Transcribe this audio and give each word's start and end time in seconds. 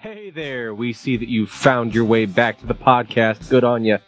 Hey 0.00 0.30
there, 0.30 0.74
we 0.74 0.94
see 0.94 1.18
that 1.18 1.28
you 1.28 1.46
found 1.46 1.94
your 1.94 2.06
way 2.06 2.24
back 2.24 2.58
to 2.60 2.66
the 2.66 2.74
podcast. 2.74 3.50
Good 3.50 3.64
on 3.64 3.84
you. 3.84 3.98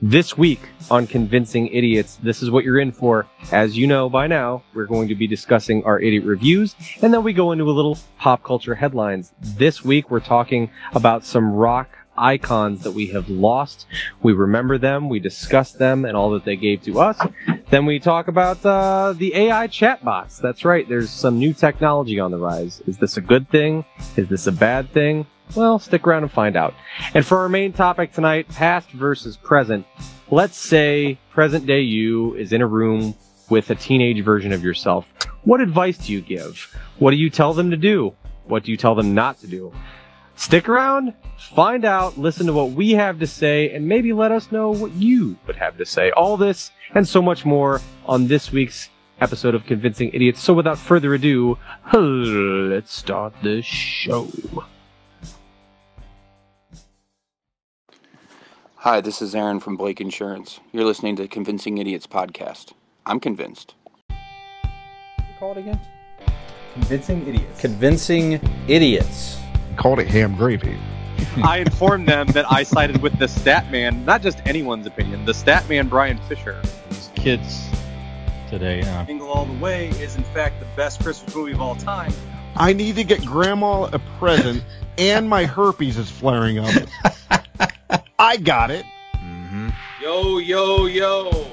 This 0.00 0.34
week 0.38 0.60
on 0.90 1.06
Convincing 1.06 1.68
Idiots, 1.68 2.16
this 2.22 2.42
is 2.42 2.50
what 2.50 2.64
you're 2.64 2.80
in 2.80 2.90
for. 2.90 3.26
As 3.52 3.76
you 3.76 3.86
know 3.86 4.08
by 4.08 4.28
now, 4.28 4.62
we're 4.72 4.86
going 4.86 5.08
to 5.08 5.14
be 5.14 5.26
discussing 5.26 5.84
our 5.84 6.00
idiot 6.00 6.24
reviews, 6.24 6.74
and 7.02 7.12
then 7.12 7.22
we 7.22 7.34
go 7.34 7.52
into 7.52 7.64
a 7.64 7.70
little 7.70 7.98
pop 8.18 8.42
culture 8.42 8.74
headlines. 8.74 9.34
This 9.42 9.84
week, 9.84 10.10
we're 10.10 10.20
talking 10.20 10.70
about 10.94 11.22
some 11.22 11.52
rock 11.52 11.98
icons 12.16 12.82
that 12.82 12.92
we 12.92 13.06
have 13.08 13.28
lost. 13.28 13.86
We 14.22 14.32
remember 14.32 14.78
them, 14.78 15.08
we 15.08 15.20
discuss 15.20 15.72
them, 15.72 16.04
and 16.04 16.16
all 16.16 16.30
that 16.30 16.44
they 16.44 16.56
gave 16.56 16.82
to 16.82 17.00
us. 17.00 17.20
Then 17.70 17.86
we 17.86 17.98
talk 17.98 18.28
about 18.28 18.64
uh, 18.64 19.14
the 19.16 19.34
AI 19.34 19.68
chatbots. 19.68 20.38
That's 20.40 20.64
right, 20.64 20.88
there's 20.88 21.10
some 21.10 21.38
new 21.38 21.52
technology 21.52 22.20
on 22.20 22.30
the 22.30 22.38
rise. 22.38 22.82
Is 22.86 22.98
this 22.98 23.16
a 23.16 23.20
good 23.20 23.48
thing? 23.48 23.84
Is 24.16 24.28
this 24.28 24.46
a 24.46 24.52
bad 24.52 24.90
thing? 24.92 25.26
Well, 25.54 25.78
stick 25.78 26.06
around 26.06 26.22
and 26.22 26.32
find 26.32 26.56
out. 26.56 26.74
And 27.14 27.26
for 27.26 27.38
our 27.38 27.48
main 27.48 27.72
topic 27.72 28.12
tonight, 28.12 28.48
past 28.48 28.90
versus 28.90 29.36
present, 29.36 29.86
let's 30.30 30.56
say 30.56 31.18
present 31.30 31.66
day 31.66 31.80
you 31.80 32.34
is 32.34 32.52
in 32.52 32.62
a 32.62 32.66
room 32.66 33.14
with 33.50 33.68
a 33.70 33.74
teenage 33.74 34.24
version 34.24 34.52
of 34.52 34.64
yourself. 34.64 35.12
What 35.44 35.60
advice 35.60 35.98
do 35.98 36.12
you 36.12 36.22
give? 36.22 36.74
What 36.98 37.10
do 37.10 37.16
you 37.16 37.28
tell 37.28 37.52
them 37.52 37.70
to 37.70 37.76
do? 37.76 38.14
What 38.44 38.64
do 38.64 38.70
you 38.70 38.76
tell 38.76 38.94
them 38.94 39.14
not 39.14 39.38
to 39.40 39.46
do? 39.46 39.72
Stick 40.34 40.68
around, 40.68 41.14
find 41.54 41.84
out, 41.84 42.18
listen 42.18 42.46
to 42.46 42.52
what 42.52 42.72
we 42.72 42.92
have 42.92 43.18
to 43.20 43.26
say, 43.26 43.70
and 43.70 43.86
maybe 43.86 44.12
let 44.12 44.32
us 44.32 44.50
know 44.50 44.70
what 44.70 44.92
you 44.92 45.36
would 45.46 45.56
have 45.56 45.78
to 45.78 45.86
say. 45.86 46.10
All 46.12 46.36
this 46.36 46.70
and 46.94 47.06
so 47.06 47.22
much 47.22 47.44
more 47.44 47.80
on 48.06 48.26
this 48.26 48.50
week's 48.50 48.90
episode 49.20 49.54
of 49.54 49.64
Convincing 49.66 50.10
Idiots. 50.12 50.40
So 50.40 50.52
without 50.52 50.78
further 50.78 51.14
ado, 51.14 51.58
let's 51.94 52.92
start 52.92 53.34
the 53.42 53.62
show. 53.62 54.28
Hi, 58.76 59.00
this 59.00 59.22
is 59.22 59.34
Aaron 59.34 59.60
from 59.60 59.76
Blake 59.76 60.00
Insurance. 60.00 60.58
You're 60.72 60.84
listening 60.84 61.14
to 61.16 61.28
Convincing 61.28 61.78
Idiots 61.78 62.08
podcast. 62.08 62.72
I'm 63.06 63.20
convinced. 63.20 63.74
Call 65.38 65.52
it 65.52 65.58
again. 65.58 65.80
Convincing 66.74 67.28
Idiots. 67.28 67.60
Convincing 67.60 68.40
idiots. 68.66 69.41
Called 69.76 69.98
it 69.98 70.08
ham 70.08 70.34
gravy. 70.36 70.78
I 71.44 71.58
informed 71.58 72.08
them 72.08 72.26
that 72.28 72.50
I 72.50 72.62
sided 72.62 73.00
with 73.00 73.18
the 73.18 73.28
stat 73.28 73.70
man, 73.70 74.04
not 74.04 74.22
just 74.22 74.40
anyone's 74.46 74.86
opinion, 74.86 75.24
the 75.24 75.34
stat 75.34 75.68
man 75.68 75.88
Brian 75.88 76.18
Fisher. 76.28 76.60
These 76.90 77.10
kids 77.14 77.68
today. 78.48 78.82
Uh, 78.82 79.04
Jingle 79.04 79.28
All 79.28 79.44
the 79.46 79.58
Way 79.58 79.88
is 79.90 80.16
in 80.16 80.24
fact 80.24 80.60
the 80.60 80.66
best 80.76 81.02
Christmas 81.02 81.34
movie 81.34 81.52
of 81.52 81.60
all 81.60 81.74
time. 81.76 82.12
I 82.56 82.72
need 82.72 82.96
to 82.96 83.04
get 83.04 83.24
grandma 83.24 83.84
a 83.84 83.98
present, 84.18 84.62
and 84.98 85.28
my 85.28 85.44
herpes 85.46 85.96
is 85.96 86.10
flaring 86.10 86.58
up. 86.58 86.70
I 88.18 88.36
got 88.36 88.70
it. 88.70 88.84
Mm-hmm. 89.14 89.70
Yo, 90.02 90.38
yo, 90.38 90.86
yo. 90.86 91.48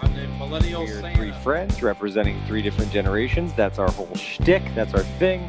I'm 0.00 0.14
the 0.16 0.26
millennial 0.38 0.82
We're 0.84 1.00
Santa. 1.00 1.16
three 1.16 1.32
friends 1.42 1.82
representing 1.82 2.44
three 2.46 2.60
different 2.62 2.90
generations. 2.90 3.52
That's 3.54 3.78
our 3.78 3.90
whole 3.90 4.14
shtick. 4.14 4.62
That's 4.74 4.94
our 4.94 5.04
thing. 5.18 5.48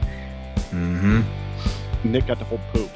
Mm-hmm. 0.74 2.12
Nick 2.12 2.26
got 2.26 2.40
the 2.40 2.46
whole 2.46 2.60
poop. 2.74 2.90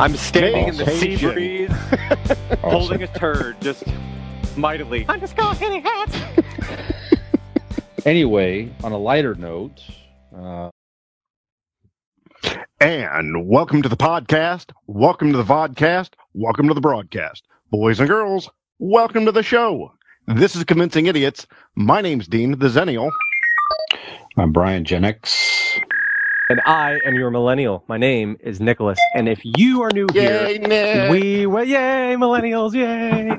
I'm 0.00 0.16
standing 0.16 0.68
in 0.68 0.76
the 0.78 0.86
sea 0.86 1.18
Caucasian. 1.18 1.32
breeze, 1.34 1.70
holding 2.62 3.02
a 3.02 3.06
turd, 3.06 3.60
just 3.60 3.84
mightily. 4.56 5.04
I'm 5.06 5.20
just 5.20 5.36
going 5.36 5.54
hitting 5.58 5.82
hats. 5.82 6.16
anyway, 8.06 8.72
on 8.82 8.92
a 8.92 8.96
lighter 8.96 9.34
note, 9.34 9.82
uh, 10.34 10.70
And 12.80 13.46
welcome 13.46 13.82
to 13.82 13.90
the 13.90 13.96
podcast. 13.96 14.72
Welcome 14.86 15.32
to 15.32 15.36
the 15.36 15.44
vodcast. 15.44 16.12
Welcome 16.32 16.66
to 16.68 16.74
the 16.74 16.80
broadcast. 16.80 17.46
Boys 17.70 18.00
and 18.00 18.08
girls, 18.08 18.48
welcome 18.78 19.26
to 19.26 19.32
the 19.32 19.42
show. 19.42 19.92
This 20.28 20.56
is 20.56 20.64
Convincing 20.64 21.06
Idiots. 21.06 21.46
My 21.74 22.00
name's 22.00 22.26
Dean, 22.26 22.52
the 22.52 22.68
Xennial. 22.68 23.10
I'm 24.38 24.50
Brian 24.52 24.84
Gen 24.84 25.04
X. 25.04 25.78
And 26.48 26.60
I 26.64 27.00
am 27.04 27.14
your 27.14 27.30
millennial. 27.30 27.82
My 27.88 27.96
name 27.96 28.36
is 28.40 28.60
Nicholas. 28.60 28.98
And 29.14 29.28
if 29.28 29.40
you 29.42 29.82
are 29.82 29.90
new 29.92 30.06
here, 30.12 30.56
Nick. 30.60 31.10
we 31.10 31.44
well, 31.46 31.64
yay 31.64 32.14
millennials, 32.16 32.72
yay! 32.72 33.36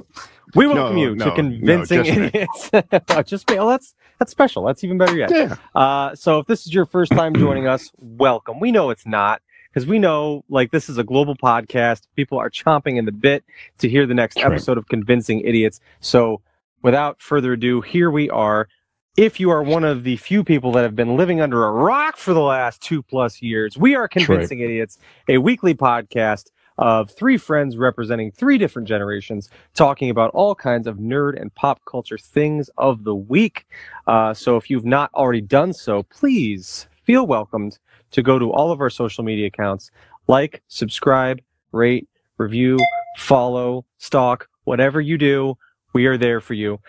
We 0.56 0.68
welcome 0.68 0.96
No, 0.96 1.02
you 1.02 1.16
no, 1.16 1.24
to 1.26 1.30
no, 1.30 1.36
convincing 1.36 2.04
just 2.04 2.70
idiots. 2.72 3.30
Just 3.30 3.50
me. 3.50 3.60
Oh, 3.60 3.70
that's 3.70 3.96
that's 4.20 4.32
special. 4.32 4.66
That's 4.66 4.84
even 4.84 4.98
better 4.98 5.16
yet. 5.16 5.32
Yeah. 5.32 5.56
Uh, 5.74 6.16
so 6.16 6.40
if 6.40 6.48
this 6.48 6.66
is 6.66 6.74
your 6.74 6.86
first 6.86 7.12
time 7.14 7.34
joining 7.34 7.66
us, 7.68 7.92
welcome. 7.98 8.60
We 8.60 8.72
know 8.74 8.90
it's 8.90 9.06
not 9.06 9.42
because 9.70 9.88
we 9.88 10.00
know 10.00 10.44
like 10.50 10.72
this 10.72 10.90
is 10.90 10.98
a 10.98 11.04
global 11.04 11.36
podcast. 11.38 12.08
People 12.18 12.38
are 12.40 12.50
chomping 12.50 12.98
in 12.98 13.06
the 13.06 13.12
bit 13.14 13.46
to 13.78 13.88
hear 13.88 14.06
the 14.06 14.14
next 14.16 14.36
That's 14.36 14.46
right. 14.46 14.54
episode 14.54 14.78
of 14.78 14.88
Convincing 14.90 15.42
Idiots. 15.42 15.80
So 16.02 16.42
without 16.82 17.22
further 17.22 17.54
ado, 17.54 17.80
here 17.82 18.12
we 18.12 18.30
are. 18.30 18.68
If 19.18 19.40
you 19.40 19.50
are 19.50 19.64
one 19.64 19.84
of 19.84 20.04
the 20.04 20.16
few 20.18 20.44
people 20.44 20.72
that 20.74 20.84
have 20.84 20.96
been 20.96 21.18
living 21.18 21.42
under 21.42 21.66
a 21.66 21.72
rock 21.72 22.18
for 22.18 22.36
the 22.36 22.40
last 22.40 22.84
two 22.84 23.02
plus 23.02 23.42
years, 23.42 23.76
we 23.76 23.96
are 23.96 24.04
right. 24.04 24.12
Convincing 24.12 24.60
Idiots, 24.60 25.00
a 25.28 25.40
weekly 25.40 25.74
podcast 25.74 26.52
of 26.78 27.10
three 27.10 27.36
friends 27.36 27.78
representing 27.78 28.32
three 28.32 28.60
different 28.60 28.88
generations, 28.88 29.50
talking 29.74 30.12
about 30.12 30.30
all 30.36 30.54
kinds 30.54 30.86
of 30.86 30.98
nerd 30.98 31.42
and 31.42 31.52
pop 31.56 31.82
culture 31.86 32.20
things 32.20 32.70
of 32.78 33.06
the 33.06 33.16
week. 33.16 33.66
Uh, 34.06 34.36
so 34.36 34.56
if 34.56 34.70
you've 34.70 34.86
not 34.86 35.12
already 35.16 35.42
done 35.42 35.74
so, 35.74 36.04
please 36.04 36.86
feel 37.04 37.26
welcomed 37.26 37.80
to 38.12 38.22
go 38.22 38.38
to 38.38 38.52
all 38.54 38.72
of 38.72 38.82
our 38.82 38.90
social 38.92 39.24
media 39.24 39.48
accounts, 39.48 39.90
like, 40.28 40.62
subscribe, 40.68 41.42
rate, 41.72 42.08
review, 42.38 42.78
follow, 43.18 43.84
stalk, 43.98 44.48
whatever 44.66 45.02
you 45.02 45.18
do, 45.18 45.58
we 45.94 46.06
are 46.06 46.18
there 46.18 46.40
for 46.40 46.54
you. 46.54 46.80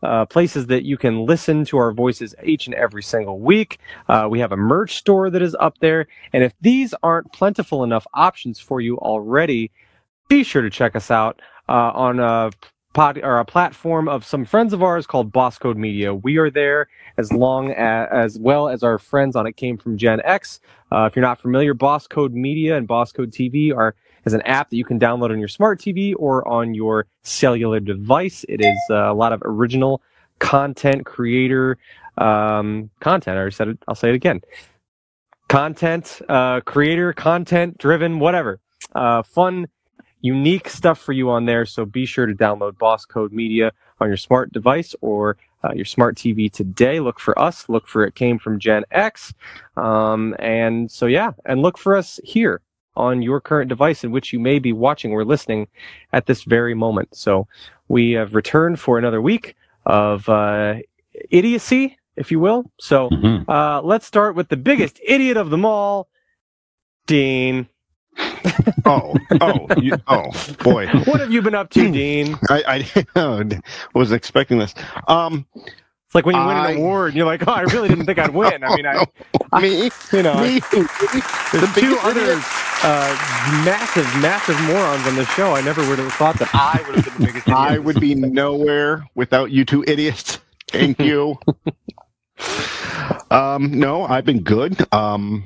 uh, 0.03 0.25
places 0.25 0.67
that 0.67 0.83
you 0.83 0.97
can 0.97 1.25
listen 1.25 1.63
to 1.65 1.77
our 1.77 1.91
voices 1.91 2.33
each 2.43 2.65
and 2.65 2.75
every 2.75 3.03
single 3.03 3.39
week. 3.39 3.79
Uh, 4.09 4.27
we 4.29 4.39
have 4.39 4.51
a 4.51 4.57
merch 4.57 4.95
store 4.95 5.29
that 5.29 5.41
is 5.41 5.55
up 5.59 5.77
there. 5.79 6.07
And 6.33 6.43
if 6.43 6.53
these 6.61 6.93
aren't 7.03 7.31
plentiful 7.33 7.83
enough 7.83 8.07
options 8.13 8.59
for 8.59 8.81
you 8.81 8.97
already, 8.97 9.71
be 10.27 10.43
sure 10.43 10.61
to 10.61 10.69
check 10.69 10.95
us 10.95 11.11
out 11.11 11.41
uh, 11.69 11.91
on 11.93 12.19
a 12.19 12.51
pod 12.93 13.19
or 13.23 13.39
a 13.39 13.45
platform 13.45 14.09
of 14.09 14.25
some 14.25 14.43
friends 14.43 14.73
of 14.73 14.83
ours 14.83 15.07
called 15.07 15.31
Boss 15.31 15.57
Code 15.57 15.77
Media. 15.77 16.13
We 16.13 16.37
are 16.37 16.49
there 16.49 16.87
as 17.17 17.31
long 17.31 17.71
as, 17.71 18.07
as 18.11 18.39
well 18.39 18.67
as 18.67 18.83
our 18.83 18.97
friends 18.97 19.35
on 19.35 19.47
It 19.47 19.55
Came 19.55 19.77
from 19.77 19.97
Gen 19.97 20.21
X. 20.23 20.59
Uh, 20.91 21.05
if 21.05 21.15
you're 21.15 21.23
not 21.23 21.39
familiar, 21.39 21.73
Boss 21.73 22.07
Code 22.07 22.33
Media 22.33 22.75
and 22.75 22.87
Boss 22.87 23.11
Code 23.11 23.31
TV 23.31 23.75
are 23.75 23.95
is 24.25 24.33
an 24.33 24.41
app 24.41 24.69
that 24.69 24.77
you 24.77 24.85
can 24.85 24.99
download 24.99 25.31
on 25.31 25.39
your 25.39 25.47
smart 25.47 25.79
TV 25.79 26.13
or 26.17 26.47
on 26.47 26.73
your 26.73 27.07
cellular 27.23 27.79
device. 27.79 28.45
It 28.47 28.61
is 28.61 28.77
uh, 28.89 29.11
a 29.11 29.13
lot 29.13 29.33
of 29.33 29.41
original 29.43 30.01
content 30.39 31.05
creator 31.05 31.77
um, 32.17 32.89
content. 32.99 33.37
I 33.37 33.49
said 33.49 33.69
it. 33.69 33.77
I'll 33.87 33.95
say 33.95 34.09
it 34.09 34.15
again. 34.15 34.41
Content 35.47 36.21
uh, 36.29 36.61
creator, 36.61 37.13
content 37.13 37.77
driven, 37.77 38.19
whatever. 38.19 38.59
Uh, 38.93 39.23
fun, 39.23 39.67
unique 40.21 40.69
stuff 40.69 40.99
for 40.99 41.13
you 41.13 41.29
on 41.29 41.45
there. 41.45 41.65
So 41.65 41.85
be 41.85 42.05
sure 42.05 42.25
to 42.25 42.33
download 42.33 42.77
Boss 42.77 43.05
Code 43.05 43.31
Media 43.31 43.71
on 43.99 44.07
your 44.07 44.17
smart 44.17 44.51
device 44.51 44.95
or 45.01 45.37
uh, 45.63 45.73
your 45.73 45.85
smart 45.85 46.15
TV 46.15 46.51
today. 46.51 46.99
Look 46.99 47.19
for 47.19 47.37
us. 47.37 47.69
Look 47.69 47.87
for 47.87 48.05
it 48.05 48.15
came 48.15 48.39
from 48.39 48.59
Gen 48.59 48.83
X. 48.91 49.33
Um, 49.77 50.35
and 50.39 50.89
so, 50.89 51.05
yeah, 51.05 51.31
and 51.45 51.61
look 51.61 51.77
for 51.77 51.95
us 51.95 52.19
here 52.23 52.61
on 52.95 53.21
your 53.21 53.39
current 53.39 53.69
device 53.69 54.03
in 54.03 54.11
which 54.11 54.33
you 54.33 54.39
may 54.39 54.59
be 54.59 54.73
watching 54.73 55.11
or 55.11 55.23
listening 55.23 55.67
at 56.13 56.25
this 56.25 56.43
very 56.43 56.73
moment. 56.73 57.15
So 57.15 57.47
we 57.87 58.11
have 58.11 58.35
returned 58.35 58.79
for 58.79 58.97
another 58.97 59.21
week 59.21 59.55
of 59.85 60.27
uh, 60.29 60.75
idiocy, 61.29 61.97
if 62.15 62.31
you 62.31 62.39
will. 62.39 62.69
So 62.79 63.09
mhm. 63.09 63.47
uh, 63.47 63.81
let's 63.81 64.05
start 64.05 64.35
with 64.35 64.49
the 64.49 64.57
biggest 64.57 64.99
idiot 65.05 65.37
of 65.37 65.49
them 65.49 65.65
all, 65.65 66.07
Dean. 67.07 67.67
Oh, 68.85 69.15
oh, 69.39 69.67
you, 69.77 69.95
oh, 70.07 70.25
boy. 70.63 70.87
What 71.05 71.19
have 71.19 71.31
you 71.31 71.41
been 71.41 71.55
up 71.55 71.69
to, 71.71 71.91
Dean? 71.91 72.35
I, 72.49 72.83
I 73.15 73.59
wasn't 73.93 74.17
expecting 74.17 74.57
this. 74.57 74.73
Um, 75.07 75.45
It's 75.55 76.15
like 76.15 76.25
when 76.25 76.35
you 76.35 76.41
win 76.41 76.57
I- 76.57 76.71
an 76.71 76.77
award 76.77 77.09
and 77.09 77.17
you're 77.17 77.25
like, 77.25 77.47
oh, 77.47 77.51
I 77.51 77.61
really 77.61 77.87
didn't 77.87 78.05
think 78.05 78.19
I'd 78.19 78.33
win. 78.33 78.63
I 78.63 78.75
mean, 78.75 78.85
I, 78.85 79.61
me, 79.61 79.91
You 80.11 80.23
know, 80.23 80.35
me. 80.41 80.59
there's 80.71 81.73
two 81.75 81.95
biggest 81.95 82.05
other 82.05 82.21
idiot. 82.21 82.43
Uh, 82.83 83.63
massive, 83.65 84.05
massive 84.21 84.59
morons 84.61 85.05
on 85.07 85.15
the 85.15 85.25
show. 85.25 85.53
I 85.53 85.61
never 85.61 85.87
would 85.87 85.99
have 85.99 86.11
thought 86.13 86.37
that 86.39 86.49
I 86.53 86.83
would 86.87 86.95
have 86.95 87.05
been 87.05 87.13
the 87.13 87.25
biggest 87.27 87.47
idiot. 87.47 87.57
I 87.59 87.77
would 87.77 87.99
be 87.99 88.15
nowhere 88.15 89.05
without 89.15 89.51
you 89.51 89.65
two 89.65 89.83
idiots. 89.87 90.39
Thank 90.69 90.99
you. 90.99 91.37
um, 93.31 93.77
no, 93.79 94.03
I've 94.05 94.25
been 94.25 94.41
good. 94.41 94.77
Um, 94.93 95.45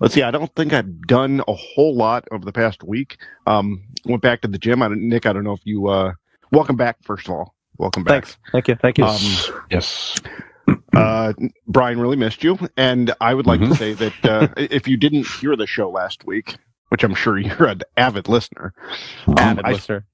let's 0.00 0.14
see. 0.14 0.22
I 0.22 0.30
don't 0.30 0.54
think 0.54 0.72
I've 0.72 1.02
done 1.02 1.42
a 1.48 1.52
whole 1.54 1.94
lot 1.96 2.26
over 2.30 2.44
the 2.44 2.52
past 2.52 2.82
week. 2.82 3.16
Um, 3.46 3.82
went 4.04 4.22
back 4.22 4.42
to 4.42 4.48
the 4.48 4.58
gym. 4.58 4.82
I, 4.82 4.88
don't- 4.88 5.08
Nick, 5.08 5.26
I 5.26 5.32
don't 5.32 5.44
know 5.44 5.52
if 5.54 5.64
you. 5.64 5.88
Uh, 5.88 6.12
welcome 6.52 6.76
back. 6.76 6.96
First 7.02 7.26
of 7.28 7.34
all, 7.34 7.54
welcome 7.78 8.04
back. 8.04 8.24
Thanks. 8.24 8.36
Thank 8.52 8.68
you. 8.68 8.76
Thank 8.76 8.98
you. 8.98 9.04
Um, 9.04 9.64
Yes. 9.70 10.16
Uh, 10.94 11.32
Brian 11.68 12.00
really 12.00 12.16
missed 12.16 12.42
you, 12.44 12.58
and 12.76 13.14
I 13.20 13.34
would 13.34 13.46
like 13.46 13.60
to 13.60 13.66
Mhm. 13.66 13.76
say 13.76 13.92
that 13.94 14.24
uh, 14.24 14.48
if 14.56 14.88
you 14.88 14.96
didn't 14.96 15.26
hear 15.26 15.56
the 15.56 15.66
show 15.66 15.90
last 15.90 16.26
week, 16.26 16.56
which 16.88 17.02
I'm 17.04 17.14
sure 17.14 17.38
you're 17.38 17.66
an 17.66 17.82
avid 17.96 18.28
listener, 18.28 18.72
Avid 19.36 19.64
I- 19.64 19.72
listener. 19.72 20.04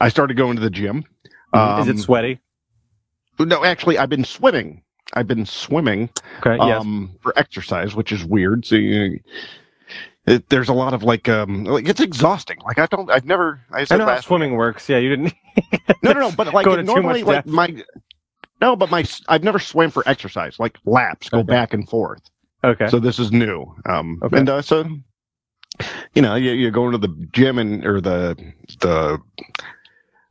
I 0.00 0.08
started 0.08 0.36
going 0.36 0.56
to 0.56 0.62
the 0.62 0.70
gym. 0.70 0.98
Is 1.54 1.86
it 1.88 1.90
Um, 1.92 1.98
sweaty? 1.98 2.40
No, 3.38 3.64
actually, 3.64 3.98
I've 3.98 4.08
been 4.08 4.24
swimming. 4.24 4.82
I've 5.12 5.28
been 5.28 5.46
swimming 5.46 6.10
Okay. 6.40 6.56
yes. 6.66 6.80
um, 6.80 7.16
for 7.22 7.32
exercise, 7.38 7.94
which 7.94 8.10
is 8.10 8.24
weird. 8.24 8.64
So 8.66 8.74
you, 8.76 9.20
it, 10.26 10.48
there's 10.48 10.68
a 10.68 10.72
lot 10.72 10.92
of 10.94 11.02
like, 11.04 11.28
um, 11.28 11.64
like 11.64 11.88
it's 11.88 12.00
exhausting. 12.00 12.58
Like 12.64 12.78
I 12.78 12.86
don't, 12.86 13.08
I've 13.10 13.24
never. 13.26 13.60
I 13.70 13.86
I 13.88 13.96
know 13.96 14.06
how 14.06 14.20
swimming 14.20 14.54
works. 14.56 14.88
Yeah, 14.88 14.98
you 14.98 15.10
didn't. 15.10 15.34
No, 16.02 16.12
no, 16.12 16.20
no. 16.20 16.32
But 16.32 16.52
like 16.54 16.64
to 16.66 16.82
normally, 16.82 17.22
like 17.22 17.44
depth. 17.44 17.48
my. 17.48 17.82
No, 18.60 18.74
but 18.76 18.90
my 18.90 19.04
I've 19.28 19.44
never 19.44 19.58
swam 19.58 19.90
for 19.90 20.02
exercise. 20.08 20.58
Like 20.58 20.78
laps, 20.84 21.28
go 21.28 21.40
Okay. 21.40 21.48
back 21.48 21.74
and 21.74 21.88
forth. 21.88 22.22
Okay. 22.64 22.88
So 22.88 22.98
this 22.98 23.18
is 23.18 23.32
new. 23.32 23.66
Um, 23.84 24.20
Okay. 24.24 24.38
and 24.38 24.48
uh, 24.48 24.62
so, 24.62 24.84
you 26.14 26.22
know, 26.22 26.34
you, 26.34 26.52
you 26.52 26.70
go 26.70 26.86
into 26.86 26.98
the 26.98 27.14
gym 27.32 27.58
and 27.58 27.84
or 27.84 28.00
the 28.00 28.36
the 28.80 29.18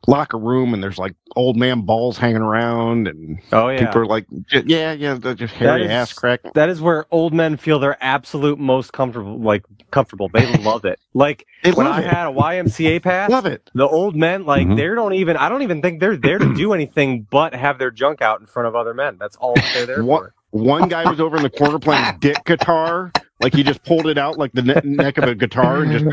locker 0.06 0.38
room, 0.38 0.74
and 0.74 0.82
there's 0.82 0.98
like 0.98 1.14
old 1.34 1.56
man 1.56 1.82
balls 1.82 2.16
hanging 2.18 2.42
around, 2.42 3.08
and 3.08 3.38
oh 3.52 3.68
yeah. 3.68 3.86
people 3.86 4.02
are 4.02 4.06
like, 4.06 4.26
yeah, 4.52 4.92
yeah, 4.92 5.14
they're 5.14 5.34
just 5.34 5.54
hairy 5.54 5.84
is- 5.84 5.90
ass 5.90 6.12
crack. 6.12 6.40
that 6.54 6.68
is 6.68 6.80
where 6.80 7.06
old 7.10 7.32
men 7.34 7.56
feel 7.56 7.78
their 7.78 7.96
absolute 8.02 8.58
most 8.58 8.92
comfortable. 8.92 9.38
Like 9.38 9.64
comfortable. 9.90 10.28
They 10.32 10.46
love 10.58 10.84
it. 10.84 10.98
Like 11.14 11.46
They 11.62 11.72
when 11.72 11.86
I 11.86 12.00
it. 12.00 12.06
had 12.12 12.26
a 12.28 12.32
YMCA 12.32 13.02
pass. 13.02 13.30
Love 13.30 13.46
it. 13.46 13.70
The 13.74 13.86
old 13.86 14.16
men, 14.16 14.44
like 14.44 14.66
Mhm. 14.66 14.76
they 14.76 14.86
don't 14.86 15.14
even. 15.14 15.36
I 15.36 15.48
don't 15.48 15.62
even 15.62 15.82
think 15.82 16.00
they're 16.00 16.16
there 16.16 16.38
to 16.38 16.54
do 16.56 16.72
anything 16.72 17.26
but 17.30 17.54
have 17.54 17.78
their 17.78 17.90
junk 17.90 18.22
out 18.22 18.40
in 18.40 18.46
front 18.46 18.68
of 18.68 18.74
other 18.76 18.94
men. 18.94 19.16
That's 19.18 19.36
all 19.36 19.54
they're 19.74 19.86
there 19.86 20.04
What- 20.04 20.22
for. 20.22 20.32
One 20.50 20.88
guy 20.88 21.08
was 21.10 21.20
over 21.20 21.36
in 21.36 21.42
the 21.42 21.50
corner 21.50 21.78
playing 21.78 22.16
dick 22.20 22.42
guitar, 22.46 23.12
like 23.42 23.52
he 23.54 23.62
just 23.62 23.82
pulled 23.84 24.06
it 24.06 24.16
out 24.16 24.38
like 24.38 24.52
the 24.52 24.62
ne- 24.62 24.80
neck 24.84 25.18
of 25.18 25.24
a 25.24 25.34
guitar 25.34 25.82
and 25.82 25.92
just. 25.92 26.04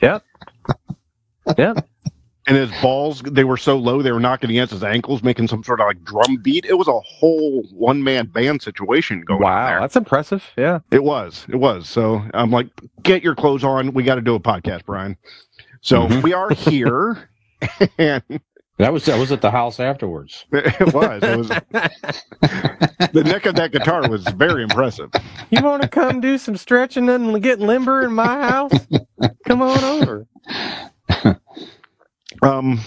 Yeah. 0.00 0.18
Yeah. 1.58 1.74
And 2.46 2.58
his 2.58 2.70
balls, 2.82 3.22
they 3.22 3.44
were 3.44 3.56
so 3.56 3.78
low 3.78 4.02
they 4.02 4.12
were 4.12 4.20
knocking 4.20 4.50
against 4.50 4.72
his 4.74 4.84
ankles, 4.84 5.22
making 5.22 5.48
some 5.48 5.64
sort 5.64 5.80
of 5.80 5.86
like 5.86 6.04
drum 6.04 6.36
beat. 6.42 6.66
It 6.66 6.74
was 6.76 6.88
a 6.88 7.00
whole 7.00 7.62
one 7.72 8.02
man 8.04 8.26
band 8.26 8.60
situation 8.60 9.22
going 9.22 9.42
on 9.42 9.44
Wow, 9.44 9.80
that's 9.80 9.96
impressive. 9.96 10.44
Yeah. 10.56 10.80
It 10.90 11.04
was. 11.04 11.46
It 11.48 11.56
was. 11.56 11.88
So 11.88 12.22
I'm 12.34 12.50
like, 12.50 12.66
get 13.02 13.22
your 13.22 13.34
clothes 13.34 13.64
on. 13.64 13.94
We 13.94 14.02
got 14.02 14.16
to 14.16 14.20
do 14.20 14.34
a 14.34 14.40
podcast, 14.40 14.84
Brian. 14.84 15.16
So 15.80 16.06
Mhm. 16.06 16.22
we 16.22 16.34
are 16.34 16.50
here. 16.50 17.30
and 17.98 18.22
That 18.78 18.92
was 18.92 19.06
that 19.06 19.18
was 19.18 19.32
at 19.32 19.40
the 19.40 19.50
house 19.50 19.80
afterwards. 19.80 20.44
it 20.52 20.92
was. 20.92 21.22
It 21.22 21.38
was. 21.38 21.48
The 23.12 23.22
neck 23.24 23.46
of 23.46 23.54
that 23.54 23.70
guitar 23.72 24.06
was 24.10 24.22
very 24.36 24.62
impressive. 24.64 25.10
You 25.48 25.62
want 25.62 25.80
to 25.82 25.88
come 25.88 26.20
do 26.20 26.36
some 26.36 26.56
stretching 26.58 27.08
and 27.08 27.42
get 27.42 27.58
limber 27.60 28.02
in 28.02 28.12
my 28.12 28.48
house? 28.48 28.72
Come 29.46 29.62
on 29.62 29.82
over. 29.82 30.26
Um, 32.42 32.80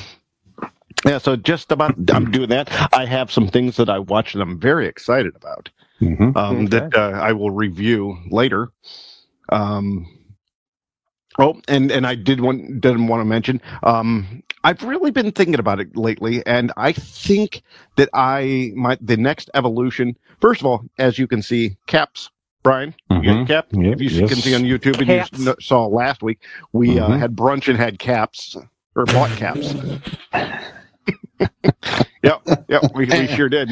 yeah, 1.06 1.18
so 1.18 1.36
just 1.36 1.72
about 1.72 1.96
I'm 2.14 2.32
doing 2.32 2.50
that. 2.50 2.70
I 2.94 3.06
have 3.06 3.32
some 3.32 3.48
things 3.48 3.78
that 3.78 3.90
I 3.90 4.00
watched 4.00 4.34
that 4.34 4.42
I'm 4.42 4.60
very 4.60 4.88
excited 4.88 5.36
about. 5.36 5.70
Mm-hmm. 6.02 6.38
Um, 6.38 6.58
Okay. 6.66 6.80
that 6.80 6.96
uh, 6.96 7.12
I 7.20 7.32
will 7.34 7.52
review 7.52 8.18
later. 8.30 8.70
Um, 9.50 10.06
oh, 11.40 11.60
and 11.68 11.92
and 11.92 12.06
I 12.06 12.16
did 12.16 12.42
want 12.42 12.82
didn't 12.82 13.08
want 13.08 13.22
to 13.22 13.26
mention. 13.26 13.62
Um, 13.84 14.44
I've 14.64 14.84
really 14.84 15.12
been 15.12 15.32
thinking 15.32 15.60
about 15.60 15.80
it 15.80 15.96
lately, 15.96 16.46
and 16.46 16.72
I 16.78 16.92
think 16.92 17.64
that 17.96 18.10
I 18.14 18.72
might 18.76 19.06
the 19.06 19.18
next 19.18 19.50
evolution. 19.54 20.18
First 20.42 20.62
of 20.62 20.68
all, 20.68 20.84
as 20.98 21.18
you 21.18 21.28
can 21.28 21.42
see, 21.42 21.78
caps. 21.88 22.30
Brian, 22.68 22.94
you 23.10 23.16
got 23.24 23.24
Mhm. 23.24 23.48
cap. 23.48 23.68
Yep, 23.72 23.94
If 23.94 24.02
you 24.02 24.10
yes. 24.10 24.30
can 24.30 24.40
see 24.42 24.54
on 24.54 24.64
YouTube, 24.64 24.98
and 24.98 25.08
Caps. 25.08 25.40
you 25.40 25.56
saw 25.62 25.86
last 25.88 26.22
week, 26.22 26.40
we 26.74 27.00
uh, 27.00 27.08
Mhm. 27.08 27.18
had 27.20 27.34
brunch 27.34 27.70
and 27.70 27.78
had 27.78 27.98
caps 27.98 28.58
or 28.94 29.06
bought 29.06 29.30
caps. 29.38 29.74
yep, 32.24 32.42
yep, 32.68 32.82
we, 32.94 33.06
we 33.06 33.28
sure 33.28 33.48
did 33.48 33.70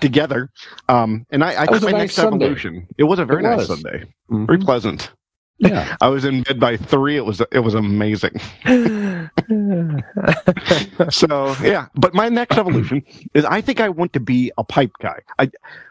together. 0.00 0.50
Um, 0.90 1.24
and 1.30 1.42
I, 1.42 1.62
I 1.62 1.64
That 1.64 1.70
was 1.70 1.82
a 1.84 1.86
my 1.86 1.92
nice 1.92 2.00
next 2.00 2.14
Sunday. 2.16 2.44
evolution. 2.44 2.86
It 2.98 3.04
was 3.04 3.18
a 3.18 3.24
very 3.24 3.42
It 3.42 3.48
nice 3.48 3.58
was. 3.60 3.68
Sunday, 3.68 4.04
Mhm. 4.30 4.46
very 4.46 4.58
pleasant. 4.58 5.10
Yeah. 5.58 5.96
I 6.02 6.08
was 6.08 6.26
in 6.26 6.42
bed 6.42 6.60
by 6.60 6.76
three. 6.76 7.16
It 7.16 7.24
was 7.24 7.40
it 7.50 7.60
was 7.60 7.72
amazing. 7.74 8.32
so 11.10 11.54
yeah, 11.62 11.86
but 11.94 12.12
my 12.12 12.28
next 12.28 12.58
evolution 12.58 13.02
is 13.32 13.44
I 13.46 13.60
think 13.62 13.80
I 13.80 13.88
want 13.88 14.12
to 14.14 14.20
be 14.20 14.52
a 14.58 14.64
pipe 14.64 14.92
guy. 15.00 15.20
I 15.38 15.50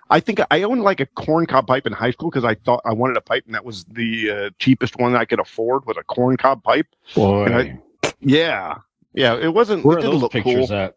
I 0.09 0.19
think 0.19 0.39
I 0.51 0.63
owned 0.63 0.83
like 0.83 0.99
a 0.99 1.05
corncob 1.05 1.65
pipe 1.67 1.87
in 1.87 1.93
high 1.93 2.11
school 2.11 2.29
because 2.29 2.43
I 2.43 2.55
thought 2.55 2.81
I 2.85 2.93
wanted 2.93 3.17
a 3.17 3.21
pipe 3.21 3.43
and 3.45 3.55
that 3.55 3.65
was 3.65 3.85
the 3.85 4.29
uh, 4.31 4.49
cheapest 4.59 4.97
one 4.99 5.15
I 5.15 5.25
could 5.25 5.39
afford 5.39 5.85
was 5.85 5.97
a 5.97 6.03
corncob 6.03 6.63
pipe. 6.63 6.87
Boy, 7.15 7.45
I- 7.45 7.79
Yeah, 8.19 8.75
yeah, 9.13 9.35
it 9.37 9.53
wasn't. 9.53 9.85
where 9.85 9.97
it 9.97 9.99
are 9.99 10.01
didn't 10.01 10.13
those 10.13 10.21
look 10.23 10.31
pictures 10.33 10.67
cool. 10.69 10.77
at? 10.77 10.95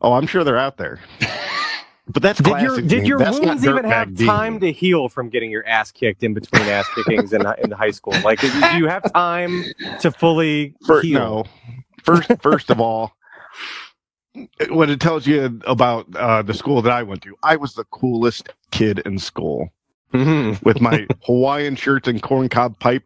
Oh, 0.00 0.12
I'm 0.12 0.26
sure 0.26 0.44
they're 0.44 0.58
out 0.58 0.76
there. 0.76 1.00
But 2.06 2.22
that's 2.22 2.38
Did 2.38 2.60
your 2.60 2.76
did 2.76 2.88
Dean. 2.88 3.04
your 3.06 3.18
That's 3.18 3.40
wounds 3.40 3.64
even 3.66 3.84
have 3.84 4.14
Dean. 4.14 4.26
time 4.26 4.60
to 4.60 4.70
heal 4.70 5.08
from 5.08 5.30
getting 5.30 5.50
your 5.50 5.66
ass 5.66 5.90
kicked 5.90 6.22
in 6.22 6.34
between 6.34 6.60
ass 6.68 6.86
kickings 6.94 7.32
in 7.32 7.42
in 7.62 7.70
high 7.70 7.92
school? 7.92 8.12
Like, 8.22 8.40
do 8.40 8.48
you 8.76 8.86
have 8.88 9.10
time 9.14 9.64
to 10.00 10.10
fully 10.12 10.74
For, 10.86 11.00
heal? 11.00 11.18
no. 11.18 11.44
First, 12.02 12.30
first 12.42 12.68
of 12.70 12.78
all, 12.78 13.16
what 14.70 14.90
it 14.90 15.00
tells 15.00 15.26
you 15.26 15.60
about 15.66 16.06
uh, 16.16 16.42
the 16.42 16.54
school 16.54 16.82
that 16.82 16.92
I 16.92 17.02
went 17.02 17.22
to, 17.22 17.36
I 17.42 17.56
was 17.56 17.74
the 17.74 17.84
coolest 17.84 18.48
kid 18.70 19.00
in 19.06 19.18
school 19.18 19.70
Mhm. 20.12 20.62
with 20.64 20.80
my 20.80 21.06
Hawaiian 21.24 21.76
shirts 21.76 22.06
and 22.08 22.22
corncob 22.22 22.78
pipe. 22.78 23.02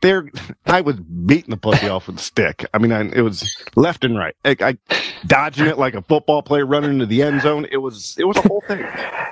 There, 0.00 0.30
I 0.66 0.82
was 0.82 0.96
beating 0.96 1.50
the 1.50 1.56
pussy 1.56 1.88
off 1.88 2.06
with 2.08 2.16
a 2.16 2.20
stick. 2.22 2.66
I 2.74 2.78
mean, 2.78 2.92
I, 2.92 3.02
it 3.12 3.22
was 3.22 3.56
left 3.74 4.04
and 4.04 4.18
right. 4.18 4.36
I, 4.44 4.54
I 4.60 4.78
dodging 5.26 5.66
it 5.66 5.78
like 5.78 5.94
a 5.94 6.02
football 6.02 6.42
player 6.42 6.66
running 6.66 6.90
into 6.90 7.06
the 7.06 7.22
end 7.22 7.40
zone. 7.40 7.66
It 7.72 7.78
was, 7.78 8.14
it 8.18 8.24
was 8.24 8.36
a 8.36 8.42
whole 8.42 8.62
thing. 8.68 8.84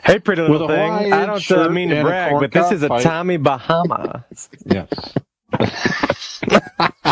Hey, 0.02 0.18
pretty 0.18 0.40
little 0.42 0.60
With 0.60 0.70
a 0.70 0.74
thing. 0.74 0.88
Hawaiian 0.92 1.12
I 1.12 1.26
don't 1.26 1.36
uh, 1.36 1.40
shirt 1.40 1.72
mean 1.72 1.90
to 1.90 1.96
and 1.96 2.06
brag, 2.06 2.32
but 2.40 2.52
this 2.52 2.72
is 2.72 2.82
a 2.82 2.88
pipe. 2.88 3.02
Tommy 3.02 3.36
Bahama. 3.36 4.24
Yes. 4.64 4.88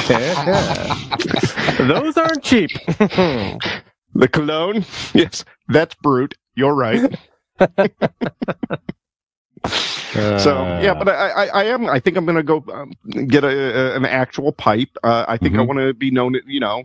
Yeah. 0.08 0.96
Those 1.78 2.16
aren't 2.16 2.42
cheap. 2.42 2.70
The 4.14 4.28
cologne, 4.28 4.84
yes, 5.14 5.44
that's 5.68 5.94
brute. 5.96 6.34
You're 6.54 6.74
right. 6.74 7.18
So 10.38 10.78
yeah, 10.82 10.94
but 10.94 11.08
I, 11.08 11.28
I, 11.28 11.46
I 11.46 11.64
am. 11.64 11.86
I 11.88 12.00
think 12.00 12.16
I'm 12.16 12.24
going 12.24 12.36
to 12.36 12.42
go 12.42 12.64
um, 12.72 12.92
get 13.26 13.44
a, 13.44 13.48
a, 13.92 13.96
an 13.96 14.04
actual 14.06 14.52
pipe. 14.52 14.88
Uh, 15.04 15.24
I 15.28 15.36
think 15.36 15.54
I 15.54 15.58
Mhm. 15.58 15.66
want 15.68 15.80
to 15.80 15.94
be 15.94 16.10
known. 16.10 16.34
You 16.46 16.60
know, 16.60 16.84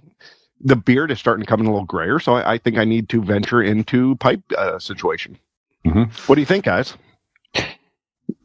the 0.59 0.75
beard 0.75 1.09
is 1.09 1.19
starting 1.19 1.43
to 1.43 1.49
come 1.49 1.61
in 1.61 1.65
a 1.65 1.71
little 1.71 1.85
grayer, 1.85 2.19
so 2.19 2.33
I, 2.33 2.53
I 2.53 2.57
think 2.57 2.77
I 2.77 2.83
need 2.83 3.09
to 3.09 3.23
venture 3.23 3.63
into 3.63 4.15
pipe 4.17 4.41
uh, 4.57 4.77
situation. 4.77 5.39
Mhm. 5.85 6.11
What 6.27 6.35
do 6.35 6.41
you 6.41 6.45
think, 6.45 6.65
guys? 6.65 6.95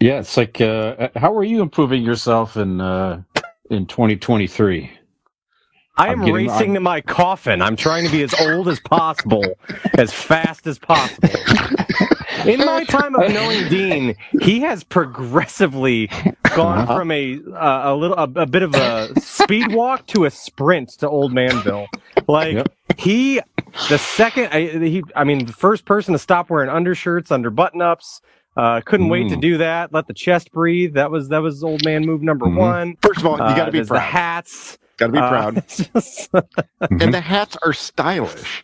yeah, 0.01 0.21
it's 0.21 0.37
like 0.37 0.61
uh, 0.61 1.09
how 1.17 1.37
are 1.37 1.45
you 1.45 1.61
improving 1.61 2.03
yourself 2.03 2.57
in 2.57 2.81
uh, 2.81 3.23
in 3.69 3.87
2023? 3.87 4.91
I 5.97 6.09
I'm 6.09 6.21
getting- 6.21 6.35
racing 6.35 6.53
I'm- 6.71 6.75
to 6.75 6.81
my 6.81 7.01
coffin. 7.01 7.61
I'm 7.61 7.77
trying 7.77 8.05
to 8.07 8.11
be 8.11 8.23
as 8.23 8.33
old 8.41 8.69
as 8.69 8.81
possible, 8.81 9.45
as 9.99 10.13
fast 10.13 10.67
as 10.67 10.79
possible. 10.79 11.29
In 12.47 12.61
my 12.65 12.85
time 12.85 13.15
of 13.17 13.31
knowing 13.31 13.69
Dean, 13.69 14.15
he 14.41 14.61
has 14.61 14.83
progressively 14.83 16.09
gone 16.55 16.79
Uh-huh. 16.81 16.97
from 16.97 17.11
a 17.11 17.39
uh, 17.55 17.93
a 17.93 17.95
little 17.95 18.17
a, 18.17 18.23
a 18.43 18.47
bit 18.47 18.63
of 18.63 18.75
a 18.75 19.11
speed 19.21 19.73
walk 19.75 20.07
to 20.09 20.25
a 20.25 20.31
sprint 20.31 20.91
to 21.01 21.09
Old 21.09 21.33
Manville. 21.35 21.87
Like 22.27 22.55
Yep. 22.55 22.69
he, 22.97 23.41
the 23.91 23.99
second 23.99 24.49
I, 24.53 24.69
he, 24.69 25.03
I 25.15 25.25
mean, 25.25 25.45
the 25.45 25.53
first 25.53 25.85
person 25.85 26.13
to 26.13 26.19
stop 26.19 26.49
wearing 26.49 26.71
undershirts 26.71 27.31
under 27.31 27.51
button 27.51 27.83
ups. 27.83 28.23
Uh, 28.57 28.81
couldn't 28.81 29.09
wait 29.09 29.29
to 29.29 29.37
Mm. 29.37 29.41
do 29.41 29.59
that. 29.59 29.93
Let 29.93 30.07
the 30.09 30.15
chest 30.15 30.51
breathe. 30.53 30.95
That 30.95 31.11
was 31.11 31.29
that 31.29 31.43
was 31.43 31.63
old 31.63 31.85
man 31.85 32.05
move 32.07 32.23
number 32.23 32.47
Mhm. 32.47 32.57
one. 32.57 32.97
First 33.03 33.21
of 33.21 33.27
all, 33.27 33.37
you 33.37 33.43
Uh, 33.45 33.55
got 33.57 33.67
to 33.67 33.71
be 33.73 33.79
there's 33.79 33.89
the 33.89 34.01
hats. 34.01 34.79
Gotta 35.01 35.13
be 35.13 35.19
Uh, 35.19 35.29
proud. 35.29 35.57
it's 35.57 35.77
just- 35.93 36.31
And 36.91 37.13
the 37.13 37.21
hats 37.21 37.57
are 37.65 37.73
stylish. 37.73 38.63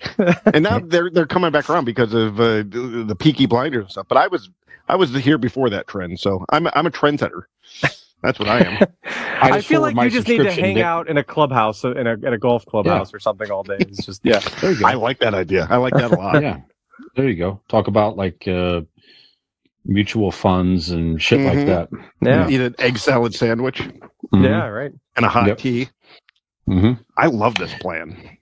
and 0.52 0.62
now 0.62 0.78
they're 0.84 1.10
they're 1.10 1.26
coming 1.26 1.50
back 1.50 1.68
around 1.70 1.86
because 1.86 2.12
of 2.14 2.38
uh, 2.38 2.58
the, 2.58 3.04
the 3.08 3.16
Peaky 3.16 3.46
Blinders 3.46 3.84
and 3.84 3.90
stuff. 3.90 4.06
But 4.08 4.18
I 4.18 4.28
was 4.28 4.50
I 4.88 4.94
was 4.96 5.12
here 5.14 5.38
before 5.38 5.70
that 5.70 5.88
trend, 5.88 6.20
so 6.20 6.44
I'm 6.50 6.68
I'm 6.68 6.86
a 6.86 6.90
trendsetter. 6.90 7.42
That's 8.22 8.38
what 8.38 8.48
I 8.48 8.60
am. 8.60 8.86
I, 9.42 9.50
just 9.56 9.68
feel 9.68 9.80
like 9.80 9.94
you 9.96 10.10
just 10.10 10.28
need 10.28 10.38
to 10.38 10.52
hang 10.52 10.76
Nick. 10.76 10.84
out 10.84 11.08
in 11.08 11.16
a 11.18 11.24
clubhouse, 11.24 11.84
uh, 11.84 11.92
in 11.94 12.06
a, 12.06 12.12
in 12.14 12.32
a 12.32 12.38
golf 12.38 12.64
clubhouse 12.66 13.12
or 13.12 13.18
something 13.18 13.50
all 13.50 13.62
day. 13.62 13.76
It's 13.78 14.04
just, 14.06 14.22
yeah. 14.24 14.38
There 14.60 14.72
you 14.72 14.80
go. 14.80 14.86
I 14.86 14.94
like 14.94 15.18
that 15.20 15.34
idea. 15.34 15.66
I 15.70 15.76
like 15.76 15.92
that 15.94 16.10
a 16.10 16.16
lot. 16.16 16.42
yeah, 16.42 16.60
there 17.14 17.28
you 17.28 17.36
go. 17.36 17.60
Talk 17.68 17.88
about 17.88 18.16
like 18.16 18.48
uh, 18.48 18.80
mutual 19.84 20.32
funds 20.32 20.90
and 20.90 21.20
shit 21.22 21.40
like 21.40 21.58
Mhm. 21.58 21.66
that. 21.66 21.88
Yeah. 22.22 22.48
Eat 22.48 22.60
an 22.60 22.74
egg 22.78 22.98
salad 22.98 23.34
sandwich 23.34 23.80
Mhm. 24.32 24.44
Yeah, 24.44 24.66
right. 24.66 24.92
and 25.16 25.24
a 25.24 25.28
hot 25.28 25.46
Yep. 25.46 25.58
tea. 25.58 25.88
Hmm 26.66 26.92
I 27.16 27.26
love 27.26 27.58
this 27.58 27.74
plan. 27.74 28.38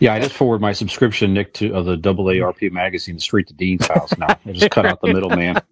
Yeah, 0.00 0.14
I 0.14 0.20
just 0.20 0.34
forward 0.34 0.60
my 0.60 0.72
subscription, 0.72 1.34
Nick, 1.34 1.54
to 1.54 1.74
of 1.74 1.84
the 1.86 1.96
AARP 1.96 2.70
magazine 2.72 3.18
straight 3.18 3.48
to 3.48 3.54
Dean's 3.54 3.86
house 3.86 4.16
now. 4.18 4.38
I 4.46 4.52
just 4.52 4.70
cut 4.70 4.86
out 4.86 5.00
the 5.02 5.08
middleman. 5.08 5.62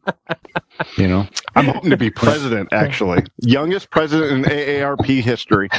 You 0.97 1.09
know, 1.09 1.29
I'm 1.57 1.69
hoping 1.69 1.91
to 1.91 1.97
be 1.97 2.11
president, 2.11 2.71
actually. 2.73 3.27
Youngest 3.39 3.91
president 3.91 4.47
in 4.47 4.53
AARP 4.53 5.23
history. 5.23 5.71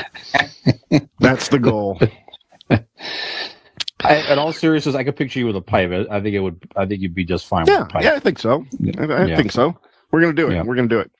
That's 1.19 1.49
the 1.49 1.59
goal. 1.59 2.01
I, 4.03 4.17
in 4.33 4.39
all 4.39 4.53
seriousness, 4.53 4.95
I 4.95 5.03
could 5.03 5.15
picture 5.15 5.39
you 5.39 5.47
with 5.47 5.55
a 5.57 5.61
pipe. 5.61 5.91
I, 5.91 6.17
I 6.17 6.21
think 6.21 6.35
it 6.35 6.39
would. 6.39 6.63
I 6.75 6.85
think 6.85 7.01
you'd 7.01 7.15
be 7.15 7.25
just 7.25 7.47
fine 7.47 7.69
with 7.69 7.75
Yeah, 7.75 7.81
a 7.81 7.85
pipe. 7.85 8.03
yeah, 8.03 8.13
I 8.13 8.19
think 8.19 8.39
so. 8.39 8.65
I, 8.99 9.03
I 9.03 9.25
Yeah. 9.27 9.35
think 9.35 9.51
so. 9.51 9.77
We're 10.11 10.21
gonna 10.21 10.33
do 10.33 10.49
it. 10.49 10.53
Yeah. 10.55 10.63
We're 10.63 10.75
gonna 10.75 10.87
do 10.87 10.99
it. 10.99 11.11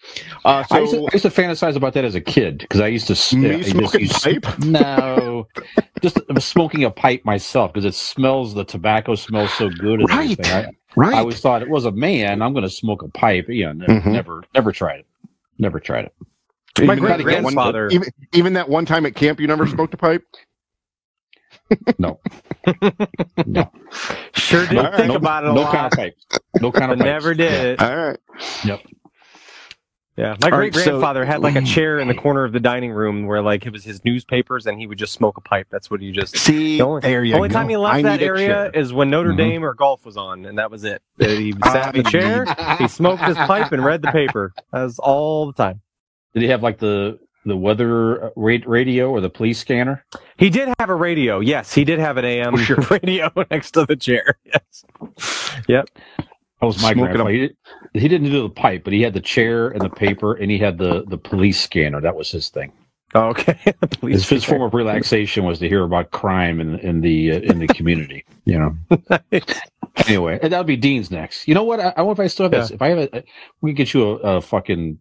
Uh, 0.44 0.64
I, 0.72 0.80
used 0.80 0.94
to, 0.94 1.00
I 1.02 1.10
used 1.14 1.22
to 1.24 1.30
fantasize 1.30 1.76
about 1.76 1.94
that 1.94 2.06
as 2.06 2.16
a 2.16 2.22
kid 2.22 2.58
because 2.60 2.82
I 2.82 2.88
used 2.88 3.06
to 3.08 3.14
s- 3.14 3.34
Me 3.34 3.54
I 3.56 3.62
smoking 3.62 4.02
used- 4.02 4.24
pipe? 4.24 4.60
No, 4.60 5.48
just 6.02 6.18
smoking 6.40 6.84
a 6.84 6.90
pipe 6.92 7.24
myself 7.24 7.72
because 7.72 7.86
it 7.86 7.94
smells. 7.94 8.56
The 8.56 8.66
tobacco 8.66 9.14
smells 9.16 9.54
so 9.54 9.70
good. 9.70 10.10
Right. 10.10 10.40
I, 10.48 10.72
right. 10.96 11.14
I 11.14 11.20
always 11.20 11.40
thought 11.40 11.62
it 11.62 11.70
was 11.70 11.86
a 11.86 11.92
man. 11.92 12.42
I'm 12.42 12.54
going 12.54 12.64
to 12.64 12.70
smoke 12.70 13.04
a 13.04 13.10
pipe. 13.10 13.46
Yeah, 13.48 13.74
never, 13.74 13.94
Mhm. 13.94 14.12
never, 14.12 14.44
never 14.56 14.72
tried 14.72 15.02
it. 15.02 15.06
Never 15.60 15.80
tried 15.80 16.06
it. 16.06 16.14
My 16.80 16.86
Even 16.86 17.00
great 17.00 17.10
that 17.10 17.44
one- 17.44 17.54
grandfather. 17.54 17.90
even, 17.90 18.10
even 18.34 18.54
that 18.54 18.70
one 18.70 18.86
time 18.88 19.06
at 19.06 19.14
camp, 19.14 19.40
you 19.40 19.46
never 19.48 19.68
smoked 19.68 19.94
a 19.94 19.98
pipe. 19.98 20.24
No. 22.00 22.20
no. 23.46 23.72
Sure 24.34 24.66
did 24.66 24.78
All 24.80 24.84
right. 24.86 24.96
think 24.96 25.10
no, 25.10 25.16
about 25.16 25.44
it 25.44 25.50
a 25.52 25.54
no 25.54 25.62
lot, 25.62 25.74
kind 25.74 25.86
of 25.86 25.92
pipe. 25.92 26.16
No 26.62 26.72
kind 26.74 26.92
of 26.92 26.98
never 27.00 27.34
did 27.34 27.52
it. 27.52 27.82
All 27.82 27.96
right. 27.96 28.20
Yep. 28.66 28.80
Yeah, 30.18 30.36
my 30.42 30.50
All 30.50 30.58
great 30.58 30.76
right, 30.76 30.84
so- 30.84 30.90
grandfather 30.92 31.24
had 31.24 31.40
like 31.40 31.56
a 31.56 31.62
chair 31.62 31.98
in 31.98 32.10
the 32.10 32.14
corner 32.14 32.44
of 32.44 32.52
the 32.52 32.60
dining 32.60 32.92
room 32.92 33.26
where 33.26 33.42
like 33.42 33.66
it 33.66 33.72
was 33.72 33.86
his 33.86 34.04
newspapers, 34.04 34.66
and 34.66 34.78
he 34.78 34.86
would 34.86 34.98
just 34.98 35.14
smoke 35.14 35.38
a 35.38 35.42
pipe. 35.42 35.68
That's 35.72 35.90
what 35.90 36.02
he 36.02 36.12
just. 36.12 36.36
See, 36.36 36.78
The 36.78 36.84
only, 36.84 37.00
there 37.02 37.24
you 37.24 37.36
only 37.36 37.48
go. 37.48 37.54
time 37.54 37.70
he 37.70 37.78
left 37.78 37.96
I 37.96 38.02
that 38.02 38.22
area 38.22 38.70
is 38.74 38.92
when 38.92 39.10
Notre 39.10 39.32
Mhm. 39.32 39.38
Dame 39.38 39.64
or 39.64 39.74
golf 39.74 40.06
was 40.06 40.18
on, 40.18 40.46
and 40.46 40.58
that 40.58 40.70
was 40.72 40.84
it. 40.84 41.02
He 41.18 41.54
sat 41.64 41.96
in 41.96 42.04
the 42.04 42.10
chair, 42.10 42.46
he 42.78 42.88
smoked 42.90 43.24
his 43.24 43.38
pipe, 43.38 43.72
and 43.72 43.82
read 43.86 44.02
the 44.02 44.12
paper. 44.12 44.52
That 44.74 44.84
was 44.84 45.00
all 45.00 45.46
the 45.46 45.54
time. 45.54 45.80
Did 46.34 46.44
he 46.44 46.50
have 46.50 46.62
like 46.64 46.80
the 46.80 47.18
the 47.46 47.56
weather 47.56 48.26
uh, 48.26 48.30
ra- 48.36 48.58
radio 48.66 49.10
or 49.12 49.22
the 49.22 49.30
police 49.30 49.58
scanner? 49.60 50.04
He 50.36 50.50
did 50.50 50.68
have 50.80 50.90
a 50.90 50.96
radio. 50.96 51.40
Yes, 51.40 51.74
he 51.74 51.86
did 51.86 52.00
have 52.00 52.18
an 52.18 52.26
AM 52.26 52.56
radio 52.92 53.32
next 53.50 53.72
to 53.72 53.86
the 53.86 53.96
chair. 53.96 54.38
Yes. 54.44 54.84
Yep. 55.70 55.90
That 56.62 56.68
was 56.68 56.82
my 56.82 56.94
Smoking 56.94 57.04
grandfather. 57.14 57.30
He, 57.32 57.40
did, 57.40 57.58
he 57.94 58.08
didn't 58.08 58.32
do 58.32 58.42
the 58.44 58.50
pipe, 58.50 58.84
but 58.84 58.94
he 58.94 59.02
had 59.02 59.14
the 59.14 59.22
chair 59.22 59.70
and 59.70 59.82
the 59.82 59.90
paper, 59.90 60.34
and 60.34 60.52
he 60.52 60.58
had 60.58 60.78
the 60.78 61.04
the 61.08 61.18
police 61.18 61.60
scanner. 61.62 62.02
That 62.02 62.16
was 62.16 62.32
his 62.32 62.50
thing. 62.50 62.74
Oh, 63.16 63.30
okay. 63.30 63.58
His, 64.04 64.30
his 64.30 64.44
form 64.46 64.62
of 64.62 64.74
relaxation 64.76 65.44
was 65.44 65.60
to 65.60 65.68
hear 65.70 65.84
about 65.84 66.12
crime 66.12 66.60
in 66.60 66.78
in 66.80 67.02
the 67.02 67.32
uh, 67.32 67.40
in 67.40 67.60
the 67.60 67.68
community. 67.68 68.26
You 68.46 68.60
know. 68.60 68.78
Anyway, 70.08 70.40
and 70.42 70.52
that'll 70.54 70.64
be 70.64 70.78
Dean's 70.78 71.12
next. 71.12 71.48
You 71.48 71.54
know 71.56 71.64
what? 71.64 71.80
I, 71.80 71.94
I 71.98 72.02
wonder 72.04 72.22
if 72.22 72.26
I 72.26 72.28
still 72.30 72.46
have 72.46 72.52
this. 72.52 72.72
If 72.72 72.82
I 72.82 72.88
have 72.90 73.00
a, 73.00 73.24
we 73.62 73.72
can 73.72 73.76
get 73.76 73.94
you 73.94 74.04
a, 74.12 74.38
a 74.38 74.42
fucking 74.42 74.98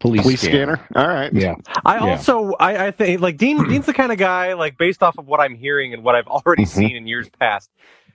police, 0.00 0.22
police 0.22 0.40
scanner. 0.42 0.76
scanner. 0.76 0.88
All 0.96 1.08
right. 1.14 1.32
Yeah. 1.32 1.54
I 1.84 1.96
Yeah. 1.96 2.10
also 2.12 2.52
I, 2.60 2.88
I 2.88 2.90
think 2.90 3.20
like 3.20 3.36
Dean 3.36 3.62
Dean's 3.68 3.86
the 3.86 3.94
kind 3.94 4.12
of 4.12 4.18
guy 4.18 4.54
like 4.54 4.76
based 4.78 5.02
off 5.02 5.18
of 5.18 5.26
what 5.26 5.40
I'm 5.40 5.54
hearing 5.54 5.94
and 5.94 6.02
what 6.04 6.14
I've 6.16 6.26
already 6.26 6.64
Mhm. 6.64 6.68
seen 6.68 6.96
in 6.96 7.06
years 7.06 7.28
past. 7.40 7.70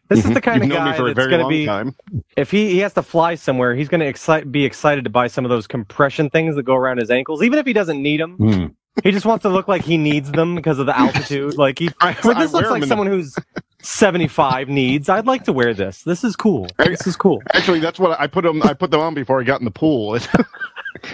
This 0.10 0.26
is 0.26 0.34
the 0.34 0.42
kind 0.42 0.64
You've 0.64 0.72
of 0.72 0.78
guy 0.78 0.98
for 0.98 1.14
that's 1.14 1.28
going 1.28 1.42
to 1.42 1.48
be 1.48 1.66
time. 1.66 1.96
if 2.36 2.50
he, 2.52 2.72
he 2.72 2.80
has 2.80 2.94
to 2.94 3.04
fly 3.04 3.36
somewhere, 3.36 3.76
he's 3.76 3.88
going 3.88 4.00
to 4.14 4.46
be 4.46 4.66
excited 4.66 5.04
to 5.04 5.10
buy 5.10 5.28
some 5.28 5.46
of 5.46 5.50
those 5.50 5.68
compression 5.68 6.30
things 6.32 6.56
that 6.56 6.64
go 6.64 6.76
around 6.76 6.98
his 6.98 7.12
ankles, 7.12 7.44
even 7.44 7.60
if 7.60 7.66
he 7.66 7.74
doesn't 7.74 8.02
need 8.02 8.20
them. 8.20 8.36
Hmm. 8.38 8.66
He 9.04 9.12
just 9.12 9.26
wants 9.26 9.44
to 9.44 9.50
look 9.50 9.68
like 9.68 9.84
he 9.84 9.98
needs 9.98 10.32
them 10.32 10.56
because 10.56 10.80
of 10.80 10.86
the 10.88 10.98
altitude. 10.98 11.58
Like 11.58 11.80
he, 11.80 11.90
I, 12.02 12.08
like 12.24 12.38
I 12.38 12.42
this 12.42 12.52
wear 12.52 12.62
looks 12.64 12.72
like 12.72 12.78
in 12.78 12.82
the- 12.82 12.88
someone 12.88 13.08
who's 13.08 13.36
75 13.82 14.68
needs. 14.68 15.10
I'd 15.10 15.28
like 15.28 15.44
to 15.46 15.54
wear 15.54 15.74
this. 15.74 16.04
This 16.04 16.24
is 16.24 16.36
cool. 16.36 16.68
This 16.80 17.08
is 17.08 17.16
cool. 17.16 17.42
Actually, 17.54 17.80
that's 17.80 18.00
what 18.00 18.20
I 18.20 18.28
put 18.28 18.44
them. 18.44 18.62
I 18.64 18.74
put 18.74 18.92
them 18.92 19.00
on 19.00 19.14
before 19.14 19.40
I 19.40 19.44
got 19.44 19.62
in 19.62 19.66
the 19.66 19.72
pool. 19.72 20.16
It, 20.16 20.28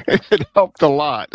it 0.31 0.47
helped 0.55 0.81
a 0.81 0.87
lot. 0.87 1.29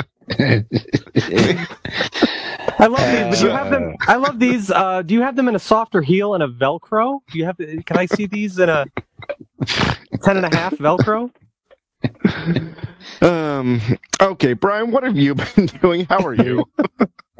I 2.78 2.86
love 2.86 3.10
these, 3.12 3.26
but 3.28 3.38
do 3.38 3.44
you 3.46 3.50
have 3.50 3.70
them? 3.70 3.96
I 4.08 4.16
love 4.16 4.38
these. 4.38 4.70
Uh, 4.70 5.02
do 5.02 5.14
you 5.14 5.22
have 5.22 5.36
them 5.36 5.48
in 5.48 5.54
a 5.54 5.58
softer 5.58 6.02
heel 6.02 6.34
and 6.34 6.42
a 6.42 6.48
Velcro? 6.48 7.20
Do 7.30 7.38
you 7.38 7.44
have? 7.44 7.56
Can 7.58 7.96
I 7.98 8.06
see 8.06 8.26
these 8.26 8.58
in 8.58 8.68
a 8.68 8.86
10 10.22 10.36
and 10.36 10.46
a 10.46 10.56
half 10.56 10.74
Velcro? 10.74 11.30
Um. 13.22 13.80
Okay, 14.20 14.52
Brian, 14.54 14.90
what 14.90 15.02
have 15.02 15.16
you 15.16 15.34
been 15.34 15.66
doing? 15.82 16.06
How 16.06 16.24
are 16.24 16.34
you? 16.34 16.64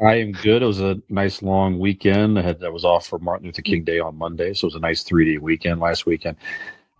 I 0.05 0.15
am 0.15 0.31
good. 0.31 0.61
It 0.63 0.65
was 0.65 0.81
a 0.81 0.97
nice 1.09 1.41
long 1.41 1.79
weekend. 1.79 2.37
I 2.37 2.41
had 2.41 2.63
I 2.63 2.69
was 2.69 2.85
off 2.85 3.07
for 3.07 3.19
Martin 3.19 3.47
Luther 3.47 3.61
King 3.61 3.83
Day 3.83 3.99
on 3.99 4.17
Monday, 4.17 4.53
so 4.53 4.65
it 4.65 4.69
was 4.69 4.75
a 4.75 4.79
nice 4.79 5.03
three 5.03 5.31
day 5.31 5.37
weekend 5.37 5.79
last 5.79 6.05
weekend. 6.05 6.37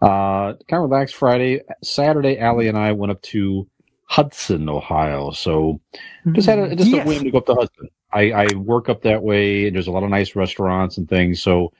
Uh, 0.01 0.53
kind 0.69 0.83
of 0.83 0.89
relaxed 0.89 1.15
Friday. 1.15 1.61
Saturday, 1.83 2.39
Allie 2.39 2.67
and 2.67 2.77
I 2.77 2.91
went 2.91 3.11
up 3.11 3.21
to 3.23 3.67
Hudson, 4.11 4.67
Ohio. 4.67 5.31
So 5.31 5.79
just 6.33 6.45
had 6.45 6.59
a, 6.59 6.63
mm-hmm. 6.63 6.75
just 6.77 6.89
Yes. 6.91 7.05
a 7.05 7.07
whim 7.07 7.23
to 7.23 7.31
go 7.31 7.37
up 7.37 7.45
to 7.45 7.55
Hudson. 7.55 7.87
I, 8.11 8.31
I 8.31 8.55
work 8.55 8.89
up 8.89 9.03
that 9.03 9.23
way. 9.23 9.67
and 9.67 9.75
There's 9.75 9.87
a 9.87 9.91
lot 9.91 10.03
of 10.03 10.09
nice 10.09 10.35
restaurants 10.35 10.97
and 10.97 11.07
things. 11.07 11.41
So 11.41 11.71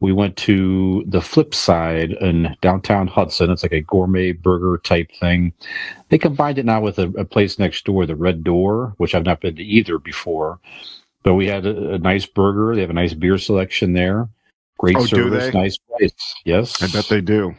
we 0.00 0.10
went 0.10 0.36
to 0.38 1.04
the 1.06 1.20
flip 1.20 1.54
side 1.54 2.12
in 2.12 2.56
downtown 2.62 3.06
Hudson. 3.08 3.50
It's 3.50 3.62
like 3.62 3.74
a 3.74 3.82
gourmet 3.82 4.32
burger 4.32 4.80
type 4.84 5.10
thing. 5.20 5.52
They 6.08 6.16
combined 6.16 6.56
it 6.56 6.64
now 6.64 6.80
with 6.80 6.98
a, 6.98 7.08
a 7.18 7.26
place 7.26 7.58
next 7.58 7.84
door, 7.84 8.06
the 8.06 8.16
Red 8.16 8.42
Door, 8.42 8.94
which 8.96 9.14
I've 9.14 9.26
not 9.26 9.42
been 9.42 9.56
to 9.56 9.62
either 9.62 9.98
before. 9.98 10.58
But 11.24 11.34
we 11.34 11.46
had 11.46 11.66
a, 11.66 11.94
a 11.94 11.98
nice 11.98 12.24
burger. 12.24 12.74
They 12.74 12.80
have 12.80 12.90
a 12.90 12.94
nice 12.94 13.12
beer 13.12 13.36
selection 13.36 13.92
there. 13.92 14.30
Great 14.78 14.96
Oh, 14.96 15.04
service, 15.04 15.52
nice 15.52 15.76
place. 15.76 16.12
Yes, 16.46 16.82
I 16.82 16.86
bet 16.86 17.06
they 17.10 17.20
do. 17.20 17.54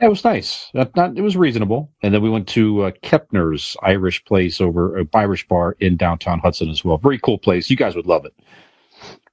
Yeah, 0.00 0.06
it 0.06 0.10
was 0.10 0.24
nice. 0.24 0.70
It 0.74 1.22
was 1.22 1.36
reasonable. 1.36 1.90
And 2.02 2.14
then 2.14 2.22
we 2.22 2.30
went 2.30 2.46
to 2.48 2.82
uh, 2.84 2.90
Kepner's 3.02 3.76
Irish 3.82 4.24
place 4.24 4.60
over 4.60 4.98
uh, 4.98 5.04
Irish 5.14 5.46
bar 5.48 5.76
in 5.80 5.96
downtown 5.96 6.38
Hudson 6.38 6.68
as 6.68 6.84
well. 6.84 6.98
Very 6.98 7.18
cool 7.18 7.38
place. 7.38 7.68
You 7.68 7.76
guys 7.76 7.96
would 7.96 8.06
love 8.06 8.24
it. 8.24 8.34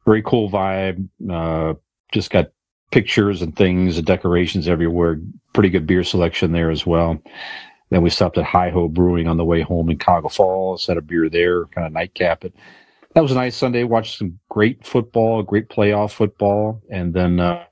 Very 0.05 0.23
cool 0.23 0.49
vibe. 0.49 1.07
Uh, 1.29 1.75
just 2.11 2.31
got 2.31 2.51
pictures 2.91 3.41
and 3.41 3.55
things 3.55 3.97
and 3.97 4.07
decorations 4.07 4.67
everywhere. 4.67 5.19
Pretty 5.53 5.69
good 5.69 5.85
beer 5.85 6.03
selection 6.03 6.51
there 6.51 6.71
as 6.71 6.85
well. 6.85 7.21
Then 7.91 8.01
we 8.01 8.09
stopped 8.09 8.37
at 8.37 8.45
Hi 8.45 8.71
Ho 8.71 8.87
Brewing 8.87 9.27
on 9.27 9.37
the 9.37 9.45
way 9.45 9.61
home 9.61 9.89
in 9.91 9.99
Cuyahoga 9.99 10.29
Falls. 10.29 10.87
Had 10.87 10.97
a 10.97 11.01
beer 11.01 11.29
there, 11.29 11.65
kind 11.65 11.85
of 11.85 11.93
nightcap 11.93 12.43
it. 12.43 12.55
That 13.13 13.21
was 13.21 13.31
a 13.31 13.35
nice 13.35 13.55
Sunday. 13.55 13.83
Watched 13.83 14.17
some 14.17 14.39
great 14.49 14.83
football, 14.83 15.43
great 15.43 15.69
playoff 15.69 16.11
football, 16.11 16.81
and 16.89 17.13
then 17.13 17.39
uh, 17.39 17.63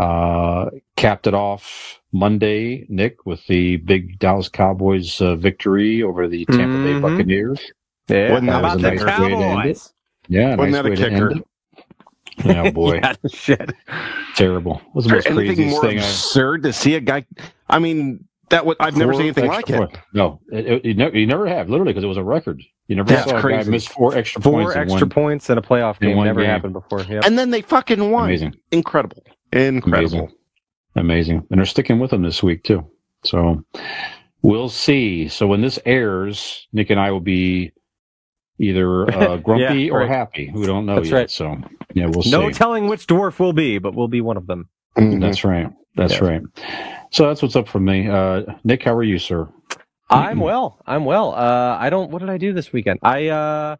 uh, 0.00 0.70
capped 0.96 1.26
it 1.26 1.34
off 1.34 2.00
Monday, 2.12 2.86
Nick, 2.88 3.24
with 3.26 3.44
the 3.46 3.76
big 3.78 4.18
Dallas 4.18 4.48
Cowboys 4.48 5.20
uh, 5.20 5.36
victory 5.36 6.02
over 6.02 6.28
the 6.28 6.44
Tampa 6.46 6.76
Bay 6.84 6.92
Mhm. 6.94 7.02
Buccaneers. 7.02 7.60
Yeah. 8.08 8.30
Wasn't 8.32 8.48
that 8.48 8.58
about 8.58 8.78
a 8.78 8.82
the 8.82 8.90
nice 8.90 9.00
way 9.20 9.28
to 9.30 9.34
end 9.36 9.66
it? 9.70 9.92
Yeah, 10.28 10.56
Wasn't 10.56 10.58
nice 10.58 10.72
that 10.72 10.86
a 10.86 10.90
way 10.90 10.96
to 10.96 11.02
kicker? 11.10 11.30
end 11.30 11.40
it. 11.40 11.46
Yeah, 12.44 12.70
boy, 12.72 12.94
Yeah, 12.96 13.12
shit. 13.32 13.70
terrible. 14.36 14.76
It 14.88 14.94
was 14.94 15.04
the 15.06 15.10
Is 15.10 15.12
most 15.14 15.24
there 15.24 15.32
anything 15.32 15.56
craziest 15.56 15.70
more 15.70 15.82
thing 15.82 15.98
I. 15.98 16.02
absurd 16.02 16.62
to 16.64 16.72
see 16.72 16.94
a 16.96 17.00
guy? 17.00 17.26
I 17.68 17.78
mean, 17.78 18.24
that 18.50 18.66
would 18.66 18.76
I've 18.80 18.96
never 18.96 19.12
seen 19.14 19.22
anything 19.22 19.46
like 19.46 19.60
extra 19.60 19.76
it. 19.84 19.88
point- 19.92 19.98
No, 20.12 20.40
it, 20.52 20.66
it, 20.66 20.84
you, 20.84 20.94
never, 20.94 21.18
you 21.18 21.26
never 21.26 21.46
have, 21.46 21.70
literally, 21.70 21.92
because 21.92 22.04
it 22.04 22.08
was 22.08 22.16
a 22.18 22.24
record. 22.24 22.62
You 22.88 22.96
never 22.96 23.08
That's 23.08 23.30
saw 23.30 23.38
a 23.38 23.42
guy 23.50 23.62
miss 23.64 23.86
four 23.86 24.16
extra 24.16 24.42
Four 24.42 24.60
points. 24.62 24.74
in 24.74 24.80
extra 24.82 25.00
one- 25.00 25.08
points 25.10 25.50
in 25.50 25.56
a 25.58 25.62
playoff 25.62 25.98
game 26.00 26.22
never 26.22 26.40
game. 26.40 26.50
happened 26.50 26.72
before. 26.74 27.00
Yep. 27.02 27.24
And 27.24 27.38
then 27.38 27.50
they 27.50 27.62
fucking 27.62 28.10
won. 28.10 28.24
Amazing. 28.24 28.54
Incredible. 28.70 29.22
Incredible. 29.52 30.18
Amazing. 30.18 30.36
Amazing. 30.96 31.46
And 31.50 31.58
they're 31.58 31.64
sticking 31.66 31.98
with 31.98 32.10
them 32.10 32.22
this 32.22 32.42
week, 32.42 32.64
too. 32.64 32.86
So 33.24 33.64
we'll 34.42 34.68
see. 34.68 35.28
So 35.28 35.46
when 35.46 35.62
this 35.62 35.78
airs, 35.86 36.66
Nick 36.72 36.90
and 36.90 37.00
I 37.00 37.10
will 37.12 37.20
be 37.20 37.72
either 38.58 39.10
uh, 39.14 39.36
grumpy 39.38 39.82
Yeah, 39.84 39.92
or 39.92 40.00
right. 40.00 40.08
happy. 40.08 40.50
We 40.54 40.66
don't 40.66 40.86
know 40.86 40.96
That's 40.96 41.08
yet. 41.10 41.16
right. 41.16 41.30
So, 41.30 41.56
yeah, 41.94 42.06
we'll 42.06 42.22
no 42.30 42.48
see. 42.50 42.54
telling 42.54 42.88
which 42.88 43.06
dwarf 43.06 43.38
will 43.38 43.52
be, 43.52 43.78
but 43.78 43.94
we'll 43.94 44.08
be 44.08 44.20
one 44.20 44.36
of 44.36 44.46
them. 44.46 44.68
Mhm. 44.96 45.20
That's 45.20 45.44
right. 45.44 45.70
That's 45.96 46.14
Yes. 46.14 46.22
right. 46.22 46.42
So 47.10 47.26
that's 47.28 47.42
what's 47.42 47.56
up 47.56 47.68
from 47.68 47.84
me. 47.84 48.08
Uh, 48.08 48.42
Nick, 48.64 48.82
how 48.82 48.94
are 48.94 49.02
you, 49.02 49.18
sir? 49.18 49.48
I'm 50.10 50.40
well. 50.40 50.78
I'm 50.86 51.04
well. 51.06 51.32
Uh, 51.34 51.76
I 51.80 51.88
don't. 51.90 52.10
What 52.10 52.18
did 52.20 52.28
I 52.28 52.36
do 52.36 52.52
this 52.52 52.72
weekend? 52.72 52.98
I 53.02 53.28
uh, 53.28 53.76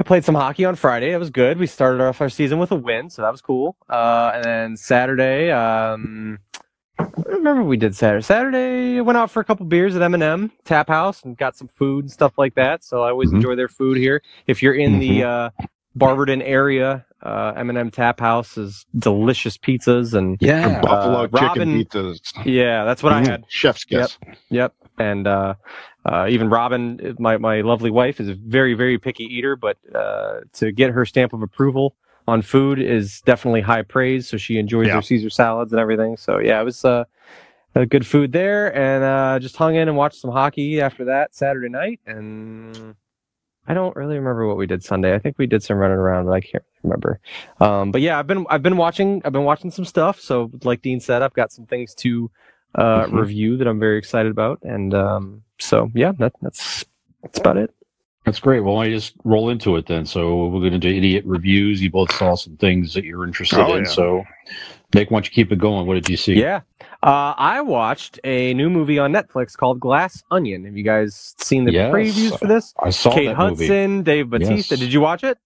I 0.00 0.02
played 0.02 0.24
some 0.24 0.34
hockey 0.34 0.64
on 0.64 0.76
Friday. 0.76 1.12
It 1.12 1.18
was 1.18 1.28
good. 1.28 1.58
We 1.58 1.66
started 1.66 2.00
off 2.02 2.22
our 2.22 2.30
season 2.30 2.58
with 2.58 2.72
a 2.72 2.74
win, 2.74 3.10
so 3.10 3.20
that 3.20 3.30
was 3.30 3.42
cool. 3.42 3.76
Uh, 3.86 4.32
and 4.34 4.44
then 4.44 4.76
Saturday, 4.78 5.50
um, 5.50 6.38
I 6.98 7.04
remember 7.26 7.62
we 7.62 7.76
did 7.76 7.94
Saturday. 7.94 8.22
Saturday, 8.22 8.96
I 8.96 9.00
went 9.02 9.18
out 9.18 9.30
for 9.30 9.40
a 9.40 9.44
couple 9.44 9.66
beers 9.66 9.94
at 9.96 10.00
M&M 10.02 10.52
Tap 10.64 10.88
House 10.88 11.22
and 11.22 11.36
got 11.36 11.54
some 11.54 11.68
food 11.68 12.04
and 12.04 12.10
stuff 12.10 12.38
like 12.38 12.54
that. 12.54 12.82
So 12.82 13.02
I 13.02 13.10
always 13.10 13.30
Mhm. 13.30 13.36
enjoy 13.36 13.56
their 13.56 13.68
food 13.68 13.98
here. 13.98 14.22
If 14.46 14.62
you're 14.62 14.72
in 14.74 15.00
the 15.00 15.22
uh, 15.22 15.50
Barberton 15.94 16.40
area, 16.40 17.04
uh, 17.22 17.52
M&M 17.56 17.90
Tap 17.90 18.20
House 18.20 18.56
is 18.56 18.86
delicious 18.98 19.58
pizzas 19.58 20.14
and 20.14 20.38
Yeah. 20.40 20.80
Buffalo 20.80 21.24
uh, 21.24 21.26
chicken 21.26 21.46
Robin- 21.46 21.84
pizzas. 21.84 22.20
yeah, 22.46 22.84
that's 22.84 23.02
what 23.02 23.12
I 23.12 23.20
Mm, 23.22 23.26
had. 23.26 23.44
Chef's 23.48 23.84
kiss. 23.84 24.16
Yep. 24.48 24.72
And 24.98 25.26
uh, 25.26 25.54
uh, 26.04 26.26
even 26.28 26.48
Robin, 26.48 27.16
my, 27.18 27.36
my 27.36 27.60
lovely 27.60 27.90
wife, 27.90 28.20
is 28.20 28.28
a 28.28 28.34
very, 28.34 28.74
very 28.74 28.98
picky 28.98 29.24
eater, 29.24 29.56
but 29.56 29.76
uh, 29.94 30.40
to 30.54 30.72
get 30.72 30.90
her 30.90 31.04
stamp 31.04 31.32
of 31.32 31.42
approval 31.42 31.94
on 32.26 32.42
food 32.42 32.78
is 32.80 33.20
definitely 33.22 33.60
high 33.60 33.82
praise. 33.82 34.28
So 34.28 34.36
she 34.36 34.58
enjoys 34.58 34.86
Yeah. 34.88 34.96
her 34.96 35.02
Caesar 35.02 35.30
salads 35.30 35.72
and 35.72 35.80
everything. 35.80 36.16
So 36.16 36.38
yeah, 36.38 36.60
it 36.60 36.64
was 36.64 36.84
uh, 36.84 37.04
good 37.88 38.06
food 38.06 38.32
there. 38.32 38.74
And 38.74 39.04
uh, 39.04 39.38
just 39.40 39.56
hung 39.56 39.74
in 39.76 39.88
and 39.88 39.96
watched 39.96 40.20
some 40.20 40.30
hockey 40.30 40.80
after 40.80 41.04
that 41.06 41.34
Saturday 41.34 41.68
night. 41.68 42.00
And 42.06 42.94
I 43.66 43.74
don't 43.74 43.94
really 43.94 44.16
remember 44.16 44.46
what 44.46 44.56
we 44.56 44.66
did 44.66 44.82
Sunday. 44.82 45.14
I 45.14 45.18
think 45.18 45.38
we 45.38 45.46
did 45.46 45.62
some 45.62 45.76
running 45.76 45.98
around, 45.98 46.26
but 46.26 46.32
I 46.32 46.40
can't 46.40 46.64
remember. 46.82 47.20
Um, 47.60 47.92
but 47.92 48.00
yeah, 48.00 48.18
I've 48.18 48.26
been 48.26 48.46
I've 48.48 48.62
been 48.62 48.76
watching 48.76 49.22
I've 49.24 49.32
been 49.32 49.44
watching 49.44 49.70
some 49.70 49.84
stuff. 49.84 50.18
So 50.20 50.50
like 50.64 50.82
Dean 50.82 50.98
said, 51.00 51.22
I've 51.22 51.34
got 51.34 51.52
some 51.52 51.66
things 51.66 51.94
to 51.96 52.30
uh, 52.74 53.04
Mhm. 53.06 53.12
review 53.20 53.56
that 53.58 53.66
I'm 53.66 53.78
very 53.80 53.98
excited 53.98 54.30
about, 54.30 54.60
and 54.62 54.92
um, 54.94 55.42
so 55.58 55.90
yeah, 55.94 56.12
that, 56.18 56.32
that's 56.42 56.84
that's 57.22 57.38
about 57.38 57.56
it. 57.56 57.72
That's 58.26 58.38
great. 58.38 58.60
Well, 58.60 58.76
I 58.78 58.90
just 58.90 59.14
roll 59.24 59.48
into 59.48 59.76
it 59.76 59.86
then. 59.86 60.04
So 60.04 60.46
we're 60.48 60.60
going 60.60 60.72
to 60.72 60.78
do 60.78 60.88
idiot 60.94 61.24
reviews. 61.26 61.82
You 61.82 61.90
both 61.90 62.12
saw 62.12 62.34
some 62.34 62.56
things 62.58 62.92
that 62.94 63.02
you're 63.04 63.24
interested 63.24 63.58
Oh, 63.58 63.74
in. 63.76 63.84
yeah. 63.84 63.90
So, 63.90 64.24
Nick, 64.94 65.10
why 65.10 65.16
don't 65.16 65.24
you 65.26 65.30
keep 65.32 65.50
it 65.50 65.58
going? 65.58 65.86
What 65.86 65.94
did 65.94 66.08
you 66.08 66.18
see? 66.18 66.34
Yeah, 66.34 66.60
uh, 67.02 67.32
I 67.36 67.62
watched 67.62 68.20
a 68.24 68.52
new 68.54 68.68
movie 68.68 68.98
on 68.98 69.10
Netflix 69.12 69.56
called 69.56 69.80
Glass 69.80 70.22
Onion. 70.30 70.64
Have 70.66 70.76
you 70.76 70.84
guys 70.84 71.34
seen 71.38 71.64
the 71.64 71.72
Yes. 71.72 71.92
previews 71.92 72.38
for 72.38 72.46
this? 72.46 72.74
I 72.78 72.90
saw 72.90 73.12
Kate 73.14 73.28
that 73.28 73.36
Hudson, 73.36 73.90
movie. 73.90 74.02
Dave 74.04 74.28
Batista. 74.30 74.74
Yes. 74.74 74.80
Did 74.80 74.92
you 74.92 75.00
watch 75.00 75.24
it? 75.24 75.38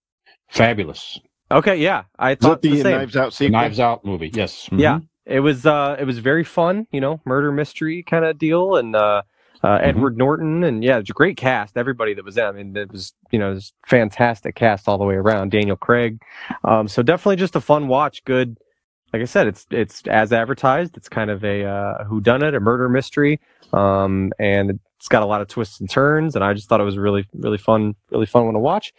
Fabulous. 0.49 1.21
Okay, 1.51 1.77
yeah, 1.77 2.03
I 2.19 2.33
Is 2.33 2.39
thought 2.39 2.61
that 2.61 2.69
the, 2.69 2.77
the 2.77 2.83
same. 2.83 2.91
Knives 2.99 3.17
Out 3.17 3.27
The 3.31 3.37
sequel? 3.37 3.53
Knives 3.53 3.81
Out 3.81 4.05
movie. 4.05 4.31
Yes. 4.35 4.69
Mhm. 4.73 4.81
Yeah. 4.81 4.99
It 5.27 5.41
was 5.41 5.67
uh 5.67 5.97
it 5.99 6.05
was 6.05 6.19
very 6.19 6.45
fun, 6.45 6.87
you 6.93 7.01
know, 7.01 7.21
murder 7.25 7.53
mystery 7.53 8.03
kind 8.03 8.25
of 8.25 8.39
deal 8.39 8.77
and 8.77 8.95
uh 8.97 9.23
uh, 9.63 9.79
Mm-hmm. 9.79 9.89
Edward 9.89 10.19
Norton 10.19 10.63
and 10.63 10.85
yeah, 10.85 10.99
it's 10.99 11.09
a 11.09 11.15
great 11.15 11.39
cast. 11.39 11.79
Everybody 11.79 12.13
that 12.15 12.25
was 12.25 12.37
in, 12.37 12.45
I 12.45 12.53
mean, 12.53 12.77
it 12.77 12.93
was 12.93 13.15
you 13.31 13.39
know, 13.39 13.51
it 13.53 13.55
was 13.55 13.73
fantastic 13.87 14.55
cast 14.55 14.89
all 14.89 14.99
the 14.99 15.05
way 15.05 15.15
around. 15.15 15.53
Daniel 15.53 15.77
Craig, 15.77 16.21
um, 16.65 16.87
so 16.87 17.03
definitely 17.03 17.37
just 17.37 17.57
a 17.57 17.61
fun 17.63 17.89
watch. 17.89 18.23
Good, 18.25 18.59
like 19.15 19.23
I 19.23 19.25
said, 19.25 19.47
it's 19.47 19.67
it's 19.71 20.07
as 20.07 20.35
advertised. 20.35 20.99
It's 20.99 21.09
kind 21.09 21.31
of 21.31 21.43
a 21.45 21.65
uh, 21.65 22.05
who 22.05 22.21
done 22.21 22.43
it, 22.43 22.55
a 22.55 22.61
murder 22.61 22.91
mystery, 22.91 23.41
um, 23.73 24.33
and 24.39 24.79
it's 25.05 25.09
got 25.11 25.23
a 25.23 25.27
lot 25.27 25.43
of 25.43 25.49
twists 25.49 25.81
and 25.81 25.91
turns. 25.91 26.35
And 26.35 26.43
I 26.43 26.55
just 26.55 26.67
thought 26.67 26.81
it 26.81 26.85
was 26.85 26.97
really 26.97 27.27
really 27.35 27.59
fun, 27.59 27.95
really 28.11 28.25
fun 28.25 28.47
one 28.47 28.55
to 28.55 28.59
watch. 28.61 28.95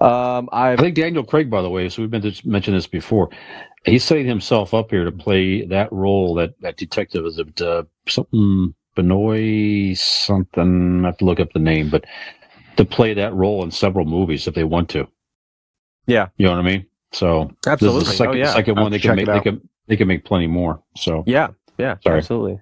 Um, 0.00 0.48
I 0.52 0.76
think 0.76 0.94
Daniel 0.94 1.24
Craig, 1.24 1.50
by 1.50 1.62
the 1.62 1.68
way, 1.68 1.88
so 1.88 2.00
we've 2.00 2.10
been 2.12 2.22
to 2.22 2.48
mention 2.48 2.74
this 2.74 2.86
before. 2.86 3.28
He's 3.84 4.04
setting 4.04 4.28
himself 4.28 4.72
up 4.72 4.90
here 4.90 5.02
to 5.02 5.10
play 5.10 5.64
that 5.66 5.92
role, 5.92 6.34
that 6.34 6.54
that 6.60 6.76
detective. 6.76 7.26
Is 7.26 7.40
it 7.40 7.60
uh, 7.60 7.82
something 8.06 8.72
Benoit 8.94 9.96
something? 9.98 11.04
I 11.04 11.08
have 11.08 11.18
to 11.18 11.24
look 11.24 11.40
up 11.40 11.52
the 11.52 11.58
name, 11.58 11.90
but 11.90 12.04
to 12.76 12.84
play 12.84 13.12
that 13.14 13.34
role 13.34 13.64
in 13.64 13.72
several 13.72 14.04
movies 14.04 14.46
if 14.46 14.54
they 14.54 14.62
want 14.62 14.88
to. 14.90 15.08
Yeah. 16.06 16.28
you 16.36 16.46
know 16.46 16.52
what 16.52 16.60
I 16.60 16.62
mean. 16.62 16.86
So 17.10 17.50
absolutely. 17.66 18.00
this 18.00 18.12
is 18.12 18.12
the 18.12 18.16
second, 18.16 18.34
oh 18.36 18.38
yeah. 18.38 18.52
second 18.52 18.78
I'll 18.78 18.84
one 18.84 18.92
they 18.92 19.00
can 19.00 19.16
make. 19.16 19.26
They 19.26 19.40
can 19.40 19.68
they 19.88 19.96
can 19.96 20.06
make 20.06 20.24
plenty 20.24 20.46
more. 20.46 20.80
So 20.96 21.24
Yeah, 21.26 21.48
yeah, 21.78 21.96
Sorry. 22.04 22.18
absolutely. 22.18 22.60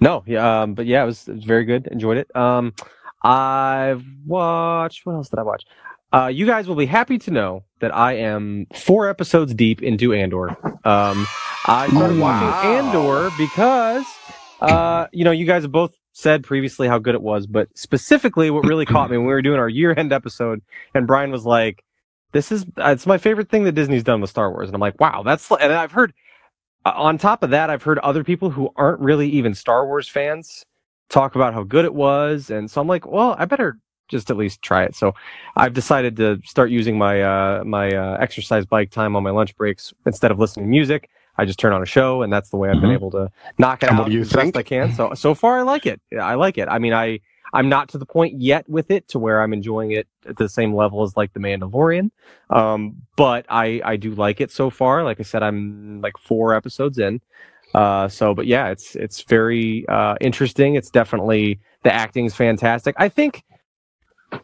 No, 0.00 0.22
yeah, 0.26 0.62
um, 0.62 0.74
but 0.74 0.86
yeah, 0.86 1.02
it 1.02 1.06
was, 1.06 1.28
it 1.28 1.34
was 1.36 1.44
very 1.44 1.64
good. 1.64 1.86
Enjoyed 1.88 2.16
it. 2.16 2.34
Um, 2.34 2.74
I've 3.22 4.04
watched. 4.26 5.04
What 5.06 5.14
else 5.14 5.28
did 5.28 5.38
I 5.38 5.42
watch? 5.42 5.64
Uh, 6.12 6.26
you 6.26 6.44
guys 6.46 6.66
will 6.66 6.74
be 6.74 6.86
happy 6.86 7.18
to 7.18 7.30
know 7.30 7.62
that 7.80 7.94
I 7.94 8.14
am 8.14 8.66
four 8.74 9.08
episodes 9.08 9.54
deep 9.54 9.82
into 9.82 10.12
Andor. 10.12 10.50
Um, 10.84 11.26
I 11.66 11.88
started 11.88 12.18
Wow. 12.18 12.40
watching 12.40 12.70
Andor 12.70 13.30
because, 13.38 14.04
uh, 14.60 15.06
you 15.12 15.24
know, 15.24 15.30
you 15.30 15.44
guys 15.46 15.62
have 15.62 15.70
both 15.70 15.94
said 16.12 16.42
previously 16.42 16.88
how 16.88 16.98
good 16.98 17.14
it 17.14 17.22
was, 17.22 17.46
but 17.46 17.68
specifically, 17.78 18.50
what 18.50 18.64
really 18.66 18.86
caught 18.86 19.10
me 19.10 19.16
when 19.18 19.26
we 19.26 19.32
were 19.32 19.42
doing 19.42 19.60
our 19.60 19.68
year-end 19.68 20.12
episode, 20.12 20.62
and 20.94 21.06
Brian 21.06 21.30
was 21.30 21.46
like, 21.46 21.84
"This 22.32 22.50
is 22.50 22.64
uh, 22.78 22.90
it's 22.90 23.06
my 23.06 23.18
favorite 23.18 23.48
thing 23.48 23.62
that 23.64 23.72
Disney's 23.72 24.02
done 24.02 24.20
with 24.20 24.30
Star 24.30 24.50
Wars," 24.50 24.68
and 24.68 24.74
I'm 24.74 24.80
like, 24.80 24.98
"Wow, 25.00 25.22
that's." 25.22 25.48
And 25.52 25.72
I've 25.72 25.92
heard 25.92 26.12
on 26.84 27.18
top 27.18 27.42
of 27.42 27.50
that, 27.50 27.70
I've 27.70 27.82
heard 27.82 27.98
other 28.00 28.24
people 28.24 28.50
who 28.50 28.70
aren't 28.76 29.00
really 29.00 29.28
even 29.28 29.54
Star 29.54 29.86
Wars 29.86 30.08
fans 30.08 30.64
talk 31.08 31.34
about 31.34 31.54
how 31.54 31.62
good 31.64 31.84
it 31.84 31.94
was, 31.94 32.50
and 32.50 32.70
so 32.70 32.80
I'm 32.80 32.86
like, 32.88 33.06
well, 33.06 33.36
I 33.38 33.44
better 33.44 33.78
just 34.08 34.30
at 34.30 34.36
least 34.36 34.60
try 34.62 34.82
it. 34.84 34.94
So 34.96 35.14
I've 35.56 35.72
decided 35.72 36.16
to 36.16 36.40
start 36.44 36.70
using 36.70 36.98
my 36.98 37.22
uh, 37.22 37.64
my 37.64 37.90
uh, 37.94 38.16
exercise 38.20 38.66
bike 38.66 38.90
time 38.90 39.14
on 39.16 39.22
my 39.22 39.30
lunch 39.30 39.56
breaks 39.56 39.92
instead 40.06 40.30
of 40.30 40.38
listening 40.38 40.66
to 40.66 40.70
music. 40.70 41.10
I 41.38 41.44
just 41.44 41.58
turn 41.58 41.72
on 41.72 41.82
a 41.82 41.86
show, 41.86 42.22
and 42.22 42.32
that's 42.32 42.50
the 42.50 42.56
way 42.56 42.70
I've 42.70 42.80
been 42.80 42.90
Mhm. 42.90 42.94
able 42.94 43.10
to 43.12 43.30
knock 43.58 43.82
it 43.82 43.88
And 43.90 43.98
out 43.98 44.10
as 44.12 44.32
best? 44.32 44.56
I 44.56 44.62
can. 44.62 44.92
So 44.92 45.14
so 45.14 45.34
far, 45.34 45.58
I 45.58 45.62
like 45.62 45.86
it. 45.86 46.00
I 46.20 46.34
like 46.34 46.58
it. 46.58 46.68
I 46.68 46.78
mean, 46.78 46.92
I 46.92 47.20
I'm 47.52 47.68
not 47.68 47.88
to 47.90 47.98
the 47.98 48.06
point 48.06 48.40
yet 48.40 48.68
with 48.68 48.90
it 48.90 49.08
to 49.08 49.18
where 49.18 49.42
I'm 49.42 49.52
enjoying 49.52 49.92
it 49.92 50.06
at 50.28 50.36
the 50.36 50.48
same 50.48 50.74
level 50.74 51.02
as 51.02 51.16
like 51.16 51.32
the 51.32 51.40
Mandalorian. 51.40 52.10
Um, 52.50 52.96
but 53.16 53.46
I 53.48 53.80
I 53.84 53.96
do 53.96 54.14
like 54.14 54.40
it 54.40 54.50
so 54.50 54.70
far. 54.70 55.04
Like 55.04 55.20
I 55.20 55.24
said, 55.24 55.42
I'm 55.42 56.00
like 56.00 56.16
four 56.18 56.54
episodes 56.54 56.98
in. 56.98 57.20
Uh, 57.74 58.08
so 58.08 58.34
but 58.34 58.46
yeah, 58.46 58.68
it's 58.68 58.96
it's 58.96 59.22
very 59.22 59.86
uh, 59.88 60.16
interesting. 60.20 60.74
It's 60.74 60.90
definitely 60.90 61.60
the 61.82 61.92
acting 61.92 62.24
is 62.26 62.34
fantastic. 62.34 62.94
I 62.98 63.08
think 63.08 63.42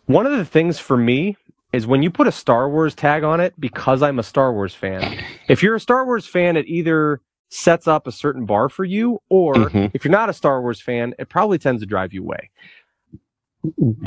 one 0.07 0.27
of 0.27 0.33
the 0.33 0.45
things 0.45 0.79
for 0.79 0.97
me 0.97 1.37
is 1.73 1.87
when 1.87 2.03
you 2.03 2.11
put 2.11 2.27
a 2.27 2.33
Star 2.33 2.69
Wars 2.71 2.95
tag 2.95 3.23
on 3.25 3.41
it 3.41 3.55
because 3.59 4.03
I'm 4.03 4.19
a 4.19 4.23
Star 4.23 4.53
Wars 4.53 4.75
fan. 4.75 5.23
If 5.49 5.63
you're 5.63 5.75
a 5.75 5.81
Star 5.81 6.05
Wars 6.07 6.27
fan, 6.27 6.57
it 6.57 6.67
either 6.67 7.21
sets 7.49 7.87
up 7.87 8.07
a 8.07 8.13
certain 8.13 8.45
bar 8.47 8.69
for 8.69 8.85
you, 8.85 9.21
or 9.29 9.55
Mhm. 9.55 9.91
if 9.95 10.05
you're 10.05 10.13
not 10.13 10.29
a 10.29 10.33
Star 10.33 10.61
Wars 10.63 10.81
fan, 10.81 11.15
it 11.19 11.29
probably 11.29 11.59
tends 11.59 11.81
to 11.83 11.87
drive 11.87 12.13
you 12.13 12.23
away. 12.23 12.51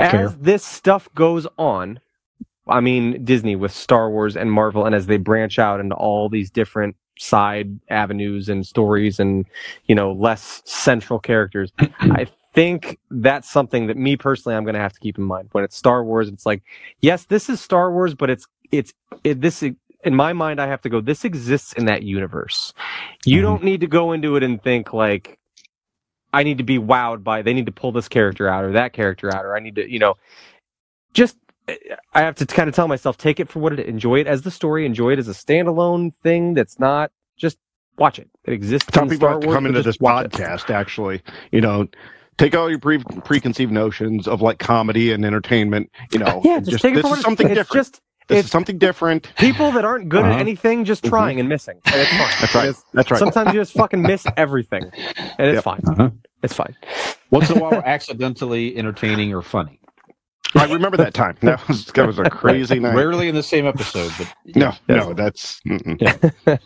As 0.00 0.36
this 0.38 0.64
stuff 0.64 1.08
goes 1.14 1.46
on, 1.58 2.00
I 2.68 2.80
mean 2.80 3.24
Disney 3.24 3.56
with 3.56 3.72
Star 3.72 4.10
Wars 4.10 4.36
and 4.36 4.52
Marvel, 4.52 4.86
and 4.86 4.94
as 4.94 5.06
they 5.06 5.18
branch 5.18 5.58
out 5.58 5.80
into 5.80 5.96
all 5.96 6.28
these 6.30 6.50
different 6.50 6.96
side 7.18 7.80
avenues 7.90 8.48
and 8.48 8.66
stories, 8.66 9.20
and 9.20 9.46
you 9.86 9.96
know 9.96 10.12
less 10.12 10.62
central 10.66 11.20
characters, 11.20 11.72
I 12.00 12.26
think 12.54 12.98
that's 13.10 13.50
something 13.50 13.88
that 13.88 13.98
me 13.98 14.16
personally 14.16 14.56
I'm 14.56 14.64
going 14.64 14.74
to 14.76 14.80
have 14.80 14.94
to 14.94 15.00
keep 15.00 15.18
in 15.18 15.24
mind 15.24 15.50
when 15.52 15.64
it's 15.64 15.76
Star 15.76 16.04
Wars. 16.04 16.28
It's 16.28 16.46
like, 16.46 16.62
yes, 17.02 17.26
this 17.26 17.50
is 17.50 17.60
Star 17.60 17.92
Wars, 17.92 18.14
but 18.14 18.30
it's 18.30 18.46
it's 18.72 18.94
it, 19.24 19.42
this 19.42 19.62
in 20.04 20.16
my 20.16 20.32
mind 20.34 20.60
I 20.60 20.68
have 20.68 20.82
to 20.82 20.90
go. 20.90 21.00
This 21.02 21.24
exists 21.26 21.74
in 21.74 21.86
that 21.86 22.04
universe. 22.04 22.74
You 23.26 23.42
Mhm. 23.42 23.44
don't 23.44 23.64
need 23.64 23.82
to 23.82 23.88
go 23.88 24.12
into 24.12 24.36
it 24.36 24.44
and 24.44 24.62
think 24.62 24.94
like. 24.94 25.39
I 26.32 26.42
need 26.42 26.58
to 26.58 26.64
be 26.64 26.78
wowed 26.78 27.24
by. 27.24 27.42
They 27.42 27.52
need 27.52 27.66
to 27.66 27.72
pull 27.72 27.92
this 27.92 28.08
character 28.08 28.48
out 28.48 28.64
or 28.64 28.72
that 28.72 28.92
character 28.92 29.34
out, 29.34 29.44
or 29.44 29.56
I 29.56 29.60
need 29.60 29.76
to, 29.76 29.90
you 29.90 29.98
know, 29.98 30.16
just 31.12 31.36
I 32.14 32.22
have 32.22 32.36
to 32.36 32.46
kind 32.46 32.68
of 32.68 32.74
tell 32.74 32.88
myself 32.88 33.16
take 33.16 33.40
it 33.40 33.48
for 33.48 33.60
what 33.60 33.72
it 33.78 33.86
enjoy 33.86 34.20
it 34.20 34.26
as 34.26 34.42
the 34.42 34.50
story, 34.50 34.86
enjoy 34.86 35.12
it 35.12 35.18
as 35.18 35.28
a 35.28 35.32
standalone 35.32 36.14
thing 36.22 36.54
that's 36.54 36.78
not 36.78 37.10
just 37.36 37.58
watch 37.98 38.18
it. 38.18 38.28
It 38.44 38.52
exists. 38.52 38.88
Some 38.92 39.08
people 39.08 39.28
have 39.28 39.40
to 39.40 39.46
Wars, 39.46 39.56
come 39.56 39.66
into 39.66 39.82
this 39.82 39.98
watch 40.00 40.26
it. 40.26 40.32
podcast, 40.32 40.70
actually. 40.70 41.22
You 41.52 41.60
know, 41.60 41.88
take 42.38 42.54
all 42.54 42.70
your 42.70 42.78
pre- 42.78 43.02
preconceived 43.24 43.72
notions 43.72 44.26
of 44.26 44.40
like 44.42 44.58
comedy 44.58 45.12
and 45.12 45.24
entertainment. 45.24 45.90
You 46.12 46.20
uh, 46.22 46.24
know, 46.24 46.40
Yeah, 46.44 46.56
and 46.56 46.68
just, 46.68 46.82
take 46.82 46.96
it 46.96 47.02
for 47.02 47.10
what 47.10 47.20
something 47.20 47.48
it's 47.48 47.56
different. 47.56 47.86
Just 47.86 48.00
this 48.30 48.38
it's- 48.38 48.44
is 48.46 48.50
something 48.50 48.78
different. 48.78 49.28
people 49.36 49.70
that 49.72 49.84
aren't 49.84 50.08
good 50.08 50.22
Uh-huh. 50.24 50.32
at 50.34 50.40
anything 50.40 50.84
just 50.84 51.04
Mhm. 51.04 51.08
trying 51.10 51.40
and 51.40 51.48
missing. 51.48 51.78
And 51.86 51.94
it's 51.96 52.10
fine. 52.10 52.30
That's 52.40 52.54
right. 52.54 52.68
It's- 52.68 52.84
That's 52.94 53.10
right. 53.10 53.18
Sometimes 53.18 53.52
you 53.54 53.60
just 53.60 53.72
fucking 53.74 54.02
miss 54.02 54.26
everything, 54.36 54.84
and 55.38 55.46
it's 55.48 55.56
Yep. 55.56 55.64
fine. 55.64 55.80
Uh-huh. 55.86 56.10
It's 56.42 56.54
fine. 56.54 56.74
Once 57.30 57.50
in 57.50 57.58
a 57.58 57.60
while, 57.60 57.70
we're 57.72 57.78
accidentally 57.84 58.76
entertaining 58.76 59.34
or 59.34 59.42
funny. 59.42 59.78
I 60.56 60.64
remember 60.64 60.96
that 60.96 61.14
time. 61.14 61.36
That 61.42 61.66
was 61.68 61.84
that 61.86 62.06
was 62.06 62.18
a 62.18 62.24
crazy 62.30 62.80
night. 62.80 62.96
Rarely 62.96 63.28
in 63.28 63.34
the 63.36 63.42
same 63.42 63.66
episode, 63.66 64.10
but 64.18 64.32
No, 64.56 64.66
Yes. 64.66 64.80
no, 64.88 65.12
that's 65.12 65.60
mm-mm. 65.68 66.60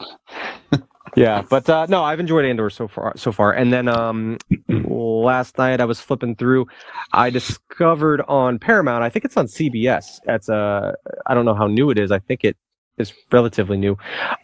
Yeah, 1.16 1.42
but 1.48 1.68
uh, 1.68 1.86
no, 1.88 2.02
I've 2.02 2.20
enjoyed 2.20 2.44
Andor 2.44 2.70
so 2.70 2.88
far. 2.88 3.12
So 3.16 3.32
far, 3.32 3.52
and 3.52 3.72
then 3.72 3.88
um, 3.88 4.38
last 4.68 5.58
night 5.58 5.80
I 5.80 5.84
was 5.84 6.00
flipping 6.00 6.34
through. 6.36 6.66
I 7.12 7.30
discovered 7.30 8.20
on 8.22 8.58
Paramount. 8.58 9.02
I 9.04 9.08
think 9.10 9.24
it's 9.24 9.36
on 9.36 9.46
CBS. 9.46 10.20
It's 10.26 10.48
uh, 10.48 10.92
I 11.26 11.34
don't 11.34 11.44
know 11.44 11.54
how 11.54 11.66
new 11.66 11.90
it 11.90 11.98
is. 11.98 12.10
I 12.10 12.18
think 12.18 12.44
it 12.44 12.56
is 12.98 13.12
relatively 13.32 13.76
new. 13.76 13.96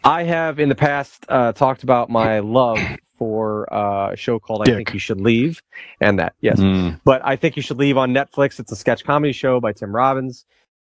I 0.03 0.23
have 0.23 0.59
in 0.59 0.69
the 0.69 0.75
past 0.75 1.25
uh, 1.29 1.53
talked 1.53 1.83
about 1.83 2.09
my 2.09 2.39
love 2.39 2.79
for 3.17 3.71
uh, 3.73 4.11
a 4.11 4.15
show 4.17 4.39
called 4.39 4.63
I 4.63 4.65
Think 4.75 4.93
You 4.93 4.99
Should 4.99 5.21
Leave, 5.21 5.61
and 6.01 6.19
that 6.19 6.33
yes, 6.41 6.59
Mm. 6.59 6.99
but 7.05 7.21
I 7.23 7.35
think 7.35 7.55
you 7.55 7.61
should 7.61 7.77
leave 7.77 7.97
on 7.97 8.13
Netflix. 8.13 8.59
It's 8.59 8.71
a 8.71 8.75
sketch 8.75 9.03
comedy 9.03 9.31
show 9.33 9.59
by 9.59 9.73
Tim 9.73 9.95
Robbins. 9.95 10.45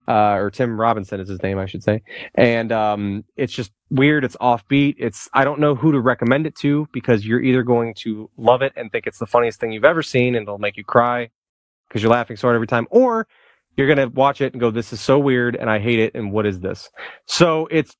Uh, 0.09 0.37
or 0.37 0.51
Tim 0.51 0.81
Robinson 0.81 1.21
is 1.21 1.29
his 1.29 1.42
name, 1.42 1.59
I 1.59 1.66
should 1.66 1.83
say. 1.83 2.03
And 2.35 2.73
um, 2.73 3.25
it's 3.37 3.53
just 3.53 3.73
weird. 3.90 4.25
It's 4.25 4.37
offbeat. 4.37 4.94
It's 4.99 5.29
I 5.35 5.44
don't 5.44 5.61
know 5.61 5.75
who 5.75 5.92
to 5.92 6.01
recommend 6.01 6.47
it 6.47 6.57
to 6.57 6.88
because 6.92 7.27
you're 7.27 7.42
either 7.42 7.62
going 7.62 7.94
to 7.99 8.31
love 8.38 8.62
it 8.62 8.73
and 8.75 8.90
think 8.90 9.07
it's 9.07 9.18
the 9.18 9.27
funniest 9.27 9.61
thing 9.61 9.71
you've 9.71 9.85
ever 9.85 10.03
seen 10.03 10.35
and 10.35 10.44
it'll 10.44 10.59
make 10.59 10.79
you 10.79 10.85
cry 10.85 11.29
because 11.88 12.03
you're 12.03 12.12
laughing 12.12 12.37
so 12.37 12.49
hard 12.49 12.55
every 12.55 12.66
time, 12.66 12.87
or 12.90 13.27
you're 13.77 13.88
gonna 13.88 14.09
watch 14.09 14.40
it 14.40 14.53
and 14.53 14.61
go, 14.61 14.71
"This 14.71 14.92
is 14.92 15.01
so 15.01 15.18
weird 15.18 15.57
and 15.57 15.71
I 15.71 15.79
hate 15.79 15.99
it." 16.01 16.14
And 16.14 16.33
what 16.33 16.47
is 16.47 16.61
this? 16.61 16.88
So 17.27 17.68
it's 17.71 17.94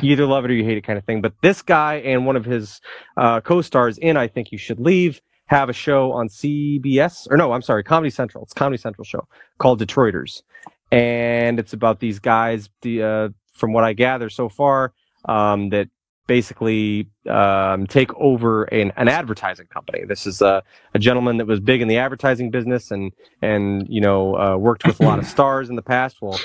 you 0.00 0.12
either 0.12 0.26
love 0.26 0.44
it 0.44 0.50
or 0.50 0.54
you 0.54 0.64
hate 0.64 0.78
it 0.78 0.82
kind 0.82 0.98
of 0.98 1.04
thing. 1.04 1.20
But 1.20 1.34
this 1.42 1.62
guy 1.62 1.96
and 1.96 2.26
one 2.26 2.36
of 2.36 2.44
his 2.44 2.80
uh, 3.16 3.40
co-stars 3.40 3.98
in 3.98 4.16
I 4.16 4.26
Think 4.26 4.50
You 4.52 4.58
Should 4.58 4.80
Leave 4.80 5.20
have 5.46 5.68
a 5.68 5.72
show 5.72 6.12
on 6.12 6.28
CBS 6.28 7.26
or 7.30 7.36
no, 7.36 7.52
I'm 7.52 7.62
sorry, 7.62 7.82
Comedy 7.82 8.10
Central. 8.10 8.44
It's 8.44 8.52
Comedy 8.52 8.78
Central 8.78 9.04
show 9.04 9.26
called 9.58 9.80
Detroiters, 9.80 10.42
and 10.90 11.58
it's 11.58 11.72
about 11.72 12.00
these 12.00 12.18
guys. 12.18 12.68
The 12.82 13.02
uh, 13.02 13.28
from 13.52 13.72
what 13.72 13.84
I 13.84 13.92
gather 13.92 14.30
so 14.30 14.48
far, 14.48 14.92
um, 15.24 15.70
that 15.70 15.88
basically 16.26 17.08
um, 17.28 17.86
take 17.86 18.14
over 18.14 18.64
an, 18.64 18.92
an 18.96 19.08
advertising 19.08 19.66
company. 19.66 20.04
This 20.06 20.26
is 20.26 20.40
a, 20.42 20.62
a 20.94 20.98
gentleman 20.98 21.38
that 21.38 21.46
was 21.46 21.58
big 21.58 21.80
in 21.80 21.88
the 21.88 21.98
advertising 21.98 22.50
business 22.50 22.90
and 22.92 23.12
and 23.42 23.86
you 23.88 24.00
know 24.00 24.36
uh, 24.36 24.56
worked 24.56 24.86
with 24.86 25.00
a 25.00 25.04
lot 25.04 25.18
of 25.18 25.26
stars 25.34 25.70
in 25.70 25.76
the 25.76 25.82
past. 25.82 26.18
Well, 26.22 26.38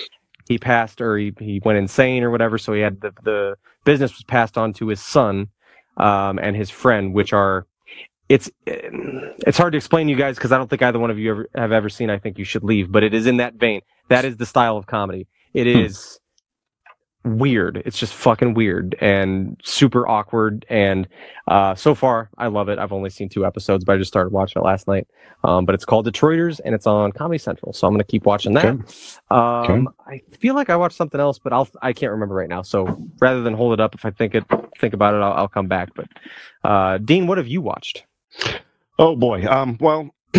he 0.47 0.58
passed 0.58 1.01
or 1.01 1.17
he, 1.17 1.34
he 1.39 1.62
went 1.63 1.77
insane 1.77 2.23
or 2.23 2.32
whatever, 2.32 2.58
so 2.58 2.73
he 2.73 2.82
had 2.82 3.01
the 3.01 3.13
the 3.23 3.56
business 3.84 4.13
was 4.13 4.23
passed 4.23 4.58
on 4.58 4.73
to 4.73 4.88
his 4.88 5.01
son 5.01 5.49
um, 5.97 6.39
and 6.39 6.56
his 6.56 6.69
friend, 6.69 7.13
which 7.13 7.34
are 7.34 7.67
it's 8.29 8.49
it's 8.65 9.58
hard 9.58 9.73
to 9.73 9.77
explain 9.77 10.08
to 10.08 10.12
you 10.12 10.17
guys 10.17 10.36
because 10.36 10.51
I 10.51 10.58
don't 10.58 10.69
think 10.69 10.82
either 10.82 10.99
one 10.99 11.12
of 11.12 11.19
you 11.19 11.32
ever, 11.32 11.49
have 11.56 11.71
ever 11.71 11.89
seen. 11.89 12.10
I 12.10 12.17
think 12.17 12.38
you 12.38 12.45
should 12.45 12.63
leave, 12.63 12.91
but 12.91 13.03
it 13.03 13.13
is 13.13 13.27
in 13.27 13.38
that 13.38 13.56
vein. 13.56 13.82
That 14.10 14.26
is 14.26 14.38
the 14.38 14.46
style 14.46 14.78
of 14.78 14.86
comedy. 14.86 15.28
It 15.54 15.68
is 15.68 16.20
weird. 17.24 17.82
It's 17.86 17.98
just 17.98 18.13
fucking 18.13 18.54
weird 18.54 18.96
and 19.00 19.60
super 19.63 20.08
awkward. 20.08 20.66
And 20.70 21.08
uh, 21.48 21.76
so 21.76 21.96
far, 21.96 22.30
I 22.38 22.48
love 22.48 22.70
it. 22.70 22.80
I've 22.80 22.92
only 22.92 23.10
seen 23.10 23.30
two 23.30 23.46
episodes, 23.46 23.86
but 23.86 23.96
I 23.96 23.98
just 23.98 24.10
started 24.10 24.32
watching 24.34 24.62
it 24.62 24.66
last 24.66 24.88
night. 24.88 25.08
Um, 25.44 25.66
but 25.66 25.76
it's 25.76 25.86
called 25.86 26.08
Detroiters, 26.08 26.60
and 26.63 26.74
it's 26.74 26.88
on 26.88 27.12
Comedy 27.12 27.38
Central, 27.38 27.74
so 27.74 27.86
I'm 27.86 27.94
gonna 27.94 28.06
keep 28.06 28.26
watching 28.26 28.54
that. 28.54 28.66
Um, 29.30 29.89
I 30.08 30.22
feel 30.39 30.56
like 30.56 30.70
I 30.70 30.78
watched 30.78 30.96
something 30.96 31.20
else, 31.20 31.38
but 31.38 31.52
I'll 31.52 31.68
I 31.82 31.92
can't 31.92 32.12
remember 32.12 32.34
right 32.34 32.48
now. 32.48 32.62
So 32.62 32.98
rather 33.20 33.42
than 33.42 33.54
hold 33.54 33.74
it 33.74 33.82
up, 33.82 33.94
if 33.94 34.06
I 34.06 34.12
think 34.12 34.36
it 34.36 34.46
think 34.80 34.94
about 34.94 35.13
it, 35.13 35.18
I'll, 35.18 35.34
I'll 35.34 35.48
come 35.50 35.68
back. 35.68 35.89
But 35.96 36.08
uh, 36.63 36.98
Dean, 37.00 37.28
what 37.28 37.38
have 37.38 37.48
you 37.48 37.62
watched? 37.62 38.06
Oh 38.98 39.18
boy. 39.18 39.46
Um. 39.46 39.78
Well, 39.82 40.12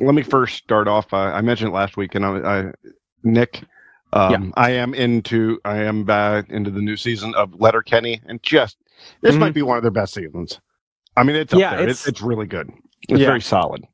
let 0.00 0.14
me 0.14 0.22
first 0.22 0.56
start 0.56 0.88
off. 0.88 1.12
Uh, 1.12 1.16
I 1.16 1.40
mentioned 1.40 1.72
last 1.72 1.96
week, 1.96 2.14
and 2.14 2.24
I, 2.24 2.30
I 2.38 2.72
Nick. 3.22 3.62
Um, 4.12 4.54
I 4.56 4.70
am 4.70 4.94
into. 4.94 5.60
I 5.64 5.78
am 5.82 6.04
back 6.04 6.48
into 6.50 6.70
the 6.70 6.80
new 6.80 6.96
season 6.96 7.34
of 7.34 7.60
Letterkenny, 7.60 8.20
and 8.26 8.42
just 8.42 8.78
this 9.20 9.34
Mhm. 9.34 9.38
might 9.40 9.54
be 9.54 9.62
one 9.62 9.76
of 9.76 9.82
their 9.82 9.90
best 9.90 10.14
seasons. 10.14 10.60
I 11.16 11.24
mean, 11.24 11.36
it's 11.36 11.52
Yeah. 11.52 11.74
It's, 11.74 11.82
it's- 11.82 12.08
it's 12.08 12.22
really 12.22 12.46
good. 12.46 12.70
It's 13.08 13.20
Yeah. 13.20 13.26
very 13.26 13.40
solid. 13.40 13.84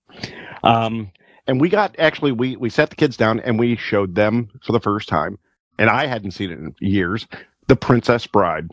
Um, 0.62 1.10
and 1.46 1.60
we 1.60 1.68
got 1.68 1.94
actually 1.98 2.32
we 2.32 2.56
we 2.56 2.70
sat 2.70 2.90
the 2.90 2.96
kids 2.96 3.16
down 3.16 3.40
and 3.40 3.58
we 3.58 3.76
showed 3.76 4.14
them 4.14 4.50
for 4.64 4.72
the 4.72 4.80
first 4.80 5.08
time, 5.08 5.38
and 5.78 5.90
I 5.90 6.06
hadn't 6.06 6.30
seen 6.32 6.50
it 6.50 6.58
in 6.58 6.74
years. 6.80 7.26
The 7.66 7.76
Princess 7.76 8.26
Bride. 8.26 8.70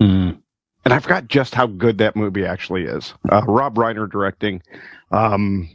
Mm. 0.00 0.38
and 0.86 0.94
I 0.94 0.98
forgot 0.98 1.28
just 1.28 1.54
how 1.54 1.66
good 1.66 1.98
that 1.98 2.16
movie 2.16 2.46
actually 2.46 2.84
is. 2.84 3.12
Uh, 3.30 3.42
Rob 3.46 3.74
Reiner 3.74 4.10
directing. 4.10 4.62
Um, 5.12 5.68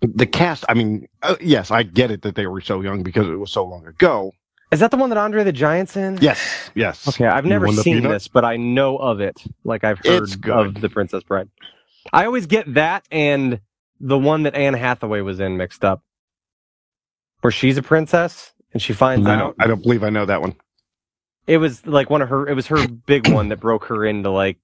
the 0.00 0.26
cast, 0.26 0.64
I 0.68 0.74
mean, 0.74 1.06
uh, 1.22 1.36
yes, 1.40 1.70
I 1.70 1.82
get 1.82 2.10
it 2.10 2.22
that 2.22 2.34
they 2.34 2.46
were 2.46 2.60
so 2.60 2.80
young 2.80 3.02
because 3.02 3.26
it 3.26 3.36
was 3.38 3.50
so 3.52 3.64
long 3.64 3.86
ago. 3.86 4.32
Is 4.70 4.80
that 4.80 4.90
the 4.90 4.96
one 4.96 5.08
that 5.10 5.18
Andre 5.18 5.44
the 5.44 5.52
Giant's 5.52 5.96
in? 5.96 6.18
Yes, 6.20 6.70
yes. 6.74 7.06
Okay, 7.08 7.26
I've 7.26 7.44
never 7.44 7.68
seen 7.68 8.02
this, 8.02 8.26
but 8.28 8.44
I 8.44 8.56
know 8.56 8.96
of 8.96 9.20
it. 9.20 9.42
Like 9.62 9.84
I've 9.84 9.98
heard 10.04 10.28
of 10.48 10.80
the 10.80 10.88
Princess 10.88 11.22
Bride. 11.22 11.48
I 12.12 12.24
always 12.26 12.46
get 12.46 12.74
that 12.74 13.06
and 13.10 13.60
the 14.00 14.18
one 14.18 14.42
that 14.42 14.54
Anne 14.54 14.74
Hathaway 14.74 15.20
was 15.20 15.38
in 15.38 15.56
mixed 15.56 15.84
up, 15.84 16.02
where 17.40 17.50
she's 17.52 17.78
a 17.78 17.82
princess 17.82 18.52
and 18.72 18.82
she 18.82 18.92
finds 18.92 19.26
I 19.26 19.36
out 19.36 19.54
I 19.60 19.66
don't 19.68 19.82
believe 19.82 20.02
I 20.02 20.10
know 20.10 20.26
that 20.26 20.40
one. 20.40 20.56
it 21.46 21.58
was 21.58 21.86
like 21.86 22.10
one 22.10 22.20
of 22.20 22.28
her. 22.28 22.46
It 22.48 22.54
was 22.54 22.66
her 22.66 22.88
big 22.88 23.28
one 23.30 23.48
that 23.50 23.60
broke 23.60 23.84
her 23.86 24.04
into 24.04 24.30
like 24.30 24.58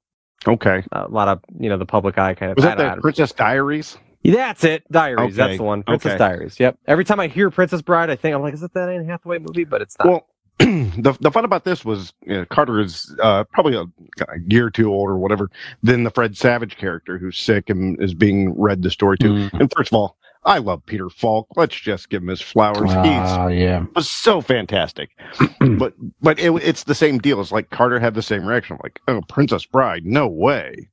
Okay. 0.47 0.83
a 0.93 1.07
lot 1.09 1.29
of 1.29 1.41
you 1.59 1.69
know 1.69 1.77
the 1.79 1.87
public 1.87 2.19
eye 2.19 2.35
kind 2.35 2.51
of. 2.51 2.57
Was 2.57 2.65
that 2.65 2.79
the 2.79 3.01
Princess 3.01 3.33
Diaries? 3.33 3.97
That's 4.25 4.65
it. 4.65 4.91
Diaries. 4.91 5.19
Okay, 5.19 5.33
That's 5.33 5.57
the 5.57 5.63
one. 5.63 5.83
Princess 5.83 6.11
okay. 6.13 6.19
Diaries. 6.19 6.61
Yep. 6.61 6.79
Every 6.87 7.05
time 7.05 7.21
I 7.21 7.29
hear 7.29 7.51
Princess 7.51 7.83
Bride, 7.83 8.11
I 8.11 8.17
think 8.17 8.35
I'm 8.35 8.43
like, 8.43 8.55
is 8.55 8.63
it 8.63 8.73
that 8.75 8.89
Anne 8.89 9.07
Hathaway 9.07 9.39
movie? 9.39 9.65
But 9.65 9.83
it's 9.83 9.97
not. 9.99 10.09
Well, 10.09 10.27
the 10.59 11.17
the 11.21 11.31
fun 11.31 11.45
about 11.47 11.65
this 11.65 11.85
was 11.85 12.13
you 12.27 12.35
know, 12.37 12.45
Carter 12.45 12.81
is 12.81 13.15
uh, 13.23 13.45
probably 13.45 13.75
a, 13.77 13.83
a 13.83 14.39
year 14.47 14.67
or 14.67 14.71
two 14.71 14.93
older 14.93 15.15
or 15.15 15.19
whatever 15.19 15.51
than 15.83 16.05
the 16.05 16.11
Fred 16.11 16.37
Savage 16.37 16.77
character 16.77 17.17
who's 17.17 17.39
sick 17.39 17.71
and 17.71 18.01
is 18.03 18.13
being 18.13 18.59
read 18.61 18.83
the 18.83 18.91
story 18.91 19.17
to. 19.19 19.29
Mm. 19.29 19.53
And 19.61 19.73
first 19.75 19.91
of 19.91 19.97
all, 19.97 20.17
I 20.45 20.59
love 20.59 20.85
Peter 20.85 21.09
Falk. 21.09 21.47
Let's 21.57 21.75
just 21.79 22.11
give 22.11 22.23
him 22.23 22.29
his 22.29 22.43
flowers. 22.43 22.91
He's 22.91 22.97
Ah, 22.97 23.49
yeah. 23.49 23.87
was 23.95 24.11
so 24.11 24.43
fantastic. 24.43 25.11
but 25.79 25.95
but 26.21 26.39
it, 26.39 26.51
it's 26.63 26.85
the 26.85 26.95
same 26.95 27.19
deal. 27.19 27.41
It's 27.41 27.53
like 27.53 27.71
Carter 27.71 27.99
had 27.99 28.15
the 28.15 28.23
same 28.23 28.45
reaction. 28.45 28.75
I'm 28.77 28.81
Like, 28.83 29.01
oh, 29.09 29.23
Princess 29.29 29.65
Bride, 29.65 30.05
no 30.05 30.29
way. 30.29 30.91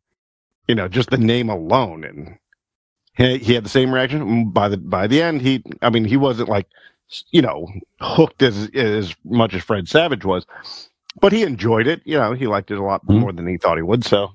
You 0.67 0.75
know, 0.75 0.87
just 0.87 1.09
the 1.09 1.17
name 1.17 1.49
alone, 1.49 2.03
and 2.05 2.37
he, 3.17 3.37
he 3.39 3.53
had 3.53 3.65
the 3.65 3.69
same 3.69 3.93
reaction. 3.93 4.49
By 4.51 4.69
the 4.69 4.77
by 4.77 5.07
the 5.07 5.21
end, 5.21 5.41
he, 5.41 5.63
I 5.81 5.89
mean, 5.89 6.05
he 6.05 6.17
wasn't 6.17 6.49
like, 6.49 6.67
you 7.31 7.41
know, 7.41 7.67
hooked 7.99 8.41
as 8.43 8.69
as 8.73 9.15
much 9.25 9.53
as 9.53 9.63
Fred 9.63 9.87
Savage 9.89 10.23
was, 10.23 10.45
but 11.19 11.33
he 11.33 11.43
enjoyed 11.43 11.87
it. 11.87 12.01
You 12.05 12.17
know, 12.17 12.33
he 12.33 12.47
liked 12.47 12.71
it 12.71 12.77
a 12.77 12.83
lot 12.83 13.05
Mhm. 13.05 13.19
more 13.19 13.33
than 13.33 13.47
he 13.47 13.57
thought 13.57 13.77
he 13.77 13.83
would. 13.83 14.05
So 14.05 14.31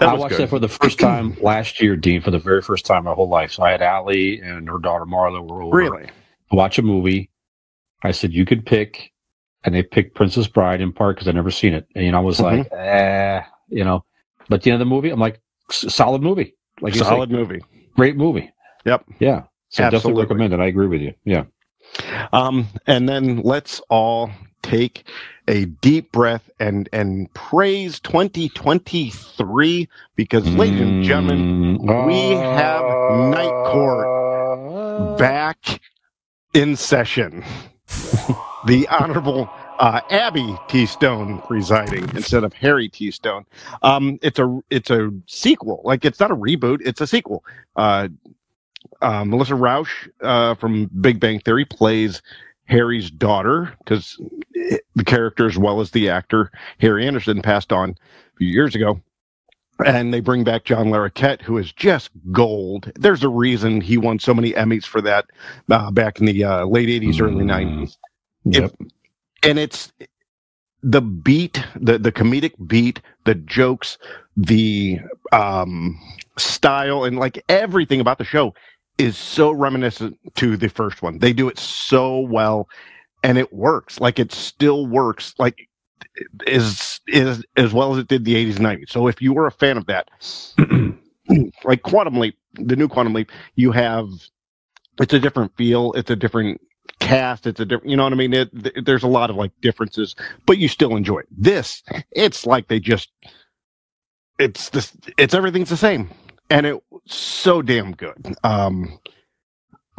that 0.00 0.02
I 0.08 0.14
watched 0.14 0.30
good. 0.36 0.44
that 0.44 0.48
for 0.50 0.58
the 0.58 0.68
first 0.68 0.98
time 1.08 1.36
last 1.42 1.80
year, 1.82 1.94
Dean, 1.96 2.22
for 2.22 2.30
the 2.30 2.38
very 2.38 2.62
first 2.62 2.86
time 2.86 2.98
in 2.98 3.04
my 3.04 3.12
whole 3.12 3.28
life. 3.28 3.52
So 3.52 3.62
I 3.62 3.70
had 3.72 3.82
Allie 3.82 4.40
and 4.40 4.68
her 4.68 4.78
daughter 4.78 5.04
Marla 5.04 5.46
were 5.46 5.62
over 5.62 5.76
really. 5.76 6.06
to 6.06 6.56
watch 6.56 6.78
a 6.78 6.82
movie. 6.82 7.30
I 8.02 8.12
said 8.12 8.32
you 8.32 8.46
could 8.46 8.64
pick, 8.64 9.12
and 9.62 9.74
they 9.74 9.82
picked 9.82 10.14
Princess 10.14 10.46
Bride 10.46 10.80
in 10.80 10.90
part 10.92 11.16
because 11.16 11.28
I'd 11.28 11.34
never 11.34 11.50
seen 11.50 11.74
it. 11.74 11.86
And 11.94 12.02
you 12.06 12.12
know, 12.12 12.18
I 12.18 12.22
was 12.22 12.38
Mhm. 12.38 12.42
like, 12.44 12.72
eh, 12.72 13.42
you 13.68 13.84
know. 13.84 14.04
But 14.48 14.56
at 14.56 14.62
the 14.62 14.70
end 14.70 14.80
of 14.80 14.88
the 14.88 14.94
movie, 14.94 15.10
I'm 15.10 15.20
like, 15.20 15.38
solid 15.70 16.22
movie, 16.22 16.54
like 16.80 16.94
Solid 16.94 17.28
say, 17.28 17.36
movie. 17.36 17.60
Great 17.96 18.16
movie. 18.16 18.52
Yep. 18.84 19.04
Yeah. 19.18 19.42
So 19.68 19.84
Absolutely. 19.84 19.90
definitely 19.98 20.22
recommend 20.22 20.52
it. 20.54 20.60
I 20.60 20.66
agree 20.66 20.86
with 20.88 21.00
you. 21.00 21.14
Yeah. 21.24 21.44
Um, 22.32 22.66
and 22.86 23.08
then 23.08 23.42
let's 23.42 23.80
all 23.88 24.30
take 24.62 25.04
a 25.48 25.64
deep 25.64 26.12
breath 26.12 26.48
and 26.60 26.88
and 26.92 27.32
praise 27.34 27.98
2023 28.00 29.88
because, 30.16 30.46
ladies 30.54 30.80
and 30.80 31.04
gentlemen, 31.04 31.78
Mm, 31.78 32.06
we 32.06 32.36
have 32.36 32.84
Night 33.10 33.50
Court 33.66 35.18
back 35.18 35.80
in 36.54 36.76
session. 36.76 37.44
the 38.66 38.86
Honorable 38.88 39.48
uh, 39.80 40.00
Abby 40.10 40.56
T. 40.68 40.86
Stone 40.86 41.40
presiding 41.42 42.08
instead 42.14 42.44
of 42.44 42.52
Harry 42.54 42.88
T. 42.88 43.10
Stone. 43.10 43.46
Um, 43.82 44.18
it's 44.22 44.38
a 44.38 44.60
it's 44.70 44.90
a 44.90 45.10
sequel. 45.26 45.82
Like 45.84 46.04
it's 46.04 46.20
not 46.20 46.30
a 46.30 46.36
reboot. 46.36 46.78
It's 46.84 47.00
a 47.00 47.06
sequel. 47.06 47.44
Uh, 47.76 48.08
uh, 49.02 49.24
Melissa 49.24 49.54
Rauch 49.54 50.08
uh, 50.22 50.54
from 50.56 50.90
Big 51.00 51.20
Bang 51.20 51.40
Theory 51.40 51.64
plays 51.64 52.22
Harry's 52.66 53.10
daughter 53.10 53.72
because 53.78 54.20
the 54.94 55.04
character, 55.04 55.46
as 55.46 55.58
well 55.58 55.80
as 55.80 55.90
the 55.90 56.10
actor 56.10 56.50
Harry 56.78 57.06
Anderson, 57.06 57.42
passed 57.42 57.72
on 57.72 57.90
a 57.90 58.36
few 58.38 58.48
years 58.48 58.74
ago. 58.74 59.00
And 59.86 60.12
they 60.12 60.20
bring 60.20 60.44
back 60.44 60.64
John 60.64 60.88
Larroquette, 60.88 61.40
who 61.40 61.56
is 61.56 61.72
just 61.72 62.10
gold. 62.32 62.92
There's 62.96 63.24
a 63.24 63.30
reason 63.30 63.80
he 63.80 63.96
won 63.96 64.18
so 64.18 64.34
many 64.34 64.52
Emmys 64.52 64.84
for 64.84 65.00
that 65.00 65.26
uh, 65.70 65.90
back 65.90 66.20
in 66.20 66.26
the 66.26 66.44
uh, 66.44 66.64
late 66.66 66.88
80s, 66.88 67.20
early 67.22 67.44
Mm. 67.44 67.86
90s. 67.86 67.96
Yep. 68.44 68.72
And 69.42 69.58
it's 69.58 69.92
the 70.82 71.00
beat, 71.00 71.62
the, 71.76 71.98
the 71.98 72.12
comedic 72.12 72.52
beat, 72.66 73.00
the 73.24 73.34
jokes, 73.34 73.98
the 74.36 74.98
um, 75.32 75.98
style, 76.38 77.04
and 77.04 77.18
like 77.18 77.42
everything 77.48 78.00
about 78.00 78.18
the 78.18 78.24
show 78.24 78.54
is 78.98 79.16
so 79.16 79.50
reminiscent 79.50 80.18
to 80.36 80.56
the 80.56 80.68
first 80.68 81.02
one. 81.02 81.18
They 81.18 81.32
do 81.32 81.48
it 81.48 81.58
so 81.58 82.20
well 82.20 82.68
and 83.22 83.38
it 83.38 83.52
works. 83.52 84.00
Like 84.00 84.18
it 84.18 84.32
still 84.32 84.86
works. 84.86 85.34
Like 85.38 85.68
is 86.46 87.00
is 87.06 87.44
as 87.56 87.72
well 87.72 87.92
as 87.92 87.98
it 87.98 88.08
did 88.08 88.24
the 88.24 88.34
80s 88.34 88.56
and 88.56 88.66
90s. 88.66 88.90
So 88.90 89.06
if 89.06 89.20
you 89.22 89.32
were 89.32 89.46
a 89.46 89.52
fan 89.52 89.76
of 89.76 89.86
that, 89.86 90.08
like 91.64 91.82
Quantum 91.82 92.18
Leap, 92.18 92.36
the 92.54 92.76
new 92.76 92.88
Quantum 92.88 93.14
Leap, 93.14 93.30
you 93.54 93.72
have 93.72 94.08
it's 95.00 95.14
a 95.14 95.20
different 95.20 95.56
feel, 95.56 95.92
it's 95.92 96.10
a 96.10 96.16
different 96.16 96.60
cast, 97.00 97.46
it's 97.46 97.60
a 97.60 97.66
different, 97.66 97.90
you 97.90 97.96
know 97.96 98.04
what 98.04 98.12
I 98.14 98.16
mean? 98.16 98.34
It, 98.34 98.50
th- 98.64 98.84
there's 98.84 99.04
a 99.04 99.08
lot 99.08 99.30
of 99.30 99.36
like 99.36 99.52
differences, 99.62 100.16
but 100.46 100.58
you 100.58 100.68
still 100.68 100.96
enjoy 100.96 101.20
it. 101.20 101.28
This, 101.32 101.82
it's 102.12 102.46
like 102.46 102.68
they 102.68 102.80
just, 102.80 103.10
it's 104.38 104.70
this, 104.70 104.96
it's 105.18 105.34
everything's 105.34 105.70
the 105.70 105.76
same, 105.78 106.10
and 106.50 106.66
it 106.66 106.82
so 107.06 107.62
damn 107.62 107.92
good. 107.92 108.34
Um, 108.44 109.00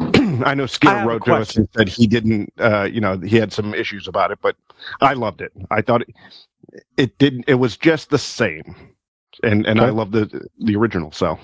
I 0.00 0.54
know 0.54 0.66
Skinner 0.66 1.00
wrote 1.00 1.24
to 1.26 1.36
us 1.36 1.56
and 1.56 1.68
said 1.76 1.88
he 1.88 2.06
didn't, 2.06 2.52
uh, 2.58 2.84
you 2.84 3.00
know, 3.00 3.18
he 3.18 3.36
had 3.36 3.52
some 3.52 3.74
issues 3.74 4.08
about 4.08 4.30
it, 4.32 4.38
but 4.42 4.56
I 5.00 5.14
loved 5.14 5.40
it. 5.42 5.52
I 5.70 5.82
thought 5.82 6.02
it, 6.02 6.14
it 6.96 7.18
didn't. 7.18 7.44
It 7.48 7.56
was 7.56 7.76
just 7.76 8.10
the 8.10 8.18
same, 8.18 8.76
and 9.42 9.66
and 9.66 9.80
I 9.80 9.90
love 9.90 10.12
the 10.12 10.48
the 10.60 10.76
original. 10.76 11.12
So, 11.12 11.38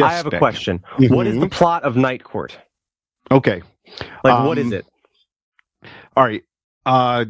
I 0.00 0.14
have 0.14 0.26
a 0.26 0.32
question. 0.32 0.82
What 1.08 1.26
is 1.28 1.38
the 1.38 1.46
Mhm. 1.46 1.50
plot 1.50 1.84
of 1.84 1.96
Night 1.96 2.24
Court? 2.24 2.58
Okay. 3.30 3.62
Like, 4.24 4.44
what 4.46 4.58
is 4.58 4.66
Um, 4.66 4.72
it? 4.74 4.86
All 6.16 6.24
right. 6.24 6.42
Uh, 6.84 7.24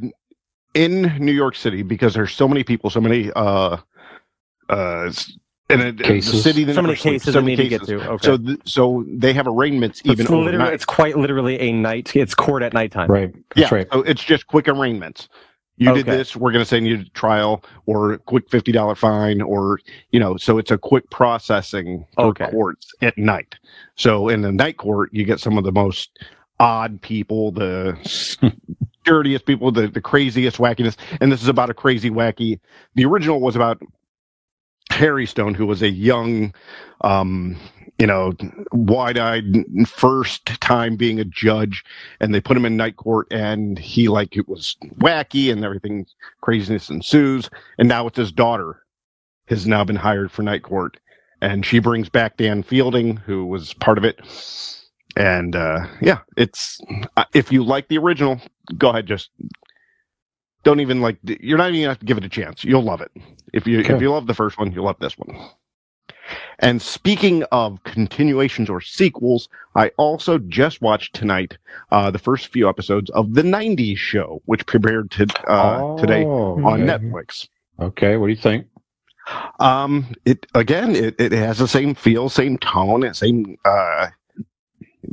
in 0.75 1.03
New 1.19 1.33
York 1.33 1.57
City, 1.57 1.83
because 1.83 2.15
there's 2.15 2.33
so 2.35 2.47
many 2.47 2.63
people, 2.63 2.91
so 2.91 3.01
many 3.01 3.31
uh, 3.35 3.79
uh, 4.69 5.13
in 5.71 5.81
a, 5.81 5.93
the 5.93 6.05
Cases. 6.05 6.43
city, 6.43 6.65
that 6.65 6.75
So 6.75 6.83
many 6.83 6.95
cases 6.95 7.25
so 7.25 7.33
that 7.33 7.43
many 7.43 7.57
need 7.57 7.63
to 7.65 7.69
get 7.69 7.81
cases. 7.81 8.03
to. 8.03 8.11
Okay. 8.11 8.27
So, 8.27 8.37
th- 8.37 8.59
so 8.65 9.05
they 9.09 9.33
have 9.33 9.47
arraignments 9.47 10.01
it's, 10.01 10.11
even 10.11 10.27
literally, 10.27 10.49
overnight. 10.49 10.75
it's 10.75 10.85
quite 10.85 11.17
literally 11.17 11.59
a 11.59 11.73
night. 11.73 12.15
It's 12.15 12.35
court 12.35 12.63
at 12.63 12.73
nighttime. 12.75 13.11
Right. 13.11 13.33
That's 13.55 13.73
yeah, 13.73 13.75
right. 13.79 13.89
so 13.93 14.03
it's 14.03 14.23
just 14.23 14.47
quick 14.47 14.69
arraignments. 14.69 15.29
You 15.79 15.93
did 15.93 16.07
this, 16.07 16.35
we're 16.35 16.53
going 16.53 16.63
to 16.65 16.69
send 16.69 16.87
you 16.87 17.05
to 17.05 17.11
trial, 17.11 17.63
or 17.85 18.13
a 18.15 18.19
quick 18.19 18.49
fifty 18.51 18.73
dollar 18.73 18.95
fine, 18.95 19.43
or 19.43 19.79
you 20.11 20.19
know, 20.19 20.39
so 20.39 20.57
it's 20.57 20.71
a 20.71 20.79
quick 20.79 21.11
processing 21.11 22.07
for 22.15 22.27
Okay. 22.29 22.51
courts 22.51 22.93
at 23.03 23.19
night. 23.19 23.57
So 23.95 24.31
in 24.31 24.41
the 24.41 24.51
night 24.53 24.79
court, 24.79 25.11
you 25.13 25.25
get 25.25 25.39
some 25.39 25.59
of 25.59 25.65
the 25.65 25.73
most 25.73 26.19
odd 26.59 27.01
people, 27.03 27.53
the 27.53 27.99
dirtiest 29.05 29.47
people, 29.47 29.73
the 29.73 29.89
the 29.89 30.01
craziest 30.01 30.59
wackiness, 30.59 30.97
and 31.21 31.31
this 31.31 31.43
is 31.43 31.49
about 31.49 31.71
a 31.71 31.75
crazy 31.75 32.11
wacky. 32.11 32.61
The 32.95 33.05
original 33.05 33.41
was 33.41 33.57
about 33.57 33.81
Harry 34.91 35.27
Stone, 35.27 35.55
who 35.55 35.67
was 35.67 35.83
a 35.83 35.91
young, 35.91 36.55
um, 37.03 37.57
you 37.99 38.07
know, 38.07 38.33
wide-eyed 38.73 39.65
first 39.87 40.47
time 40.61 40.97
being 40.97 41.19
a 41.19 41.25
judge. 41.25 41.85
And 42.21 42.35
they 42.35 42.41
put 42.41 42.57
him 42.57 42.65
in 42.65 42.77
night 42.77 42.97
court 42.97 43.27
and 43.31 43.79
he 43.79 44.09
like 44.09 44.37
it 44.37 44.49
was 44.49 44.77
wacky 44.99 45.53
and 45.53 45.65
everything 45.65 46.07
craziness 46.41 46.89
ensues. 46.89 47.51
And 47.79 47.89
now 47.89 48.07
it's 48.07 48.17
his 48.17 48.33
daughter 48.33 48.83
has 49.49 49.67
now 49.67 49.85
been 49.85 49.97
hired 49.97 50.31
for 50.31 50.43
night 50.43 50.63
court. 50.63 50.99
And 51.43 51.67
she 51.67 51.79
brings 51.79 52.09
back 52.09 52.39
dan 52.39 52.63
fielding 52.63 53.17
who 53.17 53.45
was 53.45 53.75
part 53.75 53.99
of 53.99 54.05
it 54.05 54.21
and 55.17 55.57
uh 55.57 55.87
yeah 56.01 56.19
it's 56.37 56.81
uh, 57.17 57.25
if 57.35 57.51
you 57.51 57.65
like 57.65 57.89
the 57.89 57.99
original 57.99 58.41
go 58.79 58.91
ahead 58.91 59.07
just 59.07 59.31
don't 60.63 60.81
even 60.81 61.01
like 61.01 61.19
you're 61.23 61.59
not 61.59 61.69
even 61.71 61.81
gonna 61.81 61.89
have 61.91 61.99
to 61.99 62.07
give 62.07 62.19
it 62.19 62.25
a 62.25 62.29
chance 62.29 62.65
you'll 62.65 62.83
love 62.83 63.01
it 63.01 63.11
if 63.53 63.67
you 63.67 63.81
Okay. 63.81 63.95
if 63.95 64.01
you 64.01 64.11
love 64.11 64.27
the 64.27 64.35
first 64.35 64.59
one 64.59 64.73
you'll 64.73 64.85
love 64.85 64.99
this 65.01 65.17
one 65.19 65.51
and 66.59 66.81
speaking 66.83 67.45
of 67.53 67.83
continuations 67.85 68.69
or 68.71 68.81
sequels 68.81 69.49
I 69.75 69.91
also 69.99 70.39
just 70.39 70.81
watched 70.81 71.15
tonight 71.15 71.59
uh, 71.91 72.11
the 72.11 72.19
first 72.19 72.49
few 72.49 72.69
episodes 72.69 73.11
of 73.11 73.35
the 73.35 73.43
'90s 73.43 73.99
show, 73.99 74.41
which 74.47 74.65
premiered 74.67 75.11
to, 75.11 75.51
uh, 75.51 75.85
today 75.97 76.27
Oh, 76.27 76.61
on 76.65 76.81
okay. 76.81 76.87
Netflix. 76.87 77.49
Okay. 77.79 78.17
What 78.17 78.27
do 78.27 78.33
you 78.33 78.39
think? 78.41 78.67
Um, 79.61 80.15
it 80.25 80.47
again, 80.55 80.97
it, 80.97 81.21
it 81.21 81.33
has 81.33 81.59
the 81.59 81.69
same 81.69 81.95
feel, 81.95 82.29
same 82.29 82.57
tone, 82.59 83.05
and 83.05 83.15
same 83.17 83.59
uh, 83.65 84.09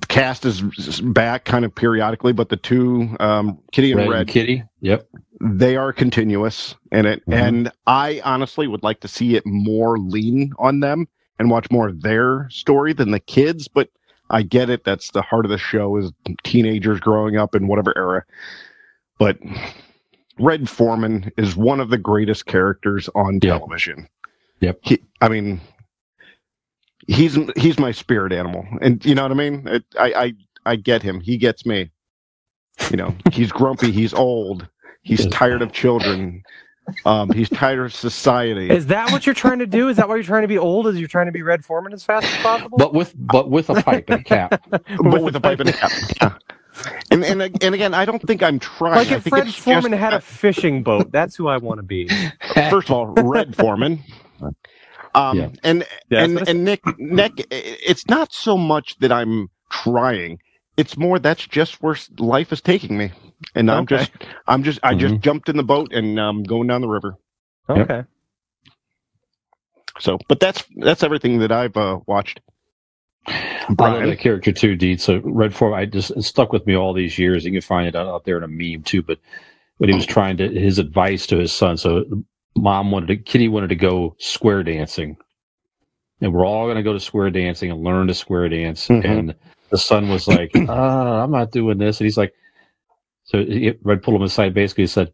cast 0.05 0.45
is 0.45 0.61
back 1.01 1.45
kind 1.45 1.65
of 1.65 1.73
periodically, 1.75 2.33
but 2.33 2.49
the 2.49 2.57
two 2.57 3.15
um, 3.19 3.59
Kitty 3.71 3.91
and 3.91 4.01
Red, 4.01 4.09
Red, 4.09 4.19
and 4.21 4.29
Kitty. 4.29 4.63
Yep. 4.81 5.07
they 5.41 5.75
are 5.75 5.91
continuous 5.93 6.75
in 6.91 7.05
it, 7.05 7.21
Mhm. 7.27 7.33
and 7.33 7.71
I 7.87 8.21
honestly 8.23 8.67
would 8.67 8.83
like 8.83 9.01
to 9.01 9.07
see 9.07 9.35
it 9.35 9.43
more 9.45 9.97
lean 9.99 10.53
on 10.57 10.79
them 10.79 11.07
and 11.39 11.49
watch 11.49 11.69
more 11.71 11.87
of 11.89 12.01
their 12.01 12.47
story 12.49 12.93
than 12.93 13.11
the 13.11 13.19
kids, 13.19 13.67
but. 13.67 13.89
I 14.29 14.41
get 14.41 14.69
it. 14.71 14.83
That's 14.83 15.11
the 15.11 15.21
heart 15.21 15.45
of 15.45 15.51
the 15.51 15.59
show 15.59 15.95
is 15.97 16.11
teenagers 16.43 16.99
growing 16.99 17.37
up 17.37 17.53
in 17.53 17.67
whatever 17.67 17.93
era. 17.95 18.23
But 19.19 19.37
Red 20.39 20.67
Foreman 20.69 21.31
is 21.37 21.55
one 21.55 21.79
of 21.79 21.89
the 21.89 21.99
greatest 21.99 22.47
characters 22.47 23.09
on 23.13 23.35
Yep. 23.35 23.41
television. 23.41 24.07
Yep. 24.61 24.79
He, 24.81 24.99
I 25.21 25.29
mean, 25.29 25.61
he's 27.07 27.37
he's 27.55 27.79
my 27.79 27.91
spirit 27.91 28.33
animal, 28.33 28.65
and 28.81 29.03
you 29.05 29.15
know 29.15 29.23
what 29.23 29.31
I 29.31 29.35
mean. 29.35 29.67
It, 29.67 29.83
I 29.97 30.13
I 30.13 30.33
I 30.65 30.75
get 30.75 31.01
him. 31.01 31.19
He 31.19 31.37
gets 31.37 31.65
me. 31.65 31.91
You 32.89 32.97
know, 32.97 33.15
he's 33.31 33.51
grumpy. 33.51 33.91
He's 33.91 34.13
old. 34.13 34.67
He's 35.01 35.27
tired 35.27 35.61
of 35.61 35.73
children. 35.73 36.43
Um, 37.05 37.29
he's 37.31 37.49
tired 37.49 37.85
of 37.85 37.93
society. 37.93 38.69
Is 38.69 38.87
that 38.87 39.11
what 39.11 39.25
you're 39.25 39.35
trying 39.35 39.59
to 39.59 39.67
do? 39.67 39.89
Is 39.89 39.97
that 39.97 40.07
why 40.07 40.15
you're 40.15 40.23
trying 40.23 40.41
to 40.41 40.47
be 40.47 40.57
old? 40.57 40.87
Is 40.87 40.97
you're 40.97 41.07
trying 41.07 41.27
to 41.27 41.31
be 41.31 41.41
Red 41.41 41.63
Foreman 41.63 41.93
as 41.93 42.03
fast 42.03 42.25
as 42.25 42.37
possible? 42.41 42.77
But 42.77 42.93
with 42.93 43.13
but 43.17 43.49
with 43.49 43.69
a 43.69 43.81
pipe 43.81 44.09
and 44.09 44.21
a 44.21 44.23
cap. 44.23 44.63
but 44.69 45.21
with 45.21 45.35
a 45.35 45.41
pipe 45.41 45.59
and 45.59 45.69
a 45.69 45.73
cap. 45.73 45.91
Yeah. 46.21 46.37
And 47.11 47.23
and 47.23 47.41
and 47.41 47.75
again, 47.75 47.93
I 47.93 48.05
don't 48.05 48.21
think 48.21 48.41
I'm 48.41 48.59
trying. 48.59 48.95
like 48.95 49.11
I 49.11 49.15
if 49.15 49.23
think 49.23 49.35
Fred 49.35 49.47
it's 49.47 49.57
Foreman 49.57 49.91
just, 49.91 50.01
had 50.01 50.13
a 50.13 50.21
fishing 50.21 50.83
boat, 50.83 51.11
that's 51.11 51.35
who 51.35 51.47
I 51.47 51.57
want 51.57 51.79
to 51.79 51.83
be. 51.83 52.09
first 52.69 52.89
of 52.89 52.91
all, 52.91 53.07
Red 53.07 53.55
Foreman. 53.55 54.03
Um, 55.15 55.37
Yeah. 55.37 55.49
and 55.63 55.85
Yeah, 56.09 56.27
and 56.27 56.41
and 56.47 56.63
Nick 56.65 56.83
Nick, 56.99 57.45
it's 57.51 58.07
not 58.09 58.33
so 58.33 58.57
much 58.57 58.97
that 58.99 59.11
I'm 59.11 59.49
trying. 59.71 60.39
It's 60.77 60.97
more 60.97 61.19
that's 61.19 61.47
just 61.47 61.81
where 61.83 61.97
life 62.19 62.53
is 62.53 62.61
taking 62.61 62.97
me, 62.97 63.11
and 63.55 63.71
I'm 63.71 63.87
just 63.87 64.11
I'm 64.47 64.63
just 64.63 64.79
I 64.83 64.95
just 64.95 65.15
Mhm. 65.15 65.21
jumped 65.21 65.49
in 65.49 65.57
the 65.57 65.63
boat 65.63 65.93
and 65.93 66.19
I'm 66.19 66.37
um 66.37 66.43
going 66.43 66.67
down 66.67 66.81
the 66.81 66.89
river. 66.89 67.17
Yep. 67.73 67.89
Okay. 67.89 68.03
So, 69.99 70.19
but 70.27 70.39
that's 70.39 70.63
that's 70.77 71.03
everything 71.03 71.39
that 71.39 71.51
I've 71.51 71.77
uh, 71.77 71.99
watched. 72.07 72.41
I 73.79 73.87
love 73.87 74.03
Brian? 74.03 74.05
that 74.05 74.19
character 74.19 74.51
too, 74.53 74.75
Dean. 74.75 74.97
So 74.99 75.21
Red 75.23 75.55
Foreman, 75.55 75.79
I 75.79 75.85
just 75.85 76.11
it 76.11 76.23
stuck 76.23 76.53
with 76.53 76.67
me 76.67 76.75
all 76.75 76.93
these 76.93 77.19
years. 77.19 77.45
You 77.45 77.51
can 77.51 77.61
find 77.61 77.87
it 77.87 77.95
out, 77.95 78.07
out 78.07 78.25
there 78.25 78.37
in 78.37 78.43
a 78.43 78.47
meme 78.47 78.83
too. 78.83 79.03
But 79.03 79.19
when 79.77 79.89
he 79.89 79.95
was 79.95 80.05
trying 80.07 80.37
to 80.37 80.49
his 80.49 80.79
advice 80.79 81.27
to 81.27 81.37
his 81.37 81.51
son. 81.53 81.77
So 81.77 82.05
mom 82.55 82.91
wanted 82.91 83.07
to, 83.07 83.17
Kitty 83.17 83.47
wanted 83.47 83.69
to 83.69 83.75
go 83.75 84.15
square 84.19 84.63
dancing, 84.63 85.17
and 86.21 86.33
we're 86.33 86.45
all 86.45 86.65
going 86.65 86.77
to 86.77 86.83
go 86.83 86.93
to 86.93 86.99
square 86.99 87.29
dancing 87.29 87.71
and 87.71 87.83
learn 87.83 88.07
to 88.07 88.13
square 88.13 88.49
dance. 88.49 88.87
Mhm. 88.87 89.05
And 89.05 89.35
the 89.69 89.77
son 89.77 90.09
was 90.09 90.27
like, 90.27 90.51
uh, 90.55 90.71
"I'm 91.23 91.31
not 91.31 91.51
doing 91.51 91.77
this," 91.77 91.99
and 91.99 92.05
he's 92.05 92.17
like, 92.17 92.33
so 93.25 93.43
he, 93.43 93.73
Red 93.83 94.03
pulled 94.03 94.17
him 94.17 94.23
aside. 94.23 94.53
Basically, 94.53 94.87
said, 94.87 95.13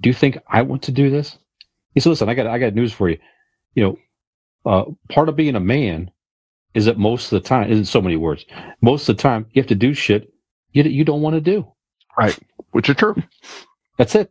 "Do 0.00 0.08
you 0.10 0.14
think 0.14 0.38
I 0.48 0.62
want 0.62 0.82
to 0.84 0.92
do 0.92 1.10
this?" 1.10 1.38
He 1.94 2.00
said, 2.00 2.10
"Listen, 2.10 2.28
I 2.28 2.34
got 2.34 2.46
I 2.46 2.58
got 2.58 2.74
news 2.74 2.92
for 2.92 3.08
you. 3.08 3.18
You 3.74 3.82
know, 3.84 4.70
uh, 4.70 4.84
part 5.10 5.28
of 5.28 5.36
being 5.36 5.56
a 5.56 5.60
man." 5.60 6.10
is 6.74 6.86
that 6.86 6.98
most 6.98 7.32
of 7.32 7.40
the 7.40 7.48
time, 7.48 7.70
in 7.70 7.84
so 7.84 8.02
many 8.02 8.16
words, 8.16 8.44
most 8.82 9.08
of 9.08 9.16
the 9.16 9.22
time 9.22 9.46
you 9.52 9.62
have 9.62 9.68
to 9.68 9.76
do 9.76 9.94
shit 9.94 10.34
you, 10.74 10.82
you 10.82 11.04
don't 11.04 11.22
want 11.22 11.34
to 11.34 11.40
do. 11.40 11.66
Right. 12.18 12.38
Which 12.72 12.90
is 12.90 12.96
true. 12.96 13.14
That's 13.96 14.14
it. 14.14 14.30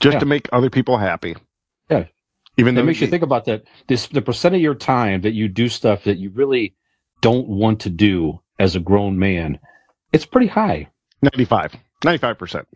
Just 0.00 0.14
Yeah. 0.14 0.20
to 0.20 0.26
make 0.26 0.48
other 0.52 0.70
people 0.70 0.96
happy. 0.98 1.36
Yeah. 1.90 2.04
Even 2.56 2.74
though 2.74 2.80
It 2.82 2.84
makes 2.84 3.00
you 3.00 3.06
think 3.06 3.22
about 3.22 3.44
that. 3.46 3.64
This 3.86 4.06
the 4.08 4.22
percent 4.22 4.54
of 4.54 4.60
your 4.60 4.74
time 4.74 5.20
that 5.22 5.32
you 5.32 5.48
do 5.48 5.68
stuff 5.68 6.04
that 6.04 6.18
you 6.18 6.30
really 6.30 6.74
don't 7.20 7.48
want 7.48 7.80
to 7.80 7.90
do 7.90 8.40
as 8.58 8.74
a 8.76 8.80
grown 8.80 9.18
man. 9.18 9.58
It's 10.12 10.26
pretty 10.26 10.46
high. 10.48 10.88
95, 11.22 11.76
95 12.04 12.38
percent. 12.38 12.68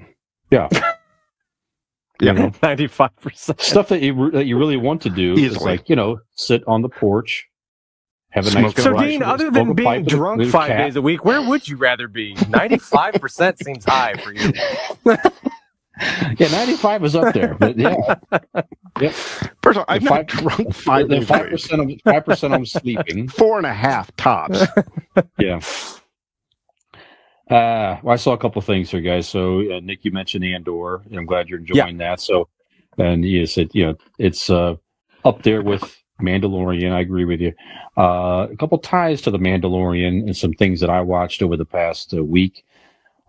Yeah. 0.51 0.69
Yeah. 2.21 2.33
You 2.33 2.39
know, 2.39 2.53
Ninety-five 2.63 3.17
percent. 3.17 3.61
stuff 3.61 3.89
that 3.89 4.01
you 4.01 4.31
that 4.31 4.47
you 4.47 4.57
really 4.57 4.77
want 4.77 5.03
to 5.03 5.11
do 5.11 5.35
is 5.35 5.61
like 5.61 5.89
you 5.89 5.97
know 5.97 6.21
sit 6.37 6.63
on 6.69 6.81
the 6.83 6.89
porch, 6.89 7.49
have 8.31 8.47
a 8.47 8.51
Smoke 8.53 8.63
nice. 8.63 8.79
a 8.79 8.83
So, 8.83 8.91
Right. 8.93 9.09
Dean, 9.09 9.23
other 9.25 9.51
than 9.51 9.73
being 9.75 10.05
drunk 10.05 10.45
five 10.47 10.69
cat. 10.69 10.79
days 10.79 10.95
a 10.95 11.03
week, 11.03 11.25
where 11.25 11.43
would 11.43 11.67
you 11.67 11.77
rather 11.77 12.07
be? 12.07 12.37
Ninety-five 12.49 13.15
percent 13.15 13.59
seems 13.59 13.85
high 13.85 14.15
for 14.15 14.33
you. 14.33 14.53
Yeah, 16.39 16.49
ninety 16.49 16.75
five 16.75 17.05
is 17.05 17.15
up 17.15 17.33
there, 17.35 17.55
but 17.55 17.77
yeah, 17.79 17.95
First 19.63 19.77
of 19.77 19.77
all, 19.79 19.85
I've 19.87 20.03
The 20.03 20.09
five- 20.09 20.27
drunk 20.27 20.75
five 20.75 21.09
the 21.09 21.17
days 21.17 21.25
a 21.25 21.27
five 21.27 21.51
percent 21.51 21.81
of 21.83 22.01
five 22.03 22.25
percent 22.25 22.53
I'm 22.55 22.67
sleeping. 22.67 23.29
Four 23.41 23.59
and 23.59 23.67
a 23.67 23.73
half 23.73 24.15
tops. 24.17 24.63
Yeah. 25.39 25.61
Uh, 27.51 28.01
well, 28.03 28.13
I 28.15 28.17
saw 28.17 28.33
a 28.33 28.39
couple 28.39 28.61
things 28.63 28.91
here, 28.91 29.01
guys. 29.01 29.29
So, 29.29 29.61
uh, 29.71 29.81
Nick, 29.81 30.05
you 30.05 30.11
mentioned 30.11 30.45
Andor, 30.45 30.97
and 31.09 31.17
I'm 31.19 31.27
glad 31.27 31.49
you're 31.49 31.59
enjoying 31.61 31.99
that. 31.99 32.21
So, 32.21 32.49
and 32.99 33.25
yes, 33.25 33.59
it 33.59 33.75
you 33.75 33.87
know 33.87 33.95
it's 34.19 34.49
uh, 34.51 34.75
up 35.25 35.43
there 35.43 35.63
with 35.63 35.97
Mandalorian. 36.21 36.91
I 36.93 37.01
agree 37.01 37.25
with 37.25 37.41
you. 37.41 37.53
Uh, 37.97 38.49
a 38.51 38.57
couple 38.59 38.79
ties 38.79 39.21
to 39.23 39.31
the 39.31 39.39
Mandalorian 39.39 40.25
and 40.25 40.37
some 40.37 40.55
things 40.55 40.81
that 40.81 40.91
I 40.91 41.03
watched 41.03 41.43
over 41.43 41.57
the 41.57 41.65
past 41.67 42.15
uh, 42.15 42.25
week. 42.25 42.65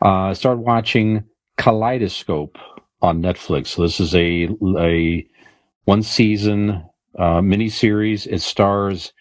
Uh, 0.01 0.29
I 0.29 0.33
started 0.33 0.61
watching 0.61 1.23
Kaleidoscope 1.57 2.57
on 3.01 3.21
Netflix. 3.21 3.67
So 3.67 3.81
this 3.83 3.99
is 3.99 4.15
a 4.15 4.49
a 4.77 5.25
one 5.85 6.03
season 6.03 6.83
uh, 7.17 7.39
miniseries. 7.41 8.27
It 8.27 8.41
stars 8.41 9.13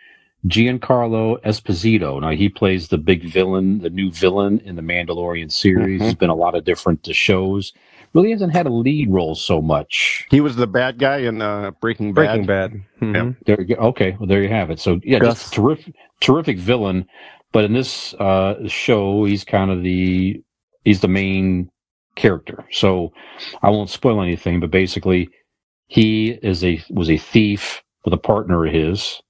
Giancarlo 0.47 1.41
Esposito. 1.43 2.21
Now 2.21 2.31
he 2.31 2.49
plays 2.49 2.89
the 2.89 2.99
big 2.99 3.25
villain, 3.25 3.81
the 3.81 3.91
new 3.91 4.11
villain 4.11 4.61
in 4.61 4.77
the 4.77 4.83
Mandalorian 4.83 5.51
series. 5.51 6.01
Mhm. 6.01 6.05
He's 6.05 6.15
been 6.15 6.31
a 6.31 6.35
lot 6.35 6.55
of 6.55 6.65
different 6.65 7.09
uh, 7.09 7.13
shows. 7.13 7.73
Really 8.13 8.31
hasn't 8.31 8.53
had 8.53 8.67
a 8.67 8.73
lead 8.73 9.11
role 9.11 9.35
so 9.35 9.61
much. 9.61 10.27
he 10.31 10.41
was 10.41 10.55
the 10.57 10.67
bad 10.69 10.99
guy 10.99 11.19
in 11.19 11.43
uh, 11.43 11.73
Breaking 11.81 12.13
Bad. 12.15 12.27
Breaking 12.27 12.47
Bad. 12.47 12.73
Mhm. 13.01 13.37
There 13.47 13.61
you 13.61 13.75
go. 13.75 13.83
Okay, 13.89 14.17
well 14.19 14.29
there 14.29 14.43
you 14.43 14.49
have 14.49 14.71
it. 14.71 14.79
So 14.81 15.01
yeah, 15.03 15.19
Gus. 15.19 15.41
just 15.41 15.55
terrific, 15.55 15.95
terrific 16.21 16.59
villain. 16.59 17.07
but 17.53 17.65
in 17.65 17.73
this 17.73 18.15
uh, 18.15 18.55
show, 18.69 19.25
he's 19.25 19.45
kind 19.45 19.71
of 19.71 19.83
the 19.83 20.43
he's 20.85 21.01
the 21.01 21.09
main 21.09 21.71
character. 22.17 22.65
So 22.71 23.13
I 23.63 23.71
won't 23.71 23.91
spoil 23.91 24.23
anything, 24.23 24.61
but 24.61 24.71
basically, 24.71 25.29
he 25.87 26.31
is 26.43 26.65
a 26.65 26.83
was 26.91 27.11
a 27.11 27.19
thief 27.19 27.83
with 28.05 28.15
a 28.15 28.19
partner 28.19 28.67
of 28.67 28.73
his. 28.73 29.21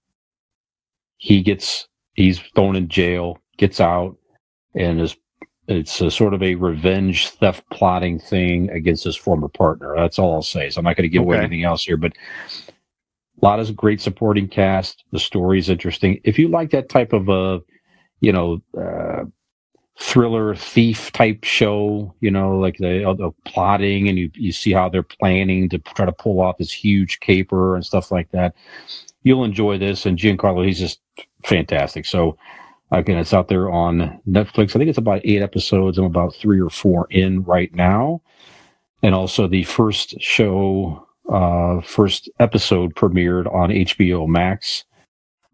He 1.16 1.42
gets 1.42 1.88
he's 2.14 2.38
thrown 2.54 2.76
in 2.76 2.88
jail, 2.88 3.38
gets 3.58 3.80
out, 3.80 4.16
and 4.74 5.00
is 5.00 5.16
it's 5.66 6.00
a 6.00 6.10
sort 6.10 6.34
of 6.34 6.42
a 6.42 6.56
revenge 6.56 7.28
theft 7.30 7.64
plotting 7.70 8.18
thing 8.18 8.70
against 8.70 9.04
his 9.04 9.16
former 9.16 9.48
partner. 9.48 9.94
That's 9.96 10.18
all 10.18 10.34
I'll 10.34 10.42
say. 10.42 10.68
So 10.68 10.78
I'm 10.78 10.84
not 10.84 10.96
going 10.96 11.04
to 11.04 11.08
give 11.08 11.22
away 11.22 11.38
anything 11.38 11.64
else 11.64 11.84
here, 11.84 11.96
but 11.96 12.12
a 13.40 13.44
lot 13.44 13.60
of 13.60 13.74
great 13.74 14.00
supporting 14.00 14.46
cast. 14.46 15.04
The 15.12 15.18
story's 15.18 15.70
interesting. 15.70 16.20
If 16.24 16.38
you 16.38 16.48
like 16.48 16.70
that 16.70 16.90
type 16.90 17.12
of 17.12 17.28
a, 17.28 17.60
you 18.20 18.32
know, 18.32 18.62
uh, 18.78 19.24
thriller 19.98 20.54
thief 20.56 21.12
type 21.12 21.44
show, 21.44 22.14
you 22.20 22.30
know, 22.30 22.58
like 22.58 22.76
the, 22.78 23.08
uh, 23.08 23.14
the 23.14 23.30
plotting 23.44 24.08
and 24.08 24.18
you, 24.18 24.30
you 24.34 24.50
see 24.50 24.72
how 24.72 24.88
they're 24.88 25.04
planning 25.04 25.68
to 25.68 25.78
try 25.78 26.04
to 26.04 26.12
pull 26.12 26.40
off 26.40 26.58
this 26.58 26.72
huge 26.72 27.20
caper 27.20 27.76
and 27.76 27.86
stuff 27.86 28.10
like 28.10 28.30
that. 28.32 28.54
You'll 29.22 29.44
enjoy 29.44 29.78
this. 29.78 30.04
And 30.04 30.18
Giancarlo, 30.18 30.66
he's 30.66 30.80
just 30.80 31.00
fantastic. 31.44 32.06
So 32.06 32.36
again, 32.90 33.18
it's 33.18 33.32
out 33.32 33.48
there 33.48 33.70
on 33.70 34.20
Netflix. 34.28 34.70
I 34.70 34.78
think 34.78 34.88
it's 34.88 34.98
about 34.98 35.20
eight 35.24 35.42
episodes. 35.42 35.96
I'm 35.96 36.04
about 36.04 36.34
three 36.34 36.60
or 36.60 36.70
four 36.70 37.06
in 37.10 37.44
right 37.44 37.72
now. 37.74 38.20
And 39.02 39.14
also 39.14 39.46
the 39.46 39.64
first 39.64 40.20
show, 40.20 41.06
uh, 41.30 41.80
first 41.82 42.28
episode 42.40 42.94
premiered 42.94 43.52
on 43.52 43.70
HBO 43.70 44.26
Max, 44.26 44.84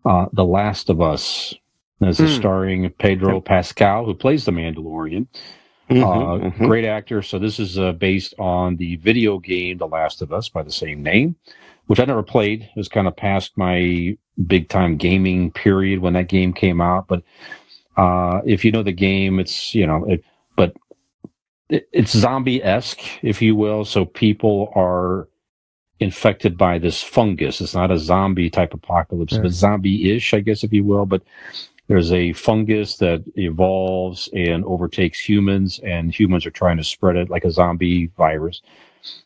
uh, 0.04 0.26
The 0.32 0.44
Last 0.44 0.88
of 0.88 1.00
Us. 1.00 1.54
This 2.00 2.22
is 2.22 2.30
Hmm. 2.30 2.36
starring 2.36 2.90
Pedro 2.90 3.40
Pascal, 3.40 4.04
who 4.06 4.14
plays 4.14 4.44
the 4.46 4.52
Mandalorian. 4.52 5.26
Uh, 5.90 5.94
Mhm, 5.94 6.52
mhm. 6.54 6.66
Great 6.66 6.84
actor. 6.86 7.22
So 7.22 7.38
this 7.38 7.58
is 7.60 7.78
uh, 7.78 7.92
based 7.92 8.34
on 8.38 8.76
the 8.76 8.96
video 8.96 9.38
game 9.38 9.78
The 9.78 9.88
Last 9.88 10.22
of 10.22 10.32
Us 10.32 10.48
by 10.48 10.62
the 10.62 10.72
same 10.72 11.02
name, 11.02 11.36
which 11.88 12.00
I 12.00 12.04
never 12.06 12.22
played. 12.22 12.62
It 12.62 12.76
was 12.76 12.88
kind 12.88 13.08
of 13.08 13.16
past 13.16 13.52
my 13.58 14.16
big 14.46 14.68
time 14.68 14.96
gaming 14.96 15.50
period 15.52 16.00
when 16.00 16.14
that 16.14 16.28
game 16.28 16.52
came 16.52 16.80
out. 16.80 17.08
But 17.08 17.22
uh, 17.96 18.40
if 18.46 18.64
you 18.64 18.72
know 18.72 18.82
the 18.84 18.92
game, 18.92 19.40
it's 19.40 19.74
you 19.74 19.86
know, 19.86 20.04
it, 20.06 20.24
but 20.56 20.76
it, 21.70 21.88
it's 21.92 22.12
zombie 22.12 22.62
esque, 22.62 23.02
if 23.22 23.42
you 23.42 23.56
will. 23.56 23.84
So 23.84 24.04
people 24.06 24.72
are 24.76 25.28
infected 26.00 26.58
by 26.58 26.78
this 26.78 27.02
fungus. 27.02 27.60
It's 27.60 27.74
not 27.74 27.90
a 27.90 27.98
zombie 27.98 28.50
type 28.50 28.74
apocalypse, 28.74 29.34
Yeah. 29.34 29.42
but 29.42 29.52
zombie 29.52 30.14
ish, 30.16 30.34
I 30.34 30.40
guess, 30.40 30.64
if 30.64 30.72
you 30.72 30.84
will. 30.84 31.06
But 31.06 31.22
there's 31.90 32.12
a 32.12 32.32
fungus 32.34 32.98
that 32.98 33.24
evolves 33.34 34.28
and 34.32 34.64
overtakes 34.64 35.18
humans, 35.18 35.80
and 35.82 36.14
humans 36.14 36.46
are 36.46 36.52
trying 36.52 36.76
to 36.76 36.84
spread 36.84 37.16
it 37.16 37.28
like 37.28 37.44
a 37.44 37.50
zombie 37.50 38.06
virus, 38.16 38.62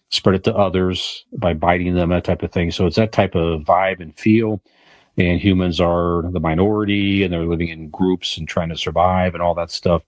spread 0.09 0.37
it 0.37 0.45
to 0.45 0.57
others 0.57 1.27
by 1.35 1.53
biting 1.53 1.95
them, 1.95 2.09
that 2.09 2.25
type 2.25 2.43
of 2.43 2.53
thing. 2.53 2.71
So 2.71 2.87
it's 2.87 2.97
that 2.97 3.13
type 3.13 3.35
of 3.35 3.61
vibe 3.65 4.01
and 4.01 4.19
feel. 4.19 4.63
And 5.19 5.39
humans 5.39 5.79
are 5.79 6.23
the 6.31 6.41
minority, 6.41 7.23
and 7.23 7.31
they're 7.31 7.45
living 7.45 7.69
in 7.69 7.91
groups 7.91 8.39
and 8.39 8.49
trying 8.49 8.71
to 8.71 8.79
survive 8.79 9.35
and 9.35 9.43
all 9.43 9.55
that 9.57 9.71
stuff. 9.71 10.03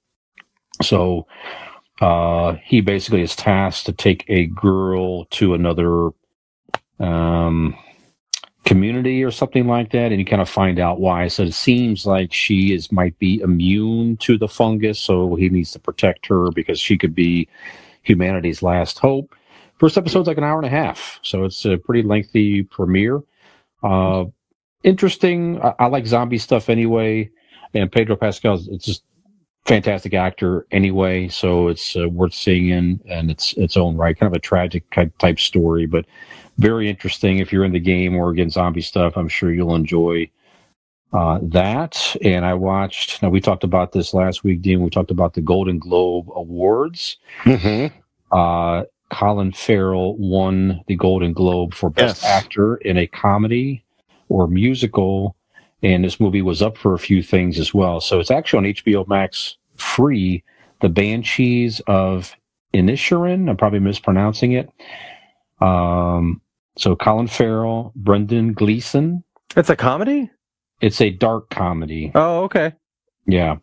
So 0.81 1.27
uh, 2.01 2.55
he 2.65 2.81
basically 2.81 3.21
is 3.21 3.37
tasked 3.37 3.85
to 3.85 3.93
take 3.93 4.25
a 4.29 4.47
girl 4.47 5.27
to 5.27 5.53
another 5.53 6.09
um, 7.01 7.77
community 8.67 9.25
or 9.25 9.31
something 9.31 9.67
like 9.67 9.93
that, 9.93 10.11
and 10.13 10.19
you 10.19 10.27
kind 10.27 10.43
of 10.43 10.49
find 10.49 10.79
out 10.79 11.01
why. 11.01 11.29
So 11.29 11.45
it 11.45 11.55
seems 11.55 12.05
like 12.05 12.33
she 12.33 12.75
is 12.75 12.93
might 12.93 13.19
be 13.19 13.41
immune 13.41 14.19
to 14.19 14.37
the 14.37 14.49
fungus, 14.49 14.99
so 14.99 15.37
he 15.37 15.49
needs 15.49 15.71
to 15.73 15.79
protect 15.79 16.27
her 16.27 16.51
because 16.51 16.79
she 16.79 16.99
could 16.99 17.15
be 17.15 17.49
humanity's 18.03 18.63
last 18.63 18.99
hope. 18.99 19.35
First 19.79 19.97
episode's 19.97 20.29
like 20.29 20.39
an 20.39 20.45
hour 20.45 20.59
and 20.59 20.67
a 20.67 20.71
half, 20.71 21.21
so 21.23 21.45
it's 21.45 21.65
a 21.65 21.79
pretty 21.79 22.03
lengthy 22.03 22.65
premiere. 22.65 23.23
Uh, 23.83 24.25
interesting. 24.83 25.63
I, 25.63 25.75
I 25.79 25.87
like 25.87 26.07
zombie 26.07 26.39
stuff 26.39 26.69
anyway, 26.69 27.31
and 27.73 27.91
Pedro 27.91 28.17
Pascal 28.17 28.61
it's 28.69 28.85
just 28.85 29.05
fantastic 29.67 30.15
actor 30.15 30.67
anyway, 30.71 31.29
so 31.29 31.69
it's 31.69 31.97
uh, 31.97 32.09
worth 32.09 32.35
seeing 32.35 32.69
in 32.69 33.01
and 33.09 33.31
its 33.31 33.53
its 33.55 33.77
own 33.77 33.97
right. 33.97 34.19
Kind 34.19 34.33
of 34.33 34.37
a 34.37 34.41
tragic 34.41 34.85
type 35.19 35.39
story, 35.41 35.87
but 35.87 36.05
very 36.59 36.89
interesting. 36.89 37.39
If 37.39 37.53
you're 37.53 37.65
in 37.65 37.73
the 37.73 37.81
game 37.81 38.17
or 38.17 38.31
again 38.31 38.51
zombie 38.51 38.81
stuff, 38.81 39.17
I'm 39.17 39.29
sure 39.29 39.53
you'll 39.53 39.75
enjoy 39.75 40.31
uh, 41.13 41.39
that. 41.43 42.17
And 42.23 42.45
I 42.45 42.55
watched. 42.55 43.23
Now 43.23 43.29
we 43.29 43.41
talked 43.41 43.65
about 43.65 43.93
this 43.93 44.15
last 44.15 44.45
week, 44.45 44.63
Dean. 44.63 44.83
We 44.83 44.91
talked 44.91 45.11
about 45.11 45.35
the 45.35 45.43
Golden 45.43 45.79
Globe 45.79 46.29
Awards. 46.35 47.19
Mhm. 47.45 47.93
Uh, 48.33 48.85
Colin 49.13 49.53
Farrell 49.53 50.17
won 50.17 50.81
the 50.89 50.97
Golden 50.97 51.33
Globe 51.33 51.75
for 51.75 51.91
Best 51.91 52.23
Yes. 52.23 52.31
Actor 52.31 52.77
in 52.79 52.97
a 52.99 53.07
Comedy 53.07 53.85
or 54.29 54.49
Musical, 54.49 55.36
and 55.83 56.05
this 56.05 56.21
movie 56.21 56.43
was 56.43 56.63
up 56.63 56.77
for 56.77 56.95
a 56.95 56.99
few 56.99 57.23
things 57.23 57.59
as 57.59 57.75
well. 57.75 58.01
So 58.01 58.19
it's 58.21 58.31
actually 58.31 58.69
on 58.69 58.75
HBO 58.75 59.09
Max 59.09 59.57
free. 59.77 60.43
The 60.81 60.89
Banshees 60.89 61.81
of 61.87 62.37
Inisherin. 62.75 63.49
I'm 63.49 63.57
probably 63.57 63.79
mispronouncing 63.79 64.53
it. 64.53 64.71
Um, 65.61 66.43
so 66.77 66.95
Colin 66.95 67.29
Farrell, 67.29 67.93
Brendan 67.97 68.53
Gleeson. 68.53 69.25
It's 69.57 69.71
a 69.71 69.77
comedy. 69.77 70.31
It's 70.81 71.01
a 71.01 71.11
dark 71.11 71.49
comedy. 71.49 72.13
Oh, 72.15 72.45
okay. 72.45 72.75
Yeah. 73.27 73.57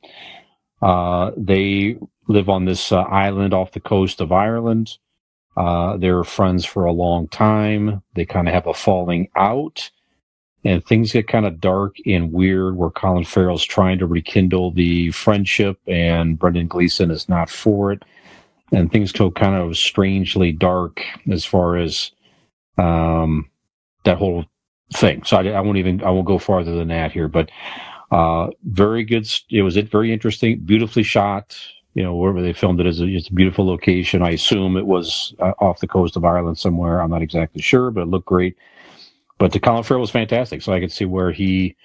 Uh, 0.82 1.32
they 1.38 1.98
live 2.28 2.50
on 2.50 2.66
this 2.66 2.92
uh, 2.92 3.02
island 3.02 3.54
off 3.54 3.72
the 3.72 3.80
coast 3.80 4.20
of 4.22 4.32
Ireland. 4.32 4.98
Uh, 5.56 5.98
they're 5.98 6.24
friends 6.24 6.66
for 6.66 6.86
a 6.86 6.92
long 6.92 7.28
time. 7.28 8.02
They 8.16 8.26
kind 8.26 8.48
of 8.48 8.54
have 8.54 8.66
a 8.68 8.74
falling 8.74 9.30
out. 9.36 9.92
And 10.66 10.86
things 10.86 11.12
get 11.12 11.28
kind 11.28 11.46
of 11.46 11.60
dark 11.60 11.98
and 12.06 12.32
weird 12.32 12.78
where 12.78 12.90
Colin 12.90 13.26
Farrell's 13.26 13.66
trying 13.66 14.00
to 14.00 14.06
rekindle 14.08 14.72
the 14.72 15.12
friendship 15.12 15.80
and 15.88 16.40
Brendan 16.40 16.68
Gleeson 16.68 17.12
is 17.12 17.28
not 17.28 17.50
for 17.50 17.92
it. 17.92 18.04
And 18.72 18.92
things 18.92 19.12
go 19.12 19.30
kind 19.30 19.56
of 19.56 19.78
strangely 19.78 20.52
dark 20.54 21.02
as 21.30 21.46
far 21.46 21.78
as 21.78 22.12
um, 22.78 23.50
that 24.06 24.18
whole 24.18 24.46
thing. 24.94 25.24
So 25.26 25.38
I, 25.38 25.48
I 25.50 25.60
won't 25.62 25.78
even, 25.78 26.04
I 26.04 26.10
won't 26.12 26.28
go 26.28 26.38
farther 26.40 26.76
than 26.76 26.88
that 26.88 27.12
here, 27.12 27.28
but 27.28 27.50
uh, 28.12 28.48
very 28.64 29.04
good. 29.04 29.28
It 29.50 29.64
was 29.64 29.76
it 29.76 29.92
very 29.92 30.14
interesting, 30.14 30.60
beautifully 30.60 31.04
shot. 31.04 31.58
You 31.96 32.04
know, 32.04 32.16
wherever 32.16 32.42
they 32.42 32.54
filmed 32.54 32.80
it 32.80 32.88
is 32.88 33.02
a, 33.02 33.06
it's 33.06 33.30
a 33.30 33.34
beautiful 33.34 33.66
location. 33.66 34.24
I 34.24 34.32
assume 34.32 34.78
it 34.78 34.86
was 34.86 35.36
uh, 35.40 35.54
off 35.60 35.80
the 35.80 35.88
coast 35.88 36.16
of 36.16 36.26
Ireland 36.26 36.58
somewhere. 36.58 37.02
I'm 37.02 37.12
not 37.12 37.22
exactly 37.22 37.62
sure, 37.62 37.92
but 37.92 38.02
it 38.02 38.08
looked 38.08 38.28
great. 38.28 38.58
But 39.38 39.52
the 39.52 39.60
Colin 39.60 39.84
Farrell 39.84 40.02
was 40.02 40.12
fantastic, 40.12 40.62
so 40.62 40.74
I 40.74 40.80
could 40.80 40.92
see 40.92 41.06
where 41.06 41.32
he 41.32 41.76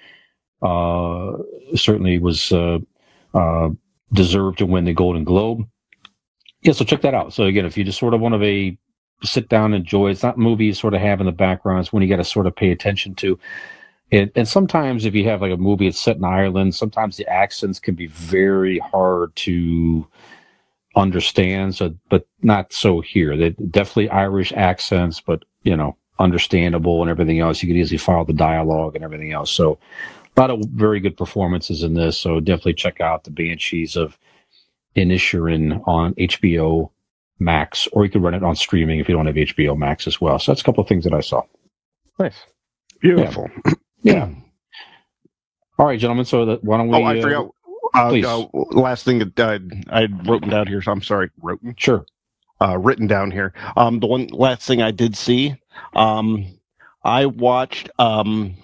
uh, 0.61 1.33
certainly 1.75 2.17
was 2.19 2.51
uh, 2.51 2.79
uh, 3.33 3.69
deserved 4.13 4.59
to 4.59 4.65
win 4.65 4.85
the 4.85 4.93
Golden 4.93 5.23
Globe. 5.23 5.67
Yeah, 6.61 6.73
so 6.73 6.85
check 6.85 7.01
that 7.01 7.13
out. 7.13 7.33
So 7.33 7.45
again, 7.45 7.65
if 7.65 7.77
you 7.77 7.83
just 7.83 7.99
sort 7.99 8.13
of 8.13 8.21
want 8.21 8.33
to 8.33 8.39
be 8.39 8.77
sit 9.23 9.49
down, 9.49 9.73
and 9.73 9.83
enjoy, 9.83 10.09
it's 10.09 10.23
not 10.23 10.37
a 10.37 10.39
movie 10.39 10.65
you 10.65 10.73
sort 10.73 10.93
of 10.93 11.01
have 11.01 11.19
in 11.19 11.25
the 11.25 11.31
background. 11.31 11.81
It's 11.81 11.93
when 11.93 12.03
you 12.03 12.09
got 12.09 12.17
to 12.17 12.23
sort 12.23 12.47
of 12.47 12.55
pay 12.55 12.71
attention 12.71 13.15
to. 13.15 13.37
And, 14.11 14.31
and 14.35 14.47
sometimes 14.47 15.05
if 15.05 15.13
you 15.13 15.25
have 15.25 15.41
like 15.41 15.51
a 15.51 15.57
movie 15.57 15.87
that's 15.87 16.01
set 16.01 16.17
in 16.17 16.23
Ireland, 16.23 16.75
sometimes 16.75 17.17
the 17.17 17.27
accents 17.27 17.79
can 17.79 17.95
be 17.95 18.07
very 18.07 18.79
hard 18.79 19.35
to 19.37 20.07
understand. 20.95 21.75
So, 21.75 21.93
but 22.09 22.27
not 22.41 22.73
so 22.73 23.01
here. 23.01 23.37
They 23.37 23.49
definitely 23.49 24.09
Irish 24.09 24.51
accents, 24.53 25.21
but 25.21 25.43
you 25.63 25.75
know, 25.75 25.95
understandable 26.19 27.01
and 27.01 27.09
everything 27.09 27.39
else. 27.39 27.61
You 27.63 27.69
could 27.69 27.77
easily 27.77 27.97
follow 27.97 28.25
the 28.25 28.33
dialogue 28.33 28.95
and 28.95 29.03
everything 29.03 29.31
else. 29.33 29.51
So, 29.51 29.79
a 30.37 30.41
lot 30.41 30.51
of 30.51 30.61
very 30.69 30.99
good 30.99 31.17
performances 31.17 31.83
in 31.83 31.95
this. 31.95 32.17
So 32.17 32.39
definitely 32.39 32.75
check 32.75 33.01
out 33.01 33.23
the 33.25 33.31
Banshees 33.31 33.95
of 33.97 34.17
Inisherin 34.95 35.85
on 35.87 36.13
HBO 36.15 36.91
Max, 37.39 37.87
or 37.93 38.05
you 38.05 38.11
could 38.11 38.23
run 38.23 38.33
it 38.33 38.43
on 38.43 38.55
streaming 38.55 38.99
if 38.99 39.09
you 39.09 39.15
don't 39.15 39.25
have 39.25 39.35
HBO 39.35 39.77
Max 39.77 40.07
as 40.07 40.21
well. 40.21 40.39
So 40.39 40.51
that's 40.51 40.61
a 40.61 40.63
couple 40.63 40.81
of 40.81 40.87
things 40.87 41.03
that 41.03 41.13
I 41.13 41.21
saw. 41.21 41.41
Nice. 42.19 42.35
Beautiful. 43.01 43.49
Yeah. 44.01 44.29
All 45.77 45.85
right, 45.85 45.99
gentlemen. 45.99 46.25
So 46.25 46.45
that, 46.45 46.63
why 46.63 46.77
don't 46.77 46.89
we? 46.89 46.97
Oh, 46.97 47.03
I 47.03 47.17
uh, 47.17 47.21
forgot. 47.21 47.49
Uh, 47.93 48.09
please. 48.09 48.25
uh, 48.25 48.45
last 48.71 49.03
thing 49.05 49.19
that 49.19 49.39
uh, 49.39 49.59
I 49.89 50.01
had 50.01 50.27
written 50.27 50.49
down 50.49 50.67
here. 50.67 50.81
So 50.81 50.91
I'm 50.91 51.01
sorry, 51.01 51.31
written, 51.41 51.73
Sure. 51.77 52.05
uh, 52.61 52.77
written 52.77 53.07
down 53.07 53.31
here. 53.31 53.53
Um, 53.77 53.99
the 53.99 54.07
one 54.07 54.27
last 54.27 54.67
thing 54.67 54.81
I 54.81 54.91
did 54.91 55.17
see. 55.17 55.55
Um, 55.95 56.45
I 57.03 57.27
watched 57.27 57.89
um, 57.99 58.55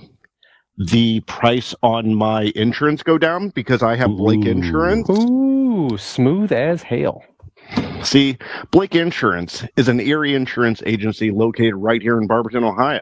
the 0.78 1.22
price 1.22 1.76
on 1.84 2.16
my 2.16 2.52
insurance 2.56 3.04
go 3.04 3.18
down 3.18 3.50
because 3.50 3.84
I 3.84 3.96
have 3.96 4.18
Blake 4.18 4.46
Ooh. 4.46 4.52
Insurance. 4.52 5.10
Ooh, 5.10 5.98
smooth 5.98 6.52
as 6.52 6.84
hail. 6.84 7.24
See, 8.04 8.38
Blake 8.72 8.96
Insurance 8.96 9.66
is 9.78 9.88
an 9.90 10.00
Erie 10.02 10.36
insurance 10.36 10.84
agency 10.86 11.32
located 11.32 11.76
right 11.76 12.02
here 12.02 12.20
in 12.20 12.28
Barberton, 12.28 12.64
Ohio. 12.64 13.02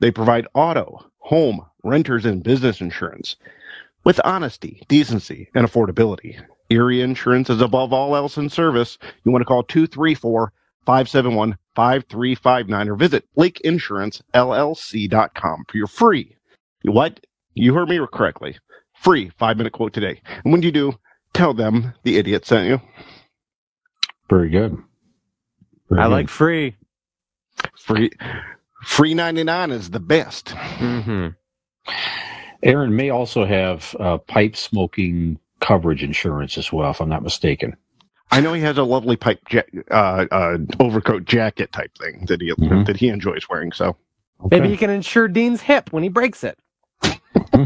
They 0.00 0.10
provide 0.10 0.46
auto, 0.54 1.06
home, 1.18 1.66
renters, 1.84 2.24
and 2.26 2.42
business 2.42 2.80
insurance. 2.80 3.36
with 4.04 4.20
honesty, 4.24 4.82
decency, 4.88 5.48
and 5.54 5.66
affordability. 5.66 6.40
Erie 6.70 7.02
Insurance 7.02 7.50
is 7.50 7.60
above 7.60 7.92
all 7.92 8.16
else 8.16 8.36
in 8.38 8.48
service. 8.48 8.98
You 9.24 9.32
want 9.32 9.42
to 9.42 9.46
call 9.46 9.62
234 9.64 10.52
571 10.86 11.56
5359 11.74 12.88
or 12.88 12.96
visit 12.96 13.24
BlakeInsuranceLLC.com 13.36 15.64
for 15.68 15.76
your 15.76 15.86
free. 15.86 16.36
What? 16.84 17.20
You 17.54 17.74
heard 17.74 17.88
me 17.88 18.00
correctly. 18.12 18.56
Free 18.94 19.30
five 19.38 19.56
minute 19.56 19.72
quote 19.72 19.92
today. 19.92 20.20
And 20.44 20.52
when 20.52 20.62
you 20.62 20.72
do, 20.72 20.94
tell 21.34 21.52
them 21.52 21.92
the 22.04 22.16
idiot 22.16 22.46
sent 22.46 22.68
you. 22.68 22.80
Very 24.30 24.48
good. 24.48 24.76
Very 25.88 26.00
I 26.00 26.04
good. 26.04 26.12
like 26.12 26.28
free. 26.28 26.76
Free. 27.78 28.10
Free 28.84 29.14
99 29.14 29.70
is 29.70 29.90
the 29.90 30.00
best. 30.00 30.46
Mm-hmm. 30.46 31.28
Aaron 32.62 32.96
may 32.96 33.10
also 33.10 33.44
have 33.44 33.94
uh, 34.00 34.18
pipe 34.18 34.56
smoking 34.56 35.38
coverage 35.60 36.02
insurance 36.02 36.58
as 36.58 36.72
well, 36.72 36.90
if 36.90 37.00
I'm 37.00 37.08
not 37.08 37.22
mistaken. 37.22 37.76
I 38.32 38.40
know 38.40 38.52
he 38.52 38.60
has 38.62 38.76
a 38.78 38.82
lovely 38.82 39.16
pipe 39.16 39.40
ja- 39.50 39.62
uh, 39.90 40.26
uh, 40.30 40.58
overcoat 40.80 41.24
jacket 41.24 41.72
type 41.72 41.96
thing 41.98 42.26
that 42.26 42.40
he 42.40 42.50
Mhm. 42.52 42.86
that 42.86 42.96
he 42.96 43.08
enjoys 43.08 43.48
wearing. 43.48 43.72
So 43.72 43.96
Maybe 44.50 44.68
he 44.68 44.76
can 44.76 44.90
insure 44.90 45.28
Dean's 45.28 45.62
hip 45.62 45.92
when 45.92 46.02
he 46.02 46.08
breaks 46.08 46.44
it. 46.44 46.58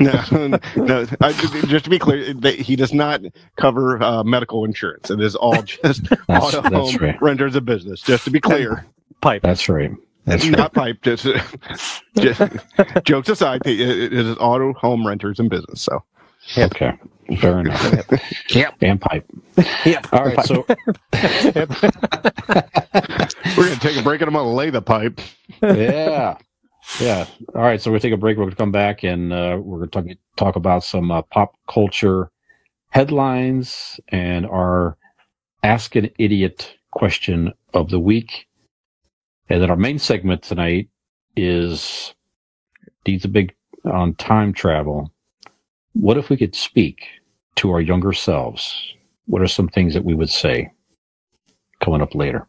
no, 0.00 0.12
no. 0.76 1.06
I, 1.20 1.32
just 1.66 1.84
to 1.84 1.90
be 1.90 1.98
clear, 1.98 2.34
he 2.54 2.76
does 2.76 2.92
not 2.92 3.20
cover 3.56 4.02
uh, 4.02 4.22
medical 4.24 4.64
insurance. 4.64 5.10
It 5.10 5.20
is 5.20 5.34
all 5.36 5.60
just 5.62 5.82
That's, 5.82 6.00
auto 6.28 6.62
that's 6.62 6.74
home 6.74 6.96
right. 6.96 7.20
renters 7.22 7.54
of 7.56 7.64
business. 7.64 8.00
Just 8.00 8.24
to 8.24 8.30
be 8.30 8.40
clear, 8.40 8.86
Pipe. 9.20 9.42
That's 9.42 9.68
right. 9.68 9.90
That's 10.24 10.44
right. 10.44 10.56
not 10.56 10.72
pipe. 10.72 11.02
Just, 11.02 11.26
just 12.16 12.40
jokes 13.04 13.28
aside, 13.28 13.60
it, 13.66 13.80
it 13.80 14.12
is 14.12 14.36
auto 14.38 14.72
home 14.74 15.04
renters 15.06 15.40
and 15.40 15.50
business. 15.50 15.82
So 15.82 16.02
Okay. 16.56 16.92
Fair 17.40 17.60
enough. 17.60 18.10
Yep. 18.50 18.74
And 18.82 19.00
pipe. 19.00 19.24
Yep. 19.84 20.12
All 20.12 20.24
right. 20.24 20.44
So 20.44 20.66
we're 23.56 23.68
gonna 23.68 23.76
take 23.80 23.96
a 23.96 24.02
break 24.02 24.20
and 24.20 24.28
I'm 24.28 24.34
gonna 24.34 24.52
lay 24.52 24.70
the 24.70 24.82
pipe. 24.82 25.20
yeah, 25.62 26.36
yeah. 27.00 27.26
All 27.54 27.62
right, 27.62 27.80
so 27.80 27.90
we're 27.90 27.94
gonna 27.94 28.00
take 28.00 28.12
a 28.12 28.16
break. 28.16 28.36
We're 28.36 28.44
gonna 28.44 28.56
come 28.56 28.72
back 28.72 29.04
and 29.04 29.32
uh, 29.32 29.58
we're 29.62 29.86
gonna 29.86 29.90
talk 29.90 30.04
talk 30.36 30.56
about 30.56 30.84
some 30.84 31.10
uh, 31.10 31.22
pop 31.22 31.54
culture 31.68 32.30
headlines 32.90 33.98
and 34.08 34.46
our 34.46 34.96
Ask 35.62 35.94
an 35.94 36.10
Idiot 36.18 36.76
question 36.90 37.52
of 37.72 37.88
the 37.90 38.00
week. 38.00 38.48
And 39.48 39.62
then 39.62 39.70
our 39.70 39.76
main 39.76 39.98
segment 39.98 40.42
tonight 40.42 40.88
is 41.36 42.14
Dean's 43.04 43.24
a 43.24 43.28
big 43.28 43.54
on 43.84 44.14
time 44.16 44.52
travel. 44.52 45.12
What 45.94 46.18
if 46.18 46.28
we 46.30 46.36
could 46.36 46.54
speak 46.54 47.02
to 47.56 47.70
our 47.70 47.80
younger 47.80 48.12
selves? 48.12 48.94
What 49.26 49.42
are 49.42 49.48
some 49.48 49.68
things 49.68 49.94
that 49.94 50.04
we 50.04 50.14
would 50.14 50.30
say? 50.30 50.70
Coming 51.80 52.02
up 52.02 52.14
later. 52.14 52.46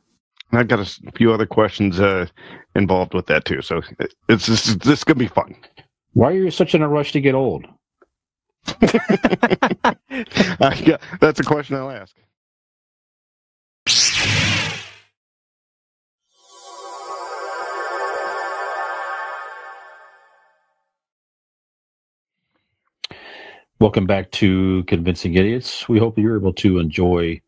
I've 0.51 0.67
got 0.67 0.79
a 0.79 1.11
few 1.15 1.33
other 1.33 1.47
questions 1.47 1.99
uh, 1.99 2.27
involved 2.75 3.13
with 3.15 3.25
that 3.27 3.45
too. 3.45 3.61
So 3.61 3.81
it- 3.99 4.13
it's 4.29 4.45
this, 4.45 4.65
this 4.75 4.99
is 4.99 5.03
gonna 5.03 5.17
be 5.19 5.27
fun. 5.27 5.55
Why 6.13 6.31
are 6.31 6.35
you 6.35 6.51
such 6.51 6.75
in 6.75 6.81
a 6.83 6.87
rush 6.87 7.11
to 7.13 7.21
get 7.21 7.33
old? 7.35 7.65
I 8.81 9.95
got- 10.85 11.01
that's 11.19 11.39
a 11.39 11.43
question 11.43 11.75
I'll 11.75 11.89
ask. 11.89 12.15
Welcome 23.83 24.05
back 24.05 24.31
to 24.31 24.85
Convincing 24.85 25.33
Idiots. 25.33 25.89
We 25.89 25.99
hope 25.99 26.17
you're 26.17 26.37
able 26.37 26.53
to 26.53 26.79
enjoy 26.79 27.41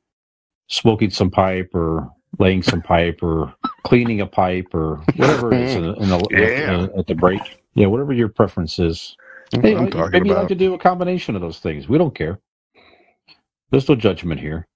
smoking 0.67 1.09
some 1.09 1.31
pipe 1.31 1.69
or 1.73 2.11
laying 2.39 2.61
some 2.61 2.81
pipe 2.81 3.19
or 3.23 3.55
cleaning 3.86 4.19
a 4.19 4.25
pipe 4.27 4.67
or 4.73 4.97
whatever 5.15 5.53
it 5.53 5.61
is 5.61 5.75
in 5.75 5.86
in 5.86 6.09
the, 6.09 6.27
Yeah. 6.31 6.88
at 6.99 7.07
the 7.07 7.15
break. 7.15 7.39
Yeah, 7.75 7.86
whatever 7.88 8.11
your 8.11 8.27
preference 8.27 8.79
is. 8.79 9.15
Hey, 9.53 9.75
maybe 9.75 10.27
you 10.27 10.33
like 10.36 10.49
to 10.49 10.55
do 10.55 10.73
a 10.73 10.77
combination 10.77 11.36
of 11.36 11.41
those 11.41 11.59
things. 11.59 11.88
We 11.88 11.97
don't 11.97 12.13
care. 12.13 12.38
There's 13.71 13.88
no 13.88 13.95
judgment 13.95 14.41
here. 14.41 14.67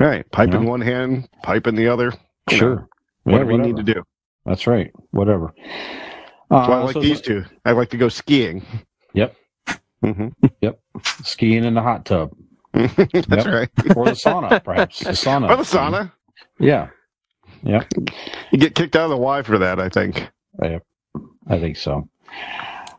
right. 0.00 0.28
Pipe 0.32 0.52
in 0.52 0.64
Yeah. 0.64 0.68
one 0.68 0.80
hand, 0.80 1.28
pipe 1.44 1.68
in 1.68 1.76
the 1.76 1.86
other. 1.86 2.12
You 2.50 2.56
Sure. 2.56 2.88
what 3.22 3.34
Yeah, 3.34 3.38
do 3.38 3.46
we 3.46 3.52
whatever. 3.52 3.68
need 3.72 3.76
to 3.86 3.94
do? 3.94 4.02
That's 4.44 4.66
right. 4.66 4.90
Whatever. 5.12 5.54
Well, 6.50 6.60
I 6.60 6.64
Uh, 6.80 6.84
like 6.86 6.94
so- 6.94 7.00
these 7.00 7.20
two. 7.20 7.44
I 7.64 7.70
like 7.70 7.90
to 7.90 7.96
go 7.96 8.08
skiing. 8.08 8.62
Yep. 9.14 9.36
Hmm 10.02 10.28
Skiing 11.24 11.64
in 11.64 11.74
the 11.74 11.82
hot 11.82 12.04
tub 12.04 12.32
That's 12.72 13.46
Yep. 13.46 13.46
right. 13.46 13.70
or 13.96 14.06
the 14.06 14.12
sauna, 14.12 14.62
perhaps. 14.62 15.00
The 15.00 15.10
sauna. 15.10 15.50
Or 15.50 15.56
the 15.56 15.62
sauna. 15.64 16.12
Yeah. 16.60 16.88
Yeah. 17.62 17.84
You 18.52 18.58
get 18.58 18.74
kicked 18.74 18.96
out 18.96 19.04
of 19.04 19.10
the 19.10 19.16
Y 19.16 19.42
for 19.42 19.58
that, 19.58 19.80
I 19.80 19.88
think. 19.88 20.30
I 21.48 21.58
think 21.58 21.76
so. 21.76 22.08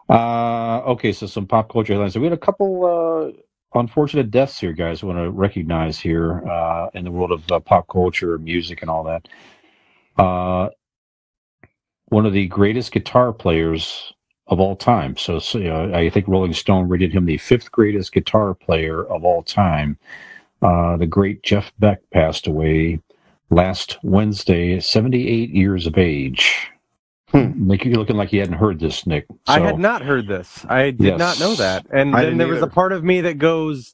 Uh, 0.09 0.79
okay, 0.87 1.11
so 1.11 1.27
some 1.27 1.45
pop 1.47 1.71
culture 1.71 1.93
headlines. 1.93 2.13
So 2.13 2.19
we 2.19 2.25
had 2.25 2.33
a 2.33 2.37
couple 2.37 3.33
uh, 3.75 3.79
unfortunate 3.79 4.31
deaths 4.31 4.59
here, 4.59 4.73
guys. 4.73 5.03
I 5.03 5.05
want 5.05 5.19
to 5.19 5.31
recognize 5.31 5.99
here 5.99 6.45
uh, 6.47 6.89
in 6.95 7.03
the 7.03 7.11
world 7.11 7.31
of 7.31 7.49
uh, 7.51 7.59
pop 7.59 7.87
culture, 7.87 8.37
music, 8.39 8.81
and 8.81 8.89
all 8.89 9.03
that. 9.05 9.27
Uh, 10.21 10.69
one 12.07 12.25
of 12.25 12.33
the 12.33 12.47
greatest 12.47 12.91
guitar 12.91 13.31
players 13.33 14.13
of 14.49 14.59
all 14.59 14.75
time. 14.75 15.15
So, 15.17 15.39
so 15.39 15.57
you 15.59 15.69
know, 15.69 15.93
I 15.93 16.09
think 16.09 16.27
Rolling 16.27 16.53
Stone 16.53 16.89
rated 16.89 17.13
him 17.13 17.25
the 17.25 17.37
fifth 17.37 17.71
greatest 17.71 18.11
guitar 18.11 18.53
player 18.53 19.05
of 19.05 19.23
all 19.23 19.43
time. 19.43 19.97
Uh, 20.61 20.97
the 20.97 21.07
great 21.07 21.43
Jeff 21.43 21.71
Beck 21.79 21.99
passed 22.11 22.47
away 22.47 22.99
last 23.49 23.97
Wednesday, 24.03 24.79
78 24.79 25.49
years 25.51 25.87
of 25.87 25.97
age. 25.97 26.69
Hmm. 27.31 27.69
Like 27.69 27.85
you're 27.85 27.95
looking 27.95 28.17
like 28.17 28.33
you 28.33 28.39
hadn't 28.39 28.55
heard 28.57 28.79
this, 28.79 29.05
Nick. 29.05 29.27
I 29.47 29.59
had 29.59 29.77
not 29.79 30.01
heard 30.01 30.27
this. 30.27 30.65
I 30.67 30.85
did 30.91 31.01
Yes. 31.01 31.19
not 31.19 31.39
know 31.39 31.53
that. 31.55 31.85
And 31.91 32.15
I 32.15 32.21
then 32.21 32.25
didn't 32.31 32.37
there 32.39 32.47
was 32.47 32.61
a 32.63 32.67
part 32.67 32.91
of 32.91 33.03
me 33.03 33.21
that 33.21 33.37
goes, 33.37 33.93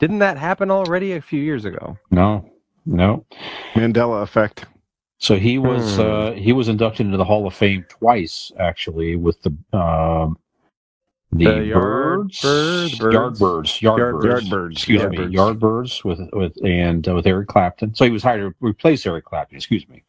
didn't 0.00 0.18
that 0.18 0.36
happen 0.36 0.70
already 0.70 1.12
a 1.12 1.20
few 1.22 1.40
years 1.40 1.64
ago? 1.64 1.96
No, 2.10 2.50
no. 2.84 3.24
Mandela 3.74 4.22
effect. 4.22 4.66
So 5.18 5.36
he 5.36 5.58
was 5.58 5.96
Hmm. 5.96 6.00
uh, 6.02 6.30
he 6.32 6.52
was 6.52 6.68
inducted 6.68 7.06
into 7.06 7.16
the 7.18 7.24
Hall 7.24 7.46
of 7.46 7.54
Fame 7.54 7.84
twice, 7.88 8.52
actually, 8.58 9.16
with 9.16 9.40
the 9.42 9.50
um, 9.76 10.36
the, 11.32 11.44
The 11.46 11.64
yard 11.64 12.30
birds, 12.42 12.98
bird- 12.98 13.38
birds? 13.38 13.40
Yardbirds, 13.40 13.80
Yardbirds, 13.80 14.42
Yardbirds, 14.48 14.72
Excuse 14.72 15.02
me, 15.04 15.16
Yardbirds. 15.18 15.32
Yardbirds 15.32 16.04
with 16.04 16.20
with 16.32 16.64
and 16.64 17.08
uh, 17.08 17.14
with 17.14 17.26
Eric 17.26 17.48
Clapton. 17.48 17.94
So 17.94 18.04
he 18.04 18.10
was 18.10 18.22
hired 18.22 18.40
to 18.52 18.54
replace 18.66 19.04
Eric 19.06 19.24
Clapton. 19.24 19.56
Excuse 19.56 19.88
me, 19.88 20.04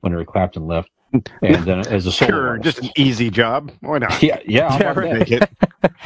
when 0.00 0.12
Eric 0.12 0.28
Clapton 0.28 0.66
left, 0.66 0.90
and 1.12 1.64
then 1.64 1.80
as 1.86 2.06
a 2.06 2.12
solo 2.12 2.30
Sure, 2.30 2.48
artist. 2.48 2.64
just 2.78 2.86
an 2.86 2.90
easy 2.96 3.30
job. 3.30 3.70
Why 3.80 3.98
not? 3.98 4.20
yeah, 4.22 4.40
yeah, 4.46 4.70
how 4.70 4.78
Yeah, 4.78 4.90
about 4.90 4.96
right. 4.96 5.10
that? 5.28 5.30
Make 5.30 5.32
it. 5.32 5.50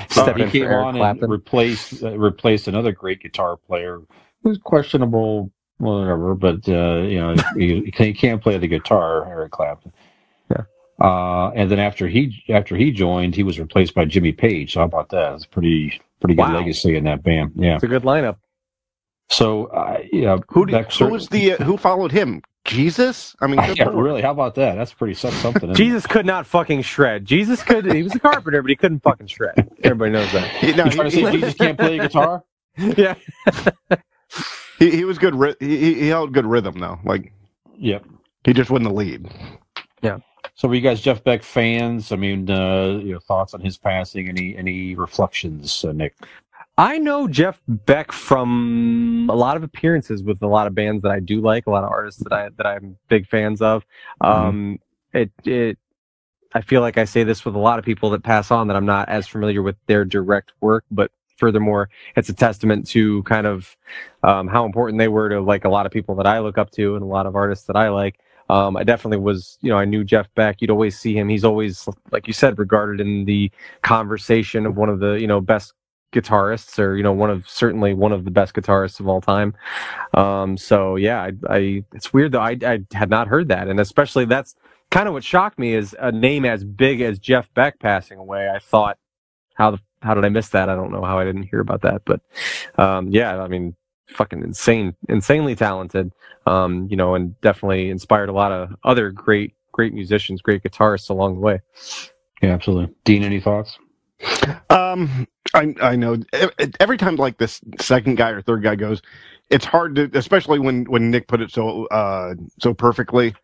Step 0.10 0.36
he 0.36 0.50
came 0.50 0.68
on 0.70 0.96
Clapton. 0.96 1.24
and 1.24 1.32
replaced 1.32 2.02
uh, 2.02 2.18
replaced 2.18 2.66
another 2.68 2.90
great 2.92 3.20
guitar 3.22 3.56
player 3.56 4.00
who's 4.42 4.58
questionable, 4.58 5.50
whatever. 5.78 6.34
But 6.34 6.68
uh, 6.68 7.02
you 7.02 7.18
know, 7.20 7.34
he, 7.56 7.82
he 7.86 7.90
can't- 7.90 8.16
can't 8.16 8.42
play 8.42 8.58
the 8.58 8.68
guitar, 8.68 9.28
Eric 9.28 9.52
Clapton. 9.52 9.92
Yeah. 10.50 10.62
Uh, 11.00 11.50
and 11.54 11.70
then 11.70 11.78
after 11.78 12.08
he 12.08 12.42
after 12.48 12.76
he 12.76 12.90
joined, 12.92 13.34
he 13.34 13.42
was 13.42 13.58
replaced 13.58 13.94
by 13.94 14.04
Jimmy 14.04 14.32
Page. 14.32 14.72
So 14.74 14.80
how 14.80 14.86
about 14.86 15.10
that? 15.10 15.34
It's 15.34 15.44
a 15.44 15.48
pretty 15.48 16.00
pretty 16.20 16.34
good 16.34 16.42
Wow. 16.42 16.54
legacy 16.56 16.96
in 16.96 17.04
that 17.04 17.22
band. 17.22 17.52
Yeah. 17.56 17.74
It's 17.74 17.84
a 17.84 17.88
good 17.88 18.02
lineup. 18.04 18.36
So 19.28 19.66
uh, 19.66 19.98
yeah, 20.12 20.38
Who 20.48 20.66
did, 20.66 20.72
Beck 20.72 20.92
who 20.92 21.08
was 21.08 21.28
the 21.28 21.52
uh, 21.54 21.64
who 21.64 21.76
followed 21.76 22.12
him? 22.12 22.42
Jesus? 22.64 23.34
I 23.40 23.46
mean, 23.46 23.60
yeah, 23.76 23.84
lord. 23.88 24.04
really? 24.04 24.22
How 24.22 24.30
about 24.32 24.54
that? 24.56 24.74
That's 24.76 24.92
pretty 24.92 25.14
something. 25.14 25.54
isn't 25.56 25.70
it? 25.70 25.74
Jesus 25.76 26.06
could 26.06 26.26
not 26.26 26.46
fucking 26.46 26.82
shred. 26.82 27.24
Jesus 27.24 27.62
could. 27.62 27.92
He 27.92 28.02
was 28.02 28.14
a 28.14 28.18
carpenter, 28.20 28.62
but 28.62 28.68
he 28.70 28.76
couldn't 28.76 29.00
fucking 29.00 29.26
shred. 29.28 29.68
Everybody 29.84 30.12
knows 30.12 30.32
that. 30.32 30.48
He, 30.60 30.72
no, 30.72 30.84
You 30.84 30.90
trying 30.90 31.10
to 31.10 31.16
he, 31.16 31.24
say 31.24 31.32
Jesus 31.32 31.54
can't 31.54 31.78
play 31.78 31.98
guitar? 31.98 32.44
Yeah. 32.78 33.14
He, 34.78 34.90
he 34.90 35.04
was 35.04 35.18
good. 35.18 35.34
ry- 35.34 35.54
He, 35.60 35.76
he- 35.78 35.94
he 35.94 36.08
held 36.08 36.32
good 36.32 36.46
rhythm 36.46 36.78
though. 36.78 36.98
Like 37.04 37.32
Yep. 37.78 38.04
he 38.44 38.52
just 38.52 38.70
wouldn't 38.70 38.94
lead. 38.94 39.28
Yeah. 40.02 40.18
So, 40.54 40.68
were 40.68 40.74
you 40.74 40.80
guys 40.80 41.00
Jeff 41.00 41.22
Beck 41.24 41.42
fans? 41.42 42.12
I 42.12 42.16
mean, 42.16 42.48
uh, 42.50 42.98
your 43.02 43.20
thoughts 43.20 43.52
on 43.52 43.60
his 43.60 43.76
passing? 43.76 44.28
Any 44.28 44.56
any 44.56 44.94
reflections, 44.94 45.84
uh, 45.84 45.92
Nick? 45.92 46.14
I 46.78 46.98
know 46.98 47.26
Jeff 47.26 47.60
Beck 47.68 48.12
from 48.12 49.28
a 49.30 49.34
lot 49.34 49.56
of 49.56 49.62
appearances 49.62 50.22
with 50.22 50.42
a 50.42 50.46
lot 50.46 50.66
of 50.66 50.74
bands 50.74 51.02
that 51.02 51.10
I 51.10 51.20
do 51.20 51.40
like, 51.40 51.66
a 51.66 51.70
lot 51.70 51.84
of 51.84 51.90
artists 51.90 52.22
that 52.22 52.32
I 52.32 52.48
that 52.56 52.66
I'm 52.66 52.96
big 53.08 53.26
fans 53.26 53.60
of. 53.60 53.84
Um, 54.20 54.78
it 55.12 55.30
it 55.44 55.78
I 56.54 56.60
feel 56.62 56.80
like 56.80 56.96
I 56.96 57.04
say 57.04 57.24
this 57.24 57.44
with 57.44 57.54
a 57.54 57.58
lot 57.58 57.78
of 57.78 57.84
people 57.84 58.10
that 58.10 58.22
pass 58.22 58.50
on 58.50 58.68
that 58.68 58.76
I'm 58.76 58.86
not 58.86 59.08
as 59.08 59.26
familiar 59.26 59.62
with 59.62 59.76
their 59.86 60.04
direct 60.04 60.52
work, 60.60 60.84
but 60.90 61.10
furthermore, 61.36 61.90
it's 62.16 62.28
a 62.28 62.34
testament 62.34 62.86
to 62.88 63.22
kind 63.24 63.46
of 63.46 63.76
um, 64.22 64.48
how 64.48 64.64
important 64.66 64.98
they 64.98 65.08
were 65.08 65.28
to 65.30 65.40
like 65.40 65.64
a 65.64 65.70
lot 65.70 65.86
of 65.86 65.92
people 65.92 66.16
that 66.16 66.26
I 66.26 66.40
look 66.40 66.58
up 66.58 66.70
to 66.72 66.94
and 66.96 67.02
a 67.02 67.06
lot 67.06 67.26
of 67.26 67.36
artists 67.36 67.66
that 67.66 67.76
I 67.76 67.90
like. 67.90 68.18
um, 68.50 68.76
I 68.76 68.84
definitely 68.84 69.18
was, 69.18 69.58
you 69.62 69.70
know, 69.70 69.78
I 69.78 69.84
knew 69.86 70.04
Jeff 70.04 70.32
Beck. 70.34 70.60
You'd 70.62 70.70
always 70.70 70.98
see 70.98 71.16
him. 71.18 71.28
He's 71.28 71.44
always, 71.44 71.88
like 72.12 72.26
you 72.28 72.32
said, 72.34 72.58
regarded 72.58 73.00
in 73.00 73.24
the 73.26 73.50
conversation 73.82 74.66
of 74.66 74.76
one 74.76 74.88
of 74.90 75.00
the, 75.00 75.14
you 75.14 75.26
know, 75.26 75.40
best 75.40 75.74
guitarists 76.14 76.78
or 76.78 76.96
you 76.96 77.02
know 77.02 77.12
one 77.12 77.30
of 77.30 77.48
certainly 77.48 77.92
one 77.94 78.12
of 78.12 78.24
the 78.24 78.30
best 78.30 78.54
guitarists 78.54 79.00
of 79.00 79.08
all 79.08 79.20
time 79.20 79.54
um 80.14 80.56
so 80.56 80.96
yeah 80.96 81.22
i, 81.22 81.32
I 81.48 81.84
it's 81.94 82.12
weird 82.12 82.32
though 82.32 82.40
I, 82.40 82.56
I 82.64 82.80
had 82.92 83.10
not 83.10 83.28
heard 83.28 83.48
that 83.48 83.68
and 83.68 83.80
especially 83.80 84.24
that's 84.26 84.54
kind 84.90 85.08
of 85.08 85.14
what 85.14 85.24
shocked 85.24 85.58
me 85.58 85.74
is 85.74 85.96
a 86.00 86.12
name 86.12 86.44
as 86.44 86.64
big 86.64 87.00
as 87.02 87.18
jeff 87.18 87.52
beck 87.54 87.80
passing 87.80 88.18
away 88.18 88.48
i 88.54 88.58
thought 88.58 88.98
how 89.54 89.72
the 89.72 89.80
how 90.06 90.14
did 90.14 90.24
i 90.24 90.30
miss 90.30 90.48
that 90.50 90.68
i 90.70 90.74
don't 90.74 90.92
know 90.92 91.04
how 91.04 91.18
i 91.18 91.24
didn't 91.24 91.44
hear 91.44 91.60
about 91.60 91.82
that 91.82 92.02
but 92.06 92.20
um 92.78 93.08
yeah 93.08 93.42
i 93.42 93.48
mean 93.48 93.74
fucking 94.08 94.42
insane 94.42 94.94
insanely 95.08 95.54
talented 95.56 96.12
um 96.46 96.86
you 96.90 96.96
know 96.96 97.14
and 97.16 97.38
definitely 97.42 97.90
inspired 97.90 98.28
a 98.30 98.32
lot 98.32 98.52
of 98.52 98.70
other 98.84 99.10
great 99.10 99.54
great 99.72 99.92
musicians 99.92 100.40
great 100.40 100.62
guitarists 100.62 101.10
along 101.10 101.34
the 101.34 101.40
way 101.40 101.60
Yeah, 102.42 102.50
absolutely. 102.50 102.94
Dean, 103.04 103.24
any 103.24 103.40
thoughts? 103.40 103.78
Um, 104.70 105.26
I 105.54 105.74
I 105.80 105.96
know 105.96 106.16
every 106.80 106.96
time 106.98 107.16
like 107.16 107.38
this 107.38 107.60
second 107.80 108.16
guy 108.16 108.30
or 108.30 108.42
third 108.42 108.62
guy 108.62 108.74
goes, 108.76 109.02
it's 109.50 109.64
hard 109.64 109.96
to, 109.96 110.10
especially 110.14 110.58
when 110.58 110.84
when 110.84 111.10
Nick 111.10 111.28
put 111.28 111.40
it 111.40 111.50
so 111.50 111.86
uh 111.86 112.34
so 112.60 112.74
perfectly. 112.74 113.34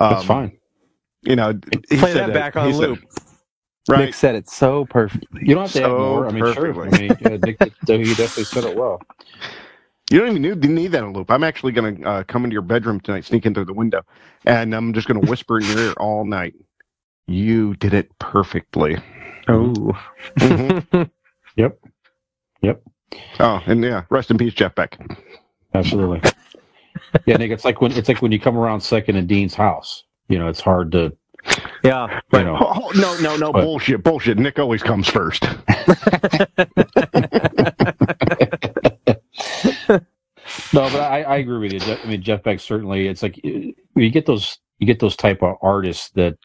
Um, 0.00 0.10
That's 0.10 0.24
fine. 0.24 0.58
You 1.22 1.36
know, 1.36 1.54
he 1.90 1.96
play 1.98 2.12
said 2.12 2.16
that 2.16 2.30
it. 2.30 2.34
back 2.34 2.56
on 2.56 2.66
He 2.66 2.72
said 2.72 2.90
loop 2.90 2.98
it. 3.02 3.04
Right. 3.88 4.04
nick 4.06 4.14
said 4.14 4.34
it 4.34 4.48
so 4.48 4.84
perfectly 4.84 5.40
You 5.42 5.54
don't 5.54 5.64
have 5.64 5.72
to 5.72 5.84
add 5.84 5.88
more. 5.88 6.28
I 6.28 6.32
mean, 6.32 6.52
sure. 6.52 6.86
I 6.86 6.98
mean, 6.98 7.08
Nick, 7.20 7.58
he 7.86 8.14
definitely 8.14 8.44
said 8.44 8.64
it 8.64 8.76
well. 8.76 9.00
You 10.10 10.18
don't 10.18 10.28
even 10.30 10.42
need, 10.42 10.68
need 10.70 10.88
that 10.88 10.98
in 11.04 11.10
a 11.10 11.12
loop. 11.12 11.30
I'm 11.30 11.44
actually 11.44 11.72
going 11.72 11.96
to 12.02 12.08
uh, 12.08 12.22
come 12.24 12.44
into 12.44 12.52
your 12.54 12.62
bedroom 12.62 13.00
tonight, 13.00 13.24
sneak 13.24 13.46
in 13.46 13.54
through 13.54 13.64
the 13.66 13.72
window, 13.72 14.02
and 14.44 14.74
I'm 14.74 14.92
just 14.92 15.06
going 15.08 15.20
to 15.20 15.26
whisper 15.30 15.58
in 15.58 15.66
your 15.66 15.78
ear 15.78 15.92
all 15.98 16.24
night. 16.24 16.54
You 17.26 17.74
did 17.76 17.94
it 17.94 18.10
perfectly. 18.18 18.98
oh 19.48 19.92
Mhm. 20.38 21.10
Yep. 21.56 21.78
Yep. 22.62 22.82
Oh, 23.40 23.62
and 23.66 23.82
yeah, 23.82 24.04
rest 24.10 24.30
in 24.30 24.38
peace, 24.38 24.54
Jeff 24.54 24.74
Beck. 24.74 24.98
Absolutely. 25.74 26.20
yeah, 27.26 27.36
Nick. 27.36 27.50
It's 27.50 27.64
like 27.64 27.80
when 27.80 27.92
it's 27.92 28.08
like 28.08 28.22
when 28.22 28.32
you 28.32 28.40
come 28.40 28.56
around 28.56 28.80
second 28.80 29.16
in 29.16 29.26
Dean's 29.26 29.54
house. 29.54 30.04
You 30.28 30.38
know, 30.38 30.48
it's 30.48 30.60
hard 30.60 30.92
to. 30.92 31.16
Yeah 31.82 32.20
You 32.32 32.44
know, 32.44 32.56
Oh, 32.60 32.82
oh, 32.84 32.90
no, 32.94 33.16
no, 33.20 33.36
no, 33.36 33.52
But- 33.52 33.62
bullshit, 33.62 34.02
bullshit. 34.02 34.38
Nick 34.38 34.58
always 34.58 34.82
comes 34.82 35.08
first. 35.08 35.44
No, 40.72 40.82
but 40.90 41.00
I, 41.00 41.22
I 41.22 41.36
agree 41.38 41.58
with 41.58 41.72
you. 41.72 41.94
I 41.94 42.06
mean, 42.06 42.22
Jeff 42.22 42.42
Beck 42.42 42.60
certainly. 42.60 43.06
It's 43.08 43.22
like 43.22 43.38
you 43.44 44.10
get 44.10 44.26
those 44.26 44.58
you 44.78 44.86
get 44.86 44.98
those 45.00 45.16
type 45.16 45.42
of 45.42 45.56
artists 45.62 46.10
that. 46.10 46.36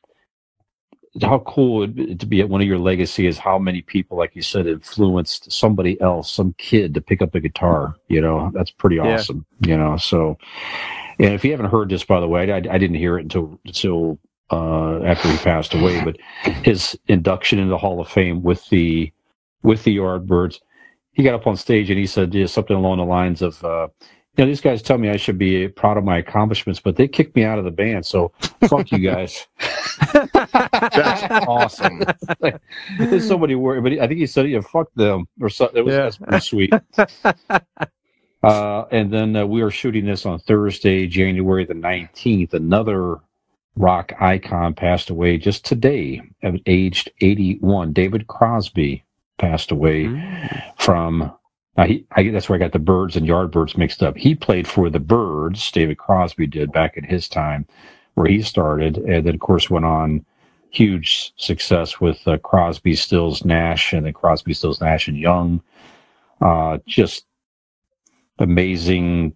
How 1.21 1.39
cool 1.47 1.77
it 1.83 1.87
would 1.87 1.95
be 1.95 2.15
to 2.15 2.25
be 2.25 2.41
at 2.41 2.49
one 2.49 2.59
of 2.59 2.67
your 2.67 2.77
legacy 2.77 3.25
is 3.25 3.37
how 3.37 3.57
many 3.57 3.81
people, 3.81 4.17
like 4.17 4.35
you 4.35 4.41
said, 4.41 4.67
influenced 4.67 5.49
somebody 5.49 5.99
else, 6.01 6.29
some 6.29 6.53
kid 6.57 6.93
to 6.93 6.99
pick 6.99 7.21
up 7.21 7.33
a 7.35 7.39
guitar. 7.39 7.95
You 8.09 8.19
know, 8.19 8.51
that's 8.53 8.69
pretty 8.69 8.97
Yeah. 8.97 9.13
awesome. 9.13 9.45
You 9.61 9.77
know, 9.77 9.95
so. 9.95 10.37
And 11.17 11.33
if 11.33 11.45
you 11.45 11.51
haven't 11.51 11.71
heard 11.71 11.87
this, 11.89 12.03
by 12.03 12.19
the 12.19 12.27
way, 12.27 12.51
I, 12.51 12.57
I 12.57 12.77
didn't 12.77 12.95
hear 12.97 13.17
it 13.17 13.21
until 13.23 13.57
until 13.65 14.19
uh, 14.51 15.01
after 15.03 15.27
he 15.29 15.37
passed 15.37 15.73
away. 15.73 16.01
But 16.05 16.17
his 16.63 16.97
induction 17.07 17.59
into 17.59 17.69
the 17.71 17.77
Hall 17.77 17.99
of 17.99 18.07
Fame 18.07 18.43
with 18.43 18.67
the 18.69 19.11
with 19.63 19.83
the 19.83 19.97
Yardbirds, 19.97 20.59
he 21.13 21.23
got 21.23 21.33
up 21.33 21.47
on 21.47 21.57
stage 21.57 21.89
and 21.89 21.99
he 21.99 22.05
said 22.05 22.33
yeah, 22.33 22.45
something 22.45 22.75
along 22.75 22.97
the 22.97 23.05
lines 23.05 23.41
of, 23.41 23.63
uh, 23.63 23.87
"You 24.37 24.43
know, 24.43 24.45
these 24.45 24.61
guys 24.61 24.81
tell 24.81 24.97
me 24.99 25.09
I 25.09 25.17
should 25.17 25.37
be 25.39 25.67
proud 25.67 25.97
of 25.97 26.03
my 26.03 26.17
accomplishments, 26.17 26.79
but 26.79 26.95
they 26.95 27.07
kicked 27.07 27.35
me 27.35 27.43
out 27.43 27.57
of 27.57 27.65
the 27.65 27.71
band, 27.71 28.05
so 28.05 28.31
fuck 28.67 28.91
you 28.91 28.99
guys." 28.99 29.47
That's 30.33 31.23
awesome. 31.47 32.03
There's 32.99 33.27
so 33.27 33.37
many 33.37 33.55
words, 33.55 33.81
but 33.81 33.91
he, 33.93 33.99
I 33.99 34.07
think 34.07 34.19
he 34.19 34.27
said, 34.27 34.47
"Yeah, 34.49 34.59
fuck 34.61 34.89
them," 34.95 35.25
or 35.41 35.49
something. 35.49 35.77
It 35.77 35.85
was 35.85 35.93
Yeah. 35.95 36.01
that's 36.03 36.17
pretty 36.17 36.39
sweet. 36.41 36.73
Uh, 38.43 38.85
and 38.91 39.11
then 39.11 39.35
uh, 39.35 39.45
we 39.45 39.61
are 39.61 39.71
shooting 39.71 40.05
this 40.05 40.25
on 40.25 40.37
Thursday, 40.39 41.07
January 41.07 41.65
the 41.65 41.73
19th. 41.73 42.53
Another 42.53 43.17
rock 43.75 44.13
icon 44.19 44.73
passed 44.73 45.09
away 45.09 45.37
just 45.37 45.65
today, 45.65 46.21
at 46.41 46.55
aged 46.65 47.11
81. 47.21 47.93
David 47.93 48.27
Crosby 48.27 49.03
passed 49.37 49.71
away 49.71 50.07
from. 50.77 51.33
Uh, 51.77 51.85
he, 51.85 52.05
I, 52.11 52.29
that's 52.29 52.47
where 52.47 52.55
I 52.55 52.59
got 52.59 52.71
the 52.71 52.79
Byrds 52.79 53.17
and 53.17 53.27
Yardbirds 53.27 53.77
mixed 53.77 54.01
up. 54.01 54.15
He 54.15 54.33
played 54.33 54.65
for 54.65 54.89
the 54.89 54.99
Byrds, 54.99 55.69
David 55.71 55.97
Crosby 55.97 56.47
did 56.47 56.71
back 56.71 56.95
in 56.95 57.03
his 57.03 57.27
time, 57.27 57.67
where 58.13 58.27
he 58.27 58.41
started, 58.41 58.97
and 58.97 59.25
then 59.25 59.33
of 59.33 59.41
course 59.41 59.69
went 59.69 59.83
on 59.83 60.25
huge 60.69 61.33
success 61.35 61.99
with 61.99 62.25
uh, 62.27 62.37
Crosby, 62.37 62.95
Stills, 62.95 63.43
Nash, 63.43 63.91
and 63.91 64.05
then 64.05 64.13
Crosby, 64.13 64.53
Stills, 64.53 64.79
Nash, 64.79 65.09
and 65.09 65.17
Young. 65.17 65.61
Uh, 66.39 66.77
just 66.85 67.25
amazing 68.39 69.35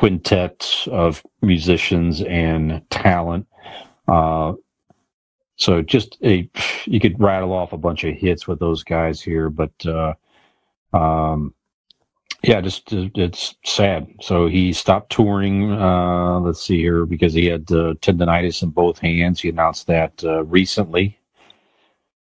quintet 0.00 0.86
of 0.90 1.22
musicians 1.42 2.22
and 2.22 2.80
talent. 2.88 3.46
Uh, 4.08 4.54
so 5.56 5.82
just 5.82 6.16
a 6.24 6.48
you 6.86 6.98
could 6.98 7.20
rattle 7.20 7.52
off 7.52 7.74
a 7.74 7.76
bunch 7.76 8.04
of 8.04 8.16
hits 8.16 8.48
with 8.48 8.58
those 8.60 8.82
guys 8.82 9.20
here, 9.20 9.50
but 9.50 9.72
uh, 9.84 10.14
um, 10.94 11.52
yeah, 12.42 12.62
just 12.62 12.94
uh, 12.94 13.10
it's 13.14 13.56
sad. 13.66 14.06
So 14.22 14.46
he 14.46 14.72
stopped 14.72 15.12
touring. 15.12 15.70
Uh, 15.70 16.40
let's 16.40 16.64
see 16.64 16.78
here 16.78 17.04
because 17.04 17.34
he 17.34 17.44
had 17.44 17.70
uh, 17.70 17.92
tendonitis 18.00 18.62
in 18.62 18.70
both 18.70 18.98
hands. 19.00 19.42
He 19.42 19.50
announced 19.50 19.86
that 19.88 20.24
uh, 20.24 20.44
recently. 20.44 21.18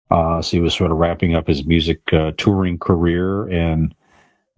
So 0.10 0.42
he 0.42 0.62
was 0.62 0.74
sort 0.74 0.90
of 0.90 0.98
wrapping 0.98 1.36
up 1.36 1.46
his 1.46 1.64
music 1.64 2.00
touring 2.38 2.80
career, 2.80 3.48
and 3.50 3.94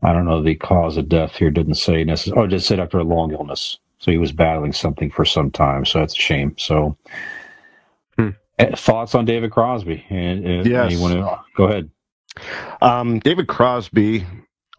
I 0.02 0.14
don't 0.14 0.26
know 0.26 0.42
the 0.42 0.56
cause 0.56 0.98
of 0.98 1.10
death 1.10 1.36
here. 1.36 1.52
Didn't 1.52 1.76
say 1.76 2.04
necessarily. 2.04 2.42
Oh, 2.42 2.46
it 2.46 2.50
just 2.50 2.68
said 2.68 2.80
after 2.80 3.00
a 3.00 3.04
long 3.04 3.32
illness. 3.34 3.80
So 4.00 4.12
he 4.12 4.18
was 4.18 4.32
battling 4.32 4.72
something 4.74 5.12
for 5.12 5.26
some 5.26 5.52
time. 5.52 5.86
So 5.86 6.00
that's 6.00 6.14
a 6.14 6.18
shame. 6.18 6.56
So 6.58 6.98
Hmm. 8.18 8.30
eh, 8.60 8.76
thoughts 8.76 9.16
on 9.16 9.26
David 9.26 9.52
Crosby? 9.52 10.06
And, 10.10 10.46
and 10.46 10.68
Yes. 10.68 10.92
you 10.92 11.00
to 11.10 11.40
go 11.56 11.66
ahead? 11.66 11.90
Um, 12.82 13.20
David 13.20 13.48
Crosby 13.48 14.26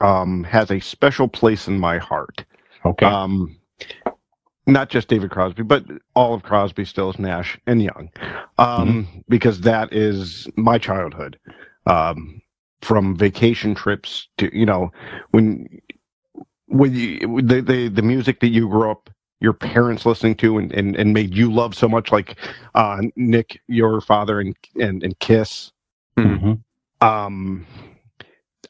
um, 0.01 0.45
has 0.45 0.71
a 0.71 0.81
special 0.81 1.29
place 1.29 1.69
in 1.69 1.79
my 1.79 1.99
heart. 1.99 2.45
Okay. 2.85 3.07
Um, 3.07 3.57
not 4.67 4.89
just 4.89 5.09
David 5.09 5.31
Crosby, 5.31 5.63
but 5.63 5.85
all 6.15 6.35
of 6.35 6.43
Crosby, 6.43 6.85
Stills, 6.85 7.19
Nash, 7.19 7.59
and 7.67 7.83
Young, 7.83 8.11
um, 8.59 9.25
because 9.29 9.63
that 9.63 9.93
is 9.93 10.49
my 10.57 10.79
childhood. 10.79 11.39
Um, 11.87 12.41
from 12.83 13.17
vacation 13.17 13.75
trips 13.75 14.29
to 14.39 14.57
you 14.57 14.67
know 14.67 14.91
when 15.33 15.67
when 16.69 16.95
you, 16.95 17.43
the, 17.43 17.61
the 17.63 17.89
the 17.89 18.03
music 18.03 18.41
that 18.41 18.49
you 18.49 18.69
grew 18.69 18.91
up 18.91 19.11
your 19.41 19.53
parents 19.55 20.07
listening 20.07 20.35
to 20.37 20.59
and, 20.59 20.73
and, 20.73 20.97
and 20.97 21.13
made 21.15 21.35
you 21.37 21.53
love 21.53 21.75
so 21.75 21.89
much 21.89 22.13
like 22.13 22.37
uh, 22.75 23.03
Nick 23.17 23.61
your 23.69 24.01
father 24.01 24.41
and 24.41 24.57
and, 24.81 25.03
and 25.05 25.19
Kiss 25.21 25.73
Mhm. 26.19 26.63
um, 27.01 27.67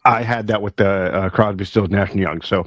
I 0.04 0.22
had 0.24 0.48
that 0.48 0.62
with 0.62 0.76
the 0.76 0.88
uh, 0.88 1.30
Crosby, 1.30 1.64
Stills, 1.66 1.90
Nash 1.90 2.12
and 2.12 2.20
Young. 2.20 2.42
So 2.42 2.66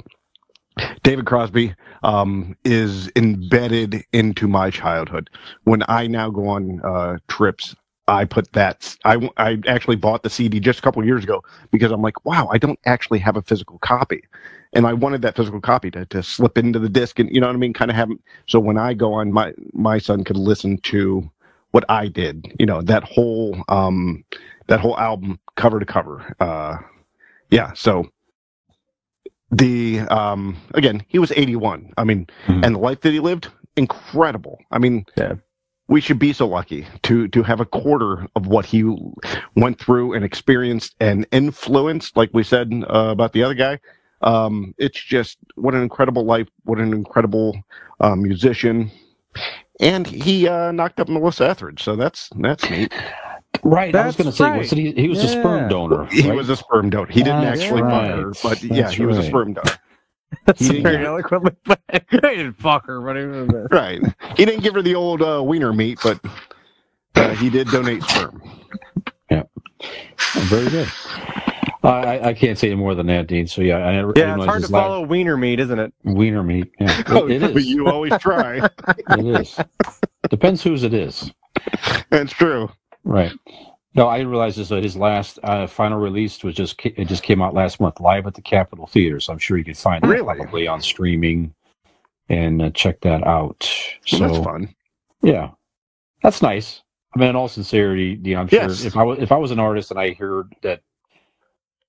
David 1.02 1.26
Crosby 1.26 1.74
um, 2.04 2.56
is 2.64 3.10
embedded 3.16 4.04
into 4.12 4.48
my 4.48 4.70
childhood. 4.70 5.30
When 5.64 5.82
I 5.88 6.06
now 6.08 6.30
go 6.30 6.48
on 6.48 6.80
uh, 6.84 7.18
trips, 7.28 7.74
I 8.06 8.24
put 8.24 8.52
that. 8.52 8.96
I 9.04 9.30
I 9.36 9.58
actually 9.66 9.96
bought 9.96 10.22
the 10.22 10.30
CD 10.30 10.60
just 10.60 10.78
a 10.78 10.82
couple 10.82 11.00
of 11.00 11.06
years 11.06 11.24
ago 11.24 11.42
because 11.70 11.90
I'm 11.90 12.02
like, 12.02 12.24
wow, 12.24 12.48
I 12.52 12.58
don't 12.58 12.78
actually 12.84 13.18
have 13.20 13.36
a 13.36 13.42
physical 13.42 13.78
copy, 13.78 14.22
and 14.74 14.86
I 14.86 14.92
wanted 14.92 15.22
that 15.22 15.36
physical 15.36 15.60
copy 15.60 15.90
to, 15.92 16.04
to 16.06 16.22
slip 16.22 16.58
into 16.58 16.78
the 16.78 16.88
disc 16.88 17.18
and 17.18 17.30
you 17.34 17.40
know 17.40 17.46
what 17.46 17.56
I 17.56 17.58
mean, 17.58 17.72
kind 17.72 17.90
of 17.90 17.96
have. 17.96 18.10
So 18.46 18.60
when 18.60 18.76
I 18.76 18.94
go 18.94 19.14
on, 19.14 19.32
my 19.32 19.54
my 19.72 19.98
son 19.98 20.22
could 20.24 20.36
listen 20.36 20.78
to 20.78 21.30
what 21.70 21.84
I 21.88 22.08
did. 22.08 22.52
You 22.58 22.66
know 22.66 22.82
that 22.82 23.04
whole 23.04 23.56
um, 23.68 24.22
that 24.66 24.80
whole 24.80 24.98
album 24.98 25.38
cover 25.56 25.80
to 25.80 25.86
cover. 25.86 26.34
Uh, 26.40 26.76
yeah, 27.50 27.72
so 27.74 28.06
the 29.50 30.00
um, 30.10 30.56
again, 30.74 31.02
he 31.08 31.18
was 31.18 31.32
81. 31.32 31.92
I 31.96 32.04
mean, 32.04 32.26
Mhm. 32.46 32.64
and 32.66 32.74
the 32.74 32.78
life 32.80 33.00
that 33.02 33.12
he 33.12 33.20
lived, 33.20 33.48
incredible. 33.76 34.58
I 34.70 34.78
mean, 34.78 35.06
Yeah. 35.16 35.34
We 35.88 36.00
should 36.00 36.18
be 36.18 36.32
so 36.32 36.46
lucky 36.46 36.86
to 37.02 37.28
to 37.28 37.42
have 37.42 37.60
a 37.60 37.66
quarter 37.66 38.26
of 38.36 38.46
what 38.46 38.64
he 38.64 38.84
went 39.54 39.78
through 39.78 40.14
and 40.14 40.24
experienced 40.24 40.94
and 41.00 41.26
influenced, 41.32 42.16
like 42.16 42.30
we 42.32 42.42
said 42.42 42.72
uh, 42.88 43.08
about 43.10 43.32
the 43.32 43.42
other 43.42 43.54
guy. 43.54 43.78
Um, 44.22 44.74
it's 44.78 45.02
just 45.02 45.38
what 45.56 45.74
an 45.74 45.82
incredible 45.82 46.24
life, 46.24 46.48
what 46.64 46.78
an 46.78 46.94
incredible 46.94 47.56
uh, 48.00 48.16
musician. 48.16 48.90
And 49.80 50.06
he 50.06 50.48
uh, 50.48 50.72
knocked 50.72 51.00
up 51.00 51.08
Melissa 51.08 51.48
Etheridge, 51.48 51.82
so 51.82 51.96
that's 51.96 52.30
that's 52.36 52.68
neat. 52.70 52.92
Right. 53.62 53.94
I 53.94 54.06
was 54.06 54.16
going 54.16 54.30
to 54.30 54.36
say, 54.36 54.44
right. 54.44 54.58
wasn't 54.58 54.80
he? 54.80 54.92
He 54.92 55.08
was 55.08 55.22
a 55.22 55.28
sperm 55.28 55.68
donor. 55.68 56.06
He 56.06 56.30
was 56.30 56.48
a 56.48 56.56
sperm 56.56 56.90
donor. 56.90 57.10
He 57.10 57.22
didn't 57.22 57.42
That's 57.42 57.60
actually 57.60 57.82
fuck 57.82 58.06
her, 58.06 58.28
right. 58.28 58.40
but 58.42 58.62
yeah, 58.62 58.82
That's 58.82 58.94
he 58.94 59.06
was 59.06 59.18
a 59.18 59.22
sperm 59.22 59.54
donor. 59.54 59.78
That's 60.46 60.60
He 60.60 60.68
didn't 60.68 60.82
very 60.82 60.96
get- 60.98 61.06
eloquently 61.06 61.52
put. 61.64 61.80
I 61.90 61.98
didn't 62.10 62.54
fuck 62.54 62.86
her, 62.86 63.00
but 63.00 63.16
even 63.16 63.48
this. 63.48 63.66
Right. 63.70 64.00
He 64.36 64.44
didn't 64.44 64.62
give 64.62 64.74
her 64.74 64.82
the 64.82 64.94
old 64.94 65.22
uh, 65.22 65.42
wiener 65.42 65.72
meat, 65.72 65.98
but 66.02 66.20
uh, 67.16 67.30
he 67.36 67.50
did 67.50 67.68
donate 67.68 68.02
sperm. 68.04 68.42
Yeah, 69.30 69.44
very 70.34 70.68
good. 70.70 70.88
I, 71.82 71.88
I, 71.88 72.28
I 72.28 72.34
can't 72.34 72.58
say 72.58 72.68
any 72.68 72.76
more 72.76 72.94
than 72.94 73.06
that, 73.08 73.26
Dean. 73.26 73.46
So 73.46 73.60
yeah, 73.62 73.76
I, 73.78 73.90
I 74.00 74.12
Yeah, 74.16 74.36
it's 74.36 74.44
hard 74.44 74.56
to 74.56 74.60
this 74.62 74.70
last- 74.70 74.70
follow 74.70 75.02
wiener 75.02 75.36
meat, 75.36 75.60
isn't 75.60 75.78
it? 75.78 75.92
wiener 76.04 76.42
meat. 76.42 76.70
Yeah, 76.80 76.98
it, 77.00 77.06
Oh, 77.10 77.28
it 77.28 77.40
but. 77.54 77.64
You 77.64 77.88
always 77.88 78.12
try. 78.18 78.68
It 78.88 79.40
is. 79.40 79.58
Depends 80.30 80.62
whose 80.62 80.82
it 80.82 80.94
is. 80.94 81.30
That's 82.10 82.32
true. 82.32 82.70
Right. 83.04 83.32
No, 83.94 84.08
I 84.08 84.18
didn't 84.18 84.30
realize 84.32 84.56
this. 84.56 84.68
That 84.70 84.82
his 84.82 84.96
last 84.96 85.38
uh, 85.44 85.66
final 85.66 85.98
release 85.98 86.42
was 86.42 86.54
just 86.54 86.78
ca- 86.80 86.94
it 86.96 87.06
just 87.06 87.22
came 87.22 87.40
out 87.40 87.54
last 87.54 87.80
month, 87.80 88.00
live 88.00 88.26
at 88.26 88.34
the 88.34 88.42
Capitol 88.42 88.86
Theater. 88.86 89.20
So 89.20 89.32
I'm 89.32 89.38
sure 89.38 89.56
you 89.56 89.64
can 89.64 89.74
find 89.74 90.04
Really? 90.06 90.34
probably 90.36 90.66
on 90.66 90.80
streaming 90.82 91.54
and 92.28 92.60
uh, 92.60 92.70
check 92.70 93.00
that 93.02 93.24
out. 93.26 93.62
So 94.06 94.18
Well, 94.20 94.32
that's 94.32 94.44
fun. 94.44 94.74
yeah, 95.22 95.50
that's 96.22 96.42
nice. 96.42 96.82
I 97.14 97.20
mean, 97.20 97.28
in 97.30 97.36
all 97.36 97.46
sincerity, 97.48 98.16
Dean, 98.16 98.36
I'm 98.38 98.48
sure 98.48 98.62
Yes. 98.62 98.84
if 98.84 98.96
I 98.96 99.04
was 99.04 99.18
if 99.20 99.30
I 99.30 99.36
was 99.36 99.52
an 99.52 99.60
artist 99.60 99.92
and 99.92 100.00
I 100.00 100.14
heard 100.14 100.52
that, 100.62 100.80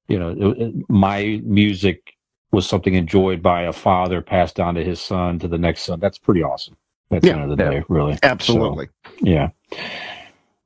you 0.08 0.20
know, 0.20 0.30
it, 0.30 0.62
it- 0.62 0.90
my 0.90 1.42
music 1.44 2.14
was 2.52 2.68
something 2.70 2.94
enjoyed 2.94 3.42
by 3.42 3.64
a 3.64 3.74
father 3.74 4.22
passed 4.22 4.56
down 4.56 4.76
to 4.76 4.84
his 4.84 5.02
son 5.02 5.40
to 5.40 5.48
the 5.48 5.58
next 5.58 5.82
son, 5.84 6.00
that's 6.00 6.20
pretty 6.20 6.44
awesome. 6.44 6.78
At 7.12 7.24
the 7.24 7.30
Yeah. 7.30 7.34
end 7.42 7.52
of 7.52 7.58
the 7.58 7.64
Yeah. 7.64 7.70
day, 7.72 7.84
really. 7.90 8.18
Absolutely. 8.24 8.88
Yeah. 9.22 9.50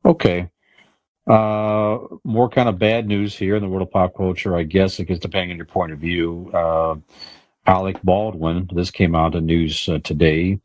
Okay. 0.05 0.49
Uh, 1.29 1.99
more 2.25 2.49
kind 2.49 2.69
of 2.69 2.79
bad 2.79 3.07
news 3.07 3.37
here 3.37 3.55
in 3.55 3.63
the 3.63 3.69
world 3.69 3.83
of 3.87 3.91
pop 3.91 4.15
culture, 4.17 4.57
I 4.57 4.63
guess, 4.63 4.97
because 4.97 5.19
depending 5.19 5.51
on 5.51 5.57
your 5.57 5.67
point 5.67 5.93
of 5.93 5.99
view. 5.99 6.51
Uh, 6.53 6.97
Alec 7.67 8.01
Baldwin, 8.03 8.69
this 8.73 8.91
came 8.91 9.15
out 9.15 9.35
in 9.35 9.45
news 9.45 9.89
uh, 9.89 9.99
today. 10.03 10.59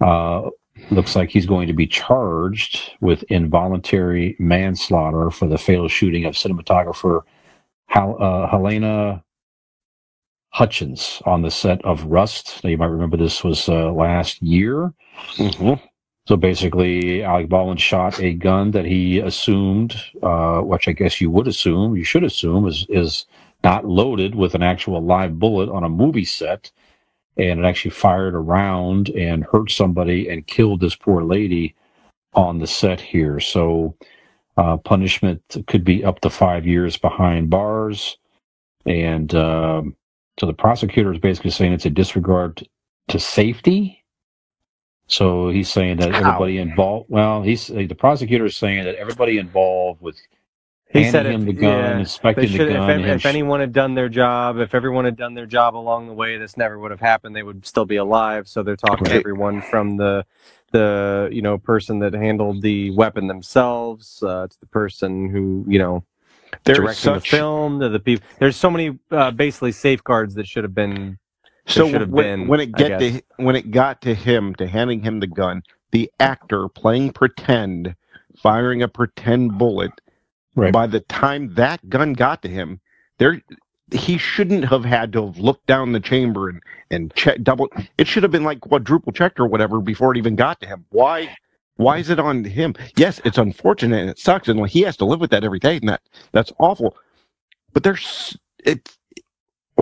Uh, 0.00 0.50
looks 0.90 1.16
like 1.16 1.30
he's 1.30 1.46
going 1.46 1.68
to 1.68 1.74
be 1.74 1.86
charged 1.86 2.92
with 3.00 3.24
involuntary 3.24 4.36
manslaughter 4.38 5.30
for 5.30 5.48
the 5.48 5.58
fatal 5.58 5.88
shooting 5.88 6.24
of 6.26 6.34
cinematographer 6.34 7.22
Hel- 7.88 8.22
uh, 8.22 8.48
Helena 8.48 9.24
Hutchins 10.50 11.22
on 11.26 11.42
the 11.42 11.50
set 11.50 11.84
of 11.84 12.04
Rust. 12.06 12.62
Now, 12.64 12.70
you 12.70 12.78
might 12.78 12.86
remember 12.86 13.16
this 13.16 13.44
was 13.44 13.68
uh, 13.68 13.92
last 13.92 14.42
year. 14.42 14.92
Mhm. 15.38 15.80
So 16.26 16.36
basically, 16.36 17.22
Alec 17.22 17.50
Baldwin 17.50 17.76
shot 17.76 18.18
a 18.20 18.32
gun 18.32 18.70
that 18.70 18.86
he 18.86 19.18
assumed, 19.18 19.94
uh, 20.22 20.60
which 20.60 20.88
I 20.88 20.92
guess 20.92 21.20
you 21.20 21.30
would 21.30 21.46
assume, 21.46 21.96
you 21.96 22.04
should 22.04 22.24
assume, 22.24 22.66
is 22.66 22.86
is 22.88 23.26
not 23.62 23.86
loaded 23.86 24.34
with 24.34 24.54
an 24.54 24.62
actual 24.62 25.02
live 25.02 25.38
bullet 25.38 25.68
on 25.68 25.84
a 25.84 25.88
movie 25.88 26.24
set, 26.24 26.70
and 27.36 27.60
it 27.60 27.66
actually 27.66 27.90
fired 27.90 28.34
around 28.34 29.10
and 29.10 29.44
hurt 29.44 29.70
somebody 29.70 30.28
and 30.30 30.46
killed 30.46 30.80
this 30.80 30.96
poor 30.96 31.22
lady 31.24 31.74
on 32.34 32.58
the 32.58 32.66
set 32.66 33.00
here. 33.00 33.40
So 33.40 33.96
uh, 34.56 34.78
punishment 34.78 35.42
could 35.66 35.84
be 35.84 36.04
up 36.04 36.20
to 36.20 36.30
five 36.30 36.66
years 36.66 36.96
behind 36.96 37.50
bars, 37.50 38.18
and 38.86 39.34
um, 39.34 39.96
so 40.40 40.46
the 40.46 40.54
prosecutor 40.54 41.12
is 41.12 41.20
basically 41.20 41.50
saying 41.50 41.74
it's 41.74 41.86
a 41.86 41.90
disregard 41.90 42.66
to 43.08 43.20
safety. 43.20 44.03
So 45.06 45.50
he's 45.50 45.68
saying 45.70 45.98
that 45.98 46.12
How? 46.12 46.20
everybody 46.20 46.58
involved. 46.58 47.06
Well, 47.10 47.42
he's 47.42 47.66
the 47.68 47.94
prosecutor 47.94 48.46
is 48.46 48.56
saying 48.56 48.84
that 48.84 48.94
everybody 48.96 49.38
involved 49.38 50.00
with 50.00 50.16
He 50.88 51.02
handing 51.02 51.12
said 51.12 51.26
him 51.26 51.40
if- 51.42 51.46
the 51.48 51.52
gun, 51.60 51.70
yeah, 51.70 51.94
They 51.94 52.00
inspecting 52.00 52.52
the 52.52 52.58
gun. 52.74 52.90
if, 53.00 53.06
him 53.06 53.10
if 53.16 53.20
sh- 53.22 53.26
anyone 53.26 53.60
had 53.60 53.72
done 53.72 53.94
their 53.94 54.08
job, 54.08 54.58
if 54.58 54.74
everyone 54.74 55.04
had 55.04 55.16
done 55.16 55.34
their 55.34 55.46
job 55.46 55.76
along 55.76 56.06
the 56.06 56.14
way, 56.14 56.38
this 56.38 56.56
never 56.56 56.78
would 56.78 56.90
have 56.90 57.00
happened. 57.00 57.36
They 57.36 57.42
would 57.42 57.66
still 57.66 57.84
be 57.84 57.96
alive. 57.96 58.48
So 58.48 58.62
they're 58.62 58.76
talking 58.76 59.04
to 59.04 59.12
everyone 59.12 59.60
from 59.62 59.96
the 59.98 60.24
the 60.72 61.28
you 61.30 61.42
know 61.42 61.58
person 61.58 61.98
that 62.00 62.14
handled 62.14 62.62
the 62.62 62.90
weapon 62.92 63.26
themselves 63.28 64.22
uh, 64.22 64.48
to 64.48 64.60
the 64.60 64.66
person 64.66 65.28
who 65.28 65.64
you 65.68 65.78
know 65.78 66.02
There's 66.64 66.78
directing 66.78 66.96
such 67.14 67.30
the 67.30 67.36
film 67.36 67.80
to 67.80 67.88
the 67.90 68.00
people. 68.00 68.26
There's 68.38 68.56
so 68.56 68.70
many 68.70 68.98
uh, 69.10 69.30
basically 69.32 69.72
safeguards 69.72 70.34
that 70.36 70.46
should 70.48 70.64
have 70.64 70.74
been. 70.74 71.18
So 71.66 71.86
when, 71.86 72.10
been, 72.10 72.48
when 72.48 72.60
it 72.60 72.72
get 72.72 72.98
to 72.98 73.22
when 73.36 73.56
it 73.56 73.70
got 73.70 74.00
to 74.02 74.14
him 74.14 74.54
to 74.56 74.66
handing 74.66 75.02
him 75.02 75.20
the 75.20 75.26
gun, 75.26 75.62
the 75.92 76.10
actor 76.20 76.68
playing 76.68 77.12
pretend, 77.12 77.94
firing 78.36 78.82
a 78.82 78.88
pretend 78.88 79.58
bullet. 79.58 79.92
Right. 80.56 80.72
By 80.72 80.86
the 80.86 81.00
time 81.00 81.54
that 81.54 81.88
gun 81.88 82.12
got 82.12 82.42
to 82.42 82.48
him, 82.48 82.80
there 83.18 83.42
he 83.92 84.18
shouldn't 84.18 84.66
have 84.66 84.84
had 84.84 85.12
to 85.12 85.26
have 85.26 85.38
looked 85.38 85.66
down 85.66 85.92
the 85.92 86.00
chamber 86.00 86.48
and 86.48 86.62
and 86.90 87.12
check 87.14 87.42
double. 87.42 87.68
It 87.98 88.06
should 88.06 88.22
have 88.22 88.32
been 88.32 88.44
like 88.44 88.60
quadruple 88.60 89.12
checked 89.12 89.40
or 89.40 89.46
whatever 89.46 89.80
before 89.80 90.14
it 90.14 90.18
even 90.18 90.36
got 90.36 90.60
to 90.60 90.66
him. 90.66 90.84
Why? 90.90 91.34
Why 91.76 91.98
is 91.98 92.08
it 92.08 92.20
on 92.20 92.44
him? 92.44 92.74
Yes, 92.96 93.20
it's 93.24 93.38
unfortunate 93.38 94.00
and 94.00 94.10
it 94.10 94.18
sucks, 94.18 94.46
and 94.48 94.60
like, 94.60 94.70
he 94.70 94.82
has 94.82 94.96
to 94.98 95.04
live 95.04 95.20
with 95.20 95.30
that 95.30 95.42
every 95.42 95.58
day, 95.58 95.76
and 95.76 95.88
that 95.88 96.02
that's 96.32 96.52
awful. 96.58 96.96
But 97.72 97.82
there's 97.82 98.36
it. 98.64 98.96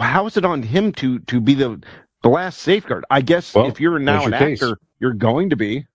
How 0.00 0.26
is 0.26 0.36
it 0.36 0.44
on 0.44 0.62
him 0.62 0.92
to 0.92 1.18
to 1.20 1.40
be 1.40 1.54
the 1.54 1.80
the 2.22 2.28
last 2.28 2.60
safeguard? 2.60 3.04
I 3.10 3.20
guess 3.20 3.54
Well, 3.54 3.68
if 3.68 3.80
you're 3.80 3.98
now 3.98 4.24
an 4.24 4.30
your 4.30 4.38
case. 4.38 4.62
actor, 4.62 4.78
you're 5.00 5.12
going 5.12 5.50
to 5.50 5.56
be. 5.56 5.86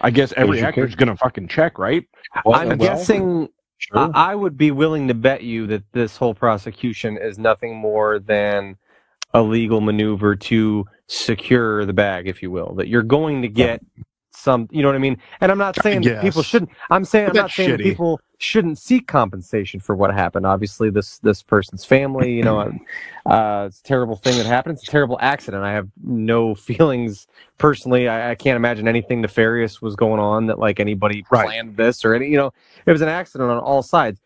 I 0.00 0.10
guess 0.10 0.32
every 0.36 0.56
There's 0.56 0.60
your 0.60 0.68
actor's 0.68 0.94
going 0.94 1.08
to 1.08 1.16
fucking 1.16 1.48
check, 1.48 1.78
right? 1.78 2.04
Well, 2.44 2.58
I'm 2.58 2.68
well, 2.68 2.76
guessing. 2.76 3.48
sure. 3.78 3.98
I 3.98 4.32
I 4.32 4.34
would 4.34 4.56
be 4.56 4.70
willing 4.70 5.08
to 5.08 5.14
bet 5.14 5.42
you 5.42 5.66
that 5.68 5.84
this 5.92 6.16
whole 6.16 6.34
prosecution 6.34 7.16
is 7.16 7.38
nothing 7.38 7.76
more 7.76 8.18
than 8.18 8.76
a 9.32 9.42
legal 9.42 9.80
maneuver 9.80 10.34
to 10.36 10.86
secure 11.08 11.84
the 11.84 11.92
bag, 11.92 12.26
if 12.28 12.42
you 12.42 12.50
will. 12.50 12.74
That 12.74 12.88
you're 12.88 13.02
going 13.02 13.42
to 13.42 13.48
get 13.48 13.82
some, 14.46 14.68
you 14.70 14.80
know 14.82 14.88
what 14.88 14.94
I 14.94 14.98
mean? 15.00 15.18
And 15.40 15.50
I'm 15.52 15.58
not 15.58 15.76
saying 15.82 16.02
that 16.04 16.22
people 16.22 16.42
shouldn't. 16.44 16.70
I'm 16.88 17.04
saying 17.04 17.28
I'm 17.28 17.34
not 17.36 17.50
saying 17.50 17.70
that 17.72 17.80
people 17.80 18.20
shouldn't 18.38 18.78
seek 18.78 19.08
compensation 19.08 19.80
for 19.80 19.96
what 19.96 20.14
happened. 20.14 20.46
Obviously, 20.46 20.88
this 20.88 21.18
this 21.18 21.42
person's 21.42 21.84
family, 21.84 22.32
you 22.32 22.44
know, 22.44 22.60
uh, 23.26 23.64
it's 23.66 23.80
a 23.80 23.82
terrible 23.82 24.14
thing 24.14 24.36
that 24.36 24.46
happened. 24.46 24.74
It's 24.78 24.84
a 24.84 24.92
terrible 24.92 25.18
accident. 25.20 25.64
I 25.64 25.72
have 25.72 25.88
no 26.04 26.54
feelings 26.68 27.26
personally. 27.58 28.08
I, 28.08 28.30
I 28.30 28.34
can't 28.36 28.56
imagine 28.56 28.86
anything 28.86 29.20
nefarious 29.20 29.82
was 29.82 29.96
going 29.96 30.20
on 30.20 30.46
that 30.46 30.60
like 30.60 30.78
anybody 30.80 31.24
Right. 31.30 31.44
planned 31.46 31.76
this 31.76 32.04
or 32.04 32.14
any. 32.14 32.28
You 32.28 32.36
know, 32.36 32.52
it 32.86 32.92
was 32.92 33.02
an 33.02 33.08
accident 33.08 33.50
on 33.50 33.58
all 33.58 33.82
sides. 33.82 34.20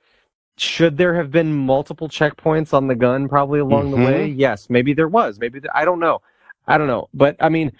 Should 0.59 0.99
there 0.99 1.15
have 1.15 1.31
been 1.31 1.51
multiple 1.55 2.09
checkpoints 2.11 2.75
on 2.75 2.87
the 2.89 2.95
gun 2.95 3.29
probably 3.29 3.61
along 3.61 3.87
Mhm. 3.87 3.91
the 3.93 3.97
way? 4.05 4.27
Yes, 4.27 4.69
maybe 4.69 4.93
there 4.93 5.09
was. 5.09 5.39
Maybe 5.41 5.61
there, 5.61 5.75
I 5.75 5.87
don't 5.87 6.01
know. 6.01 6.21
I 6.69 6.77
don't 6.77 6.87
know. 6.87 7.09
But 7.15 7.37
I 7.41 7.49
mean, 7.49 7.73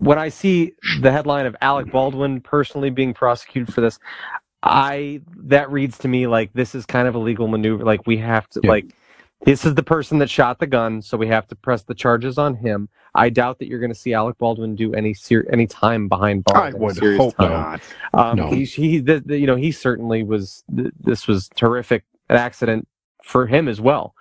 when 0.00 0.18
I 0.18 0.28
see 0.30 0.72
the 1.00 1.12
headline 1.12 1.46
of 1.46 1.54
Alec 1.60 1.90
Baldwin 1.92 2.40
personally 2.40 2.90
being 2.90 3.14
prosecuted 3.14 3.72
for 3.72 3.80
this, 3.80 3.98
I 4.62 5.20
that 5.44 5.70
reads 5.70 5.96
to 5.98 6.08
me 6.08 6.26
like 6.26 6.52
this 6.52 6.74
is 6.74 6.84
kind 6.84 7.06
of 7.08 7.14
a 7.14 7.18
legal 7.18 7.48
maneuver. 7.48 7.84
Like 7.84 8.06
we 8.06 8.16
have 8.18 8.48
to 8.50 8.60
Yeah. 8.62 8.70
like 8.70 8.94
this 9.46 9.64
is 9.64 9.74
the 9.74 9.82
person 9.82 10.18
that 10.18 10.28
shot 10.28 10.58
the 10.58 10.66
gun, 10.66 11.00
so 11.00 11.16
we 11.16 11.26
have 11.28 11.46
to 11.48 11.54
press 11.56 11.82
the 11.84 11.94
charges 11.94 12.36
on 12.36 12.56
him. 12.56 12.90
I 13.14 13.30
doubt 13.30 13.58
that 13.60 13.68
you're 13.68 13.78
going 13.80 13.92
to 13.92 13.98
see 13.98 14.12
Alec 14.12 14.36
Baldwin 14.36 14.74
do 14.76 14.92
any 14.92 15.14
ser- 15.14 15.46
any 15.50 15.66
time 15.66 16.08
behind 16.08 16.44
bars. 16.44 16.74
I 16.74 16.78
would 16.78 16.98
hope 17.16 17.36
time. 17.36 17.50
not. 17.50 17.80
Um, 18.12 18.36
No. 18.36 18.50
he, 18.50 18.64
he, 18.64 18.98
the, 18.98 19.20
the- 19.20 19.38
you 19.38 19.46
know, 19.46 19.56
he 19.56 19.72
certainly 19.72 20.22
was. 20.24 20.62
Th- 20.76 20.92
this 21.00 21.26
was 21.26 21.48
terrific, 21.56 22.04
an 22.28 22.36
accident 22.36 22.86
for 23.24 23.46
him 23.46 23.66
as 23.66 23.80
well. 23.80 24.14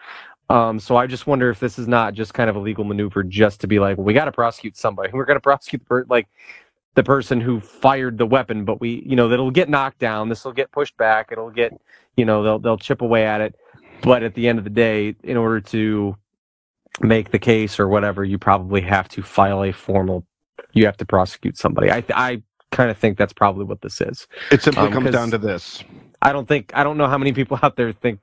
Um, 0.50 0.80
so 0.80 0.98
I 0.98 1.08
just 1.08 1.28
wonder 1.28 1.50
if 1.52 1.60
this 1.60 1.80
is 1.80 1.88
not 1.88 2.16
just 2.16 2.34
kind 2.34 2.50
of 2.50 2.58
a 2.58 2.60
legal 2.60 2.86
maneuver, 2.86 3.24
just 3.24 3.62
to 3.62 3.68
be 3.68 3.80
like, 3.80 3.98
well, 3.98 4.06
we 4.06 4.14
got 4.14 4.26
to 4.26 4.34
prosecute 4.34 4.78
somebody. 4.78 5.12
We're 5.14 5.26
going 5.26 5.38
to 5.38 5.42
prosecute 5.42 5.82
the 5.82 5.88
per- 5.88 6.06
like 6.10 6.28
the 6.96 7.04
person 7.04 7.42
who 7.42 7.60
fired 7.60 8.18
the 8.18 8.26
weapon, 8.26 8.66
but 8.66 8.82
we, 8.82 9.04
you 9.06 9.16
know, 9.16 9.30
that'll 9.30 9.52
get 9.52 9.70
knocked 9.70 10.00
down. 10.00 10.30
This 10.30 10.46
will 10.46 10.54
get 10.54 10.72
pushed 10.72 10.98
back. 10.98 11.30
It'll 11.32 11.52
get, 11.52 11.74
you 12.18 12.26
know, 12.26 12.44
they'll 12.44 12.60
they'll 12.60 12.78
chip 12.78 13.02
away 13.02 13.26
at 13.26 13.42
it. 13.42 13.56
But 14.04 14.24
at 14.24 14.36
the 14.36 14.48
end 14.50 14.60
of 14.60 14.66
the 14.66 14.72
day, 14.72 15.16
in 15.24 15.38
order 15.38 15.62
to 15.62 16.16
make 17.02 17.32
the 17.32 17.40
case 17.40 17.80
or 17.80 17.88
whatever, 17.88 18.24
you 18.26 18.38
probably 18.40 18.82
have 18.82 19.10
to 19.10 19.24
file 19.24 19.64
a 19.64 19.72
formal. 19.74 20.26
You 20.74 20.86
have 20.86 20.98
to 20.98 21.06
prosecute 21.06 21.58
somebody. 21.58 21.92
I 21.92 22.04
I 22.14 22.44
kind 22.72 22.92
of 22.92 22.98
think 22.98 23.18
that's 23.18 23.34
probably 23.34 23.66
what 23.66 23.82
this 23.82 24.02
is. 24.02 24.28
It 24.52 24.62
simply 24.64 24.88
Um, 24.88 24.94
comes 24.94 25.12
down 25.12 25.32
to 25.32 25.38
this. 25.40 25.84
I 26.22 26.34
don't 26.34 26.48
think 26.48 26.72
I 26.76 26.84
don't 26.84 26.98
know 26.98 27.08
how 27.08 27.18
many 27.20 27.34
people 27.34 27.60
out 27.64 27.76
there 27.78 27.92
think 27.94 28.20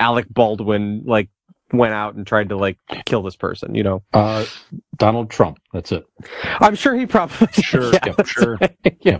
Alec 0.00 0.26
Baldwin 0.30 1.02
like 1.06 1.30
went 1.72 1.92
out 1.94 2.14
and 2.14 2.26
tried 2.26 2.48
to 2.50 2.56
like 2.56 2.78
kill 3.06 3.22
this 3.22 3.36
person. 3.36 3.74
You 3.74 3.82
know, 3.82 4.02
Uh, 4.12 4.44
Donald 4.96 5.30
Trump. 5.30 5.58
That's 5.72 5.92
it. 5.92 6.06
I'm 6.60 6.74
sure 6.74 6.94
he 6.94 7.06
probably 7.06 7.48
Sure, 7.62 7.92
yeah, 7.92 7.98
yeah, 8.06 8.24
sure. 8.24 8.58
right. 8.60 8.96
yeah. 9.00 9.18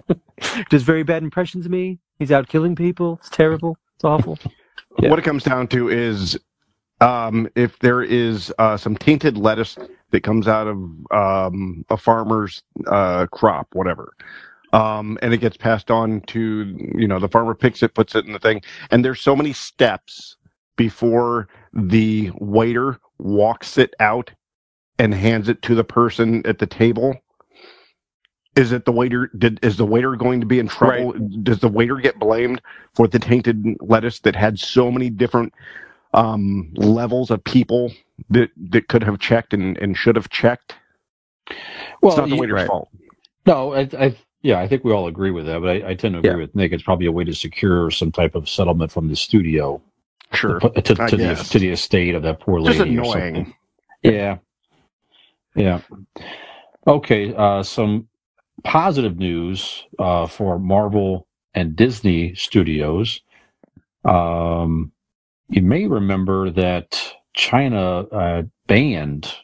Does 0.71 0.83
very 0.83 1.03
bad 1.03 1.23
impressions 1.23 1.67
of 1.67 1.73
me. 1.73 1.99
He's 2.19 2.33
out 2.33 2.49
killing 2.49 2.75
people. 2.77 3.19
It's 3.21 3.31
terrible. 3.31 3.77
It's 3.97 4.05
awful. 4.05 4.39
Yeah. 4.99 5.11
What 5.11 5.19
it 5.19 5.23
comes 5.23 5.45
down 5.45 5.69
to 5.69 5.89
is 5.89 6.39
um, 7.01 7.49
if 7.55 7.79
there 7.79 8.03
is 8.03 8.53
uh, 8.59 8.77
some 8.77 8.97
tainted 8.97 9.37
lettuce 9.39 9.77
that 10.11 10.23
comes 10.23 10.49
out 10.49 10.67
of 10.67 10.77
um, 11.13 11.85
a 11.89 11.97
farmer's 11.97 12.63
uh, 12.89 13.27
crop, 13.29 13.69
whatever, 13.73 14.13
um, 14.73 15.19
and 15.23 15.33
it 15.33 15.39
gets 15.39 15.57
passed 15.57 15.91
on 15.91 16.21
to, 16.23 16.77
you 16.97 17.09
know, 17.09 17.19
the 17.19 17.29
farmer 17.29 17.55
picks 17.55 17.83
it, 17.83 17.95
puts 17.95 18.15
it 18.15 18.27
in 18.27 18.33
the 18.33 18.39
thing, 18.39 18.61
and 18.91 19.05
there's 19.05 19.21
so 19.21 19.35
many 19.35 19.53
steps 19.53 20.37
before 20.81 21.47
the 21.75 22.31
waiter 22.37 22.99
walks 23.19 23.77
it 23.77 23.93
out 24.01 24.31
and 24.99 25.13
hands 25.13 25.51
it 25.51 25.61
to 25.61 25.75
the 25.75 25.85
person 25.85 26.41
at 26.47 26.59
the 26.59 26.67
table, 26.67 27.15
is 28.57 28.73
it 28.73 28.87
the 28.87 28.93
waiter? 28.93 29.31
Did 29.37 29.61
is 29.63 29.77
the 29.77 29.85
waiter 29.85 30.17
going 30.17 30.41
to 30.41 30.47
be 30.47 30.59
in 30.59 30.69
trouble? 30.69 31.13
Does 31.43 31.59
the 31.59 31.69
waiter 31.69 31.97
get 31.97 32.19
blamed 32.19 32.63
for 32.95 33.07
the 33.07 33.19
tainted 33.19 33.63
lettuce 33.83 34.21
that 34.21 34.35
had 34.35 34.59
so 34.59 34.91
many 34.91 35.11
different 35.11 35.53
um, 36.15 36.73
levels 36.77 37.31
of 37.31 37.45
people 37.45 37.93
that 38.31 38.49
that 38.71 38.89
could 38.89 39.03
have 39.05 39.19
checked 39.19 39.53
and, 39.53 39.77
and 39.77 39.99
should 39.99 40.17
have 40.17 40.31
checked? 40.31 40.77
Well, 42.01 42.13
it's 42.13 42.19
not 42.19 42.31
the 42.31 42.37
waiter's 42.37 42.55
right. 42.55 42.69
fault. 42.69 42.89
No, 43.47 43.75
I, 43.75 43.89
I 43.99 44.17
yeah, 44.43 44.61
I 44.61 44.67
think 44.67 44.83
we 44.83 44.93
all 44.93 45.09
agree 45.09 45.31
with 45.31 45.45
that, 45.45 45.61
but 45.61 45.69
I, 45.69 45.91
I 45.91 45.95
tend 45.95 46.15
to 46.15 46.21
agree 46.21 46.31
Yeah. 46.31 46.37
with 46.37 46.55
Nick. 46.55 46.73
It's 46.73 46.83
probably 46.83 47.07
a 47.07 47.13
way 47.13 47.25
to 47.25 47.35
secure 47.35 47.91
some 47.91 48.11
type 48.13 48.35
of 48.35 48.49
settlement 48.49 48.93
from 48.93 49.09
the 49.09 49.17
studio 49.17 49.83
Sure. 50.33 50.61
to, 50.61 50.71
to, 50.71 50.95
to 50.95 51.17
the 51.17 51.35
to 51.51 51.59
the 51.59 51.71
estate 51.71 52.15
of 52.15 52.23
that 52.23 52.41
poor 52.41 52.61
lady. 52.61 52.79
Just 52.79 52.89
annoying. 52.89 53.35
something. 53.37 53.55
Yeah, 54.03 54.39
yeah. 55.55 55.81
Okay, 56.87 57.35
uh, 57.35 57.63
some 57.63 58.09
positive 58.65 59.19
news 59.19 59.87
uh, 59.99 60.27
for 60.27 60.59
Marvel 60.59 61.27
and 61.55 61.75
Disney 61.77 62.35
Studios. 62.35 63.21
Um, 64.05 64.93
you 65.49 65.63
may 65.63 65.87
remember 65.87 66.51
that 66.51 67.01
China 67.35 68.01
uh, 68.01 68.43
banned 68.67 69.35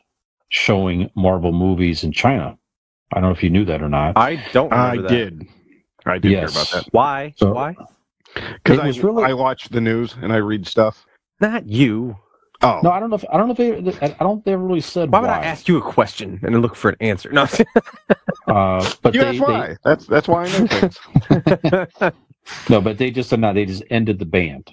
showing 0.49 1.11
Marvel 1.17 1.53
movies 1.53 2.05
in 2.05 2.13
China. 2.13 2.57
I 3.13 3.21
don't 3.21 3.31
know 3.31 3.35
if 3.37 3.43
you 3.43 3.51
knew 3.51 3.65
that 3.67 3.83
or 3.83 3.89
not. 3.89 4.17
I 4.17 4.43
don't 4.53 4.73
I 4.73 4.97
that. 4.99 5.09
did. 5.09 5.47
I 6.07 6.19
did 6.19 6.31
Yes. 6.33 6.53
hear 6.55 6.63
about 6.63 6.71
that 6.85 6.93
Why? 6.93 7.35
So- 7.37 7.53
Why? 7.53 7.75
Because 8.63 8.79
I 8.79 8.89
really- 9.03 9.25
I 9.25 9.33
watch 9.33 9.69
the 9.69 9.81
news 9.81 10.15
and 10.23 10.33
I 10.33 10.37
read 10.37 10.67
stuff. 10.67 11.05
Not 11.41 11.69
you. 11.69 12.17
Oh, 12.63 12.81
No, 12.83 12.91
I 12.91 12.99
don't 13.01 13.11
know. 13.11 13.17
If, 13.17 13.25
I 13.31 13.37
don't 13.37 13.49
know 13.49 13.55
if 13.59 13.95
they. 14.01 14.07
I 14.07 14.17
don't. 14.21 14.43
They 14.45 14.55
ever 14.55 14.63
really 14.65 14.81
said 14.81 15.11
Why 15.13 15.21
why. 15.21 15.27
would 15.27 15.31
I 15.31 15.45
ask 15.45 15.69
you 15.69 15.77
a 15.77 15.83
question 15.83 16.41
and 16.43 16.63
look 16.63 16.75
for 16.75 16.89
an 16.91 16.97
answer? 17.01 17.31
No. 17.31 17.47
Uh, 18.49 18.89
but 19.03 19.13
you 19.13 19.21
they, 19.23 19.39
asked 19.39 19.47
they- 19.47 19.77
That's 19.83 20.07
that's 20.07 20.29
why 20.29 20.45
I 20.45 20.59
know 20.59 20.67
things. 20.69 22.11
no, 22.71 22.81
but 22.81 22.97
they 22.97 23.11
just 23.11 23.37
not. 23.37 23.57
They 23.57 23.65
just 23.67 23.83
ended 23.91 24.21
the 24.21 24.25
band. 24.25 24.71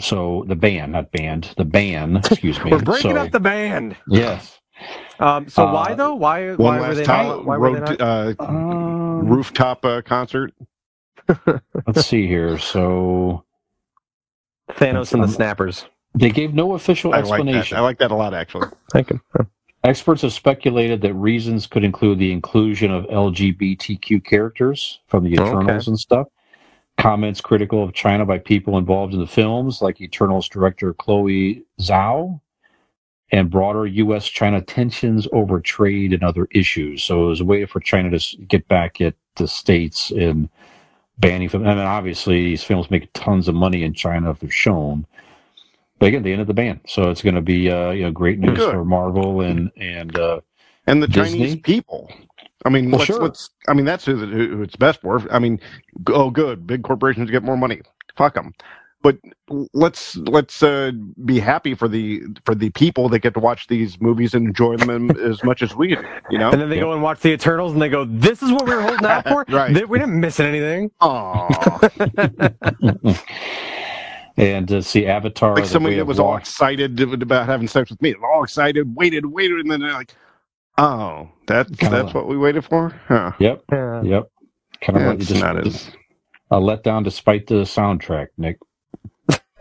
So 0.00 0.44
the 0.48 0.56
band, 0.56 0.92
not 0.92 1.12
band, 1.12 1.52
the 1.58 1.66
ban. 1.66 2.16
Excuse 2.16 2.58
me. 2.64 2.70
We're 2.72 2.78
breaking 2.80 3.12
so, 3.12 3.18
up 3.18 3.30
the 3.30 3.40
band. 3.40 3.94
Yes. 4.08 4.58
Um, 5.20 5.48
so 5.48 5.66
Uh, 5.68 5.72
why 5.74 5.94
though? 5.94 6.14
Why? 6.14 6.48
One 6.54 6.56
why 6.56 6.76
were 6.80 6.86
last 6.88 6.96
they 6.96 7.04
time, 7.04 7.26
not? 7.28 7.44
Why 7.44 7.56
were 7.58 7.72
they 7.74 7.80
not? 7.80 8.00
uh, 8.00 8.34
Um, 8.38 9.28
rooftop 9.28 9.84
uh, 9.84 10.00
concert. 10.02 10.52
Let's 11.86 12.06
see 12.06 12.26
here. 12.26 12.58
So 12.58 13.44
Thanos 14.70 15.12
and 15.12 15.22
the 15.22 15.28
Snappers. 15.28 15.86
they 16.14 16.30
gave 16.30 16.54
no 16.54 16.74
official 16.74 17.12
I 17.12 17.18
like 17.18 17.24
that. 17.26 17.34
explanation. 17.34 17.76
I 17.76 17.80
like 17.80 17.98
that 17.98 18.10
a 18.10 18.14
lot, 18.14 18.34
actually. 18.34 18.68
Thank 18.92 19.10
you. 19.10 19.20
Experts 19.84 20.22
have 20.22 20.32
speculated 20.32 21.02
that 21.02 21.12
reasons 21.14 21.66
could 21.66 21.84
include 21.84 22.18
the 22.18 22.32
inclusion 22.32 22.90
of 22.90 23.04
LGBTQ 23.06 24.24
characters 24.24 25.00
from 25.08 25.24
the 25.24 25.38
Okay. 25.38 25.50
Eternals 25.50 25.88
and 25.88 25.98
stuff. 25.98 26.28
Comments 26.96 27.38
critical 27.40 27.82
of 27.82 27.92
China 27.92 28.24
by 28.24 28.38
people 28.38 28.78
involved 28.78 29.12
in 29.14 29.20
the 29.20 29.26
films, 29.26 29.82
like 29.82 30.00
Eternals 30.00 30.48
director 30.48 30.94
Chloe 30.94 31.64
Zhao, 31.80 32.40
and 33.30 33.50
broader 33.50 33.84
U.S. 33.86 34.26
China 34.28 34.62
tensions 34.62 35.26
over 35.32 35.60
trade 35.60 36.12
and 36.12 36.22
other 36.22 36.46
issues. 36.52 37.02
So 37.02 37.24
it 37.24 37.28
was 37.28 37.40
a 37.40 37.44
way 37.44 37.66
for 37.66 37.80
China 37.80 38.16
to 38.16 38.36
get 38.46 38.66
back 38.68 39.00
at 39.00 39.14
the 39.36 39.48
states 39.48 40.12
in 40.12 40.48
banning 41.18 41.48
film. 41.48 41.66
I 41.66 41.74
mean, 41.74 41.84
obviously, 41.84 42.44
these 42.44 42.62
films 42.62 42.90
make 42.90 43.08
tons 43.14 43.48
of 43.48 43.54
money 43.54 43.82
in 43.84 43.94
China 43.94 44.30
if 44.30 44.40
they're 44.40 44.50
shown. 44.50 45.06
But 45.98 46.06
again, 46.06 46.22
they 46.22 46.32
ended 46.32 46.48
the 46.48 46.54
ban, 46.54 46.80
so 46.86 47.10
it's 47.10 47.22
going 47.22 47.36
to 47.36 47.40
be 47.40 47.70
uh, 47.70 47.90
you 47.90 48.02
know 48.02 48.10
great 48.10 48.38
news 48.38 48.58
Good. 48.58 48.72
for 48.72 48.84
Marvel 48.84 49.40
and 49.40 49.70
and 49.76 50.18
uh, 50.18 50.40
And 50.86 51.02
the 51.02 51.08
Disney? 51.08 51.38
Chinese 51.38 51.56
people. 51.56 52.10
I 52.66 52.70
mean, 52.70 52.90
Well, 52.90 52.98
let's, 52.98 53.06
sure. 53.06 53.32
I 53.68 53.74
mean, 53.74 53.84
that's 53.84 54.04
who, 54.04 54.16
who 54.16 54.62
it's 54.62 54.76
best 54.76 55.02
for. 55.02 55.22
I 55.30 55.38
mean, 55.38 55.60
oh, 56.08 56.30
good. 56.30 56.66
Big 56.66 56.82
corporations 56.82 57.30
get 57.30 57.42
more 57.42 57.56
money. 57.56 57.82
Fuck 58.16 58.34
them. 58.34 58.54
But 59.04 59.18
let's 59.74 60.16
let's 60.16 60.62
uh, 60.62 60.90
be 61.26 61.38
happy 61.38 61.74
for 61.74 61.88
the 61.88 62.22
for 62.46 62.54
the 62.54 62.70
people 62.70 63.10
that 63.10 63.18
get 63.18 63.34
to 63.34 63.40
watch 63.40 63.66
these 63.66 64.00
movies 64.00 64.32
and 64.32 64.46
enjoy 64.46 64.78
them 64.78 65.10
as 65.20 65.44
much 65.44 65.60
as 65.62 65.76
we 65.76 65.88
do. 65.88 66.02
You 66.30 66.38
know. 66.38 66.50
And 66.50 66.58
then 66.58 66.70
they 66.70 66.78
go 66.80 66.94
and 66.94 67.02
watch 67.02 67.20
the 67.20 67.30
Eternals, 67.32 67.74
and 67.74 67.82
they 67.82 67.90
go, 67.90 68.06
"This 68.06 68.42
is 68.42 68.50
what 68.50 68.66
we 68.66 68.74
were 68.74 68.80
holding 68.80 69.04
out 69.04 69.28
for. 69.28 69.44
Right. 69.54 69.86
We 69.86 69.98
didn't 69.98 70.18
miss 70.18 70.40
anything." 70.40 70.90
Aww. 71.02 72.54
and 74.38 74.66
to 74.68 74.82
see 74.82 75.06
Avatar. 75.06 75.54
like 75.56 75.66
somebody 75.66 75.96
that 75.96 76.02
of 76.02 76.08
was 76.08 76.18
all 76.18 76.36
excited 76.36 76.98
about 77.22 77.46
having 77.46 77.68
sex 77.68 77.90
with 77.90 78.00
me, 78.00 78.14
all 78.24 78.42
excited, 78.42 78.96
waited, 78.96 79.26
waited, 79.26 79.58
and 79.60 79.70
then 79.70 79.80
they're 79.80 79.92
like, 79.92 80.14
"Oh, 80.78 81.28
that's 81.46 81.70
Kinda 81.76 81.94
that's 81.96 82.06
like- 82.06 82.14
what 82.14 82.26
we 82.26 82.38
waited 82.38 82.64
for." 82.64 82.88
Huh. 83.06 83.32
Yep, 83.38 83.64
Yeah. 83.70 84.02
yep. 84.02 84.22
Kind 84.80 84.96
of 84.98 85.02
like 85.02 85.12
you 85.12 85.18
That's 85.18 85.28
just 85.28 85.42
not 85.42 85.66
as. 85.66 85.90
a 86.50 86.56
letdown 86.58 87.04
despite 87.04 87.46
the 87.46 87.64
soundtrack, 87.64 88.28
Nick. 88.38 88.56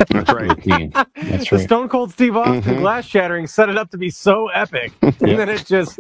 That's 0.10 0.32
right. 0.34 0.50
Routine. 0.50 0.92
That's 1.16 1.50
The 1.50 1.58
right. 1.58 1.66
Stone 1.66 1.90
Cold 1.90 2.12
Steve 2.12 2.36
Austin 2.38 2.78
Mhm. 2.78 2.80
glass 2.80 3.06
shattering 3.06 3.48
set 3.48 3.70
it 3.70 3.78
up 3.78 3.90
to 3.92 3.98
be 3.98 4.10
so 4.10 4.48
epic, 4.50 4.92
and 5.02 5.16
Yep. 5.22 5.38
then 5.38 5.50
it 5.50 5.66
just. 5.66 6.00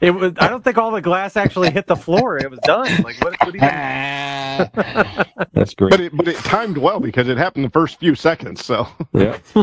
It 0.00 0.10
was. 0.12 0.32
I 0.38 0.48
don't 0.48 0.62
think 0.64 0.78
all 0.78 0.90
the 0.90 1.00
glass 1.00 1.36
actually 1.36 1.70
hit 1.70 1.86
the 1.86 1.96
floor. 1.96 2.38
It 2.38 2.50
was 2.50 2.60
done. 2.60 2.86
Like 3.02 3.16
what? 3.24 3.34
what 3.40 3.52
do 3.52 3.58
you, 3.58 3.60
That's 5.52 5.74
great. 5.74 5.90
But 5.90 6.00
it 6.00 6.16
but 6.16 6.28
it 6.28 6.36
timed 6.36 6.78
well 6.78 7.00
because 7.00 7.28
it 7.28 7.38
happened 7.38 7.64
the 7.64 7.70
first 7.70 7.98
few 7.98 8.14
seconds. 8.14 8.64
So 8.64 8.86
Yeah. 9.14 9.38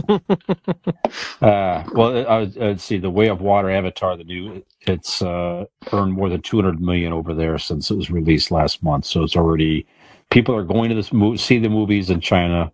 uh, 1.42 1.84
well, 1.94 2.28
I 2.28 2.40
would, 2.40 2.58
I'd 2.62 2.82
see 2.82 2.98
the 2.98 3.10
Way 3.10 3.28
of 3.30 3.42
Water 3.42 3.70
Avatar, 3.70 4.18
the 4.18 4.24
new. 4.24 4.64
It's 4.82 5.22
uh, 5.22 5.66
earned 5.94 6.14
more 6.14 6.30
than 6.30 6.42
two 6.42 6.58
hundred 6.58 6.82
million 6.82 7.14
over 7.14 7.34
there 7.34 7.58
since 7.58 7.92
it 7.92 7.96
was 7.98 8.10
released 8.12 8.52
last 8.52 8.84
month. 8.84 9.06
So 9.06 9.24
it's 9.24 9.36
already 9.36 9.86
people 10.32 10.56
are 10.56 10.64
going 10.64 10.90
to 10.90 10.96
this 10.96 11.14
mo- 11.14 11.36
see 11.36 11.60
the 11.60 11.70
movies 11.70 12.10
in 12.10 12.20
China. 12.22 12.72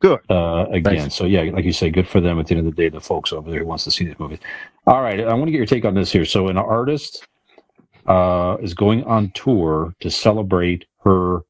Good. 0.00 0.20
Uh, 0.30 0.66
again, 0.70 0.94
Nice. 0.94 1.14
so 1.14 1.24
yeah, 1.24 1.42
like 1.52 1.64
you 1.64 1.72
say, 1.72 1.90
good 1.90 2.06
for 2.06 2.20
them. 2.20 2.38
At 2.38 2.46
the 2.46 2.54
end 2.56 2.66
of 2.66 2.74
the 2.76 2.82
day, 2.82 2.88
the 2.90 3.00
folks 3.00 3.32
over 3.32 3.50
there 3.50 3.60
who 3.60 3.66
wants 3.66 3.84
to 3.84 3.90
see 3.90 4.04
these 4.04 4.18
movies. 4.18 4.38
All 4.86 5.00
right, 5.02 5.20
I 5.20 5.32
want 5.34 5.46
to 5.46 5.50
get 5.52 5.56
your 5.58 5.66
take 5.66 5.84
on 5.84 5.94
this 5.94 6.12
here. 6.12 6.24
So, 6.26 6.48
an 6.48 6.58
artist 6.58 7.26
uh, 8.06 8.56
is 8.60 8.74
going 8.74 9.04
on 9.04 9.30
tour 9.34 9.94
to 10.00 10.10
celebrate 10.10 10.84
her 11.04 11.40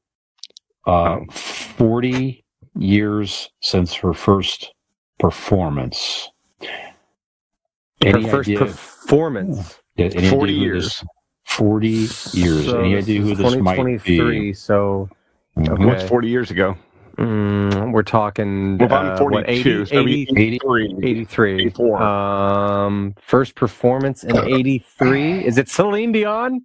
uh. 0.85 1.19
40 1.29 2.43
years 2.79 3.49
since 3.61 3.93
her 3.95 4.13
first 4.13 4.73
performance. 5.19 6.29
her 6.61 8.21
first 8.29 8.47
idea, 8.49 8.59
performance. 8.59 9.79
yeah, 9.97 10.05
any 10.15 10.29
forty 10.29 10.53
idea 10.53 10.63
years. 10.63 10.83
This, 10.85 11.03
40 11.45 11.87
years. 11.87 12.65
So 12.65 12.79
any 12.79 12.95
idea 12.95 13.21
who 13.21 13.31
is 13.31 13.37
this 13.37 13.55
might 13.57 14.03
be? 14.03 14.53
So 14.53 15.09
Mhm. 15.57 15.69
Okay. 15.69 15.85
what's 15.85 16.03
forty 16.07 16.29
years 16.29 16.51
ago? 16.51 16.77
Mm, 17.17 17.91
we're 17.91 18.03
talking. 18.03 18.77
Well, 18.77 18.93
I'm 18.93 19.11
uh, 19.11 19.17
forty 19.17 19.35
what, 19.37 19.49
80, 19.49 19.85
so 19.85 19.99
80, 19.99 20.27
83. 20.37 20.95
83. 21.03 21.53
84. 21.61 22.01
Um, 22.01 23.15
first 23.21 23.55
performance 23.55 24.23
in 24.23 24.37
83. 24.37 25.45
Is 25.45 25.57
it 25.57 25.69
Celine 25.69 26.11
Dion? 26.11 26.61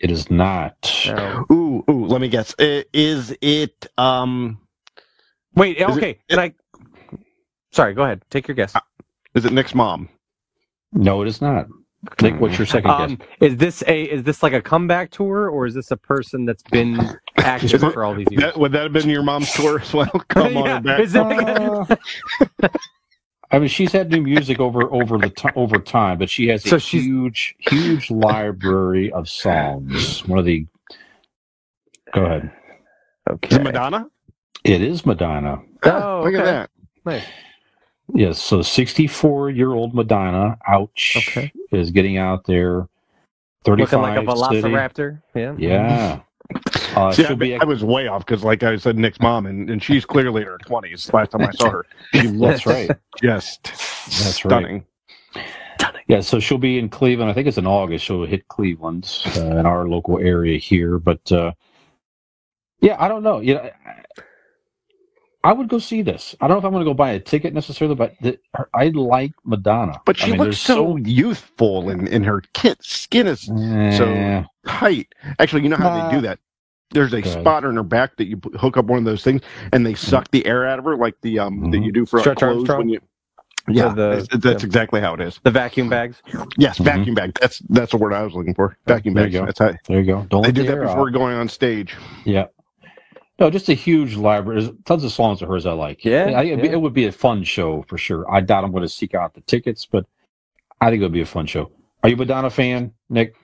It 0.00 0.10
is 0.10 0.30
not. 0.30 0.74
No. 1.06 1.46
Ooh, 1.52 1.84
ooh. 1.88 2.06
Let 2.06 2.20
me 2.20 2.28
guess. 2.28 2.54
I- 2.58 2.84
Is 2.92 3.36
it 3.40 3.86
um? 3.98 4.58
Wait, 5.54 5.76
Is 5.76 5.82
it- 5.82 5.90
okay. 5.96 6.18
Can 6.28 6.38
I? 6.40 6.54
Sorry, 7.70 7.94
go 7.94 8.02
ahead. 8.02 8.22
Take 8.30 8.48
your 8.48 8.54
guess. 8.54 8.74
Is 9.34 9.44
it 9.44 9.52
Nick's 9.52 9.74
mom? 9.74 10.08
No, 10.92 11.22
it 11.22 11.28
is 11.28 11.40
not. 11.40 11.66
Nick, 12.20 12.40
what's 12.40 12.58
your 12.58 12.66
second 12.66 12.90
Um, 12.90 13.14
guess? 13.16 13.28
is 13.40 13.56
this 13.58 13.82
a 13.86 14.02
is 14.02 14.24
this 14.24 14.42
like 14.42 14.52
a 14.52 14.60
comeback 14.60 15.10
tour 15.10 15.48
or 15.48 15.66
is 15.66 15.74
this 15.74 15.90
a 15.92 15.96
person 15.96 16.44
that's 16.44 16.62
been 16.64 16.98
active 17.36 17.74
Is 17.84 17.92
for 17.92 18.04
all 18.04 18.14
these 18.14 18.26
years? 18.30 18.42
That, 18.42 18.56
would 18.58 18.72
that 18.72 18.82
have 18.82 18.92
been 18.92 19.08
your 19.08 19.22
mom's 19.22 19.52
tour 19.52 19.80
as 19.80 19.92
well? 19.94 20.10
Come 20.28 20.52
Yeah, 20.54 20.76
on 20.76 20.82
back. 20.84 21.00
is 21.00 21.12
that- 21.12 21.96
Uh, 22.62 22.68
I 23.52 23.58
mean, 23.58 23.68
she's 23.68 23.92
had 23.92 24.10
new 24.10 24.22
music 24.22 24.58
over 24.60 24.90
over 24.92 25.18
the 25.18 25.28
t- 25.28 25.48
over 25.54 25.78
time, 25.78 26.18
but 26.18 26.28
she 26.30 26.48
has 26.48 26.64
a 26.64 26.68
So 26.70 26.78
she's- 26.78 27.04
huge, 27.04 27.54
huge 27.58 28.10
library 28.10 29.12
of 29.12 29.28
songs. 29.28 30.26
One 30.26 30.38
of 30.38 30.44
the. 30.46 30.66
Go 32.14 32.24
ahead. 32.24 32.50
Okay. 33.30 33.48
Is 33.48 33.54
okay. 33.54 33.60
it 33.60 33.64
Madonna? 33.64 34.06
It 34.64 34.80
is 34.82 35.04
Madonna. 35.06 35.60
Oh, 35.84 36.22
Look 36.24 36.34
at 36.34 36.44
that. 36.44 36.70
Nice. 37.04 37.24
Yes, 38.14 38.40
so 38.42 38.62
64 38.62 39.50
year 39.50 39.72
old 39.72 39.94
Madonna, 39.94 40.58
ouch, 40.68 41.14
Okay. 41.16 41.52
is 41.70 41.90
getting 41.90 42.18
out 42.18 42.44
there. 42.44 42.88
35 43.64 44.00
Looking 44.00 44.26
like 44.26 44.36
a 44.36 44.36
city. 44.54 44.62
velociraptor. 44.62 45.22
Yeah. 45.34 45.54
Yeah. 45.58 46.20
Uh, 46.94 47.10
See, 47.10 47.24
I, 47.24 47.32
be. 47.32 47.56
I 47.56 47.64
was 47.64 47.82
way 47.82 48.08
off 48.08 48.26
because, 48.26 48.44
like 48.44 48.62
I 48.62 48.76
said, 48.76 48.98
Nick's 48.98 49.18
mom, 49.20 49.46
and, 49.46 49.70
and 49.70 49.82
she's 49.82 50.04
clearly 50.04 50.42
in 50.42 50.48
her 50.48 50.58
twenties. 50.58 51.10
Last 51.10 51.30
time 51.30 51.40
I 51.40 51.50
saw 51.52 51.70
her, 51.70 51.86
she 52.12 52.28
looks 52.28 52.66
right. 52.66 52.90
just 53.22 53.62
That's 53.64 54.44
right. 54.44 54.50
stunning. 54.50 54.84
Yeah, 56.08 56.20
so 56.20 56.38
she'll 56.38 56.58
be 56.58 56.78
in 56.78 56.90
Cleveland. 56.90 57.30
I 57.30 57.34
think 57.34 57.48
it's 57.48 57.56
in 57.56 57.66
August. 57.66 58.04
She'll 58.04 58.26
hit 58.26 58.46
Cleveland 58.48 59.10
uh, 59.38 59.40
in 59.56 59.64
our 59.64 59.88
local 59.88 60.18
area 60.18 60.58
here. 60.58 60.98
But 60.98 61.32
uh, 61.32 61.52
yeah, 62.82 62.96
I 62.98 63.08
don't 63.08 63.22
know. 63.22 63.40
You 63.40 63.54
know, 63.54 63.70
I 65.44 65.52
would 65.52 65.68
go 65.68 65.78
see 65.78 66.02
this. 66.02 66.36
I 66.40 66.46
don't 66.46 66.54
know 66.54 66.58
if 66.60 66.64
I'm 66.64 66.72
going 66.72 66.84
to 66.84 66.90
go 66.90 66.94
buy 66.94 67.10
a 67.12 67.20
ticket 67.20 67.52
necessarily, 67.52 67.94
but 67.96 68.14
the, 68.20 68.38
her, 68.54 68.68
I 68.74 68.88
like 68.88 69.32
Madonna. 69.44 70.00
But 70.04 70.20
I 70.22 70.24
she 70.26 70.30
mean, 70.32 70.40
looks 70.40 70.48
there's 70.66 70.76
so 70.78 70.96
youthful, 70.98 71.88
and, 71.90 72.08
and 72.08 72.24
her 72.24 72.42
kit 72.52 72.78
skin 72.82 73.26
is 73.26 73.42
so 73.42 74.04
Eh, 74.06 74.44
tight. 74.66 75.08
Actually, 75.40 75.62
you 75.64 75.68
know 75.68 75.76
how 75.76 75.90
Nah. 75.96 76.08
they 76.10 76.16
do 76.16 76.20
that? 76.22 76.38
There's 76.90 77.12
a 77.12 77.22
Go 77.22 77.30
ahead. 77.30 77.40
spot 77.42 77.64
on 77.64 77.74
her 77.76 77.82
back 77.82 78.16
that 78.18 78.26
you 78.26 78.40
hook 78.56 78.76
up 78.76 78.84
one 78.84 78.98
of 78.98 79.04
those 79.04 79.24
things, 79.24 79.42
and 79.72 79.84
they 79.84 79.94
suck 79.94 80.30
the 80.30 80.44
air 80.46 80.66
out 80.66 80.78
of 80.78 80.84
her, 80.84 80.96
like 80.96 81.14
the 81.22 81.38
um 81.40 81.70
that 81.70 81.78
Mhm. 81.78 81.86
you 81.86 81.92
do 81.92 82.06
for 82.06 82.20
Stretch 82.20 82.38
clothes 82.38 82.56
Armstrong? 82.58 82.78
when 82.78 82.88
you. 82.90 83.00
Yeah, 83.68 83.94
the- 83.94 84.12
it's- 84.18 84.28
that's 84.42 84.62
yeah. 84.62 84.66
exactly 84.66 85.00
how 85.00 85.14
it 85.14 85.20
is. 85.20 85.40
The 85.44 85.50
vacuum 85.50 85.88
bags. 85.88 86.20
Yes, 86.58 86.78
Mhm. 86.78 86.84
vacuum 86.84 87.14
bag. 87.14 87.38
That's 87.40 87.60
that's 87.70 87.92
the 87.92 87.96
word 87.96 88.12
I 88.12 88.22
was 88.22 88.34
looking 88.34 88.54
for. 88.54 88.76
Vacuum 88.86 89.14
There 89.14 89.26
you 89.26 89.40
go. 89.40 89.46
That's 89.46 89.58
how 89.58 89.72
there 89.88 90.00
you 90.00 90.06
go. 90.06 90.26
Don't 90.30 90.42
they 90.42 90.52
do 90.52 90.64
the 90.64 90.74
that 90.76 90.80
before 90.82 91.08
out. 91.08 91.12
going 91.14 91.34
on 91.34 91.48
stage. 91.48 91.96
Yeah. 92.24 92.46
No, 93.42 93.50
just 93.50 93.68
a 93.68 93.74
huge 93.74 94.14
library. 94.14 94.62
There's 94.62 94.72
tons 94.84 95.02
of 95.02 95.10
songs 95.10 95.42
of 95.42 95.48
hers 95.48 95.66
I 95.66 95.72
like. 95.72 96.04
Yeah, 96.04 96.26
I, 96.26 96.42
yeah. 96.42 96.54
it 96.58 96.80
would 96.80 96.94
be 96.94 97.06
a 97.06 97.12
fun 97.12 97.42
show 97.42 97.84
for 97.88 97.98
sure. 97.98 98.24
I 98.32 98.40
doubt 98.40 98.62
I'm 98.62 98.70
going 98.70 98.84
to 98.84 98.88
seek 98.88 99.16
out 99.16 99.34
the 99.34 99.40
tickets, 99.40 99.84
but 99.84 100.06
I 100.80 100.90
think 100.90 101.00
it 101.00 101.04
would 101.04 101.12
be 101.12 101.22
a 101.22 101.26
fun 101.26 101.46
show. 101.46 101.72
Are 102.04 102.08
you 102.08 102.14
a 102.14 102.18
Madonna 102.18 102.50
fan, 102.50 102.92
Nick? 103.08 103.34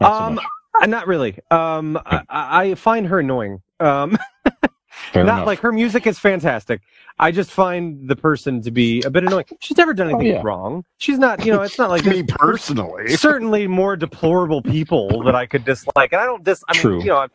Not 0.00 0.12
Um, 0.22 0.34
much. 0.36 0.44
Uh, 0.80 0.86
Not 0.86 1.08
really. 1.08 1.36
Um, 1.50 1.98
I, 2.06 2.22
I 2.30 2.74
find 2.76 3.08
her 3.08 3.18
annoying. 3.18 3.60
Um, 3.80 4.16
Fair 5.12 5.24
not 5.24 5.34
enough. 5.34 5.46
like 5.46 5.58
her 5.60 5.72
music 5.72 6.06
is 6.06 6.18
fantastic. 6.18 6.80
I 7.18 7.32
just 7.32 7.50
find 7.50 8.08
the 8.08 8.14
person 8.14 8.62
to 8.62 8.70
be 8.70 9.02
a 9.02 9.10
bit 9.10 9.24
annoying. 9.24 9.46
She's 9.60 9.76
never 9.76 9.92
done 9.92 10.06
Oh, 10.08 10.10
anything 10.18 10.34
yeah. 10.36 10.42
wrong. 10.44 10.84
She's 10.98 11.18
not, 11.18 11.44
you 11.44 11.52
know, 11.52 11.62
it's 11.62 11.78
not 11.78 11.90
like 11.94 12.04
Me 12.04 12.22
personally, 12.22 13.08
certainly 13.16 13.66
more 13.66 13.96
deplorable 13.96 14.62
people 14.62 15.22
that 15.24 15.34
I 15.34 15.46
could 15.46 15.64
dislike. 15.64 16.12
And 16.12 16.20
I 16.20 16.26
don't 16.26 16.44
dis. 16.44 16.62
I 16.68 16.74
mean, 16.74 16.80
True. 16.80 16.98
you 17.00 17.06
know, 17.06 17.26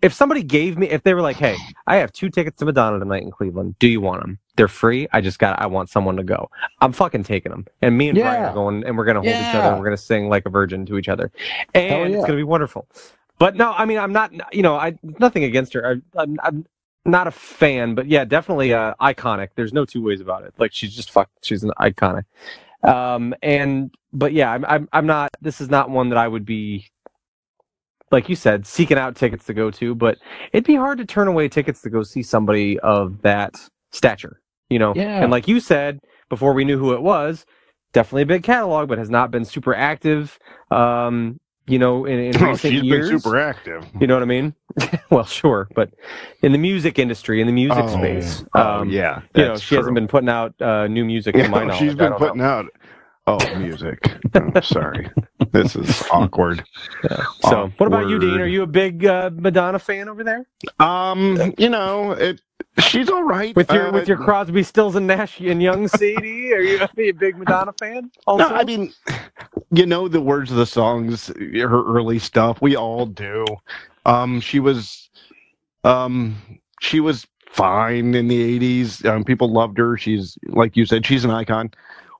if 0.00 0.12
somebody 0.12 0.42
gave 0.42 0.78
me, 0.78 0.88
if 0.88 1.02
they 1.02 1.14
were 1.14 1.22
like, 1.22 1.36
"Hey, 1.36 1.56
I 1.86 1.96
have 1.96 2.12
two 2.12 2.28
tickets 2.28 2.58
to 2.58 2.64
Madonna 2.64 2.98
tonight 2.98 3.22
in 3.22 3.30
Cleveland. 3.30 3.76
Do 3.78 3.88
you 3.88 4.00
want 4.00 4.20
them? 4.22 4.38
They're 4.56 4.68
free. 4.68 5.08
I 5.12 5.20
just 5.20 5.38
got. 5.38 5.60
I 5.60 5.66
want 5.66 5.88
someone 5.90 6.16
to 6.18 6.22
go. 6.24 6.50
I'm 6.80 6.92
fucking 6.92 7.24
taking 7.24 7.50
them. 7.50 7.66
And 7.80 7.96
me 7.98 8.10
and 8.10 8.18
Brian 8.18 8.44
are 8.44 8.52
going, 8.54 8.84
and 8.84 8.96
we're 8.98 9.04
gonna 9.06 9.20
hold 9.22 9.34
each 9.34 9.54
other. 9.54 9.68
And 9.70 9.78
We're 9.78 9.86
gonna 9.86 9.96
sing 9.96 10.28
like 10.28 10.44
a 10.46 10.50
virgin 10.50 10.84
to 10.86 10.98
each 10.98 11.08
other, 11.08 11.32
and 11.74 12.12
Hell 12.12 12.14
it's 12.20 12.26
gonna 12.26 12.36
be 12.38 12.42
wonderful. 12.44 12.86
But 13.38 13.56
no, 13.56 13.72
I 13.72 13.86
mean, 13.86 13.98
I'm 13.98 14.12
not. 14.12 14.32
You 14.54 14.62
know, 14.62 14.76
I 14.76 14.96
nothing 15.18 15.42
against 15.44 15.72
her. 15.72 15.84
I, 16.16 16.20
I'm, 16.20 16.38
I'm 16.42 16.66
not 17.04 17.26
a 17.26 17.30
fan, 17.30 17.94
but 17.94 18.06
yeah, 18.06 18.24
definitely 18.24 18.72
uh, 18.72 18.94
iconic. 19.00 19.48
There's 19.56 19.72
no 19.72 19.84
two 19.84 20.02
ways 20.02 20.20
about 20.20 20.44
it. 20.44 20.54
Like 20.58 20.72
she's 20.72 20.94
just 20.94 21.10
fuck. 21.10 21.28
She's 21.42 21.62
an 21.64 21.72
iconic. 21.80 22.24
Um, 22.82 23.34
and 23.42 23.90
but 24.12 24.32
yeah, 24.32 24.50
I'm, 24.52 24.64
I'm 24.66 24.88
I'm 24.92 25.06
not. 25.06 25.30
This 25.40 25.60
is 25.60 25.68
not 25.68 25.90
one 25.90 26.08
that 26.10 26.18
I 26.18 26.28
would 26.28 26.44
be, 26.44 26.86
like 28.10 28.28
you 28.28 28.36
said, 28.36 28.66
seeking 28.66 28.98
out 28.98 29.16
tickets 29.16 29.46
to 29.46 29.54
go 29.54 29.70
to. 29.72 29.94
But 29.94 30.18
it'd 30.52 30.64
be 30.66 30.76
hard 30.76 30.98
to 30.98 31.04
turn 31.04 31.28
away 31.28 31.48
tickets 31.48 31.82
to 31.82 31.90
go 31.90 32.02
see 32.02 32.22
somebody 32.22 32.78
of 32.80 33.22
that 33.22 33.56
stature. 33.90 34.40
You 34.70 34.78
know, 34.78 34.94
Yeah. 34.96 35.22
and 35.22 35.30
like 35.30 35.48
you 35.48 35.60
said 35.60 35.98
before, 36.30 36.54
we 36.54 36.64
knew 36.64 36.78
who 36.78 36.92
it 36.94 37.02
was. 37.02 37.44
Definitely 37.92 38.22
a 38.22 38.26
big 38.26 38.42
catalog, 38.42 38.88
but 38.88 38.96
has 38.98 39.10
not 39.10 39.30
been 39.30 39.44
super 39.44 39.74
active. 39.74 40.38
Um, 40.70 41.38
you 41.66 41.78
know, 41.78 42.04
in, 42.04 42.18
in 42.18 42.36
oh, 42.42 42.50
recent 42.50 42.72
she's 42.72 42.82
years. 42.82 43.10
been 43.10 43.20
super 43.20 43.38
active. 43.38 43.86
You 44.00 44.06
know 44.06 44.14
what 44.14 44.22
I 44.22 44.26
mean? 44.26 44.54
well, 45.10 45.24
sure, 45.24 45.68
but 45.74 45.90
in 46.42 46.52
the 46.52 46.58
music 46.58 46.98
industry, 46.98 47.40
in 47.40 47.46
the 47.46 47.52
music 47.52 47.78
Oh, 47.84 47.88
space, 47.88 48.44
Oh 48.54 48.80
um, 48.80 48.90
yeah, 48.90 49.22
you 49.34 49.44
know, 49.44 49.56
she 49.56 49.74
hasn't 49.74 49.94
been 49.94 50.08
putting 50.08 50.28
out 50.28 50.54
uh, 50.60 50.86
new 50.86 51.04
music 51.04 51.34
to 51.34 51.48
my 51.48 51.64
knowledge. 51.64 51.78
she's 51.78 51.94
been 51.94 52.14
putting 52.14 52.38
know. 52.38 52.44
out. 52.44 52.66
Oh, 53.24 53.38
music. 53.56 54.00
oh, 54.34 54.60
sorry, 54.62 55.08
this 55.52 55.76
is 55.76 56.02
awkward. 56.10 56.64
So, 57.42 57.70
what 57.76 57.86
about 57.86 58.08
you, 58.08 58.18
Dean? 58.18 58.40
Are 58.40 58.46
you 58.48 58.62
a 58.62 58.66
big 58.66 59.06
uh, 59.06 59.30
Madonna 59.32 59.78
fan 59.78 60.08
over 60.08 60.24
there? 60.24 60.44
Um, 60.80 61.54
you 61.56 61.68
know, 61.68 62.12
it. 62.12 62.40
She's 62.78 63.10
all 63.10 63.22
right 63.24 63.54
With 63.54 63.70
your 63.70 63.88
Uh, 63.88 63.92
with 63.92 64.08
your 64.08 64.16
Crosby, 64.16 64.62
Stills, 64.62 64.96
and 64.96 65.06
Nash 65.06 65.38
and 65.40 65.62
Young 65.62 65.88
CD? 65.88 66.52
Are 66.54 66.60
you 66.60 66.80
a 66.82 67.12
big 67.12 67.36
Madonna 67.36 67.72
fan? 67.78 68.10
Also, 68.26 68.48
No, 68.48 68.54
I 68.54 68.64
mean, 68.64 68.92
you 69.70 69.84
know 69.86 70.08
the 70.08 70.20
words 70.20 70.50
of 70.50 70.56
the 70.56 70.66
songs, 70.66 71.28
her 71.28 71.84
early 71.84 72.18
stuff. 72.18 72.62
We 72.62 72.76
all 72.76 73.04
do. 73.06 73.44
Um, 74.06 74.40
she 74.40 74.58
was, 74.58 75.10
um, 75.84 76.36
she 76.80 77.00
was 77.00 77.26
fine 77.50 78.14
in 78.14 78.28
the 78.28 78.58
'80s. 78.58 79.04
Um, 79.04 79.24
people 79.24 79.52
loved 79.52 79.76
her. 79.78 79.96
She's 79.98 80.38
like 80.46 80.76
you 80.76 80.86
said, 80.86 81.04
she's 81.04 81.24
an 81.24 81.30
icon. 81.30 81.70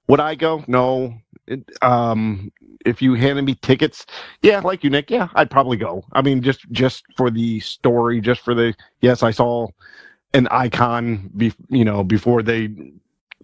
Would 0.09 0.21
I 0.21 0.35
go? 0.35 0.65
No. 0.67 1.15
It, 1.47 1.65
um, 1.83 2.53
if 2.85 3.01
you 3.03 3.15
handed 3.15 3.45
me 3.45 3.55
tickets, 3.63 4.07
yeah, 4.43 4.61
like 4.61 4.85
you, 4.85 4.91
Nick, 4.91 5.11
yeah, 5.11 5.29
I'd 5.35 5.51
probably 5.51 5.77
go. 5.77 6.05
I 6.13 6.23
mean, 6.23 6.43
just 6.43 6.61
just 6.73 7.05
for 7.17 7.31
the 7.31 7.61
story, 7.61 8.21
just 8.21 8.43
for 8.43 8.55
the 8.55 8.75
yes, 9.01 9.23
I 9.23 9.31
saw 9.31 9.69
an 10.35 10.49
icon, 10.51 11.31
be, 11.37 11.53
you 11.69 11.85
know, 11.85 12.03
before 12.05 12.43
they 12.43 12.71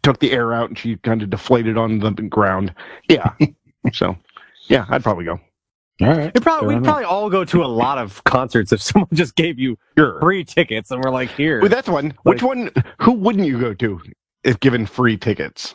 took 0.02 0.20
the 0.20 0.32
air 0.32 0.52
out 0.52 0.68
and 0.68 0.78
she 0.78 0.96
kind 0.98 1.22
of 1.22 1.30
deflated 1.30 1.76
on 1.76 1.98
the 1.98 2.10
ground. 2.12 2.72
Yeah. 3.08 3.32
so, 3.92 4.16
yeah, 4.68 4.86
I'd 4.88 5.02
probably 5.02 5.24
go. 5.24 5.40
All 6.00 6.06
right. 6.08 6.30
it 6.32 6.42
probably 6.42 6.76
we'd 6.76 6.84
probably 6.84 7.04
all 7.04 7.28
go 7.28 7.44
to 7.44 7.64
a 7.64 7.66
lot 7.66 7.98
of 7.98 8.22
concerts 8.22 8.70
if 8.72 8.80
someone 8.88 9.08
just 9.12 9.34
gave 9.34 9.58
you 9.58 9.76
Sure. 9.98 10.20
free 10.20 10.44
tickets 10.44 10.90
and 10.92 11.02
we're 11.02 11.10
like, 11.10 11.30
here. 11.30 11.60
Well, 11.60 11.68
that's 11.70 11.88
one. 11.88 12.14
Which 12.22 12.42
one? 12.42 12.70
Who 13.00 13.12
wouldn't 13.12 13.46
you 13.46 13.58
go 13.60 13.74
to 13.74 14.00
if 14.44 14.60
given 14.60 14.86
free 14.86 15.16
tickets? 15.16 15.74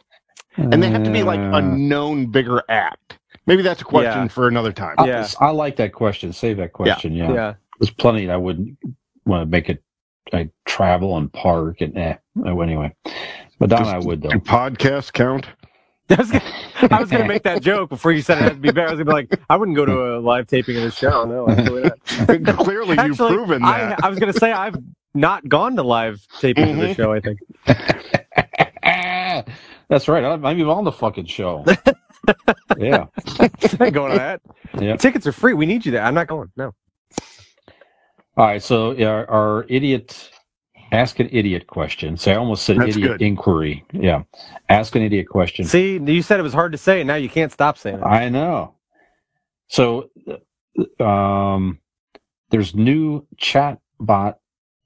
And 0.56 0.82
they 0.82 0.90
have 0.90 1.04
to 1.04 1.12
be 1.12 1.24
like 1.24 1.40
Uh, 1.40 1.58
a 1.58 1.62
known 1.62 2.28
bigger 2.28 2.64
act. 2.70 3.18
Maybe 3.48 3.64
that's 3.64 3.82
a 3.82 3.86
question 3.86 4.22
Yeah. 4.24 4.28
for 4.30 4.48
another 4.48 4.72
time. 4.72 4.96
I- 4.98 5.08
Yeah. 5.08 5.28
I 5.42 5.50
like 5.50 5.76
that 5.78 5.92
question. 5.94 6.32
Save 6.32 6.56
that 6.58 6.72
question. 6.72 7.12
Yeah. 7.14 7.34
yeah. 7.34 7.54
There's 7.80 7.90
plenty 7.92 8.30
I 8.30 8.38
wouldn't 8.38 8.78
want 9.26 9.42
to 9.42 9.46
make 9.46 9.68
it. 9.70 9.84
I 10.32 10.50
travel 10.66 11.18
and 11.18 11.32
park 11.32 11.82
and 11.82 11.98
eh. 11.98 12.16
Oh, 12.46 12.62
anyway, 12.62 12.94
Madonna, 13.60 13.88
I 13.88 13.98
would 14.00 14.22
though. 14.22 14.30
Do 14.30 14.40
podcasts 14.40 15.12
count? 15.12 15.48
I 16.10 16.16
was, 16.16 16.32
gonna, 16.32 16.44
I 16.92 17.00
was 17.00 17.10
gonna 17.10 17.28
make 17.28 17.44
that 17.44 17.62
joke 17.62 17.90
before 17.90 18.12
you 18.12 18.22
said 18.22 18.38
it 18.38 18.42
had 18.42 18.54
to 18.54 18.60
be 18.60 18.72
better. 18.72 18.88
I 18.88 18.92
was 18.92 19.00
gonna 19.00 19.10
be 19.10 19.14
like, 19.14 19.40
I 19.50 19.56
wouldn't 19.56 19.76
go 19.76 19.86
to 19.86 20.18
a 20.18 20.20
live 20.20 20.48
taping 20.48 20.78
of 20.78 20.84
the 20.84 20.92
show. 20.92 21.24
No, 21.24 21.50
absolutely 21.50 21.92
not. 22.40 22.58
Clearly, 22.58 22.90
you've 22.90 23.00
Actually, 23.00 23.36
proven 23.36 23.62
that. 23.62 24.04
I 24.04 24.10
was 24.10 24.20
gonna 24.20 24.34
say 24.34 24.52
I've 24.52 24.76
not 25.14 25.48
gone 25.48 25.76
to 25.78 25.84
live 25.84 26.26
taping 26.40 26.72
of 26.72 26.78
the 26.78 26.94
show. 26.94 27.14
I 27.14 27.20
think. 27.20 27.40
That's 29.88 30.08
right. 30.08 30.24
I'm 30.24 30.46
I'm 30.46 30.58
even 30.60 30.70
on 30.70 30.84
the 30.84 30.92
fucking 30.92 31.26
show. 31.26 31.64
yeah. 32.78 33.06
I 33.40 33.50
ain't 33.82 33.94
going 33.94 34.12
to 34.12 34.18
that. 34.18 34.42
Yeah. 34.80 34.96
Tickets 34.96 35.28
are 35.28 35.32
free. 35.32 35.54
We 35.54 35.66
need 35.66 35.86
you 35.86 35.92
there. 35.92 36.04
I'm 36.04 36.14
not 36.14 36.28
going. 36.28 36.52
No. 36.56 36.74
All 38.38 38.46
right. 38.48 38.64
So 38.64 38.96
our, 39.06 39.30
our 39.30 39.66
idiot, 39.70 40.32
ask 40.92 41.20
an 41.20 41.30
idiot 41.32 41.68
question. 41.68 42.18
So 42.18 42.32
I 42.32 42.36
almost 42.36 42.66
said 42.66 42.78
That's 42.78 42.92
idiot 42.92 43.12
good. 43.14 43.22
inquiry. 43.22 43.86
Yeah. 43.94 44.24
Ask 44.70 44.96
an 44.96 45.04
idiot 45.04 45.28
question. 45.30 45.66
See, 45.66 46.00
you 46.00 46.22
said 46.22 46.40
it 46.40 46.44
was 46.44 46.54
hard 46.54 46.72
to 46.74 46.78
say, 46.78 47.02
and 47.02 47.08
now 47.08 47.16
you 47.16 47.30
can't 47.30 47.52
stop 47.52 47.78
saying 47.78 47.98
it. 48.00 48.04
I 48.04 48.30
know. 48.30 48.76
So, 49.70 50.10
uh, 51.00 51.04
um, 51.04 51.80
there's 52.52 52.76
new 52.76 53.26
chatbot 53.38 54.36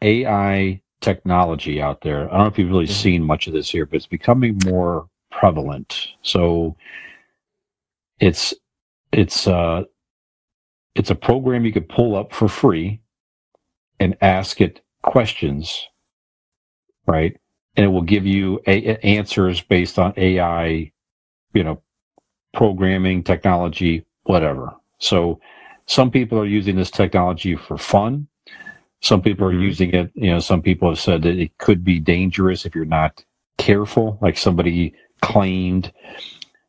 AI 0.01 0.81
technology 1.01 1.81
out 1.81 2.01
there. 2.01 2.25
I 2.27 2.31
don't 2.31 2.39
know 2.39 2.47
if 2.47 2.59
you've 2.59 2.69
really 2.71 2.87
Mhm. 2.87 2.91
seen 2.91 3.23
much 3.23 3.47
of 3.47 3.53
this 3.53 3.69
here, 3.69 3.85
but 3.85 3.97
it's 3.97 4.07
becoming 4.07 4.59
more 4.65 5.07
prevalent. 5.31 6.09
So, 6.23 6.75
it's 8.19 8.53
it's 9.13 9.47
uh 9.47 9.83
it's 10.95 11.11
a 11.11 11.15
program 11.15 11.65
you 11.65 11.73
could 11.73 11.89
pull 11.89 12.15
up 12.15 12.33
for 12.33 12.47
free 12.47 13.01
and 13.99 14.17
ask 14.21 14.61
it 14.61 14.81
questions, 15.03 15.87
right? 17.07 17.37
And 17.75 17.85
it 17.85 17.89
will 17.89 18.03
give 18.03 18.25
you 18.25 18.61
a, 18.67 18.97
answers 19.05 19.61
based 19.61 19.99
on 19.99 20.13
AI, 20.17 20.91
you 21.53 21.63
know, 21.63 21.81
programming, 22.53 23.23
technology, 23.23 24.05
whatever. 24.23 24.73
So 24.99 25.39
some 25.87 26.11
people 26.11 26.39
are 26.39 26.45
using 26.45 26.75
this 26.75 26.91
technology 26.91 27.55
for 27.55 27.77
fun. 27.77 28.27
Some 29.01 29.21
people 29.21 29.47
are 29.47 29.53
Mhm. 29.53 29.61
using 29.63 29.93
it, 29.93 30.11
you 30.15 30.31
know, 30.31 30.39
some 30.39 30.61
people 30.61 30.89
have 30.89 30.99
said 30.99 31.21
that 31.23 31.37
it 31.37 31.57
could 31.59 31.83
be 31.83 31.99
dangerous 31.99 32.65
if 32.65 32.75
you're 32.75 32.85
not 32.85 33.23
careful. 33.57 34.17
Like 34.21 34.37
somebody 34.37 34.93
claimed 35.21 35.91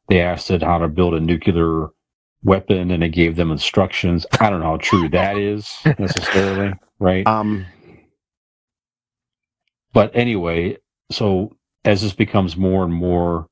they 0.09 0.21
asked 0.21 0.51
it 0.51 0.63
how 0.63 0.79
to 0.79 0.89
build 0.89 1.15
a 1.15 1.21
nuclear 1.21 1.89
weapon 2.45 2.91
and 2.91 3.03
it 3.05 3.11
gave 3.11 3.37
them 3.37 3.51
instructions. 3.51 4.27
I 4.41 4.51
don't 4.51 4.61
know 4.61 4.67
how 4.67 4.77
true 4.79 5.09
that 5.11 5.39
is 5.39 5.91
necessarily, 5.99 6.79
right? 6.99 7.27
Um, 7.27 7.67
but 9.93 10.11
anyway, 10.15 10.79
so 11.11 11.57
as 11.85 12.03
this 12.03 12.13
becomes 12.13 12.57
more 12.57 12.85
and 12.85 12.93
more, 12.93 13.47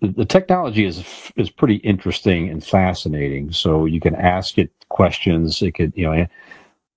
the, 0.00 0.24
technology 0.24 0.84
is 0.84 1.04
is 1.36 1.50
pretty 1.50 1.76
interesting 1.76 2.48
and 2.48 2.64
fascinating. 2.64 3.52
So 3.52 3.86
you 3.86 4.00
can 4.00 4.14
ask 4.16 4.58
it 4.58 4.70
questions. 4.88 5.62
It 5.62 5.72
could, 5.72 5.92
you 5.96 6.10
know, 6.10 6.26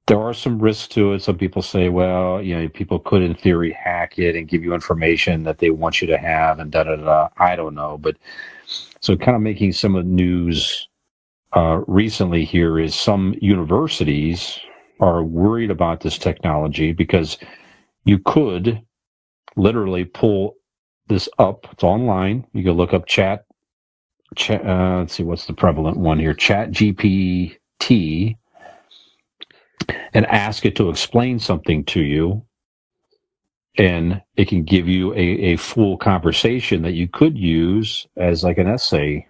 there 0.07 0.19
are 0.19 0.33
some 0.33 0.59
risks 0.59 0.87
to 0.89 1.13
it. 1.13 1.21
Some 1.21 1.37
people 1.37 1.61
say, 1.61 1.89
well, 1.89 2.41
you 2.41 2.55
know, 2.57 2.69
people 2.69 2.99
could 2.99 3.21
in 3.21 3.35
theory 3.35 3.71
hack 3.73 4.19
it 4.19 4.35
and 4.35 4.47
give 4.47 4.63
you 4.63 4.73
information 4.73 5.43
that 5.43 5.59
they 5.59 5.69
want 5.69 6.01
you 6.01 6.07
to 6.07 6.17
have, 6.17 6.59
and 6.59 6.71
da 6.71 6.83
da 6.83 6.95
da. 6.95 7.29
I 7.37 7.55
don't 7.55 7.75
know, 7.75 7.97
but 7.97 8.17
so 9.01 9.15
kind 9.15 9.35
of 9.35 9.41
making 9.41 9.73
some 9.73 9.95
of 9.95 10.05
the 10.05 10.11
news 10.11 10.87
uh, 11.55 11.81
recently 11.87 12.45
here 12.45 12.79
is 12.79 12.95
some 12.95 13.35
universities 13.41 14.59
are 14.99 15.23
worried 15.23 15.71
about 15.71 16.01
this 16.01 16.17
technology 16.17 16.93
because 16.93 17.37
you 18.05 18.19
could 18.19 18.81
literally 19.55 20.05
pull 20.05 20.55
this 21.07 21.29
up. 21.39 21.67
It's 21.73 21.83
online. 21.83 22.47
You 22.53 22.63
can 22.63 22.73
look 22.73 22.93
up 22.93 23.07
chat. 23.07 23.45
chat 24.35 24.65
uh, 24.65 24.99
let's 24.99 25.15
see 25.15 25.23
what's 25.23 25.47
the 25.47 25.53
prevalent 25.53 25.97
one 25.97 26.19
here. 26.19 26.33
Chat 26.33 26.71
GPT, 26.71 27.57
and 30.13 30.25
ask 30.27 30.65
it 30.65 30.75
to 30.77 30.89
explain 30.89 31.39
something 31.39 31.85
to 31.85 32.01
you, 32.01 32.43
and 33.77 34.21
it 34.37 34.47
can 34.49 34.63
give 34.63 34.87
you 34.87 35.13
a, 35.13 35.17
a 35.53 35.57
full 35.57 35.97
conversation 35.97 36.83
that 36.83 36.93
you 36.93 37.07
could 37.07 37.37
use 37.37 38.07
as 38.17 38.43
like 38.43 38.57
an 38.59 38.67
essay 38.67 39.27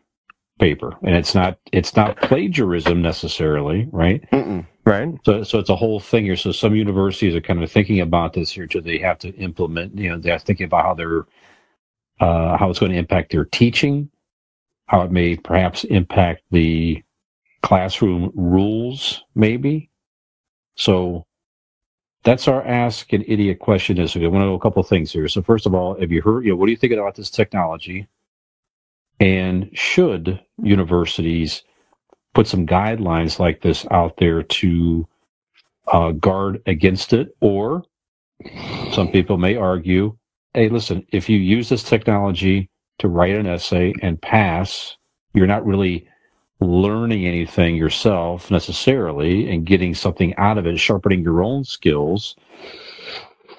paper. 0.60 0.94
And 1.04 1.16
it's 1.16 1.36
not 1.36 1.60
it's 1.72 1.96
not 1.96 2.18
plagiarism 2.22 3.02
necessarily, 3.02 3.90
right? 3.92 4.24
Mm-mm. 4.32 4.68
Right. 4.86 5.10
So, 5.26 5.44
so 5.44 5.60
it's 5.60 5.70
a 5.70 5.76
whole 5.76 6.00
thing 6.00 6.26
here. 6.26 6.38
So 6.38 6.52
some 6.52 6.76
universities 6.76 7.36
are 7.36 7.42
kind 7.42 7.64
of 7.64 7.72
thinking 7.72 8.02
about 8.02 8.34
this 8.34 8.52
here 8.52 8.68
too. 8.68 8.82
They 8.82 9.00
have 9.00 9.20
to 9.20 9.30
implement, 9.36 9.98
you 9.98 10.10
know, 10.10 10.20
they're 10.20 10.40
thinking 10.40 10.66
about 10.66 10.86
how 10.86 10.94
they're, 10.96 11.26
uh, 12.20 12.58
how 12.58 12.70
it's 12.70 12.80
going 12.80 12.92
to 12.94 12.98
impact 12.98 13.32
their 13.32 13.46
teaching, 13.46 14.10
how 14.88 15.02
it 15.04 15.12
may 15.12 15.38
perhaps 15.38 15.86
impact 15.86 16.44
the 16.52 17.04
classroom 17.64 18.32
rules, 18.36 19.24
maybe. 19.36 19.90
So 20.76 21.26
that's 22.24 22.48
our 22.48 22.66
ask 22.66 23.14
an 23.14 23.24
idiot 23.28 23.60
question 23.60 24.00
is 24.00 24.16
we 24.16 24.28
want 24.28 24.44
to 24.44 24.48
know 24.48 24.56
a 24.56 24.60
couple 24.60 24.84
things 24.84 25.12
here. 25.12 25.28
So 25.30 25.42
first 25.42 25.66
of 25.66 25.76
all, 25.76 26.00
have 26.00 26.12
you 26.12 26.22
heard, 26.22 26.46
you 26.46 26.52
know, 26.52 26.58
what 26.58 26.68
do 26.68 26.72
you 26.72 26.78
think 26.78 26.94
about 26.94 27.16
this 27.16 27.30
technology? 27.32 28.08
And 29.20 29.70
should 29.74 30.42
universities 30.62 31.64
put 32.36 32.48
some 32.48 32.68
guidelines 32.68 33.40
like 33.40 33.62
this 33.62 33.88
out 33.90 34.18
there 34.18 34.44
to 34.44 35.08
uh, 35.88 36.12
guard 36.12 36.62
against 36.68 37.14
it. 37.14 37.36
Or 37.40 37.84
some 38.92 39.08
people 39.08 39.38
may 39.38 39.56
argue, 39.56 40.16
hey, 40.54 40.70
listen, 40.70 41.08
if 41.12 41.30
you 41.30 41.38
use 41.38 41.70
this 41.70 41.84
technology 41.84 42.70
to 43.00 43.08
write 43.08 43.36
an 43.36 43.48
essay 43.48 43.94
and 44.02 44.22
pass, 44.22 44.98
you're 45.34 45.48
not 45.48 45.66
really 45.66 46.08
learning 46.60 47.26
anything 47.26 47.76
yourself 47.76 48.52
necessarily 48.52 49.50
and 49.52 49.66
getting 49.66 49.96
something 49.96 50.36
out 50.36 50.58
of 50.58 50.68
it, 50.68 50.78
sharpening 50.80 51.24
your 51.24 51.42
own 51.42 51.64
skills. 51.64 52.36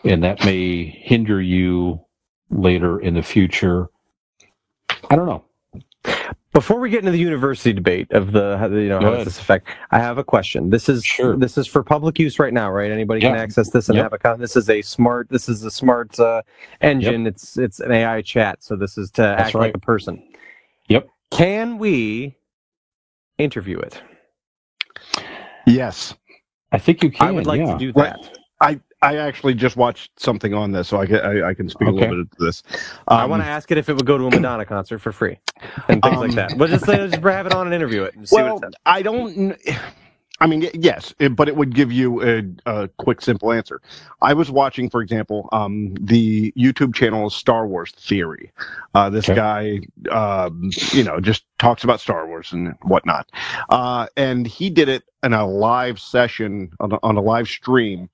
And 0.05 0.23
that 0.23 0.45
may 0.45 0.85
hinder 0.85 1.41
you 1.41 2.01
later 2.51 3.01
in 3.01 3.15
the 3.15 3.23
future. 3.23 3.89
I 5.11 5.17
don't 5.17 5.27
know. 5.27 5.46
Before 6.57 6.81
we 6.81 6.89
get 6.89 7.01
into 7.01 7.11
the 7.11 7.19
university 7.19 7.75
debate 7.75 8.11
of 8.13 8.33
the 8.33 8.57
you 8.73 8.89
know 8.89 8.99
Go 8.99 9.05
how 9.09 9.13
ahead. 9.13 9.27
does 9.27 9.35
this 9.35 9.41
affect, 9.43 9.69
I 9.91 9.99
have 9.99 10.17
a 10.17 10.25
question. 10.25 10.71
This 10.71 10.89
is 10.89 11.05
Sure. 11.05 11.37
this 11.37 11.59
is 11.59 11.67
for 11.67 11.83
public 11.83 12.19
use 12.19 12.39
right 12.39 12.55
now, 12.55 12.71
right? 12.71 12.91
Anybody 12.91 13.21
can 13.21 13.37
access 13.37 13.69
this 13.69 13.91
and 13.91 13.97
Yep. 13.97 14.05
have 14.05 14.13
a 14.15 14.19
con- 14.19 14.41
This 14.41 14.57
is 14.57 14.71
a 14.71 14.81
smart. 14.81 15.29
This 15.29 15.51
is 15.51 15.65
a 15.65 15.71
smart 15.71 16.19
uh, 16.19 16.41
engine. 16.81 17.27
It's 17.27 17.59
it's 17.59 17.81
an 17.81 17.93
AI 17.93 18.23
chat, 18.23 18.65
so 18.65 18.75
this 18.75 18.97
is 18.97 19.11
to 19.13 19.23
act 19.23 19.55
like 19.55 19.75
a 19.75 19.79
person. 19.79 20.23
Yep. 20.89 21.07
Can 21.31 21.77
we 21.77 22.37
interview 23.37 23.79
it? 23.79 24.01
Yes. 25.67 26.15
I 26.73 26.79
think 26.79 27.03
you 27.03 27.11
can. 27.11 27.29
I 27.29 27.33
would 27.33 27.47
like 27.47 27.61
yeah. 27.61 27.75
to 27.75 27.79
do 27.79 27.93
Right. 27.95 28.15
that. 28.15 28.39
I 28.63 28.81
I 29.03 29.17
actually 29.19 29.55
just 29.55 29.77
watched 29.77 30.19
something 30.21 30.55
on 30.55 30.73
this, 30.73 30.89
so 30.89 30.99
I 31.01 31.07
can 31.07 31.21
I, 31.21 31.51
I 31.51 31.55
can 31.55 31.69
speak 31.69 31.89
a 31.89 31.93
little 31.93 32.07
bit 32.25 32.31
to 32.39 32.45
this. 32.45 32.63
I 33.09 33.25
Um, 33.25 33.27
want 33.27 33.43
to 33.43 33.47
ask 33.47 33.71
it 33.73 33.79
if 33.79 33.89
it 33.89 33.95
would 33.95 34.07
go 34.07 34.19
to 34.19 34.27
a 34.27 34.33
Madonna 34.33 34.65
concert 34.67 34.99
for 35.01 35.13
free 35.13 35.39
and 35.89 36.03
things 36.03 36.21
like 36.21 36.35
Um, 36.35 36.37
that. 36.37 36.57
We'll 36.57 36.69
just, 36.69 36.87
just 36.87 37.17
have 37.17 37.47
it 37.47 37.53
on 37.53 37.67
and 37.67 37.75
interview 37.75 38.05
it 38.05 38.15
and 38.17 38.29
see 38.29 38.43
well, 38.43 38.55
what 38.55 38.65
it. 38.65 38.77
I 38.87 39.03
don't. 39.03 39.57
I 40.41 40.47
mean, 40.47 40.69
yes, 40.75 41.15
it, 41.19 41.37
but 41.37 41.49
it 41.49 41.57
would 41.57 41.75
give 41.75 41.93
you 41.93 42.23
a, 42.23 42.43
a 42.67 42.89
quick, 42.99 43.23
simple 43.23 43.53
answer. 43.53 43.81
I 44.23 44.35
was 44.35 44.51
watching, 44.51 44.91
for 44.91 45.03
example, 45.03 45.49
um, 45.53 45.95
the 46.01 46.53
YouTube 46.59 46.95
channel 46.95 47.31
Star 47.31 47.67
Wars 47.67 47.93
Theory. 47.93 48.53
Uh, 48.95 49.11
this 49.11 49.29
Okay. 49.29 49.35
guy, 49.37 49.81
um, 50.11 50.77
you 50.93 51.05
know, 51.05 51.21
just 51.21 51.45
talks 51.59 51.85
about 51.85 52.01
Star 52.01 52.27
Wars 52.27 52.53
and 52.53 52.75
whatnot. 52.83 53.33
Uh, 53.71 54.09
and 54.17 54.47
he 54.47 54.71
did 54.71 54.91
it 54.91 55.05
in 55.25 55.33
a 55.33 55.47
live 55.47 55.99
session 55.99 56.71
on 56.81 56.93
on 57.03 57.17
a 57.17 57.23
live 57.23 57.49
stream. 57.49 58.11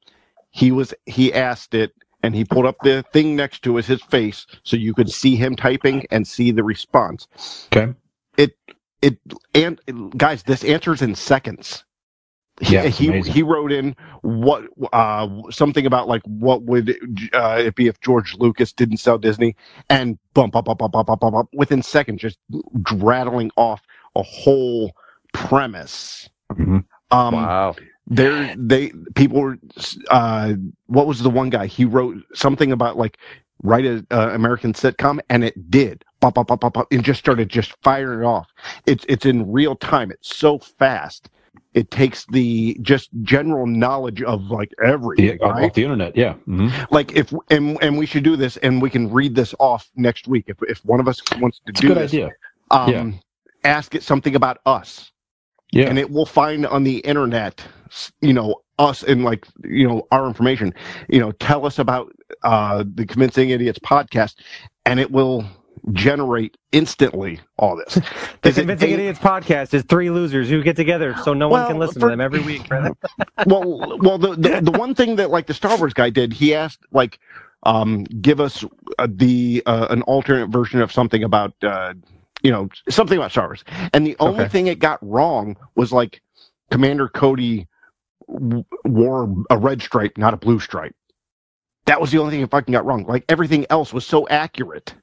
He 0.53 0.70
was 0.70 0.94
he 1.07 1.32
asked 1.32 1.74
it, 1.74 1.92
and 2.22 2.34
he 2.34 2.44
pulled 2.44 2.66
up 2.66 2.76
the 2.82 3.05
thing 3.12 3.34
next 3.36 3.62
to 3.62 3.76
his 3.76 3.86
his 3.86 4.03
face 4.03 4.46
so 4.62 4.76
you 4.76 4.94
could 4.94 5.11
see 5.11 5.34
him 5.36 5.57
typing 5.57 6.07
and 6.11 6.26
see 6.26 6.50
the 6.53 6.62
response 6.64 7.26
Okay. 7.72 7.92
it 8.36 8.57
it 9.03 9.18
and 9.55 9.80
guys 10.16 10.44
this 10.44 10.62
answers 10.64 11.03
in 11.03 11.14
seconds 11.16 11.84
He- 12.61 12.74
Yeah, 12.74 12.82
it's 12.82 12.98
he 12.98 13.09
amazing. 13.09 13.32
he 13.32 13.42
wrote 13.42 13.72
in 13.72 13.96
what 14.20 14.64
uh 14.92 15.26
something 15.50 15.86
about 15.86 16.07
like 16.07 16.22
what 16.26 16.62
would 16.62 16.90
uh, 17.32 17.57
it 17.66 17.74
be 17.74 17.88
if 17.88 17.98
George 18.00 18.36
Lucas 18.38 18.72
didn't 18.72 18.98
sell 18.98 19.18
Disney 19.18 19.57
and 19.88 20.18
bump 20.34 20.55
up 20.55 20.68
up 20.68 20.82
up 20.82 20.94
up 20.94 21.09
up 21.11 21.24
up, 21.24 21.34
up 21.34 21.48
within 21.55 21.82
seconds 21.82 22.20
just 22.20 22.38
rattling 22.92 23.50
off 23.57 23.80
a 24.14 24.22
whole 24.22 24.92
premise 25.32 26.28
Mhm. 26.53 26.84
um 27.11 27.34
wow. 27.34 27.74
There 28.07 28.50
they 28.57 28.92
people 29.14 29.40
were 29.40 29.59
uh 30.11 30.55
what 30.86 31.07
was 31.07 31.20
the 31.22 31.30
one 31.30 31.50
guy 31.50 31.66
he 31.66 31.84
wrote 31.84 32.18
something 32.34 32.72
about 32.72 32.96
like 32.98 33.18
write 33.62 33.84
a 33.86 34.07
uh, 34.11 34.30
american 34.34 34.72
sitcom 34.72 35.20
and 35.30 35.44
it 35.44 35.70
did 35.70 36.05
pop, 36.20 36.34
pop, 36.36 36.48
pop, 36.48 36.61
pop, 36.61 36.74
pop, 36.74 36.88
and 36.92 37.05
just 37.05 37.20
started 37.20 37.48
just 37.48 37.74
firing 37.82 38.20
it 38.20 38.26
off 38.26 38.48
it's 38.86 39.05
it's 39.09 39.26
in 39.26 39.50
real 39.50 39.76
time 39.76 40.11
it's 40.11 40.36
so 40.36 40.59
fast 40.59 41.30
it 41.74 41.90
takes 41.90 42.26
the 42.26 42.78
just 42.82 43.11
general 43.22 43.66
knowledge 43.66 44.22
of 44.22 44.50
like 44.50 44.72
everything 44.84 45.38
Yeah, 45.40 45.48
right? 45.50 45.64
off 45.64 45.74
the 45.74 45.84
internet. 45.84 46.16
Yeah. 46.16 46.34
hmm 46.46 46.70
like 46.90 47.12
if 47.14 47.32
and 47.50 47.78
and 47.82 47.98
we 47.98 48.07
should 48.07 48.24
do 48.24 48.36
this 48.36 48.57
and 48.59 48.82
we 48.82 48.90
can 48.90 49.11
read 49.12 49.34
this 49.34 49.55
off 49.61 49.90
next 49.96 50.28
week 50.28 50.46
if 50.48 50.59
if 50.68 50.84
one 50.84 51.00
of 51.00 51.09
us 51.09 51.22
wants 51.38 51.61
to 51.66 51.72
It's 51.72 51.80
a 51.80 51.84
good 51.84 51.98
this 51.98 52.12
idea. 52.14 52.30
um 52.70 52.86
Yeah. 52.88 53.20
ask 53.64 53.94
it 53.96 54.05
something 54.05 54.36
about 54.36 54.61
us 54.66 55.12
Yeah. 55.73 55.89
and 55.89 55.99
it 55.99 56.11
will 56.11 56.27
find 56.27 56.66
on 56.66 56.85
the 56.85 56.99
internet 56.99 57.62
you 58.20 58.33
know 58.33 58.57
us 58.79 59.03
and 59.03 59.25
like 59.25 59.47
you 59.64 59.87
know 59.89 60.07
our 60.11 60.27
information 60.27 60.73
you 61.09 61.18
know 61.20 61.33
tell 61.33 61.66
us 61.66 61.79
about 61.79 62.12
uh 62.43 62.85
the 62.95 63.05
convincing 63.07 63.51
idiots 63.51 63.79
podcast 63.79 64.37
and 64.87 64.99
it 65.01 65.11
will 65.11 65.45
generate 65.93 66.57
instantly 66.73 67.41
all 67.59 67.77
this 67.77 67.95
The 68.43 68.49
Is 68.51 68.59
it 68.59 68.61
Convincing 68.62 68.91
Idiots 68.91 69.18
podcast 69.18 69.75
is 69.75 69.83
three 69.83 70.11
losers 70.11 70.49
who 70.49 70.62
get 70.62 70.77
together 70.77 71.14
so 71.25 71.35
no 71.35 71.49
one 71.49 71.66
can 71.66 71.79
listen 71.79 72.01
for- 72.01 72.07
to 72.07 72.11
them 72.12 72.20
every 72.20 72.41
week. 72.41 72.62
Well 73.47 73.99
well 73.99 74.18
the, 74.18 74.37
the 74.37 74.61
the 74.70 74.70
one 74.79 74.95
thing 74.95 75.16
that 75.16 75.31
like 75.31 75.47
the 75.47 75.55
star 75.55 75.77
wars 75.77 75.93
guy 75.95 76.11
did 76.11 76.33
he 76.33 76.55
asked 76.55 76.85
like 76.93 77.18
um 77.64 78.05
give 78.05 78.41
us 78.41 78.64
uh, 78.99 79.09
the 79.11 79.62
uh, 79.66 79.89
an 79.91 80.03
alternate 80.03 80.49
version 80.49 80.81
of 80.81 80.93
something 80.93 81.25
about 81.25 81.53
uh 81.62 81.95
you 82.43 82.51
know 82.53 82.68
something 82.90 83.18
about 83.18 83.32
star 83.32 83.49
wars. 83.49 83.64
And 83.95 84.07
the 84.07 84.16
only 84.20 84.45
Okay. 84.45 84.49
thing 84.49 84.68
it 84.68 84.78
got 84.80 84.99
wrong 85.03 85.57
was 85.76 85.93
like 85.93 86.22
commander 86.70 87.09
cody 87.09 87.68
wore 88.28 89.34
a 89.51 89.59
red 89.59 89.82
stripe 89.82 90.18
not 90.18 90.34
a 90.34 90.38
blue 90.38 90.61
stripe. 90.61 90.95
That 91.86 92.01
was 92.01 92.12
the 92.12 92.18
only 92.18 92.32
thing 92.32 92.43
it 92.43 92.51
fucking 92.51 92.72
got 92.72 92.86
wrong. 92.86 93.05
Like 93.07 93.24
everything 93.28 93.66
else 93.70 93.93
was 93.93 94.07
so 94.07 94.28
accurate. 94.28 94.95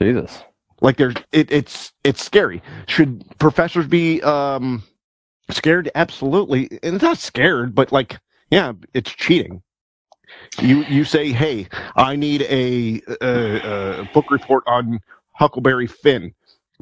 Jesus. 0.00 0.42
like 0.82 0.96
there's 0.98 1.14
it, 1.32 1.52
it's 1.52 1.92
it's 2.04 2.24
scary. 2.24 2.62
Should 2.88 3.24
professors 3.38 3.88
be 3.88 4.22
um 4.22 4.84
scared? 5.50 5.90
Absolutely. 5.94 6.68
And 6.82 6.96
it's 6.96 7.04
not 7.04 7.18
scared 7.18 7.74
but 7.74 7.92
like 7.92 8.18
yeah 8.50 8.72
it's 8.94 9.10
cheating. 9.12 9.62
You 10.58 10.84
you 10.84 11.04
say 11.04 11.32
hey 11.32 11.68
i 11.96 12.16
need 12.16 12.42
a, 12.42 13.02
a, 13.22 14.00
a 14.00 14.04
book 14.06 14.30
report 14.30 14.64
on 14.66 15.00
huckleberry 15.32 15.86
finn 15.88 16.34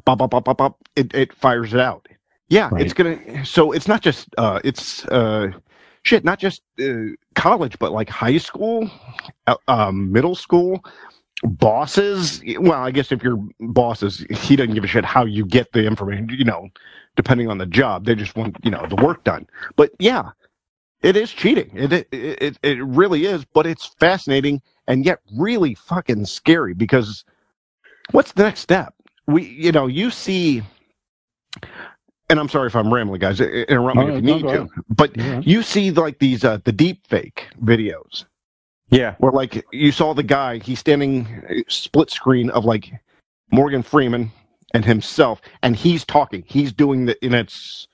bop, 0.05 0.17
bop, 0.19 0.31
bop, 0.31 0.45
bop, 0.45 0.57
bop. 0.57 0.77
It, 0.95 1.13
it 1.13 1.33
fires 1.33 1.73
it 1.73 1.79
out. 1.79 2.07
Yeah 2.49 2.69
Right. 2.71 2.81
it's 2.81 2.93
gonna 2.93 3.45
so 3.45 3.71
it's 3.71 3.87
not 3.87 4.01
just 4.01 4.27
uh 4.37 4.59
it's 4.63 5.05
uh 5.05 5.47
shit 6.03 6.23
not 6.23 6.39
just 6.39 6.61
uh, 6.81 7.15
college 7.35 7.79
but 7.79 7.91
like 7.91 8.09
high 8.09 8.37
school 8.37 8.89
uh, 9.47 9.55
um, 9.67 10.11
middle 10.11 10.35
school 10.35 10.83
bosses. 11.43 12.41
Well 12.59 12.73
i 12.73 12.91
guess 12.91 13.11
if 13.11 13.23
your 13.23 13.37
bosses 13.59 14.25
he 14.29 14.55
doesn't 14.55 14.73
give 14.73 14.83
a 14.83 14.87
shit 14.87 15.05
how 15.05 15.25
you 15.25 15.45
get 15.45 15.71
the 15.71 15.85
information 15.85 16.29
you 16.29 16.45
know 16.45 16.67
depending 17.15 17.49
on 17.49 17.57
the 17.59 17.65
job. 17.65 18.05
They 18.05 18.15
just 18.15 18.35
want 18.35 18.57
you 18.63 18.71
know 18.71 18.85
the 18.87 18.95
work 18.97 19.23
done. 19.23 19.47
But 19.75 19.91
yeah 19.99 20.31
it 21.01 21.17
is 21.17 21.31
cheating. 21.31 21.71
It 21.73 21.91
it 21.93 22.07
it, 22.11 22.57
it 22.61 22.83
really 22.83 23.25
is 23.25 23.45
but 23.45 23.65
it's 23.65 23.87
fascinating 23.99 24.61
and 24.87 25.05
yet 25.05 25.19
really 25.37 25.75
fucking 25.75 26.25
scary 26.25 26.73
because 26.73 27.23
what's 28.11 28.33
the 28.33 28.43
next 28.43 28.59
step 28.61 28.93
we 29.27 29.43
you 29.43 29.71
know 29.71 29.87
you 29.87 30.09
see 30.09 30.63
and 32.29 32.39
i'm 32.39 32.49
sorry 32.49 32.67
if 32.67 32.75
i'm 32.75 32.93
rambling 32.93 33.19
guys 33.19 33.39
interrupt 33.41 33.97
me 33.97 34.05
No, 34.05 34.09
if 34.09 34.15
you 34.17 34.21
no, 34.21 34.35
need 34.35 34.41
go 34.43 34.51
to 34.51 34.57
ahead. 34.57 34.69
but 34.89 35.17
Yeah. 35.17 35.41
you 35.43 35.63
see 35.63 35.91
like 35.91 36.19
these 36.19 36.43
uh 36.43 36.59
the 36.63 36.71
deep 36.71 37.05
fake 37.07 37.47
videos 37.63 38.25
Yeah. 38.89 39.15
where 39.19 39.31
like 39.31 39.65
you 39.71 39.91
saw 39.91 40.13
the 40.13 40.23
guy 40.23 40.59
he's 40.59 40.79
standing 40.79 41.27
uh, 41.49 41.55
split 41.69 42.09
screen 42.09 42.49
of 42.51 42.65
like 42.65 42.91
morgan 43.51 43.83
freeman 43.83 44.31
and 44.73 44.85
himself 44.85 45.41
and 45.63 45.75
he's 45.75 46.05
talking 46.05 46.43
he's 46.47 46.73
doing 46.73 47.05
the 47.05 47.17
and 47.23 47.35
it's 47.35 47.87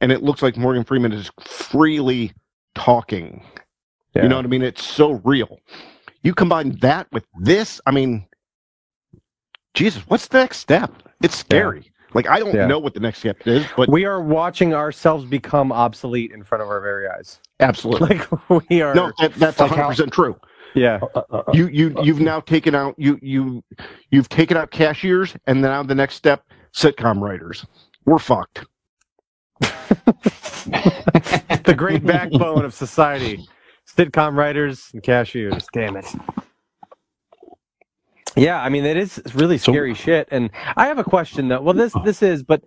and 0.00 0.12
it 0.12 0.22
looks 0.22 0.42
like 0.42 0.56
morgan 0.56 0.84
freeman 0.84 1.12
is 1.12 1.30
freely 1.40 2.32
talking 2.74 3.44
Yeah. 4.14 4.24
you 4.24 4.28
know 4.28 4.36
what 4.36 4.44
i 4.44 4.48
mean 4.48 4.62
it's 4.62 4.84
so 4.84 5.12
real 5.24 5.58
you 6.22 6.34
combine 6.34 6.78
that 6.82 7.08
with 7.12 7.24
this, 7.40 7.80
I 7.86 7.90
mean, 7.90 8.24
Jesus, 9.74 10.02
what's 10.08 10.28
the 10.28 10.38
next 10.38 10.58
step? 10.58 10.92
It's 11.22 11.36
scary. 11.36 11.90
Like 12.14 12.28
I 12.28 12.38
don't 12.38 12.54
Yeah. 12.54 12.66
know 12.66 12.78
what 12.78 12.92
the 12.94 13.00
next 13.00 13.18
step 13.20 13.38
is, 13.46 13.64
but 13.76 13.88
We 13.88 14.04
are 14.04 14.22
watching 14.22 14.74
ourselves 14.74 15.24
become 15.24 15.72
obsolete 15.72 16.30
in 16.32 16.44
front 16.44 16.62
of 16.62 16.68
our 16.68 16.80
very 16.80 17.08
eyes. 17.08 17.38
absolutely. 17.60 18.18
Like 18.18 18.28
we 18.70 18.82
are. 18.82 18.94
No, 18.94 19.12
that, 19.18 19.34
that's 19.34 19.58
one 19.58 19.68
hundred 19.70 19.88
percent 19.88 20.12
true. 20.12 20.36
Yeah. 20.74 21.00
Uh, 21.14 21.22
uh, 21.30 21.36
uh, 21.38 21.42
You 21.52 21.68
you 21.68 21.94
you've 22.02 22.20
now 22.20 22.40
taken 22.40 22.74
out 22.74 22.94
you 22.98 23.18
you 23.22 23.62
you've 24.10 24.28
taken 24.28 24.56
out 24.58 24.70
cashiers, 24.70 25.34
and 25.46 25.62
now 25.62 25.82
the 25.82 25.94
next 25.94 26.16
step, 26.16 26.44
sitcom 26.74 27.20
writers. 27.20 27.64
We're 28.04 28.18
fucked. 28.18 28.66
the 29.60 30.04
great 31.76 32.04
backbone 32.04 32.64
of 32.64 32.74
society. 32.74 33.46
Sitcom 33.86 34.36
writers 34.36 34.90
and 34.92 35.02
cashiers. 35.02 35.66
Damn 35.72 35.96
it. 35.96 36.06
Yeah, 38.36 38.62
I 38.62 38.68
mean 38.68 38.84
it 38.84 38.96
is 38.96 39.20
really 39.34 39.58
So- 39.58 39.72
scary 39.72 39.94
shit. 39.94 40.28
And 40.30 40.50
I 40.76 40.86
have 40.86 40.98
a 40.98 41.04
question 41.04 41.48
though. 41.48 41.60
Well, 41.60 41.74
this 41.74 41.92
this 42.04 42.22
is, 42.22 42.42
but 42.42 42.62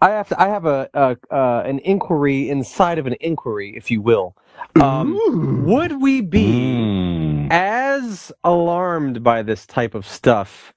I 0.00 0.10
have 0.10 0.28
to. 0.28 0.40
I 0.40 0.48
have 0.48 0.64
a, 0.64 0.88
a 0.94 1.16
uh, 1.34 1.62
an 1.66 1.80
inquiry 1.80 2.50
inside 2.50 2.98
of 2.98 3.06
an 3.06 3.16
inquiry, 3.20 3.74
if 3.76 3.90
you 3.90 4.00
will. 4.00 4.36
Um, 4.80 5.64
would 5.66 6.00
we 6.00 6.20
be 6.20 6.46
mm. 6.46 7.48
as 7.50 8.30
alarmed 8.44 9.24
by 9.24 9.42
this 9.42 9.66
type 9.66 9.94
of 9.94 10.06
stuff 10.06 10.72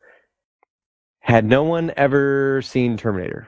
had 1.20 1.46
no 1.46 1.64
one 1.64 1.92
ever 1.96 2.62
seen 2.64 2.98
Terminator? 2.98 3.48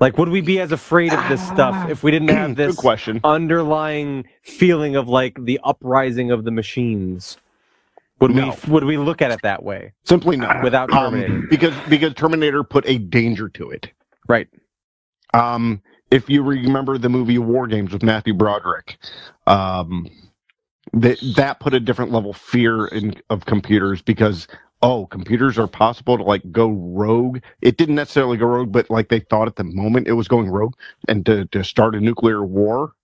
Like, 0.00 0.16
would 0.16 0.30
we 0.30 0.40
be 0.40 0.60
as 0.60 0.72
afraid 0.72 1.12
of 1.12 1.28
this 1.28 1.46
stuff 1.46 1.90
if 1.90 2.02
we 2.02 2.10
didn't 2.10 2.28
have 2.28 2.56
this 2.56 2.76
question. 2.76 3.20
underlying 3.22 4.24
feeling 4.42 4.96
of 4.96 5.08
like 5.08 5.38
the 5.44 5.60
uprising 5.62 6.30
of 6.30 6.44
the 6.44 6.50
machines? 6.50 7.38
Would 8.20 8.32
No. 8.34 8.56
we 8.66 8.72
would 8.72 8.84
we 8.84 8.98
look 8.98 9.22
at 9.22 9.30
it 9.32 9.42
that 9.42 9.62
way 9.62 9.92
Simply 10.04 10.36
no. 10.36 10.50
without 10.62 10.92
Terminator? 10.92 11.34
Um, 11.34 11.48
because 11.50 11.74
because 11.88 12.14
Terminator 12.14 12.64
put 12.64 12.88
a 12.88 12.98
danger 12.98 13.48
to 13.50 13.70
it. 13.70 13.90
right. 14.28 14.48
Um, 15.34 15.82
if 16.10 16.28
you 16.30 16.42
remember 16.42 16.98
the 16.98 17.08
movie 17.08 17.38
War 17.38 17.66
Games 17.68 17.92
with 17.92 18.02
Matthew 18.02 18.34
Broderick, 18.34 18.98
um, 19.46 20.08
that 20.92 21.18
that 21.36 21.60
put 21.60 21.74
a 21.74 21.80
different 21.80 22.12
level 22.12 22.30
of 22.32 22.36
fear 22.36 22.86
in 22.88 23.14
of 23.30 23.46
computers 23.46 24.02
because 24.02 24.48
oh, 24.82 25.06
computers 25.06 25.58
are 25.58 25.68
possible 25.68 26.16
to 26.18 26.24
like 26.24 26.50
go 26.52 26.70
rogue. 26.70 27.40
It 27.62 27.76
didn't 27.78 27.96
necessarily 27.96 28.36
go 28.38 28.46
rogue, 28.46 28.72
but 28.72 28.90
like 28.90 29.08
they 29.08 29.20
thought 29.20 29.48
at 29.48 29.56
the 29.56 29.64
moment 29.64 30.08
it 30.08 30.12
was 30.14 30.28
going 30.28 30.50
rogue 30.50 30.74
and 31.08 31.24
to 31.26 31.46
to 31.46 31.64
start 31.64 31.94
a 31.94 32.00
nuclear 32.00 32.44
war. 32.44 32.94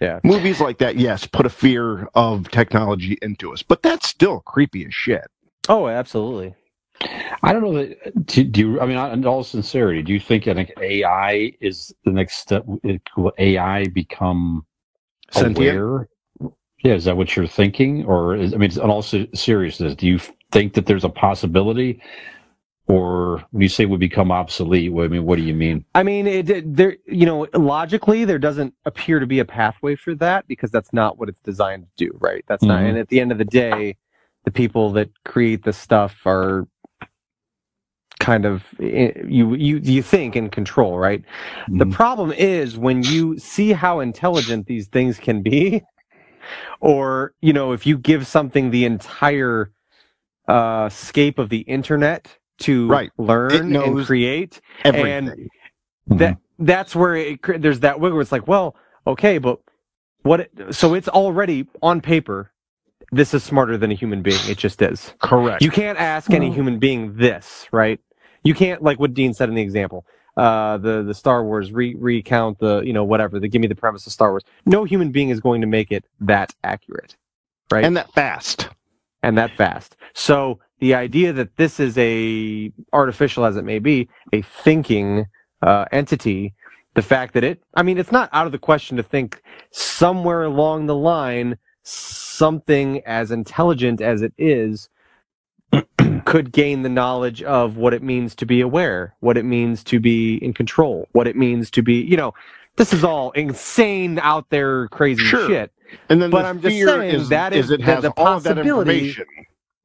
Yeah. 0.00 0.20
Movies 0.22 0.60
like 0.60 0.78
that, 0.78 0.96
yes, 0.96 1.26
put 1.26 1.46
a 1.46 1.50
fear 1.50 2.08
of 2.14 2.50
technology 2.50 3.18
into 3.22 3.52
us, 3.52 3.62
but 3.62 3.82
that's 3.82 4.08
still 4.08 4.40
creepy 4.40 4.86
as 4.86 4.94
shit. 4.94 5.26
Oh, 5.68 5.88
absolutely. 5.88 6.54
I 7.42 7.52
don't 7.52 7.62
know 7.62 7.74
that. 7.74 8.26
Do, 8.26 8.44
do 8.44 8.60
you? 8.60 8.80
I 8.80 8.86
mean, 8.86 8.96
in 8.96 9.24
all 9.26 9.44
sincerity, 9.44 10.02
do 10.02 10.12
you 10.12 10.18
think 10.20 10.48
I 10.48 10.54
think 10.54 10.72
AI 10.80 11.52
is 11.60 11.94
the 12.04 12.10
next 12.10 12.38
step? 12.38 12.64
Will 13.16 13.32
AI 13.38 13.84
become 13.86 14.66
Sentient? 15.30 15.58
aware? 15.58 16.08
Yeah, 16.82 16.94
is 16.94 17.04
that 17.04 17.16
what 17.16 17.36
you're 17.36 17.46
thinking, 17.46 18.04
or 18.04 18.36
is, 18.36 18.54
I 18.54 18.56
mean, 18.56 18.70
in 18.72 18.78
all 18.90 19.02
seriousness, 19.02 19.94
do 19.96 20.06
you 20.06 20.20
think 20.52 20.74
that 20.74 20.86
there's 20.86 21.04
a 21.04 21.08
possibility, 21.08 22.00
or 22.88 23.44
when 23.52 23.62
you 23.62 23.70
say 23.70 23.86
would 23.86 24.00
become 24.00 24.32
obsolete? 24.32 24.92
What, 24.92 25.06
I 25.06 25.08
mean, 25.08 25.24
what 25.26 25.36
do 25.36 25.42
you 25.42 25.54
mean? 25.54 25.84
I 25.94 26.04
mean, 26.04 26.26
it, 26.26 26.50
it 26.50 26.76
there. 26.76 26.96
You 27.06 27.26
know, 27.26 27.48
logically, 27.54 28.24
there 28.26 28.38
doesn't 28.40 28.74
appear 28.86 29.20
to 29.20 29.26
be 29.26 29.40
a 29.40 29.46
pathway 29.46 29.96
for 29.96 30.14
that 30.16 30.48
because 30.48 30.70
that's 30.72 30.92
not 30.92 31.18
what 31.18 31.28
it's 31.30 31.40
designed 31.40 31.84
to 31.84 32.06
do, 32.06 32.18
right? 32.20 32.44
That's 32.48 32.68
not. 32.68 32.82
Mhm. 32.82 32.90
And 32.90 32.98
at 32.98 33.08
the 33.08 33.20
end 33.20 33.32
of 33.32 33.38
the 33.38 33.46
day, 33.46 33.96
the 34.44 34.52
people 34.52 34.92
that 34.92 35.10
create 35.24 35.64
the 35.64 35.74
stuff 35.74 36.26
are 36.26 36.66
kind 38.20 38.46
of 38.46 38.64
eh, 38.80 39.12
you 39.26 39.54
you 39.54 39.78
you 39.78 40.02
think 40.02 40.36
in 40.36 40.50
control, 40.50 40.98
right? 40.98 41.24
The 41.68 41.86
Mhm. 41.86 41.92
problem 41.92 42.32
is 42.32 42.78
when 42.78 43.04
you 43.04 43.38
see 43.38 43.72
how 43.72 44.00
intelligent 44.00 44.66
these 44.66 44.88
things 44.88 45.18
can 45.18 45.42
be, 45.42 45.82
or 46.80 47.34
you 47.42 47.52
know, 47.54 47.72
if 47.72 47.86
you 47.86 47.98
give 47.98 48.26
something 48.26 48.70
the 48.70 48.84
entire 48.86 49.72
uh, 50.48 50.88
scape 50.88 51.38
of 51.38 51.48
the 51.50 51.60
internet 51.60 52.38
to 52.58 52.88
Right. 52.88 53.10
learn 53.18 53.52
and 53.52 53.70
knows 53.70 54.06
create, 54.06 54.60
Everything. 54.84 55.48
that 56.08 56.38
that's 56.58 56.94
where 56.96 57.14
it, 57.16 57.40
there's 57.62 57.80
that 57.80 58.00
wiggle. 58.00 58.16
Where 58.16 58.22
it's 58.22 58.32
like, 58.32 58.48
well, 58.48 58.74
okay, 59.06 59.38
but 59.38 59.60
what? 60.22 60.40
It, 60.40 60.50
so 60.74 60.94
it's 60.94 61.08
already 61.08 61.66
on 61.82 62.00
paper. 62.00 62.50
This 63.12 63.32
is 63.32 63.42
smarter 63.42 63.78
than 63.78 63.90
a 63.90 63.94
human 63.94 64.20
being. 64.22 64.40
It 64.48 64.58
just 64.58 64.82
is. 64.82 65.14
Correct. 65.22 65.62
You 65.62 65.70
can't 65.70 65.98
ask 65.98 66.30
any 66.30 66.50
human 66.50 66.78
being 66.78 67.16
this, 67.16 67.66
right? 67.72 67.98
You 68.44 68.54
can't 68.54 68.82
like 68.82 68.98
what 69.00 69.14
Dean 69.14 69.32
said 69.32 69.48
in 69.48 69.54
the 69.54 69.62
example. 69.62 70.04
Uh, 70.36 70.76
the 70.78 71.02
the 71.02 71.14
Star 71.14 71.42
Wars 71.44 71.72
re- 71.72 71.94
recount 71.98 72.58
the 72.58 72.80
you 72.82 72.92
know 72.92 73.04
whatever. 73.04 73.40
The 73.40 73.48
give 73.48 73.60
me 73.62 73.66
the 73.68 73.74
premise 73.74 74.06
of 74.06 74.12
Star 74.12 74.30
Wars. 74.30 74.42
No 74.66 74.84
human 74.84 75.10
being 75.10 75.30
is 75.30 75.40
going 75.40 75.60
to 75.62 75.66
make 75.66 75.90
it 75.90 76.04
that 76.20 76.54
accurate, 76.64 77.16
right? 77.72 77.84
and 77.84 77.96
that 77.96 78.12
fast. 78.12 78.68
and 79.22 79.36
that 79.38 79.52
fast. 79.56 79.96
So 80.14 80.60
the 80.80 80.94
idea 80.94 81.32
that 81.34 81.56
this 81.56 81.80
is 81.80 81.96
a 81.98 82.72
artificial 82.92 83.44
as 83.44 83.56
it 83.56 83.64
may 83.64 83.78
be, 83.78 84.08
a 84.32 84.42
thinking 84.42 85.26
uh, 85.62 85.86
entity, 85.92 86.54
the 86.94 87.02
fact 87.02 87.34
that 87.34 87.44
it, 87.44 87.62
I 87.74 87.82
mean, 87.82 87.98
it's 87.98 88.12
not 88.12 88.30
out 88.32 88.46
of 88.46 88.52
the 88.52 88.58
question 88.58 88.96
to 88.98 89.02
think 89.02 89.42
somewhere 89.72 90.44
along 90.44 90.86
the 90.86 90.96
line, 90.96 91.58
something 91.84 93.02
as 93.06 93.30
intelligent 93.30 94.00
as 94.00 94.22
it 94.22 94.32
is 94.38 94.90
could 96.26 96.52
gain 96.52 96.82
the 96.82 96.88
knowledge 96.90 97.42
of 97.42 97.76
what 97.76 97.94
it 97.94 98.02
means 98.02 98.34
to 98.36 98.46
be 98.46 98.60
aware, 98.62 99.14
what 99.20 99.38
it 99.38 99.44
means 99.44 99.84
to 99.84 100.00
be 100.00 100.36
in 100.36 100.54
control, 100.54 101.08
what 101.12 101.28
it 101.28 101.36
means 101.36 101.70
to 101.72 101.82
be, 101.82 101.94
you 102.02 102.16
know, 102.16 102.34
this 102.76 102.92
is 102.92 103.04
all 103.04 103.32
insane 103.32 104.18
out 104.20 104.46
there 104.50 104.88
crazy 104.88 105.30
Sure. 105.30 105.32
shit 105.32 105.70
And 106.10 106.22
then 106.22 106.32
But 106.32 106.44
the 106.44 106.44
I'm 106.46 106.60
just 106.60 106.78
fear 106.78 106.82
saying 106.82 107.28
is, 107.28 107.30
that 107.30 107.52
is 107.54 107.70
is 107.70 107.70
it 107.70 107.82
the- 107.84 107.84
has 107.84 107.98
the 107.98 108.12
all 108.16 108.40
that 108.40 108.58
possibility 108.58 108.58
information. 108.58 109.26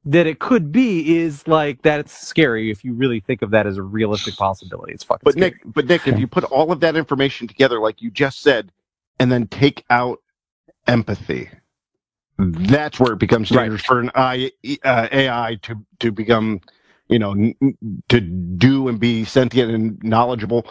That 0.06 0.26
it 0.26 0.40
could 0.40 0.72
be 0.72 1.18
is 1.18 1.48
like 1.48 1.82
that's 1.82 2.12
scary 2.16 2.70
if 2.70 2.84
you 2.84 2.94
really 2.94 3.20
think 3.20 3.42
of 3.42 3.50
that 3.52 3.66
as 3.66 3.78
a 3.78 3.82
realistic 3.82 4.36
possibility. 4.36 4.94
It's 4.94 5.04
fucking 5.04 5.28
But 5.28 5.36
scary. 5.36 5.52
Nick, 5.52 5.56
but 5.66 5.86
Nick, 5.86 6.08
if 6.08 6.18
you 6.18 6.26
put 6.28 6.44
all 6.44 6.72
of 6.72 6.80
that 6.80 6.96
information 6.96 7.48
together, 7.48 7.80
like 7.80 8.02
you 8.02 8.10
just 8.10 8.42
said, 8.42 8.72
and 9.20 9.32
then 9.32 9.48
take 9.48 9.84
out 9.90 10.20
empathy, 10.86 11.50
that's 12.38 13.00
where 13.00 13.14
it 13.14 13.20
becomes 13.20 13.50
Right. 13.50 13.72
dangerous 13.72 13.82
for 13.82 14.00
an 14.00 14.10
I, 14.14 14.52
uh, 14.84 15.08
AI 15.12 15.58
to 15.62 15.76
to 16.00 16.12
become, 16.12 16.60
you 17.08 17.18
know, 17.20 17.32
n- 17.32 17.56
to 18.10 18.20
do 18.20 18.88
and 18.88 19.00
be 19.00 19.24
sentient 19.24 19.72
and 19.72 20.02
knowledgeable, 20.04 20.66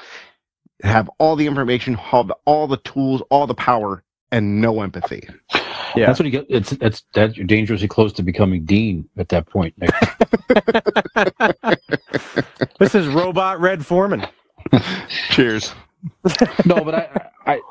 have 0.84 1.10
all 1.20 1.36
the 1.38 1.48
information, 1.48 1.96
have 1.96 2.32
all 2.46 2.68
the 2.68 2.78
tools, 2.78 3.22
all 3.32 3.48
the 3.48 3.56
power, 3.56 4.04
and 4.32 4.62
no 4.62 4.82
empathy. 4.82 5.28
Yeah. 5.96 6.08
That's 6.08 6.20
what 6.20 6.26
you 6.26 6.32
get. 6.32 6.46
It's 6.50 6.72
that's 6.72 7.04
that 7.14 7.38
you're 7.38 7.46
dangerously 7.46 7.88
close 7.88 8.12
to 8.14 8.24
becoming 8.24 8.66
dean 8.66 9.08
at 9.18 9.30
that 9.30 9.48
point. 9.48 9.74
This 12.80 12.96
is 12.96 13.08
robot 13.08 13.60
Red 13.62 13.86
Foreman. 13.86 14.26
Cheers. 15.30 15.74
no, 16.65 16.84
but 16.84 16.95
I, 16.95 17.30
I, 17.45 17.61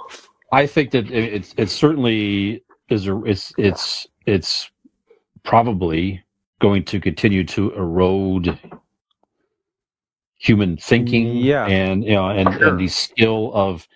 I 0.53 0.67
think 0.67 0.91
that 0.93 1.11
it's 1.11 1.55
it's 1.59 1.73
certainly 1.73 2.65
is 2.89 3.09
a, 3.09 3.23
it's 3.25 3.53
it's 3.59 4.07
it's 4.27 4.71
probably 5.43 6.23
going 6.61 6.85
to 6.85 7.01
continue 7.01 7.45
to 7.45 7.73
erode 7.75 8.59
human 10.39 10.77
thinking. 10.77 11.37
Yeah. 11.37 11.67
and 11.67 12.05
you 12.05 12.13
know, 12.13 12.29
and 12.31 12.53
Sure. 12.55 12.69
and 12.69 12.79
the 12.81 12.89
skill 12.89 13.51
of 13.55 13.87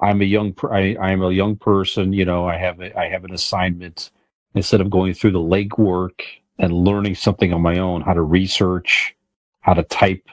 I'm 0.00 0.20
a 0.22 0.24
young 0.26 0.54
I 0.70 0.96
I'm 1.00 1.22
a 1.22 1.30
young 1.32 1.56
person. 1.56 2.12
You 2.12 2.24
know, 2.24 2.46
I 2.46 2.56
have 2.58 2.80
a, 2.80 2.98
I 2.98 3.08
have 3.08 3.24
an 3.24 3.32
assignment 3.32 4.10
instead 4.54 4.80
of 4.80 4.90
going 4.90 5.14
through 5.14 5.32
the 5.32 5.38
legwork 5.40 6.20
and 6.58 6.72
learning 6.72 7.14
something 7.16 7.52
on 7.52 7.62
my 7.62 7.78
own, 7.78 8.02
how 8.02 8.14
to 8.14 8.22
research, 8.22 9.16
how 9.60 9.74
to 9.74 9.82
type, 9.84 10.28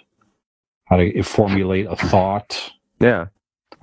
how 0.85 0.97
to 0.97 1.23
formulate 1.23 1.87
a 1.87 1.95
thought. 1.95 2.71
Yeah. 2.99 3.27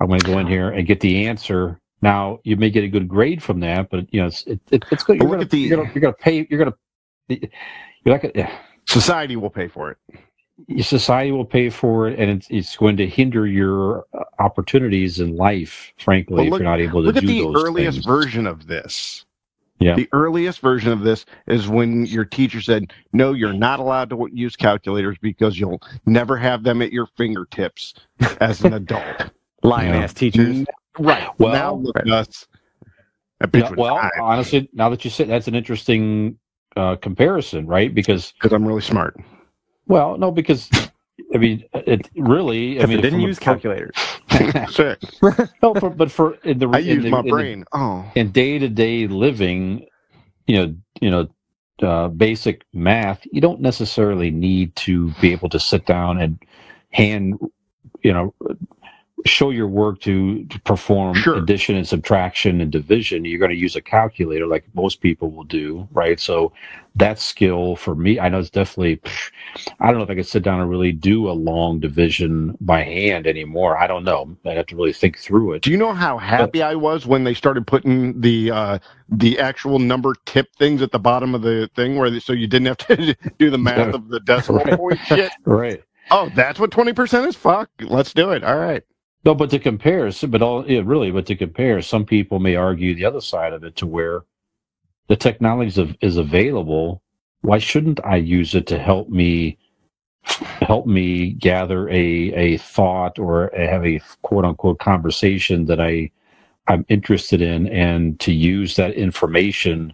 I'm 0.01 0.07
going 0.07 0.21
to 0.21 0.27
go 0.27 0.39
in 0.39 0.47
here 0.47 0.69
and 0.69 0.87
get 0.87 1.01
the 1.01 1.27
answer. 1.27 1.79
Now 2.01 2.39
you 2.43 2.57
may 2.57 2.69
get 2.71 2.83
a 2.83 2.89
good 2.89 3.07
grade 3.07 3.43
from 3.43 3.61
that, 3.61 3.89
but 3.91 4.13
you 4.13 4.21
know 4.21 4.27
it's 4.27 4.43
it, 4.47 4.59
it, 4.71 4.85
it's 4.91 5.03
good. 5.03 5.17
You're 5.19 5.27
going 5.29 5.41
at 5.41 5.49
the- 5.51 5.59
you're 5.59 5.77
going 5.77 6.13
to 6.13 6.13
pay. 6.13 6.47
You're 6.49 6.59
going 6.59 6.73
to 7.29 7.39
you're 8.05 8.15
not 8.19 8.21
gonna, 8.21 8.51
Society 8.87 9.35
will 9.37 9.49
pay 9.51 9.67
for 9.67 9.91
it. 9.91 9.97
Your 10.67 10.83
society 10.83 11.31
will 11.31 11.45
pay 11.45 11.69
for 11.69 12.07
it, 12.07 12.19
and 12.19 12.29
it's 12.31 12.47
it's 12.49 12.75
going 12.75 12.97
to 12.97 13.07
hinder 13.07 13.47
your 13.47 14.05
uh, 14.13 14.23
opportunities 14.39 15.19
in 15.19 15.35
life. 15.35 15.93
Frankly, 15.97 16.35
But 16.37 16.41
if 16.47 16.49
you're 16.49 16.69
not 16.69 16.79
able 16.81 17.01
to 17.01 17.07
Look 17.07 17.15
do 17.15 17.21
at 17.21 17.27
the 17.27 17.41
earliest 17.55 17.97
things. 17.97 18.05
version 18.05 18.47
of 18.47 18.67
this. 18.67 19.25
Yeah. 19.79 19.95
The 19.95 20.07
earliest 20.13 20.59
version 20.59 20.91
of 20.91 21.01
this 21.01 21.25
is 21.47 21.67
when 21.67 22.05
your 22.05 22.25
teacher 22.25 22.61
said, 22.61 22.93
"No, 23.13 23.33
you're 23.33 23.53
not 23.53 23.79
allowed 23.79 24.09
to 24.11 24.29
use 24.31 24.55
calculators 24.55 25.17
because 25.21 25.59
you'll 25.59 25.81
never 26.05 26.37
have 26.37 26.63
them 26.63 26.81
at 26.81 26.91
your 26.91 27.07
fingertips 27.17 27.93
as 28.39 28.63
an 28.63 28.73
adult." 28.73 29.31
Yeah. 29.63 29.97
ass 29.97 30.13
teachers. 30.13 30.65
Right. 30.97 31.29
Well, 31.37 31.53
now 31.53 31.75
look 31.75 31.95
right. 31.95 32.07
at 32.07 32.11
us. 32.11 32.47
Yeah, 33.53 33.71
well, 33.77 33.97
high 33.97 34.09
honestly, 34.19 34.69
now 34.73 34.89
that 34.89 35.03
you 35.05 35.11
say 35.11 35.25
that's 35.25 35.47
an 35.47 35.55
interesting 35.55 36.37
uh, 36.75 36.95
comparison, 36.95 37.67
right? 37.67 37.93
Because 37.93 38.31
because 38.33 38.53
I'm 38.53 38.67
really 38.67 38.81
smart. 38.81 39.15
Well, 39.87 40.17
no, 40.17 40.31
because 40.31 40.69
I 41.33 41.37
mean, 41.37 41.63
it 41.73 42.09
really. 42.15 42.81
I 42.81 42.85
mean, 42.85 42.97
they 42.97 43.03
didn't 43.03 43.19
from 43.19 43.23
a- 43.23 43.27
use 43.27 43.39
calculators. 43.39 43.95
Sick. 44.69 44.99
no, 45.61 45.73
for, 45.75 45.89
but 45.89 46.11
for 46.11 46.35
in 46.43 46.59
the 46.59 46.67
I 46.69 46.79
in 46.79 46.85
use 46.85 47.03
the- 47.03 47.09
my 47.09 47.19
in 47.19 47.25
the- 47.25 47.31
brain. 47.31 47.65
Oh, 47.73 48.05
in 48.15 48.31
day 48.31 48.59
to 48.59 48.67
day 48.69 49.07
living, 49.07 49.87
you 50.47 50.57
know, 50.57 50.75
you 51.01 51.09
know, 51.11 51.27
uh, 51.81 52.07
basic 52.09 52.63
math, 52.73 53.21
you 53.31 53.41
don't 53.41 53.61
necessarily 53.61 54.29
need 54.31 54.75
to 54.77 55.11
be 55.21 55.31
able 55.31 55.49
to 55.49 55.59
sit 55.59 55.85
down 55.85 56.19
and 56.21 56.37
hand, 56.91 57.39
you 58.03 58.13
know, 58.13 58.33
show 59.25 59.49
your 59.51 59.67
work 59.67 59.99
to, 60.01 60.43
to 60.45 60.59
perform 60.61 61.15
Sure. 61.15 61.35
addition 61.35 61.75
and 61.75 61.87
subtraction 61.87 62.61
and 62.61 62.71
division. 62.71 63.25
You're 63.25 63.39
going 63.39 63.51
to 63.51 63.57
use 63.57 63.75
a 63.75 63.81
calculator 63.81 64.47
like 64.47 64.65
most 64.73 65.01
people 65.01 65.31
will 65.31 65.43
do, 65.43 65.87
right? 65.91 66.19
So 66.19 66.51
that 66.95 67.19
skill 67.19 67.75
for 67.75 67.95
me, 67.95 68.19
I 68.19 68.29
know 68.29 68.39
it's 68.39 68.49
definitely. 68.49 69.01
I 69.79 69.87
don't 69.87 69.97
know 69.97 70.03
if 70.03 70.09
I 70.09 70.15
could 70.15 70.25
sit 70.27 70.43
down 70.43 70.59
and 70.61 70.69
really 70.69 70.91
do 70.91 71.29
a 71.29 71.33
long 71.33 71.79
division 71.79 72.57
by 72.61 72.83
hand 72.83 73.27
anymore. 73.27 73.77
I 73.77 73.87
don't 73.87 74.03
know. 74.03 74.35
I'd 74.45 74.57
have 74.57 74.65
to 74.67 74.75
really 74.75 74.93
think 74.93 75.17
through 75.17 75.53
it. 75.53 75.61
do 75.63 75.71
you 75.71 75.77
know 75.77 75.93
how 75.93 76.17
happy 76.17 76.61
I 76.61 76.75
was 76.75 77.05
when 77.05 77.23
they 77.23 77.33
started 77.33 77.65
putting 77.67 78.19
the 78.21 78.51
uh, 78.51 78.79
the 79.09 79.39
actual 79.39 79.79
number 79.79 80.15
tip 80.25 80.53
things 80.57 80.81
at 80.81 80.91
the 80.91 80.99
bottom 80.99 81.33
of 81.35 81.41
the 81.43 81.69
thing, 81.75 81.97
where 81.97 82.09
they, 82.09 82.19
so 82.19 82.33
you 82.33 82.47
didn't 82.47 82.67
have 82.67 82.77
to 82.77 83.15
do 83.39 83.49
the 83.49 83.57
math 83.69 83.93
of 83.93 84.09
the 84.09 84.19
decimal 84.21 84.65
Right. 84.65 84.75
point 84.75 84.99
shit? 85.05 85.33
Right. 85.45 85.83
Oh, 86.09 86.29
that's 86.29 86.59
what 86.59 86.71
twenty 86.71 86.91
percent 86.93 87.25
is. 87.27 87.35
Fuck, 87.37 87.69
let's 87.79 88.13
do 88.13 88.31
it. 88.31 88.43
All 88.43 88.57
right. 88.57 88.83
No, 89.25 89.35
but 89.35 89.51
to 89.51 89.59
compare, 89.59 90.11
but 90.29 90.41
all 90.41 90.69
yeah, 90.69 90.81
really, 90.83 91.11
but 91.11 91.27
to 91.27 91.35
compare, 91.35 91.81
some 91.81 92.05
people 92.05 92.39
may 92.39 92.55
argue 92.55 92.95
the 92.95 93.05
other 93.05 93.21
side 93.21 93.53
of 93.53 93.63
it 93.63 93.75
to 93.77 93.87
where 93.87 94.23
the 95.09 95.15
technology 95.17 95.81
is, 95.81 95.95
is 96.01 96.17
available. 96.17 97.03
Why 97.41 97.59
shouldn't 97.59 97.99
I 98.05 98.17
use 98.17 98.55
it 98.55 98.67
to 98.67 98.79
help 98.79 99.09
me 99.09 99.59
help 100.61 100.87
me 100.87 101.31
gather 101.33 101.89
a 101.89 101.97
a 102.33 102.57
thought 102.57 103.19
or 103.19 103.51
have 103.57 103.85
a 103.85 104.01
quote 104.23 104.45
unquote 104.45 104.79
conversation 104.79 105.65
that 105.65 105.81
I 105.81 106.11
I'm 106.67 106.85
interested 106.89 107.41
in, 107.41 107.67
and 107.67 108.19
to 108.21 108.33
use 108.33 108.75
that 108.77 108.93
information 108.95 109.93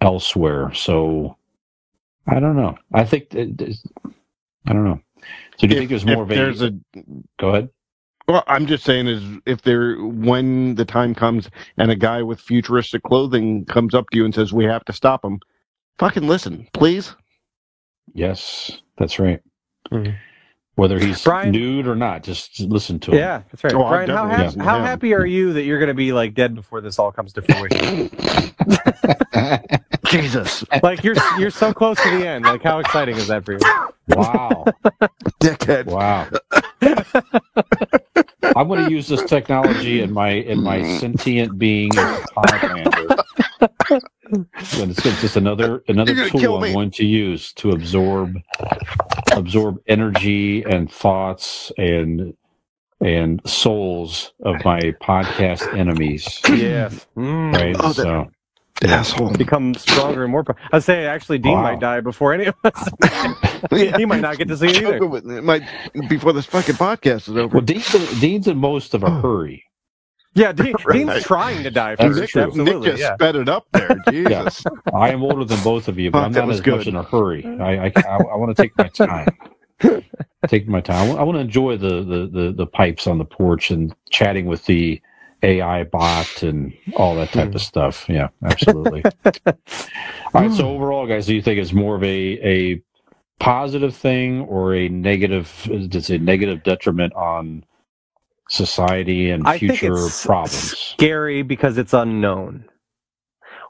elsewhere? 0.00 0.72
So 0.74 1.36
I 2.26 2.40
don't 2.40 2.56
know. 2.56 2.76
I 2.94 3.04
think 3.04 3.28
I 3.34 4.72
don't 4.74 4.84
know. 4.84 5.00
So 5.58 5.66
do 5.66 5.74
you 5.74 5.80
think 5.80 5.90
there's 5.90 6.04
more 6.06 6.22
of 6.22 6.30
a, 6.30 6.34
there's 6.34 6.62
a 6.62 6.72
go 7.38 7.48
ahead? 7.50 7.68
Well, 8.26 8.42
I'm 8.46 8.66
just 8.66 8.84
saying 8.84 9.06
is 9.06 9.22
if 9.46 9.62
there 9.62 9.96
when 9.96 10.74
the 10.76 10.84
time 10.84 11.14
comes 11.14 11.50
and 11.76 11.90
a 11.90 11.96
guy 11.96 12.22
with 12.22 12.40
futuristic 12.40 13.02
clothing 13.02 13.64
comes 13.66 13.94
up 13.94 14.08
to 14.10 14.16
you 14.18 14.24
and 14.24 14.34
says 14.34 14.52
we 14.52 14.64
have 14.64 14.84
to 14.86 14.92
stop 14.92 15.24
him, 15.24 15.40
fucking 15.98 16.26
listen, 16.26 16.66
please. 16.72 17.14
Yes, 18.14 18.80
that's 18.98 19.18
right. 19.18 19.40
Mhm. 19.90 20.16
Whether 20.76 20.98
he's 20.98 21.22
Brian- 21.22 21.52
nude 21.52 21.86
or 21.86 21.94
not, 21.94 22.24
just 22.24 22.58
listen 22.58 22.98
to 23.00 23.12
him. 23.12 23.18
Yeah, 23.18 23.42
that's 23.50 23.62
right. 23.62 23.74
Oh, 23.74 23.88
Brian, 23.88 24.10
how, 24.10 24.26
definitely 24.26 24.58
hap- 24.58 24.66
how 24.66 24.80
happy 24.80 25.14
are 25.14 25.24
you 25.24 25.52
that 25.52 25.62
you're 25.62 25.78
going 25.78 25.88
to 25.88 25.94
be 25.94 26.12
like 26.12 26.34
dead 26.34 26.54
before 26.56 26.80
this 26.80 26.98
all 26.98 27.12
comes 27.12 27.32
to 27.34 27.42
fruition? 27.42 28.10
Jesus, 30.06 30.64
like 30.82 31.04
you're 31.04 31.14
you're 31.38 31.50
so 31.50 31.72
close 31.72 32.02
to 32.02 32.10
the 32.18 32.26
end. 32.26 32.44
Like 32.44 32.62
how 32.62 32.80
exciting 32.80 33.16
is 33.16 33.28
that 33.28 33.44
for 33.44 33.52
you? 33.52 33.60
Wow. 34.08 34.64
dickhead. 35.40 35.86
Wow. 35.86 36.28
I'm 38.56 38.68
going 38.68 38.84
to 38.84 38.90
use 38.90 39.08
this 39.08 39.22
technology 39.24 40.00
in 40.00 40.12
my 40.12 40.30
in 40.30 40.62
my 40.62 40.98
sentient 40.98 41.58
being 41.58 41.96
as 41.96 42.24
a 42.36 43.24
Podlander. 44.24 44.82
And 44.82 44.90
it's, 44.90 45.04
it's 45.06 45.20
just 45.20 45.36
another 45.36 45.82
another 45.88 46.12
You're 46.12 46.28
gonna 46.28 46.40
kill 46.40 46.58
tool 46.58 46.64
I'm 46.64 46.72
going 46.72 46.90
to 46.92 47.04
use 47.04 47.52
to 47.54 47.70
absorb 47.70 48.36
absorb 49.32 49.78
energy 49.86 50.62
and 50.62 50.90
thoughts 50.90 51.72
and 51.78 52.34
and 53.00 53.40
souls 53.46 54.32
of 54.44 54.64
my 54.64 54.80
podcast 55.02 55.76
enemies. 55.76 56.40
Yes. 56.48 57.06
Mm. 57.16 57.52
Right. 57.54 57.76
Oh, 57.78 57.88
that- 57.92 57.94
so 57.96 58.30
Asshole. 58.82 59.30
Become 59.34 59.74
stronger 59.74 60.24
and 60.24 60.32
more. 60.32 60.42
Pro- 60.42 60.56
I 60.72 60.80
say 60.80 61.06
actually, 61.06 61.38
Dean 61.38 61.52
Wow. 61.52 61.62
might 61.62 61.80
die 61.80 62.00
before 62.00 62.34
any 62.34 62.46
of 62.46 62.54
us. 62.64 62.88
he 63.70 64.04
might 64.04 64.20
not 64.20 64.36
get 64.36 64.48
to 64.48 64.56
see 64.56 64.66
it 64.66 64.76
either. 64.82 64.96
It 65.36 65.44
might 65.44 65.62
before 66.08 66.32
this 66.32 66.44
fucking 66.46 66.74
podcast 66.74 67.28
is 67.28 67.36
over. 67.36 67.58
well, 67.58 67.60
Dean's 67.64 68.20
Dean's 68.20 68.48
in 68.48 68.58
most 68.58 68.92
of 68.94 69.04
a 69.04 69.10
hurry. 69.20 69.63
Yeah, 70.34 70.52
Dean, 70.52 70.74
Right. 70.84 71.06
Dean's 71.06 71.24
trying 71.24 71.62
to 71.62 71.70
die 71.70 71.94
That's 71.94 72.18
first. 72.18 72.32
true. 72.32 72.52
Nick 72.54 72.82
just 72.82 73.00
Yeah. 73.00 73.14
sped 73.14 73.36
it 73.36 73.48
up 73.48 73.66
there. 73.72 73.96
Jesus. 74.10 74.64
I 74.92 75.10
am 75.10 75.22
older 75.22 75.44
than 75.44 75.62
both 75.62 75.88
of 75.88 75.98
you, 75.98 76.10
but 76.10 76.18
Fuck, 76.18 76.26
I'm 76.26 76.32
not 76.32 76.46
was 76.46 76.60
as 76.60 76.66
much 76.66 76.86
in 76.86 76.96
a 76.96 77.02
hurry. 77.02 77.44
I 77.46 77.86
I, 77.86 77.92
I, 77.96 78.16
I 78.16 78.36
want 78.36 78.54
to 78.56 78.62
take 78.62 78.76
my 78.76 78.88
time. 78.88 79.28
take 80.48 80.68
my 80.68 80.80
time. 80.80 81.16
I 81.16 81.22
want, 81.22 81.36
to 81.36 81.40
enjoy 81.40 81.76
the, 81.76 82.02
the, 82.02 82.28
the, 82.30 82.52
the 82.52 82.66
pipes 82.66 83.06
on 83.06 83.18
the 83.18 83.24
porch 83.24 83.70
and 83.70 83.94
chatting 84.10 84.46
with 84.46 84.64
the 84.66 85.00
AI 85.42 85.84
bot 85.84 86.42
and 86.42 86.72
all 86.96 87.14
that 87.16 87.30
type 87.30 87.48
of 87.48 87.52
hmm. 87.54 87.58
stuff. 87.58 88.06
Yeah, 88.08 88.28
absolutely. 88.44 89.04
all 89.04 89.52
right. 90.32 90.52
So 90.52 90.70
overall, 90.70 91.06
guys, 91.06 91.26
do 91.26 91.34
you 91.34 91.42
think 91.42 91.60
it's 91.60 91.72
more 91.72 91.96
of 91.96 92.02
a 92.02 92.06
a 92.06 92.82
positive 93.40 93.94
thing 93.94 94.40
or 94.42 94.74
a 94.74 94.88
negative? 94.88 95.68
Does 95.88 96.08
a 96.10 96.18
negative 96.18 96.62
detriment 96.62 97.12
on 97.14 97.64
society 98.54 99.30
and 99.30 99.46
I 99.46 99.58
think 99.58 99.80
future 99.80 99.94
it's 100.08 100.26
problems? 100.26 100.78
scary 100.78 101.42
because 101.42 101.78
it's 101.78 101.94
unknown. 101.94 102.66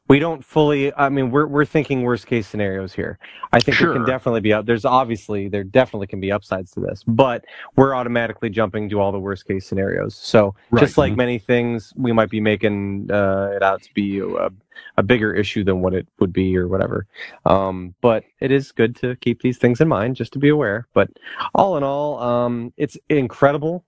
We 0.07 0.19
don't 0.19 0.45
fully. 0.45 0.95
I 0.95 1.09
mean, 1.09 1.31
we're 1.31 1.47
we're 1.47 1.65
thinking 1.65 2.03
worst 2.03 2.27
case 2.27 2.47
scenarios 2.47 2.93
here. 2.93 3.19
I 3.55 3.61
think 3.61 3.79
there 3.79 3.89
can 3.89 4.05
definitely 4.05 4.43
be 4.43 4.53
up. 4.53 4.67
There's 4.67 4.85
obviously 4.85 5.49
there 5.49 5.65
definitely 5.65 6.09
can 6.09 6.21
be 6.21 6.31
upsides 6.31 6.73
to 6.73 6.81
this, 6.81 7.03
but 7.07 7.45
we're 7.77 7.95
automatically 7.95 8.51
jumping 8.51 8.91
to 8.91 9.01
all 9.01 9.13
the 9.13 9.19
worst 9.19 9.47
case 9.47 9.67
scenarios. 9.67 10.15
So 10.15 10.55
just 10.77 10.99
Right. 10.99 11.05
like 11.05 11.17
many 11.17 11.39
things, 11.39 11.95
we 11.97 12.13
might 12.13 12.29
be 12.29 12.41
making 12.41 13.11
uh, 13.11 13.53
it 13.57 13.63
out 13.63 13.83
to 13.85 13.95
be 13.95 14.19
a, 14.19 14.51
a 14.99 15.03
bigger 15.03 15.33
issue 15.35 15.65
than 15.65 15.81
what 15.81 15.95
it 15.95 16.07
would 16.21 16.35
be 16.35 16.55
or 16.59 16.69
whatever. 16.69 17.07
Um, 17.47 17.95
but 18.03 18.25
it 18.41 18.51
is 18.53 18.73
good 18.73 18.97
to 18.97 19.17
keep 19.17 19.41
these 19.41 19.57
things 19.57 19.81
in 19.81 19.89
mind, 19.89 20.17
just 20.17 20.35
to 20.35 20.39
be 20.39 20.51
aware. 20.51 20.87
But 20.93 21.09
all 21.55 21.79
in 21.79 21.83
all, 21.83 22.19
um, 22.21 22.75
it's 22.77 22.99
incredible. 23.09 23.87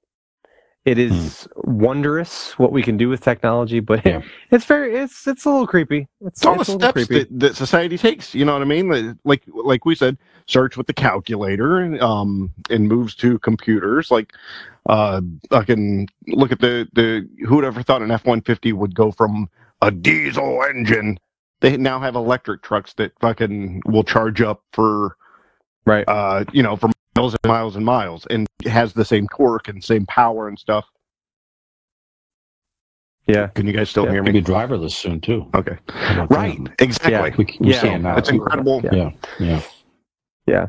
It 0.87 0.99
is 0.99 1.49
wondrous 1.57 2.57
what 2.61 2.71
we 2.71 2.81
can 2.81 2.97
do 2.97 3.09
with 3.09 3.21
technology, 3.21 3.81
but. 3.81 4.07
Yeah. 4.07 4.23
it's 4.53 4.65
very 4.65 4.95
it's 4.95 5.27
it's 5.27 5.45
a 5.45 5.51
little 5.51 5.67
creepy. 5.67 6.07
It's, 6.21 6.39
It's 6.39 6.47
all 6.47 6.55
the 6.55 6.61
it's 6.61 6.69
a 6.69 6.77
little 6.77 6.93
steps 6.93 7.09
that, 7.09 7.41
that 7.41 7.57
society 7.57 7.99
takes. 7.99 8.37
You 8.37 8.45
know 8.45 8.53
what 8.53 8.63
I 8.63 8.67
mean? 8.67 9.19
Like 9.25 9.43
like 9.53 9.85
we 9.85 9.97
said, 9.97 10.17
search 10.47 10.77
with 10.77 10.87
the 10.87 10.93
calculator, 10.93 12.01
um, 12.01 12.53
and 12.71 12.87
moves 12.87 13.17
to 13.17 13.41
computers. 13.41 14.13
Like, 14.13 14.33
uh, 14.89 15.23
I 15.51 15.65
can 15.65 16.07
look 16.29 16.53
at 16.53 16.61
the 16.61 16.89
the 16.93 17.29
who 17.45 17.57
would 17.57 17.65
ever 17.65 17.83
thought 17.83 18.01
an 18.01 18.13
F 18.13 18.25
one 18.25 18.41
fifty 18.41 18.73
would 18.73 18.95
go 18.95 19.11
from 19.11 19.51
a 19.83 19.91
diesel 19.91 20.63
engine. 20.71 21.19
They 21.63 21.77
now 21.77 21.99
have 21.99 22.15
electric 22.15 22.63
trucks 22.63 22.93
that 22.95 23.11
fucking 23.21 23.83
will 23.87 24.05
charge 24.05 24.41
up 24.41 24.63
for 24.73 25.17
right. 25.85 26.05
uh, 26.07 26.45
you 26.53 26.63
know, 26.63 26.77
for 26.77 26.91
miles 27.17 27.35
and 27.35 27.49
miles 27.49 27.77
and 27.77 27.85
miles, 27.85 28.27
and 28.31 28.47
has 28.67 28.93
the 28.93 29.05
same 29.05 29.27
torque 29.35 29.69
and 29.69 29.83
same 29.83 30.07
power 30.07 30.49
and 30.49 30.59
stuff. 30.59 30.85
yeah. 33.27 33.49
Can 33.49 33.67
you 33.67 33.73
guys 33.73 33.91
still 33.91 34.05
Yeah, 34.05 34.13
hear 34.13 34.23
me? 34.23 34.33
Maybe 34.33 34.45
driverless 34.45 34.93
soon 34.93 35.21
too. 35.21 35.47
Okay, 35.55 35.79
How 35.89 36.15
about 36.15 36.29
that? 36.29 36.37
right, 36.37 36.59
exactly. 36.79 37.33
We, 37.37 37.59
we 37.67 37.73
Yeah. 37.73 37.81
can 37.81 38.03
now. 38.03 38.15
That's 38.15 38.29
incredible. 38.29 38.83
Yeah. 38.85 39.11
Yeah, 39.41 39.61
yeah. 40.47 40.67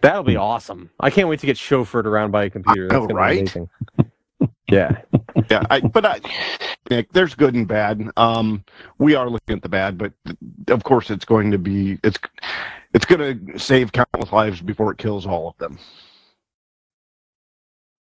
That'll 0.00 0.22
be 0.22 0.36
awesome. 0.36 0.88
I 1.00 1.10
can't 1.10 1.28
wait 1.28 1.40
to 1.40 1.46
get 1.46 1.56
chauffeured 1.56 2.04
around 2.04 2.30
by 2.30 2.44
a 2.44 2.50
computer. 2.50 2.86
I 2.90 2.94
know, 2.94 3.00
That's 3.00 3.06
gonna 3.08 3.14
right? 3.20 3.32
be 3.34 3.38
amazing. 3.40 3.68
yeah. 4.70 5.02
yeah, 5.50 5.62
I, 5.70 5.80
but 5.80 6.06
I, 6.06 6.20
Nick, 6.90 7.12
there's 7.12 7.34
good 7.34 7.54
and 7.54 7.66
bad. 7.66 8.08
Um, 8.16 8.64
we 8.98 9.14
are 9.14 9.28
looking 9.28 9.56
at 9.56 9.62
the 9.62 9.68
bad, 9.68 9.98
but 9.98 10.12
of 10.68 10.84
course, 10.84 11.10
it's 11.10 11.24
going 11.24 11.50
to 11.50 11.58
be 11.58 11.98
it's 12.02 12.18
it's 12.94 13.04
going 13.04 13.48
to 13.48 13.58
save 13.58 13.92
countless 13.92 14.32
lives 14.32 14.60
before 14.60 14.92
it 14.92 14.98
kills 14.98 15.26
all 15.26 15.48
of 15.48 15.58
them. 15.58 15.78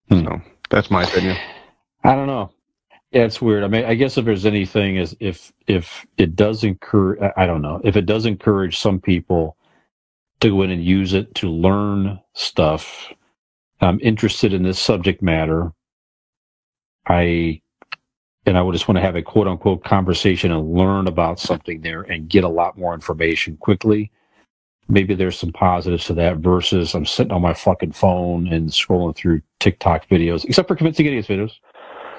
Hmm. 0.10 0.26
So 0.26 0.42
that's 0.70 0.92
my 0.92 1.04
opinion. 1.04 1.38
I 2.04 2.16
don't 2.16 2.28
know. 2.28 2.52
Yeah, 3.12 3.24
it's 3.24 3.42
weird. 3.42 3.64
I 3.64 3.68
mean, 3.68 3.86
I 3.86 3.96
guess 3.96 4.18
if 4.18 4.26
there's 4.26 4.46
anything 4.46 4.98
is 4.98 5.16
if 5.20 5.52
if 5.68 6.06
it 6.18 6.36
does 6.36 6.64
encourage, 6.64 7.20
I 7.38 7.46
don't 7.46 7.62
know, 7.62 7.82
if 7.84 7.96
it 7.96 8.06
does 8.06 8.26
encourage 8.26 8.78
some 8.78 9.00
people 9.00 9.58
to 10.42 10.50
go 10.50 10.62
in 10.62 10.72
and 10.72 10.84
use 10.84 11.14
it 11.14 11.34
to 11.36 11.50
learn 11.50 12.20
stuff. 12.34 13.12
I'm 13.82 14.00
interested 14.02 14.54
in 14.54 14.64
this 14.64 14.80
subject 14.80 15.22
matter. 15.22 15.72
I 17.08 17.62
and 18.46 18.58
I 18.58 18.62
would 18.64 18.74
just 18.74 18.88
want 18.88 18.98
to 18.98 19.02
have 19.04 19.16
a 19.16 19.24
quote 19.24 19.48
unquote 19.48 19.84
conversation 19.84 20.52
and 20.52 20.74
learn 20.74 21.08
about 21.08 21.40
something 21.40 21.82
there 21.82 22.04
and 22.04 22.30
get 22.30 22.44
a 22.46 22.50
lot 22.50 22.78
more 22.78 22.94
information 22.94 23.58
quickly. 23.58 24.12
Maybe 24.90 25.16
there's 25.16 25.40
some 25.40 25.52
positives 25.54 26.06
to 26.08 26.16
that 26.16 26.38
versus 26.38 26.96
I'm 26.96 27.06
sitting 27.06 27.34
on 27.34 27.42
my 27.42 27.54
fucking 27.54 27.94
phone 27.94 28.48
and 28.54 28.70
scrolling 28.70 29.16
through 29.16 29.42
TikTok 29.60 30.08
videos, 30.10 30.46
except 30.46 30.68
for 30.68 30.76
convincing 30.76 31.06
idiots 31.08 31.28
videos 31.30 31.54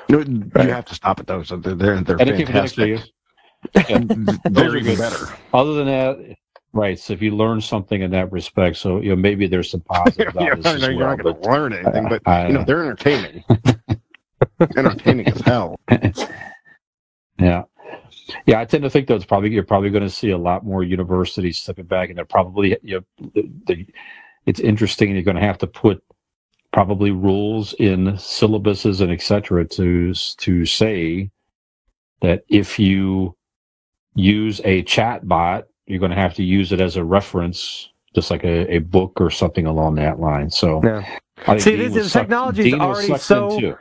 No, 0.08 0.24
Right. 0.54 0.68
You 0.68 0.70
have 0.70 0.86
to 0.86 0.94
stop 0.96 1.20
it 1.20 1.26
though. 1.28 1.42
So 1.44 1.56
they're 1.58 1.74
they're, 1.76 2.02
they're 2.02 2.20
And 2.20 2.28
it 2.30 2.36
came 2.36 2.52
next 2.52 2.74
to 2.74 2.84
you. 2.84 3.04
fantastic. 3.74 4.38
Those 4.48 4.74
They're 4.74 4.76
even 4.76 4.96
good. 4.96 4.98
better. 4.98 5.38
Other 5.52 5.74
than 5.74 5.86
that, 5.86 6.36
right? 6.72 6.98
So 6.98 7.12
if 7.14 7.22
you 7.22 7.36
learn 7.36 7.60
something 7.60 8.02
in 8.02 8.10
that 8.12 8.32
respect, 8.32 8.76
so 8.78 9.00
you 9.00 9.10
know 9.10 9.16
maybe 9.16 9.46
there's 9.48 9.70
some 9.70 9.80
positives 9.82 10.36
Yeah, 10.38 10.48
out 10.48 10.58
of 10.58 10.64
I 10.64 10.74
this 10.74 10.90
you're 10.90 11.06
well. 11.06 11.08
not 11.08 11.22
going 11.22 11.34
to 11.34 11.40
learn 11.40 11.72
anything, 11.74 12.08
but 12.08 12.22
I 12.26 12.48
you 12.48 12.54
know 12.54 12.62
know. 12.62 12.64
they're 12.64 12.82
entertaining. 12.84 13.44
entertaining 14.60 15.28
as 15.28 15.40
hell. 15.42 15.78
Yeah. 17.40 17.62
Yeah, 18.46 18.60
I 18.60 18.64
tend 18.64 18.82
to 18.82 18.90
think 18.90 19.06
though 19.06 19.14
it's 19.14 19.24
probably 19.24 19.50
you're 19.50 19.62
probably 19.62 19.90
going 19.90 20.02
to 20.02 20.10
see 20.10 20.30
a 20.30 20.38
lot 20.38 20.64
more 20.64 20.82
universities 20.82 21.58
stepping 21.58 21.86
back, 21.86 22.08
and 22.08 22.18
they're 22.18 22.24
probably 22.24 22.76
you 22.82 22.96
know, 23.20 23.30
the, 23.34 23.48
the, 23.66 23.86
it's 24.44 24.60
interesting. 24.60 25.12
You're 25.12 25.22
going 25.22 25.36
to 25.36 25.42
have 25.42 25.58
to 25.58 25.66
put 25.68 26.02
probably 26.72 27.10
rules 27.12 27.74
in 27.74 28.06
syllabuses 28.14 29.00
and 29.00 29.12
etc. 29.12 29.66
to 29.68 30.12
to 30.14 30.66
say 30.66 31.30
that 32.20 32.42
if 32.48 32.78
you 32.78 33.36
use 34.14 34.60
a 34.64 34.82
chat 34.82 35.26
bot, 35.28 35.66
you're 35.86 36.00
going 36.00 36.10
to 36.10 36.16
have 36.20 36.34
to 36.34 36.42
use 36.42 36.72
it 36.72 36.80
as 36.80 36.96
a 36.96 37.04
reference, 37.04 37.88
just 38.14 38.30
like 38.32 38.42
a, 38.44 38.74
a 38.74 38.78
book 38.80 39.12
or 39.20 39.30
something 39.30 39.64
along 39.66 39.94
that 39.94 40.18
line. 40.18 40.50
So, 40.50 40.80
Yeah. 40.84 41.18
I 41.46 41.56
See, 41.58 41.70
Dean 41.76 41.78
this- 41.78 41.94
was 41.94 42.04
the 42.04 42.10
sucked- 42.10 42.22
technology's 42.24 42.64
Dean 42.64 42.78
was 42.80 43.08
already 43.08 43.18
so- 43.22 43.60
too. 43.60 43.76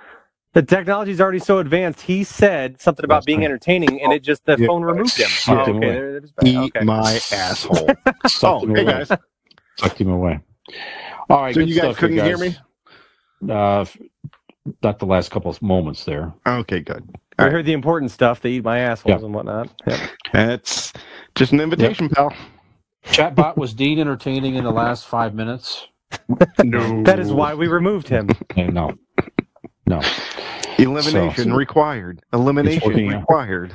The 0.57 0.63
technology 0.63 1.11
is 1.11 1.21
already 1.21 1.38
so 1.38 1.59
advanced. 1.59 2.01
He 2.01 2.23
said 2.23 2.81
something 2.81 3.05
about 3.05 3.25
being 3.25 3.45
entertaining, 3.45 4.01
and 4.01 4.11
it 4.11 4.23
just 4.23 4.43
the 4.45 4.57
Yeah. 4.57 4.65
phone 4.65 4.81
removed 4.81 5.15
him. 5.15 5.27
Sucked 5.29 5.67
Oh, 5.67 5.71
him 5.71 5.77
okay, 5.77 5.85
away. 5.85 5.95
there 5.95 6.17
it 6.17 6.23
is 6.23 6.31
back. 6.31 6.45
Eat 6.47 6.75
okay. 6.75 6.84
my 6.84 7.19
asshole. 7.31 7.75
Sucked 8.25 8.43
oh, 8.43 8.65
him 8.65 8.73
hey 8.75 8.81
away. 8.81 8.91
guys. 8.91 9.11
sucked 9.77 10.01
him 10.01 10.09
away. 10.09 10.39
All 11.29 11.43
right, 11.43 11.53
So 11.53 11.61
good 11.61 11.69
you 11.69 11.75
guys 11.75 11.84
stuff, 11.84 11.97
couldn't 11.97 12.17
hear 12.25 12.38
guys. 12.38 12.57
Uh, 13.47 13.85
not 14.81 14.97
the 14.97 15.05
last 15.05 15.29
couple 15.29 15.51
of 15.51 15.61
moments 15.61 16.05
there. 16.05 16.34
Okay, 16.47 16.79
good. 16.79 17.07
I 17.38 17.43
All 17.43 17.51
heard 17.51 17.65
the 17.67 17.73
important 17.73 18.09
stuff. 18.09 18.41
They 18.41 18.49
eat 18.53 18.63
my 18.63 18.79
assholes 18.79 19.19
Yeah. 19.21 19.25
and 19.27 19.35
whatnot. 19.35 19.69
Yep. 19.85 19.99
That's 20.34 20.91
just 21.35 21.51
an 21.53 21.61
invitation, 21.61 22.09
pal. 22.09 22.34
Chatbot 23.05 23.57
was 23.57 23.75
Dean 23.75 23.99
entertaining 23.99 24.55
in 24.55 24.63
the 24.63 24.71
last 24.71 25.05
five 25.05 25.35
minutes? 25.35 25.88
No. 26.63 27.03
That 27.03 27.19
is 27.19 27.31
why 27.31 27.53
we 27.53 27.67
removed 27.67 28.07
him. 28.07 28.29
No, 28.57 28.91
no. 29.88 30.01
elimination 30.77 31.49
So- 31.51 31.55
required. 31.55 32.22
Elimination 32.34 32.88
working 32.88 33.14
out. 33.14 33.19
required. 33.22 33.73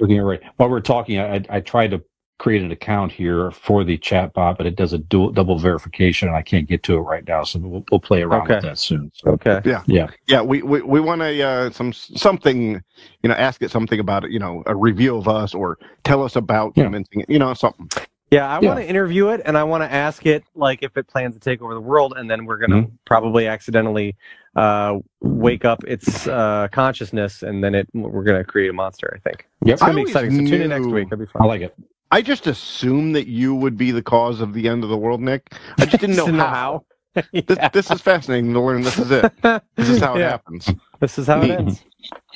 Looking 0.00 0.18
at 0.18 0.24
right 0.24 0.40
while 0.56 0.68
we're 0.68 0.80
talking, 0.80 1.18
I, 1.20 1.44
I 1.48 1.60
tried 1.60 1.92
to 1.92 2.02
create 2.40 2.62
an 2.62 2.72
account 2.72 3.12
here 3.12 3.52
for 3.52 3.84
the 3.84 3.96
chatbot, 3.96 4.56
but 4.58 4.66
it 4.66 4.74
does 4.74 4.92
a 4.92 4.98
dual, 4.98 5.30
double 5.30 5.56
verification, 5.56 6.26
and 6.26 6.36
I 6.36 6.42
can't 6.42 6.68
get 6.68 6.82
to 6.82 6.94
it 6.96 7.00
right 7.02 7.24
now. 7.28 7.44
So 7.44 7.60
we'll, 7.60 7.84
we'll 7.92 8.00
play 8.00 8.22
around 8.22 8.42
Okay. 8.42 8.54
with 8.56 8.64
that 8.64 8.78
soon. 8.78 9.12
So, 9.14 9.30
Okay. 9.30 9.60
Yeah, 9.64 9.82
Yeah, 9.86 10.08
Yeah. 10.26 10.42
we 10.42 10.60
we, 10.62 10.82
we 10.82 10.98
want 10.98 11.20
to 11.20 11.40
uh, 11.40 11.70
some 11.70 11.92
something, 11.92 12.82
you 13.22 13.28
know, 13.28 13.34
ask 13.36 13.62
it 13.62 13.70
something 13.70 14.00
about 14.00 14.24
it, 14.24 14.32
you 14.32 14.40
know, 14.40 14.64
a 14.66 14.74
review 14.74 15.16
of 15.16 15.28
us 15.28 15.54
or 15.54 15.78
tell 16.02 16.24
us 16.24 16.34
about 16.34 16.72
Yeah. 16.74 16.84
convincing 16.84 17.20
it, 17.20 17.30
you 17.30 17.38
know, 17.38 17.54
something. 17.54 17.88
Yeah, 18.34 18.48
I 18.48 18.60
Yeah. 18.60 18.68
want 18.68 18.80
to 18.80 18.86
interview 18.88 19.28
it, 19.28 19.42
and 19.44 19.56
I 19.58 19.64
want 19.64 19.84
to 19.84 19.92
ask 19.92 20.26
it 20.26 20.44
like 20.56 20.82
if 20.82 20.96
it 20.96 21.06
plans 21.08 21.34
to 21.34 21.40
take 21.40 21.62
over 21.62 21.74
the 21.74 21.80
world, 21.80 22.14
and 22.16 22.30
then 22.30 22.46
we're 22.46 22.58
gonna 22.58 22.88
probably 23.06 23.46
accidentally 23.46 24.16
uh, 24.56 24.98
wake 25.22 25.64
up 25.64 25.84
its 25.84 26.26
uh, 26.28 26.68
consciousness, 26.72 27.42
and 27.44 27.64
then 27.64 27.74
it 27.76 27.88
we're 27.94 28.24
gonna 28.24 28.44
create 28.44 28.70
a 28.70 28.74
monster. 28.74 29.12
I 29.16 29.20
think 29.28 29.46
Yep. 29.64 29.74
it's 29.74 29.82
gonna 29.82 29.92
I 29.92 29.94
be 29.94 30.00
always 30.00 30.10
exciting. 30.10 30.32
So 30.32 30.42
tune 30.42 30.62
in 30.62 30.70
next 30.70 30.86
week. 30.88 31.08
It'll 31.12 31.18
be 31.18 31.26
fun. 31.26 31.42
I 31.42 31.46
like 31.46 31.62
it. 31.62 31.76
I 32.10 32.22
just 32.22 32.46
assumed 32.48 33.16
that 33.16 33.28
you 33.28 33.54
would 33.54 33.76
be 33.76 33.92
the 33.92 34.02
cause 34.02 34.40
of 34.40 34.54
the 34.54 34.68
end 34.68 34.84
of 34.84 34.90
the 34.90 34.98
world, 34.98 35.20
Nick. 35.20 35.52
I 35.78 35.86
just 35.86 36.00
didn't 36.00 36.16
know 36.16 36.26
Didn't 36.26 36.40
how. 36.40 36.84
how. 37.14 37.22
This, 37.46 37.58
this 37.72 37.90
is 37.90 38.00
fascinating 38.02 38.52
to 38.54 38.60
learn. 38.60 38.82
This 38.82 38.98
is 38.98 39.10
it. 39.10 39.32
This 39.76 39.88
is 39.88 40.00
how 40.00 40.16
it 40.16 40.20
Yeah, 40.20 40.30
happens. 40.30 40.74
This 41.00 41.18
is 41.18 41.26
how 41.28 41.42
it 41.42 41.50
ends. 41.50 41.84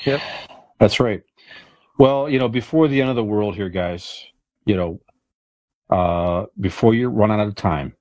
Yep. 0.07 0.25
That's 0.81 1.01
right. 1.01 1.23
Well, 1.99 2.29
you 2.29 2.39
know, 2.39 2.49
before 2.49 2.89
the 2.89 3.01
end 3.01 3.11
of 3.11 3.17
the 3.17 3.25
world 3.25 3.57
here, 3.57 3.69
guys, 3.69 4.25
you 4.67 4.77
know, 4.77 5.01
uh, 5.91 6.47
before 6.61 6.95
you 6.95 7.09
run 7.09 7.31
out 7.31 7.41
of 7.47 7.55
time, 7.55 7.95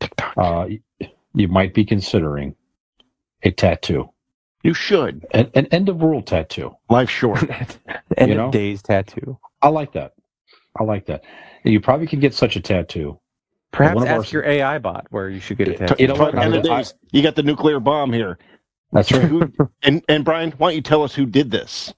TikTok. 0.00 0.34
uh, 0.36 0.66
you 1.34 1.48
might 1.48 1.74
be 1.74 1.84
considering 1.84 2.54
a 3.42 3.50
tattoo, 3.50 4.08
You 4.62 4.74
should. 4.74 5.26
an, 5.32 5.50
an 5.54 5.66
end 5.66 5.88
of 5.88 5.96
world 6.02 6.26
tattoo. 6.26 6.74
Life 6.90 7.10
short. 7.10 7.42
End 8.16 8.30
You 8.30 8.36
know? 8.36 8.46
of 8.46 8.52
days 8.52 8.82
tattoo. 8.82 9.38
I 9.62 9.68
like 9.68 9.92
that. 9.94 10.12
I 10.78 10.84
like 10.84 11.06
that. 11.06 11.24
You 11.64 11.80
probably 11.80 12.06
could 12.06 12.20
get 12.20 12.34
such 12.34 12.56
a 12.56 12.60
tattoo. 12.60 13.20
Perhaps 13.72 13.96
One 13.96 14.04
of 14.04 14.10
our- 14.10 14.18
ask 14.20 14.32
your 14.32 14.44
AI 14.44 14.78
bot 14.78 15.06
where 15.10 15.28
you 15.28 15.40
should 15.40 15.58
get 15.58 15.68
a 15.68 15.74
tattoo. 15.74 15.96
You 15.98 16.06
tattoo. 16.08 16.18
know 16.18 16.24
what? 16.24 16.38
End 16.38 16.54
of 16.54 16.66
I- 16.70 16.84
You 17.12 17.22
got 17.22 17.34
the 17.36 17.42
nuclear 17.42 17.80
bomb 17.80 18.12
here. 18.12 18.38
That's 18.92 19.10
right. 19.12 19.50
And 19.82 20.04
and 20.08 20.24
Brian, 20.24 20.52
why 20.52 20.68
don't 20.70 20.76
you 20.76 20.82
tell 20.82 21.02
us 21.02 21.14
who 21.14 21.26
did 21.26 21.50
this? 21.50 21.92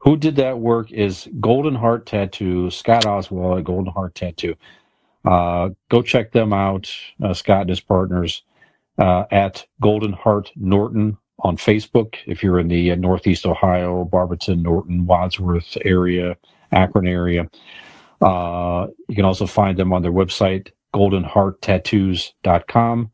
Who 0.00 0.16
did 0.16 0.36
that 0.36 0.58
work 0.58 0.92
is 0.92 1.28
Golden 1.40 1.74
Heart 1.74 2.06
Tattoo, 2.06 2.70
Scott 2.70 3.04
Oswald 3.06 3.58
at 3.58 3.64
Golden 3.64 3.92
Heart 3.92 4.14
Tattoo. 4.14 4.54
Uh, 5.24 5.70
go 5.90 6.00
check 6.02 6.32
them 6.32 6.52
out, 6.54 6.90
uh, 7.22 7.34
Scott 7.34 7.60
and 7.62 7.70
his 7.70 7.80
partners, 7.80 8.42
uh, 8.98 9.24
at 9.30 9.66
Golden 9.80 10.14
Heart 10.14 10.52
Norton 10.56 11.18
on 11.40 11.58
Facebook. 11.58 12.14
If 12.26 12.42
you're 12.42 12.58
in 12.58 12.68
the 12.68 12.92
uh, 12.92 12.96
Northeast 12.96 13.44
Ohio, 13.44 14.04
Barberton, 14.04 14.62
Norton, 14.62 15.04
Wadsworth 15.04 15.76
area, 15.84 16.38
Akron 16.72 17.06
area, 17.06 17.50
uh, 18.22 18.86
you 19.08 19.14
can 19.14 19.26
also 19.26 19.46
find 19.46 19.78
them 19.78 19.92
on 19.92 20.00
their 20.02 20.12
website, 20.12 20.70
goldenhearttattoos.com. 20.94 23.10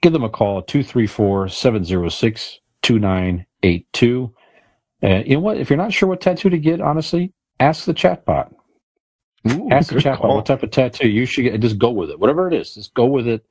Give 0.00 0.12
them 0.12 0.24
a 0.24 0.30
call 0.30 0.58
at 0.58 0.66
234 0.66 1.48
706 1.48 2.58
2982. 2.82 4.34
Uh, 5.04 5.22
you 5.26 5.34
know 5.36 5.40
what? 5.40 5.58
If 5.58 5.70
you're 5.70 5.76
not 5.78 5.92
sure 5.92 6.08
what 6.08 6.22
tattoo 6.22 6.50
to 6.50 6.58
get, 6.58 6.80
honestly, 6.80 7.32
ask 7.60 7.86
the 7.86 7.94
chatbot. 7.94 8.54
Ooh, 9.48 9.68
Ask 9.70 9.90
the 9.90 9.96
chatbot 9.96 10.20
call. 10.20 10.36
what 10.36 10.46
type 10.46 10.62
of 10.62 10.70
tattoo 10.72 11.08
you 11.08 11.26
should 11.26 11.42
get, 11.42 11.54
and 11.54 11.62
just 11.62 11.78
go 11.78 11.90
with 11.90 12.10
it. 12.10 12.20
Whatever 12.20 12.48
it 12.48 12.54
is, 12.54 12.74
just 12.74 12.94
go 12.94 13.06
with 13.06 13.28
it. 13.28 13.44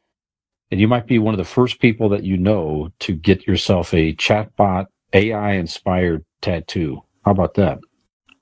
And 0.71 0.81
you 0.81 0.87
might 0.87 1.07
be 1.07 1.19
one 1.19 1.33
of 1.33 1.37
the 1.39 1.45
first 1.45 1.79
people 1.79 2.09
that 2.09 2.23
you 2.23 2.37
know 2.37 2.89
to 3.01 3.13
get 3.13 3.47
yourself 3.47 3.93
a 3.93 4.13
chatbot 4.15 4.87
AI 5.13 5.53
inspired 5.53 6.25
tattoo. 6.41 7.01
How 7.25 7.31
about 7.31 7.55
that? 7.55 7.79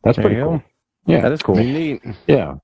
That's 0.03 0.17
There 0.17 0.23
pretty 0.23 0.37
cool. 0.37 0.59
go. 0.59 0.63
Yeah, 1.07 1.21
That 1.21 1.31
is 1.33 1.41
cool. 1.43 1.55
Neat. 1.55 2.03
yeah, 2.27 2.55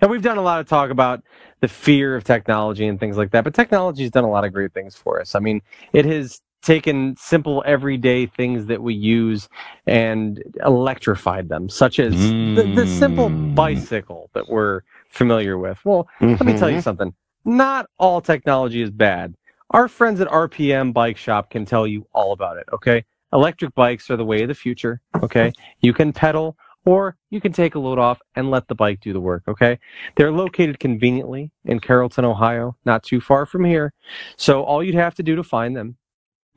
And 0.00 0.10
we've 0.10 0.22
done 0.22 0.38
a 0.38 0.42
lot 0.42 0.60
of 0.60 0.68
talk 0.68 0.90
about 0.90 1.22
the 1.60 1.68
fear 1.68 2.16
of 2.16 2.24
technology 2.24 2.86
and 2.88 3.00
things 3.00 3.16
like 3.18 3.32
that, 3.32 3.44
but 3.44 3.54
technology 3.54 4.02
has 4.04 4.10
done 4.12 4.24
a 4.24 4.30
lot 4.30 4.44
of 4.44 4.52
great 4.52 4.72
things 4.74 4.96
for 4.96 5.20
us. 5.20 5.34
I 5.34 5.40
mean, 5.40 5.62
it 5.92 6.04
has 6.06 6.40
taken 6.62 7.16
simple 7.18 7.62
everyday 7.66 8.26
things 8.26 8.66
that 8.66 8.82
we 8.82 8.94
use 8.94 9.48
and 9.86 10.42
electrified 10.64 11.48
them, 11.48 11.68
such 11.68 11.98
as 11.98 12.14
the, 12.14 12.70
the 12.74 12.86
simple 12.86 13.28
Mm. 13.30 13.54
bicycle 13.54 14.30
that 14.34 14.48
we're 14.48 14.82
familiar 15.08 15.58
with. 15.58 15.84
Well, 15.84 16.08
let 16.20 16.44
me 16.44 16.56
tell 16.58 16.70
you 16.70 16.78
Mhm. 16.78 16.82
something. 16.82 17.14
Not 17.44 17.86
all 17.98 18.20
technology 18.20 18.82
is 18.82 18.90
bad. 18.90 19.34
Our 19.70 19.88
friends 19.88 20.20
at 20.20 20.28
RPM 20.28 20.92
Bike 20.92 21.16
Shop 21.16 21.50
can 21.50 21.64
tell 21.64 21.86
you 21.86 22.06
all 22.14 22.32
about 22.32 22.56
it, 22.58 22.64
okay? 22.72 23.04
Electric 23.32 23.74
bikes 23.74 24.10
are 24.10 24.16
the 24.16 24.24
way 24.24 24.42
of 24.42 24.48
the 24.48 24.54
future, 24.54 25.00
okay? 25.22 25.52
You 25.80 25.92
can 25.92 26.12
pedal 26.12 26.56
or 26.84 27.16
you 27.30 27.40
can 27.40 27.52
take 27.52 27.74
a 27.74 27.78
load 27.78 27.98
off 27.98 28.20
and 28.36 28.50
let 28.50 28.68
the 28.68 28.74
bike 28.74 29.00
do 29.00 29.12
the 29.12 29.20
work, 29.20 29.44
okay? 29.48 29.78
They're 30.16 30.32
located 30.32 30.78
conveniently 30.80 31.50
in 31.64 31.80
Carrollton, 31.80 32.24
Ohio, 32.24 32.76
not 32.84 33.02
too 33.02 33.20
far 33.20 33.46
from 33.46 33.64
here. 33.64 33.92
So 34.36 34.62
all 34.64 34.82
you'd 34.82 34.94
have 34.96 35.14
to 35.16 35.22
do 35.22 35.34
to 35.36 35.42
find 35.42 35.76
them, 35.76 35.96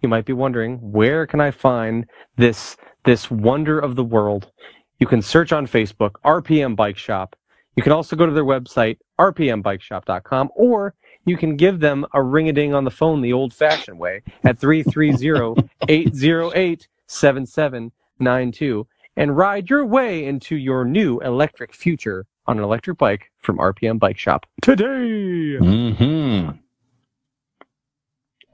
you 0.02 0.10
might 0.10 0.26
be 0.26 0.34
wondering, 0.34 0.78
where 0.92 1.26
can 1.26 1.42
I 1.42 1.52
find 1.52 2.06
this 2.38 2.78
this 3.06 3.30
wonder 3.30 3.80
of 3.80 3.96
the 3.96 4.04
world? 4.04 4.52
You 5.00 5.08
can 5.08 5.22
search 5.22 5.52
on 5.52 5.68
Facebook, 5.68 6.12
RPM 6.24 6.76
Bike 6.76 6.98
Shop. 6.98 7.36
You 7.76 7.84
can 7.84 7.92
also 7.92 8.16
go 8.16 8.26
to 8.26 8.32
their 8.32 8.46
website, 8.46 8.98
rpmbikeshop.com, 9.20 10.50
or 10.56 10.94
you 11.26 11.38
can 11.38 11.58
give 11.58 11.80
them 11.80 12.06
a 12.14 12.22
ring 12.24 12.50
a 12.50 12.54
ding 12.54 12.74
on 12.74 12.86
the 12.86 12.92
phone 12.92 13.22
the 13.22 13.34
old 13.34 13.54
fashioned 13.54 14.00
way 14.00 14.22
at 14.44 14.60
330 14.60 15.70
808 15.88 16.88
7792 17.08 18.88
and 19.18 19.38
ride 19.38 19.70
your 19.70 19.86
way 19.86 20.26
into 20.26 20.56
your 20.56 20.86
new 20.86 21.20
electric 21.22 21.74
future 21.74 22.26
on 22.48 22.58
an 22.58 22.64
electric 22.64 22.98
bike 22.98 23.32
from 23.40 23.58
RPM 23.58 24.00
Bike 24.00 24.18
Shop 24.18 24.46
today. 24.62 25.58
hmm 25.58 26.50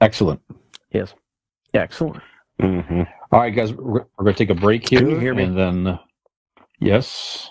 Excellent. 0.00 0.40
Yes. 0.90 1.14
Excellent. 1.74 2.22
Mhm. 2.60 3.06
All 3.32 3.40
right, 3.40 3.50
guys, 3.54 3.72
we're, 3.72 4.04
we're 4.16 4.24
going 4.24 4.34
to 4.34 4.38
take 4.38 4.50
a 4.50 4.54
break 4.60 4.88
here. 4.88 5.00
Can 5.00 5.10
you 5.10 5.18
hear 5.18 5.34
me? 5.34 5.44
And 5.44 5.56
then, 5.58 5.86
uh, 5.86 5.98
yes. 6.80 7.50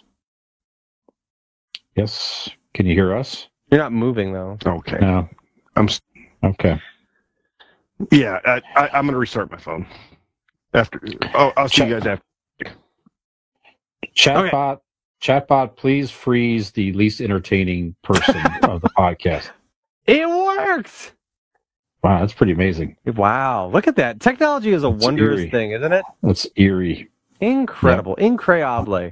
Yes. 1.96 2.50
Can 2.74 2.86
you 2.86 2.94
hear 2.94 3.16
us? 3.16 3.48
You're 3.70 3.80
not 3.82 3.92
moving 3.94 4.34
though. 4.34 4.58
Okay. 4.66 4.98
No. 5.02 5.28
I'm. 5.76 5.88
s- 5.88 6.02
Okay. 6.44 6.82
Yeah, 8.12 8.40
I, 8.46 8.62
I, 8.76 8.88
I'm 8.94 9.06
going 9.06 9.14
to 9.14 9.20
restart 9.20 9.52
my 9.52 9.58
phone. 9.60 9.86
After. 10.74 11.00
Oh, 11.36 11.54
I'll 11.56 11.70
see 11.70 11.86
you 11.86 12.00
guys 12.00 12.08
after. 12.08 12.24
Chatbot, 14.16 14.80
chatbot, 15.22 15.76
please 15.78 16.10
freeze 16.10 16.72
the 16.72 16.92
least 16.94 17.22
entertaining 17.22 17.96
person 18.04 18.42
of 18.64 18.82
the 18.82 18.90
podcast. 18.90 19.52
It 20.08 20.28
worked. 20.28 21.14
Wow, 22.04 22.20
that's 22.20 22.34
pretty 22.34 22.52
amazing. 22.52 22.98
Wow, 23.06 23.68
look 23.68 23.88
at 23.88 23.96
that. 23.98 24.20
Technology 24.20 24.72
is 24.72 24.84
a 24.84 24.90
It's 24.90 25.04
wondrous 25.06 25.42
eerie. 25.42 25.50
thing, 25.52 25.72
isn't 25.72 25.94
it? 25.94 26.04
That's 26.24 26.48
eerie. 26.56 27.10
Incredible. 27.40 28.16
Increable. 28.16 29.12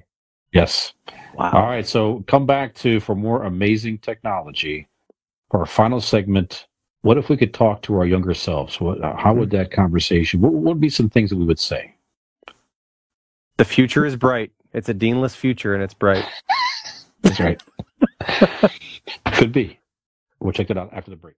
Yes. 0.51 0.93
Wow. 1.35 1.51
All 1.51 1.67
right, 1.67 1.85
so 1.85 2.23
come 2.27 2.45
back 2.45 2.73
to 2.75 2.99
for 2.99 3.15
more 3.15 3.43
amazing 3.43 3.99
technology 3.99 4.87
for 5.51 5.59
our 5.59 5.65
final 5.65 6.01
segment. 6.01 6.67
What 7.01 7.17
if 7.17 7.29
we 7.29 7.37
could 7.37 7.53
talk 7.53 7.81
to 7.83 7.95
our 7.95 8.05
younger 8.05 8.33
selves? 8.33 8.81
What, 8.81 9.01
uh, 9.01 9.15
how 9.15 9.33
would 9.33 9.49
mm-hmm. 9.49 9.57
that 9.57 9.71
conversation? 9.71 10.41
What 10.41 10.53
would 10.53 10.81
be 10.81 10.89
some 10.89 11.09
things 11.09 11.29
that 11.29 11.37
we 11.37 11.45
would 11.45 11.59
say? 11.59 11.93
The 13.57 13.65
future 13.65 14.05
is 14.05 14.15
bright. 14.15 14.51
It's 14.73 14.89
a 14.89 14.93
deanless 14.93 15.35
future 15.35 15.73
and 15.73 15.83
it's 15.83 15.93
bright. 15.93 16.25
That's 17.21 17.39
right. 17.39 17.61
Could 19.33 19.51
be. 19.51 19.79
We'll 20.39 20.53
check 20.53 20.69
it 20.69 20.77
out 20.77 20.91
after 20.93 21.11
the 21.11 21.17
break. 21.17 21.35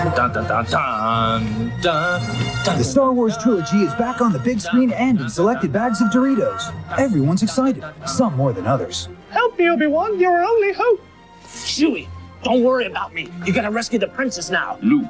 Dun, 0.00 0.14
dun, 0.14 0.32
dun, 0.32 0.46
dun, 0.46 0.64
dun, 0.64 1.72
dun. 1.82 2.78
The 2.78 2.82
Star 2.82 3.12
Wars 3.12 3.36
trilogy 3.36 3.82
is 3.82 3.92
back 3.96 4.22
on 4.22 4.32
the 4.32 4.38
big 4.38 4.58
screen 4.58 4.92
and 4.92 5.20
in 5.20 5.28
selected 5.28 5.74
bags 5.74 6.00
of 6.00 6.08
Doritos. 6.08 6.72
Everyone's 6.98 7.42
excited, 7.42 7.84
some 8.06 8.34
more 8.34 8.54
than 8.54 8.66
others. 8.66 9.10
Help 9.28 9.58
me, 9.58 9.68
Obi-Wan. 9.68 10.18
You're 10.18 10.32
our 10.32 10.42
only 10.42 10.72
hope. 10.72 11.02
Chewie, 11.44 12.08
don't 12.42 12.64
worry 12.64 12.86
about 12.86 13.12
me. 13.12 13.28
You 13.44 13.52
gotta 13.52 13.70
rescue 13.70 13.98
the 13.98 14.06
princess 14.06 14.48
now. 14.48 14.78
Luke, 14.80 15.04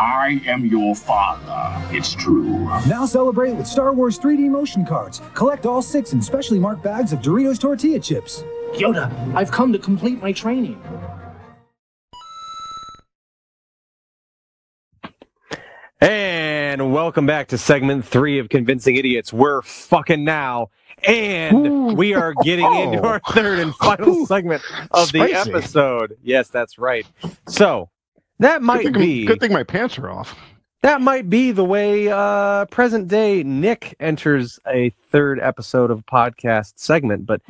I 0.00 0.40
am 0.46 0.64
your 0.64 0.94
father. 0.94 1.94
It's 1.94 2.14
true. 2.14 2.64
Now 2.88 3.04
celebrate 3.04 3.52
with 3.52 3.66
Star 3.66 3.92
Wars 3.92 4.18
3D 4.18 4.48
motion 4.48 4.86
cards. 4.86 5.20
Collect 5.34 5.66
all 5.66 5.82
six 5.82 6.14
in 6.14 6.22
specially 6.22 6.58
marked 6.58 6.82
bags 6.82 7.12
of 7.12 7.18
Doritos 7.20 7.60
tortilla 7.60 8.00
chips. 8.00 8.42
Yoda, 8.72 9.12
I've 9.34 9.50
come 9.50 9.70
to 9.74 9.78
complete 9.78 10.22
my 10.22 10.32
training. 10.32 10.82
And 16.00 16.92
welcome 16.92 17.24
back 17.26 17.48
to 17.48 17.58
segment 17.58 18.04
three 18.04 18.38
of 18.38 18.48
Convincing 18.48 18.96
Idiots. 18.96 19.32
We're 19.32 19.62
fucking 19.62 20.24
now. 20.24 20.70
And 21.06 21.66
Ooh. 21.66 21.94
we 21.94 22.14
are 22.14 22.34
getting 22.42 22.64
into 22.74 23.00
Oh. 23.00 23.04
our 23.08 23.20
third 23.30 23.58
and 23.60 23.74
final 23.76 24.08
Ooh. 24.10 24.26
segment 24.26 24.62
of 24.90 25.12
the 25.12 25.20
episode. 25.32 26.16
Yes, 26.22 26.48
that's 26.48 26.78
right. 26.78 27.06
So 27.48 27.90
that 28.40 28.58
Good 28.58 28.62
might 28.66 28.84
thing, 28.84 28.92
be 28.92 29.24
good 29.24 29.40
thing 29.40 29.52
my 29.52 29.62
pants 29.62 29.98
are 29.98 30.10
off. 30.10 30.36
that 30.82 31.00
might 31.00 31.30
be 31.30 31.52
the 31.52 31.64
way 31.64 32.08
uh 32.10 32.64
present 32.66 33.08
day 33.08 33.42
Nick 33.42 33.94
enters 34.00 34.58
a 34.66 34.90
third 35.10 35.38
episode 35.40 35.90
of 35.90 36.00
a 36.00 36.02
podcast 36.02 36.72
segment. 36.76 37.24
But 37.26 37.40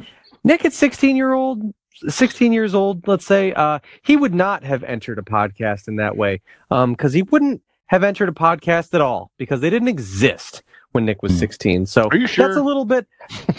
Nick 0.45 0.65
at 0.65 0.73
16 0.73 1.17
year 1.17 1.33
old 1.33 1.63
16 2.09 2.53
years 2.53 2.75
old, 2.75 3.07
let's 3.09 3.25
say, 3.25 3.53
uh, 3.55 3.79
he 4.03 4.17
would 4.17 4.35
not 4.35 4.65
have 4.65 4.83
entered 4.85 5.19
a 5.19 5.23
podcast 5.23 5.87
in 5.89 5.97
that 5.97 6.17
way. 6.17 6.43
Um, 6.71 6.93
because 6.93 7.13
he 7.13 7.23
wouldn't 7.23 7.63
have 7.95 8.03
entered 8.05 8.29
a 8.29 8.33
podcast 8.33 8.93
at 8.93 9.01
all 9.01 9.31
because 9.39 9.61
they 9.61 9.71
didn't 9.71 9.87
exist 9.89 10.63
when 10.93 11.05
Nick 11.05 11.23
was 11.23 11.33
Hmm. 11.33 11.39
16. 11.39 11.87
So 11.87 12.09
Are 12.11 12.17
you 12.17 12.27
that's 12.27 12.57
a 12.57 12.63
little 12.63 12.85
bit 12.85 13.07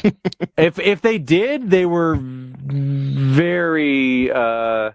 if 0.57 0.78
if 0.78 1.02
they 1.02 1.18
did, 1.18 1.70
they 1.70 1.86
were 1.86 2.18
very 3.26 4.32
uh 4.32 4.91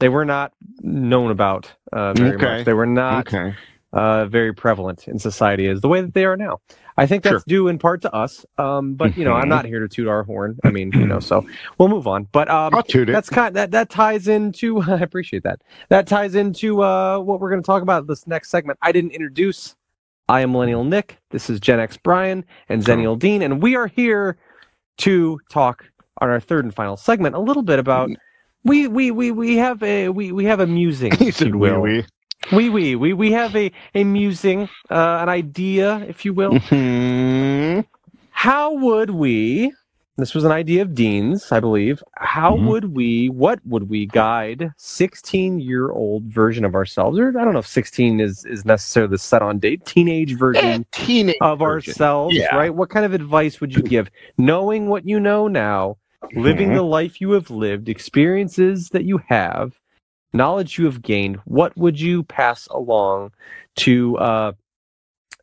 they 0.00 0.08
were 0.08 0.24
not 0.24 0.52
known 0.80 1.30
about 1.32 1.72
uh 1.92 2.12
very 2.14 2.36
Okay. 2.36 2.46
much. 2.58 2.64
They 2.64 2.72
were 2.72 2.86
not 2.86 3.26
Okay. 3.26 3.54
Uh, 3.94 4.26
very 4.26 4.52
prevalent 4.52 5.06
in 5.06 5.20
society 5.20 5.66
is 5.66 5.80
the 5.80 5.86
way 5.88 6.00
that 6.00 6.14
they 6.14 6.24
are 6.24 6.36
now. 6.36 6.58
I 6.96 7.06
think 7.06 7.22
that's 7.22 7.32
Sure. 7.34 7.42
due 7.46 7.68
in 7.68 7.78
part 7.78 8.02
to 8.02 8.12
us. 8.12 8.44
Um, 8.58 8.94
but 8.94 9.16
you 9.16 9.24
know, 9.24 9.34
I'm 9.34 9.44
Mhm. 9.44 9.48
not 9.50 9.64
here 9.66 9.78
to 9.78 9.86
toot 9.88 10.08
our 10.08 10.24
horn. 10.24 10.58
I 10.64 10.70
mean, 10.70 10.90
you 10.94 11.06
know, 11.06 11.20
so 11.20 11.46
we'll 11.78 11.88
move 11.88 12.08
on. 12.08 12.26
But 12.32 12.50
um, 12.50 12.74
I'll 12.74 12.82
toot 12.82 13.08
it. 13.08 13.12
that's 13.12 13.30
kind 13.30 13.54
that 13.54 13.70
that 13.70 13.90
ties 13.90 14.26
into. 14.26 14.80
I 14.90 14.98
appreciate 14.98 15.44
that. 15.44 15.60
That 15.90 16.08
ties 16.08 16.34
into 16.34 16.82
uh, 16.82 17.20
what 17.20 17.38
we're 17.40 17.50
going 17.50 17.62
to 17.62 17.66
talk 17.66 17.82
about 17.82 18.08
this 18.08 18.26
next 18.26 18.50
segment. 18.50 18.80
I 18.82 18.90
didn't 18.90 19.12
introduce. 19.12 19.76
I 20.28 20.40
am 20.40 20.50
Millennial 20.52 20.82
Nick. 20.84 21.18
This 21.30 21.48
is 21.48 21.60
Gen 21.60 21.78
X 21.78 21.96
Brian 21.96 22.44
and 22.68 22.82
Xennial 22.82 23.16
Dean, 23.18 23.42
and 23.42 23.62
we 23.62 23.76
are 23.76 23.86
here 23.86 24.36
to 24.98 25.38
talk 25.50 25.84
on 26.20 26.30
our 26.30 26.40
third 26.40 26.64
and 26.64 26.74
final 26.74 26.96
segment 26.96 27.34
a 27.36 27.40
little 27.40 27.62
bit 27.62 27.78
about. 27.78 28.10
We 28.64 28.88
we 28.88 29.10
we 29.12 29.30
we 29.30 29.56
have 29.58 29.82
a 29.82 30.08
we 30.08 30.32
we 30.32 30.46
have 30.46 30.58
a 30.60 30.66
musing. 30.66 31.12
he 31.16 31.28
if 31.28 31.36
said 31.36 31.48
you 31.48 31.58
wee 31.58 31.70
will. 31.70 31.80
wee. 31.82 32.04
We 32.52 32.68
we 32.68 32.94
we 32.94 33.12
we 33.12 33.32
have 33.32 33.56
a 33.56 33.72
a 33.94 34.04
musing, 34.04 34.68
uh, 34.90 35.18
an 35.22 35.28
idea, 35.28 36.04
if 36.08 36.24
you 36.24 36.32
will. 36.34 36.58
Hmm. 36.58 37.80
How 38.30 38.72
would 38.74 39.10
we? 39.10 39.72
This 40.16 40.32
was 40.34 40.44
an 40.44 40.52
idea 40.52 40.82
of 40.82 40.94
Dean's, 40.94 41.50
I 41.50 41.58
believe. 41.58 42.00
How 42.16 42.54
Mhm. 42.54 42.66
would 42.68 42.94
we? 42.94 43.28
What 43.30 43.58
would 43.64 43.88
we 43.88 44.06
guide 44.06 44.70
sixteen-year-old 44.76 46.24
version 46.24 46.64
of 46.64 46.74
ourselves, 46.74 47.18
or 47.18 47.28
I 47.30 47.44
don't 47.44 47.52
know 47.54 47.58
if 47.60 47.66
sixteen 47.66 48.20
is 48.20 48.44
is 48.44 48.64
necessarily 48.64 49.10
the 49.12 49.18
set 49.18 49.42
on 49.42 49.58
date, 49.58 49.84
teenage 49.86 50.34
version 50.36 50.84
Teenage 50.92 51.36
of 51.40 51.58
version. 51.60 51.90
ourselves, 51.92 52.36
Yeah. 52.36 52.54
right? 52.54 52.72
What 52.74 52.90
kind 52.90 53.04
of 53.06 53.12
advice 53.14 53.60
would 53.60 53.74
you 53.74 53.82
give, 53.94 54.10
knowing 54.38 54.88
what 54.88 55.08
you 55.08 55.18
know 55.18 55.48
now, 55.48 55.96
living 56.36 56.70
Mhm. 56.70 56.74
the 56.76 56.82
life 56.84 57.20
you 57.20 57.32
have 57.32 57.50
lived, 57.50 57.88
experiences 57.88 58.90
that 58.90 59.04
you 59.04 59.18
have, 59.28 59.80
knowledge 60.34 60.78
you 60.78 60.84
have 60.86 61.02
gained? 61.02 61.36
What 61.46 61.76
would 61.76 62.00
you 62.00 62.24
pass 62.24 62.66
along 62.68 63.32
to 63.76 64.18
uh, 64.18 64.52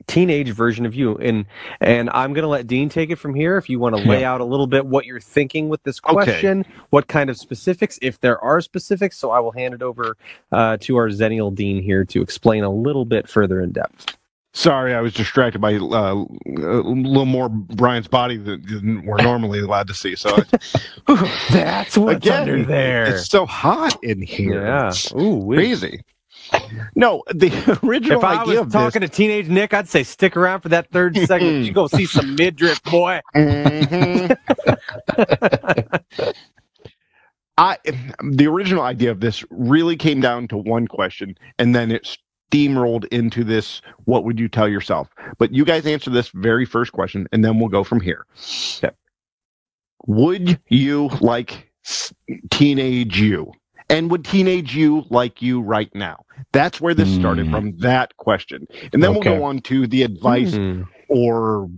teenage 0.08 0.52
version 0.52 0.86
of 0.86 0.96
you? 0.96 1.18
And 1.18 1.46
and 1.82 2.10
I'm 2.12 2.34
gonna 2.34 2.48
let 2.48 2.68
Dean 2.68 2.90
take 2.90 3.10
it 3.10 3.18
from 3.18 3.36
here. 3.36 3.58
If 3.58 3.70
you 3.70 3.80
want 3.80 3.96
to 3.96 4.00
lay 4.00 4.24
out 4.26 4.42
a 4.42 4.46
little 4.46 4.68
bit 4.68 4.86
what 4.86 5.06
you're 5.06 5.20
thinking 5.22 5.70
with 5.70 5.84
this 5.84 6.00
Okay. 6.08 6.14
question, 6.14 6.66
what 6.92 7.08
kind 7.08 7.30
of 7.30 7.38
specifics, 7.38 8.00
if 8.02 8.20
there 8.20 8.40
are 8.44 8.62
specifics, 8.62 9.18
so 9.18 9.32
I 9.32 9.40
will 9.40 9.52
hand 9.54 9.74
it 9.74 9.82
over 9.82 10.18
uh, 10.52 10.78
to 10.82 10.98
our 10.98 11.10
Xennial 11.10 11.54
Dean 11.56 11.82
here 11.82 12.06
to 12.06 12.22
explain 12.22 12.64
a 12.64 12.72
little 12.72 13.06
bit 13.06 13.30
further 13.30 13.62
in 13.62 13.72
depth. 13.72 14.18
Sorry, 14.54 14.94
I 14.94 15.00
was 15.00 15.14
distracted 15.14 15.60
by 15.60 15.76
uh, 15.76 15.78
a 15.78 16.26
little 16.46 17.26
more 17.26 17.48
Brian's 17.48 18.08
body 18.10 18.36
than, 18.36 18.62
than 18.66 19.06
we're 19.06 19.22
normally 19.22 19.60
allowed 19.60 19.88
to 19.88 19.94
see. 19.94 20.16
So 20.16 20.36
That's 21.52 21.98
what's 21.98 22.18
again, 22.18 22.42
under 22.50 22.64
there. 22.66 23.06
it's 23.16 23.30
so 23.30 23.46
hot 23.46 23.98
in 24.04 24.22
here. 24.22 24.62
Yeah. 24.66 24.92
Ooh, 25.18 25.36
wee. 25.36 25.56
crazy. 25.56 26.04
No, 26.96 27.24
the 27.34 27.80
original 27.84 28.20
If 28.20 28.26
I 28.26 28.44
was 28.44 28.74
talking 28.74 29.02
to 29.02 29.08
teenage 29.08 29.48
Nick, 29.48 29.74
I'd 29.74 29.88
say 29.88 30.04
stick 30.04 30.36
around 30.36 30.60
for 30.62 30.70
that 30.70 30.92
third 30.92 31.16
second. 31.26 31.66
You 31.66 31.72
go 31.72 31.88
see 31.88 32.06
some 32.06 32.36
midriff, 32.36 32.84
boy. 32.84 33.22
this. 33.34 33.86
Mhm. 33.88 34.36
I 37.58 37.78
the 38.24 38.48
original 38.48 38.84
idea 38.84 39.12
of 39.12 39.20
this 39.22 39.44
really 39.50 39.96
came 39.96 40.20
down 40.20 40.48
to 40.50 40.58
one 40.58 40.88
question, 40.88 41.38
and 41.58 41.74
then 41.76 41.92
it 41.92 42.18
steamrolled 42.52 43.06
into 43.08 43.44
this. 43.44 43.82
What 44.06 44.24
would 44.26 44.40
you 44.40 44.48
tell 44.48 44.68
yourself? 44.68 45.08
But 45.38 45.54
you 45.54 45.66
guys 45.66 45.86
answer 45.86 46.10
this 46.10 46.30
very 46.30 46.66
first 46.66 46.92
question, 46.92 47.28
and 47.32 47.44
then 47.44 47.60
we'll 47.60 47.70
go 47.70 47.84
from 47.84 48.02
here. 48.02 48.26
Okay. 48.78 48.94
Would 50.08 50.60
you 50.68 51.10
like 51.20 51.72
teenage 52.50 53.20
you? 53.20 53.52
And 53.90 54.10
would 54.10 54.24
teenage 54.24 54.76
you 54.76 55.04
like 55.10 55.42
you 55.42 55.62
right 55.62 55.94
now? 55.94 56.24
That's 56.54 56.80
where 56.80 56.94
this 56.94 57.14
started 57.14 57.48
Hmm. 57.48 57.52
from 57.52 57.78
that 57.80 58.16
question. 58.18 58.66
And 58.94 59.04
then 59.04 59.12
Okay. 59.12 59.30
we'll 59.30 59.40
go 59.40 59.44
on 59.44 59.60
to 59.62 59.86
the 59.86 60.04
advice 60.04 60.56
Hmm. 60.56 60.84
or 61.10 61.70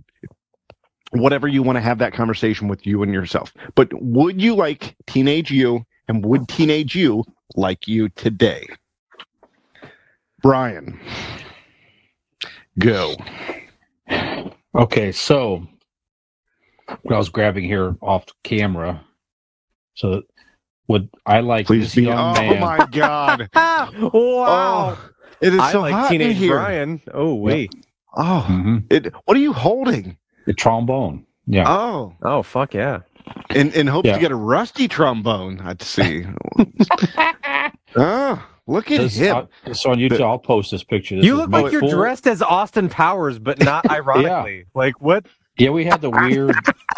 whatever 1.10 1.48
you 1.48 1.62
want 1.62 1.76
to 1.76 1.80
have 1.80 1.98
that 1.98 2.12
conversation 2.12 2.68
with 2.68 2.86
you 2.86 3.02
and 3.02 3.12
yourself. 3.12 3.52
But 3.74 3.88
would 4.00 4.40
you 4.40 4.54
like 4.54 4.96
teenage 5.06 5.50
you 5.50 5.84
and 6.08 6.24
would 6.24 6.48
teenage 6.48 6.94
you 6.94 7.24
like 7.56 7.86
you 7.88 8.08
today? 8.10 8.66
Brian, 10.44 11.00
go. 12.78 13.16
Okay, 14.74 15.10
so 15.10 15.66
I 16.86 17.16
was 17.16 17.30
grabbing 17.30 17.64
here 17.64 17.96
off 18.02 18.26
camera. 18.42 19.02
So 19.94 20.20
would 20.88 21.08
I 21.24 21.40
like 21.40 21.66
Please 21.66 21.84
this 21.84 21.94
be. 21.94 22.02
young 22.02 22.36
Oh 22.36 22.40
man? 22.42 22.60
my 22.60 22.86
God. 22.90 23.48
wow. 23.54 23.88
Oh, 24.12 25.10
it 25.40 25.54
is 25.54 25.60
I 25.60 25.72
so 25.72 25.80
like 25.80 25.94
hot 25.94 26.12
in 26.12 26.18
teenage 26.18 26.36
here. 26.36 26.56
Brian. 26.56 27.00
Oh, 27.14 27.34
wait. 27.36 27.72
Oh, 28.14 28.44
Mhm. 28.46 28.84
it, 28.92 29.14
what 29.24 29.38
are 29.38 29.40
you 29.40 29.54
holding? 29.54 30.18
The 30.44 30.52
trombone. 30.52 31.24
Yeah. 31.46 31.64
Oh, 31.66 32.12
Oh, 32.22 32.42
fuck 32.42 32.74
yeah. 32.74 33.00
in, 33.54 33.72
in 33.72 33.86
hopes 33.86 34.08
Yeah. 34.08 34.16
to 34.16 34.20
get 34.20 34.30
a 34.30 34.36
rusty 34.36 34.88
trombone. 34.88 35.58
I'd 35.60 35.80
see. 35.80 36.26
oh, 37.96 38.46
look 38.66 38.90
at 38.90 39.00
This- 39.00 39.16
him. 39.16 39.48
uh, 39.66 39.72
so 39.74 39.90
on 39.90 39.98
YouTube, 39.98 40.20
I'll 40.20 40.38
post 40.38 40.70
this 40.70 40.84
picture. 40.84 41.16
This 41.16 41.24
You 41.24 41.36
look 41.36 41.50
like 41.50 41.70
you're 41.72 41.80
full- 41.80 41.90
dressed 41.90 42.26
as 42.26 42.42
Austin 42.42 42.88
Powers, 42.88 43.38
but 43.38 43.58
not 43.62 43.88
ironically. 43.90 44.64
Like, 44.74 45.00
what? 45.00 45.26
Yeah, 45.58 45.70
we 45.70 45.84
had 45.84 46.00
the 46.00 46.10
weird. 46.10 46.54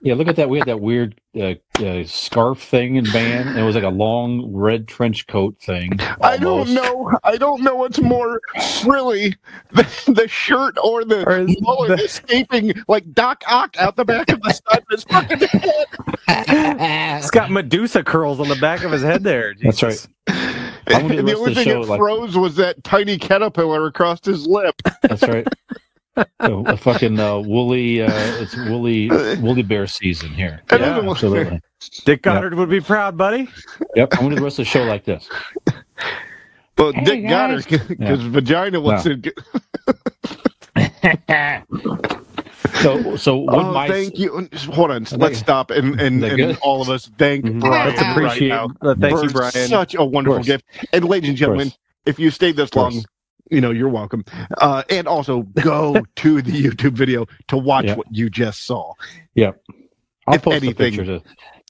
Yeah, 0.00 0.14
look 0.14 0.28
at 0.28 0.36
that. 0.36 0.48
We 0.50 0.58
had 0.58 0.68
that 0.68 0.80
weird 0.80 1.20
uh, 1.38 1.54
uh, 1.78 2.04
scarf 2.04 2.62
thing 2.62 2.96
in 2.96 3.04
band. 3.04 3.58
It 3.58 3.62
was 3.62 3.74
like 3.74 3.84
a 3.84 3.88
long 3.88 4.52
red 4.52 4.86
trench 4.88 5.26
coat 5.26 5.56
thing. 5.60 5.98
I 6.20 6.36
don't 6.36 6.70
know. 6.70 7.10
I 7.24 7.36
don't 7.36 7.62
know 7.62 7.74
what's 7.76 8.00
more 8.00 8.40
frilly, 8.82 9.36
the, 9.72 9.82
the 10.14 10.28
shirt 10.28 10.76
or 10.82 11.04
the 11.04 11.26
Or 11.28 11.38
is 11.40 11.56
mullet 11.60 11.98
the- 11.98 12.04
escaping 12.04 12.72
like 12.88 13.12
Doc 13.12 13.42
Ock 13.48 13.76
out 13.78 13.96
the 13.96 14.04
back 14.04 14.30
of 14.30 14.40
the 14.42 14.52
side 14.52 14.78
of 14.78 14.84
his 14.90 15.04
fucking 15.04 15.38
head. 15.48 15.86
It's 16.26 17.30
got 17.30 17.50
Medusa 17.50 18.02
curls 18.02 18.40
on 18.40 18.48
the 18.48 18.56
back 18.56 18.82
of 18.82 18.90
his 18.92 19.02
head 19.02 19.22
there. 19.22 19.54
That's 19.62 19.78
Jesus. 19.78 20.08
I 20.28 20.72
wanted 21.02 21.18
the 21.18 21.22
the 21.22 21.34
only 21.36 21.50
of 21.50 21.54
the 21.54 21.54
thing 21.54 21.64
show, 21.64 21.82
that 21.84 21.88
like- 21.90 21.98
froze 21.98 22.36
was 22.36 22.56
that 22.56 22.82
tiny 22.84 23.18
caterpillar 23.18 23.86
across 23.86 24.24
his 24.24 24.46
lip. 24.46 24.74
That's 25.02 25.22
right. 25.22 25.46
So, 26.42 26.64
a 26.66 26.76
fucking 26.76 27.18
uh, 27.18 27.38
woolly, 27.40 28.02
uh, 28.02 28.08
it's 28.40 28.56
woolly, 28.56 29.08
woolly 29.40 29.62
bear 29.62 29.86
season 29.86 30.30
here. 30.30 30.60
Yeah, 30.70 31.00
Absolutely. 31.00 31.60
Dick 32.04 32.22
Goddard 32.22 32.54
would 32.54 32.68
be 32.70 32.80
proud, 32.80 33.16
buddy. 33.16 33.48
Yep. 33.96 34.14
I 34.14 34.22
wanted 34.22 34.38
the 34.38 34.42
rest 34.42 34.58
of 34.58 34.64
the 34.64 34.70
show 34.70 34.84
like 34.84 35.04
this. 35.04 35.28
Well, 36.78 36.92
Hey, 36.92 37.04
Dick 37.04 37.28
got 37.28 37.50
her 37.50 37.60
guys. 37.62 37.86
because 37.88 38.20
vagina 38.22 38.80
was 38.80 39.04
No. 39.06 39.12
in. 39.12 39.22
So, 42.82 43.16
so 43.16 43.36
what 43.36 43.54
Oh, 43.54 43.72
my 43.72 43.88
thank 43.88 44.18
you. 44.18 44.48
Hold 44.72 44.90
on. 44.90 45.06
Let's 45.12 45.38
stop 45.38 45.70
and 45.70 46.00
and, 46.00 46.22
and 46.24 46.58
all 46.62 46.82
of 46.82 46.90
us 46.90 47.10
thank 47.18 47.44
Mhm. 47.44 47.60
Brian 47.60 47.94
Let's 47.94 48.02
appreciate. 48.02 48.50
right 48.50 48.68
uh, 48.82 48.94
thank 48.94 49.14
now 49.14 49.22
you, 49.22 49.28
for 49.28 49.32
Brian. 49.32 49.68
Such 49.68 49.94
a 49.94 50.04
wonderful 50.04 50.42
gift. 50.42 50.64
And 50.92 51.04
ladies 51.04 51.28
and 51.30 51.38
gentlemen, 51.38 51.72
if 52.06 52.18
you 52.18 52.30
stayed 52.30 52.56
this 52.56 52.74
long, 52.74 53.04
you 53.50 53.60
know 53.60 53.70
you're 53.70 53.88
welcome. 53.88 54.24
Uh, 54.58 54.82
and 54.90 55.06
also 55.06 55.42
go 55.42 55.94
to 56.16 56.42
the 56.42 56.52
YouTube 56.52 56.92
video 56.92 57.26
to 57.48 57.56
watch 57.56 57.86
Yeah. 57.86 57.96
what 57.96 58.06
you 58.10 58.30
just 58.30 58.64
saw. 58.64 58.92
Yeah. 59.34 59.52
I'll 60.26 60.34
if 60.36 60.42
post 60.42 60.56
anything- 60.62 60.70
a 60.70 60.74
picture 60.74 61.04
to. 61.04 61.22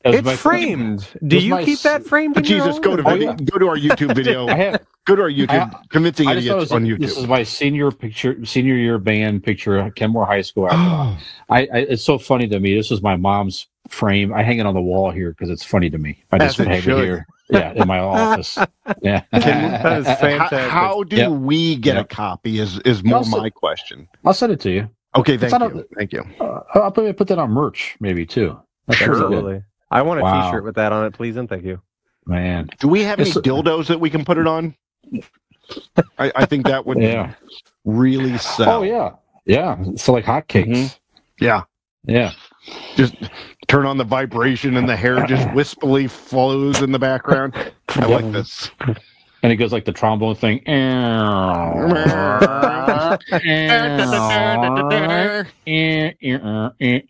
It's 0.06 0.22
my- 0.22 0.36
framed. 0.36 1.08
Do 1.26 1.38
you 1.38 1.52
my 1.52 1.64
keep 1.64 1.76
s- 1.78 1.82
that 1.84 2.04
framed? 2.04 2.34
But 2.34 2.44
in 2.44 2.56
your 2.58 2.66
Jesus, 2.66 2.78
go 2.78 2.94
to 2.94 3.02
own? 3.04 3.08
Oh, 3.08 3.10
video, 3.16 3.30
yeah. 3.30 3.36
go 3.46 3.58
to 3.58 3.68
our 3.68 3.76
YouTube 3.78 4.14
video. 4.14 4.46
I 4.48 4.54
have. 4.54 4.86
go 5.06 5.16
to 5.16 5.22
our 5.22 5.30
YouTube, 5.30 5.88
convincing 5.88 6.28
I 6.28 6.34
just 6.34 6.46
thought 6.46 6.52
it 6.56 6.56
idiots 6.58 6.60
was, 6.60 6.72
on 6.72 6.84
YouTube. 6.84 7.00
This 7.00 7.16
is 7.16 7.26
my 7.26 7.42
senior 7.42 7.90
picture, 7.90 8.44
senior 8.44 8.74
year 8.74 8.98
band 8.98 9.42
picture, 9.44 9.90
Kenmore 9.92 10.26
High 10.26 10.42
School. 10.42 10.66
I, 10.70 11.16
I, 11.50 11.66
it's 11.72 12.02
so 12.04 12.18
funny 12.18 12.46
to 12.48 12.60
me. 12.60 12.74
This 12.76 12.90
is 12.90 13.00
my 13.00 13.16
mom's 13.16 13.66
frame. 13.88 14.34
I 14.34 14.42
hang 14.42 14.58
it 14.58 14.66
on 14.66 14.74
the 14.74 14.82
wall 14.82 15.10
here 15.10 15.30
because 15.30 15.48
it's 15.48 15.64
funny 15.64 15.88
to 15.88 15.96
me. 15.96 16.22
I 16.30 16.36
just 16.36 16.60
As 16.60 16.66
it 16.66 16.68
hang 16.68 16.78
it 16.80 16.82
should. 16.82 17.02
here. 17.04 17.26
Yeah, 17.50 17.72
in 17.72 17.86
my 17.86 17.98
office. 17.98 18.58
Yeah. 19.02 19.22
That 19.32 19.98
is 19.98 20.06
how, 20.06 20.14
fantastic. 20.16 20.70
how 20.70 21.02
do 21.04 21.16
Yep. 21.16 21.30
we 21.32 21.76
get 21.76 21.96
a 21.96 22.04
copy? 22.04 22.58
Is 22.58 22.78
is 22.80 23.02
more 23.04 23.18
Also- 23.18 23.38
my 23.40 23.50
question. 23.50 24.08
I'll 24.24 24.34
send 24.34 24.52
it 24.52 24.60
to 24.60 24.70
you. 24.70 24.88
Okay, 25.16 25.36
thank 25.36 25.52
not 25.52 25.62
a- 25.72 25.74
you, 25.76 25.88
thank 25.96 26.12
you. 26.12 26.22
Uh, 26.40 26.60
I'll 26.74 26.90
probably 26.90 27.12
put 27.12 27.28
that 27.28 27.38
on 27.38 27.50
merch, 27.50 27.96
maybe 28.00 28.26
too. 28.26 28.58
That's 28.86 28.98
pretty 28.98 29.12
good. 29.14 29.22
Absolutely. 29.24 29.62
I 29.90 30.02
want 30.02 30.20
a 30.20 30.22
Wow. 30.24 30.50
shirt 30.50 30.64
with 30.64 30.74
that 30.76 30.92
on 30.92 31.06
it, 31.06 31.12
please 31.14 31.36
and 31.36 31.48
thank 31.48 31.64
you. 31.64 31.80
man. 32.26 32.68
Do 32.80 32.88
we 32.88 33.02
have 33.04 33.18
any 33.20 33.28
It's- 33.30 33.42
dildos 33.46 33.86
that 33.88 34.00
we 34.00 34.10
can 34.10 34.24
put 34.24 34.38
it 34.38 34.46
on? 34.46 34.74
I, 36.18 36.32
I 36.34 36.44
think 36.46 36.66
that 36.66 36.84
would 36.86 36.98
Yeah. 37.02 37.34
really 37.84 38.36
sell. 38.38 38.80
Oh 38.80 38.82
yeah, 38.82 39.12
yeah. 39.46 39.76
So 39.96 40.12
like 40.12 40.24
hotcakes. 40.24 40.68
Mhm. 40.68 40.98
Yeah. 41.40 41.62
Yeah. 42.06 42.32
Just 42.96 43.14
turn 43.68 43.86
on 43.86 43.96
the 43.98 44.04
vibration 44.04 44.76
and 44.76 44.88
the 44.88 44.96
hair 44.96 45.24
just 45.26 45.52
wispily 45.54 46.06
flows 46.06 46.80
in 46.82 46.92
the 46.92 46.98
background. 46.98 47.54
I 47.90 48.06
like 48.06 48.30
this. 48.32 48.70
And 49.42 49.52
it 49.52 49.56
goes 49.56 49.72
like 49.72 49.84
the 49.84 49.92
trombone 49.92 50.34
thing. 50.36 50.62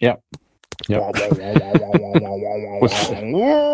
Yep. 0.00 0.22
Yep. 0.88 1.00
What's, 2.80 3.08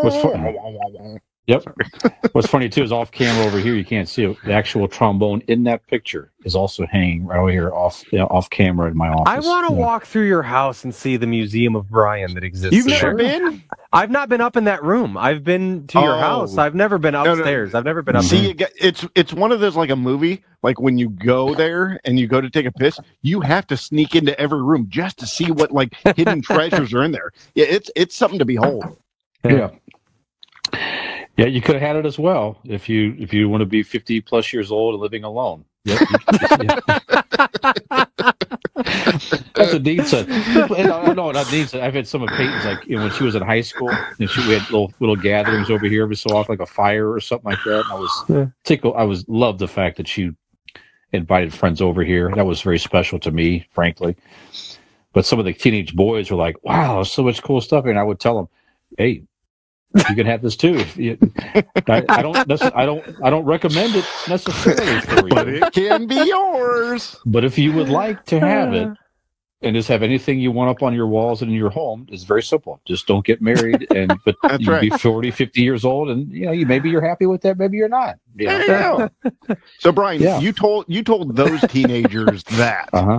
what's, 0.04 0.16
fu- 0.22 1.18
yep. 1.46 1.64
What's 2.32 2.48
funny 2.48 2.68
too 2.68 2.82
is 2.82 2.92
off 2.92 3.10
camera 3.10 3.44
over 3.46 3.58
here, 3.58 3.74
you 3.74 3.84
can't 3.84 4.08
see 4.08 4.24
it. 4.24 4.36
The 4.44 4.52
actual 4.52 4.86
trombone 4.88 5.42
in 5.48 5.64
that 5.64 5.86
picture 5.86 6.32
is 6.44 6.54
also 6.54 6.86
hanging 6.86 7.26
right 7.26 7.38
over 7.38 7.50
here 7.50 7.72
off 7.72 8.02
you 8.12 8.18
know, 8.18 8.26
off 8.26 8.48
camera 8.50 8.90
in 8.90 8.96
my 8.96 9.08
office. 9.08 9.24
I 9.26 9.40
want 9.40 9.68
to 9.68 9.74
Yeah. 9.74 9.80
walk 9.80 10.06
through 10.06 10.26
your 10.26 10.42
house 10.42 10.84
and 10.84 10.94
see 10.94 11.16
the 11.16 11.26
Museum 11.26 11.74
of 11.76 11.88
Brian 11.90 12.34
that 12.34 12.44
exists. 12.44 12.74
You've 12.76 12.86
there. 12.86 13.14
never 13.14 13.14
been? 13.16 13.62
I've 13.92 14.10
not 14.10 14.28
been 14.28 14.40
up 14.40 14.56
in 14.56 14.64
that 14.64 14.82
room. 14.84 15.16
I've 15.16 15.42
been 15.44 15.86
to 15.88 16.00
your 16.00 16.14
Oh. 16.14 16.18
house. 16.18 16.56
I've 16.56 16.74
never 16.74 16.98
been 16.98 17.14
no. 17.14 17.24
upstairs. 17.32 17.74
I've 17.74 17.84
never 17.84 18.02
been 18.02 18.16
up 18.16 18.24
mm-hmm. 18.24 18.36
See, 18.36 18.52
there. 18.52 18.68
you 18.70 18.74
it's 18.88 19.06
it's 19.14 19.32
one 19.32 19.52
of 19.52 19.60
those 19.60 19.76
like 19.76 19.90
a 19.90 19.96
movie. 19.96 20.42
Like 20.62 20.80
when 20.80 20.98
you 20.98 21.08
go 21.10 21.54
there 21.54 21.98
and 22.04 22.18
you 22.18 22.26
go 22.28 22.40
to 22.40 22.50
take 22.50 22.66
a 22.66 22.72
piss, 22.72 22.98
you 23.22 23.40
have 23.40 23.66
to 23.68 23.76
sneak 23.76 24.14
into 24.14 24.38
every 24.38 24.62
room 24.62 24.86
just 24.88 25.18
to 25.18 25.26
see 25.26 25.50
what 25.50 25.72
like 25.72 25.94
hidden 26.16 26.42
treasures 26.42 26.92
are 26.94 27.02
in 27.02 27.12
there. 27.12 27.32
Yeah, 27.54 27.66
it's 27.66 27.90
it's 27.96 28.14
something 28.14 28.38
to 28.38 28.44
behold. 28.44 28.84
Yeah. 29.44 29.70
Yeah, 30.72 31.19
you 31.46 31.60
could 31.60 31.74
have 31.76 31.82
had 31.82 31.96
it 31.96 32.06
as 32.06 32.18
well 32.18 32.58
if 32.64 32.88
you 32.88 33.14
if 33.18 33.32
you 33.32 33.48
want 33.48 33.60
to 33.62 33.66
be 33.66 33.82
fifty 33.82 34.20
plus 34.20 34.52
years 34.52 34.70
old 34.70 34.94
and 34.94 35.00
living 35.02 35.24
alone. 35.24 35.64
Yep. 35.84 36.00
That's 39.54 39.72
what 39.72 39.82
Dean 39.82 40.04
said. 40.04 40.28
No, 40.28 40.64
uh, 40.66 41.12
no, 41.14 41.30
not 41.30 41.48
Dean 41.48 41.66
said. 41.66 41.82
I've 41.82 41.94
had 41.94 42.06
some 42.06 42.22
of 42.22 42.32
Peyton's 42.34 42.64
like 42.64 42.86
you 42.86 42.96
know, 42.96 43.02
when 43.02 43.10
she 43.10 43.24
was 43.24 43.34
in 43.34 43.42
high 43.42 43.60
school, 43.60 44.02
and 44.18 44.30
she 44.30 44.40
we 44.40 44.54
had 44.54 44.62
little 44.70 44.92
little 45.00 45.16
gatherings 45.16 45.70
over 45.70 45.86
here 45.86 46.02
every 46.02 46.16
so 46.16 46.34
often, 46.34 46.52
like 46.54 46.60
a 46.60 46.66
fire 46.66 47.10
or 47.10 47.20
something 47.20 47.48
like 47.50 47.62
that. 47.64 47.80
And 47.84 47.92
I 47.92 47.94
was 47.96 48.24
Yeah. 48.28 48.46
tickled. 48.64 48.94
I 48.96 49.04
was 49.04 49.24
loved 49.28 49.58
the 49.58 49.68
fact 49.68 49.96
that 49.98 50.08
she 50.08 50.30
invited 51.12 51.52
friends 51.52 51.80
over 51.80 52.02
here. 52.04 52.32
That 52.34 52.46
was 52.46 52.60
very 52.62 52.78
special 52.78 53.18
to 53.20 53.30
me, 53.30 53.66
frankly. 53.72 54.16
But 55.12 55.26
some 55.26 55.38
of 55.38 55.44
the 55.44 55.52
teenage 55.54 55.94
boys 55.96 56.30
were 56.30 56.36
like, 56.36 56.62
"Wow, 56.64 57.02
so 57.02 57.22
much 57.22 57.42
cool 57.42 57.60
stuff!" 57.60 57.84
And 57.86 57.98
I 57.98 58.02
would 58.02 58.20
tell 58.20 58.36
them, 58.36 58.48
"Hey, 58.96 59.24
you 59.94 60.14
can 60.14 60.26
have 60.26 60.42
this 60.42 60.56
too. 60.56 60.84
You, 60.96 61.18
I, 61.88 62.04
I 62.08 62.22
don't, 62.22 62.36
I 62.76 62.86
don't, 62.86 63.04
I 63.24 63.30
don't 63.30 63.44
recommend 63.44 63.96
it 63.96 64.04
necessarily 64.28 65.00
for 65.00 65.22
But 65.28 65.48
it 65.48 65.72
can 65.72 66.06
be 66.06 66.16
yours. 66.26 67.16
But 67.26 67.44
if 67.44 67.58
you 67.58 67.72
would 67.72 67.88
like 67.88 68.24
to 68.26 68.38
have 68.40 68.72
it 68.74 68.88
and 69.62 69.74
just 69.76 69.88
have 69.88 70.02
anything 70.02 70.38
you 70.38 70.52
want 70.52 70.70
up 70.70 70.82
on 70.82 70.94
your 70.94 71.06
walls 71.06 71.42
and 71.42 71.50
in 71.50 71.56
your 71.56 71.70
home, 71.70 72.06
it's 72.10 72.22
very 72.22 72.42
simple. 72.42 72.80
Just 72.86 73.06
don't 73.06 73.24
get 73.26 73.42
married, 73.42 73.86
and 73.94 74.12
but 74.24 74.36
That's 74.42 74.60
you 74.62 74.78
be 74.80 74.90
right. 74.90 75.00
40, 75.00 75.30
50 75.32 75.60
years 75.62 75.84
old, 75.84 76.08
and 76.08 76.30
you 76.30 76.46
know, 76.46 76.52
you 76.52 76.66
maybe 76.66 76.88
you're 76.88 77.06
happy 77.06 77.26
with 77.26 77.42
that, 77.42 77.58
maybe 77.58 77.76
you're 77.76 77.88
not. 77.88 78.16
You 78.36 78.46
know? 78.46 78.58
There 78.66 79.00
you 79.00 79.10
go. 79.48 79.56
So 79.80 79.92
Brian, 79.92 80.22
Yeah. 80.22 80.38
you 80.40 80.52
told 80.52 80.86
you 80.88 81.02
told 81.02 81.36
those 81.36 81.60
teenagers 81.66 82.42
that. 82.52 82.88
Uh 82.92 83.04
huh. 83.04 83.18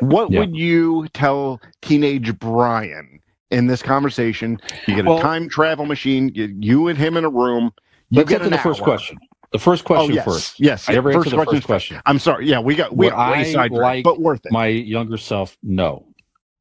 What 0.00 0.30
Yeah. 0.30 0.40
would 0.40 0.56
you 0.56 1.08
tell 1.14 1.60
teenage 1.82 2.36
Brian 2.38 3.20
in 3.50 3.66
this 3.66 3.82
conversation? 3.82 4.58
You 4.86 4.96
get 4.96 5.06
a 5.06 5.10
Well- 5.10 5.20
time 5.20 5.48
travel 5.48 5.86
machine, 5.86 6.30
you, 6.34 6.54
you 6.58 6.88
and 6.88 6.98
him 6.98 7.16
in 7.16 7.24
a 7.24 7.30
room. 7.30 7.72
You 8.10 8.18
Let's 8.18 8.30
get 8.30 8.42
to 8.42 8.50
the 8.50 8.58
first 8.58 8.82
question. 8.82 9.18
The 9.52 9.58
first 9.58 9.84
Oh 9.84 9.86
question 9.86 10.14
yes, 10.16 10.24
first. 10.24 10.60
yes. 10.60 10.88
I 10.88 10.92
never 10.94 11.12
first 11.12 11.26
answered 11.26 11.30
the 11.30 11.36
question. 11.44 11.54
first 11.60 11.66
question. 11.66 12.02
I'm 12.06 12.18
sorry. 12.18 12.46
Yeah, 12.48 12.58
we 12.60 12.74
got 12.74 12.96
we 12.96 13.10
I 13.10 13.44
sidetracked, 13.44 13.72
like 13.72 14.04
but 14.04 14.20
worth 14.20 14.44
it. 14.44 14.52
My 14.52 14.66
younger 14.66 15.16
self, 15.16 15.56
no. 15.62 16.04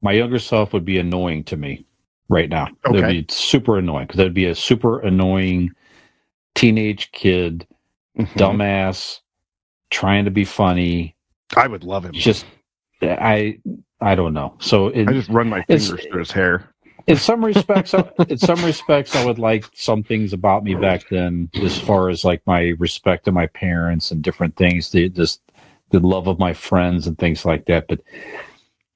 My 0.02 0.12
younger 0.12 0.40
self 0.40 0.72
would 0.74 0.86
be 0.86 0.99
annoying 0.99 1.44
to 1.45 1.57
me 1.57 1.86
right 2.30 2.48
now. 2.49 2.68
It 2.86 2.91
would 2.91 3.07
be 3.07 3.26
super 3.30 3.78
annoying 3.80 4.06
because 4.06 4.18
that'd 4.18 4.34
be 4.36 4.45
a 4.45 4.56
super 4.56 4.99
annoying 5.02 5.72
teenage 6.53 7.12
kid, 7.12 7.68
Mhm. 8.18 8.28
dumbass, 8.34 9.20
trying 9.90 10.26
to 10.26 10.32
be 10.32 10.45
funny. 10.45 11.16
I 11.57 11.68
would 11.68 11.84
love 11.84 12.06
him. 12.06 12.14
Just, 12.14 12.45
I, 13.02 13.60
I 13.99 14.16
don't 14.16 14.34
know. 14.34 14.56
So 14.60 14.90
in, 14.90 15.10
I 15.10 15.14
just 15.14 15.30
run 15.30 15.49
my 15.49 15.64
fingers 15.64 16.06
through 16.10 16.20
his 16.20 16.32
hair. 16.32 16.70
In 17.07 17.18
some 17.18 17.44
respects, 17.44 17.94
I- 17.94 18.10
in 18.30 18.38
some 18.38 18.64
respects, 18.64 19.15
I 19.15 19.26
would 19.26 19.40
like 19.40 19.65
some 19.73 20.03
things 20.03 20.34
about 20.34 20.64
me 20.64 20.76
back 20.76 21.10
then, 21.10 21.49
as 21.61 21.77
far 21.77 22.10
as 22.10 22.26
like 22.26 22.41
my 22.45 22.73
respect 22.80 23.26
to 23.26 23.32
my 23.32 23.48
parents 23.48 24.11
and 24.11 24.22
different 24.23 24.56
things. 24.56 24.90
The 24.91 25.10
just 25.10 25.41
the 25.91 25.99
love 25.99 26.27
of 26.27 26.40
my 26.40 26.53
friends 26.53 27.07
and 27.07 27.18
things 27.18 27.45
like 27.45 27.65
that. 27.65 27.88
But 27.88 28.02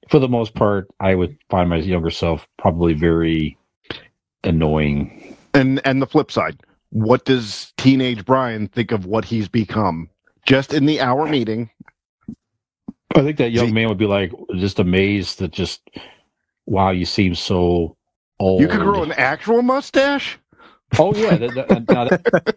for 0.08 0.18
the 0.18 0.28
most 0.28 0.54
part, 0.54 0.88
I 0.98 1.14
would 1.14 1.36
find 1.48 1.70
my 1.70 1.76
younger 1.76 2.10
self 2.10 2.46
probably 2.58 2.94
very 2.94 3.56
annoying. 4.44 5.36
And 5.54 5.80
and 5.84 6.02
the 6.02 6.06
flip 6.06 6.30
side, 6.32 6.60
what 6.90 7.24
does 7.24 7.72
teenage 7.78 8.24
Brian 8.24 8.68
think 8.68 8.92
of 8.92 9.06
what 9.06 9.24
he's 9.24 9.48
become? 9.48 10.08
Just 10.46 10.74
in 10.74 10.86
the 10.86 11.00
hour 11.00 11.26
meeting. 11.26 11.70
I 13.14 13.22
think 13.22 13.38
that 13.38 13.50
young 13.52 13.74
man 13.74 13.88
would 13.88 13.98
be 13.98 14.06
like 14.06 14.32
just 14.56 14.78
amazed 14.78 15.40
that 15.40 15.52
just 15.52 15.82
wow, 16.66 16.90
you 16.90 17.04
seem 17.04 17.34
so 17.34 17.96
old. 18.40 18.60
You 18.60 18.68
could 18.68 18.80
grow 18.80 19.02
an 19.02 19.12
actual 19.12 19.62
mustache. 19.62 20.38
Oh 20.98 21.14
yeah, 21.14 21.36
that, 21.36 21.54
that, 21.54 21.88
now 21.88 22.04
that, 22.08 22.56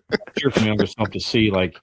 younger 0.64 0.88
self 0.88 1.12
to 1.12 1.20
see 1.20 1.52
like 1.52 1.80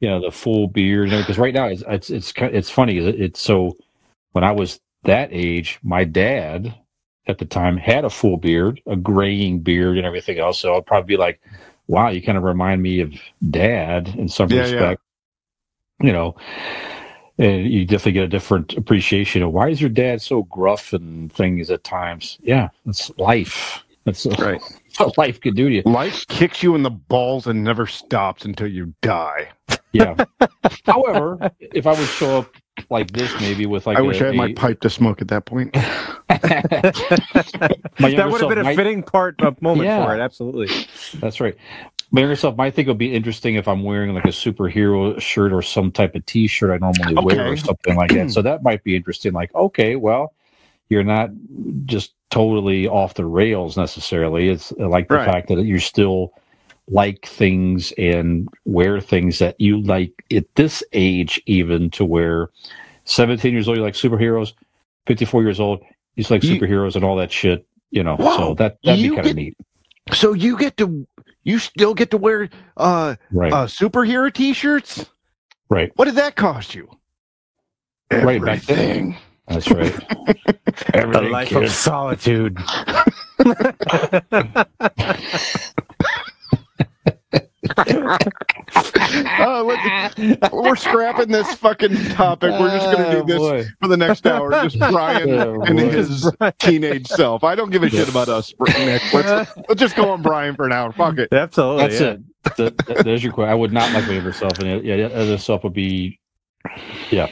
you 0.00 0.08
know 0.08 0.20
the 0.20 0.30
full 0.30 0.68
beard 0.68 1.08
because 1.08 1.38
right 1.38 1.54
now 1.54 1.66
it's 1.66 1.82
it's 1.88 2.10
it's 2.10 2.32
it's 2.36 2.70
funny 2.70 2.98
it, 2.98 3.18
it's 3.18 3.40
so 3.40 3.74
when 4.32 4.44
I 4.44 4.52
was 4.52 4.80
that 5.04 5.30
age, 5.32 5.78
my 5.82 6.04
dad 6.04 6.74
at 7.26 7.38
the 7.38 7.44
time 7.44 7.76
had 7.76 8.04
a 8.04 8.10
full 8.10 8.36
beard, 8.36 8.80
a 8.86 8.96
graying 8.96 9.60
beard, 9.60 9.96
and 9.96 10.06
everything 10.06 10.38
else. 10.38 10.58
So 10.58 10.76
I'd 10.76 10.86
probably 10.86 11.14
be 11.14 11.16
like, 11.16 11.40
wow, 11.86 12.08
you 12.08 12.22
kind 12.22 12.38
of 12.38 12.44
remind 12.44 12.82
me 12.82 13.00
of 13.00 13.12
dad 13.50 14.08
in 14.16 14.28
some 14.28 14.48
Yeah, 14.50 14.66
yeah. 14.66 14.72
respect, 14.72 15.02
you 16.00 16.12
know. 16.12 16.36
And 17.38 17.66
you 17.70 17.84
definitely 17.84 18.12
get 18.12 18.24
a 18.24 18.28
different 18.28 18.74
appreciation 18.74 19.42
of 19.42 19.52
why 19.52 19.68
is 19.68 19.80
your 19.80 19.90
dad 19.90 20.20
so 20.20 20.42
gruff 20.44 20.92
and 20.92 21.32
things 21.32 21.70
at 21.70 21.84
times. 21.84 22.38
Yeah, 22.42 22.68
that's 22.84 23.10
life. 23.18 23.84
That's 24.04 24.26
Right. 24.38 24.60
what 24.96 25.16
life 25.18 25.40
could 25.40 25.54
do 25.54 25.68
to 25.68 25.74
you. 25.76 25.82
Life 25.84 26.26
kicks 26.28 26.62
you 26.62 26.74
in 26.74 26.82
the 26.82 26.90
balls 26.90 27.46
and 27.46 27.62
never 27.62 27.86
stops 27.86 28.44
until 28.44 28.66
you 28.66 28.94
die. 29.02 29.48
Yeah. 29.92 30.16
However, 30.86 31.50
if 31.60 31.86
I 31.86 31.90
would 31.92 32.08
show 32.08 32.38
up 32.38 32.54
like 32.90 33.10
this, 33.10 33.32
maybe 33.40 33.66
with 33.66 33.86
like 33.86 33.98
I 33.98 34.00
a- 34.00 34.04
wish 34.04 34.20
I 34.22 34.26
had 34.26 34.34
my 34.34 34.52
pipe 34.52 34.80
to 34.80 34.90
smoke 34.90 35.20
at 35.20 35.28
that 35.28 35.44
point. 35.46 35.76
That 37.98 38.28
would 38.30 38.40
have 38.40 38.48
been 38.48 38.58
a 38.58 38.62
might- 38.64 38.76
fitting 38.76 39.02
part 39.02 39.40
of 39.42 39.60
moment 39.60 39.86
Yeah. 39.88 40.04
for 40.04 40.14
it. 40.16 40.20
Absolutely. 40.20 40.68
That's 41.20 41.40
right. 41.40 41.56
Self 42.36 42.56
might 42.56 42.74
think 42.74 42.88
it 42.88 42.90
would 42.90 42.98
be 42.98 43.14
interesting 43.14 43.56
if 43.56 43.68
I'm 43.68 43.82
wearing 43.84 44.14
like 44.14 44.24
a 44.24 44.28
superhero 44.28 45.20
shirt 45.20 45.52
or 45.52 45.60
some 45.62 45.92
type 45.92 46.14
of 46.14 46.24
T-shirt 46.26 46.70
I 46.70 46.78
normally 46.78 47.14
wear 47.22 47.46
or 47.52 47.56
something 47.56 47.96
like 47.96 48.10
that. 48.12 48.30
So 48.30 48.40
that 48.42 48.62
might 48.62 48.82
be 48.82 48.96
interesting. 48.96 49.32
Like, 49.32 49.54
okay, 49.54 49.96
well, 49.96 50.32
you're 50.88 51.04
not 51.04 51.30
just 51.84 52.14
totally 52.30 52.88
off 52.88 53.14
the 53.14 53.26
rails 53.26 53.76
necessarily. 53.76 54.48
It's 54.48 54.72
uh, 54.80 54.88
like 54.88 55.08
the 55.08 55.16
Right. 55.16 55.24
fact 55.26 55.48
that 55.48 55.62
you 55.64 55.78
still 55.78 56.32
like 56.90 57.26
things 57.26 57.92
and 57.98 58.48
wear 58.64 59.00
things 59.00 59.38
that 59.40 59.60
you 59.60 59.82
like 59.82 60.12
at 60.32 60.46
this 60.54 60.82
age, 60.94 61.40
even 61.44 61.90
to 61.90 62.04
where 62.06 62.48
17 63.04 63.52
years 63.52 63.68
old 63.68 63.76
you 63.76 63.82
like 63.82 63.92
superheroes, 63.94 64.54
54 65.06 65.42
years 65.42 65.60
old 65.60 65.82
you 66.16 66.24
like 66.30 66.42
You- 66.42 66.58
superheroes 66.58 66.96
and 66.96 67.04
all 67.04 67.16
that 67.16 67.30
shit. 67.30 67.66
You 67.90 68.02
know, 68.02 68.16
Wow. 68.18 68.36
so 68.36 68.54
that 68.54 68.78
that'd 68.82 69.02
be 69.02 69.14
kind 69.14 69.26
of 69.28 69.36
neat, 69.36 69.56
So 70.12 70.32
you 70.32 70.56
get 70.58 70.76
to, 70.78 71.06
you 71.48 71.58
still 71.58 71.94
get 71.94 72.10
to 72.10 72.16
wear 72.16 72.48
uh, 72.76 73.16
right? 73.32 73.52
uh 73.52 73.66
superhero 73.66 74.32
T-shirts. 74.32 75.06
right. 75.68 75.90
What 75.96 76.04
did 76.04 76.16
that 76.16 76.36
cost 76.36 76.74
you? 76.74 76.88
Right, 78.10 78.42
back 78.42 78.62
then. 78.62 78.78
Everything. 78.78 79.16
That's 79.48 79.70
right. 79.70 79.92
the 81.12 81.28
life 81.30 81.52
of 81.52 81.70
solitude. 81.70 82.58
Uh, 87.76 89.62
let's- 89.64 90.52
we're 90.52 90.76
scrapping 90.76 91.28
this 91.28 91.52
fucking 91.54 91.94
topic. 92.10 92.50
We're 92.58 92.70
just 92.70 92.96
going 92.96 93.10
to 93.10 93.20
do 93.20 93.24
this 93.26 93.36
Oh, 93.40 93.50
boy. 93.50 93.64
for 93.80 93.88
the 93.88 93.96
next 93.96 94.26
hour. 94.26 94.50
Just 94.50 94.78
Brian 94.90 95.30
Oh, 95.30 95.60
and 95.62 95.76
boy. 95.76 95.90
his 95.90 96.30
teenage 96.58 97.06
self. 97.06 97.44
I 97.44 97.54
don't 97.54 97.70
give 97.70 97.82
a 97.82 97.88
shit 97.90 98.08
about 98.08 98.28
us, 98.28 98.52
Nick. 98.60 99.02
Let's, 99.12 99.56
let's 99.68 99.80
just 99.80 99.96
go 99.96 100.10
on 100.10 100.22
Brian 100.22 100.54
for 100.54 100.66
an 100.66 100.72
hour. 100.72 100.92
Fuck 100.92 101.18
it. 101.18 101.32
Absolutely. 101.32 101.82
That's 101.88 102.00
yeah. 102.00 102.06
it. 102.08 102.20
That- 102.56 102.86
that- 102.86 103.04
there's 103.04 103.22
your 103.24 103.32
question. 103.32 103.50
I 103.50 103.54
would 103.54 103.72
not 103.72 103.92
like 103.92 104.06
my 104.06 104.18
other 104.18 104.32
self, 104.32 104.58
and 104.58 104.84
yeah, 104.84 104.96
the 104.96 105.14
other 105.14 105.38
self 105.38 105.64
would 105.64 105.72
be, 105.74 106.18
yeah, 107.10 107.28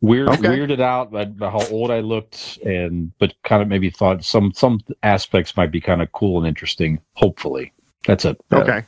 weird, 0.00 0.28
Okay. 0.28 0.42
weirded 0.48 0.80
out 0.80 1.10
by, 1.10 1.24
by 1.26 1.50
how 1.50 1.64
old 1.68 1.90
I 1.90 2.00
looked, 2.00 2.58
and 2.64 3.12
but 3.18 3.34
kind 3.44 3.62
of 3.62 3.68
maybe 3.68 3.90
thought 3.90 4.24
some 4.24 4.52
some 4.54 4.80
aspects 5.02 5.56
might 5.56 5.70
be 5.70 5.80
kind 5.80 6.02
of 6.02 6.10
cool 6.12 6.38
and 6.38 6.46
interesting. 6.46 7.00
Hopefully, 7.14 7.72
that's 8.06 8.24
it. 8.24 8.38
Okay. 8.52 8.82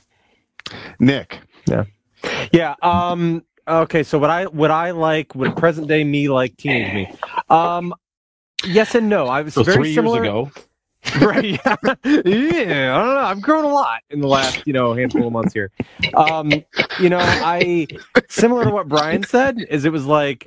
Nick. 0.99 1.39
Yeah. 1.67 1.85
Yeah. 2.53 2.75
Um. 2.83 3.45
Okay. 3.67 4.03
So 4.03 4.19
what 4.19 4.31
I 4.31 4.47
what 4.47 4.71
I 4.71 4.91
like, 4.93 5.35
what 5.35 5.57
present 5.57 5.89
day 5.89 6.05
me 6.05 6.29
like 6.29 6.57
teenage 6.57 6.93
me. 6.95 7.15
Um. 7.49 7.95
Yes 8.65 8.95
and 8.95 9.09
no. 9.09 9.27
I 9.27 9.43
was 9.43 9.55
So 9.55 9.65
very 9.65 9.77
three 9.77 9.95
similar. 9.95 10.23
years 10.25 10.29
ago, 10.29 10.51
right. 11.27 11.45
Yeah. 11.45 11.77
yeah. 12.05 12.97
I 12.97 13.03
don't 13.05 13.15
know. 13.15 13.21
I've 13.21 13.43
grown 13.43 13.65
a 13.65 13.69
lot 13.69 14.03
in 14.11 14.21
the 14.21 14.29
last, 14.29 14.65
you 14.67 14.73
know, 14.73 14.95
handful 14.95 15.27
of 15.27 15.33
months 15.33 15.53
here. 15.53 15.73
Um, 16.15 16.53
you 17.01 17.09
know, 17.09 17.19
I 17.21 17.89
similar 18.29 18.63
to 18.65 18.71
what 18.71 18.89
Brian 18.89 19.25
said 19.25 19.59
is 19.69 19.85
it 19.85 19.91
was 19.93 20.07
like 20.07 20.47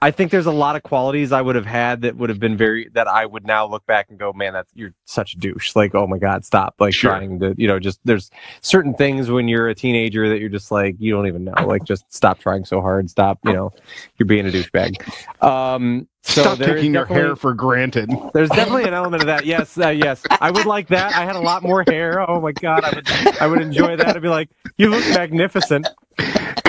I 0.00 0.12
think 0.12 0.30
there's 0.30 0.46
a 0.46 0.52
lot 0.52 0.76
of 0.76 0.84
qualities 0.84 1.32
I 1.32 1.42
would 1.42 1.56
have 1.56 1.66
had 1.66 2.02
that 2.02 2.16
would 2.16 2.28
have 2.30 2.38
been 2.38 2.56
very 2.56 2.88
that 2.92 3.08
I 3.08 3.26
would 3.26 3.44
now 3.44 3.66
look 3.66 3.84
back 3.86 4.10
and 4.10 4.18
go, 4.18 4.32
man, 4.32 4.52
that's 4.52 4.70
you're 4.74 4.94
such 5.06 5.34
a 5.34 5.38
douche. 5.38 5.74
Like, 5.74 5.94
oh 5.94 6.06
my 6.06 6.18
god, 6.18 6.44
stop. 6.44 6.76
Like 6.78 6.94
Sure. 6.94 7.10
trying 7.10 7.40
to, 7.40 7.54
you 7.58 7.66
know, 7.66 7.80
just 7.80 7.98
there's 8.04 8.30
certain 8.60 8.94
things 8.94 9.28
when 9.30 9.48
you're 9.48 9.68
a 9.68 9.74
teenager 9.74 10.28
that 10.28 10.38
you're 10.38 10.48
just 10.48 10.70
like 10.70 10.94
you 11.00 11.12
don't 11.12 11.26
even 11.26 11.44
know. 11.44 11.54
Like, 11.66 11.82
just 11.84 12.04
stop 12.14 12.38
trying 12.38 12.64
so 12.64 12.80
hard. 12.80 13.10
Stop. 13.10 13.40
You 13.44 13.52
know, 13.52 13.72
you're 14.18 14.26
being 14.26 14.46
a 14.46 14.50
douchebag. 14.50 15.42
Um, 15.42 16.06
so 16.22 16.42
Stop 16.42 16.58
taking 16.58 16.92
your 16.94 17.06
hair 17.06 17.34
for 17.36 17.54
granted. 17.54 18.10
there's 18.34 18.50
definitely 18.50 18.84
an 18.84 18.92
element 18.94 19.22
of 19.22 19.26
that. 19.28 19.46
Yes, 19.46 19.78
uh, 19.78 19.88
yes. 19.88 20.22
I 20.40 20.50
would 20.50 20.66
like 20.66 20.88
that. 20.88 21.14
I 21.14 21.24
had 21.24 21.36
a 21.36 21.40
lot 21.40 21.62
more 21.62 21.84
hair. 21.88 22.20
Oh 22.28 22.40
my 22.40 22.52
god, 22.52 22.84
I 22.84 22.94
would, 22.94 23.08
I 23.40 23.46
would 23.46 23.60
enjoy 23.62 23.96
that. 23.96 24.14
I'd 24.14 24.22
be 24.22 24.28
like, 24.28 24.50
you 24.76 24.90
look 24.90 25.04
magnificent. 25.08 25.88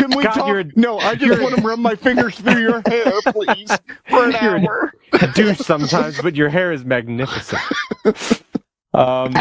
Can 0.09 0.17
we 0.17 0.23
God, 0.23 0.33
talk? 0.33 0.47
you're 0.47 0.63
no, 0.75 0.97
I 0.99 1.15
just 1.15 1.41
want 1.41 1.55
to 1.55 1.61
run 1.61 1.81
my 1.81 1.95
fingers 1.95 2.35
through 2.35 2.59
your 2.61 2.81
hair, 2.87 3.11
please, 3.27 3.69
for 4.09 4.25
an 4.25 4.35
You're 4.41 4.55
a- 4.57 4.61
hour. 4.61 4.93
douche 5.35 5.59
sometimes, 5.59 6.21
but 6.21 6.35
your 6.35 6.49
hair 6.49 6.71
is 6.71 6.83
magnificent. 6.85 7.61
Um, 8.93 9.33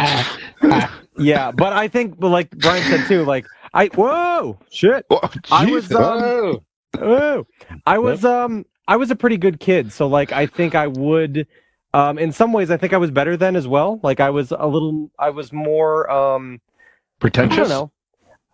yeah, 1.19 1.51
but 1.53 1.73
I 1.73 1.89
think, 1.89 2.17
like 2.23 2.51
Brian 2.59 2.83
said 2.85 3.07
too, 3.07 3.25
like 3.25 3.47
I 3.73 3.87
whoa 3.89 4.59
shit, 4.71 5.07
Oh, 5.11 5.21
I 5.51 5.67
was 5.71 5.91
um, 5.93 6.59
whoa, 6.99 7.47
I 7.87 7.99
was 7.99 8.25
um, 8.25 8.65
I 8.87 8.97
was 8.97 9.11
a 9.11 9.17
pretty 9.17 9.37
good 9.39 9.59
kid, 9.61 9.93
so 9.93 10.07
like 10.07 10.33
I 10.33 10.47
think 10.47 10.75
I 10.75 10.87
would, 10.87 11.47
um, 11.95 12.19
in 12.19 12.31
some 12.33 12.53
ways 12.53 12.71
I 12.71 12.77
think 12.77 12.93
I 12.93 12.99
was 12.99 13.11
better 13.11 13.37
then 13.37 13.57
as 13.57 13.67
well. 13.67 14.01
Like 14.03 14.21
I 14.21 14.31
was 14.31 14.53
a 14.53 14.67
little, 14.67 15.11
I 15.19 15.31
was 15.31 15.53
more 15.53 16.11
um. 16.11 16.61
I 16.61 17.21
pretentious. 17.21 17.57
don't 17.57 17.69
know. 17.69 17.91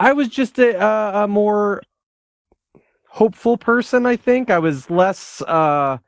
I 0.00 0.12
was 0.14 0.28
just 0.28 0.58
a, 0.58 0.76
a, 0.82 1.24
a 1.24 1.28
more 1.28 1.82
hopeful 3.14 3.56
person. 3.56 4.06
I 4.06 4.16
think 4.16 4.50
I 4.50 4.58
was 4.58 4.90
less. 4.90 5.40
Uh, 5.42 5.98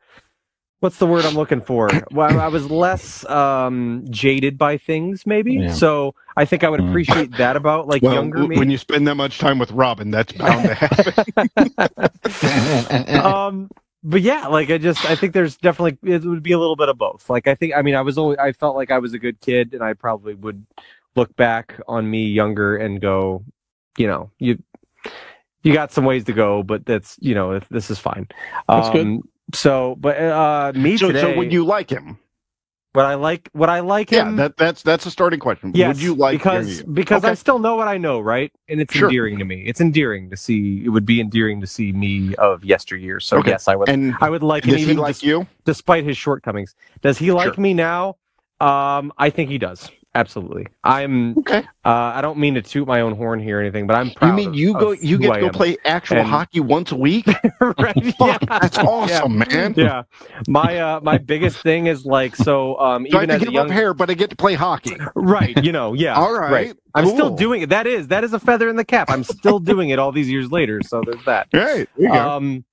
what's 0.80 0.98
the 0.98 1.06
word 1.06 1.24
I'm 1.24 1.36
looking 1.36 1.60
for? 1.60 2.04
Well, 2.10 2.38
I 2.40 2.48
was 2.48 2.68
less 2.68 3.24
um, 3.30 4.04
jaded 4.10 4.58
by 4.58 4.76
things, 4.76 5.24
maybe. 5.24 5.60
Yeah. 5.60 5.72
So 5.72 6.14
I 6.36 6.44
think 6.44 6.64
I 6.64 6.68
would 6.68 6.80
Mm. 6.80 6.88
appreciate 6.90 7.36
that 7.36 7.56
about 7.56 7.86
like 7.86 8.02
Well, 8.02 8.14
younger 8.14 8.38
w- 8.38 8.48
me. 8.48 8.56
when 8.58 8.70
you 8.70 8.76
spend 8.76 9.06
that 9.06 9.14
much 9.14 9.38
time 9.38 9.58
with 9.58 9.70
Robin, 9.70 10.10
that's 10.10 10.32
bound 10.32 10.66
to 10.66 10.74
happen. 10.74 11.14
um, 13.24 13.70
but 14.02 14.20
yeah, 14.20 14.48
like 14.48 14.70
I 14.70 14.78
just 14.78 15.04
I 15.04 15.14
think 15.14 15.32
there's 15.32 15.56
definitely 15.56 15.98
it 16.12 16.24
would 16.24 16.42
be 16.42 16.52
a 16.52 16.58
little 16.58 16.76
bit 16.76 16.88
of 16.88 16.98
both. 16.98 17.30
Like 17.30 17.46
I 17.46 17.54
think 17.54 17.72
I 17.74 17.82
mean 17.82 17.94
I 17.94 18.02
was 18.02 18.18
always 18.18 18.38
I 18.38 18.50
felt 18.52 18.74
like 18.76 18.90
I 18.90 18.98
was 18.98 19.14
a 19.14 19.18
good 19.18 19.40
kid, 19.40 19.74
and 19.74 19.82
I 19.82 19.94
probably 19.94 20.34
would 20.34 20.66
look 21.14 21.34
back 21.36 21.80
on 21.88 22.10
me 22.10 22.26
younger 22.26 22.76
and 22.76 23.00
go, 23.00 23.44
you 23.96 24.06
know, 24.08 24.30
you 24.38 24.58
you 25.66 25.74
got 25.74 25.92
some 25.92 26.06
ways 26.06 26.24
to 26.26 26.34
go, 26.34 26.62
but 26.64 26.86
that's 26.86 27.18
you 27.20 27.34
know 27.34 27.60
this 27.70 27.90
is 27.90 27.98
fine. 28.00 28.28
That's 28.68 28.90
good. 28.90 29.02
Um, 29.02 29.22
So, 29.54 29.96
but 30.00 30.18
uh, 30.18 30.72
me 30.74 30.98
so, 30.98 31.08
today, 31.08 31.20
so 31.22 31.38
would 31.38 31.52
you 31.52 31.64
like 31.66 31.90
him? 31.90 32.18
What 32.94 33.06
I 33.06 33.14
like, 33.14 33.50
what 33.52 33.70
I 33.70 33.80
like 33.80 34.10
him? 34.10 34.36
Yeah, 34.36 34.36
that, 34.36 34.56
that's 34.56 34.82
that's 34.82 35.06
a 35.06 35.12
starting 35.12 35.40
question. 35.40 35.72
Yes, 35.74 35.96
would 35.98 36.02
you 36.04 36.14
like 36.14 36.32
because 36.38 36.78
you? 36.78 36.84
because 36.94 37.24
I 37.24 37.34
still 37.34 37.58
know 37.60 37.76
what 37.76 37.88
I 37.88 37.98
know, 37.98 38.20
right? 38.20 38.52
And 38.68 38.80
it's 38.80 38.94
Sure. 38.94 39.08
endearing 39.10 39.38
to 39.38 39.44
me. 39.44 39.64
It's 39.66 39.80
endearing 39.80 40.30
to 40.30 40.36
see. 40.36 40.82
It 40.84 40.90
would 40.90 41.06
be 41.06 41.20
endearing 41.20 41.60
to 41.60 41.68
see 41.68 41.92
me 41.92 42.34
of 42.36 42.64
yesteryear. 42.64 43.20
So 43.20 43.38
Okay. 43.38 43.50
yes, 43.50 43.68
I 43.68 43.76
would. 43.76 43.90
and 43.90 44.16
I 44.20 44.30
would 44.30 44.42
like 44.42 44.64
him 44.66 44.72
does 44.74 44.84
he 44.84 44.92
even 44.92 44.96
like 44.96 45.18
des- 45.20 45.26
you? 45.26 45.46
despite 45.66 46.04
his 46.04 46.16
shortcomings. 46.18 46.74
Does 47.02 47.18
he 47.18 47.32
like 47.32 47.56
Sure. 47.56 47.62
me 47.62 47.74
now? 47.74 48.16
Um, 48.60 49.12
I 49.18 49.30
think 49.30 49.50
he 49.50 49.58
does. 49.58 49.90
Absolutely. 50.16 50.66
I'm. 50.82 51.36
Okay. 51.38 51.58
Uh, 51.84 51.88
I 52.14 52.20
don't 52.22 52.38
mean 52.38 52.54
to 52.54 52.62
toot 52.62 52.88
my 52.88 53.02
own 53.02 53.14
horn 53.14 53.38
here 53.38 53.58
or 53.58 53.60
anything, 53.60 53.86
but 53.86 53.94
I'm 53.96 54.10
proud. 54.10 54.28
You 54.30 54.34
mean 54.34 54.48
of- 54.48 54.54
you 54.56 54.72
go 54.72 54.92
of 54.92 55.04
you 55.04 55.18
get 55.18 55.34
to 55.34 55.40
go 55.40 55.50
play 55.50 55.76
actual 55.84 56.18
And- 56.18 56.28
hockey 56.28 56.60
once 56.60 56.90
a 56.90 56.96
week? 56.96 57.26
right? 57.60 58.14
Fuck, 58.16 58.42
Yeah. 58.42 58.58
that's 58.60 58.78
awesome, 58.78 59.38
man. 59.38 59.74
Yeah. 59.76 60.02
My 60.48 60.78
uh 60.78 61.00
my 61.02 61.18
biggest 61.18 61.58
thing 61.62 61.86
is 61.86 62.04
like 62.06 62.34
so 62.34 62.78
um 62.80 63.06
So 63.10 63.18
I 63.18 63.22
even 63.24 63.30
have 63.30 63.36
as 63.36 63.40
to 63.40 63.44
give 63.46 63.54
young 63.54 63.66
up 63.66 63.72
hair, 63.72 63.92
but 63.94 64.08
I 64.10 64.14
get 64.14 64.30
to 64.30 64.36
play 64.36 64.54
hockey. 64.54 64.96
right 65.14 65.62
you 65.62 65.72
know 65.72 65.92
yeah 65.94 66.14
All 66.14 66.32
right, 66.32 66.50
right. 66.52 66.76
i'm 66.94 67.06
still 67.08 67.30
doing 67.34 67.62
it 67.62 67.68
that 67.70 67.86
is 67.86 68.08
that 68.08 68.24
is 68.24 68.32
a 68.32 68.38
feather 68.40 68.68
in 68.68 68.76
the 68.76 68.84
cap 68.84 69.10
i'm 69.10 69.24
still 69.24 69.58
doing 69.58 69.90
it 69.90 69.98
all 69.98 70.12
these 70.12 70.28
years 70.30 70.50
later 70.50 70.80
so 70.82 71.02
there's 71.04 71.24
that 71.24 71.48
Right. 71.52 71.52
There 71.52 71.86
you 71.96 72.08
go. 72.08 72.14
um 72.14 72.64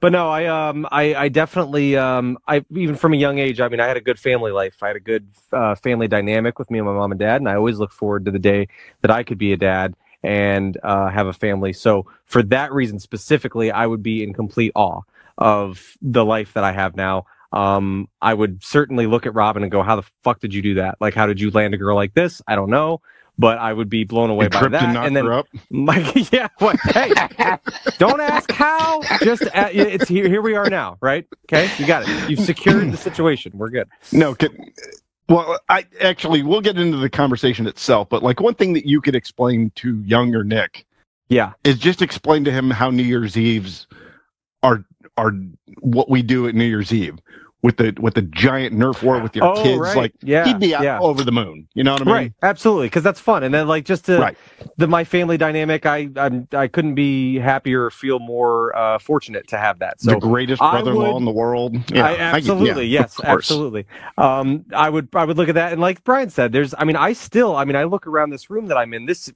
but 0.00 0.12
no 0.12 0.28
i 0.28 0.46
um 0.46 0.86
i 0.90 1.14
i 1.14 1.28
definitely 1.28 1.96
um 1.96 2.38
i 2.48 2.64
even 2.74 2.96
from 2.96 3.12
a 3.12 3.16
young 3.16 3.38
age 3.38 3.60
i 3.60 3.68
mean 3.68 3.80
i 3.80 3.86
had 3.86 3.96
a 3.96 4.00
good 4.00 4.18
family 4.18 4.50
life. 4.50 4.82
I 4.82 4.88
had 4.88 4.96
a 4.96 5.00
good 5.00 5.28
uh, 5.52 5.74
family 5.74 6.08
dynamic 6.08 6.58
with 6.58 6.70
me 6.70 6.78
and 6.78 6.86
my 6.86 6.94
mom 6.94 7.12
and 7.12 7.20
dad 7.20 7.40
and 7.40 7.48
i 7.48 7.54
always 7.54 7.78
look 7.78 7.92
forward 7.92 8.24
to 8.24 8.30
the 8.30 8.38
day 8.38 8.68
that 9.02 9.10
i 9.10 9.22
could 9.22 9.38
be 9.38 9.52
a 9.52 9.56
dad 9.56 9.94
and 10.22 10.76
uh, 10.82 11.08
have 11.08 11.28
a 11.28 11.32
family. 11.32 11.72
So 11.72 12.04
for 12.26 12.42
that 12.44 12.72
reason 12.72 12.98
specifically 12.98 13.70
i 13.70 13.86
would 13.86 14.02
be 14.02 14.22
in 14.22 14.32
complete 14.32 14.72
awe 14.74 15.02
of 15.38 15.96
the 16.02 16.24
life 16.24 16.54
that 16.54 16.64
i 16.64 16.72
have 16.72 16.96
now. 16.96 17.26
Um 17.52 18.08
i 18.22 18.32
would 18.32 18.64
certainly 18.64 19.06
look 19.06 19.26
at 19.26 19.34
robin 19.34 19.62
and 19.62 19.72
go 19.72 19.82
how 19.82 19.96
the 19.96 20.06
fuck 20.22 20.40
did 20.40 20.54
you 20.54 20.62
do 20.62 20.74
that? 20.74 20.96
Like 21.00 21.14
how 21.14 21.26
did 21.26 21.40
you 21.40 21.50
land 21.50 21.74
a 21.74 21.78
girl 21.78 21.96
like 21.96 22.14
this? 22.14 22.42
I 22.46 22.56
don't 22.56 22.70
know 22.70 23.00
but 23.40 23.58
i 23.58 23.72
would 23.72 23.88
be 23.88 24.04
blown 24.04 24.30
away 24.30 24.46
And 24.46 24.52
by 24.52 24.68
that 24.68 24.96
and 25.06 25.16
then 25.16 25.24
her 25.26 25.32
up. 25.32 25.48
like, 25.70 26.32
yeah. 26.32 26.48
What? 26.58 26.78
Hey, 26.80 27.12
don't 27.98 28.20
ask 28.20 28.50
how. 28.52 29.02
Just 29.22 29.42
uh, 29.44 29.68
a 29.72 29.76
it's 29.94 30.08
here. 30.08 30.28
Here 30.28 30.42
we 30.42 30.54
are 30.56 30.68
now, 30.70 30.98
right? 31.00 31.26
Okay, 31.46 31.70
you 31.78 31.86
got 31.86 32.04
it. 32.08 32.30
You've 32.30 32.40
secured 32.40 32.92
the 32.92 32.96
situation. 32.96 33.52
We're 33.54 33.70
good. 33.70 33.88
No, 34.12 34.34
can, 34.34 34.72
well, 35.28 35.58
I 35.68 35.86
actually 36.00 36.42
we'll 36.42 36.60
get 36.60 36.78
into 36.78 36.98
the 36.98 37.10
conversation 37.10 37.66
itself, 37.66 38.08
but 38.10 38.22
like 38.22 38.40
one 38.40 38.54
thing 38.54 38.74
that 38.74 38.86
you 38.86 39.00
could 39.00 39.14
explain 39.14 39.70
to 39.76 40.00
younger 40.02 40.44
Nick 40.44 40.86
Yeah. 41.28 41.52
is 41.64 41.78
just 41.78 42.02
explain 42.02 42.44
to 42.44 42.52
him 42.52 42.70
how 42.70 42.90
New 42.90 43.02
Year's 43.04 43.36
Eves 43.36 43.86
are 44.62 44.84
our 45.16 45.32
what 45.80 46.10
we 46.10 46.22
do 46.22 46.46
at 46.48 46.54
New 46.54 46.64
Year's 46.66 46.92
Eve 46.92 47.18
with 47.62 47.76
the 47.76 47.94
with 48.00 48.14
the 48.14 48.22
giant 48.22 48.74
Nerf 48.74 49.02
war 49.02 49.20
with 49.20 49.36
your 49.36 49.44
Oh, 49.44 49.62
kids, 49.62 49.78
right. 49.78 49.96
like 49.96 50.12
Yeah, 50.22 50.46
he'd 50.46 50.58
be 50.58 50.74
out 50.74 50.82
yeah. 50.82 50.98
over 50.98 51.22
the 51.22 51.32
moon. 51.32 51.68
You 51.74 51.84
know 51.84 51.92
what 51.92 52.00
I 52.02 52.04
mean? 52.04 52.14
Right, 52.14 52.32
absolutely, 52.42 52.86
because 52.86 53.02
that's 53.02 53.20
fun. 53.20 53.42
And 53.42 53.52
then 53.52 53.68
like 53.68 53.84
just 53.84 54.06
to 54.06 54.18
Right. 54.18 54.38
the 54.78 54.86
my 54.86 55.04
family 55.04 55.36
dynamic, 55.36 55.84
I 55.84 56.08
I'm, 56.16 56.48
I 56.52 56.68
couldn't 56.68 56.94
be 56.94 57.38
happier 57.38 57.84
or 57.84 57.90
feel 57.90 58.18
more 58.18 58.74
uh, 58.76 58.98
fortunate 58.98 59.46
to 59.48 59.58
have 59.58 59.78
that. 59.80 60.00
So 60.00 60.12
the 60.12 60.18
greatest 60.20 60.60
brother-in-law 60.60 61.12
would- 61.12 61.16
in 61.18 61.24
the 61.26 61.30
world. 61.32 61.76
Yeah, 61.92 62.06
I, 62.06 62.16
absolutely, 62.16 62.86
yeah, 62.86 63.00
yes, 63.00 63.20
absolutely. 63.22 63.84
Um, 64.16 64.64
I 64.74 64.88
would, 64.88 65.08
I 65.14 65.24
would 65.24 65.36
look 65.36 65.48
at 65.50 65.54
that, 65.56 65.72
and 65.72 65.80
like 65.80 66.02
Brian 66.04 66.30
said, 66.30 66.52
there's, 66.52 66.74
I 66.78 66.84
mean, 66.84 66.96
I 66.96 67.12
still, 67.12 67.56
I 67.56 67.64
mean, 67.64 67.76
I 67.76 67.84
look 67.84 68.06
around 68.06 68.30
this 68.30 68.48
room 68.48 68.66
that 68.68 68.76
I'm 68.78 68.94
in. 68.94 69.06
This, 69.06 69.30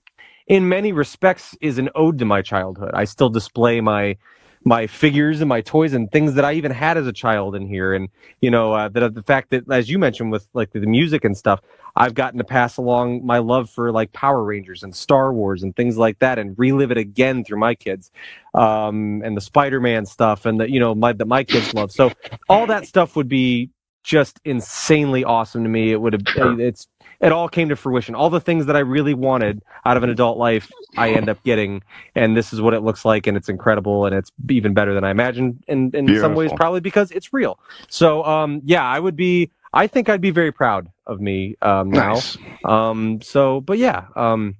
in 0.47 0.69
many 0.69 0.93
respects, 0.93 1.57
is 1.61 1.79
an 1.79 1.91
ode 1.95 2.19
to 2.21 2.25
my 2.25 2.43
childhood. 2.43 2.93
I 2.95 3.05
still 3.05 3.29
display 3.29 3.81
my, 3.81 4.17
my 4.65 4.86
figures 4.86 5.41
and 5.41 5.49
my 5.49 5.61
toys 5.61 5.93
and 5.93 6.11
things 6.11 6.35
that 6.35 6.45
I 6.45 6.55
even 6.55 6.73
had 6.73 6.97
as 6.97 7.07
a 7.07 7.12
child 7.12 7.55
in 7.55 7.66
here, 7.66 7.93
and 7.93 8.09
you 8.41 8.51
know, 8.51 8.73
uh, 8.73 8.89
that 8.89 9.15
the 9.15 9.23
fact 9.23 9.51
that, 9.51 9.70
as 9.70 9.91
you 9.91 9.99
mentioned, 9.99 10.32
with 10.32 10.49
like 10.55 10.73
the, 10.73 10.81
music 10.81 11.24
and 11.24 11.36
stuff, 11.36 11.61
I've 11.95 12.15
gotten 12.15 12.39
to 12.39 12.45
pass 12.45 12.77
along 12.77 13.24
my 13.24 13.39
love 13.39 13.69
for 13.69 13.93
like 13.93 14.12
Power 14.12 14.43
Rangers 14.43 14.82
and 14.82 14.95
Star 14.95 15.32
Wars 15.32 15.62
and 15.62 15.77
things 15.77 15.97
like 15.97 16.19
that, 16.20 16.39
and 16.39 16.59
relive 16.59 16.91
it 16.91 16.99
again 16.99 17.45
through 17.45 17.59
my 17.59 17.74
kids, 17.74 18.11
um, 18.55 19.23
and 19.24 19.36
the 19.36 19.43
Spider-Man 19.43 20.07
stuff, 20.07 20.47
and 20.47 20.59
the 20.61 20.70
you 20.70 20.81
know 20.81 20.95
my 20.95 21.12
that 21.12 21.27
my 21.27 21.45
kids 21.45 21.74
love. 21.74 21.93
So 21.93 22.11
all 22.49 22.66
that 22.66 22.86
stuff 22.86 23.16
would 23.16 23.28
be 23.28 23.70
just 24.03 24.39
insanely 24.45 25.24
awesome 25.24 25.62
to 25.65 25.69
me. 25.69 25.91
It 25.91 26.01
would 26.01 26.12
have 26.12 26.61
it's 26.61 26.86
it 27.25 27.33
all 27.33 27.49
came 27.49 27.71
to 27.71 27.77
fruition. 27.77 28.15
All 28.15 28.29
the 28.29 28.41
things 28.41 28.67
that 28.67 28.77
I 28.77 28.81
really 28.81 29.15
wanted 29.15 29.63
out 29.87 29.97
of 29.97 30.03
an 30.03 30.11
adult 30.11 30.37
life, 30.37 30.71
I 30.99 31.11
end 31.11 31.31
up 31.31 31.43
getting, 31.43 31.83
and 32.15 32.37
this 32.37 32.53
is 32.53 32.61
what 32.61 32.75
it 32.75 32.81
looks 32.81 33.05
like, 33.05 33.27
and 33.27 33.35
it's 33.35 33.49
incredible, 33.49 34.05
and 34.05 34.15
it's 34.15 34.31
even 34.51 34.75
better 34.75 34.93
than 34.93 35.05
I 35.05 35.11
imagined, 35.11 35.65
and 35.67 35.95
in 35.95 36.21
some 36.21 36.35
ways 36.35 36.53
probably 36.55 36.81
because 36.81 37.11
it's 37.11 37.33
real. 37.33 37.59
So 37.89 38.23
um, 38.25 38.61
yeah, 38.65 38.85
I 38.85 39.01
would 39.01 39.17
be. 39.17 39.51
I 39.73 39.89
think 39.89 40.09
I'd 40.09 40.21
be 40.21 40.31
very 40.31 40.53
proud 40.53 40.89
of 41.07 41.21
me 41.21 41.57
um, 41.61 41.91
now. 41.91 42.13
Nice. 42.13 42.39
Um, 42.65 43.21
so, 43.23 43.61
but 43.61 43.79
yeah, 43.79 44.07
um, 44.15 44.55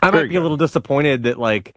I 0.00 0.10
might 0.10 0.30
be 0.30 0.36
a 0.36 0.40
little 0.40 0.56
disappointed 0.56 1.24
that 1.24 1.38
like 1.38 1.74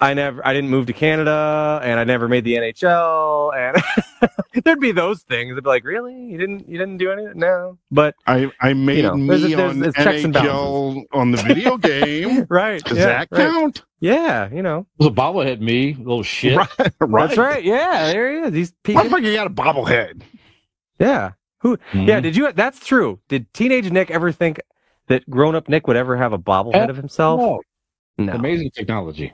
I 0.00 0.14
never, 0.14 0.46
I 0.46 0.54
didn't 0.54 0.70
move 0.70 0.86
to 0.86 0.92
Canada, 0.92 1.80
and 1.82 1.98
I 1.98 2.04
never 2.04 2.28
made 2.28 2.44
the 2.44 2.54
NHL, 2.54 3.52
and 3.56 4.30
there'd 4.64 4.78
be 4.78 4.92
those 4.92 5.22
things. 5.22 5.56
I'd 5.56 5.64
be 5.64 5.68
like, 5.68 5.84
really, 5.84 6.14
you 6.14 6.38
didn't, 6.38 6.68
you 6.68 6.78
didn't 6.78 6.98
do 6.98 7.10
anything? 7.10 7.32
No, 7.38 7.78
but 7.90 8.14
I 8.26 8.48
I 8.60 8.74
made 8.74 9.02
know, 9.02 9.16
me 9.16 9.26
there's 9.26 9.44
a- 9.44 9.48
there's- 9.56 9.70
on 9.70 9.80
there's 9.80 9.94
checks 9.94 10.22
NHL 10.22 11.04
on 11.12 11.32
the 11.32 11.38
video 11.38 11.76
game. 11.78 12.46
right, 12.48 12.82
Does 12.84 12.96
yeah, 12.98 13.06
that 13.06 13.28
right. 13.32 13.40
count? 13.50 13.82
Yeah, 13.98 14.48
you 14.52 14.62
know, 14.62 14.86
It 15.00 15.04
was 15.04 15.06
a 15.08 15.10
bobblehead 15.10 15.60
me, 15.60 15.94
little 15.94 16.22
shit. 16.22 16.56
Right, 16.56 16.68
right. 17.00 17.26
that's 17.28 17.36
right. 17.38 17.64
Yeah, 17.64 18.06
there 18.12 18.30
he 18.32 18.38
is. 18.48 18.54
He's 18.54 18.72
peeking. 18.84 19.02
Motherfucker, 19.02 19.24
you 19.24 19.34
got 19.34 19.48
a 19.48 19.50
bobblehead. 19.50 20.22
Yeah, 21.00 21.32
who? 21.58 21.76
Mhm. 21.92 22.06
Yeah, 22.06 22.20
did 22.20 22.36
you? 22.36 22.52
That's 22.52 22.78
true. 22.86 23.18
Did 23.28 23.52
teenage 23.52 23.90
Nick 23.90 24.12
ever 24.12 24.30
think 24.30 24.60
that 25.08 25.28
grown-up 25.28 25.68
Nick 25.68 25.88
would 25.88 25.96
ever 25.96 26.16
have 26.16 26.32
a 26.32 26.38
bobblehead 26.38 26.88
of 26.88 26.96
himself? 26.96 27.40
Oh, 27.40 27.60
No. 28.16 28.32
Amazing 28.34 28.70
technology. 28.70 29.32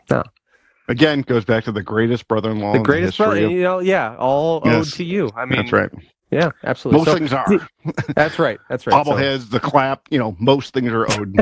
Again, 0.89 1.23
goes 1.23 1.45
back 1.45 1.65
to 1.65 1.73
the 1.73 1.83
greatest 1.83 2.29
brother-in-law. 2.29 2.75
The 2.75 2.79
greatest 2.81 3.17
history 3.17 3.25
brother, 3.27 3.47
of- 3.47 3.53
you 3.53 3.63
know, 3.63 3.79
yeah, 3.79 4.17
all 4.17 4.61
Yes. 4.65 4.87
owed 4.89 4.93
to 4.95 5.05
you. 5.05 5.31
I 5.37 5.45
mean, 5.47 5.57
That's 5.61 5.73
right. 5.73 5.91
Yeah, 6.31 6.51
absolutely. 6.65 6.99
Most 6.99 7.07
So- 7.11 7.15
things 7.19 7.33
are. 7.33 7.69
That's 8.15 8.39
right. 8.39 8.59
That's 8.69 8.87
right. 8.87 9.05
So- 9.05 9.13
Bobbleheads, 9.13 9.51
the 9.51 9.61
clap, 9.61 10.03
you 10.11 10.19
know, 10.19 10.37
most 10.39 10.75
things 10.75 10.91
are 10.93 11.05
owed 11.13 11.35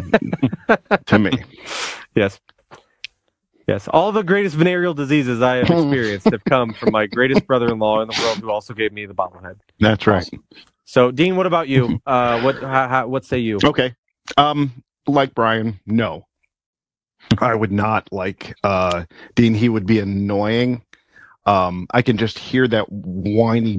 to 1.06 1.18
me. 1.18 1.32
Yes. 2.14 2.38
Yes. 3.66 3.88
All 3.88 4.12
the 4.12 4.22
greatest 4.22 4.54
venereal 4.56 4.92
diseases 4.94 5.40
I 5.40 5.56
have 5.56 5.70
experienced 5.70 6.26
have 6.30 6.44
come 6.44 6.72
from 6.74 6.92
my 6.92 7.06
greatest 7.06 7.46
brother-in-law 7.46 8.02
in 8.02 8.08
the 8.08 8.20
world, 8.22 8.38
who 8.38 8.50
also 8.50 8.74
gave 8.74 8.92
me 8.92 9.06
the 9.06 9.14
bobblehead. 9.14 9.56
That's 9.80 10.06
right. 10.06 10.28
So, 10.84 11.10
Dean, 11.10 11.36
what 11.36 11.46
about 11.46 11.68
you? 11.68 12.00
Uh, 12.06 12.40
what 12.42 12.60
how, 12.60 12.88
how, 12.88 13.06
what 13.06 13.24
say 13.24 13.38
you? 13.38 13.58
Okay. 13.64 13.94
Um, 14.36 14.82
like 15.06 15.34
Brian, 15.34 15.80
no. 15.86 16.26
I 17.38 17.54
would 17.54 17.72
not 17.72 18.08
like 18.12 18.54
uh 18.64 19.04
Dean, 19.34 19.54
he 19.54 19.68
would 19.68 19.86
be 19.86 19.98
annoying. 19.98 20.82
Um, 21.44 21.88
I 21.90 22.02
can 22.02 22.18
just 22.18 22.38
hear 22.38 22.68
that 22.68 22.86
whiny 22.90 23.78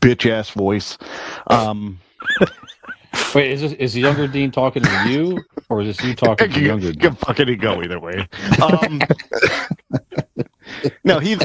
bitch 0.00 0.30
ass 0.30 0.50
voice. 0.50 0.98
Um 1.46 1.98
Wait, 3.34 3.50
is 3.52 3.60
this 3.60 3.72
is 3.74 3.92
the 3.94 4.00
younger 4.00 4.26
Dean 4.26 4.50
talking 4.50 4.82
to 4.82 5.08
you, 5.10 5.38
or 5.68 5.80
is 5.82 5.96
this 5.96 6.04
you 6.06 6.14
talking 6.14 6.50
to 6.50 6.60
younger 6.64 6.92
Dean? 6.92 7.00
can 7.00 7.14
fucking 7.14 7.58
go 7.58 7.82
either 7.82 8.00
way. 8.00 8.26
Um 8.62 9.00
No, 11.04 11.18
he's 11.18 11.38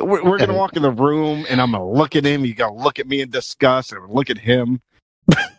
we're, 0.00 0.22
we're 0.22 0.38
gonna 0.38 0.54
walk 0.54 0.76
in 0.76 0.82
the 0.82 0.90
room 0.90 1.46
and 1.48 1.60
I'm 1.60 1.72
gonna 1.72 1.88
look 1.88 2.14
at 2.16 2.24
him, 2.24 2.44
you 2.44 2.54
gotta 2.54 2.74
look 2.74 2.98
at 2.98 3.06
me 3.06 3.20
in 3.20 3.30
disgust, 3.30 3.92
and 3.92 4.10
look 4.10 4.30
at 4.30 4.38
him. 4.38 4.80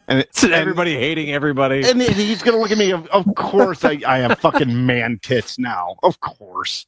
And, 0.07 0.19
it, 0.19 0.36
So 0.36 0.49
everybody 0.49 0.95
hating 0.95 1.32
everybody. 1.32 1.84
and 1.84 2.02
he's 2.02 2.44
gonna 2.44 2.57
look 2.57 2.72
at 2.72 2.77
me. 2.77 2.91
Of, 2.91 3.07
of 3.07 3.26
course, 3.36 3.84
I, 3.84 3.99
I 4.06 4.19
have 4.19 4.40
fucking 4.40 4.86
man 4.86 5.19
tits 5.22 5.57
now. 5.57 5.95
Of 6.03 6.19
course, 6.19 6.86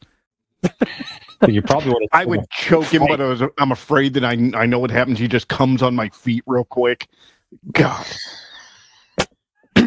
You 1.48 1.62
probably 1.62 1.92
would 1.92 2.08
I 2.12 2.26
would 2.26 2.50
choke 2.50 2.86
him, 2.86 3.06
but 3.08 3.22
I 3.22 3.26
was, 3.26 3.42
I'm 3.58 3.72
afraid 3.72 4.14
that 4.16 4.24
I 4.26 4.34
I 4.56 4.66
know 4.66 4.80
what 4.80 4.92
happens. 4.92 5.20
He 5.20 5.28
just 5.28 5.48
comes 5.48 5.82
on 5.82 5.96
my 5.96 6.10
feet 6.10 6.44
real 6.48 6.64
quick. 6.64 7.08
God. 7.72 8.06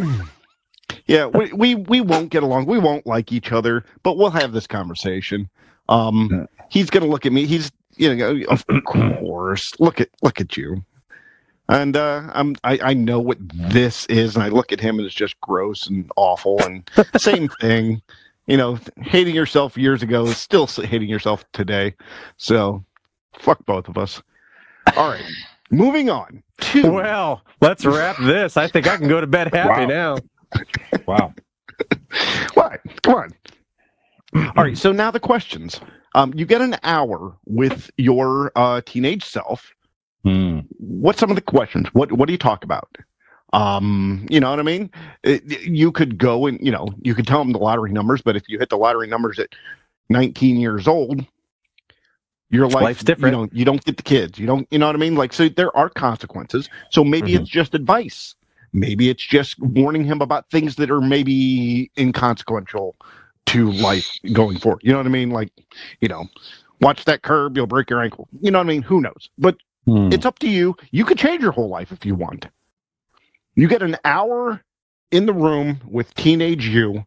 yeah, 1.07 1.27
we, 1.27 1.53
we 1.53 1.75
we 1.75 2.01
won't 2.01 2.31
get 2.31 2.43
along. 2.43 2.67
We 2.67 2.79
won't 2.79 3.07
like 3.07 3.33
each 3.33 3.53
other, 3.53 3.85
but 4.03 4.17
we'll 4.17 4.31
have 4.31 4.53
this 4.53 4.67
conversation. 4.67 5.49
Um, 5.89 6.49
he's 6.69 6.91
gonna 6.91 7.07
look 7.07 7.27
at 7.27 7.33
me. 7.33 7.47
He's 7.47 7.73
you 7.97 8.15
know, 8.15 8.43
of 8.49 8.65
course. 8.87 9.73
Look 9.81 10.01
at 10.01 10.09
look 10.23 10.41
at 10.41 10.57
you. 10.57 10.85
And 11.71 11.97
uh, 11.97 12.29
I'm 12.33 12.57
I, 12.65 12.79
I 12.83 12.95
know 12.95 13.21
what 13.21 13.39
this 13.41 14.05
is, 14.07 14.35
and 14.35 14.43
I 14.43 14.49
look 14.49 14.73
at 14.73 14.81
him 14.81 14.99
and 14.99 15.07
it's 15.07 15.15
just 15.15 15.41
gross 15.41 15.87
and 15.87 16.11
awful 16.17 16.61
and 16.63 16.89
same 17.17 17.49
thing. 17.61 18.03
You 18.47 18.57
know, 18.57 18.79
hating 18.97 19.37
yourself 19.37 19.79
years 19.79 20.03
ago 20.03 20.25
is 20.25 20.37
still 20.37 20.67
hating 20.67 21.09
yourself 21.09 21.45
today. 21.53 21.95
So, 22.37 22.85
fuck 23.39 23.65
both 23.67 23.89
of 23.89 23.97
us. 23.97 24.21
All 24.97 25.11
right, 25.11 25.23
moving 25.71 26.11
on 26.11 26.43
to 26.61 26.91
Well, 26.91 27.43
let's 27.61 27.85
wrap 27.87 28.17
this. 28.19 28.57
I 28.57 28.67
think 28.67 28.89
I 28.89 28.97
can 28.97 29.07
go 29.07 29.21
to 29.21 29.29
bed 29.29 29.55
happy 29.55 29.87
now. 29.87 30.17
Wow. 31.07 31.33
what? 32.55 32.81
Come 33.03 33.15
on. 33.15 33.31
All 34.57 34.65
right, 34.65 34.77
so 34.77 34.91
now 34.91 35.13
the 35.13 35.21
questions. 35.21 35.81
Um, 36.17 36.33
you 36.35 36.47
get 36.47 36.61
an 36.61 36.77
hour 36.83 37.37
with 37.47 37.91
your 37.97 38.51
uh, 38.57 38.81
teenage 38.85 39.25
self. 39.25 39.73
Hmm. 40.25 40.61
What's 40.79 41.19
some 41.19 41.31
of 41.31 41.37
the 41.37 41.43
questions? 41.43 41.89
What 41.93 42.13
What 42.13 42.27
do 42.27 42.33
you 42.33 42.39
talk 42.39 42.65
about? 42.65 42.97
Um, 43.53 44.27
you 44.31 44.39
know 44.39 44.51
what 44.51 44.61
I 44.61 44.63
mean? 44.63 44.91
It- 45.25 45.45
you 45.67 45.91
could 45.91 46.19
go 46.19 46.47
and 46.47 46.59
you 46.65 46.71
know 46.71 46.87
you 47.03 47.15
could 47.15 47.27
tell 47.27 47.39
them 47.41 47.53
the 47.53 47.59
lottery 47.59 47.93
numbers, 47.93 48.21
but 48.23 48.37
if 48.37 48.49
you 48.49 48.59
hit 48.59 48.69
the 48.69 48.77
lottery 48.79 49.09
numbers 49.09 49.39
at 49.39 49.49
19 50.09 50.57
years 50.61 50.87
old, 50.87 51.25
your 52.51 52.67
life 52.67 52.83
Life's 52.83 53.05
different. 53.05 53.35
You 53.35 53.43
know, 53.43 53.49
you 53.53 53.65
don't 53.65 53.85
get 53.85 53.97
the 53.97 54.03
kids. 54.03 54.39
You 54.39 54.47
don't. 54.47 54.67
You 54.71 54.79
know 54.79 54.87
what 54.87 54.97
I 54.97 54.99
mean? 54.99 55.15
Like, 55.15 55.33
so 55.33 55.49
there 55.49 55.75
are 55.77 55.89
consequences. 55.89 56.69
So 56.91 57.03
maybe 57.05 57.33
Mhm. 57.33 57.41
it's 57.41 57.49
just 57.49 57.75
advice. 57.75 58.35
Maybe 58.73 59.09
it's 59.09 59.25
just 59.27 59.59
warning 59.59 60.05
him 60.05 60.21
about 60.21 60.49
things 60.51 60.77
that 60.77 60.91
are 60.91 61.01
maybe 61.01 61.91
inconsequential 61.99 62.95
to 63.47 63.71
life 63.73 64.09
going 64.33 64.59
forward. 64.59 64.81
You 64.85 64.93
know 64.93 64.99
what 64.99 65.07
I 65.07 65.11
mean? 65.11 65.31
Like, 65.31 65.51
you 66.01 66.07
know, 66.09 66.27
watch 66.81 67.05
that 67.07 67.23
curb, 67.23 67.57
you'll 67.57 67.67
break 67.67 67.91
your 67.91 68.01
ankle. 68.01 68.29
You 68.41 68.53
know 68.53 68.59
what 68.59 68.67
I 68.67 68.69
mean? 68.69 68.83
Who 68.83 69.01
knows? 69.01 69.29
But 69.39 69.57
Hmm. 69.91 70.13
it's 70.13 70.25
up 70.27 70.39
to 70.41 70.49
you. 70.49 70.77
You 70.93 71.05
could 71.05 71.19
change 71.19 71.43
your 71.43 71.53
whole 71.53 71.69
life 71.69 71.91
if 71.93 72.05
you 72.07 72.15
want. 72.15 72.47
You 73.55 73.67
get 73.69 73.83
an 73.83 73.97
hour 74.05 74.63
in 75.11 75.27
the 75.27 75.33
room 75.33 75.81
with 75.89 76.15
teenage 76.15 76.67
you. 76.67 77.05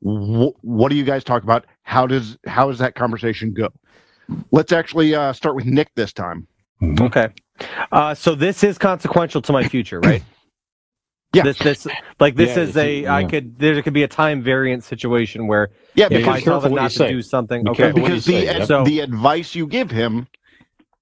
Wh- 0.00 0.54
what 0.64 0.90
do 0.90 0.94
you 0.96 1.04
guys 1.04 1.24
talk 1.24 1.42
about? 1.42 1.64
How 1.82 2.06
does 2.06 2.38
how 2.46 2.68
does 2.68 2.78
that 2.78 2.94
conversation 2.94 3.52
go? 3.52 3.68
Let's 4.52 4.70
actually 4.72 5.14
uh, 5.14 5.32
start 5.32 5.56
with 5.56 5.64
Nick 5.66 5.90
this 5.96 6.12
time. 6.12 6.46
Okay. 7.00 7.28
Uh, 7.92 8.14
so 8.14 8.34
this 8.34 8.62
is 8.64 8.78
consequential 8.78 9.42
to 9.42 9.52
my 9.52 9.66
future, 9.68 10.00
right? 10.00 10.22
Yeah. 11.32 11.44
This 11.44 11.58
this 11.60 11.86
like 12.18 12.34
this 12.34 12.56
Yeah, 12.56 12.62
is 12.64 12.70
it's- 12.70 12.84
a 12.84 13.06
I 13.06 13.20
yeah. 13.20 13.28
could 13.28 13.56
there 13.56 13.80
could 13.82 13.92
be 13.92 14.02
a 14.02 14.08
time 14.08 14.42
variant 14.42 14.82
situation 14.82 15.46
where 15.46 15.70
Yeah, 15.94 16.06
if 16.06 16.10
because 16.10 16.38
I 16.38 16.40
tell 16.40 16.60
them 16.60 16.74
not 16.74 16.90
to 16.90 16.96
say. 16.96 17.12
do 17.12 17.22
something, 17.22 17.62
Be 17.62 17.70
okay. 17.70 17.92
because 17.92 18.24
the 18.24 18.32
say, 18.32 18.48
ad- 18.48 18.56
yeah. 18.58 18.64
So- 18.64 18.82
the 18.84 18.98
advice 18.98 19.54
you 19.54 19.68
give 19.68 19.92
him, 19.92 20.26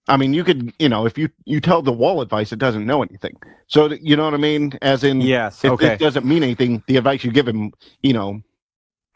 I 0.09 0.17
mean, 0.17 0.33
you 0.35 0.43
could 0.45 0.73
you 0.79 0.89
know 0.89 1.07
if 1.07 1.17
you 1.19 1.29
you 1.45 1.61
tell 1.61 1.83
the 1.83 1.93
wall 1.93 2.21
advice, 2.23 2.53
it 2.53 2.59
doesn't 2.59 2.87
know 2.87 3.03
anything. 3.03 3.37
So 3.67 3.91
you 3.93 4.17
know 4.17 4.25
what 4.25 4.35
I 4.35 4.39
mean? 4.39 4.73
As 4.83 5.05
in, 5.05 5.21
Yes. 5.21 5.65
if 5.65 5.73
Okay. 5.73 5.95
it 5.95 5.99
doesn't 5.99 6.25
mean 6.27 6.43
anything, 6.43 6.83
the 6.87 6.97
advice 6.97 7.23
you 7.25 7.31
give 7.31 7.47
him, 7.47 7.73
you 8.03 8.15
know, 8.15 8.43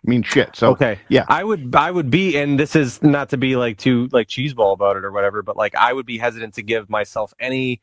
means 0.04 0.26
shit. 0.26 0.54
So 0.54 0.72
okay. 0.72 0.98
yeah. 1.08 1.24
I 1.28 1.42
would 1.44 1.74
I 1.74 1.90
would 1.90 2.10
be 2.10 2.36
and 2.36 2.58
this 2.60 2.76
is 2.76 3.02
not 3.02 3.30
to 3.30 3.36
be 3.36 3.56
like 3.56 3.78
too 3.78 4.08
like 4.12 4.28
cheeseball 4.28 4.74
about 4.74 4.96
it 4.96 5.04
or 5.04 5.10
whatever, 5.12 5.42
but 5.42 5.56
like 5.56 5.74
I 5.74 5.92
would 5.92 6.06
be 6.06 6.18
hesitant 6.18 6.54
to 6.54 6.62
give 6.62 6.90
myself 6.90 7.32
any 7.40 7.80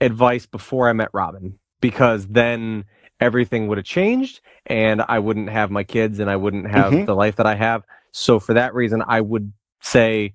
advice 0.00 0.46
before 0.46 0.88
I 0.88 0.92
met 0.92 1.08
Robin 1.12 1.58
because 1.80 2.26
then 2.26 2.84
everything 3.20 3.68
would 3.68 3.78
have 3.78 3.84
changed 3.86 4.40
and 4.66 5.02
I 5.06 5.18
wouldn't 5.18 5.50
have 5.50 5.70
my 5.70 5.84
kids 5.84 6.18
and 6.18 6.30
I 6.30 6.36
wouldn't 6.36 6.66
have 6.70 6.92
Mhm. 6.92 7.06
the 7.06 7.14
life 7.14 7.36
that 7.36 7.46
I 7.46 7.54
have. 7.54 7.84
So 8.12 8.38
for 8.40 8.54
that 8.54 8.74
reason 8.74 9.02
I 9.06 9.20
would 9.20 9.52
say 9.82 10.34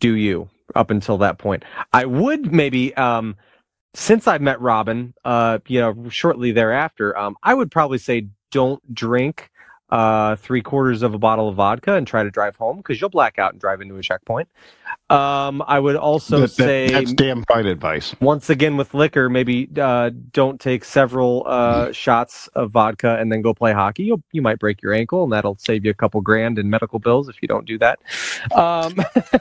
do 0.00 0.14
you 0.14 0.48
up 0.74 0.90
until 0.90 1.18
that 1.18 1.38
point. 1.38 1.64
I 1.92 2.04
would 2.04 2.52
maybe, 2.52 2.94
um, 2.94 3.36
since 3.94 4.26
I 4.28 4.38
met 4.38 4.60
Robin, 4.60 5.14
uh, 5.24 5.58
you 5.66 5.80
know, 5.80 6.08
shortly 6.08 6.52
thereafter, 6.52 7.16
um, 7.16 7.36
I 7.42 7.54
would 7.54 7.70
probably 7.70 7.98
say 7.98 8.28
don't 8.50 8.94
drink 8.94 9.50
uh, 9.90 10.36
three 10.36 10.62
quarters 10.62 11.02
of 11.02 11.14
a 11.14 11.18
bottle 11.18 11.48
of 11.48 11.56
vodka 11.56 11.94
and 11.94 12.06
try 12.06 12.22
to 12.22 12.30
drive 12.30 12.56
home 12.56 12.78
because 12.78 13.00
you'll 13.00 13.10
black 13.10 13.38
out 13.38 13.52
and 13.52 13.60
drive 13.60 13.80
into 13.80 13.96
a 13.96 14.02
checkpoint. 14.02 14.48
Um, 15.08 15.62
I 15.66 15.78
would 15.80 15.96
also 15.96 16.40
That- 16.40 16.56
that- 16.56 16.64
say 16.64 16.90
that's 16.90 17.12
damn 17.12 17.42
fine 17.44 17.66
advice. 17.66 18.14
once 18.20 18.48
again 18.50 18.76
with 18.76 18.94
liquor, 18.94 19.28
maybe 19.28 19.68
uh, 19.80 20.10
don't 20.32 20.60
take 20.60 20.84
several 20.84 21.42
uh, 21.46 21.90
shots 21.92 22.48
of 22.54 22.70
vodka 22.70 23.16
and 23.18 23.30
then 23.32 23.42
go 23.42 23.52
play 23.52 23.72
hockey. 23.72 24.04
You'll, 24.04 24.22
you 24.32 24.42
might 24.42 24.58
break 24.60 24.80
your 24.82 24.92
ankle, 24.92 25.24
and 25.24 25.32
that'll 25.32 25.56
save 25.56 25.84
you 25.84 25.90
a 25.90 25.94
couple 25.94 26.20
grand 26.20 26.58
in 26.58 26.70
medical 26.70 26.98
bills 27.00 27.28
if 27.28 27.42
you 27.42 27.48
don't 27.48 27.66
do 27.66 27.76
that. 27.78 27.98
Um, 28.54 28.94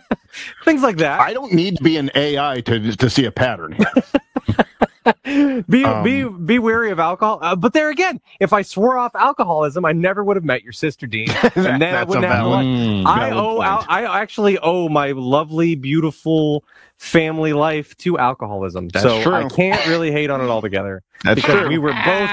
things 0.65 0.81
like 0.81 0.97
that. 0.97 1.19
I 1.19 1.34
don't 1.34 1.53
need 1.53 1.77
to 1.77 1.84
be 1.84 1.97
an 1.97 2.09
AI 2.15 2.61
to 2.61 2.95
to 2.95 3.09
see 3.09 3.26
a 3.26 3.31
pattern. 3.31 3.77
be 5.23 5.84
Um, 5.85 6.03
be 6.03 6.23
be 6.23 6.59
wary 6.59 6.91
of 6.91 6.99
alcohol. 6.99 7.39
Uh, 7.41 7.55
but 7.55 7.73
there 7.73 7.89
again, 7.89 8.19
if 8.39 8.53
I 8.53 8.61
swore 8.61 8.97
off 8.97 9.15
alcoholism, 9.15 9.85
I 9.85 9.91
never 9.93 10.23
would 10.23 10.35
have 10.35 10.43
met 10.43 10.63
your 10.63 10.73
sister 10.73 11.07
Dean, 11.07 11.30
and 11.55 11.81
then 11.81 11.84
I 11.84 11.91
That's 11.91 12.05
a 12.05 12.07
wouldn't 12.07 12.26
have. 12.26 12.43
valid- 12.45 12.65
Mm. 12.65 13.05
I 13.05 13.31
owe 13.31 13.61
al- 13.61 13.85
I 13.88 14.03
actually 14.21 14.57
owe 14.59 14.89
my 14.89 15.11
lovely, 15.11 15.76
beautiful 15.76 16.63
family 16.97 17.53
life 17.53 17.95
to 17.97 18.17
alcoholism. 18.19 18.89
That's 18.89 19.03
so 19.03 19.21
true. 19.23 19.34
I 19.34 19.47
can't 19.47 19.85
really 19.88 20.11
hate 20.11 20.30
on 20.30 20.41
it 20.41 20.47
altogether 20.49 21.01
That's 21.23 21.35
because 21.41 21.61
true. 21.61 21.69
we 21.69 21.77
were 21.77 21.93
both 21.93 22.30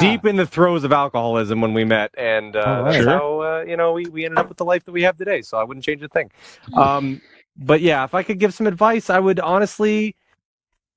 deep 0.00 0.24
in 0.24 0.36
the 0.36 0.46
throes 0.46 0.84
of 0.84 0.92
alcoholism 0.92 1.60
when 1.60 1.74
we 1.74 1.84
met, 1.84 2.12
and 2.16 2.54
uh, 2.54 2.84
Oh, 2.86 2.92
sure. 2.92 3.08
how 3.10 3.40
uh, 3.42 3.64
you 3.66 3.76
know 3.76 3.92
we, 3.92 4.04
we 4.06 4.24
ended 4.24 4.38
up 4.38 4.48
with 4.48 4.58
the 4.58 4.64
life 4.64 4.84
that 4.84 4.92
we 4.92 5.02
have 5.02 5.16
today. 5.16 5.42
So 5.42 5.58
I 5.58 5.64
wouldn't 5.64 5.84
change 5.84 6.02
a 6.02 6.08
thing. 6.08 6.30
Um, 6.74 7.20
but 7.56 7.80
yeah, 7.80 8.04
if 8.04 8.14
I 8.14 8.22
could 8.22 8.38
give 8.38 8.54
some 8.54 8.68
advice, 8.68 9.10
I 9.10 9.18
would 9.18 9.40
honestly, 9.40 10.14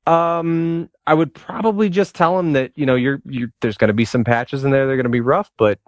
um, 0.07 0.89
I 1.07 1.13
would 1.13 1.33
probably 1.33 1.89
just 1.89 2.15
tell 2.15 2.37
him 2.39 2.53
that 2.53 2.71
you 2.75 2.85
know 2.85 2.95
you're 2.95 3.21
you 3.25 3.49
there's 3.61 3.77
going 3.77 3.89
to 3.89 3.93
be 3.93 4.05
some 4.05 4.23
patches 4.23 4.63
in 4.63 4.71
there. 4.71 4.87
They're 4.87 4.95
going 4.97 5.03
to 5.05 5.09
be 5.09 5.21
rough, 5.21 5.51
but 5.57 5.79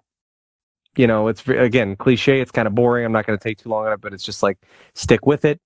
you 0.98 1.08
know 1.08 1.28
it's 1.28 1.48
again 1.48 1.96
cliche. 1.96 2.42
It's 2.42 2.52
kind 2.52 2.68
of 2.68 2.76
boring. 2.76 3.06
I'm 3.06 3.12
not 3.12 3.26
going 3.26 3.38
to 3.38 3.44
take 3.44 3.58
too 3.60 3.70
long 3.70 3.86
on 3.88 3.94
it, 3.94 4.02
but 4.02 4.14
it's 4.14 4.24
just 4.24 4.44
like 4.44 4.60
stick 4.96 5.26
with 5.26 5.46
it. 5.46 5.60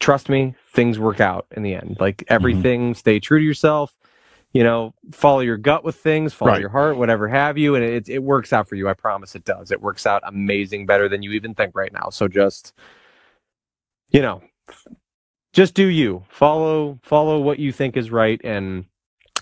Trust 0.00 0.28
me, 0.28 0.54
things 0.74 0.98
work 0.98 1.20
out 1.20 1.46
in 1.56 1.62
the 1.62 1.74
end. 1.74 1.96
Like 2.00 2.24
everything, 2.28 2.94
stay 2.94 3.20
true 3.20 3.38
to 3.40 3.44
yourself 3.44 3.96
you 4.52 4.64
know, 4.64 4.94
follow 5.12 5.40
your 5.40 5.58
gut 5.58 5.84
with 5.84 5.96
things, 5.96 6.32
follow 6.32 6.52
Right. 6.52 6.60
your 6.60 6.70
heart, 6.70 6.96
whatever 6.96 7.28
have 7.28 7.58
you, 7.58 7.74
and 7.74 7.84
it 7.84 8.08
it 8.08 8.22
works 8.22 8.52
out 8.52 8.68
for 8.68 8.76
you. 8.76 8.88
I 8.88 8.94
promise 8.94 9.34
it 9.34 9.44
does. 9.44 9.70
It 9.70 9.80
works 9.82 10.06
out 10.06 10.22
amazing, 10.26 10.86
better 10.86 11.08
than 11.08 11.22
you 11.22 11.32
even 11.32 11.54
think 11.54 11.76
right 11.76 11.92
now. 11.92 12.08
So 12.10 12.28
just, 12.28 12.72
you 14.10 14.22
know, 14.22 14.42
just 15.52 15.74
do 15.74 15.86
you. 15.86 16.24
Follow 16.28 16.98
follow 17.02 17.40
what 17.40 17.58
you 17.58 17.72
think 17.72 17.96
is 17.96 18.10
right, 18.10 18.40
and 18.44 18.84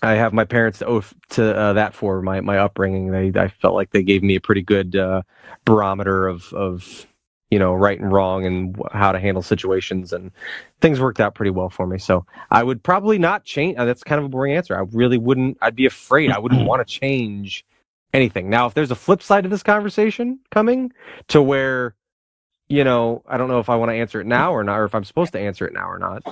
I 0.03 0.12
have 0.15 0.33
my 0.33 0.45
parents 0.45 0.78
to 0.81 0.87
owe 0.87 1.03
to 1.31 1.57
uh, 1.57 1.73
that 1.74 1.95
for 1.95 2.23
my 2.23 2.41
my 2.41 2.59
upbringing. 2.59 3.11
They 3.11 3.39
I 3.39 3.49
felt 3.49 3.74
like 3.74 3.91
they 3.91 4.03
gave 4.03 4.23
me 4.23 4.37
a 4.37 4.41
pretty 4.41 4.62
good 4.62 4.97
uh, 4.97 5.23
barometer 5.65 6.28
of 6.28 6.53
of 6.53 7.07
you 7.51 7.59
know 7.59 7.74
right 7.74 7.99
and 7.99 8.12
wrong 8.12 8.45
and 8.47 8.81
how 8.93 9.12
to 9.12 9.19
handle 9.20 9.43
situations 9.43 10.12
and 10.12 10.31
things 10.81 11.01
worked 11.01 11.20
out 11.20 11.35
pretty 11.35 11.51
well 11.51 11.70
for 11.70 11.87
me. 11.87 11.99
So 11.99 12.27
i 12.51 12.62
would 12.62 12.83
probably 12.83 13.19
not 13.19 13.45
change 13.45 13.77
uh, 13.78 13.85
that's 13.85 14.03
kind 14.05 14.19
of 14.19 14.24
a 14.24 14.28
boring 14.28 14.57
answer. 14.57 14.77
I 14.77 14.85
really 14.93 15.19
wouldn't 15.19 15.59
i'd 15.62 15.77
be 15.77 15.87
afraid. 15.87 16.31
I 16.31 16.39
wouldn't 16.39 16.66
want 16.66 16.87
to 16.87 17.01
change 17.01 17.65
anything. 18.12 18.51
Now 18.51 18.66
if 18.66 18.74
there's 18.74 18.91
a 18.91 18.97
flip 18.97 19.23
side 19.23 19.45
to 19.45 19.49
this 19.49 19.62
conversation 19.62 20.41
coming 20.51 20.93
to 21.28 21.43
where 21.43 21.95
you 22.68 22.84
know 22.84 23.22
i 23.28 23.36
don't 23.36 23.48
know 23.48 23.59
if 23.60 23.68
i 23.68 23.76
want 23.76 23.90
to 23.90 23.94
answer 23.94 24.20
it 24.20 24.26
now 24.26 24.52
or 24.52 24.64
not 24.64 24.78
or 24.78 24.84
if 24.84 24.94
i'm 24.94 25.05
supposed 25.05 25.32
to 25.32 25.38
answer 25.40 25.66
it 25.66 25.72
now 25.72 25.88
or 25.88 25.98
not 25.98 26.22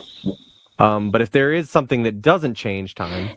um, 0.78 1.10
but 1.12 1.22
if 1.22 1.30
there 1.30 1.52
is 1.52 1.70
something 1.70 2.02
that 2.02 2.20
doesn't 2.22 2.54
change 2.54 2.94
time 2.94 3.36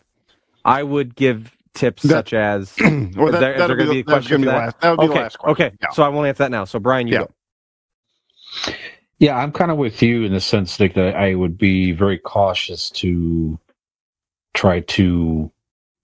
i 0.66 0.82
would 0.84 1.16
give 1.16 1.56
tips 1.74 2.04
That- 2.04 2.10
such 2.10 2.34
as 2.34 2.76
well, 2.80 2.90
is 2.90 3.14
that, 3.16 3.16
there- 3.40 3.54
is 3.54 3.60
that'll 3.60 3.68
there 3.68 3.76
gonna 3.78 3.90
be 3.92 4.02
the- 4.02 4.12
a 4.12 4.16
that's 4.16 4.28
question 4.28 4.42
gonna 4.42 4.46
be 4.46 4.46
the 4.52 4.58
last. 4.58 4.82
That'll 4.82 4.98
be 4.98 5.04
okay 5.06 5.14
the 5.14 5.20
last 5.22 5.38
question. 5.40 5.66
okay 5.68 5.78
Yeah. 5.82 5.90
so 5.92 6.04
i 6.04 6.10
won't 6.10 6.28
answer 6.28 6.44
that 6.44 6.52
now 6.52 6.66
so 6.66 6.80
brian 6.80 7.08
you 7.08 7.14
Yeah. 7.14 7.20
go 7.20 8.74
Yeah, 9.20 9.36
I'm 9.36 9.52
kind 9.52 9.72
of 9.72 9.78
with 9.78 10.02
you 10.04 10.24
in 10.24 10.32
the 10.34 10.40
sense 10.40 10.78
that 10.78 10.94
that 10.94 11.16
I 11.16 11.34
would 11.34 11.58
be 11.58 11.92
very 11.92 12.20
cautious 12.20 12.90
to 13.02 13.60
try 14.54 14.82
to 14.82 15.52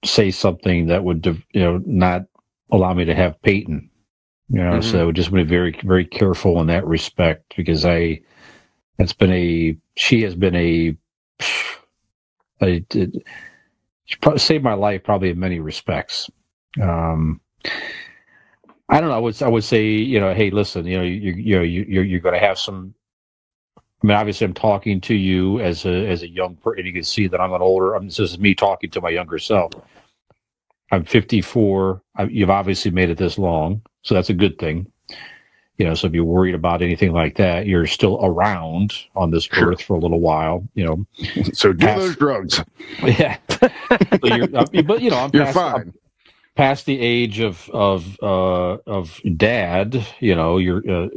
say 0.03 0.31
something 0.31 0.87
that 0.87 1.03
would, 1.03 1.23
you 1.53 1.61
know, 1.61 1.81
not 1.85 2.23
allow 2.71 2.93
me 2.95 3.05
to 3.05 3.13
have 3.13 3.39
Peyton. 3.43 3.89
You 4.53 4.59
know, 4.59 4.73
Mhm. 4.73 4.83
so 4.83 5.11
just 5.11 5.33
be 5.33 5.43
very, 5.43 5.71
very 5.83 6.05
careful 6.05 6.61
in 6.61 6.67
that 6.67 6.85
respect 6.85 7.55
because 7.57 7.85
I, 7.85 8.21
it's 8.99 9.13
been 9.13 9.31
a, 9.31 9.75
she 9.95 10.21
has 10.21 10.35
been 10.35 10.55
a, 10.55 10.95
a, 12.61 12.85
it, 12.93 13.15
she 14.05 14.15
probably 14.17 14.37
saved 14.39 14.63
my 14.63 14.75
life 14.75 15.03
probably 15.03 15.31
in 15.31 15.39
many 15.39 15.59
respects. 15.59 16.29
Um, 16.79 17.41
I 18.89 18.99
don't 19.01 19.09
know. 19.09 19.15
I 19.15 19.19
would 19.19 19.41
I 19.41 19.47
would 19.47 19.63
say 19.63 19.87
you 19.87 20.19
know, 20.19 20.35
hey, 20.35 20.51
listen, 20.51 20.85
you 20.85 20.97
know, 20.97 21.03
you 21.03 21.33
you 21.33 21.55
know, 21.55 21.63
you 21.63 21.85
you're, 21.87 22.03
you're 22.03 22.19
going 22.19 22.39
to 22.39 22.45
have 22.45 22.59
some. 22.59 22.93
I 23.77 24.07
mean, 24.07 24.17
obviously, 24.17 24.45
I'm 24.45 24.53
talking 24.53 25.01
to 25.01 25.15
you 25.15 25.61
as 25.61 25.85
a 25.85 26.07
as 26.07 26.21
a 26.21 26.29
young 26.29 26.57
person. 26.57 26.85
You 26.85 26.93
can 26.93 27.03
see 27.03 27.27
that 27.27 27.41
I'm 27.41 27.53
an 27.53 27.61
older. 27.61 27.95
I'm, 27.95 28.05
this 28.05 28.19
is 28.19 28.37
me 28.37 28.53
talking 28.53 28.91
to 28.91 29.01
my 29.01 29.09
younger 29.09 29.39
self. 29.39 29.71
I'm 30.93 31.05
54. 31.05 32.01
I, 32.17 32.23
you've 32.25 32.49
obviously 32.51 32.91
made 32.91 33.09
it 33.09 33.17
this 33.17 33.37
long, 33.37 33.81
so 34.03 34.13
that's 34.15 34.29
a 34.29 34.33
good 34.33 34.59
thing. 34.59 34.87
You 35.79 35.87
know, 35.87 35.95
so 35.95 36.05
if 36.07 36.13
you're 36.13 36.23
worried 36.23 36.53
about 36.53 36.83
anything 36.83 37.13
like 37.13 37.35
that, 37.37 37.65
you're 37.65 37.87
still 37.87 38.19
around 38.23 38.93
on 39.15 39.31
this 39.31 39.45
Sure. 39.45 39.69
earth 39.71 39.81
for 39.81 39.95
a 39.95 39.99
little 39.99 40.19
while. 40.19 40.63
You 40.75 40.85
know, 40.85 41.07
So 41.53 41.73
do 41.73 41.87
Pass. 41.87 41.97
those 41.99 42.15
drugs. 42.15 42.63
yeah. 43.03 43.37
but, 43.59 43.73
uh, 44.53 44.65
but 44.85 45.01
you 45.01 45.09
know, 45.09 45.17
I'm 45.17 45.31
You're 45.33 45.45
past, 45.45 45.57
I'm 45.73 45.73
fine. 45.73 45.93
past 46.55 46.85
the 46.85 46.99
age 47.01 47.39
of 47.39 47.67
of 47.71 48.17
uh, 48.21 48.77
of 48.85 49.19
dad. 49.35 50.05
You 50.19 50.35
know, 50.35 50.59
you're 50.59 50.83
uh, 50.89 51.07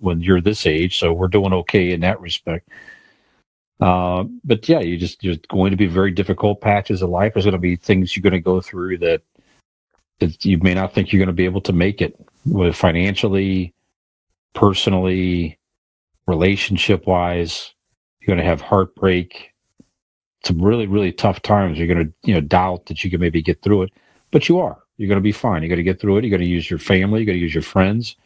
when 0.00 0.20
you're 0.20 0.40
this 0.40 0.66
age, 0.66 0.98
so 0.98 1.12
we're 1.12 1.28
doing 1.28 1.52
okay 1.52 1.92
in 1.92 2.00
that 2.00 2.20
respect. 2.20 2.68
Uh, 3.80 4.24
but 4.44 4.68
yeah, 4.68 4.80
you 4.80 4.96
just 4.96 5.20
there's 5.22 5.38
going 5.48 5.70
to 5.70 5.76
be 5.76 5.86
very 5.86 6.10
difficult 6.10 6.60
patches 6.60 7.02
of 7.02 7.10
life. 7.10 7.34
There's 7.34 7.44
going 7.44 7.52
to 7.52 7.58
be 7.58 7.76
things 7.76 8.16
you're 8.16 8.22
going 8.22 8.32
to 8.32 8.40
go 8.40 8.60
through 8.60 8.98
that 8.98 9.22
that 10.20 10.44
you 10.44 10.58
may 10.58 10.74
not 10.74 10.94
think 10.94 11.12
you're 11.12 11.18
going 11.18 11.26
to 11.26 11.32
be 11.32 11.44
able 11.44 11.60
to 11.62 11.72
make 11.72 12.00
it, 12.00 12.16
with 12.46 12.76
financially, 12.76 13.74
personally, 14.54 15.58
relationship 16.26 17.06
wise. 17.06 17.74
You're 18.20 18.34
going 18.34 18.44
to 18.44 18.48
have 18.48 18.60
heartbreak. 18.60 19.52
Some 20.44 20.62
really 20.62 20.86
really 20.86 21.12
tough 21.12 21.42
times. 21.42 21.78
You're 21.78 21.88
going 21.88 22.06
to 22.06 22.12
you 22.22 22.34
know 22.34 22.40
doubt 22.40 22.86
that 22.86 23.04
you 23.04 23.10
can 23.10 23.20
maybe 23.20 23.42
get 23.42 23.62
through 23.62 23.82
it 23.82 23.92
but 24.34 24.48
you 24.48 24.58
are. 24.58 24.76
You're 24.96 25.08
going 25.08 25.20
to 25.20 25.22
be 25.22 25.32
fine. 25.32 25.62
You're 25.62 25.68
going 25.68 25.76
to 25.76 25.84
get 25.84 26.00
through 26.00 26.18
it. 26.18 26.24
You're 26.24 26.36
going 26.36 26.40
to 26.40 26.52
use 26.52 26.68
your 26.68 26.80
family. 26.80 27.20
You're 27.20 27.26
going 27.26 27.38
to 27.38 27.42
use 27.42 27.54
your 27.54 27.62
friends. 27.62 28.16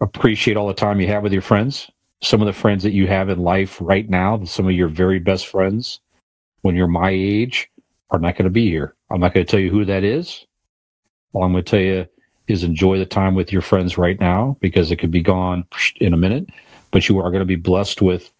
Appreciate 0.00 0.56
all 0.56 0.66
the 0.66 0.72
time 0.72 0.98
you 0.98 1.06
have 1.08 1.22
with 1.22 1.32
your 1.32 1.42
friends. 1.42 1.90
Some 2.24 2.40
of 2.40 2.46
the 2.46 2.54
friends 2.54 2.82
that 2.84 2.94
you 2.94 3.06
have 3.06 3.28
in 3.28 3.40
life 3.40 3.78
right 3.82 4.08
now, 4.08 4.42
some 4.44 4.66
of 4.66 4.72
your 4.72 4.88
very 4.88 5.18
best 5.18 5.46
friends, 5.46 6.00
when 6.62 6.74
you're 6.74 6.88
my 6.88 7.10
age, 7.10 7.70
are 8.10 8.18
not 8.18 8.36
going 8.36 8.44
to 8.44 8.50
be 8.50 8.70
here. 8.70 8.94
I'm 9.10 9.20
not 9.20 9.34
going 9.34 9.44
to 9.44 9.50
tell 9.50 9.60
you 9.60 9.70
who 9.70 9.84
that 9.84 10.04
is. 10.04 10.46
All 11.34 11.44
I'm 11.44 11.52
going 11.52 11.64
to 11.64 11.70
tell 11.70 11.80
you 11.80 12.06
is 12.48 12.64
enjoy 12.64 12.98
the 12.98 13.04
time 13.04 13.34
with 13.34 13.52
your 13.52 13.60
friends 13.60 13.98
right 13.98 14.18
now 14.18 14.56
because 14.60 14.90
it 14.90 14.96
could 14.96 15.10
be 15.10 15.20
gone 15.20 15.66
in 15.96 16.14
a 16.14 16.16
minute. 16.16 16.48
But 16.92 17.10
you 17.10 17.18
are 17.18 17.30
going 17.30 17.40
to 17.40 17.44
be 17.44 17.56
blessed 17.56 18.00
with 18.00 18.32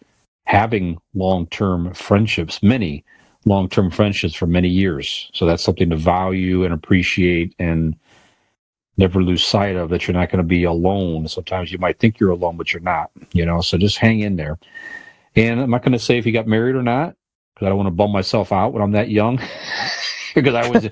having 0.45 0.97
long 1.13 1.45
term 1.47 1.93
friendships, 1.93 2.63
many 2.63 3.05
long 3.45 3.69
term 3.69 3.91
friendships 3.91 4.33
for 4.33 4.47
many 4.47 4.69
years. 4.69 5.29
So 5.33 5.45
that's 5.45 5.63
something 5.63 5.91
to 5.91 5.95
value 5.95 6.63
and 6.63 6.73
appreciate 6.73 7.53
and 7.59 7.95
never 8.97 9.21
lose 9.21 9.45
sight 9.45 9.75
of 9.75 9.89
that 9.89 10.07
you're 10.07 10.15
not 10.15 10.29
going 10.29 10.37
to 10.37 10.47
be 10.47 10.63
alone. 10.63 11.27
Sometimes 11.27 11.71
you 11.71 11.77
might 11.77 11.99
think 11.99 12.19
you're 12.19 12.31
alone, 12.31 12.57
but 12.57 12.73
you're 12.73 12.81
not, 12.81 13.11
you 13.33 13.45
know, 13.45 13.61
so 13.61 13.77
just 13.77 13.97
hang 13.97 14.21
in 14.21 14.35
there. 14.35 14.57
And 15.35 15.59
I'm 15.59 15.69
not 15.69 15.81
going 15.81 15.91
to 15.93 15.99
say 15.99 16.17
if 16.17 16.25
you 16.25 16.31
got 16.31 16.47
married 16.47 16.75
or 16.75 16.83
not, 16.83 17.15
because 17.53 17.65
I 17.65 17.69
don't 17.69 17.77
want 17.77 17.87
to 17.87 17.95
bum 17.95 18.11
myself 18.11 18.51
out 18.51 18.73
when 18.73 18.81
I'm 18.81 18.91
that 18.91 19.09
young. 19.09 19.39
because 20.35 20.55
I 20.55 20.69
was, 20.69 20.89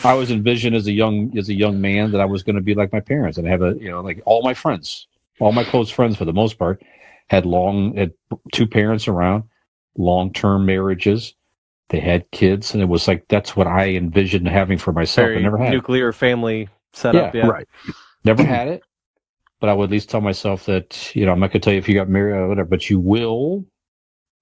I 0.04 0.14
was 0.14 0.30
envisioned 0.30 0.76
as 0.76 0.86
a 0.86 0.92
young, 0.92 1.36
as 1.36 1.48
a 1.48 1.54
young 1.54 1.80
man 1.80 2.12
that 2.12 2.20
I 2.20 2.24
was 2.24 2.42
going 2.42 2.56
to 2.56 2.62
be 2.62 2.74
like 2.74 2.92
my 2.92 3.00
parents 3.00 3.38
and 3.38 3.46
have 3.46 3.62
a, 3.62 3.74
you 3.78 3.90
know, 3.90 4.00
like 4.00 4.22
all 4.24 4.42
my 4.42 4.54
friends, 4.54 5.06
all 5.40 5.52
my 5.52 5.64
close 5.64 5.90
friends 5.90 6.16
for 6.16 6.24
the 6.24 6.32
most 6.32 6.58
part 6.58 6.82
had 7.28 7.46
long, 7.46 7.96
had 7.96 8.12
two 8.52 8.66
parents 8.66 9.08
around, 9.08 9.44
long-term 9.96 10.64
marriages 10.64 11.34
they 11.92 12.00
had 12.00 12.28
kids 12.30 12.72
and 12.72 12.82
it 12.82 12.86
was 12.86 13.06
like 13.06 13.22
that's 13.28 13.54
what 13.54 13.66
i 13.66 13.90
envisioned 13.90 14.48
having 14.48 14.78
for 14.78 14.92
myself 14.92 15.26
Very 15.26 15.36
i 15.36 15.42
never 15.42 15.58
had 15.58 15.70
nuclear 15.70 16.10
family 16.10 16.70
setup. 16.92 17.34
Yeah, 17.34 17.46
Right. 17.46 17.68
never 18.24 18.44
had 18.44 18.68
it 18.68 18.82
but 19.60 19.68
i 19.70 19.74
would 19.74 19.84
at 19.86 19.90
least 19.90 20.10
tell 20.10 20.20
myself 20.20 20.66
that 20.66 21.14
you 21.16 21.26
know 21.26 21.32
i'm 21.32 21.40
not 21.40 21.48
going 21.52 21.60
to 21.60 21.64
tell 21.64 21.72
you 21.74 21.78
if 21.78 21.88
you 21.88 21.94
got 21.94 22.08
married 22.08 22.34
or 22.34 22.48
whatever 22.48 22.68
but 22.68 22.90
you 22.90 23.00
will 23.00 23.64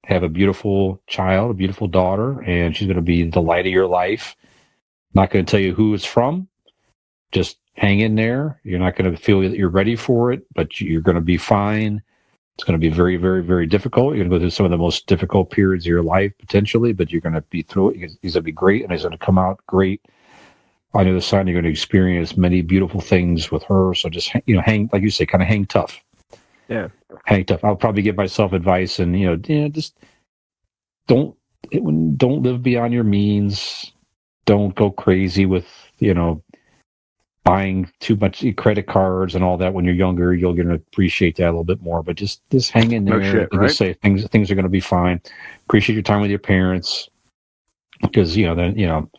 have 0.06 0.22
a 0.22 0.28
beautiful 0.28 1.02
child 1.08 1.50
a 1.50 1.54
beautiful 1.54 1.88
daughter 1.88 2.40
and 2.42 2.76
she's 2.76 2.86
going 2.88 2.96
to 2.96 3.02
be 3.02 3.30
the 3.30 3.42
light 3.42 3.66
of 3.66 3.72
your 3.72 3.86
life 3.86 4.36
not 5.14 5.30
going 5.30 5.44
to 5.44 5.50
tell 5.50 5.60
you 5.60 5.74
who 5.74 5.94
it's 5.94 6.04
from 6.04 6.48
just 7.32 7.58
hang 7.74 8.00
in 8.00 8.14
there 8.16 8.60
you're 8.64 8.78
not 8.80 8.96
going 8.96 9.10
to 9.10 9.16
feel 9.16 9.40
that 9.42 9.56
you're 9.56 9.68
ready 9.70 9.96
for 9.96 10.32
it 10.32 10.42
but 10.54 10.80
you're 10.80 11.02
going 11.02 11.16
to 11.16 11.20
be 11.20 11.36
fine 11.38 11.94
It's 12.56 12.64
going 12.64 12.80
to 12.80 12.90
be 12.90 12.94
very, 12.94 13.16
very, 13.16 13.42
very 13.42 13.66
difficult. 13.66 14.14
You're 14.14 14.24
going 14.24 14.30
to 14.30 14.36
go 14.36 14.40
through 14.40 14.50
some 14.50 14.66
of 14.66 14.70
the 14.72 14.78
most 14.78 15.08
difficult 15.08 15.50
periods 15.50 15.84
of 15.86 15.90
your 15.90 16.02
life 16.04 16.32
potentially, 16.38 16.92
but 16.92 17.10
you're 17.10 17.20
going 17.20 17.34
to 17.34 17.42
be 17.50 17.62
through 17.62 17.90
it. 17.90 17.96
He's 18.22 18.34
going 18.34 18.34
to 18.34 18.42
be 18.42 18.52
great, 18.52 18.84
and 18.84 18.92
he's 18.92 19.02
going 19.02 19.12
to 19.12 19.18
come 19.26 19.38
out 19.38 19.60
great. 19.66 20.02
On 20.92 21.04
the 21.04 21.10
other 21.10 21.20
side, 21.20 21.46
you're 21.46 21.54
going 21.54 21.64
to 21.64 21.70
experience 21.70 22.36
many 22.36 22.62
beautiful 22.62 23.00
things 23.00 23.52
with 23.52 23.62
her. 23.64 23.94
So 23.94 24.08
just 24.08 24.32
you 24.46 24.56
know, 24.56 24.62
hang 24.62 24.90
like 24.92 25.02
you 25.02 25.10
say, 25.10 25.26
kind 25.26 25.42
of 25.42 25.48
hang 25.48 25.66
tough. 25.66 26.00
Yeah. 26.68 26.88
hang 27.26 27.44
tough. 27.44 27.64
I'll 27.64 27.76
probably 27.76 28.02
give 28.02 28.16
myself 28.16 28.52
advice, 28.52 28.98
and 28.98 29.18
you 29.18 29.26
know, 29.26 29.40
yeah, 29.46 29.68
just 29.68 29.96
don't 31.06 31.36
it, 31.70 31.82
don't 32.18 32.42
live 32.42 32.62
beyond 32.62 32.92
your 32.92 33.04
means. 33.04 33.92
Don't 34.46 34.74
go 34.74 34.90
crazy 34.90 35.46
with 35.46 35.66
you 35.98 36.14
know 36.14 36.42
buying 37.44 37.90
too 38.00 38.16
much 38.16 38.44
credit 38.56 38.86
cards 38.86 39.34
and 39.34 39.42
all 39.42 39.56
that 39.56 39.72
when 39.72 39.84
you're 39.84 39.94
younger. 39.94 40.34
You're 40.34 40.54
going 40.54 40.68
to 40.68 40.74
appreciate 40.74 41.36
that 41.36 41.44
a 41.44 41.50
little 41.50 41.64
bit 41.64 41.82
more. 41.82 42.02
But 42.02 42.16
just 42.16 42.42
just 42.50 42.70
hang 42.70 42.92
in 42.92 43.04
there. 43.04 43.20
No 43.20 43.32
shit, 43.32 43.48
and 43.52 43.60
right? 43.60 43.70
say 43.70 43.92
things 43.94 44.26
things 44.28 44.50
are 44.50 44.54
going 44.54 44.64
to 44.64 44.68
be 44.70 44.80
fine. 44.80 45.20
Appreciate 45.66 45.94
your 45.94 46.02
time 46.02 46.20
with 46.20 46.30
your 46.30 46.38
parents 46.38 47.08
because 48.02 48.36
you 48.36 48.46
know 48.46 48.54
then 48.54 48.78
you 48.78 48.86
know. 48.86 49.10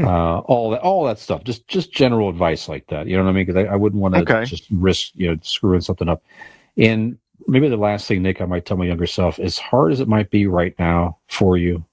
Uh, 0.04 0.38
all 0.40 0.70
that, 0.70 0.80
all 0.82 1.04
that 1.04 1.18
stuff. 1.18 1.44
Just, 1.44 1.68
just 1.68 1.92
general 1.92 2.28
advice 2.30 2.68
like 2.68 2.86
that. 2.88 3.06
You 3.08 3.16
know 3.16 3.24
what 3.24 3.30
I 3.30 3.34
mean? 3.34 3.46
Because 3.46 3.64
I, 3.66 3.72
I 3.72 3.76
wouldn't 3.76 4.02
want 4.02 4.14
to 4.14 4.20
Okay. 4.22 4.44
just 4.44 4.66
risk, 4.70 5.12
you 5.14 5.28
know, 5.30 5.38
screwing 5.42 5.80
something 5.82 6.08
up. 6.08 6.22
And 6.76 7.18
maybe 7.46 7.68
the 7.68 7.76
last 7.76 8.08
thing, 8.08 8.22
Nick, 8.22 8.40
I 8.40 8.46
might 8.46 8.66
tell 8.66 8.76
my 8.76 8.86
younger 8.86 9.06
self, 9.06 9.38
as 9.38 9.58
hard 9.58 9.92
as 9.92 10.00
it 10.00 10.08
might 10.08 10.30
be 10.30 10.46
right 10.46 10.74
now 10.78 11.18
for 11.28 11.56
you, 11.56 11.84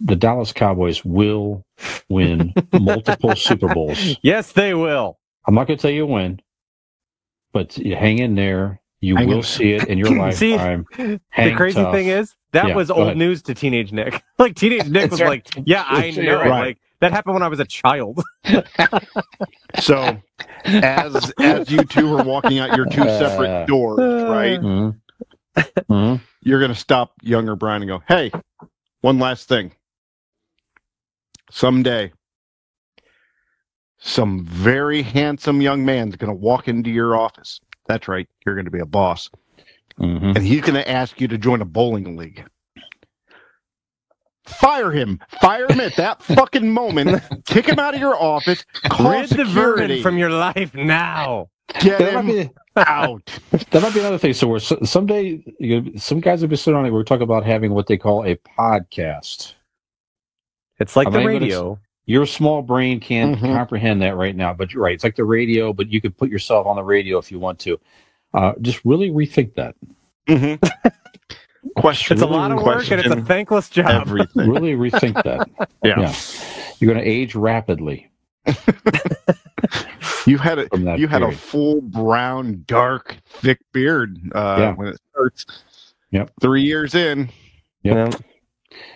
the 0.00 0.16
Dallas 0.16 0.52
Cowboys 0.52 1.04
will 1.04 1.64
win 2.10 2.54
multiple 2.72 3.36
Super 3.36 3.68
Bowls. 3.68 4.18
Yes, 4.22 4.52
they 4.52 4.74
will. 4.74 5.18
I'm 5.46 5.54
not 5.54 5.66
going 5.68 5.78
to 5.78 5.82
tell 5.82 5.90
you 5.92 6.06
when, 6.06 6.40
but 7.52 7.78
you 7.78 7.96
hang 7.96 8.18
in 8.18 8.34
there. 8.36 8.81
You 9.02 9.16
Hang 9.16 9.26
will 9.28 9.38
in. 9.38 9.42
see 9.42 9.72
it 9.72 9.88
in 9.88 9.98
your 9.98 10.06
See, 10.32 10.56
lifetime. 10.56 10.86
the 10.96 11.54
crazy 11.56 11.82
tough. 11.82 11.92
thing 11.92 12.06
is 12.06 12.34
that 12.52 12.68
Yeah, 12.68 12.74
was 12.76 12.88
old 12.90 13.02
ahead. 13.08 13.16
news 13.18 13.42
to 13.42 13.54
teenage 13.54 13.92
Nick. 13.92 14.22
like 14.38 14.54
teenage 14.54 14.88
Nick 14.88 15.10
was 15.10 15.18
That's 15.18 15.28
like, 15.28 15.48
"Yeah, 15.66 15.84
I 15.86 16.10
know." 16.12 16.38
right. 16.38 16.48
Like 16.48 16.78
that 17.00 17.10
happened 17.10 17.34
when 17.34 17.42
I 17.42 17.48
was 17.48 17.60
a 17.60 17.64
child. 17.66 18.22
So, 19.80 20.18
as 20.66 21.32
as 21.40 21.70
you 21.70 21.82
two 21.84 22.14
are 22.16 22.22
walking 22.22 22.58
out 22.58 22.76
your 22.76 22.86
two 22.86 23.02
Uh, 23.02 23.18
separate 23.18 23.66
doors, 23.66 23.98
right? 24.24 24.60
Mhm. 24.60 26.20
You're 26.42 26.60
going 26.60 26.72
to 26.72 26.78
stop 26.78 27.14
younger 27.22 27.56
Brian 27.56 27.82
and 27.82 27.88
go, 27.88 28.02
"Hey, 28.06 28.30
one 29.00 29.18
last 29.18 29.48
thing. 29.48 29.72
Someday, 31.50 32.12
some 33.98 34.44
very 34.44 35.02
handsome 35.02 35.60
young 35.62 35.84
man's 35.84 36.16
going 36.16 36.28
to 36.32 36.38
walk 36.38 36.68
into 36.68 36.90
your 36.90 37.16
office. 37.16 37.58
That's 37.92 38.08
right. 38.08 38.26
You're 38.46 38.54
going 38.54 38.64
to 38.64 38.70
be 38.70 38.78
a 38.78 38.86
boss, 38.86 39.28
Mhm. 40.00 40.34
and 40.36 40.38
he's 40.46 40.62
going 40.62 40.74
to 40.74 40.88
ask 40.90 41.20
you 41.20 41.28
to 41.28 41.36
join 41.36 41.60
a 41.60 41.66
bowling 41.66 42.16
league." 42.16 42.42
Fire 44.46 44.90
him! 44.90 45.20
Fire 45.42 45.66
him 45.68 45.78
at 45.80 45.94
that 45.96 46.22
fucking 46.22 46.68
moment. 46.72 47.22
Kick 47.44 47.66
him 47.66 47.78
out 47.78 47.94
of 47.94 48.00
your 48.00 48.16
office. 48.20 48.64
Call 48.88 49.10
Rid 49.10 49.24
the 49.24 49.28
security. 49.28 49.52
vermin 49.54 50.02
from 50.02 50.16
your 50.18 50.30
life 50.30 50.74
now. 50.74 51.48
Get 51.80 51.98
That 51.98 52.14
might 52.14 52.24
him 52.24 52.46
be- 52.48 52.50
out. 52.76 53.40
That 53.70 53.82
might 53.82 53.92
be 53.94 54.00
another 54.00 54.18
thing. 54.18 54.32
So 54.32 54.48
we're 54.48 54.58
so- 54.58 54.78
someday 54.82 55.44
you 55.60 55.92
some 55.98 56.20
guys 56.20 56.40
have 56.40 56.48
been 56.50 56.56
sitting 56.56 56.76
on 56.78 56.86
it. 56.86 56.90
We're 56.92 57.04
talking 57.04 57.22
about 57.22 57.44
having 57.44 57.72
what 57.72 57.86
they 57.86 57.96
call 57.98 58.24
a 58.24 58.36
podcast. 58.58 59.54
It's 60.80 60.96
like 60.96 61.06
I 61.08 61.10
the 61.10 61.18
mean, 61.18 61.26
but 61.26 61.34
it's- 61.36 61.42
radio. 61.52 61.78
Your 62.06 62.26
small 62.26 62.62
brain 62.62 62.98
can't 63.00 63.36
Mhm. 63.38 63.54
comprehend 63.54 64.02
that 64.02 64.16
right 64.16 64.34
now, 64.34 64.52
but 64.52 64.72
you're 64.72 64.82
right. 64.82 64.94
It's 64.94 65.04
like 65.04 65.16
the 65.16 65.24
radio, 65.24 65.72
but 65.72 65.88
you 65.90 66.00
could 66.00 66.16
put 66.16 66.30
yourself 66.30 66.66
on 66.66 66.76
the 66.76 66.82
radio 66.82 67.18
if 67.18 67.30
you 67.30 67.38
want 67.38 67.58
to. 67.60 67.78
Uh, 68.34 68.52
just 68.60 68.84
really 68.84 69.10
rethink 69.10 69.54
that. 69.54 69.74
hmm 70.28 70.54
Question. 71.76 72.14
It's 72.16 72.22
a 72.22 72.26
lot 72.26 72.50
of 72.50 72.60
work 72.62 72.90
and 72.90 73.00
it's 73.00 73.08
a 73.14 73.20
thankless 73.22 73.68
job. 73.70 73.86
everything. 73.88 74.50
Really 74.50 74.72
rethink 74.74 75.22
that. 75.22 75.48
Yeah. 75.84 76.00
Yeah. 76.00 76.14
You're 76.80 76.92
going 76.92 77.04
to 77.04 77.08
age 77.10 77.34
rapidly 77.34 78.10
You 80.26 80.38
had 80.38 80.58
a 80.60 80.68
from 80.68 80.84
that. 80.84 80.98
you 81.00 81.08
had 81.08 81.22
a 81.22 81.32
full 81.32 81.80
brown, 81.80 82.62
dark, 82.66 83.16
thick 83.26 83.58
beard 83.72 84.18
uh, 84.34 84.56
Yeah. 84.58 84.72
when 84.74 84.88
it 84.88 85.00
starts. 85.12 85.46
Yep. 86.12 86.30
Three 86.40 86.62
years 86.62 86.94
in. 86.94 87.28
Yep. 87.82 88.14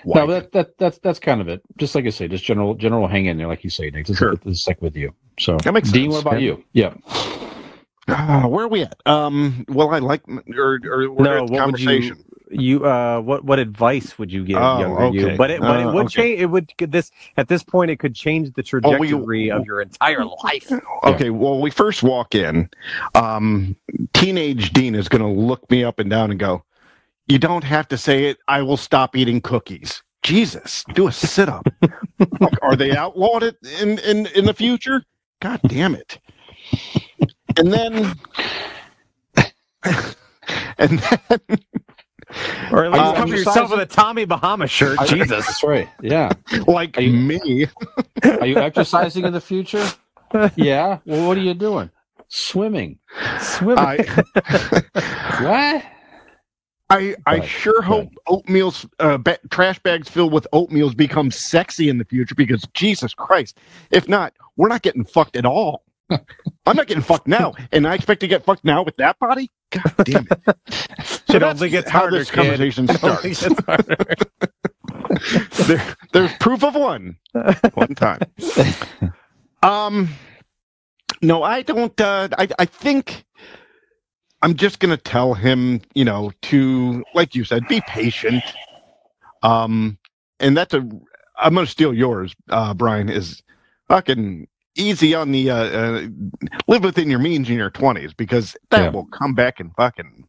Yeah. 0.04 0.14
No, 0.14 0.26
that, 0.28 0.52
that 0.52 0.78
that's 0.78 0.98
that's 0.98 1.18
kind 1.18 1.40
of 1.40 1.48
it. 1.48 1.62
Just 1.76 1.94
like 1.94 2.06
I 2.06 2.10
say, 2.10 2.28
just 2.28 2.44
general 2.44 2.74
general 2.74 3.06
hang 3.08 3.26
in 3.26 3.36
there, 3.38 3.46
like 3.46 3.64
you 3.64 3.70
say, 3.70 3.90
Nick. 3.90 4.06
Just 4.06 4.18
Sure. 4.18 4.30
like, 4.32 4.44
just 4.44 4.66
like 4.68 4.80
with 4.82 4.96
you. 4.96 5.12
So, 5.38 5.56
That 5.58 5.74
makes 5.74 5.90
Dean, 5.92 6.10
sense. 6.10 6.24
what 6.24 6.30
about 6.32 6.40
Yeah. 6.42 6.54
you? 6.54 6.64
Yeah. 6.72 6.94
Ah, 8.08 8.46
where 8.46 8.64
are 8.66 8.68
we 8.68 8.82
at? 8.82 8.96
Um. 9.04 9.64
Well, 9.68 9.90
I 9.92 9.98
like 9.98 10.22
or 10.28 10.78
or 10.88 11.08
No, 11.18 11.36
at 11.38 11.40
what 11.42 11.50
would 11.50 11.50
you- 11.50 11.58
conversation. 11.58 12.22
You 12.48 12.86
uh 12.86 13.18
what 13.22 13.44
what 13.44 13.58
advice 13.58 14.16
would 14.20 14.30
you 14.32 14.44
give 14.44 14.56
Oh, 14.58 14.78
younger 14.78 15.18
you? 15.18 15.26
okay. 15.26 15.36
But 15.36 15.50
it 15.50 15.60
but 15.60 15.80
it 15.80 15.86
Uh, 15.86 15.92
would 15.92 16.06
okay. 16.06 16.14
change 16.14 16.40
it 16.42 16.46
would 16.46 16.78
could 16.78 16.92
this 16.92 17.10
at 17.36 17.48
this 17.48 17.64
point 17.64 17.90
it 17.90 17.96
could 17.98 18.14
change 18.14 18.52
the 18.52 18.62
Oh, 18.84 18.96
we- 18.98 19.08
trajectory 19.08 19.50
of 19.50 19.66
your 19.66 19.80
entire 19.80 20.24
life. 20.24 20.70
Okay. 21.02 21.30
Well, 21.30 21.60
we 21.60 21.70
first 21.72 22.04
walk 22.04 22.36
in. 22.36 22.70
Um, 23.16 23.74
teenage 24.14 24.70
Dean 24.72 24.94
is 24.94 25.08
going 25.08 25.22
to 25.22 25.28
look 25.28 25.68
me 25.72 25.82
up 25.82 25.98
and 25.98 26.08
down 26.08 26.30
and 26.30 26.38
go, 26.38 26.62
"You 27.28 27.38
don't 27.38 27.64
have 27.64 27.88
to 27.88 27.98
say 27.98 28.24
it. 28.26 28.38
I 28.48 28.62
will 28.62 28.76
stop 28.76 29.16
eating 29.16 29.40
cookies." 29.40 30.02
Jesus, 30.22 30.84
do 30.94 31.06
a 31.06 31.12
sit 31.12 31.48
up. 31.48 31.66
Are 32.62 32.74
they 32.76 32.96
outlawed 32.96 33.42
it 33.44 33.56
in, 33.80 33.98
in 34.00 34.26
in 34.26 34.44
the 34.44 34.54
future? 34.54 35.02
God 35.40 35.60
damn 35.68 35.94
it! 35.94 36.18
And 37.58 37.72
then, 37.72 38.14
and 40.78 40.98
then, 40.98 41.58
Or 42.72 42.84
at 42.86 42.92
least 42.92 43.04
Uh, 43.04 43.14
cover 43.14 43.36
yourself 43.36 43.70
with 43.70 43.80
a 43.80 43.86
Tommy 43.86 44.24
Bahama 44.24 44.66
shirt. 44.66 44.98
Jesus. 45.06 45.46
That's 45.46 45.62
right. 45.62 45.88
Yeah. 46.02 46.32
like 46.66 46.98
Are 46.98 47.02
you- 47.02 47.12
me, 47.12 47.66
Are 48.24 48.46
you 48.46 48.56
exercising 48.58 49.24
in 49.24 49.32
the 49.32 49.40
future? 49.40 49.86
Yeah. 50.56 50.98
Well, 51.06 51.28
what 51.28 51.36
are 51.36 51.40
you 51.42 51.54
doing? 51.54 51.90
Swimming. 52.28 52.98
Swimming. 53.40 53.78
I 53.78 54.22
What? 55.40 55.84
I, 56.90 57.16
I 57.26 57.40
Right, 57.40 57.42
sure 57.42 57.82
hope 57.82 58.14
oatmeal's 58.28 58.86
uh, 59.00 59.18
ba- 59.18 59.38
trash 59.50 59.78
bags 59.80 60.08
filled 60.08 60.32
with 60.32 60.46
oatmeals 60.52 60.96
become 60.96 61.30
sexy 61.30 61.88
in 61.88 61.98
the 61.98 62.04
future 62.04 62.34
because 62.36 62.62
Jesus 62.74 63.14
Christ, 63.14 63.58
if 63.90 64.08
not, 64.08 64.34
we're 64.56 64.68
not 64.68 64.82
getting 64.82 65.04
fucked 65.04 65.36
at 65.36 65.46
all. 65.46 65.82
I'm 66.10 66.76
not 66.76 66.86
getting 66.86 67.02
fucked 67.02 67.26
now, 67.28 67.54
and 67.72 67.86
I 67.88 67.94
expect 67.94 68.20
to 68.20 68.28
get 68.28 68.44
fucked 68.44 68.64
now 68.64 68.82
with 68.84 68.96
that 68.96 69.18
body. 69.18 69.50
God 69.72 69.94
damn 70.04 70.28
it! 70.30 70.40
It 71.32 71.42
that's 71.42 71.60
only 71.60 71.70
gets 71.70 71.90
how 71.90 72.00
harder, 72.00 72.18
this 72.18 72.30
kid. 72.30 72.58
conversation 72.58 72.88
starts. 72.88 73.48
there, 75.66 75.96
there's 76.12 76.32
proof 76.34 76.64
of 76.64 76.74
one, 76.74 77.16
one 77.74 77.94
time. 77.94 78.20
Um, 79.62 80.10
no, 81.22 81.42
I 81.42 81.62
don't. 81.62 81.98
Uh, 82.00 82.28
I 82.38 82.48
I 82.58 82.64
think 82.66 83.24
I'm 84.42 84.54
just 84.54 84.78
gonna 84.80 84.96
tell 84.96 85.34
him, 85.34 85.80
you 85.94 86.04
know, 86.04 86.32
to 86.42 87.04
like 87.14 87.34
you 87.34 87.44
said, 87.44 87.66
be 87.68 87.80
patient. 87.82 88.44
Um, 89.42 89.98
and 90.40 90.56
that's 90.56 90.74
a. 90.74 90.88
I'm 91.38 91.54
gonna 91.54 91.66
steal 91.66 91.94
yours, 91.94 92.34
uh, 92.50 92.74
Brian. 92.74 93.08
Is 93.08 93.42
fucking 93.88 94.48
easy 94.76 95.14
on 95.14 95.32
the 95.32 95.50
uh, 95.50 95.56
uh 95.56 96.06
live 96.68 96.84
within 96.84 97.08
your 97.10 97.18
means 97.18 97.48
in 97.48 97.56
your 97.56 97.70
20s 97.70 98.14
because 98.16 98.56
that 98.70 98.84
Yeah. 98.84 98.90
will 98.90 99.06
come 99.06 99.34
back 99.34 99.58
and 99.58 99.72
fucking 99.76 100.26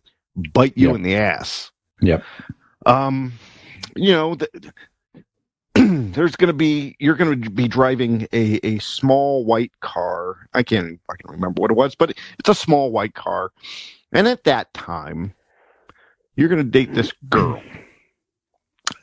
bite 0.54 0.78
you 0.78 0.88
Yep. 0.88 0.96
in 0.98 1.02
the 1.04 1.16
ass. 1.16 1.72
Yep. 2.02 2.24
Um, 2.86 3.34
you 3.96 4.12
know, 4.14 4.36
th- 4.36 4.52
there's 5.76 6.36
going 6.36 6.48
to 6.48 6.54
be 6.54 6.96
you're 7.00 7.16
going 7.16 7.42
to 7.42 7.50
be 7.50 7.68
driving 7.68 8.28
a 8.34 8.60
a 8.66 8.80
small 8.80 9.46
white 9.46 9.72
car. 9.82 10.48
I 10.54 10.64
can't 10.64 11.00
I 11.10 11.16
can't 11.16 11.32
remember 11.32 11.62
what 11.62 11.72
it 11.72 11.78
was, 11.78 11.96
but 11.96 12.12
it's 12.40 12.50
a 12.50 12.56
small 12.56 12.92
white 12.92 13.14
car. 13.16 13.52
And 14.12 14.28
at 14.28 14.44
that 14.46 14.74
time, 14.74 15.34
you're 16.36 16.50
going 16.50 16.64
to 16.64 16.70
date 16.70 16.94
this 16.94 17.12
girl. 17.30 17.62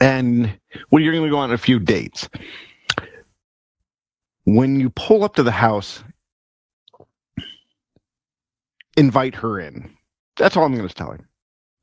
And 0.00 0.58
well, 0.90 1.02
you're 1.02 1.12
going 1.12 1.24
to 1.24 1.30
go 1.30 1.38
on 1.38 1.52
a 1.52 1.58
few 1.58 1.78
dates. 1.78 2.28
When 4.44 4.80
you 4.80 4.90
pull 4.90 5.24
up 5.24 5.36
to 5.36 5.42
the 5.42 5.50
house, 5.50 6.02
invite 8.96 9.34
her 9.36 9.60
in. 9.60 9.90
That's 10.36 10.56
all 10.56 10.64
I'm 10.64 10.74
going 10.76 10.88
to 10.88 10.94
tell 10.94 11.12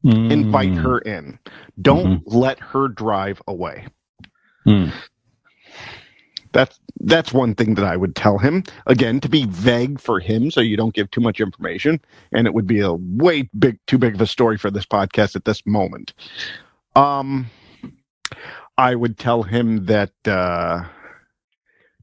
invite 0.03 0.71
Mm. 0.71 0.81
her 0.83 0.99
in. 0.99 1.39
Don't 1.81 2.27
let 2.27 2.59
her 2.59 2.87
drive 2.87 3.41
away. 3.47 3.87
Mm. 4.67 4.91
That's 6.51 6.79
that's 7.01 7.33
one 7.33 7.55
thing 7.55 7.75
that 7.75 7.85
I 7.85 7.97
would 7.97 8.15
tell 8.15 8.37
him. 8.37 8.63
Again, 8.87 9.19
to 9.21 9.29
be 9.29 9.45
vague 9.45 9.99
for 9.99 10.19
him 10.19 10.51
so 10.51 10.61
you 10.61 10.77
don't 10.77 10.93
give 10.93 11.09
too 11.11 11.21
much 11.21 11.39
information 11.39 11.99
and 12.31 12.45
it 12.47 12.53
would 12.53 12.67
be 12.67 12.79
a 12.79 12.93
way 12.93 13.49
big 13.57 13.79
too 13.87 13.97
big 13.97 14.15
of 14.15 14.21
a 14.21 14.27
story 14.27 14.57
for 14.57 14.69
this 14.69 14.85
podcast 14.85 15.35
at 15.35 15.45
this 15.45 15.65
moment. 15.65 16.13
Um 16.95 17.47
I 18.77 18.95
would 18.95 19.17
tell 19.17 19.43
him 19.43 19.85
that 19.85 20.11
uh 20.25 20.83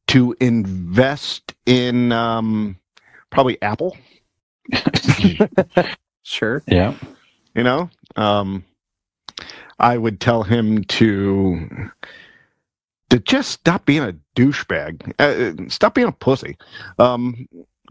to 0.09 0.35
invest 0.41 1.55
in 1.67 2.13
um 2.13 2.79
probably 3.31 3.61
Apple 3.63 3.97
Sure. 6.29 6.63
Yeah. 6.67 6.95
You 7.55 7.63
know, 7.63 7.91
um, 8.17 8.65
I 9.79 9.97
would 9.97 10.21
tell 10.21 10.43
him 10.43 10.85
to 10.85 11.91
to 13.11 13.19
just 13.19 13.51
stop 13.51 13.85
being 13.87 14.03
a 14.03 14.15
douchebag, 14.37 15.13
uh, 15.19 15.69
stop 15.69 15.95
being 15.95 16.09
a 16.09 16.13
pussy. 16.13 16.57
Um, 16.99 17.49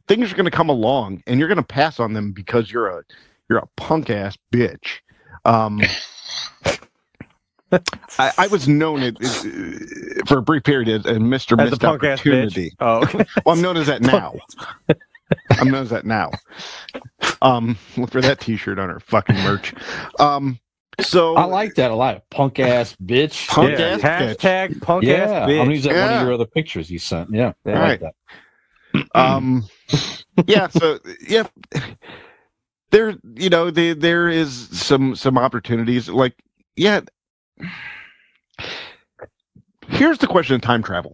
things 0.07 0.31
are 0.31 0.35
going 0.35 0.45
to 0.45 0.51
come 0.51 0.69
along, 0.69 1.23
and 1.27 1.39
you're 1.39 1.47
going 1.47 1.57
to 1.57 1.63
pass 1.63 1.99
on 1.99 2.13
them 2.13 2.31
because 2.31 2.71
you're 2.71 2.87
a 2.87 3.03
you're 3.49 3.59
a 3.59 3.67
punk 3.75 4.09
ass 4.09 4.37
bitch. 4.53 4.99
Um, 5.45 5.81
I, 7.71 8.31
I 8.37 8.47
was 8.47 8.67
known 8.67 9.03
it, 9.03 9.17
it, 9.19 10.27
for 10.27 10.37
a 10.37 10.41
brief 10.41 10.63
period 10.63 10.89
as, 10.89 11.05
as 11.05 11.17
Mr. 11.17 11.61
As 11.61 11.71
Missed 11.71 11.81
punk 11.81 12.03
ass 12.03 12.19
Opportunity. 12.19 12.71
bitch. 12.71 12.75
Oh, 12.79 13.03
okay. 13.03 13.25
Well, 13.45 13.55
I'm 13.55 13.61
known 13.61 13.77
as 13.77 13.87
that 13.87 14.01
now. 14.01 14.35
I'm 15.51 15.69
known 15.69 15.83
as 15.83 15.89
that 15.89 16.05
now. 16.05 16.31
Um, 17.41 17.77
look 17.97 18.11
for 18.11 18.21
that 18.21 18.39
T-shirt 18.39 18.79
on 18.79 18.89
our 18.89 18.99
fucking 18.99 19.35
merch. 19.37 19.73
Um, 20.19 20.59
so 21.01 21.35
I 21.35 21.45
like 21.45 21.75
that 21.75 21.91
a 21.91 21.95
lot. 21.95 22.23
Punk 22.29 22.59
ass 22.59 22.95
bitch. 23.03 23.47
Punk 23.47 23.77
yeah. 23.77 23.97
ass 24.01 24.35
bitch. 24.35 24.81
Punk 24.81 25.03
yeah, 25.03 25.13
ass 25.15 25.29
I'm 25.29 25.49
bitch. 25.49 25.57
gonna 25.57 25.73
use 25.73 25.83
that 25.83 26.09
one 26.09 26.19
of 26.19 26.21
your 26.25 26.33
other 26.33 26.45
pictures 26.45 26.89
you 26.89 26.99
sent. 26.99 27.33
Yeah, 27.33 27.53
I 27.65 27.71
All 27.71 27.79
like 27.79 27.81
right. 27.81 27.99
that. 28.01 28.13
um 29.15 29.67
yeah 30.47 30.67
so 30.67 30.99
yeah 31.27 31.43
there 32.91 33.15
you 33.35 33.49
know 33.49 33.69
there 33.69 33.93
there 33.93 34.29
is 34.29 34.69
some 34.69 35.15
some 35.15 35.37
opportunities 35.37 36.09
like 36.09 36.35
yeah 36.75 37.01
here's 39.87 40.17
the 40.19 40.27
question 40.27 40.55
of 40.55 40.61
time 40.61 40.83
travel 40.83 41.13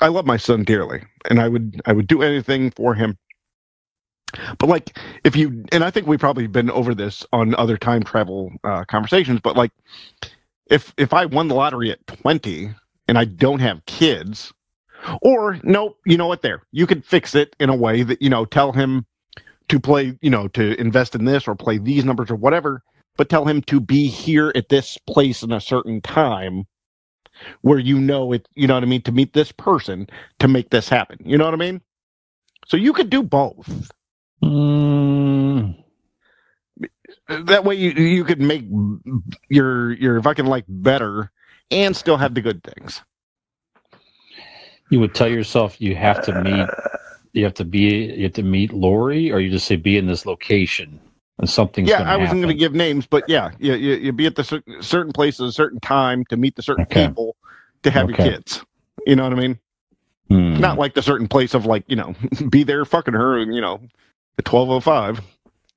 i 0.00 0.08
love 0.08 0.26
my 0.26 0.36
son 0.36 0.64
dearly 0.64 1.02
and 1.28 1.40
i 1.40 1.48
would 1.48 1.80
i 1.86 1.92
would 1.92 2.06
do 2.06 2.22
anything 2.22 2.70
for 2.70 2.94
him 2.94 3.16
but 4.58 4.68
like 4.68 4.98
if 5.24 5.36
you 5.36 5.64
and 5.72 5.84
i 5.84 5.90
think 5.90 6.06
we've 6.06 6.20
probably 6.20 6.46
been 6.46 6.70
over 6.70 6.94
this 6.94 7.24
on 7.32 7.54
other 7.56 7.76
time 7.76 8.02
travel 8.02 8.52
uh, 8.64 8.84
conversations 8.84 9.40
but 9.42 9.56
like 9.56 9.72
if 10.68 10.94
if 10.96 11.12
i 11.12 11.26
won 11.26 11.48
the 11.48 11.54
lottery 11.54 11.90
at 11.90 12.06
20 12.06 12.70
and 13.08 13.18
i 13.18 13.24
don't 13.24 13.60
have 13.60 13.84
kids 13.86 14.52
or 15.22 15.58
nope 15.62 15.98
you 16.06 16.16
know 16.16 16.26
what? 16.26 16.42
There, 16.42 16.62
you 16.72 16.86
could 16.86 17.04
fix 17.04 17.34
it 17.34 17.54
in 17.60 17.68
a 17.68 17.76
way 17.76 18.02
that 18.02 18.22
you 18.22 18.30
know, 18.30 18.44
tell 18.44 18.72
him 18.72 19.06
to 19.68 19.80
play, 19.80 20.18
you 20.20 20.30
know, 20.30 20.48
to 20.48 20.78
invest 20.80 21.14
in 21.14 21.24
this 21.24 21.48
or 21.48 21.54
play 21.54 21.78
these 21.78 22.04
numbers 22.04 22.30
or 22.30 22.36
whatever, 22.36 22.82
but 23.16 23.28
tell 23.28 23.44
him 23.44 23.62
to 23.62 23.80
be 23.80 24.08
here 24.08 24.52
at 24.54 24.68
this 24.68 24.98
place 25.06 25.42
in 25.42 25.52
a 25.52 25.60
certain 25.60 26.00
time 26.00 26.64
where 27.62 27.78
you 27.78 27.98
know 27.98 28.32
it, 28.32 28.46
you 28.54 28.66
know 28.66 28.74
what 28.74 28.82
I 28.82 28.86
mean, 28.86 29.02
to 29.02 29.12
meet 29.12 29.32
this 29.32 29.52
person 29.52 30.06
to 30.38 30.48
make 30.48 30.70
this 30.70 30.88
happen. 30.88 31.18
You 31.24 31.38
know 31.38 31.44
what 31.44 31.54
I 31.54 31.58
mean? 31.58 31.80
So 32.66 32.76
you 32.76 32.92
could 32.92 33.10
do 33.10 33.22
both. 33.22 33.90
Mm, 34.44 35.84
That 37.28 37.64
way, 37.64 37.76
you 37.76 37.90
you 37.92 38.24
could 38.24 38.40
make 38.40 38.64
your 39.50 39.92
your 39.94 40.22
fucking 40.22 40.46
life 40.46 40.64
better 40.68 41.32
and 41.70 41.96
still 41.96 42.18
have 42.18 42.34
the 42.34 42.42
good 42.42 42.62
things. 42.64 43.02
you 44.90 45.00
would 45.00 45.14
tell 45.14 45.28
yourself 45.28 45.80
you 45.80 45.96
have 45.96 46.20
to 46.22 46.32
meet, 46.32 46.74
you 47.32 47.44
have 47.44 47.54
to 47.54 47.64
be, 47.64 48.06
you 48.16 48.24
have 48.24 48.34
to 48.34 48.42
meet 48.44 48.72
Lori, 48.72 49.32
or 49.32 49.40
you 49.40 49.50
just 49.50 49.66
say 49.66 49.76
be 49.76 49.98
in 49.98 50.06
this 50.06 50.26
location 50.26 51.00
and 51.38 51.50
something's. 51.50 51.94
yeah, 51.94 52.02
I 52.06 52.16
wasn't 52.18 52.42
going 52.42 52.54
to 52.56 52.58
give 52.60 52.74
names, 52.74 53.06
but 53.06 53.24
yeah, 53.28 53.52
you, 53.58 53.74
you, 53.74 53.94
you 53.96 54.12
be 54.12 54.26
at 54.26 54.36
the 54.36 54.44
cer- 54.44 54.64
certain 54.82 55.12
place 55.12 55.40
at 55.40 55.46
a 55.46 55.52
certain 55.52 55.80
time 55.80 56.24
to 56.26 56.36
meet 56.36 56.56
the 56.56 56.62
certain 56.62 56.86
Okay. 56.86 56.88
people 56.88 57.36
to 57.84 57.90
have 57.90 58.08
Okay. 58.08 58.08
your 58.08 58.18
kids. 58.18 58.64
You 59.06 59.16
know 59.16 59.24
what 59.24 59.32
I 59.34 59.36
mean? 59.36 59.58
Hmm. 60.30 60.58
Not 60.58 60.78
like 60.78 60.94
the 60.94 61.02
certain 61.02 61.28
place 61.28 61.54
of 61.54 61.66
like, 61.66 61.84
you 61.88 61.96
know, 61.96 62.14
be 62.50 62.64
there 62.64 62.84
fucking 62.84 63.14
her 63.14 63.38
and, 63.38 63.54
you 63.54 63.60
know, 63.62 63.80
at 64.38 64.52
1205. 64.52 65.20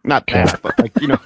Not 0.04 0.28
that, 0.28 0.62
but 0.62 0.78
like, 0.78 0.92
you 1.02 1.08
know, 1.08 1.20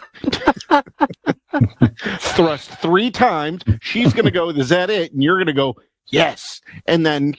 thrust 2.19 2.69
three 2.81 3.11
times. 3.11 3.61
She's 3.81 4.13
going 4.13 4.25
to 4.25 4.31
go, 4.31 4.49
is 4.49 4.69
that 4.69 4.89
it? 4.89 5.11
And 5.11 5.21
you're 5.21 5.35
going 5.37 5.47
to 5.47 5.53
go, 5.53 5.75
yes. 6.07 6.61
And 6.85 7.05
then, 7.05 7.33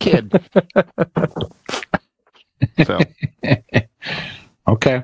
kid. 0.00 0.32
so, 2.86 2.98
Okay. 4.68 5.02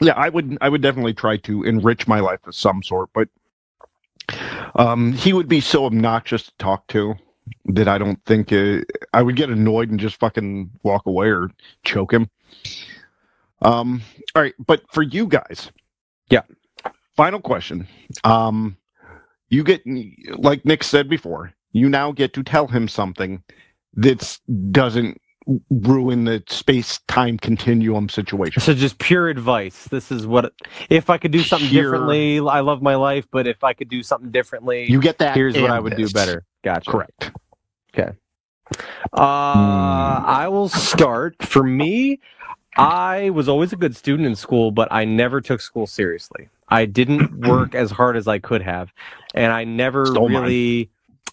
yeah 0.00 0.12
i 0.16 0.28
would 0.28 0.58
i 0.60 0.68
would 0.68 0.82
definitely 0.82 1.14
try 1.14 1.36
to 1.36 1.62
enrich 1.62 2.08
my 2.08 2.18
life 2.20 2.44
of 2.46 2.54
some 2.54 2.82
sort 2.82 3.08
but 3.14 3.28
um 4.74 5.12
he 5.12 5.32
would 5.32 5.48
be 5.48 5.60
so 5.60 5.84
obnoxious 5.86 6.42
to 6.44 6.52
talk 6.58 6.86
to 6.88 7.14
that 7.66 7.88
i 7.88 7.98
don't 7.98 8.24
think 8.24 8.52
uh, 8.52 8.80
i 9.12 9.22
would 9.22 9.36
get 9.36 9.50
annoyed 9.50 9.90
and 9.90 10.00
just 10.00 10.16
fucking 10.20 10.70
walk 10.82 11.06
away 11.06 11.28
or 11.28 11.50
choke 11.84 12.12
him 12.12 12.28
um 13.62 14.02
all 14.34 14.42
right 14.42 14.54
but 14.66 14.82
for 14.92 15.02
you 15.02 15.26
guys 15.26 15.70
Yeah. 16.30 16.42
final 17.16 17.40
question 17.40 17.86
um 18.24 18.76
you 19.48 19.64
get 19.64 19.82
like 20.36 20.64
nick 20.64 20.82
said 20.84 21.08
before 21.08 21.52
you 21.72 21.88
now 21.88 22.12
get 22.12 22.32
to 22.34 22.42
tell 22.42 22.66
him 22.68 22.88
something 22.88 23.42
that 23.94 24.38
doesn't 24.70 25.20
ruin 25.70 26.24
the 26.24 26.42
space 26.48 27.00
time 27.06 27.36
continuum 27.38 28.08
situation 28.08 28.62
So 28.62 28.72
just 28.74 28.98
pure 28.98 29.28
advice. 29.28 29.84
This 29.88 30.10
is 30.10 30.26
what 30.26 30.54
if 30.88 31.10
I 31.10 31.18
could 31.18 31.32
do 31.32 31.42
something 31.42 31.68
Pure- 31.68 31.84
differently. 31.92 32.40
I 32.40 32.60
love 32.60 32.80
my 32.80 32.94
life, 32.94 33.26
but 33.30 33.46
if 33.46 33.62
I 33.62 33.74
could 33.74 33.90
do 33.90 34.02
something 34.02 34.30
differently, 34.30 34.90
you 34.90 35.00
get 35.00 35.18
that 35.18 35.36
here's 35.36 35.58
what 35.58 35.70
I 35.70 35.78
would 35.80 35.96
do 35.96 36.08
better. 36.10 36.44
Gotcha. 36.64 36.90
correct 36.90 37.30
Okay. 37.94 38.12
Uh, 39.12 40.22
I 40.26 40.48
will 40.48 40.68
start. 40.68 41.36
For 41.42 41.62
me, 41.62 42.20
I 42.76 43.30
was 43.30 43.48
always 43.48 43.72
a 43.72 43.76
good 43.76 43.96
student 43.96 44.26
in 44.26 44.34
school, 44.34 44.70
but 44.70 44.88
I 44.90 45.04
never 45.04 45.40
took 45.40 45.60
school 45.60 45.86
seriously. 45.86 46.48
I 46.68 46.86
didn't 46.86 47.32
work 47.46 47.74
as 47.74 47.90
hard 47.90 48.16
as 48.16 48.26
I 48.26 48.38
could 48.38 48.62
have, 48.62 48.92
and 49.34 49.52
I 49.52 49.64
never 49.64 50.06
Stole 50.06 50.28
really. 50.28 50.90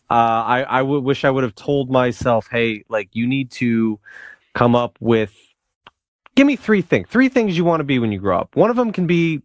Uh, 0.10 0.14
I 0.14 0.64
I 0.64 0.82
wish 0.82 1.24
I 1.24 1.30
would 1.30 1.44
have 1.44 1.56
told 1.56 1.90
myself, 1.90 2.48
"Hey, 2.52 2.84
like 2.90 3.10
you 3.14 3.26
need 3.28 3.52
to 3.52 3.99
come 4.53 4.76
up 4.76 4.98
with. 4.99 5.36
Give 6.36 6.48
me 6.48 6.56
three 6.56 6.82
things. 6.82 7.08
Three 7.10 7.30
things 7.30 7.58
you 7.58 7.66
want 7.66 7.80
to 7.80 7.84
be 7.86 7.99
when 7.99 8.12
you 8.12 8.20
grow 8.20 8.40
up. 8.40 8.56
One 8.56 8.70
of 8.70 8.76
them 8.76 8.91
can 8.91 9.08
be 9.08 9.41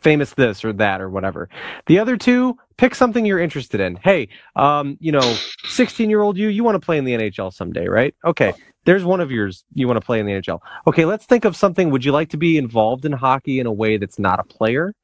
famous 0.00 0.32
this 0.34 0.64
or 0.64 0.72
that 0.74 1.00
or 1.00 1.10
whatever. 1.10 1.48
The 1.86 1.98
other 1.98 2.16
two, 2.16 2.56
pick 2.76 2.94
something 2.94 3.24
you're 3.26 3.38
interested 3.38 3.80
in. 3.80 3.96
Hey, 3.96 4.28
um, 4.56 4.96
you 5.00 5.12
know, 5.12 5.36
16 5.64 6.08
year 6.08 6.20
old 6.20 6.36
you, 6.36 6.48
you 6.48 6.64
want 6.64 6.76
to 6.76 6.84
play 6.84 6.98
in 6.98 7.04
the 7.04 7.12
NHL 7.12 7.52
someday, 7.52 7.88
right? 7.88 8.14
Okay. 8.24 8.52
There's 8.84 9.04
one 9.04 9.20
of 9.20 9.30
yours 9.30 9.64
you 9.74 9.86
want 9.86 10.00
to 10.00 10.04
play 10.04 10.18
in 10.18 10.24
the 10.24 10.32
NHL. 10.32 10.60
Okay, 10.86 11.04
let's 11.04 11.26
think 11.26 11.44
of 11.44 11.54
something. 11.54 11.90
Would 11.90 12.06
you 12.06 12.12
like 12.12 12.30
to 12.30 12.38
be 12.38 12.56
involved 12.56 13.04
in 13.04 13.12
hockey 13.12 13.60
in 13.60 13.66
a 13.66 13.72
way 13.72 13.98
that's 13.98 14.18
not 14.18 14.40
a 14.40 14.44
player? 14.44 14.94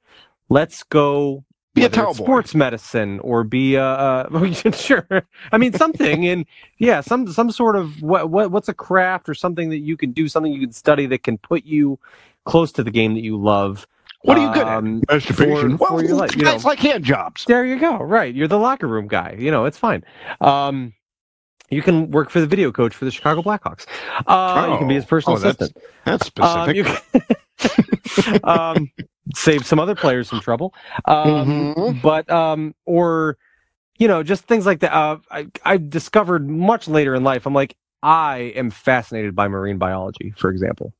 Let's 0.48 0.82
go 0.84 1.44
Be 1.74 1.84
a 1.84 1.90
towel 1.90 2.14
sports 2.14 2.54
medicine 2.54 3.18
or 3.20 3.44
be 3.44 3.74
a 3.74 3.84
uh, 3.84 4.52
sure. 4.72 5.06
I 5.52 5.58
mean 5.58 5.74
something 5.74 6.26
and 6.26 6.46
yeah, 6.78 7.02
some 7.02 7.30
some 7.30 7.50
sort 7.50 7.76
of 7.76 8.00
what 8.00 8.30
what 8.30 8.50
what's 8.50 8.68
a 8.70 8.74
craft 8.74 9.28
or 9.28 9.34
something 9.34 9.68
that 9.70 9.80
you 9.80 9.98
can 9.98 10.12
do, 10.12 10.28
something 10.28 10.52
you 10.52 10.60
can 10.60 10.72
study 10.72 11.06
that 11.06 11.22
can 11.22 11.36
put 11.36 11.64
you 11.64 11.98
close 12.44 12.72
to 12.72 12.84
the 12.84 12.90
game 12.90 13.14
that 13.14 13.22
you 13.22 13.36
love. 13.36 13.86
What 14.24 14.38
are 14.38 14.46
you 14.46 14.52
good 14.54 14.66
Um, 14.66 15.02
at? 15.08 15.14
Masturbation. 15.14 15.76
for- 15.78 15.86
for 15.86 15.94
well, 15.96 16.04
your 16.04 16.16
life, 16.16 16.34
you 16.34 16.42
guys 16.42 16.64
know. 16.64 16.68
like 16.70 16.78
hand 16.78 17.04
jobs. 17.04 17.44
There 17.46 17.64
you 17.64 17.78
go. 17.78 17.98
Right. 17.98 18.34
You're 18.34 18.48
the 18.48 18.58
locker 18.58 18.86
room 18.88 19.06
guy. 19.06 19.36
You 19.38 19.50
know, 19.50 19.66
it's 19.66 19.76
fine. 19.78 20.02
Um, 20.40 20.94
you 21.70 21.82
can 21.82 22.10
work 22.10 22.30
for 22.30 22.40
the 22.40 22.46
video 22.46 22.72
coach 22.72 22.94
for 22.94 23.04
the 23.04 23.10
Chicago 23.10 23.42
Blackhawks. 23.42 23.86
Uh, 24.26 24.68
you 24.72 24.78
can 24.78 24.88
be 24.88 24.94
his 24.94 25.04
personal 25.04 25.36
Oh, 25.36 25.40
that's- 25.40 25.60
assistant. 25.70 25.84
That's 26.04 26.30
Um, 26.40 26.72
specific. 26.74 26.76
you 26.76 26.84
can 28.18 28.40
um, 28.44 28.90
save 29.34 29.66
some 29.66 29.78
other 29.78 29.94
players 29.94 30.28
some 30.28 30.40
trouble. 30.40 30.74
Um, 31.04 31.74
Mhm. 31.76 32.02
But 32.02 32.30
um, 32.30 32.74
or 32.86 33.36
you 33.98 34.08
know, 34.08 34.22
just 34.22 34.44
things 34.44 34.66
like 34.66 34.80
that. 34.80 34.92
Uh, 34.94 35.18
I 35.30 35.46
I 35.64 35.76
discovered 35.76 36.48
much 36.48 36.88
later 36.88 37.14
in 37.14 37.22
life. 37.24 37.46
I'm 37.46 37.54
like, 37.54 37.76
I 38.02 38.52
am 38.56 38.70
fascinated 38.70 39.34
by 39.36 39.48
marine 39.48 39.78
biology, 39.78 40.32
for 40.36 40.50
example. 40.50 40.92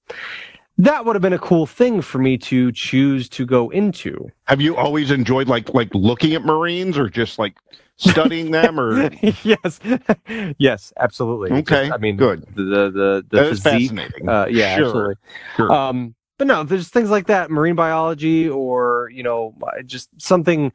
That 0.79 1.05
would 1.05 1.15
have 1.15 1.23
been 1.23 1.33
a 1.33 1.39
cool 1.39 1.67
thing 1.67 2.03
for 2.03 2.19
me 2.19 2.37
to 2.39 2.73
choose 2.73 3.29
to 3.31 3.47
go 3.47 3.71
into. 3.71 4.29
Have 4.45 4.61
you 4.61 4.77
always 4.77 5.11
enjoyed 5.11 5.47
like 5.49 5.73
like 5.73 5.95
looking 5.95 6.35
at 6.35 6.45
Marines 6.45 6.99
or 6.99 7.09
just 7.09 7.39
like 7.39 7.55
studying 7.97 8.51
them 8.51 8.81
or 8.81 9.09
yes, 9.45 9.79
yes, 10.59 10.93
absolutely. 10.99 11.53
Okay, 11.59 11.85
just- 11.87 11.93
I 11.93 11.97
mean, 11.99 12.17
good. 12.17 12.45
The 12.55 12.63
the 12.63 12.91
the, 12.91 13.27
That 13.31 13.47
is 13.47 13.63
physique. 13.63 13.91
fascinating. 13.91 14.29
Uh, 14.29 14.47
yeah, 14.51 14.77
Sure, 14.77 14.87
absolutely. 14.87 15.15
sure. 15.57 15.73
Um, 15.73 16.15
but 16.39 16.49
no, 16.49 16.65
there's 16.65 16.89
things 16.89 17.09
like 17.11 17.29
that, 17.29 17.53
marine 17.53 17.77
biology, 17.77 18.49
or 18.49 19.09
you 19.15 19.23
know, 19.23 19.55
just 19.87 20.11
something 20.21 20.73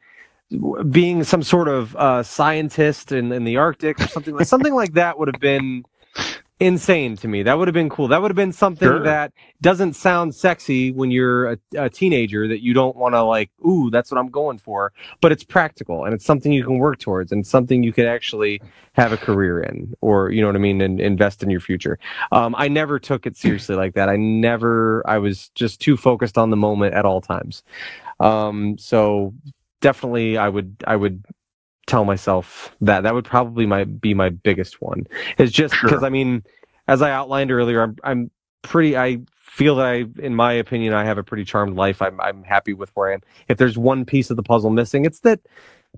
being 0.90 1.22
some 1.22 1.42
sort 1.42 1.68
of 1.68 1.94
uh, 1.94 2.22
scientist 2.22 3.12
in, 3.12 3.30
in 3.32 3.44
the 3.44 3.58
Arctic 3.58 4.00
or 4.00 4.08
something 4.08 4.34
like 4.34 4.46
something 4.46 4.74
like 4.74 4.94
that 4.94 5.18
would 5.18 5.28
have 5.28 5.40
been 5.40 5.84
insane 6.60 7.16
to 7.16 7.26
me. 7.26 7.42
That 7.42 7.58
would 7.58 7.66
have 7.68 7.74
been 7.74 7.88
cool. 7.88 8.08
That 8.08 8.20
would 8.20 8.30
have 8.30 8.36
been 8.36 8.52
something 8.52 8.86
Sure. 8.86 9.02
that 9.02 9.32
doesn't 9.62 9.94
sound 9.94 10.34
sexy 10.34 10.92
when 10.92 11.10
you're 11.10 11.52
a, 11.52 11.58
a 11.76 11.90
teenager 11.90 12.46
that 12.46 12.62
you 12.62 12.74
don't 12.74 12.96
want 12.96 13.14
to 13.14 13.22
like, 13.22 13.50
ooh, 13.66 13.90
that's 13.90 14.10
what 14.12 14.18
I'm 14.18 14.28
going 14.28 14.58
for. 14.58 14.92
But 15.22 15.32
it's 15.32 15.42
practical 15.42 16.04
and 16.04 16.12
it's 16.14 16.24
something 16.24 16.52
you 16.52 16.62
can 16.64 16.78
work 16.78 16.98
towards 16.98 17.32
and 17.32 17.46
something 17.46 17.82
you 17.82 17.92
could 17.92 18.06
actually 18.06 18.60
have 18.92 19.12
a 19.12 19.16
career 19.16 19.60
in 19.60 19.94
or, 20.02 20.30
you 20.30 20.42
know 20.42 20.48
what 20.48 20.56
I 20.56 20.60
mean, 20.60 20.80
and 20.82 21.00
invest 21.00 21.42
in 21.42 21.48
your 21.50 21.60
future. 21.60 21.98
Um, 22.30 22.54
I 22.58 22.68
never 22.68 22.98
took 22.98 23.26
it 23.26 23.36
seriously 23.36 23.74
like 23.74 23.94
that. 23.94 24.08
I 24.10 24.16
never, 24.16 25.02
I 25.08 25.18
was 25.18 25.48
just 25.54 25.80
too 25.80 25.96
focused 25.96 26.36
on 26.36 26.50
the 26.50 26.56
moment 26.56 26.94
at 26.94 27.06
all 27.06 27.22
times. 27.22 27.62
Um, 28.20 28.76
so 28.76 29.32
definitely 29.80 30.36
I 30.36 30.48
would, 30.50 30.76
I 30.86 30.94
would 30.96 31.24
tell 31.90 32.06
myself 32.06 32.74
that 32.82 33.02
that 33.02 33.14
would 33.14 33.26
probably 33.26 33.66
my 33.66 33.84
be 33.84 34.14
my 34.14 34.30
biggest 34.30 34.80
one 34.82 35.06
is 35.38 35.52
just 35.52 35.80
Sure. 35.80 35.90
because 35.90 36.04
I 36.04 36.10
mean, 36.10 36.44
as 36.88 37.02
I 37.02 37.12
outlined 37.12 37.52
earlier, 37.52 37.82
I'm 37.82 37.96
I'm 38.04 38.32
pretty. 38.62 38.96
I 38.96 39.20
feel 39.40 39.76
that 39.76 39.86
I, 39.86 40.06
in 40.22 40.34
my 40.36 40.54
opinion, 40.54 40.94
I 40.94 41.04
have 41.04 41.18
a 41.18 41.24
pretty 41.24 41.44
charmed 41.44 41.76
life. 41.76 42.02
I'm 42.02 42.20
I'm 42.20 42.44
happy 42.44 42.74
with 42.74 42.90
where 42.96 43.10
I 43.10 43.14
am. 43.14 43.22
If 43.48 43.58
there's 43.58 43.78
one 43.78 44.06
piece 44.06 44.30
of 44.30 44.36
the 44.36 44.44
puzzle 44.44 44.70
missing, 44.70 45.04
it's 45.06 45.20
that. 45.22 45.40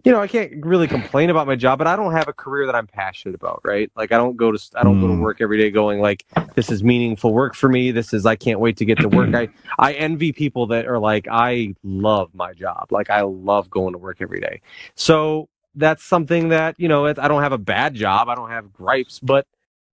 You 0.04 0.12
know, 0.12 0.20
I 0.20 0.28
can't 0.28 0.66
really 0.66 0.88
complain 0.88 1.30
about 1.30 1.46
my 1.46 1.56
job, 1.56 1.78
but 1.78 1.86
I 1.86 1.96
don't 1.96 2.12
have 2.12 2.28
a 2.28 2.32
career 2.32 2.66
that 2.66 2.74
I'm 2.74 2.88
passionate 2.88 3.36
about, 3.36 3.60
right? 3.64 3.90
Like 3.96 4.12
I 4.12 4.18
don't 4.18 4.36
go 4.36 4.52
to 4.52 4.58
I 4.76 4.84
don't 4.84 4.98
go 4.98 5.08
to 5.08 5.12
Mm. 5.12 5.20
work 5.20 5.40
every 5.42 5.58
day 5.58 5.70
going 5.70 6.00
like 6.00 6.26
this 6.56 6.70
is 6.72 6.82
meaningful 6.84 7.32
work 7.34 7.54
for 7.54 7.68
me. 7.68 7.92
This 7.92 8.14
is 8.14 8.26
I 8.26 8.36
can't 8.36 8.60
wait 8.60 8.78
to 8.78 8.86
get 8.86 9.00
to 9.02 9.08
work. 9.10 9.34
I 9.34 9.50
I 9.78 9.94
envy 9.94 10.32
people 10.32 10.66
that 10.68 10.86
are 10.88 10.98
like 10.98 11.28
I 11.30 11.74
love 11.84 12.34
my 12.34 12.54
job. 12.54 12.88
Like 12.92 13.10
I 13.10 13.22
love 13.22 13.70
going 13.70 13.92
to 13.92 13.98
work 13.98 14.18
every 14.22 14.40
day. 14.40 14.62
So 14.96 15.48
that's 15.74 16.04
something 16.04 16.48
that 16.50 16.74
you 16.78 16.88
know 16.88 17.06
i 17.06 17.12
don't 17.12 17.42
have 17.42 17.52
a 17.52 17.58
bad 17.58 17.94
job 17.94 18.28
i 18.28 18.34
don't 18.34 18.50
have 18.50 18.72
gripes 18.72 19.18
but 19.20 19.46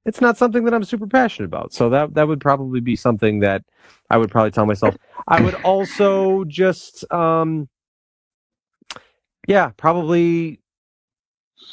it's 0.06 0.22
not 0.22 0.38
something 0.38 0.64
that 0.66 0.74
i'm 0.74 0.84
super 0.84 1.08
passionate 1.08 1.46
about. 1.46 1.74
So 1.74 1.90
that 1.90 2.14
that 2.16 2.28
would 2.28 2.42
probably 2.42 2.80
be 2.80 2.96
something 2.96 3.40
that 3.40 3.64
i 4.10 4.18
would 4.18 4.32
probably 4.32 4.52
tell 4.52 4.66
myself. 4.66 4.96
I 5.28 5.40
would 5.40 5.56
also 5.56 6.44
just 6.46 7.10
um 7.12 7.70
yeah 9.48 9.72
probably 9.78 10.62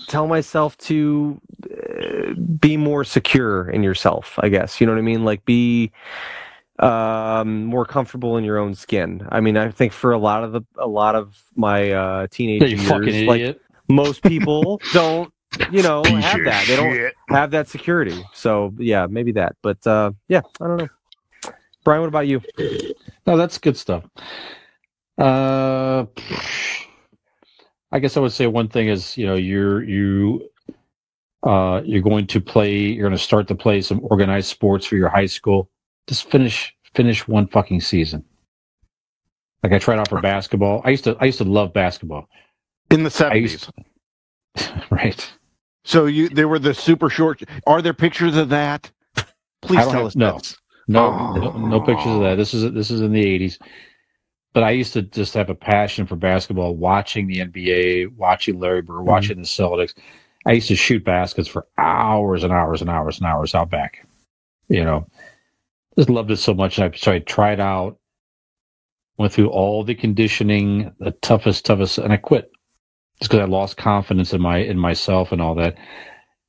tell 0.07 0.27
myself 0.27 0.77
to 0.78 1.41
uh, 1.70 2.35
be 2.61 2.77
more 2.77 3.03
secure 3.05 3.69
in 3.70 3.83
yourself 3.83 4.39
i 4.43 4.49
guess. 4.49 4.81
You 4.81 4.87
know 4.87 4.93
what 4.93 4.99
i 4.99 5.03
mean? 5.03 5.24
Like 5.24 5.45
be 5.45 5.93
um 6.78 7.65
more 7.65 7.87
comfortable 7.87 8.37
in 8.37 8.45
your 8.45 8.59
own 8.59 8.74
skin. 8.74 9.27
I 9.31 9.41
mean 9.41 9.57
i 9.57 9.70
think 9.70 9.93
for 9.93 10.12
a 10.12 10.19
lot 10.19 10.45
of 10.45 10.53
the 10.53 10.62
a 10.77 10.87
lot 10.87 11.15
of 11.15 11.43
my 11.55 11.91
uh 11.93 12.27
teenage 12.31 12.62
Yeah, 12.62 12.69
you 12.69 12.77
years 12.77 12.89
fucking 12.91 13.27
like. 13.27 13.61
Most 13.89 14.23
people 14.23 14.81
don't 14.93 15.33
you 15.71 15.83
know 15.83 16.03
Piece 16.03 16.25
have 16.25 16.39
of 16.41 16.45
that 16.47 16.67
they 16.67 16.77
don't 16.77 16.93
shit. 16.95 17.15
have 17.29 17.51
that 17.53 17.69
security 17.69 18.23
so 18.33 18.75
yeah 18.79 19.07
maybe 19.07 19.33
that 19.33 19.57
but 19.63 19.85
uh 19.87 20.11
yeah 20.29 20.41
i 20.61 20.67
don't 20.67 20.77
know 20.79 20.89
brian 21.85 22.03
what 22.03 22.09
about 22.09 22.27
you 22.27 22.41
No, 23.27 23.37
that's 23.37 23.59
good 23.59 23.77
stuff. 23.77 24.05
Uh, 25.19 26.07
I 27.91 27.99
guess 27.99 28.17
I 28.17 28.21
would 28.21 28.33
say 28.33 28.47
one 28.47 28.69
thing 28.69 28.89
is, 28.89 29.17
you 29.17 29.27
know, 29.27 29.35
you're 29.35 29.83
you 29.83 30.49
uh 31.43 31.81
you're 31.85 32.03
going 32.03 32.27
to 32.29 32.41
play 32.41 32.77
you're 32.77 33.09
going 33.09 33.17
to 33.17 33.23
start 33.23 33.49
to 33.49 33.55
play 33.55 33.81
some 33.81 34.01
organized 34.05 34.49
sports 34.49 34.87
for 34.87 34.97
your 34.97 35.09
high 35.09 35.27
school. 35.27 35.71
Just 36.07 36.31
finish 36.31 36.75
finish 36.95 37.27
one 37.27 37.47
fucking 37.49 37.81
season. 37.81 38.25
Like 39.63 39.73
I 39.73 39.79
tried 39.79 39.99
out 39.99 40.09
for 40.09 40.21
basketball. 40.21 40.83
I 40.85 40.91
used 40.91 41.05
to 41.05 41.17
I 41.21 41.25
used 41.25 41.39
to 41.39 41.45
love 41.45 41.73
basketball. 41.73 42.29
In 42.91 43.03
the 43.03 43.11
seventies. 43.11 43.69
used 44.57 44.73
right. 44.91 45.33
So 45.85 46.07
you 46.07 46.29
they 46.29 46.45
were 46.45 46.59
the 46.59 46.75
super 46.75 47.09
short. 47.11 47.43
Are 47.67 47.83
there 47.83 47.95
pictures 47.95 48.37
of 48.37 48.49
that? 48.51 48.91
Please 49.63 49.79
tell 49.81 49.91
have- 49.91 50.07
us. 50.07 50.17
no. 50.17 50.39
No, 50.89 51.07
Oh. 51.07 51.33
no, 51.35 51.51
no 51.67 51.81
pictures 51.81 52.07
of 52.15 52.21
that. 52.21 52.33
Oh. 52.35 52.37
This 52.37 52.55
is 52.55 52.73
this 52.73 52.91
is 52.91 53.01
in 53.01 53.13
the 53.13 53.25
'80s. 53.25 53.59
But 54.55 54.63
I 54.63 54.71
used 54.71 54.93
to 54.95 55.03
just 55.03 55.35
have 55.35 55.51
a 55.51 55.55
passion 55.55 56.07
for 56.07 56.17
basketball, 56.17 56.77
watching 56.77 57.27
the 57.27 57.41
NBA, 57.41 58.15
watching 58.17 58.59
Larry 58.59 58.83
Bird, 58.83 58.99
mm-hmm. 58.99 59.09
watching 59.09 59.37
the 59.37 59.43
Celtics. 59.43 59.95
I 60.47 60.53
used 60.53 60.69
to 60.69 60.77
shoot 60.77 61.05
baskets 61.05 61.49
for 61.49 61.67
hours 61.77 62.45
and 62.45 62.53
hours 62.53 62.81
and 62.81 62.89
hours 62.89 63.19
and 63.19 63.27
hours 63.27 63.55
out 63.55 63.69
back. 63.69 64.07
You 64.69 64.85
know, 64.85 65.07
just 65.99 66.09
loved 66.09 66.31
it 66.31 66.37
so 66.39 66.55
much. 66.55 66.79
I, 66.79 66.91
so 66.93 67.13
I 67.13 67.19
tried 67.19 67.59
out, 67.61 67.99
went 69.19 69.33
through 69.33 69.51
all 69.51 69.83
the 69.85 69.95
conditioning, 69.95 70.93
the 71.01 71.11
toughest, 71.11 71.65
toughest, 71.67 71.99
and 71.99 72.13
I 72.13 72.17
quit 72.17 72.51
just 73.20 73.30
because 73.30 73.43
I 73.43 73.47
lost 73.48 73.76
confidence 73.76 74.32
in 74.32 74.40
my 74.40 74.59
in 74.59 74.78
myself 74.78 75.32
and 75.32 75.40
all 75.40 75.55
that. 75.56 75.76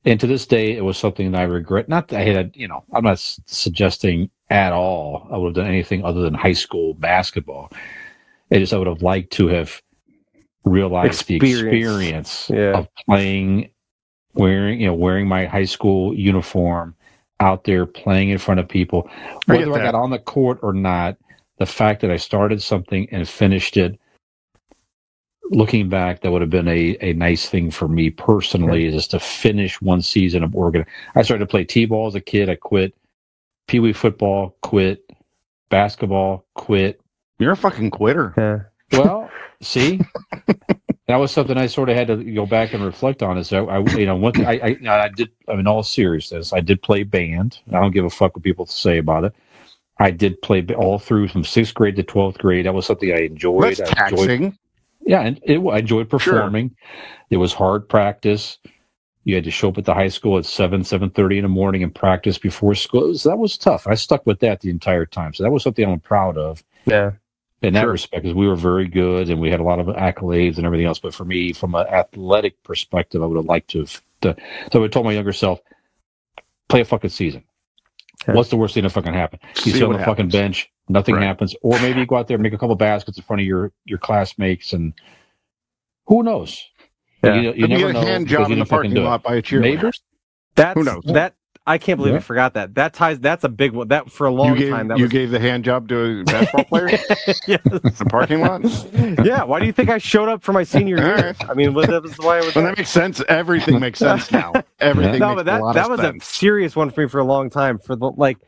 And 0.04 0.18
to 0.20 0.26
this 0.26 0.46
day, 0.46 0.76
it 0.76 0.84
was 0.84 0.96
something 0.96 1.32
that 1.32 1.40
I 1.40 1.44
regret. 1.44 1.88
Not 1.88 2.08
that 2.08 2.20
I 2.20 2.24
had, 2.24 2.52
you 2.54 2.68
know, 2.68 2.84
I'm 2.94 3.04
not 3.04 3.12
s- 3.14 3.40
suggesting 3.46 4.30
at 4.48 4.72
all 4.72 5.28
I 5.30 5.36
would 5.36 5.48
have 5.48 5.56
done 5.56 5.66
anything 5.66 6.04
other 6.04 6.22
than 6.22 6.34
high 6.34 6.52
school 6.54 6.94
basketball. 6.94 7.70
It 8.50 8.60
just 8.60 8.72
I 8.72 8.78
would 8.78 8.86
have 8.86 9.02
liked 9.02 9.32
to 9.34 9.48
have 9.48 9.82
realized 10.64 11.26
the 11.26 11.36
Experience. 11.36 11.64
experience 11.66 12.50
Yeah. 12.50 12.78
of 12.78 12.88
playing, 13.06 13.70
wearing, 14.34 14.80
you 14.80 14.86
know, 14.86 14.94
wearing 14.94 15.26
my 15.26 15.46
high 15.46 15.64
school 15.64 16.14
uniform 16.14 16.94
out 17.40 17.64
there 17.64 17.86
playing 17.86 18.30
in 18.30 18.38
front 18.38 18.60
of 18.60 18.68
people. 18.68 19.08
Whether 19.46 19.72
I 19.74 19.78
got 19.82 19.94
on 19.94 20.10
the 20.10 20.18
court 20.18 20.58
or 20.62 20.72
not, 20.72 21.16
the 21.58 21.66
fact 21.66 22.00
that 22.02 22.10
I 22.10 22.16
started 22.16 22.62
something 22.62 23.08
and 23.10 23.28
finished 23.28 23.76
it 23.76 23.98
looking 25.50 25.88
back, 25.88 26.20
that 26.20 26.30
would 26.30 26.42
have 26.42 26.50
been 26.50 26.68
a, 26.68 26.96
a 27.00 27.12
nice 27.14 27.48
thing 27.48 27.70
for 27.70 27.88
me 27.88 28.10
personally, 28.10 28.86
is 28.86 29.08
to 29.08 29.20
finish 29.20 29.80
one 29.80 30.02
season 30.02 30.42
of 30.42 30.54
Oregon. 30.54 30.84
I 31.14 31.22
started 31.22 31.44
to 31.44 31.50
play 31.50 31.64
T-ball 31.64 32.08
as 32.08 32.14
a 32.14 32.20
kid. 32.20 32.48
I 32.48 32.56
quit. 32.56 32.94
Pee 33.66 33.80
Wee 33.80 33.92
football, 33.92 34.56
quit. 34.62 35.04
Basketball, 35.70 36.46
quit. 36.54 37.00
You're 37.38 37.52
a 37.52 37.56
fucking 37.56 37.90
quitter. 37.90 38.34
yeah 38.36 38.98
Well, 38.98 39.30
see, 39.60 40.00
that 41.06 41.16
was 41.16 41.30
something 41.30 41.56
I 41.56 41.66
sort 41.66 41.88
of 41.88 41.96
had 41.96 42.08
to 42.08 42.16
go 42.16 42.46
back 42.46 42.72
and 42.72 42.84
reflect 42.84 43.22
on. 43.22 43.38
Is 43.38 43.52
I, 43.52 43.58
I 43.58 43.78
you 43.96 44.06
know, 44.06 44.16
one 44.16 44.32
thing 44.32 44.46
I, 44.46 44.58
I, 44.58 44.66
you 44.80 44.90
I 44.90 45.08
did. 45.08 45.30
I 45.48 45.54
mean, 45.54 45.66
all 45.66 45.82
seriousness, 45.82 46.52
I 46.52 46.60
did 46.60 46.82
play 46.82 47.02
band. 47.02 47.60
I 47.68 47.80
don't 47.80 47.92
give 47.92 48.04
a 48.04 48.10
fuck 48.10 48.34
what 48.34 48.42
people 48.42 48.66
say 48.66 48.98
about 48.98 49.24
it. 49.24 49.34
I 49.98 50.10
did 50.10 50.40
play 50.42 50.64
all 50.76 50.98
through 50.98 51.28
from 51.28 51.44
sixth 51.44 51.74
grade 51.74 51.96
to 51.96 52.02
twelfth 52.02 52.38
grade. 52.38 52.66
That 52.66 52.74
was 52.74 52.86
something 52.86 53.12
I 53.12 53.22
enjoyed. 53.22 53.76
That's 53.76 53.80
I 53.80 54.06
enjoyed 54.06 54.28
taxing. 54.28 54.58
Yeah, 55.08 55.22
and 55.22 55.40
it, 55.42 55.58
I 55.58 55.78
enjoyed 55.78 56.08
performing. 56.10 56.76
It 57.30 57.38
was 57.38 57.52
hard 57.52 57.88
practice. 57.88 58.58
You 59.24 59.34
had 59.34 59.44
to 59.44 59.50
show 59.50 59.68
up 59.68 59.78
at 59.78 59.84
the 59.84 59.94
high 59.94 60.08
school 60.08 60.38
at 60.38 60.46
seven, 60.46 60.84
seven 60.84 61.10
thirty 61.10 61.38
in 61.38 61.42
the 61.42 61.48
morning 61.48 61.82
and 61.82 61.94
practice 61.94 62.38
before 62.38 62.74
school. 62.74 63.14
So 63.14 63.28
that 63.28 63.36
was 63.36 63.58
tough. 63.58 63.86
I 63.86 63.94
stuck 63.94 64.24
with 64.26 64.40
that 64.40 64.60
the 64.60 64.70
entire 64.70 65.06
time. 65.06 65.34
So 65.34 65.42
that 65.42 65.50
was 65.50 65.62
something 65.62 65.84
I'm 65.84 66.00
proud 66.00 66.38
of 66.38 66.62
yeah 66.86 67.12
in 67.60 67.74
that 67.74 67.82
Sure. 67.82 67.92
respect, 67.92 68.22
because 68.22 68.36
we 68.36 68.46
were 68.46 68.54
very 68.54 68.86
good 68.86 69.28
and 69.30 69.40
we 69.40 69.50
had 69.50 69.60
a 69.60 69.64
lot 69.64 69.80
of 69.80 69.86
accolades 69.88 70.58
and 70.58 70.66
everything 70.66 70.86
else. 70.86 71.00
But 71.00 71.14
for 71.14 71.24
me, 71.24 71.52
from 71.52 71.74
an 71.74 71.86
athletic 71.88 72.62
perspective, 72.62 73.22
I 73.22 73.26
would 73.26 73.36
have 73.36 73.46
liked 73.46 73.70
to. 73.70 73.80
Have, 73.80 74.02
to 74.20 74.36
so 74.72 74.84
I 74.84 74.88
told 74.88 75.06
my 75.06 75.12
younger 75.12 75.32
self, 75.32 75.60
play 76.68 76.82
a 76.82 76.84
fucking 76.84 77.10
season. 77.10 77.42
Yeah. 78.26 78.34
What's 78.34 78.50
the 78.50 78.56
worst 78.56 78.74
thing 78.74 78.84
that 78.84 78.90
fucking 78.90 79.12
happen? 79.12 79.40
You 79.64 79.72
sit 79.72 79.82
on 79.82 79.92
the 79.94 80.04
fucking 80.04 80.28
bench, 80.28 80.70
nothing 80.88 81.14
Right. 81.16 81.24
happens, 81.24 81.54
or 81.62 81.78
maybe 81.80 82.00
you 82.00 82.06
go 82.06 82.16
out 82.16 82.28
there 82.28 82.36
and 82.36 82.42
make 82.42 82.52
a 82.52 82.58
couple 82.58 82.74
baskets 82.76 83.18
in 83.18 83.24
front 83.24 83.40
of 83.40 83.46
your 83.46 83.72
your 83.84 83.98
classmates, 83.98 84.72
and 84.72 84.92
who 86.06 86.22
knows? 86.22 86.62
Yeah. 87.22 87.34
You, 87.34 87.40
you 87.40 87.52
Could 87.52 87.68
be 87.70 87.76
never 87.76 87.88
a 87.90 87.92
know 87.94 88.00
hand 88.00 88.26
job 88.28 88.50
in 88.50 88.58
the 88.58 88.64
parking 88.64 88.94
lot 88.94 89.22
by 89.22 89.36
a 89.36 89.42
cheerleader. 89.42 89.82
Maybe. 89.84 89.90
that's 90.54 90.74
Who 90.78 90.84
knows? 90.84 91.02
that 91.06 91.34
i 91.66 91.76
can't 91.76 91.98
believe 91.98 92.12
Yeah. 92.14 92.18
i 92.18 92.22
forgot 92.22 92.54
that 92.54 92.74
that 92.76 92.94
ties 92.94 93.20
that's 93.20 93.44
a 93.44 93.48
big 93.48 93.72
one 93.72 93.88
that 93.88 94.10
for 94.10 94.26
a 94.26 94.30
long 94.30 94.54
You 94.54 94.58
gave 94.58 94.70
time 94.72 94.88
that 94.88 94.96
you 94.98 95.04
was 95.04 95.12
gave 95.12 95.30
the 95.30 95.38
hand 95.38 95.64
job 95.64 95.86
to 95.88 96.20
a 96.20 96.24
basketball 96.24 96.64
player 96.64 96.88
in 96.88 96.98
yes. 97.46 97.60
the 97.64 98.06
parking 98.08 98.40
lot. 98.40 98.62
yeah 99.26 99.42
why 99.42 99.60
do 99.60 99.66
you 99.66 99.72
think 99.72 99.90
i 99.90 99.98
showed 99.98 100.28
up 100.30 100.42
for 100.42 100.52
my 100.54 100.62
senior 100.62 100.96
year 100.96 101.14
right. 101.16 101.50
i 101.50 101.52
mean 101.54 101.74
what- 101.74 101.88
that 101.88 102.02
was 102.02 102.16
why 102.18 102.38
i 102.38 102.40
was 102.44 102.54
Well, 102.54 102.64
that 102.64 102.78
makes 102.78 102.88
sense. 102.88 103.20
Everything 103.28 103.78
makes 103.80 103.98
sense 103.98 104.30
now. 104.32 104.52
Everything 104.80 105.18
no, 105.18 105.34
makes 105.34 105.38
but 105.40 105.46
that 105.46 105.60
a 105.60 105.64
lot 105.64 105.74
that 105.74 105.84
of 105.86 105.90
was 105.90 106.00
sense. 106.00 106.22
a 106.22 106.34
serious 106.34 106.74
one 106.74 106.88
for 106.90 107.02
me 107.02 107.08
for 107.08 107.18
a 107.20 107.24
long 107.24 107.50
time. 107.50 107.78
For 107.78 107.94
the 107.96 108.12
like 108.16 108.38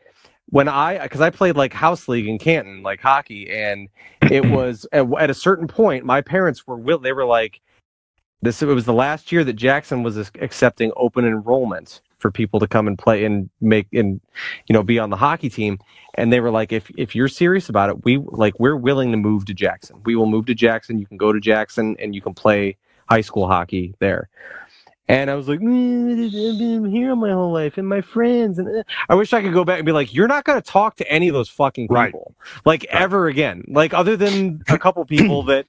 when 0.51 0.67
I 0.67 0.99
because 0.99 1.21
I 1.21 1.29
played 1.29 1.55
like 1.55 1.73
house 1.73 2.07
league 2.07 2.27
in 2.27 2.37
Canton, 2.37 2.83
like 2.83 3.01
hockey, 3.01 3.49
and 3.49 3.89
it 4.29 4.45
was 4.51 4.85
at, 4.91 5.07
at 5.19 5.29
a 5.29 5.33
certain 5.33 5.67
point, 5.67 6.05
my 6.05 6.21
parents 6.21 6.67
were 6.67 6.77
will 6.77 6.99
they 6.99 7.13
were 7.13 7.25
like 7.25 7.61
this. 8.41 8.61
It 8.61 8.67
was 8.67 8.85
the 8.85 8.93
last 8.93 9.31
year 9.31 9.43
that 9.43 9.53
Jackson 9.53 10.03
was 10.03 10.17
accepting 10.17 10.91
open 10.95 11.25
enrollment 11.25 12.01
for 12.19 12.29
people 12.29 12.59
to 12.59 12.67
come 12.67 12.87
and 12.87 12.99
play 12.99 13.25
and 13.25 13.49
make 13.61 13.87
and 13.93 14.21
you 14.67 14.73
know 14.73 14.83
be 14.83 14.99
on 14.99 15.09
the 15.09 15.17
hockey 15.17 15.49
team. 15.49 15.79
And 16.15 16.31
they 16.31 16.41
were 16.41 16.51
like 16.51 16.71
if 16.71 16.91
if 16.97 17.15
you're 17.15 17.29
serious 17.29 17.69
about 17.69 17.89
it 17.89 18.03
we 18.03 18.17
like 18.17 18.59
we're 18.59 18.75
willing 18.75 19.11
to 19.11 19.17
move 19.17 19.45
to 19.45 19.53
Jackson. 19.53 20.01
We 20.05 20.15
will 20.15 20.27
move 20.27 20.45
to 20.47 20.53
Jackson. 20.53 20.99
You 20.99 21.05
can 21.05 21.17
go 21.17 21.31
to 21.31 21.39
Jackson 21.39 21.95
and 21.97 22.13
you 22.13 22.21
can 22.21 22.33
play 22.33 22.77
high 23.09 23.21
school 23.21 23.47
hockey 23.47 23.95
there 23.99 24.29
and 25.11 25.29
I 25.31 25.35
was 25.35 25.47
like, 25.49 25.59
"Mm, 25.59 26.25
I've 26.49 26.57
been 26.57 26.85
here 26.91 27.15
my 27.15 27.31
whole 27.31 27.51
life, 27.53 27.77
and 27.77 27.87
my 27.87 28.01
friends, 28.01 28.59
and 28.59 28.67
uh," 28.69 28.83
I 29.09 29.15
wish 29.15 29.33
I 29.33 29.41
could 29.41 29.53
go 29.53 29.65
back 29.65 29.79
and 29.79 29.85
be 29.85 29.91
like, 29.91 30.13
"You're 30.13 30.27
not 30.29 30.45
going 30.45 30.61
to 30.61 30.67
talk 30.67 30.95
to 30.97 31.11
any 31.11 31.27
of 31.29 31.33
those 31.35 31.49
fucking 31.49 31.89
Right. 31.89 32.07
people, 32.07 32.35
like 32.65 32.85
ever 32.85 33.27
again, 33.27 33.63
like 33.69 33.93
other 33.93 34.17
than 34.17 34.63
a 34.69 34.79
couple 34.79 35.05
people 35.05 35.43
that 35.45 35.65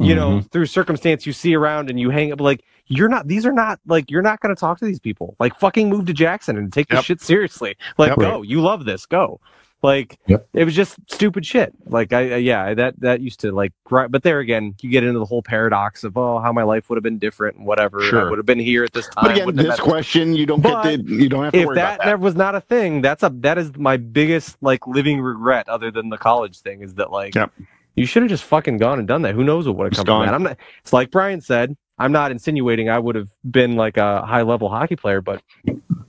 you 0.00 0.14
know, 0.14 0.40
Mhm. 0.40 0.50
through 0.50 0.66
circumstance 0.66 1.26
you 1.26 1.32
see 1.32 1.54
around 1.54 1.90
and 1.90 2.00
you 2.00 2.10
hang 2.10 2.32
up 2.32 2.40
like 2.40 2.64
you're 2.88 3.08
not 3.08 3.28
these 3.28 3.46
are 3.46 3.52
not 3.52 3.80
like 3.86 4.10
you're 4.10 4.22
not 4.22 4.40
going 4.40 4.54
to 4.54 4.58
talk 4.60 4.78
to 4.80 4.84
these 4.86 5.00
people. 5.00 5.36
Like 5.40 5.54
fucking 5.56 5.88
move 5.90 6.06
to 6.06 6.12
Jackson 6.12 6.56
and 6.58 6.72
take 6.72 6.88
this 6.88 7.00
shit 7.00 7.20
seriously. 7.20 7.76
Like 7.98 8.10
Yep. 8.10 8.18
go, 8.18 8.42
you 8.42 8.60
love 8.60 8.86
this, 8.86 9.06
go. 9.06 9.40
Like 9.84 10.18
Yep. 10.28 10.48
it 10.54 10.64
was 10.64 10.74
just 10.74 10.96
stupid 11.10 11.44
shit. 11.44 11.74
Like 11.84 12.14
I 12.14 12.32
uh, 12.32 12.36
yeah, 12.36 12.72
that 12.72 12.98
that 13.00 13.20
used 13.20 13.40
to 13.40 13.52
like 13.52 13.72
gri- 13.84 14.08
but 14.08 14.22
there 14.22 14.38
again, 14.38 14.74
you 14.80 14.88
get 14.88 15.04
into 15.04 15.18
the 15.18 15.26
whole 15.26 15.42
paradox 15.42 16.04
of 16.04 16.16
oh 16.16 16.38
how 16.38 16.52
my 16.54 16.62
life 16.62 16.88
would 16.88 16.96
have 16.96 17.02
been 17.02 17.18
different 17.18 17.58
and 17.58 17.66
whatever. 17.66 18.00
I 18.00 18.06
Sure. 18.08 18.30
would 18.30 18.38
have 18.38 18.46
been 18.46 18.58
here 18.58 18.82
at 18.84 18.94
this 18.94 19.06
time. 19.08 19.24
But 19.24 19.30
again, 19.32 19.46
this 19.54 19.66
met 19.66 19.76
this 19.76 19.80
question 19.80 20.34
you 20.34 20.46
don't 20.46 20.62
But 20.62 20.82
get 20.84 21.06
to 21.06 21.12
you 21.14 21.28
don't 21.28 21.44
have 21.44 21.52
to 21.52 21.58
if 21.60 21.66
worry 21.66 21.74
that, 21.76 21.96
about 21.96 21.98
that. 21.98 22.06
never 22.06 22.22
was 22.22 22.34
not 22.34 22.54
a 22.54 22.62
thing, 22.62 23.02
that's 23.02 23.22
a 23.22 23.30
that 23.40 23.58
is 23.58 23.76
my 23.76 23.98
biggest 23.98 24.56
like 24.62 24.86
living 24.86 25.20
regret, 25.20 25.68
other 25.68 25.90
than 25.90 26.08
the 26.08 26.16
college 26.18 26.60
thing, 26.60 26.80
is 26.82 26.94
that 26.94 27.12
like 27.12 27.34
Yep. 27.34 27.52
you 27.94 28.06
should 28.06 28.22
have 28.22 28.30
just 28.30 28.44
fucking 28.44 28.78
gone 28.78 28.98
and 28.98 29.06
done 29.06 29.20
that. 29.22 29.34
Who 29.34 29.44
knows 29.44 29.66
what 29.68 29.76
would 29.76 29.84
have 29.94 30.06
come 30.06 30.06
from 30.06 30.24
that? 30.26 30.32
I'm 30.34 30.42
not. 30.44 30.56
It's 30.80 30.94
like 30.94 31.10
Brian 31.10 31.42
said. 31.42 31.76
I'm 31.96 32.10
not 32.10 32.32
insinuating 32.32 32.88
I 32.88 32.98
would 32.98 33.14
have 33.14 33.28
been 33.48 33.76
like 33.76 33.98
a 33.98 34.22
high 34.26 34.42
level 34.42 34.68
hockey 34.68 34.96
player, 34.96 35.20
but 35.20 35.42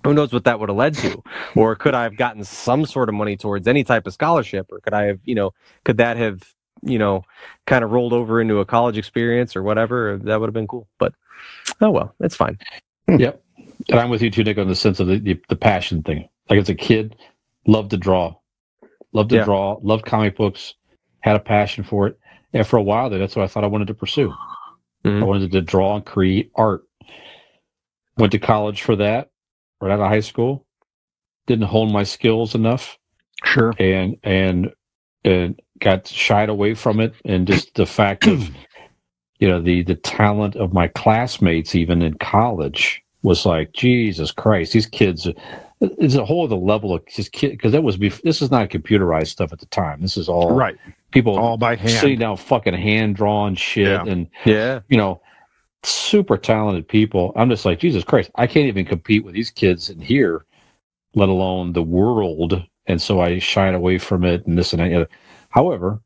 who 0.05 0.13
knows 0.13 0.31
what 0.31 0.43
that 0.45 0.59
would 0.59 0.69
have 0.69 0.77
led 0.77 0.93
to? 0.95 1.21
Or 1.55 1.75
could 1.75 1.93
I 1.93 2.03
have 2.03 2.15
gotten 2.17 2.43
some 2.43 2.85
sort 2.85 3.09
of 3.09 3.15
money 3.15 3.35
towards 3.37 3.67
any 3.67 3.83
type 3.83 4.07
of 4.07 4.13
scholarship? 4.13 4.71
Or 4.71 4.79
could 4.79 4.93
I 4.93 5.03
have, 5.03 5.19
you 5.25 5.35
know, 5.35 5.51
could 5.83 5.97
that 5.97 6.17
have, 6.17 6.43
you 6.83 6.99
know, 6.99 7.23
kind 7.65 7.83
of 7.83 7.91
rolled 7.91 8.13
over 8.13 8.39
into 8.41 8.59
a 8.59 8.65
college 8.65 8.97
experience 8.97 9.55
or 9.55 9.63
whatever? 9.63 10.17
That 10.23 10.39
would 10.39 10.47
have 10.47 10.53
been 10.53 10.67
cool. 10.67 10.87
But 10.99 11.13
oh 11.81 11.91
well, 11.91 12.13
it's 12.19 12.35
fine. 12.35 12.57
Yep. 13.07 13.41
And 13.89 13.99
I'm 13.99 14.09
with 14.09 14.21
you 14.21 14.31
too, 14.31 14.43
Nick, 14.43 14.57
on 14.57 14.67
the 14.67 14.75
sense 14.75 14.99
of 14.99 15.07
the, 15.07 15.19
the, 15.19 15.41
the 15.49 15.55
passion 15.55 16.01
thing. 16.03 16.29
Like 16.49 16.59
as 16.59 16.69
a 16.69 16.75
kid, 16.75 17.15
loved 17.67 17.91
to 17.91 17.97
draw, 17.97 18.35
loved 19.13 19.29
to 19.31 19.37
Yeah. 19.37 19.43
draw, 19.45 19.79
loved 19.81 20.05
comic 20.05 20.37
books, 20.37 20.75
had 21.19 21.35
a 21.35 21.39
passion 21.39 21.83
for 21.83 22.07
it. 22.07 22.19
And 22.53 22.65
for 22.65 22.77
a 22.77 22.83
while 22.83 23.09
there, 23.09 23.19
that's 23.19 23.35
what 23.35 23.43
I 23.43 23.47
thought 23.47 23.63
I 23.63 23.67
wanted 23.67 23.87
to 23.87 23.93
pursue. 23.93 24.33
Mhm. 25.03 25.21
I 25.21 25.25
wanted 25.25 25.51
to 25.51 25.61
draw 25.61 25.95
and 25.95 26.05
create 26.05 26.51
art. 26.55 26.83
Went 28.17 28.31
to 28.31 28.39
college 28.39 28.81
for 28.81 28.95
that, 28.95 29.29
right 29.85 29.93
out 29.93 30.01
of 30.01 30.09
high 30.09 30.21
school. 30.21 30.65
Didn't 31.47 31.67
hone 31.67 31.91
my 31.93 32.03
skills 32.03 32.55
enough 32.55 32.97
Sure. 33.45 33.73
and 33.79 34.17
and 34.23 34.73
and 35.25 35.59
got 35.79 36.07
shied 36.07 36.49
away 36.49 36.73
from 36.75 36.99
it 36.99 37.13
and 37.25 37.47
just 37.47 37.75
the 37.75 37.85
fact 37.85 38.27
of 38.27 38.49
you 39.39 39.47
know 39.47 39.61
the 39.61 39.83
the 39.83 39.95
talent 39.95 40.55
of 40.55 40.73
my 40.73 40.87
classmates 40.89 41.75
even 41.75 42.01
in 42.01 42.15
college 42.15 43.03
was 43.23 43.45
like 43.45 43.73
jesus 43.73 44.31
christ 44.31 44.73
these 44.73 44.85
kids 44.87 45.27
it's 45.81 46.15
a 46.15 46.25
whole 46.25 46.45
other 46.45 46.55
level 46.55 46.93
of 46.93 47.05
just 47.07 47.31
kid 47.33 47.51
because 47.51 47.73
that 47.73 47.83
was 47.83 47.97
bef- 47.97 48.21
this 48.23 48.41
is 48.41 48.51
not 48.51 48.69
computerized 48.69 49.27
stuff 49.27 49.53
at 49.53 49.59
the 49.59 49.65
time 49.67 50.01
this 50.01 50.17
is 50.17 50.29
all 50.29 50.55
Right. 50.55 50.77
people 51.11 51.37
All 51.37 51.57
by 51.57 51.75
hand 51.75 51.91
sitting 51.91 52.19
down 52.19 52.37
fucking 52.37 52.73
hand 52.75 53.15
drawn 53.17 53.55
shit 53.55 53.87
Yeah. 53.87 54.05
and 54.07 54.27
Yeah. 54.45 54.81
you 54.89 54.97
know 54.97 55.21
super 55.85 56.37
talented 56.37 56.87
people. 56.87 57.33
I'm 57.35 57.49
just 57.49 57.65
like 57.65 57.79
jesus 57.79 58.03
christ 58.03 58.31
i 58.35 58.47
can't 58.47 58.67
even 58.67 58.85
compete 58.85 59.25
with 59.25 59.35
these 59.35 59.51
kids 59.51 59.89
in 59.89 59.99
here 60.01 60.45
let 61.15 61.29
alone 61.29 61.73
the 61.73 61.83
world. 61.83 62.63
And 62.87 63.01
so 63.01 63.21
i 63.21 63.39
shied 63.39 63.75
away 63.75 63.99
from 63.99 64.25
it 64.25 64.47
and 64.47 64.57
this 64.57 64.73
and 64.73 64.81
that. 64.81 64.85
And 64.85 64.93
the 64.93 64.97
other. 65.01 65.09
however 65.49 66.01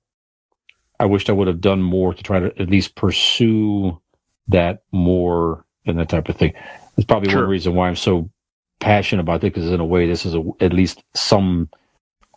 i 1.00 1.06
wished 1.06 1.30
i 1.30 1.34
would 1.34 1.48
have 1.48 1.62
done 1.62 1.82
more 1.84 2.14
to 2.14 2.24
try 2.24 2.40
to 2.40 2.48
at 2.62 2.70
least 2.70 2.96
pursue 2.96 4.00
that 4.50 4.84
more 4.92 5.66
and 5.88 6.00
that 6.00 6.10
type 6.10 6.30
of 6.30 6.38
thing. 6.38 6.54
That's 6.98 7.06
probably 7.08 7.30
Sure. 7.30 7.42
one 7.42 7.50
reason 7.50 7.76
why 7.76 7.88
i'm 7.90 7.96
so 7.98 8.30
passionate 8.82 9.22
about 9.24 9.38
it 9.44 9.54
because 9.54 9.72
in 9.72 9.80
a 9.82 9.86
way 9.86 10.08
this 10.08 10.26
is 10.26 10.36
a, 10.36 10.44
at 10.62 10.74
least 10.74 11.04
some 11.16 11.70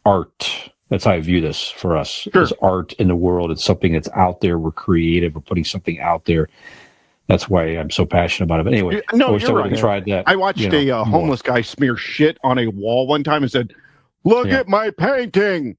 art. 0.04 0.70
That's 0.90 1.04
how 1.04 1.12
i 1.12 1.20
view 1.20 1.40
this 1.40 1.68
for 1.70 1.96
us. 1.96 2.28
Sure. 2.32 2.42
as 2.42 2.52
art 2.62 2.92
in 2.94 3.08
the 3.08 3.16
world. 3.16 3.50
It's 3.50 3.64
something 3.64 3.92
that's 3.92 4.08
out 4.10 4.40
there. 4.40 4.58
We're 4.58 4.72
creative. 4.72 5.34
We're 5.34 5.40
putting 5.42 5.64
something 5.64 6.00
out 6.00 6.24
there 6.26 6.48
that's 7.32 7.48
why 7.48 7.64
i'm 7.64 7.90
so 7.90 8.04
passionate 8.06 8.44
about 8.44 8.60
it 8.60 8.64
but 8.64 8.72
anyway 8.74 9.00
No, 9.12 9.34
I 9.34 9.38
you're 9.38 9.54
right. 9.54 9.76
tried 9.76 10.04
that. 10.06 10.24
I 10.26 10.36
watched 10.36 10.60
you 10.60 10.68
know, 10.68 10.78
a 10.78 10.90
uh, 10.90 11.04
more. 11.04 11.20
homeless 11.20 11.42
guy 11.42 11.60
smear 11.62 11.96
shit 11.96 12.38
on 12.44 12.58
a 12.58 12.66
wall 12.68 13.06
one 13.06 13.24
time 13.24 13.42
and 13.42 13.50
said, 13.50 13.72
"Look 14.24 14.46
Yeah. 14.48 14.60
at 14.60 14.68
my 14.68 14.90
painting." 14.90 15.76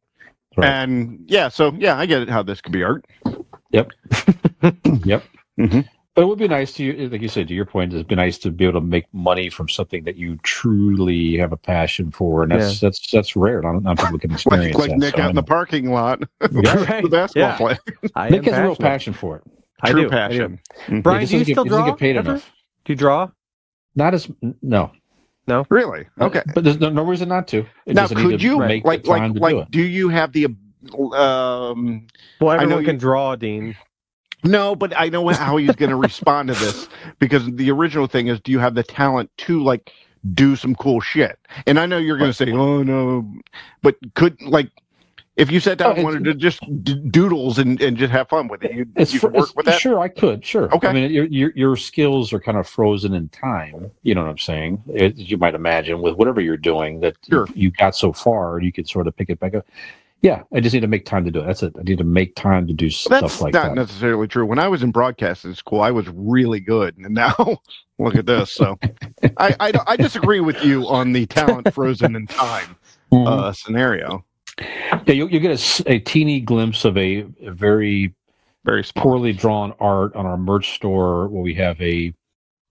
Right. 0.57 0.67
And 0.69 1.19
yeah, 1.27 1.49
so 1.49 1.73
yeah, 1.77 1.97
I 1.97 2.05
get 2.05 2.21
it 2.23 2.30
how 2.30 2.43
this 2.43 2.61
could 2.61 2.71
be 2.73 2.84
art. 2.84 3.05
Yep. 3.71 3.91
yep. 5.05 5.23
Mhm. 5.59 5.88
But 6.15 6.21
it 6.21 6.25
would 6.25 6.38
be 6.38 6.47
nice 6.47 6.73
to 6.73 6.84
you, 6.84 7.09
like 7.09 7.21
you 7.23 7.27
said, 7.27 7.47
to 7.47 7.55
your 7.55 7.65
point, 7.65 7.91
it'd 7.91 8.07
be 8.07 8.13
nice 8.13 8.38
to 8.39 8.51
be 8.51 8.65
able 8.65 8.80
to 8.80 8.85
make 8.85 9.05
money 9.13 9.49
from 9.49 9.67
something 9.67 10.03
that 10.03 10.15
you 10.15 10.38
truly 10.43 11.38
have 11.38 11.51
a 11.51 11.57
passion 11.57 12.11
for, 12.11 12.43
and 12.43 12.51
that's 12.51 12.80
that's 12.80 13.09
that's 13.11 13.35
rare. 13.35 13.61
Not, 13.63 13.81
not 13.81 13.97
people 13.97 14.19
can 14.19 14.30
Like, 14.45 14.69
experience 14.69 14.77
like 14.77 14.89
that. 14.91 14.97
Nick 14.99 15.15
so 15.15 15.21
out 15.23 15.30
in 15.31 15.35
the 15.35 15.41
parking 15.43 15.91
lot, 15.91 16.21
Yeah, 16.41 16.49
the 17.01 17.09
basketball 17.09 17.49
Yeah. 17.49 17.57
play. 17.57 17.77
I 18.15 18.30
Nick 18.30 18.45
am 18.47 18.53
has 18.53 18.57
a 18.59 18.63
real 18.63 18.75
passion 18.75 19.13
for 19.13 19.38
it. 19.38 19.43
I 19.84 19.91
True 19.91 20.01
do. 20.10 20.15
I 20.15 20.27
do. 20.30 20.38
passion. 20.39 20.60
Brian, 21.01 21.22
He 21.22 21.27
do 21.27 21.38
you 21.38 21.39
doesn't 21.39 21.45
get- 21.47 21.53
still 21.53 21.65
draw? 21.65 21.85
get 21.85 21.97
paid 21.97 22.18
ever? 22.18 22.31
enough. 22.31 22.51
Do 22.85 22.93
you 22.93 22.97
draw? 22.97 23.30
Not 23.95 24.14
as 24.14 24.30
no. 24.61 24.91
No, 25.45 25.65
really? 25.69 26.05
Okay. 26.22 26.41
but 26.55 26.64
there's 26.64 26.80
no, 26.80 26.89
no 26.89 27.03
reason 27.03 27.27
not 27.30 27.47
to. 27.49 27.65
It 27.85 27.95
now, 27.95 28.07
could 28.07 28.39
to 28.39 28.45
you 28.45 28.60
make 28.60 28.85
like 28.85 29.05
like 29.05 29.34
like 29.35 29.69
do 29.72 29.81
do 29.81 29.81
you 29.84 30.10
have 30.10 30.31
the 30.31 30.45
um 30.45 32.07
Well, 32.39 32.49
I 32.51 32.57
know 32.57 32.64
everyone 32.64 32.81
you- 32.81 32.85
can 32.88 32.97
draw, 32.97 33.35
Dean. 33.35 33.76
No, 34.45 34.76
but 34.76 34.93
I 34.99 35.07
know 35.07 35.26
how 35.30 35.55
he's 35.55 35.73
going 35.76 35.89
to 35.89 35.95
respond 35.95 36.49
to 36.49 36.53
this 36.55 36.89
because 37.19 37.49
the 37.55 37.72
original 37.72 38.07
thing 38.07 38.27
is, 38.27 38.41
do 38.41 38.51
you 38.51 38.60
have 38.60 38.76
the 38.76 38.84
talent 38.84 39.30
to 39.39 39.64
like 39.64 39.91
do 40.34 40.57
some 40.57 40.76
cool 40.76 40.99
shit? 40.99 41.39
And 41.65 41.80
I 41.80 41.85
know 41.85 41.97
you're 41.97 42.18
going 42.18 42.30
to 42.30 42.34
say, 42.34 42.51
oh 42.51 42.84
no, 42.84 43.26
but 43.81 43.95
could 44.15 44.41
like 44.41 44.69
if 45.35 45.49
you 45.51 45.60
sat 45.60 45.77
down 45.80 45.91
Oh, 45.91 45.95
and 45.95 46.03
wanted 46.03 46.23
to 46.26 46.34
just 46.35 46.60
d- 46.84 47.01
doodles 47.10 47.57
and, 47.57 47.81
and 47.81 47.97
just 47.97 48.11
have 48.11 48.30
fun 48.30 48.47
with 48.47 48.64
it, 48.64 48.73
you, 48.73 48.85
It's 48.95 49.14
you 49.14 49.19
fr- 49.19 49.27
work 49.30 49.49
with 49.55 49.65
that. 49.65 49.80
Sure, 49.81 49.99
I 49.99 50.07
could. 50.07 50.45
Sure. 50.45 50.73
Okay. 50.76 50.88
I 50.88 50.93
mean, 50.93 51.11
your, 51.11 51.26
your 51.26 51.51
your 51.55 51.76
skills 51.76 52.31
are 52.34 52.39
kind 52.39 52.57
of 52.57 52.68
frozen 52.68 53.14
in 53.14 53.30
time. 53.30 53.89
You 54.03 54.14
know 54.15 54.22
what 54.23 54.30
I'm 54.30 54.38
saying? 54.38 54.84
It, 54.88 55.18
you 55.18 55.38
might 55.38 55.55
imagine 55.55 56.01
with 56.01 56.15
whatever 56.15 56.39
you're 56.41 56.57
doing 56.57 56.99
that 57.01 57.15
Sure. 57.27 57.47
you 57.55 57.72
got 57.72 57.95
so 57.95 58.14
far, 58.14 58.60
you 58.60 58.72
could 58.72 58.88
sort 58.88 59.07
of 59.07 59.15
pick 59.15 59.30
it 59.30 59.39
back 59.39 59.55
up. 59.55 59.65
Yeah, 60.22 60.43
I 60.53 60.61
just 60.61 60.73
need 60.73 60.80
to 60.81 60.88
make 60.88 61.05
time 61.05 61.26
to 61.26 61.31
do 61.31 61.41
it. 61.41 61.45
That's 61.47 61.64
it. 61.64 61.73
I 61.77 61.81
need 61.84 61.97
to 61.97 62.05
make 62.05 62.35
time 62.38 62.65
to 62.68 62.73
do 62.73 62.89
stuff 62.89 63.41
like 63.41 63.51
that. 63.51 63.60
That's 63.64 63.68
not 63.69 63.76
necessarily 63.76 64.26
true. 64.27 64.45
When 64.45 64.57
I 64.60 64.69
was 64.69 64.81
in 64.81 64.91
broadcasting 64.91 65.53
school, 65.53 65.81
I 65.81 65.91
was 65.91 66.07
really 66.10 66.61
good, 66.61 66.97
and 66.97 67.14
now 67.14 67.35
look 67.99 68.15
at 68.15 68.26
this. 68.26 68.49
So, 68.53 68.80
I, 69.38 69.53
I 69.60 69.73
I 69.85 69.95
disagree 69.97 70.39
with 70.39 70.64
you 70.64 70.88
on 70.88 71.11
the 71.11 71.26
talent 71.26 71.73
frozen 71.73 72.15
in 72.15 72.27
time 72.27 72.76
Mhm. 73.11 73.27
uh, 73.27 73.51
scenario. 73.51 74.23
Yeah, 74.59 75.01
you 75.07 75.27
you 75.27 75.39
get 75.39 75.81
a 75.88 75.99
teeny 75.99 76.39
glimpse 76.39 76.85
of 76.85 76.97
a, 76.97 77.25
a 77.41 77.51
very 77.51 78.13
Very 78.63 78.84
small. 78.84 79.03
poorly 79.03 79.34
drawn 79.34 79.73
art 79.80 80.15
on 80.15 80.25
our 80.25 80.38
merch 80.38 80.75
store 80.75 81.27
where 81.27 81.41
we 81.41 81.53
have 81.55 81.80
a 81.81 82.13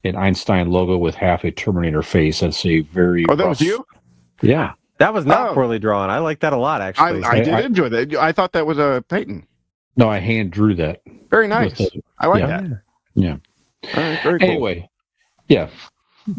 an 0.04 0.16
Einstein 0.16 0.70
logo 0.70 0.96
with 0.98 1.14
half 1.14 1.44
a 1.44 1.50
Terminator 1.50 2.02
face. 2.02 2.40
That's 2.40 2.64
a 2.66 2.80
very 2.80 3.24
Oh, 3.28 3.36
that 3.36 3.48
was 3.48 3.60
you. 3.60 3.84
Yeah. 4.42 4.72
That 4.98 5.14
was 5.14 5.24
not 5.26 5.50
Oh. 5.50 5.54
poorly 5.54 5.78
drawn. 5.78 6.10
I 6.10 6.18
like 6.18 6.40
that 6.40 6.52
a 6.52 6.56
lot, 6.56 6.80
I, 6.80 6.88
actually. 6.88 7.22
I 7.24 7.36
did 7.40 7.48
I- 7.54 7.60
enjoy 7.62 7.88
that. 7.88 8.14
I 8.14 8.32
thought 8.32 8.52
that 8.52 8.66
was 8.66 8.78
a 8.78 9.04
Peyton. 9.08 9.46
No, 9.96 10.08
I 10.08 10.18
hand 10.18 10.50
drew 10.52 10.74
that. 10.76 11.02
Very 11.30 11.46
nice. 11.48 11.78
The- 11.78 12.02
I 12.18 12.26
like 12.26 12.40
Yeah. 12.40 12.46
that. 12.62 12.82
Yeah. 13.14 13.36
All 13.96 14.02
right, 14.02 14.22
very 14.22 14.38
cool. 14.38 14.48
Anyway, 14.48 14.88
yeah. 15.48 15.68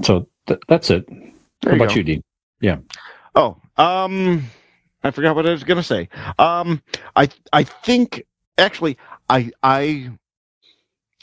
So 0.02 0.28
th- 0.48 0.60
that's 0.68 0.90
it. 0.90 1.06
There 1.08 1.18
What 1.62 1.72
you 1.72 1.76
about 1.76 1.90
go. 1.90 1.96
you, 1.96 2.04
Dean? 2.04 2.24
Yeah. 2.62 2.78
Oh, 3.36 3.58
um, 3.78 4.44
I 5.04 5.12
forgot 5.12 5.36
what 5.36 5.46
I 5.48 5.52
was 5.52 5.64
gonna 5.64 5.84
say. 5.84 6.10
Um, 6.40 6.82
I 7.16 7.30
I 7.54 7.64
think 7.64 8.26
actually 8.58 8.98
I 9.30 9.52
I 9.64 10.12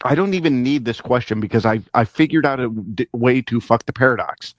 I 0.05 0.15
don't 0.15 0.35
even 0.35 0.63
need 0.63 0.85
this 0.85 1.01
question 1.01 1.41
because 1.41 1.67
I 1.67 1.81
I 1.95 2.05
figured 2.05 2.47
out 2.47 2.61
a 2.61 2.69
d- 2.71 3.09
way 3.13 3.43
to 3.43 3.61
fuck 3.61 3.87
the 3.87 3.93
paradox. 3.93 4.55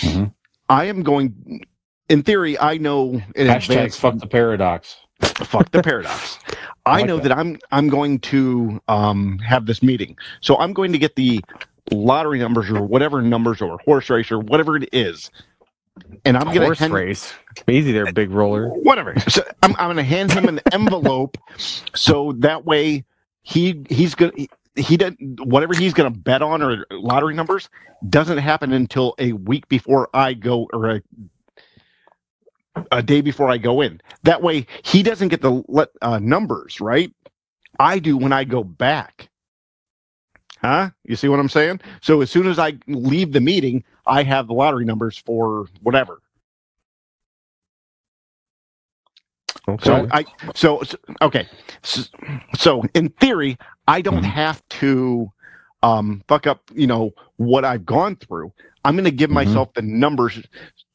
Mhm. 0.00 0.32
I 0.68 0.84
am 0.86 1.02
going. 1.02 1.62
In 2.08 2.22
theory, 2.22 2.58
I 2.58 2.78
know 2.78 3.22
in 3.36 3.46
Hashtag 3.48 3.70
advance. 3.70 3.96
fuck 3.96 4.18
the 4.18 4.26
paradox. 4.26 4.96
fuck 5.22 5.70
the 5.70 5.82
paradox. 5.82 6.38
I 6.86 6.98
I 6.98 7.02
like 7.02 7.06
know 7.06 7.18
that. 7.18 7.28
that. 7.30 7.38
I'm 7.38 7.58
I'm 7.72 7.88
going 7.88 8.18
to 8.20 8.80
um 8.88 9.38
have 9.40 9.66
this 9.66 9.82
meeting. 9.82 10.16
So 10.40 10.56
I'm 10.58 10.72
going 10.72 10.92
to 10.92 10.98
get 10.98 11.16
the 11.16 11.40
lottery 11.90 12.38
numbers 12.38 12.70
or 12.70 12.82
whatever 12.82 13.22
numbers 13.22 13.62
or 13.62 13.78
horse 13.84 14.10
race 14.10 14.30
or 14.30 14.38
whatever 14.40 14.76
it 14.76 14.88
is. 14.92 15.30
And 16.24 16.36
I'm 16.36 16.46
going 16.46 16.62
Horse 16.62 16.78
to 16.78 16.84
hand, 16.84 16.94
race. 16.94 17.34
Easy 17.68 17.92
there, 17.92 18.10
big 18.12 18.30
roller. 18.30 18.68
whatever. 18.68 19.14
So 19.28 19.42
I'm 19.62 19.72
I'm 19.76 19.86
going 19.86 19.96
to 19.96 20.02
hand 20.02 20.32
him 20.32 20.46
an 20.46 20.60
envelope 20.72 21.36
so 21.94 22.32
that 22.38 22.64
way 22.64 23.04
he 23.42 23.84
he's 23.88 24.14
going 24.14 24.32
to 24.32 24.48
he 24.74 24.96
doesn't 24.96 25.44
whatever 25.44 25.74
he's 25.74 25.92
going 25.92 26.12
to 26.12 26.18
bet 26.18 26.42
on 26.42 26.62
or 26.62 26.86
lottery 26.90 27.34
numbers 27.34 27.68
doesn't 28.08 28.38
happen 28.38 28.72
until 28.72 29.14
a 29.18 29.32
week 29.32 29.68
before 29.68 30.08
I 30.14 30.34
go 30.34 30.68
or 30.72 30.88
a 30.90 31.02
a 32.90 33.02
day 33.02 33.20
before 33.20 33.50
I 33.50 33.58
go 33.58 33.80
in. 33.80 34.00
That 34.22 34.42
way, 34.42 34.66
he 34.82 35.02
doesn't 35.02 35.28
get 35.28 35.42
the 35.42 35.62
let 35.68 35.90
uh, 36.00 36.18
numbers 36.18 36.80
right. 36.80 37.12
I 37.78 37.98
do 37.98 38.16
when 38.16 38.32
I 38.32 38.44
go 38.44 38.64
back. 38.64 39.28
Huh? 40.62 40.90
You 41.04 41.16
see 41.16 41.28
what 41.28 41.40
I'm 41.40 41.48
saying? 41.50 41.80
So 42.02 42.22
as 42.22 42.30
soon 42.30 42.46
as 42.48 42.58
I 42.58 42.74
leave 42.88 43.32
the 43.32 43.40
meeting, 43.40 43.84
I 44.06 44.22
have 44.24 44.48
the 44.48 44.54
lottery 44.54 44.84
numbers 44.86 45.18
for 45.18 45.66
whatever. 45.82 46.20
Okay. 49.68 49.84
So 49.86 50.06
I 50.12 50.26
so, 50.54 50.82
so 50.82 50.98
okay. 51.22 51.48
So, 51.82 52.02
so 52.56 52.84
in 52.94 53.10
theory, 53.10 53.58
I 53.88 54.02
don't 54.02 54.24
Mhm. 54.24 54.26
have 54.26 54.66
to 54.80 55.32
um, 55.82 56.22
fuck 56.28 56.46
up, 56.46 56.62
you 56.74 56.86
know, 56.86 57.12
what 57.36 57.64
I've 57.64 57.86
gone 57.86 58.16
through. 58.16 58.52
I'm 58.84 58.94
going 58.96 59.04
to 59.04 59.10
give 59.12 59.30
Mhm. 59.30 59.34
myself 59.34 59.74
the 59.74 59.82
numbers 59.82 60.42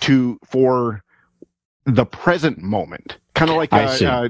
to 0.02 0.40
for 0.46 1.04
the 1.86 2.06
present 2.06 2.60
moment. 2.62 3.18
Kind 3.38 3.52
of 3.52 3.58
like 3.58 3.72
I 3.74 3.84
uh, 3.86 3.88
see. 3.90 4.06
uh, 4.06 4.30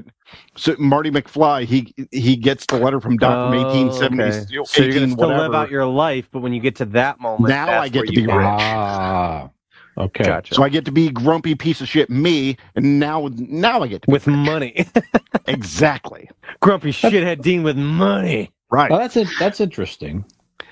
so 0.56 0.76
Marty 0.78 1.10
McFly. 1.10 1.64
He 1.64 1.94
he 2.12 2.36
gets 2.36 2.66
the 2.66 2.78
letter 2.78 3.00
from 3.00 3.16
Doc 3.16 3.50
from 3.50 3.58
Oh, 3.58 3.64
1870. 3.74 4.22
okay. 4.24 4.64
So 4.66 4.82
you're 4.82 4.92
gonna 4.92 5.06
18 5.06 5.16
still 5.16 5.28
live 5.28 5.54
out 5.54 5.70
your 5.70 5.86
life, 5.86 6.28
but 6.30 6.40
when 6.40 6.52
you 6.52 6.60
get 6.60 6.76
to 6.76 6.84
that 6.86 7.18
moment, 7.20 7.48
Now 7.48 7.66
that's 7.66 7.84
I 7.84 7.88
get 7.88 7.98
where 8.00 8.06
to 8.06 8.12
be 8.12 8.26
can- 8.26 8.36
rich. 8.36 8.46
Ah, 8.46 9.50
okay. 9.96 10.24
Gotcha. 10.24 10.54
So 10.54 10.62
I 10.62 10.68
get 10.68 10.84
to 10.84 10.92
be 10.92 11.08
grumpy 11.10 11.54
piece 11.54 11.80
of 11.80 11.88
shit 11.88 12.10
me, 12.10 12.56
and 12.76 13.00
now 13.00 13.28
now 13.36 13.82
I 13.82 13.86
get 13.88 14.02
to 14.02 14.06
be 14.08 14.12
with 14.12 14.26
money, 14.26 14.86
exactly 15.46 16.28
grumpy 16.60 16.90
shithead 16.90 17.40
Dean 17.42 17.62
with 17.62 17.76
money. 17.76 18.50
right. 18.70 18.90
Oh, 18.90 18.98
that's 18.98 19.16
it. 19.16 19.28
That's 19.38 19.60
interesting. 19.60 20.24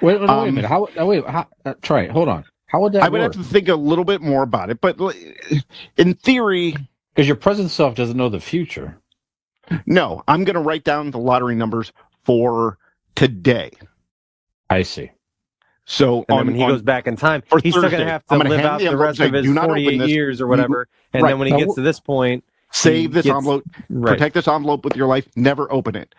Wait, 0.02 0.20
wait, 0.20 0.20
wait 0.20 0.28
a 0.28 0.32
Um, 0.32 0.54
minute. 0.54 0.68
How? 0.68 0.88
uh, 1.00 1.06
Wait. 1.06 1.26
How, 1.26 1.46
uh, 1.64 1.74
try 1.80 2.02
it. 2.02 2.10
Hold 2.10 2.28
on. 2.28 2.44
How 2.66 2.80
would 2.82 2.92
that 2.92 3.02
I 3.04 3.08
would 3.08 3.20
work? 3.22 3.34
have 3.34 3.42
to 3.42 3.48
think 3.48 3.68
a 3.68 3.76
little 3.76 4.04
bit 4.04 4.20
more 4.20 4.42
about 4.42 4.68
it, 4.70 4.80
but 4.82 4.98
in 5.96 6.14
theory, 6.14 6.76
Because 7.16 7.26
your 7.26 7.36
present 7.36 7.70
self 7.70 7.94
doesn't 7.94 8.16
know 8.16 8.28
the 8.28 8.40
future. 8.40 8.98
no. 9.86 10.22
I'm 10.28 10.44
going 10.44 10.54
to 10.54 10.60
write 10.60 10.84
down 10.84 11.10
the 11.10 11.18
lottery 11.18 11.54
numbers 11.56 11.90
for 12.24 12.76
today. 13.14 13.70
I 14.68 14.82
see. 14.82 15.10
So 15.86 16.18
And 16.18 16.26
then 16.28 16.36
on, 16.38 16.46
when 16.48 16.54
he 16.56 16.62
on- 16.62 16.70
goes 16.70 16.82
back 16.82 17.06
in 17.06 17.16
time, 17.16 17.42
for 17.46 17.58
he's 17.58 17.72
still 17.72 17.88
going 17.88 18.04
to 18.04 18.10
have 18.10 18.24
to 18.26 18.36
live 18.36 18.60
out 18.64 18.80
the 18.80 18.90
the 18.90 18.96
rest 18.98 19.18
of 19.20 19.32
his 19.32 19.46
"Do 19.46 19.54
not 19.54 19.64
open 19.70 19.84
48 19.84 20.08
years 20.10 20.40
or 20.42 20.46
whatever. 20.46 20.88
And 21.14 21.22
Right. 21.22 21.30
then 21.30 21.38
when 21.38 21.48
he 21.50 21.56
gets 21.56 21.74
to 21.76 21.80
this 21.80 22.00
point, 22.00 22.44
save 22.70 23.12
this 23.14 23.24
gets- 23.24 23.34
envelope, 23.36 23.64
right. 23.88 24.12
protect 24.12 24.34
this 24.34 24.46
envelope 24.48 24.84
with 24.84 24.94
your 24.96 25.06
life, 25.06 25.26
never 25.36 25.72
open 25.72 25.96
it. 25.96 26.14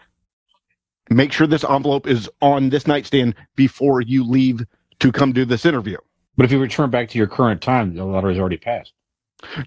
Make 1.11 1.32
sure 1.32 1.45
this 1.45 1.64
envelope 1.64 2.07
is 2.07 2.30
on 2.41 2.69
this 2.69 2.88
nightstand 2.88 3.36
before 3.56 4.02
you 4.02 4.24
leave 4.24 4.65
to 4.99 5.11
come 5.11 5.32
do 5.32 5.45
this 5.45 5.64
interview. 5.65 5.98
But 6.38 6.45
if 6.45 6.52
you 6.52 6.60
return 6.60 6.90
back 6.90 7.10
to 7.10 7.18
your 7.18 7.28
current 7.28 7.61
time, 7.61 7.94
the 7.95 8.03
lottery's 8.06 8.40
already 8.40 8.57
passed. 8.57 8.94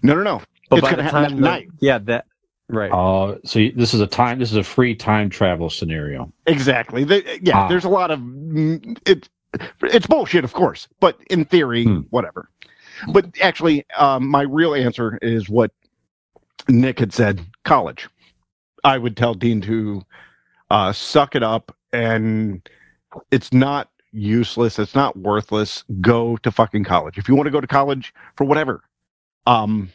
No, 0.03 0.15
no, 0.15 0.23
no. 0.23 0.41
But 0.69 0.79
it's 0.79 0.81
by 0.87 0.95
going 0.95 0.97
the 1.05 1.11
to 1.11 1.15
happen 1.17 1.21
that 1.23 1.29
time 1.29 1.35
the- 1.41 1.41
night. 1.47 1.67
yeah, 1.79 1.97
that 1.99 2.25
right. 2.69 2.91
Uh, 2.91 3.37
so 3.43 3.59
you- 3.59 3.71
this 3.73 3.93
is 3.93 4.01
a 4.01 4.07
time. 4.07 4.39
This 4.39 4.51
is 4.51 4.57
a 4.57 4.63
free 4.63 4.95
time 4.95 5.29
travel 5.29 5.69
scenario. 5.69 6.31
Exactly. 6.47 7.03
They, 7.03 7.39
yeah, 7.41 7.61
Ah. 7.63 7.67
there's 7.67 7.85
a 7.85 7.89
lot 7.89 8.11
of 8.11 8.19
it. 9.05 9.29
It's 9.83 10.07
bullshit, 10.07 10.45
of 10.45 10.53
course, 10.53 10.87
but 11.01 11.17
in 11.29 11.43
theory, 11.45 11.83
Hmm. 11.83 11.99
whatever. 12.09 12.49
But 13.11 13.25
actually, 13.41 13.85
um, 13.97 14.27
my 14.29 14.43
real 14.43 14.73
answer 14.73 15.17
is 15.21 15.49
what 15.49 15.71
Nick 16.69 16.99
had 16.99 17.11
said: 17.13 17.41
college. 17.65 18.07
I 18.83 18.97
would 18.97 19.17
tell 19.17 19.33
Dean 19.33 19.59
to 19.61 20.03
uh, 20.69 20.93
suck 20.93 21.35
it 21.35 21.43
up, 21.43 21.75
and 21.91 22.61
it's 23.31 23.51
not 23.51 23.89
useless. 24.13 24.79
It's 24.79 24.95
not 24.95 25.17
worthless. 25.17 25.83
Go 25.99 26.37
to 26.37 26.51
fucking 26.51 26.85
college 26.85 27.17
if 27.17 27.27
you 27.27 27.35
want 27.35 27.47
to 27.47 27.51
go 27.51 27.59
to 27.61 27.67
college 27.67 28.13
for 28.37 28.45
whatever. 28.45 28.83
Um, 29.47 29.91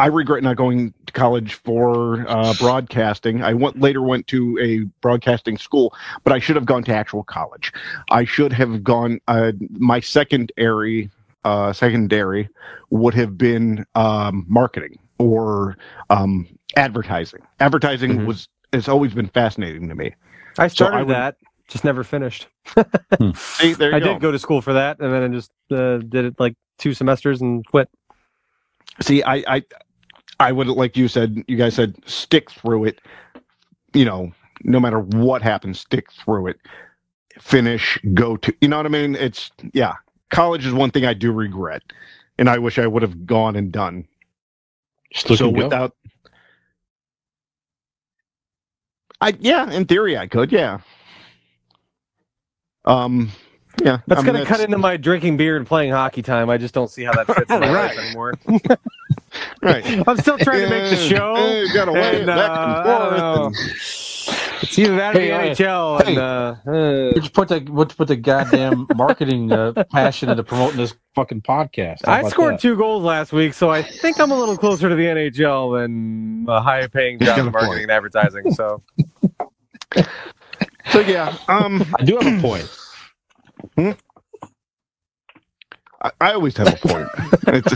I 0.00 0.06
regret 0.06 0.42
not 0.44 0.56
going 0.56 0.94
to 1.06 1.12
college 1.12 1.54
for 1.54 2.24
uh, 2.28 2.54
broadcasting. 2.54 3.42
I 3.42 3.52
went 3.54 3.80
later 3.80 4.00
went 4.00 4.28
to 4.28 4.56
a 4.60 4.80
broadcasting 5.00 5.58
school, 5.58 5.92
but 6.22 6.32
I 6.32 6.38
should 6.38 6.54
have 6.54 6.66
gone 6.66 6.84
to 6.84 6.94
actual 6.94 7.24
college. 7.24 7.72
I 8.10 8.24
should 8.24 8.52
have 8.52 8.84
gone. 8.84 9.18
Uh, 9.26 9.52
my 9.70 9.98
secondary 10.00 11.10
uh, 11.44 11.72
secondary 11.72 12.48
would 12.90 13.14
have 13.14 13.36
been 13.36 13.84
um, 13.96 14.44
marketing 14.48 14.98
or 15.18 15.76
um, 16.10 16.46
advertising. 16.76 17.40
Advertising 17.58 18.18
Mhm. 18.20 18.26
was 18.26 18.48
has 18.72 18.86
always 18.86 19.14
been 19.14 19.28
fascinating 19.28 19.88
to 19.88 19.94
me. 19.96 20.14
I 20.58 20.68
started 20.68 20.96
I 20.98 21.02
would- 21.02 21.14
that, 21.14 21.36
just 21.68 21.84
never 21.84 22.04
finished. 22.04 22.46
See, 23.34 23.70
you 23.70 23.76
I 23.80 23.98
go. 23.98 24.12
did 24.12 24.20
go 24.20 24.30
to 24.30 24.38
school 24.38 24.60
for 24.62 24.74
that, 24.74 25.00
and 25.00 25.12
then 25.12 25.22
I 25.24 25.28
just 25.28 25.50
uh, 25.72 25.98
did 25.98 26.24
it 26.24 26.34
like 26.38 26.54
two 26.78 26.94
semesters 26.94 27.40
and 27.40 27.66
quit. 27.66 27.88
See, 29.00 29.22
I, 29.22 29.36
I, 29.46 29.64
I 30.40 30.52
would 30.52 30.68
like 30.68 30.96
you 30.96 31.08
said. 31.08 31.42
You 31.48 31.56
guys 31.56 31.74
said 31.74 31.96
stick 32.06 32.50
through 32.50 32.84
it. 32.84 33.00
You 33.94 34.04
know, 34.04 34.32
no 34.64 34.80
matter 34.80 35.00
what 35.00 35.42
happens, 35.42 35.80
stick 35.80 36.12
through 36.12 36.48
it. 36.48 36.60
Finish, 37.38 37.98
go 38.14 38.36
to. 38.38 38.54
You 38.60 38.68
know 38.68 38.76
what 38.76 38.86
I 38.86 38.90
mean? 38.90 39.14
It's 39.14 39.50
yeah. 39.72 39.94
College 40.30 40.66
is 40.66 40.74
one 40.74 40.90
thing 40.90 41.06
I 41.06 41.14
do 41.14 41.32
regret, 41.32 41.82
and 42.38 42.50
I 42.50 42.58
wish 42.58 42.78
I 42.78 42.86
would 42.86 43.02
have 43.02 43.24
gone 43.26 43.56
and 43.56 43.72
done. 43.72 44.06
So 45.14 45.46
and 45.46 45.56
go. 45.56 45.64
without, 45.64 45.96
I 49.20 49.34
yeah, 49.40 49.70
in 49.70 49.86
theory 49.86 50.16
I 50.16 50.26
could 50.26 50.52
yeah. 50.52 50.80
Um, 52.84 53.30
yeah. 53.82 53.98
That's 54.06 54.20
I 54.20 54.24
mean, 54.24 54.32
going 54.32 54.44
to 54.44 54.48
cut 54.50 54.60
into 54.60 54.78
my 54.78 54.96
drinking 54.96 55.36
beer 55.36 55.56
and 55.56 55.66
playing 55.66 55.92
hockey 55.92 56.22
time. 56.22 56.50
I 56.50 56.56
just 56.58 56.74
don't 56.74 56.90
see 56.90 57.04
how 57.04 57.12
that 57.12 57.26
fits 57.26 57.50
in 57.50 57.60
my 57.60 57.72
Right. 57.72 57.96
life 57.96 57.98
anymore. 57.98 58.34
right. 59.62 60.08
I'm 60.08 60.16
still 60.18 60.38
trying 60.38 60.62
to 60.62 60.70
make 60.70 60.90
the 60.90 60.96
show. 60.96 61.36
yeah, 61.36 61.60
you 61.62 61.72
gotta 61.74 61.92
weigh 61.92 62.08
it 62.08 62.14
and, 62.16 62.26
back 62.26 62.50
uh, 62.50 62.52
and 62.52 62.90
I 62.90 63.08
don't 63.10 63.16
know. 63.52 63.52
It's 64.60 64.76
either 64.76 64.96
that 64.96 65.14
or 65.16 65.20
Hey, 65.20 65.28
the 65.28 65.34
uh, 65.34 65.54
NHL. 65.54 66.02
hey. 66.04 66.10
and, 66.10 66.18
uh, 66.18 66.56
uh, 66.66 67.12
Let's 67.14 67.28
put 67.28 67.48
the 67.48 67.60
let's 67.70 67.94
put 67.94 68.08
the 68.08 68.16
goddamn 68.16 68.88
marketing 68.96 69.52
uh, 69.52 69.84
passion 69.92 70.28
into 70.30 70.42
promoting 70.42 70.78
this 70.78 70.94
fucking 71.14 71.42
podcast. 71.42 72.04
How 72.04 72.12
I 72.14 72.28
scored 72.28 72.54
that? 72.54 72.60
two 72.60 72.76
goals 72.76 73.04
last 73.04 73.32
week, 73.32 73.54
so 73.54 73.70
I 73.70 73.82
think 73.82 74.18
I'm 74.20 74.32
a 74.32 74.38
little 74.38 74.56
closer 74.56 74.88
to 74.88 74.94
the 74.96 75.04
NHL 75.04 75.80
than 75.80 76.44
a 76.48 76.60
high-paying 76.60 77.20
job 77.20 77.38
in 77.38 77.44
marketing 77.52 77.68
point. 77.68 77.82
and 77.82 77.90
advertising. 77.92 78.52
So 78.52 78.82
So 80.90 81.00
yeah. 81.00 81.36
Um. 81.48 81.84
I 81.98 82.04
do 82.04 82.16
have 82.18 82.38
a 82.38 82.40
point. 82.42 82.68
I, 86.02 86.12
I 86.20 86.32
always 86.34 86.56
have 86.58 86.70
a 86.70 86.76
point. 86.76 87.12
It's, 87.52 87.74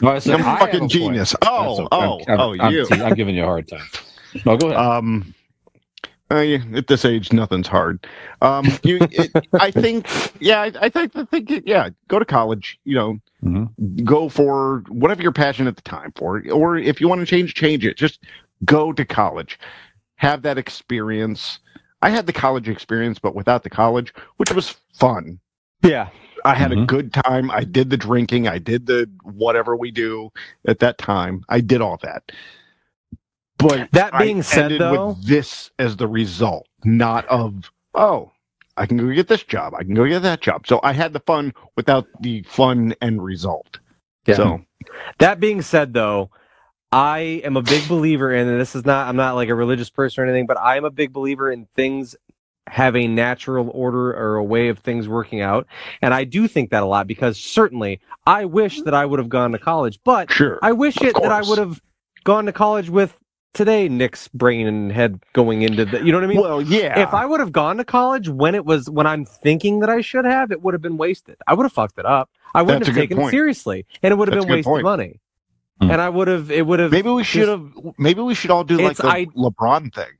No, 0.00 0.10
I 0.12 0.20
said 0.20 0.40
I'm 0.40 0.48
a 0.48 0.52
fucking 0.52 0.90
point. 0.90 0.90
genius. 0.90 1.34
That's 1.56 1.80
Oh, 1.80 1.88
oh, 1.92 2.24
I'm, 2.28 2.40
oh, 2.40 2.54
I'm, 2.58 2.72
you. 2.72 2.88
I'm, 2.90 3.02
I'm 3.02 3.14
giving 3.14 3.36
you 3.36 3.42
a 3.44 3.46
hard 3.46 3.68
time. 3.68 3.88
No, 4.44 4.56
go 4.58 4.68
ahead. 4.68 4.78
Um, 4.80 5.34
uh, 6.32 6.40
yeah, 6.40 6.64
at 6.74 6.88
this 6.88 7.04
age, 7.04 7.32
nothing's 7.32 7.68
hard. 7.68 8.06
Um, 8.42 8.78
you, 8.84 9.06
it, 9.10 9.32
I 9.58 9.70
think, 9.70 10.08
yeah, 10.40 10.62
I, 10.62 10.72
I 10.82 10.88
think, 10.90 11.16
I 11.16 11.24
think, 11.24 11.50
yeah, 11.66 11.90
go 12.08 12.18
to 12.18 12.24
college. 12.26 12.78
You 12.84 12.96
know, 12.96 13.18
Mhm. 13.44 13.70
go 14.04 14.28
for 14.28 14.84
whatever 14.88 15.22
you're 15.22 15.32
passionate 15.32 15.70
at 15.70 15.76
the 15.76 15.82
time 15.82 16.12
for, 16.16 16.42
or 16.52 16.76
if 16.78 17.00
you 17.00 17.08
want 17.08 17.20
to 17.20 17.26
change, 17.26 17.54
change 17.54 17.84
it. 17.86 17.96
Just 17.96 18.24
go 18.64 18.92
to 18.92 19.04
college, 19.04 19.58
have 20.16 20.42
that 20.42 20.58
experience. 20.58 21.60
I 22.02 22.10
had 22.10 22.26
the 22.26 22.32
college 22.32 22.68
experience, 22.68 23.18
but 23.18 23.34
without 23.34 23.62
the 23.62 23.70
college, 23.70 24.14
which 24.38 24.52
was 24.52 24.76
fun. 24.94 25.38
yeah, 25.82 26.08
I 26.44 26.54
had 26.54 26.72
a 26.72 26.76
Mhm. 26.76 26.86
good 26.86 27.12
time. 27.12 27.50
I 27.50 27.64
did 27.64 27.90
the 27.90 27.96
drinking. 27.96 28.46
I 28.48 28.58
did 28.58 28.86
the 28.86 29.10
whatever 29.22 29.76
we 29.76 29.90
do 29.90 30.30
at 30.66 30.78
that 30.80 30.98
time. 30.98 31.42
I 31.48 31.60
did 31.60 31.80
all 31.80 31.98
that. 32.02 32.32
But 33.58 33.90
That 33.92 34.14
I 34.14 34.22
being 34.24 34.42
said, 34.42 34.64
ended 34.64 34.80
though- 34.80 35.08
with 35.08 35.26
this 35.26 35.70
as 35.78 35.96
the 35.96 36.08
result, 36.08 36.66
not 36.84 37.26
of 37.28 37.70
oh, 37.94 38.32
I 38.76 38.86
can 38.86 38.96
go 38.96 39.12
get 39.12 39.28
this 39.28 39.42
job. 39.42 39.74
I 39.74 39.82
can 39.84 39.94
go 39.94 40.06
get 40.06 40.22
that 40.22 40.40
job. 40.40 40.66
So 40.66 40.80
I 40.82 40.92
had 40.92 41.12
the 41.12 41.20
fun 41.20 41.52
without 41.76 42.06
the 42.20 42.42
fun 42.44 42.94
end 43.02 43.22
result. 43.22 43.78
Yeah. 44.26 44.36
So 44.36 44.60
That 45.18 45.40
being 45.40 45.60
said, 45.60 45.92
though, 45.92 46.30
I 46.92 47.42
am 47.44 47.56
a 47.56 47.62
big 47.62 47.88
believer 47.88 48.32
in, 48.32 48.48
and 48.48 48.60
this 48.60 48.74
is 48.74 48.84
not, 48.84 49.08
I'm 49.08 49.16
not 49.16 49.36
like 49.36 49.48
a 49.48 49.54
religious 49.54 49.90
person 49.90 50.22
or 50.22 50.26
anything, 50.26 50.46
but 50.46 50.58
I 50.58 50.76
am 50.76 50.84
a 50.84 50.90
big 50.90 51.12
believer 51.12 51.50
in 51.50 51.66
things 51.66 52.16
have 52.66 52.96
a 52.96 53.06
natural 53.06 53.70
order 53.72 54.10
or 54.12 54.36
a 54.36 54.44
way 54.44 54.68
of 54.68 54.78
things 54.78 55.08
working 55.08 55.40
out. 55.40 55.66
And 56.02 56.14
I 56.14 56.24
do 56.24 56.46
think 56.48 56.70
that 56.70 56.82
a 56.82 56.86
lot 56.86 57.06
because 57.06 57.38
certainly 57.38 58.00
I 58.26 58.44
wish 58.44 58.82
that 58.82 58.94
I 58.94 59.06
would 59.06 59.18
have 59.18 59.28
gone 59.28 59.52
to 59.52 59.58
college, 59.58 60.00
but 60.04 60.30
sure. 60.32 60.58
I 60.62 60.72
wish 60.72 61.00
it 61.00 61.14
that 61.14 61.32
I 61.32 61.42
would 61.42 61.58
have 61.58 61.80
gone 62.24 62.46
to 62.46 62.52
college 62.52 62.90
with 62.90 63.16
today 63.54 63.88
Nick's 63.88 64.28
brain 64.28 64.66
and 64.66 64.92
head 64.92 65.20
going 65.32 65.62
into 65.62 65.84
the, 65.84 66.04
you 66.04 66.12
know 66.12 66.18
what 66.18 66.24
I 66.24 66.28
mean? 66.28 66.40
well, 66.40 66.62
yeah. 66.62 67.00
if 67.00 67.12
I 67.14 67.26
would 67.26 67.40
have 67.40 67.52
gone 67.52 67.76
to 67.78 67.84
college 67.84 68.28
when 68.28 68.54
it 68.54 68.64
was 68.64 68.88
when 68.88 69.06
I'm 69.06 69.24
thinking 69.24 69.80
that 69.80 69.90
I 69.90 70.00
should 70.00 70.24
have, 70.24 70.52
it 70.52 70.62
would 70.62 70.74
have 70.74 70.82
been 70.82 70.96
wasted. 70.96 71.36
I 71.46 71.54
would 71.54 71.64
have 71.64 71.72
fucked 71.72 71.98
it 71.98 72.06
up. 72.06 72.30
I 72.54 72.62
wouldn't 72.62 72.80
That's 72.84 72.96
have 72.96 72.96
taken 72.96 73.20
it 73.20 73.30
seriously, 73.30 73.86
and 74.02 74.12
it 74.12 74.16
would 74.16 74.28
have 74.28 74.34
That's 74.34 74.44
been 74.44 74.54
wasted 74.56 74.70
point. 74.70 74.84
money. 74.84 75.20
Hmm. 75.80 75.90
And 75.90 76.00
I 76.00 76.08
would 76.08 76.28
have. 76.28 76.50
It 76.50 76.66
would 76.66 76.78
have. 76.78 76.90
maybe 76.92 77.08
we 77.10 77.24
should 77.24 77.48
have. 77.48 77.64
Maybe 77.98 78.20
we 78.20 78.34
should 78.34 78.50
all 78.50 78.64
do 78.64 78.78
like 78.78 78.96
the 78.98 79.06
I- 79.08 79.26
LeBron 79.26 79.94
thing. 79.94 80.12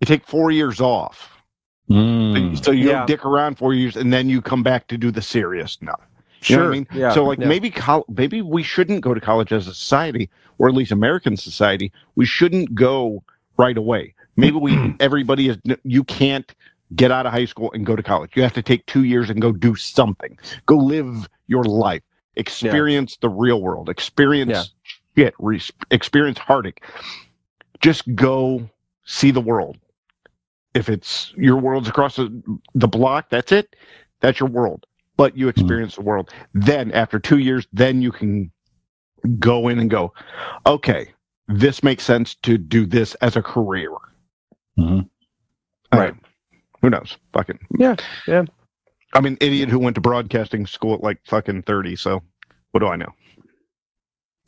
You 0.00 0.06
take 0.06 0.26
four 0.26 0.50
years 0.50 0.80
off, 0.80 1.42
Mm. 1.90 2.62
so 2.64 2.70
you 2.70 2.88
Yeah. 2.90 3.04
dick 3.06 3.24
around 3.24 3.58
four 3.58 3.74
years, 3.74 3.96
and 3.96 4.12
then 4.12 4.28
you 4.28 4.40
come 4.40 4.62
back 4.62 4.86
to 4.88 4.96
do 4.96 5.10
the 5.10 5.20
serious 5.22 5.72
stuff. 5.72 6.00
You 6.44 6.56
know 6.56 6.62
Sure. 6.62 6.64
what 6.64 6.66
I 6.68 6.70
mean? 6.70 6.86
Yeah. 6.94 7.12
so 7.12 7.24
like 7.24 7.40
yeah. 7.40 7.48
maybe 7.48 7.70
col- 7.70 8.04
maybe 8.08 8.42
we 8.42 8.62
shouldn't 8.62 9.00
go 9.00 9.12
to 9.12 9.20
college 9.20 9.52
as 9.52 9.66
a 9.66 9.74
society, 9.74 10.30
or 10.58 10.68
at 10.68 10.74
least 10.74 10.92
American 10.92 11.36
society. 11.36 11.90
We 12.14 12.24
shouldn't 12.26 12.74
go 12.74 13.24
right 13.58 13.76
away. 13.76 14.14
Maybe 14.36 14.56
we 14.56 14.94
everybody 15.00 15.48
is 15.48 15.58
you 15.82 16.04
can't 16.04 16.54
get 16.94 17.10
out 17.10 17.26
of 17.26 17.32
high 17.32 17.44
school 17.44 17.70
and 17.74 17.84
go 17.84 17.96
to 17.96 18.02
college. 18.02 18.30
You 18.36 18.42
have 18.44 18.54
to 18.54 18.62
take 18.62 18.86
two 18.86 19.02
years 19.04 19.28
and 19.30 19.42
go 19.42 19.50
do 19.52 19.74
something. 19.74 20.38
Go 20.66 20.76
live 20.76 21.28
your 21.48 21.64
life. 21.64 22.02
Experience 22.38 23.16
the 23.20 23.28
real 23.28 23.60
world. 23.60 23.88
Experience 23.88 24.72
shit. 25.16 25.34
Re- 25.38 25.60
experience 25.90 26.38
heartache. 26.38 26.82
Just 27.80 28.14
go 28.14 28.68
see 29.04 29.30
the 29.30 29.40
world. 29.40 29.76
if 30.74 30.88
it's 30.88 31.32
your 31.36 31.56
world's 31.56 31.88
across 31.88 32.16
the, 32.16 32.42
the 32.74 32.86
block, 32.88 33.28
that's 33.30 33.50
it. 33.52 33.74
That's 34.20 34.38
your 34.38 34.48
world. 34.48 34.86
But 35.16 35.36
you 35.36 35.48
experience 35.48 35.96
the 35.96 36.02
world. 36.02 36.30
Then 36.54 36.92
after 36.92 37.18
two 37.18 37.38
years, 37.38 37.66
then 37.72 38.00
you 38.02 38.12
can 38.12 38.52
go 39.40 39.66
in 39.68 39.78
and 39.80 39.90
go, 39.90 40.12
okay, 40.66 41.08
this 41.48 41.82
makes 41.82 42.04
sense 42.04 42.34
to 42.42 42.56
do 42.58 42.86
this 42.86 43.14
as 43.16 43.34
a 43.36 43.42
career. 43.42 43.90
Mhm. 44.78 45.08
Right. 45.92 46.14
who 46.82 46.90
knows? 46.90 47.16
Fucking 47.32 47.58
Yeah, 47.78 47.96
yeah. 48.28 48.44
I'm 49.14 49.26
an 49.26 49.38
idiot 49.40 49.68
who 49.68 49.78
went 49.78 49.94
to 49.94 50.00
broadcasting 50.00 50.66
school 50.66 50.94
at 50.94 51.02
like 51.02 51.18
fucking 51.24 51.62
30. 51.62 51.96
So 51.96 52.22
what 52.72 52.80
do 52.80 52.86
I 52.86 52.96
know? 52.96 53.12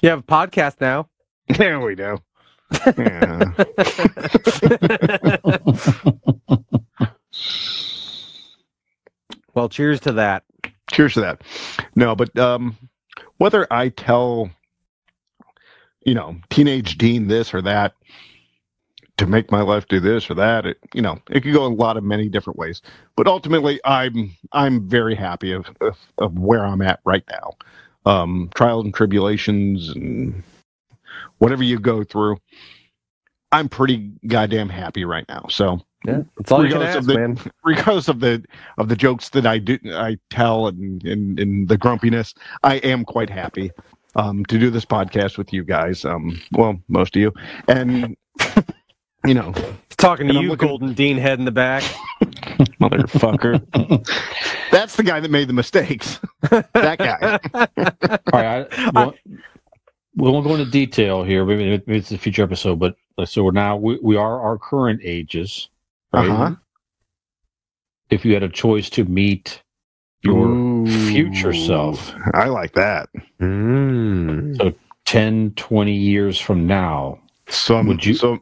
You 0.02 0.10
have 0.10 0.20
a 0.20 0.22
podcast 0.22 0.80
now. 0.80 1.08
There 1.56 1.80
we 1.80 1.96
go. 1.96 2.20
Yeah. 2.96 3.50
well, 9.52 9.68
cheers 9.68 9.98
to 10.00 10.12
that. 10.12 10.44
Cheers 10.92 11.14
to 11.14 11.22
that. 11.22 11.42
No, 11.96 12.14
but 12.14 12.38
um, 12.38 12.76
whether 13.38 13.66
I 13.72 13.88
tell, 13.88 14.48
you 16.06 16.14
know, 16.14 16.36
teenage 16.50 16.98
Dean 16.98 17.26
this 17.26 17.52
or 17.52 17.60
that 17.62 17.94
to 19.20 19.26
make 19.26 19.52
my 19.52 19.60
life 19.60 19.86
do 19.86 20.00
this 20.00 20.30
or 20.30 20.34
that, 20.34 20.64
it, 20.64 20.78
you 20.94 21.02
know, 21.02 21.18
it 21.30 21.42
could 21.42 21.52
go 21.52 21.66
a 21.66 21.68
lot 21.68 21.98
of 21.98 22.02
many 22.02 22.28
different 22.28 22.58
ways. 22.58 22.80
But 23.16 23.28
ultimately, 23.28 23.78
I'm 23.84 24.34
I'm 24.52 24.88
very 24.88 25.14
happy 25.14 25.52
of 25.52 25.66
of, 25.80 25.98
of 26.18 26.38
where 26.38 26.64
I'm 26.64 26.82
at 26.82 27.00
right 27.04 27.24
now. 27.30 27.52
Um, 28.06 28.50
trials 28.54 28.86
and 28.86 28.94
tribulations 28.94 29.90
and 29.90 30.42
whatever 31.36 31.62
you 31.62 31.78
go 31.78 32.02
through, 32.02 32.38
I'm 33.52 33.68
pretty 33.68 34.10
goddamn 34.26 34.70
happy 34.70 35.04
right 35.04 35.26
now. 35.28 35.46
So 35.50 35.82
Yeah, 36.06 36.22
that's 36.38 36.50
all 36.50 36.64
you 36.64 36.72
can 36.72 36.80
ask, 36.80 36.98
of 37.00 37.06
the, 37.06 37.18
man. 37.18 37.38
regardless 37.62 38.08
of 38.08 38.20
the 38.20 38.42
of 38.78 38.88
the 38.88 38.96
jokes 38.96 39.28
that 39.30 39.44
I 39.44 39.58
do 39.58 39.78
I 39.84 40.16
tell 40.30 40.66
and 40.66 41.04
and, 41.04 41.38
and 41.38 41.68
the 41.68 41.76
grumpiness, 41.76 42.34
I 42.62 42.76
am 42.76 43.04
quite 43.04 43.28
happy 43.28 43.70
um, 44.16 44.46
to 44.46 44.58
do 44.58 44.70
this 44.70 44.86
podcast 44.86 45.36
with 45.36 45.52
you 45.52 45.62
guys. 45.62 46.06
Um, 46.06 46.40
well, 46.52 46.80
most 46.88 47.14
of 47.16 47.20
you, 47.20 47.34
and 47.68 48.16
you 49.26 49.34
know, 49.34 49.52
Talking 49.96 50.28
to 50.28 50.34
you, 50.34 50.48
looking- 50.50 50.68
Golden 50.68 50.94
Dean 50.94 51.18
head 51.18 51.38
in 51.38 51.44
the 51.44 51.50
back. 51.50 51.82
motherfucker. 52.80 53.60
That's 54.70 54.96
the 54.96 55.02
guy 55.02 55.20
that 55.20 55.30
made 55.30 55.48
the 55.48 55.52
mistakes. 55.52 56.18
that 56.50 56.98
guy. 56.98 57.38
All 58.32 58.40
right, 58.42 58.66
I, 58.70 58.90
well, 58.94 59.14
we 60.16 60.30
won't 60.30 60.46
go 60.46 60.54
into 60.54 60.70
detail 60.70 61.22
here. 61.22 61.44
Maybe, 61.44 61.64
maybe 61.68 61.98
it's 61.98 62.10
a 62.12 62.18
future 62.18 62.42
episode, 62.42 62.78
but 62.78 62.96
so 63.26 63.44
we're 63.44 63.50
now 63.50 63.76
we, 63.76 63.98
we 64.02 64.16
are 64.16 64.40
our 64.40 64.56
current 64.56 65.00
ages. 65.04 65.68
Uh-huh. 66.14 66.54
If 68.08 68.24
you 68.24 68.32
had 68.34 68.42
a 68.42 68.48
choice 68.48 68.88
to 68.90 69.04
meet 69.04 69.62
your 70.22 70.84
future 70.86 71.52
self 71.52 72.12
I 72.34 72.46
like 72.46 72.72
that. 72.74 73.08
Mm. 73.40 74.74
10, 75.06 75.52
20 75.56 75.92
years 75.92 76.38
from 76.40 76.66
now, 76.66 77.18
So 77.48 77.76
I'm, 77.76 77.86
Would 77.86 78.04
you- 78.04 78.14
so 78.14 78.38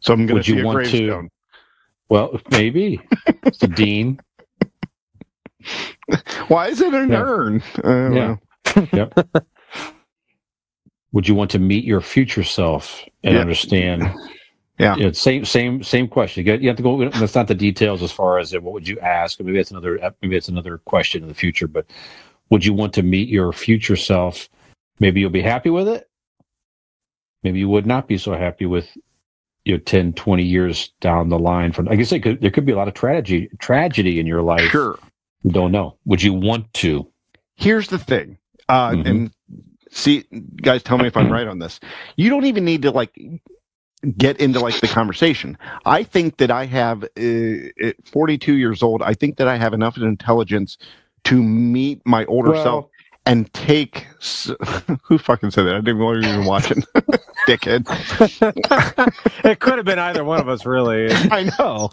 so 0.00 0.12
I'm 0.14 0.26
would 0.26 0.46
you 0.48 0.54
see 0.56 0.60
a 0.60 0.64
want 0.64 0.86
to- 0.86 1.28
well, 2.08 2.40
maybe 2.50 3.00
the 3.60 3.68
dean. 3.74 4.18
Why 6.48 6.68
is 6.68 6.80
it 6.80 6.92
an 6.94 7.10
Yeah. 7.10 7.22
urn? 7.22 7.62
Uh, 7.84 8.10
Yeah. 8.10 8.36
well, 8.92 9.24
Would 11.12 11.26
you 11.28 11.34
want 11.34 11.50
to 11.52 11.58
meet 11.58 11.84
your 11.84 12.00
future 12.00 12.44
self 12.44 13.02
and 13.24 13.34
Yeah. 13.34 13.40
understand? 13.40 14.02
Yeah. 14.78 14.96
You 14.96 15.04
know, 15.04 15.12
same 15.12 15.44
same 15.44 15.82
same 15.82 16.08
question. 16.08 16.46
You, 16.46 16.68
have 16.68 16.76
to 16.76 16.82
go. 16.82 17.08
That's 17.10 17.34
not 17.34 17.48
the 17.48 17.54
details 17.54 18.02
as 18.02 18.10
far 18.12 18.38
as 18.38 18.54
uh, 18.54 18.60
what 18.60 18.72
would 18.72 18.88
you 18.88 18.98
ask. 19.00 19.38
Maybe 19.40 19.56
that's 19.56 19.70
another. 19.72 19.98
Maybe 20.22 20.36
that's 20.36 20.48
another 20.48 20.78
question 20.78 21.22
in 21.22 21.28
the 21.28 21.34
future. 21.34 21.66
But 21.68 21.86
would 22.48 22.64
you 22.64 22.72
want 22.72 22.92
to 22.94 23.02
meet 23.02 23.28
your 23.28 23.52
future 23.52 23.96
self? 23.96 24.48
Maybe 24.98 25.20
you'll 25.20 25.30
be 25.30 25.42
happy 25.42 25.68
with 25.70 25.86
it. 25.88 26.08
Maybe 27.42 27.58
you 27.58 27.68
would 27.68 27.86
not 27.86 28.06
be 28.08 28.16
so 28.16 28.32
happy 28.34 28.64
with 28.66 28.88
you 29.64 29.74
know 29.74 29.78
10 29.80 30.12
20 30.14 30.42
years 30.42 30.90
down 31.00 31.28
the 31.28 31.38
line 31.38 31.72
from 31.72 31.88
i 31.88 31.94
guess 31.96 32.12
it 32.12 32.20
could, 32.20 32.40
there 32.40 32.50
could 32.50 32.64
be 32.66 32.72
a 32.72 32.76
lot 32.76 32.88
of 32.88 32.94
tragedy 32.94 33.48
tragedy 33.58 34.18
in 34.20 34.26
your 34.26 34.42
life. 34.42 34.70
Sure. 34.70 34.98
you 35.42 35.50
don't 35.52 35.72
know. 35.72 35.96
Would 36.06 36.22
you 36.22 36.32
want 36.34 36.72
to? 36.74 37.06
Here's 37.56 37.88
the 37.88 37.98
thing 37.98 38.38
uh 38.68 38.90
Mhm. 38.90 39.06
and 39.08 39.30
see 39.90 40.24
guys 40.62 40.82
tell 40.82 40.96
me 40.98 41.06
if 41.08 41.16
i'm 41.16 41.30
right 41.30 41.46
on 41.48 41.58
this. 41.58 41.80
You 42.16 42.30
don't 42.30 42.44
even 42.46 42.64
need 42.64 42.82
to 42.82 42.90
like 42.90 43.12
get 44.16 44.38
into 44.40 44.60
like 44.60 44.80
the 44.80 44.88
conversation. 44.88 45.58
I 45.84 46.04
think 46.04 46.38
that 46.38 46.50
i 46.50 46.64
have 46.64 47.04
uh, 47.04 47.86
at 47.86 47.96
42 48.10 48.54
years 48.54 48.82
old 48.82 49.02
i 49.02 49.12
think 49.14 49.36
that 49.36 49.46
i 49.48 49.56
have 49.56 49.74
enough 49.74 49.96
intelligence 49.98 50.78
to 51.24 51.42
meet 51.42 52.00
my 52.06 52.24
older 52.26 52.52
Well- 52.52 52.62
self 52.62 52.86
and 53.26 53.52
take 53.52 54.06
s- 54.20 54.50
who 55.02 55.18
fucking 55.18 55.50
said 55.50 55.64
that? 55.64 55.74
I 55.76 55.80
didn't 55.80 55.98
want 55.98 56.24
even 56.24 56.46
watching 56.46 56.82
dickhead 57.56 57.84
it 59.44 59.60
could 59.60 59.76
have 59.76 59.84
been 59.86 59.98
either 59.98 60.24
one 60.24 60.40
of 60.40 60.48
us, 60.48 60.64
really. 60.66 61.08
i 61.30 61.50
know 61.58 61.90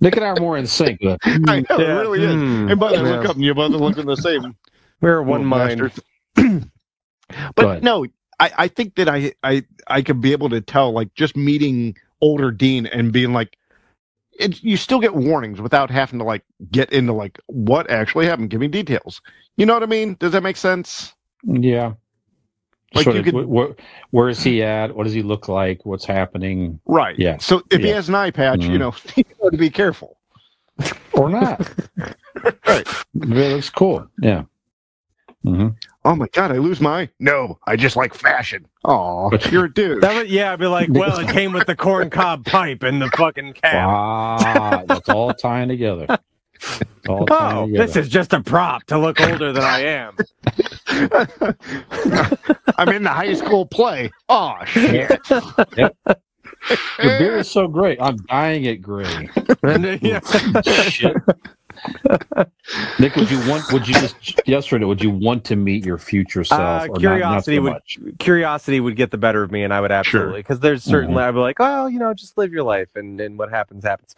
nick 0.00 0.16
and 0.16 0.24
i 0.24 0.28
are 0.28 0.36
more 0.40 0.56
in 0.56 0.66
sync 0.66 1.00
but 1.02 1.18
i 1.48 1.60
know 1.68 1.76
it 1.78 1.88
really 2.00 2.22
is 2.24 2.34
Hmm. 2.34 2.68
and 2.70 2.80
both 2.80 2.92
Yeah. 2.92 3.02
look 3.02 3.24
up 3.26 3.36
and 3.36 3.44
you 3.44 3.54
both 3.54 3.72
are 3.72 3.76
looking 3.78 4.06
the 4.06 4.16
same 4.16 4.56
We're 5.02 5.20
one 5.20 5.50
Little 5.50 5.90
mind. 6.36 6.70
but 7.54 7.82
no, 7.82 8.06
I, 8.40 8.50
I 8.56 8.68
think 8.68 8.94
that 8.94 9.10
I, 9.10 9.34
I 9.42 9.62
I 9.88 10.00
could 10.00 10.22
be 10.22 10.32
able 10.32 10.48
to 10.48 10.62
tell 10.62 10.90
like 10.92 11.12
just 11.14 11.36
meeting 11.36 11.98
older 12.22 12.50
Dean 12.50 12.86
and 12.86 13.12
being 13.12 13.34
like 13.34 13.58
it, 14.40 14.62
you 14.62 14.78
still 14.78 14.98
get 14.98 15.14
warnings 15.14 15.60
without 15.60 15.90
having 15.90 16.18
to 16.20 16.24
like 16.24 16.44
get 16.70 16.90
into 16.94 17.12
like 17.12 17.38
what 17.48 17.90
actually 17.90 18.24
happened. 18.24 18.48
Give 18.48 18.58
me 18.60 18.68
details. 18.68 19.20
You 19.58 19.66
know 19.66 19.74
what 19.74 19.82
I 19.82 19.86
mean? 19.86 20.16
Does 20.18 20.32
that 20.32 20.42
make 20.42 20.56
sense? 20.56 21.14
Yeah. 21.44 21.92
Like 22.94 23.04
Sort 23.04 23.16
you 23.16 23.20
of, 23.20 23.26
could- 23.26 23.46
wh- 23.76 23.78
wh- 23.80 24.14
where 24.14 24.28
is 24.28 24.42
he 24.42 24.62
at? 24.62 24.94
What 24.94 25.04
does 25.04 25.12
he 25.12 25.22
look 25.22 25.48
like? 25.48 25.84
What's 25.84 26.04
happening? 26.04 26.80
Right. 26.86 27.18
Yeah. 27.18 27.36
So 27.38 27.62
if 27.70 27.80
he 27.82 27.88
has 27.88 28.08
an 28.08 28.14
eye 28.14 28.30
patch, 28.30 28.62
you 28.62 28.70
Mhm. 28.70 28.78
know, 28.78 28.94
you 29.16 29.24
know 29.42 29.50
to 29.50 29.56
be 29.56 29.70
careful. 29.70 30.16
Or 31.12 31.28
not? 31.28 31.68
Right. 32.66 32.86
Maybe 33.14 33.40
it 33.42 33.54
looks 33.54 33.70
cool. 33.70 34.06
Yeah. 34.20 34.42
hmm 35.42 35.68
Oh 36.04 36.14
my 36.14 36.26
god, 36.32 36.52
I 36.52 36.58
lose 36.58 36.80
my 36.80 37.08
no. 37.18 37.58
I 37.66 37.74
just 37.76 37.96
like 37.96 38.14
fashion. 38.14 38.66
Oh, 38.84 39.30
you're 39.50 39.64
a 39.64 39.72
dude. 39.72 40.02
That 40.02 40.14
would, 40.14 40.28
yeah, 40.30 40.52
I'd 40.52 40.58
be 40.60 40.66
like, 40.66 40.88
well, 40.90 41.18
it 41.18 41.28
came 41.30 41.52
with 41.52 41.66
the 41.66 41.74
corn 41.74 42.10
cob 42.10 42.44
pipe 42.44 42.82
and 42.84 43.00
the 43.02 43.08
fucking 43.16 43.54
cap. 43.54 43.74
Wow. 43.88 44.84
That's 44.86 45.08
all 45.08 45.32
tying 45.34 45.68
together. 45.68 46.06
It's 46.80 47.08
all 47.08 47.26
tying 47.26 47.74
Oh, 47.74 47.78
this 47.78 47.96
is 47.96 48.08
just 48.08 48.32
a 48.32 48.40
prop 48.40 48.84
to 48.84 48.98
look 48.98 49.20
older 49.20 49.52
than 49.52 49.62
I 49.62 49.80
am. 49.80 50.16
I'm 52.78 52.88
in 52.90 53.02
the 53.02 53.10
high 53.10 53.34
school 53.34 53.66
play. 53.66 54.10
Oh 54.28 54.54
shit. 54.66 55.20
Your 55.78 57.18
beard 57.18 57.40
is 57.40 57.50
so 57.50 57.68
great. 57.68 58.00
I'm 58.00 58.16
dying 58.28 58.64
it 58.64 58.76
gray. 58.82 59.28
And, 59.62 59.86
uh, 59.86 59.98
yeah. 60.02 60.20
Shit. 60.88 61.16
Nick, 62.98 63.14
would 63.16 63.30
you 63.30 63.38
want? 63.48 63.70
Would 63.72 63.86
you 63.86 63.94
just 63.94 64.40
yesterday? 64.48 64.84
Would 64.84 65.02
you 65.02 65.10
want 65.10 65.44
to 65.44 65.56
meet 65.56 65.84
your 65.84 65.98
future 65.98 66.42
self? 66.42 66.60
Uh, 66.60 66.84
or 66.84 66.88
not- 66.88 66.88
not 66.88 66.98
curiosity 66.98 67.56
so 67.56 67.62
would 67.62 67.72
much? 67.72 67.98
curiosity 68.18 68.80
would 68.80 68.96
get 68.96 69.10
the 69.10 69.18
better 69.18 69.42
of 69.42 69.52
me, 69.52 69.62
and 69.62 69.72
I 69.72 69.80
would 69.80 69.92
absolutely 69.92 70.40
because 70.40 70.60
there's 70.60 70.82
certainly 70.82 71.22
I'd 71.22 71.32
be 71.32 71.38
like, 71.38 71.56
oh, 71.60 71.86
you 71.86 71.98
know, 71.98 72.14
just 72.14 72.36
live 72.38 72.52
your 72.52 72.64
life, 72.64 72.88
and 72.96 73.20
and 73.20 73.38
what 73.38 73.50
happens 73.50 73.84
happens. 73.84 74.14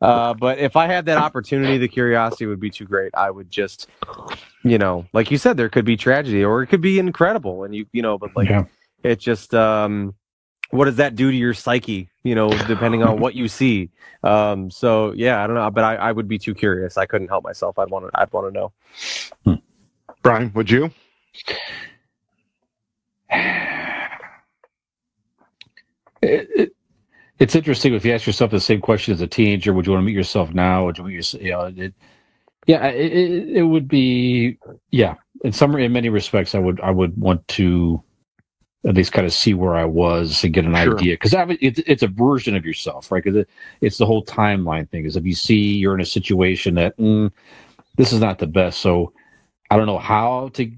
Uh, 0.00 0.34
but 0.34 0.58
if 0.58 0.76
I 0.76 0.86
had 0.86 1.06
that 1.06 1.18
opportunity, 1.18 1.78
the 1.78 1.88
curiosity 1.88 2.46
would 2.46 2.60
be 2.60 2.70
too 2.70 2.84
great. 2.84 3.14
I 3.14 3.30
would 3.30 3.50
just, 3.50 3.88
you 4.62 4.78
know, 4.78 5.06
like 5.12 5.30
you 5.30 5.38
said, 5.38 5.56
there 5.56 5.68
could 5.68 5.84
be 5.84 5.96
tragedy 5.96 6.44
or 6.44 6.62
it 6.62 6.66
could 6.66 6.80
be 6.82 6.98
incredible, 6.98 7.64
and 7.64 7.74
you, 7.74 7.86
you 7.92 8.02
know, 8.02 8.18
but 8.18 8.30
like 8.36 8.48
Yeah. 8.50 8.64
it 9.02 9.18
just, 9.18 9.54
um, 9.54 10.14
what 10.70 10.86
does 10.86 10.96
that 10.96 11.14
do 11.14 11.30
to 11.30 11.36
your 11.36 11.54
psyche? 11.54 12.10
You 12.24 12.34
know, 12.34 12.50
depending 12.66 13.02
on 13.02 13.20
what 13.20 13.34
you 13.34 13.48
see. 13.48 13.90
Um, 14.22 14.70
so 14.70 15.12
yeah, 15.12 15.42
I 15.42 15.46
don't 15.46 15.56
know, 15.56 15.70
but 15.70 15.84
I, 15.84 15.94
I 15.96 16.12
would 16.12 16.28
be 16.28 16.38
too 16.38 16.54
curious. 16.54 16.96
I 16.98 17.06
couldn't 17.06 17.28
help 17.28 17.44
myself. 17.44 17.78
I'd 17.78 17.88
want 17.90 18.10
to, 18.10 18.20
I'd 18.20 18.32
want 18.32 18.52
to 18.52 18.60
know. 19.46 19.60
Brian, 20.22 20.52
would 20.54 20.70
you? 20.70 20.90
It, 26.22 26.48
it, 26.56 26.75
it's 27.38 27.54
interesting 27.54 27.94
if 27.94 28.04
you 28.04 28.12
ask 28.12 28.26
yourself 28.26 28.50
the 28.50 28.60
same 28.60 28.80
question 28.80 29.12
as 29.14 29.20
a 29.20 29.26
teenager. 29.26 29.72
Would 29.72 29.86
you 29.86 29.92
want 29.92 30.02
to 30.02 30.06
meet 30.06 30.14
yourself 30.14 30.52
now? 30.54 30.86
Would 30.86 30.98
you 30.98 31.04
meet 31.04 31.14
yourself? 31.14 31.42
You 31.42 31.50
know, 31.50 31.72
it, 31.76 31.94
yeah, 32.66 32.86
it, 32.86 33.48
it, 33.58 33.62
would 33.62 33.88
be. 33.88 34.58
Yeah, 34.90 35.14
in 35.44 35.52
some, 35.52 35.74
in 35.76 35.92
many 35.92 36.08
respects, 36.08 36.54
I 36.54 36.58
would, 36.58 36.80
I 36.80 36.90
would 36.90 37.16
want 37.16 37.46
to 37.48 38.02
at 38.86 38.94
least 38.94 39.12
kind 39.12 39.26
of 39.26 39.32
see 39.32 39.54
where 39.54 39.74
I 39.74 39.84
was 39.84 40.42
and 40.44 40.54
get 40.54 40.64
an 40.64 40.74
Sure. 40.76 40.96
idea 40.96 41.14
because 41.14 41.34
it's, 41.60 41.80
it's 41.86 42.02
a 42.02 42.08
version 42.08 42.56
of 42.56 42.64
yourself, 42.64 43.10
right? 43.10 43.22
Because 43.22 43.38
it, 43.38 43.48
it's 43.80 43.98
the 43.98 44.06
whole 44.06 44.24
timeline 44.24 44.88
thing. 44.88 45.04
Is 45.04 45.16
if 45.16 45.24
you 45.26 45.34
see 45.34 45.74
you're 45.76 45.94
in 45.94 46.00
a 46.00 46.06
situation 46.06 46.74
that 46.76 46.96
mm, 46.96 47.30
this 47.96 48.12
is 48.12 48.20
not 48.20 48.38
the 48.38 48.46
best, 48.46 48.80
so 48.80 49.12
I 49.70 49.76
don't 49.76 49.86
know 49.86 49.98
how 49.98 50.50
to 50.54 50.70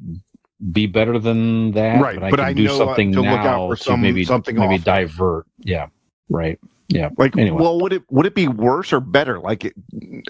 be 0.72 0.86
better 0.86 1.18
than 1.18 1.72
that, 1.72 2.00
Right, 2.00 2.14
but 2.16 2.24
I 2.24 2.30
but 2.30 2.36
can 2.38 2.46
I 2.46 2.52
do 2.52 2.64
know, 2.64 2.74
uh, 2.74 2.78
something 2.78 3.12
to 3.12 3.20
look 3.20 3.28
out 3.28 3.68
for 3.68 3.76
to 3.84 3.96
maybe 3.96 4.24
something 4.24 4.56
maybe 4.56 4.74
awful. 4.74 4.84
divert. 4.84 5.46
Yeah. 5.58 5.86
Right. 6.28 6.58
Yeah. 6.88 7.10
Like, 7.18 7.36
Anyway. 7.36 7.60
well, 7.60 7.80
would 7.80 7.92
it 7.92 8.02
would 8.10 8.26
it 8.26 8.34
be 8.34 8.48
worse 8.48 8.92
or 8.92 9.00
better? 9.00 9.38
Like, 9.40 9.64
it, 9.64 9.74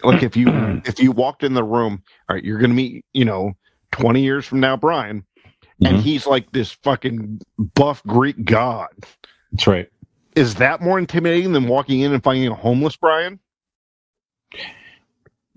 like 0.03 0.23
if 0.23 0.37
you 0.37 0.49
if 0.85 0.99
you 1.01 1.13
walked 1.13 1.43
in 1.45 1.55
the 1.55 1.65
room, 1.65 2.03
all 2.29 2.35
right, 2.37 2.45
you're 2.45 2.59
gonna 2.59 2.75
meet, 2.75 3.05
you 3.13 3.25
know, 3.25 3.53
twenty 3.93 4.23
years 4.23 4.45
from 4.47 4.61
now, 4.61 4.77
Brian, 4.77 5.25
and 5.85 5.99
Mhm. 5.99 6.01
he's 6.03 6.27
like 6.27 6.51
this 6.53 6.73
fucking 6.73 7.41
buff 7.75 8.03
Greek 8.05 8.45
god. 8.45 8.89
That's 9.53 9.67
right. 9.67 9.89
Is 10.37 10.57
that 10.57 10.81
more 10.81 10.99
intimidating 10.99 11.53
than 11.53 11.69
walking 11.69 12.01
in 12.01 12.13
and 12.13 12.23
finding 12.23 12.49
a 12.49 12.55
homeless 12.55 12.97
Brian? 12.97 13.41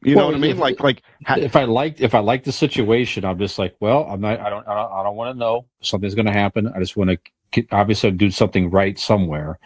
You 0.04 0.16
know 0.16 0.22
Well, 0.22 0.28
what 0.30 0.36
I 0.36 0.40
mean? 0.40 0.52
if- 0.52 0.58
Like, 0.58 0.80
like, 0.80 1.04
ha- 1.26 1.36
if 1.38 1.56
I 1.56 1.66
liked 1.66 2.02
if 2.02 2.16
I 2.16 2.20
like 2.20 2.44
the 2.44 2.52
situation, 2.52 3.24
I'm 3.24 3.38
just 3.38 3.60
like, 3.60 3.76
well, 3.80 4.06
I'm 4.10 4.22
not. 4.22 4.40
I 4.40 4.50
don't. 4.50 4.68
I 4.68 4.74
don't, 4.74 4.92
I 4.92 5.04
don't 5.04 5.16
want 5.16 5.36
to 5.36 5.40
know 5.40 5.66
something's 5.82 6.16
going 6.16 6.26
to 6.26 6.32
happen. 6.32 6.72
I 6.76 6.80
just 6.80 6.98
want 6.98 7.12
to 7.54 7.66
obviously 7.72 8.10
do 8.12 8.32
something 8.32 8.72
right 8.72 8.98
somewhere. 8.98 9.60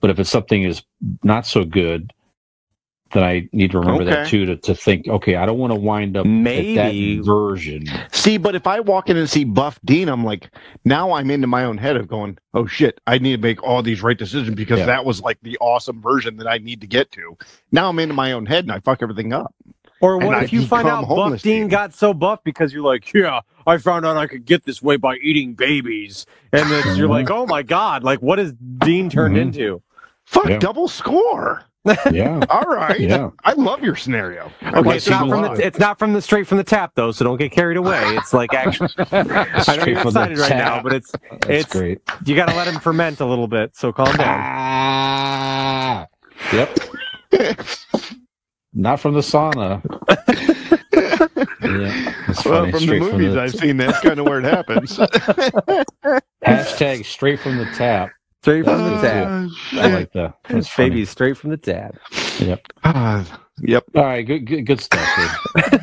But 0.00 0.10
if 0.10 0.18
it's 0.18 0.30
something 0.30 0.62
is 0.62 0.82
not 1.22 1.46
so 1.46 1.64
good, 1.64 2.12
then 3.12 3.24
I 3.24 3.48
need 3.52 3.72
to 3.72 3.80
remember 3.80 4.04
that 4.04 4.28
too 4.28 4.46
to, 4.46 4.56
to 4.58 4.74
think. 4.74 5.08
Okay, 5.08 5.34
I 5.34 5.44
don't 5.44 5.58
want 5.58 5.72
to 5.72 5.78
wind 5.80 6.16
up 6.16 6.24
Maybe- 6.26 6.78
at 6.78 6.92
that 6.92 7.24
version. 7.26 7.86
see, 8.12 8.38
but 8.38 8.54
if 8.54 8.68
I 8.68 8.78
walk 8.80 9.08
in 9.10 9.16
and 9.16 9.28
see 9.28 9.42
Buff 9.42 9.80
Dean, 9.84 10.08
I'm 10.08 10.24
like, 10.24 10.48
now 10.84 11.10
I'm 11.12 11.28
into 11.28 11.48
my 11.48 11.64
own 11.64 11.76
head 11.76 11.96
of 11.96 12.06
going, 12.06 12.38
oh 12.54 12.66
shit, 12.66 13.00
I 13.08 13.18
need 13.18 13.32
to 13.36 13.42
make 13.42 13.60
all 13.64 13.82
these 13.82 14.00
right 14.00 14.16
decisions 14.16 14.54
because 14.54 14.78
Yeah. 14.78 14.86
that 14.86 15.04
was 15.04 15.20
like 15.22 15.38
the 15.42 15.58
awesome 15.60 16.00
version 16.00 16.36
that 16.36 16.46
I 16.46 16.58
need 16.58 16.80
to 16.82 16.86
get 16.86 17.10
to. 17.12 17.36
Now 17.72 17.88
I'm 17.88 17.98
into 17.98 18.14
my 18.14 18.30
own 18.30 18.46
head 18.46 18.64
and 18.64 18.70
I 18.72 18.78
fuck 18.78 19.02
everything 19.02 19.32
up. 19.32 19.52
Or 20.00 20.14
And 20.14 20.24
what 20.26 20.36
I 20.36 20.44
if 20.44 20.52
you 20.52 20.64
find 20.64 20.86
out 20.88 21.06
Buff 21.08 21.42
Dean 21.42 21.62
dude. 21.62 21.70
got 21.72 21.92
so 21.92 22.14
buff 22.14 22.38
because 22.44 22.72
you're 22.72 22.84
like, 22.84 23.12
yeah, 23.12 23.40
I 23.66 23.76
found 23.78 24.06
out 24.06 24.16
I 24.16 24.28
could 24.28 24.44
get 24.46 24.64
this 24.64 24.80
way 24.80 24.96
by 24.96 25.16
eating 25.16 25.52
babies, 25.54 26.24
and 26.52 26.70
then 26.70 26.96
you're 26.96 27.08
like, 27.08 27.28
oh 27.32 27.44
my 27.44 27.62
god, 27.62 28.02
like 28.04 28.22
what 28.22 28.38
is 28.38 28.52
Dean 28.78 29.10
turned 29.10 29.36
Mhm. 29.36 29.40
into? 29.40 29.82
Fuck, 30.30 30.48
Yeah. 30.48 30.58
double 30.58 30.86
score. 30.86 31.64
Yeah. 32.12 32.40
All 32.50 32.62
right. 32.62 33.00
Yeah. 33.00 33.30
I 33.42 33.52
love 33.54 33.82
your 33.82 33.96
scenario. 33.96 34.52
Okay, 34.62 34.96
it's 34.96 35.08
not 35.08 35.28
from 35.28 35.42
the 35.42 35.52
it's 35.66 35.78
not 35.80 35.98
from 35.98 36.12
the 36.12 36.22
straight 36.22 36.46
from 36.46 36.58
the 36.58 36.64
tap 36.64 36.92
though, 36.94 37.10
so 37.10 37.24
don't 37.24 37.36
get 37.36 37.50
carried 37.50 37.76
away. 37.76 38.00
It's 38.16 38.32
like 38.32 38.54
actually, 38.54 38.90
I 39.10 39.22
know 39.24 39.84
you're 39.86 39.98
from 39.98 40.08
excited 40.08 40.38
right 40.38 40.50
now, 40.50 40.80
but 40.82 40.92
it's 40.92 41.10
That's 41.30 41.46
it's 41.48 41.72
great. 41.72 42.00
you 42.24 42.36
got 42.36 42.48
to 42.48 42.54
let 42.54 42.68
him 42.68 42.78
ferment 42.78 43.18
a 43.18 43.26
little 43.26 43.48
bit. 43.48 43.74
So 43.74 43.92
calm 43.92 44.14
down. 44.16 44.40
Ah, 44.40 46.06
yep. 46.52 46.78
Not 48.72 49.00
from 49.00 49.14
the 49.14 49.20
sauna. 49.20 49.82
yeah, 51.60 52.14
well, 52.48 52.70
from 52.70 52.86
the 52.86 53.00
movies 53.00 53.34
the, 53.34 53.40
I've 53.40 53.52
seen, 53.52 53.78
that's 53.78 53.98
kind 53.98 54.20
of 54.20 54.26
where 54.26 54.38
it 54.38 54.44
happens. 54.44 54.96
hashtag 56.46 57.04
straight 57.04 57.40
from 57.40 57.56
the 57.58 57.64
tap. 57.74 58.10
Straight 58.42 58.64
from 58.64 58.78
the 58.84 58.94
Uh, 58.94 59.00
tap. 59.02 59.50
I 59.74 59.86
like 59.88 60.12
that. 60.12 60.34
That's 60.48 60.68
funny. 60.68 60.90
Baby, 60.90 61.04
straight 61.04 61.36
from 61.36 61.50
the 61.50 61.56
tap. 61.58 61.96
Yep. 62.38 62.72
Ah, 62.84 63.40
yep. 63.60 63.84
All 63.94 64.04
right. 64.04 64.22
Good. 64.26 64.46
Good, 64.46 64.62
good 64.66 64.80
stuff. 64.80 65.06
Dude. 65.16 65.80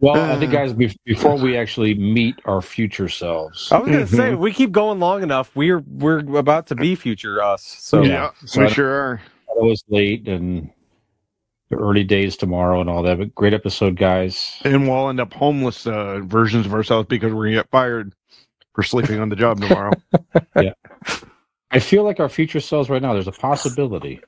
well, 0.00 0.20
I 0.32 0.38
think, 0.38 0.52
guys, 0.52 0.72
be- 0.72 0.96
before 1.04 1.36
we 1.36 1.56
actually 1.56 1.94
meet 1.94 2.36
our 2.46 2.60
future 2.62 3.08
selves, 3.08 3.70
I 3.72 3.78
was 3.78 3.90
gonna 3.90 4.06
say, 4.06 4.32
if 4.32 4.38
we 4.38 4.52
keep 4.52 4.72
going 4.72 5.00
long 5.00 5.22
enough, 5.22 5.54
we're 5.54 5.80
we're 5.86 6.20
about 6.38 6.66
to 6.68 6.74
be 6.74 6.94
future 6.94 7.42
us. 7.42 7.62
So 7.62 8.02
yeah, 8.02 8.30
So 8.46 8.60
we 8.60 8.66
I- 8.66 8.70
sure 8.70 8.90
are. 8.90 9.20
it 9.56 9.62
was 9.62 9.82
late 9.88 10.26
and 10.28 10.70
the 11.70 11.76
early 11.76 12.04
days 12.04 12.36
tomorrow 12.36 12.80
and 12.80 12.90
all 12.90 13.02
that. 13.02 13.18
But 13.18 13.34
great 13.34 13.54
episode, 13.54 13.96
guys. 13.96 14.58
And 14.64 14.88
we'll 14.88 15.08
end 15.08 15.20
up 15.20 15.32
homeless 15.32 15.86
uh, 15.86 16.20
versions 16.24 16.66
of 16.66 16.74
ourselves 16.74 17.06
because 17.08 17.32
we're 17.32 17.44
gonna 17.46 17.56
get 17.56 17.70
fired 17.70 18.14
for 18.74 18.82
sleeping 18.82 19.20
on 19.20 19.28
the 19.28 19.36
job 19.36 19.60
tomorrow. 19.60 19.92
Yeah. 20.56 20.72
I 21.70 21.80
feel 21.80 22.04
like 22.04 22.20
our 22.20 22.28
future 22.28 22.60
selves 22.60 22.88
right 22.88 23.02
now. 23.02 23.12
There's 23.12 23.26
a 23.28 23.32
possibility 23.32 24.20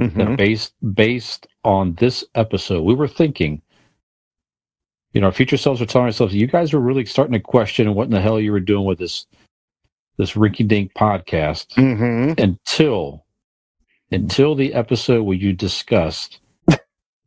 Mhm. 0.00 0.14
that 0.16 0.36
based 0.38 0.74
based 0.94 1.46
on 1.64 1.94
this 1.94 2.24
episode, 2.34 2.82
we 2.82 2.94
were 2.94 3.06
thinking. 3.08 3.60
You 5.12 5.20
know, 5.20 5.28
our 5.28 5.32
future 5.32 5.56
selves 5.56 5.80
are 5.80 5.86
telling 5.86 6.06
ourselves, 6.06 6.34
"You 6.34 6.46
guys 6.48 6.72
were 6.72 6.80
really 6.80 7.04
starting 7.04 7.34
to 7.34 7.40
question 7.40 7.94
what 7.94 8.04
in 8.06 8.10
the 8.10 8.20
hell 8.20 8.40
you 8.40 8.50
were 8.50 8.60
doing 8.60 8.84
with 8.86 8.98
this 8.98 9.26
this 10.16 10.32
rinky 10.32 10.66
dink 10.66 10.92
podcast." 10.94 11.68
Mhm. 11.74 12.38
until 12.40 13.24
until 14.10 14.54
the 14.54 14.72
episode 14.74 15.22
where 15.22 15.36
you 15.36 15.52
discussed 15.52 16.40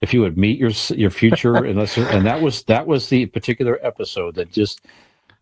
if 0.02 0.14
you 0.14 0.22
would 0.22 0.38
meet 0.38 0.58
your 0.60 0.72
your 0.96 1.10
future 1.10 1.56
unless 1.56 1.98
and 1.98 2.26
that 2.26 2.42
was 2.42 2.64
that 2.64 2.86
was 2.88 3.08
the 3.10 3.26
particular 3.28 3.80
episode 3.86 4.36
that 4.36 4.52
just 4.52 4.82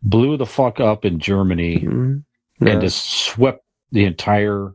blew 0.05 0.37
the 0.37 0.45
fuck 0.45 0.79
up 0.79 1.03
in 1.03 1.19
Germany 1.19 1.79
Mhm. 1.79 2.23
and 2.61 2.81
just 2.81 3.09
swept 3.09 3.63
the 3.91 4.05
entire 4.05 4.73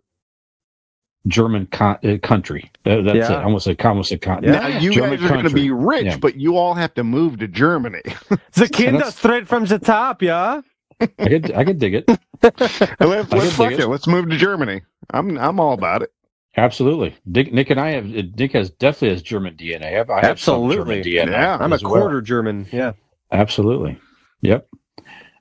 German 1.27 1.67
con- 1.67 1.99
uh, 2.05 2.17
country. 2.23 2.71
That- 2.85 3.05
that's 3.05 3.17
Yeah. 3.17 3.33
it. 3.33 3.37
I 3.41 3.45
almost 3.45 3.65
said, 3.67 3.77
I 3.79 3.89
almost 3.89 4.09
said 4.09 4.23
con- 4.23 4.43
Yeah. 4.43 4.53
Now 4.53 4.67
you 4.69 4.91
German 4.91 5.19
guys 5.21 5.25
are 5.31 5.35
going 5.35 5.45
to 5.45 5.55
be 5.55 5.71
rich, 5.71 6.05
Yeah. 6.07 6.17
but 6.17 6.37
you 6.37 6.57
all 6.57 6.75
have 6.75 6.95
to 6.95 7.05
move 7.05 7.39
to 7.41 7.49
Germany. 7.49 8.01
The 8.55 8.69
kind 8.69 8.97
that's- 8.97 9.17
straight 9.17 9.47
from 9.47 9.67
the 9.67 9.79
top, 9.79 10.23
yeah. 10.23 10.63
I 11.01 11.07
could 11.29 11.53
I 11.53 11.65
could 11.65 11.79
dig 11.79 11.95
it. 11.95 12.05
let's 12.43 12.61
I 12.63 13.05
let's 13.07 13.29
can 13.31 13.41
fuck 13.51 13.69
dig 13.71 13.81
it. 13.81 13.85
it. 13.85 13.89
Let's 13.89 14.07
move 14.07 14.29
to 14.31 14.37
Germany. 14.37 14.83
I'm 15.11 15.39
I'm 15.39 15.61
all 15.61 15.73
about 15.75 16.03
it. 16.03 16.11
Absolutely. 16.57 17.15
Nick, 17.27 17.53
Nick 17.53 17.71
and 17.71 17.79
I 17.81 17.91
have 17.93 18.07
Nick 18.07 18.53
has 18.53 18.71
definitely 18.71 19.11
has 19.11 19.23
German 19.23 19.55
DNA. 19.57 19.85
I 19.87 19.91
have, 19.91 20.11
I 20.11 20.21
have 20.27 20.41
some 20.41 20.65
Absolutely. 20.65 21.03
German 21.03 21.29
DNA. 21.29 21.33
Yeah. 21.33 21.57
I'm 21.61 21.73
a 21.73 21.77
as 21.77 21.83
well. 21.85 21.93
quarter 21.93 22.21
German. 22.23 22.67
Yeah. 22.73 22.93
Absolutely. 23.31 23.99
Yep. 24.43 24.67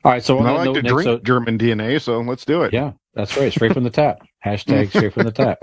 All 0.06 0.11
right. 0.11 0.23
So 0.23 0.38
And 0.40 0.48
I 0.48 0.52
like 0.52 0.65
note, 0.65 0.73
to 0.76 0.81
drink 0.81 1.03
so- 1.03 1.19
German 1.19 1.57
DNA, 1.57 2.02
so 2.02 2.19
let's 2.22 2.45
do 2.45 2.64
it. 2.64 2.73
yeah, 2.73 2.91
that's 3.14 3.36
right. 3.38 3.52
Straight 3.52 3.73
from 3.73 3.84
the 3.84 3.90
tap. 3.90 4.19
Hashtag 4.45 4.90
straight 4.90 5.14
from 5.14 5.23
the 5.26 5.31
tap. 5.31 5.57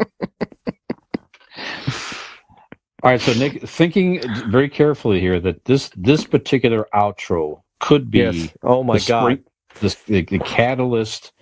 All 3.03 3.11
right. 3.11 3.21
So 3.21 3.33
Nick, 3.35 3.63
thinking 3.69 4.21
very 4.51 4.69
carefully 4.69 5.21
here 5.21 5.39
that 5.41 5.65
this 5.65 5.91
this 5.97 6.25
particular 6.25 6.87
outro 6.95 7.61
could 7.81 8.11
be 8.11 8.19
Yes. 8.19 8.49
Oh 8.63 8.83
my 8.83 8.99
the 8.99 9.05
god. 9.07 9.23
spring- 9.23 9.45
the, 9.81 9.97
the, 10.07 10.23
the 10.23 10.39
catalyst 10.41 11.33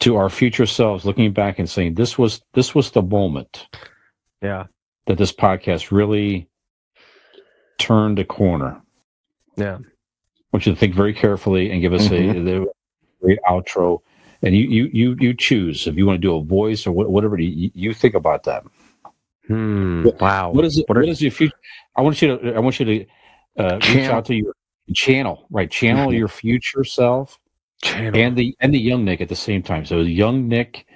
to 0.00 0.16
our 0.16 0.30
future 0.30 0.64
selves 0.66 1.04
looking 1.04 1.32
back 1.32 1.58
and 1.58 1.68
saying 1.68 1.94
this 1.94 2.16
was 2.18 2.40
this 2.54 2.74
was 2.74 2.90
the 2.90 3.02
moment 3.02 3.66
Yeah. 4.42 4.64
that 5.06 5.18
this 5.18 5.32
podcast 5.32 5.90
really 5.90 6.48
turned 7.78 8.18
a 8.18 8.24
corner. 8.24 8.80
Yeah. 9.56 9.78
Want 10.56 10.64
you 10.64 10.72
to 10.72 10.78
think 10.78 10.94
very 10.94 11.12
carefully 11.12 11.70
and 11.70 11.82
give 11.82 11.92
us 11.92 12.08
Mm-hmm. 12.08 12.48
a, 12.48 12.62
a 12.62 12.66
great 13.20 13.38
outro. 13.46 14.00
And 14.40 14.56
you, 14.56 14.64
you, 14.68 14.90
you, 14.90 15.16
you 15.20 15.34
choose 15.34 15.86
if 15.86 15.96
you 15.96 16.06
want 16.06 16.16
to 16.16 16.26
do 16.26 16.34
a 16.34 16.42
voice 16.42 16.86
or 16.86 16.92
wha- 16.92 17.04
whatever. 17.08 17.38
You, 17.38 17.70
you 17.74 17.92
think 17.92 18.14
about 18.14 18.44
that. 18.44 18.64
Hmm. 19.48 20.06
Wow. 20.18 20.52
What 20.52 20.64
is 20.64 20.78
it? 20.78 20.86
What 20.88 20.96
What 20.96 21.04
are- 21.04 21.10
is 21.10 21.20
your 21.20 21.30
future? 21.30 21.54
I 21.94 22.00
want 22.00 22.22
you 22.22 22.38
to. 22.38 22.54
I 22.54 22.58
want 22.60 22.80
you 22.80 22.86
to 22.86 23.06
uh, 23.58 23.78
reach 23.94 24.08
out 24.08 24.24
to 24.26 24.34
your 24.34 24.54
channel. 24.94 25.46
Right, 25.50 25.70
channel 25.70 26.10
your 26.14 26.28
future 26.28 26.84
self 26.84 27.38
Channel. 27.82 28.18
and 28.18 28.34
the 28.34 28.56
and 28.60 28.72
the 28.72 28.78
young 28.80 29.04
Nick 29.04 29.20
at 29.20 29.28
the 29.28 29.36
same 29.36 29.62
time. 29.62 29.84
So 29.84 30.00
young 30.00 30.48
Nick 30.48 30.86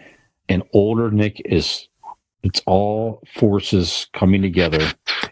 and 0.49 0.63
older 0.73 1.11
Nick 1.11 1.43
is. 1.45 1.87
It's 2.43 2.62
all 2.67 3.23
forces 3.36 4.07
coming 4.15 4.41
together. 4.41 4.81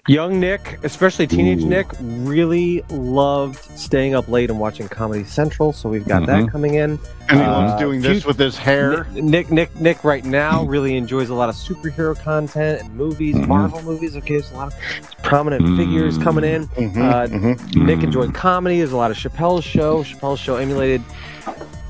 Young 0.09 0.39
Nick, 0.41 0.79
especially 0.85 1.27
teenage 1.27 1.63
Ooh. 1.63 1.69
Nick, 1.69 1.87
really 2.01 2.83
loved 2.91 3.57
staying 3.79 4.15
up 4.15 4.29
late 4.29 4.51
and 4.51 4.61
watching 4.61 4.89
Comedy 4.89 5.25
Central. 5.25 5.73
So 5.73 5.89
we've 5.89 6.07
got 6.07 6.27
that 6.27 6.43
Mhm. 6.45 6.51
coming 6.53 6.75
in. 6.75 6.99
And 7.31 7.41
he 7.41 7.45
Uh, 7.47 7.51
loves 7.51 7.81
doing 7.81 8.01
this 8.03 8.23
fut- 8.23 8.29
with 8.29 8.39
his 8.39 8.57
hair. 8.59 9.07
Nick, 9.15 9.25
Nick, 9.25 9.51
Nick, 9.51 9.81
Nick, 9.81 10.05
right 10.05 10.25
now 10.25 10.65
really 10.65 10.97
enjoys 10.97 11.31
a 11.31 11.35
lot 11.35 11.49
of 11.49 11.55
superhero 11.55 12.19
content 12.23 12.83
and 12.83 12.95
movies, 12.95 13.37
Mhm. 13.37 13.49
Marvel 13.49 13.83
movies. 13.83 14.15
Okay, 14.17 14.35
there's 14.35 14.51
a 14.53 14.57
lot 14.57 14.69
of 14.69 14.75
prominent 15.23 15.65
Mm. 15.65 15.77
figures 15.79 16.19
coming 16.19 16.45
in. 16.45 16.67
Mhm, 16.69 16.97
Uh, 17.11 17.27
mhm. 17.27 17.75
Nick 17.87 18.03
enjoyed 18.03 18.35
comedy. 18.35 18.79
There's 18.79 18.93
a 18.93 18.97
lot 18.99 19.11
of 19.11 19.17
Chappelle's 19.17 19.65
show. 19.65 20.03
Chappelle's 20.05 20.41
show 20.41 20.57
emulated 20.57 21.03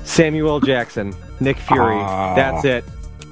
Samuel 0.03 0.59
Jackson, 0.59 1.13
Nick 1.39 1.57
Fury. 1.57 1.95
Ah. 1.99 2.33
That's 2.35 2.65
it. 2.65 2.83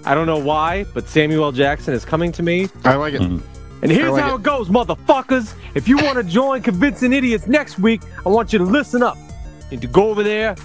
I 0.07 0.15
don't 0.15 0.25
know 0.25 0.39
why, 0.39 0.85
but 0.93 1.09
Samuel 1.09 1.51
Jackson 1.51 1.93
is 1.93 2.05
coming 2.05 2.31
to 2.31 2.41
me. 2.41 2.69
I 2.85 2.95
like 2.95 3.13
it. 3.13 3.21
Mhm. 3.21 3.41
And 3.81 3.91
here's 3.91 4.11
like 4.11 4.23
how 4.23 4.35
it. 4.35 4.39
it 4.39 4.43
goes, 4.43 4.69
motherfuckers. 4.69 5.53
If 5.75 5.89
you 5.89 5.97
want 5.97 6.15
to 6.17 6.23
join 6.23 6.61
Convincing 6.61 7.11
Idiots 7.11 7.45
next 7.45 7.77
week, 7.77 8.01
I 8.25 8.29
want 8.29 8.53
you 8.53 8.59
to 8.59 8.65
listen 8.65 9.03
up. 9.03 9.17
You 9.17 9.71
need 9.71 9.81
to 9.81 9.87
go 9.87 10.09
over 10.09 10.23
there, 10.23 10.55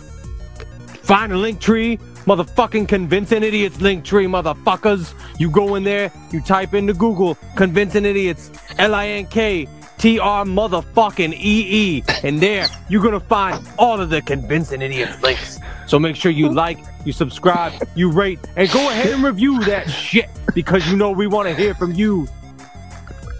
find 1.03 1.33
a 1.33 1.37
link 1.37 1.61
tree, 1.61 1.99
motherfucking 2.25 2.87
Convincing 2.87 3.43
Idiots 3.43 3.81
link 3.81 4.05
tree, 4.05 4.27
motherfuckers. 4.27 5.13
You 5.39 5.51
go 5.51 5.75
in 5.75 5.83
there, 5.83 6.13
you 6.31 6.41
type 6.41 6.73
into 6.73 6.95
Google 6.95 7.37
Convincing 7.57 8.05
Idiots, 8.05 8.53
L 8.79 8.95
I 8.95 9.09
N 9.09 9.27
K 9.27 9.67
T 9.99 10.21
R 10.21 10.45
motherfucking 10.45 11.33
E 11.35 11.99
E. 11.99 12.05
And 12.23 12.41
there, 12.41 12.67
you're 12.89 13.03
going 13.03 13.13
to 13.13 13.21
find 13.21 13.61
all 13.77 14.01
of 14.01 14.09
the 14.09 14.23
Convincing 14.23 14.83
Idiots 14.83 15.21
links. 15.21 15.59
So 15.89 15.99
make 15.99 16.17
sure 16.17 16.31
you 16.31 16.49
like, 16.49 16.79
you 17.05 17.13
subscribe, 17.13 17.73
you 17.95 18.11
rate, 18.11 18.39
and 18.57 18.71
go 18.71 18.91
ahead 18.91 19.13
and 19.13 19.25
review 19.25 19.63
that 19.65 19.89
shit 19.89 20.29
because 20.55 20.87
you 20.89 20.97
know 20.97 21.11
we 21.11 21.27
want 21.27 21.49
to 21.49 21.55
hear 21.55 21.75
from 21.75 21.93
you. 21.93 22.27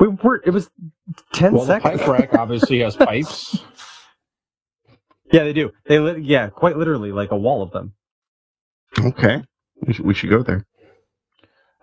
We 0.00 0.08
were. 0.08 0.40
It 0.46 0.50
was 0.50 0.70
ten 1.34 1.52
Well, 1.52 1.64
the 1.64 1.78
seconds. 1.80 2.00
pipe 2.02 2.08
rack 2.08 2.34
obviously 2.34 2.78
has 2.80 2.96
pipes. 2.96 3.58
Yeah, 5.32 5.44
they 5.44 5.52
do. 5.52 5.70
They 5.86 5.98
lit. 5.98 6.22
Yeah, 6.22 6.48
quite 6.48 6.76
literally, 6.76 7.12
like 7.12 7.30
a 7.32 7.36
wall 7.36 7.62
of 7.62 7.70
them. 7.70 7.92
Okay. 8.98 9.42
We 9.86 9.92
should, 9.92 10.04
we 10.06 10.14
should 10.14 10.30
go 10.30 10.42
there. 10.42 10.66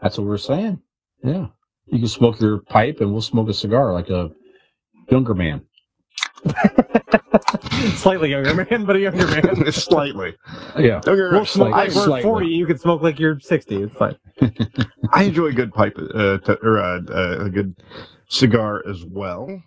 That's 0.02 0.18
what 0.18 0.28
we're 0.28 0.38
saying. 0.38 0.82
Yeah. 1.24 1.48
You 1.88 2.00
can 2.00 2.08
smoke 2.08 2.40
your 2.42 2.60
pipe 2.60 3.00
and 3.00 3.12
we'll 3.12 3.22
smoke 3.22 3.50
a 3.50 3.54
cigar 3.54 3.94
like 3.94 4.10
a 4.10 4.32
younger 5.10 5.34
man. 5.34 5.62
Slightly 7.96 8.30
younger 8.32 8.54
man, 8.54 8.86
but 8.86 8.96
a 8.96 9.00
younger 9.00 9.28
man. 9.28 9.72
Slightly. 9.72 10.36
Yeah. 10.78 11.00
Don't 11.00 11.16
get 11.16 11.16
me 11.16 11.22
wrong, 11.22 11.34
We'll 11.34 11.46
smoke 11.46 11.72
like 11.72 11.92
Slightly. 11.92 12.14
we're 12.14 12.22
forty. 12.22 12.48
You 12.48 12.66
can 12.66 12.78
smoke 12.78 13.02
like 13.02 13.20
you're 13.20 13.40
sixty. 13.40 13.84
It's 13.84 13.96
fine. 13.96 14.18
I 15.14 15.24
enjoy 15.24 15.48
a 15.48 15.54
good 15.54 15.74
pipe 15.74 15.98
uh, 15.98 16.38
to, 16.40 16.58
or 16.64 16.80
uh, 16.80 17.02
uh, 17.10 17.46
a 17.46 17.50
good 17.50 17.76
cigar 18.30 18.84
as 18.88 19.06
well. 19.06 19.62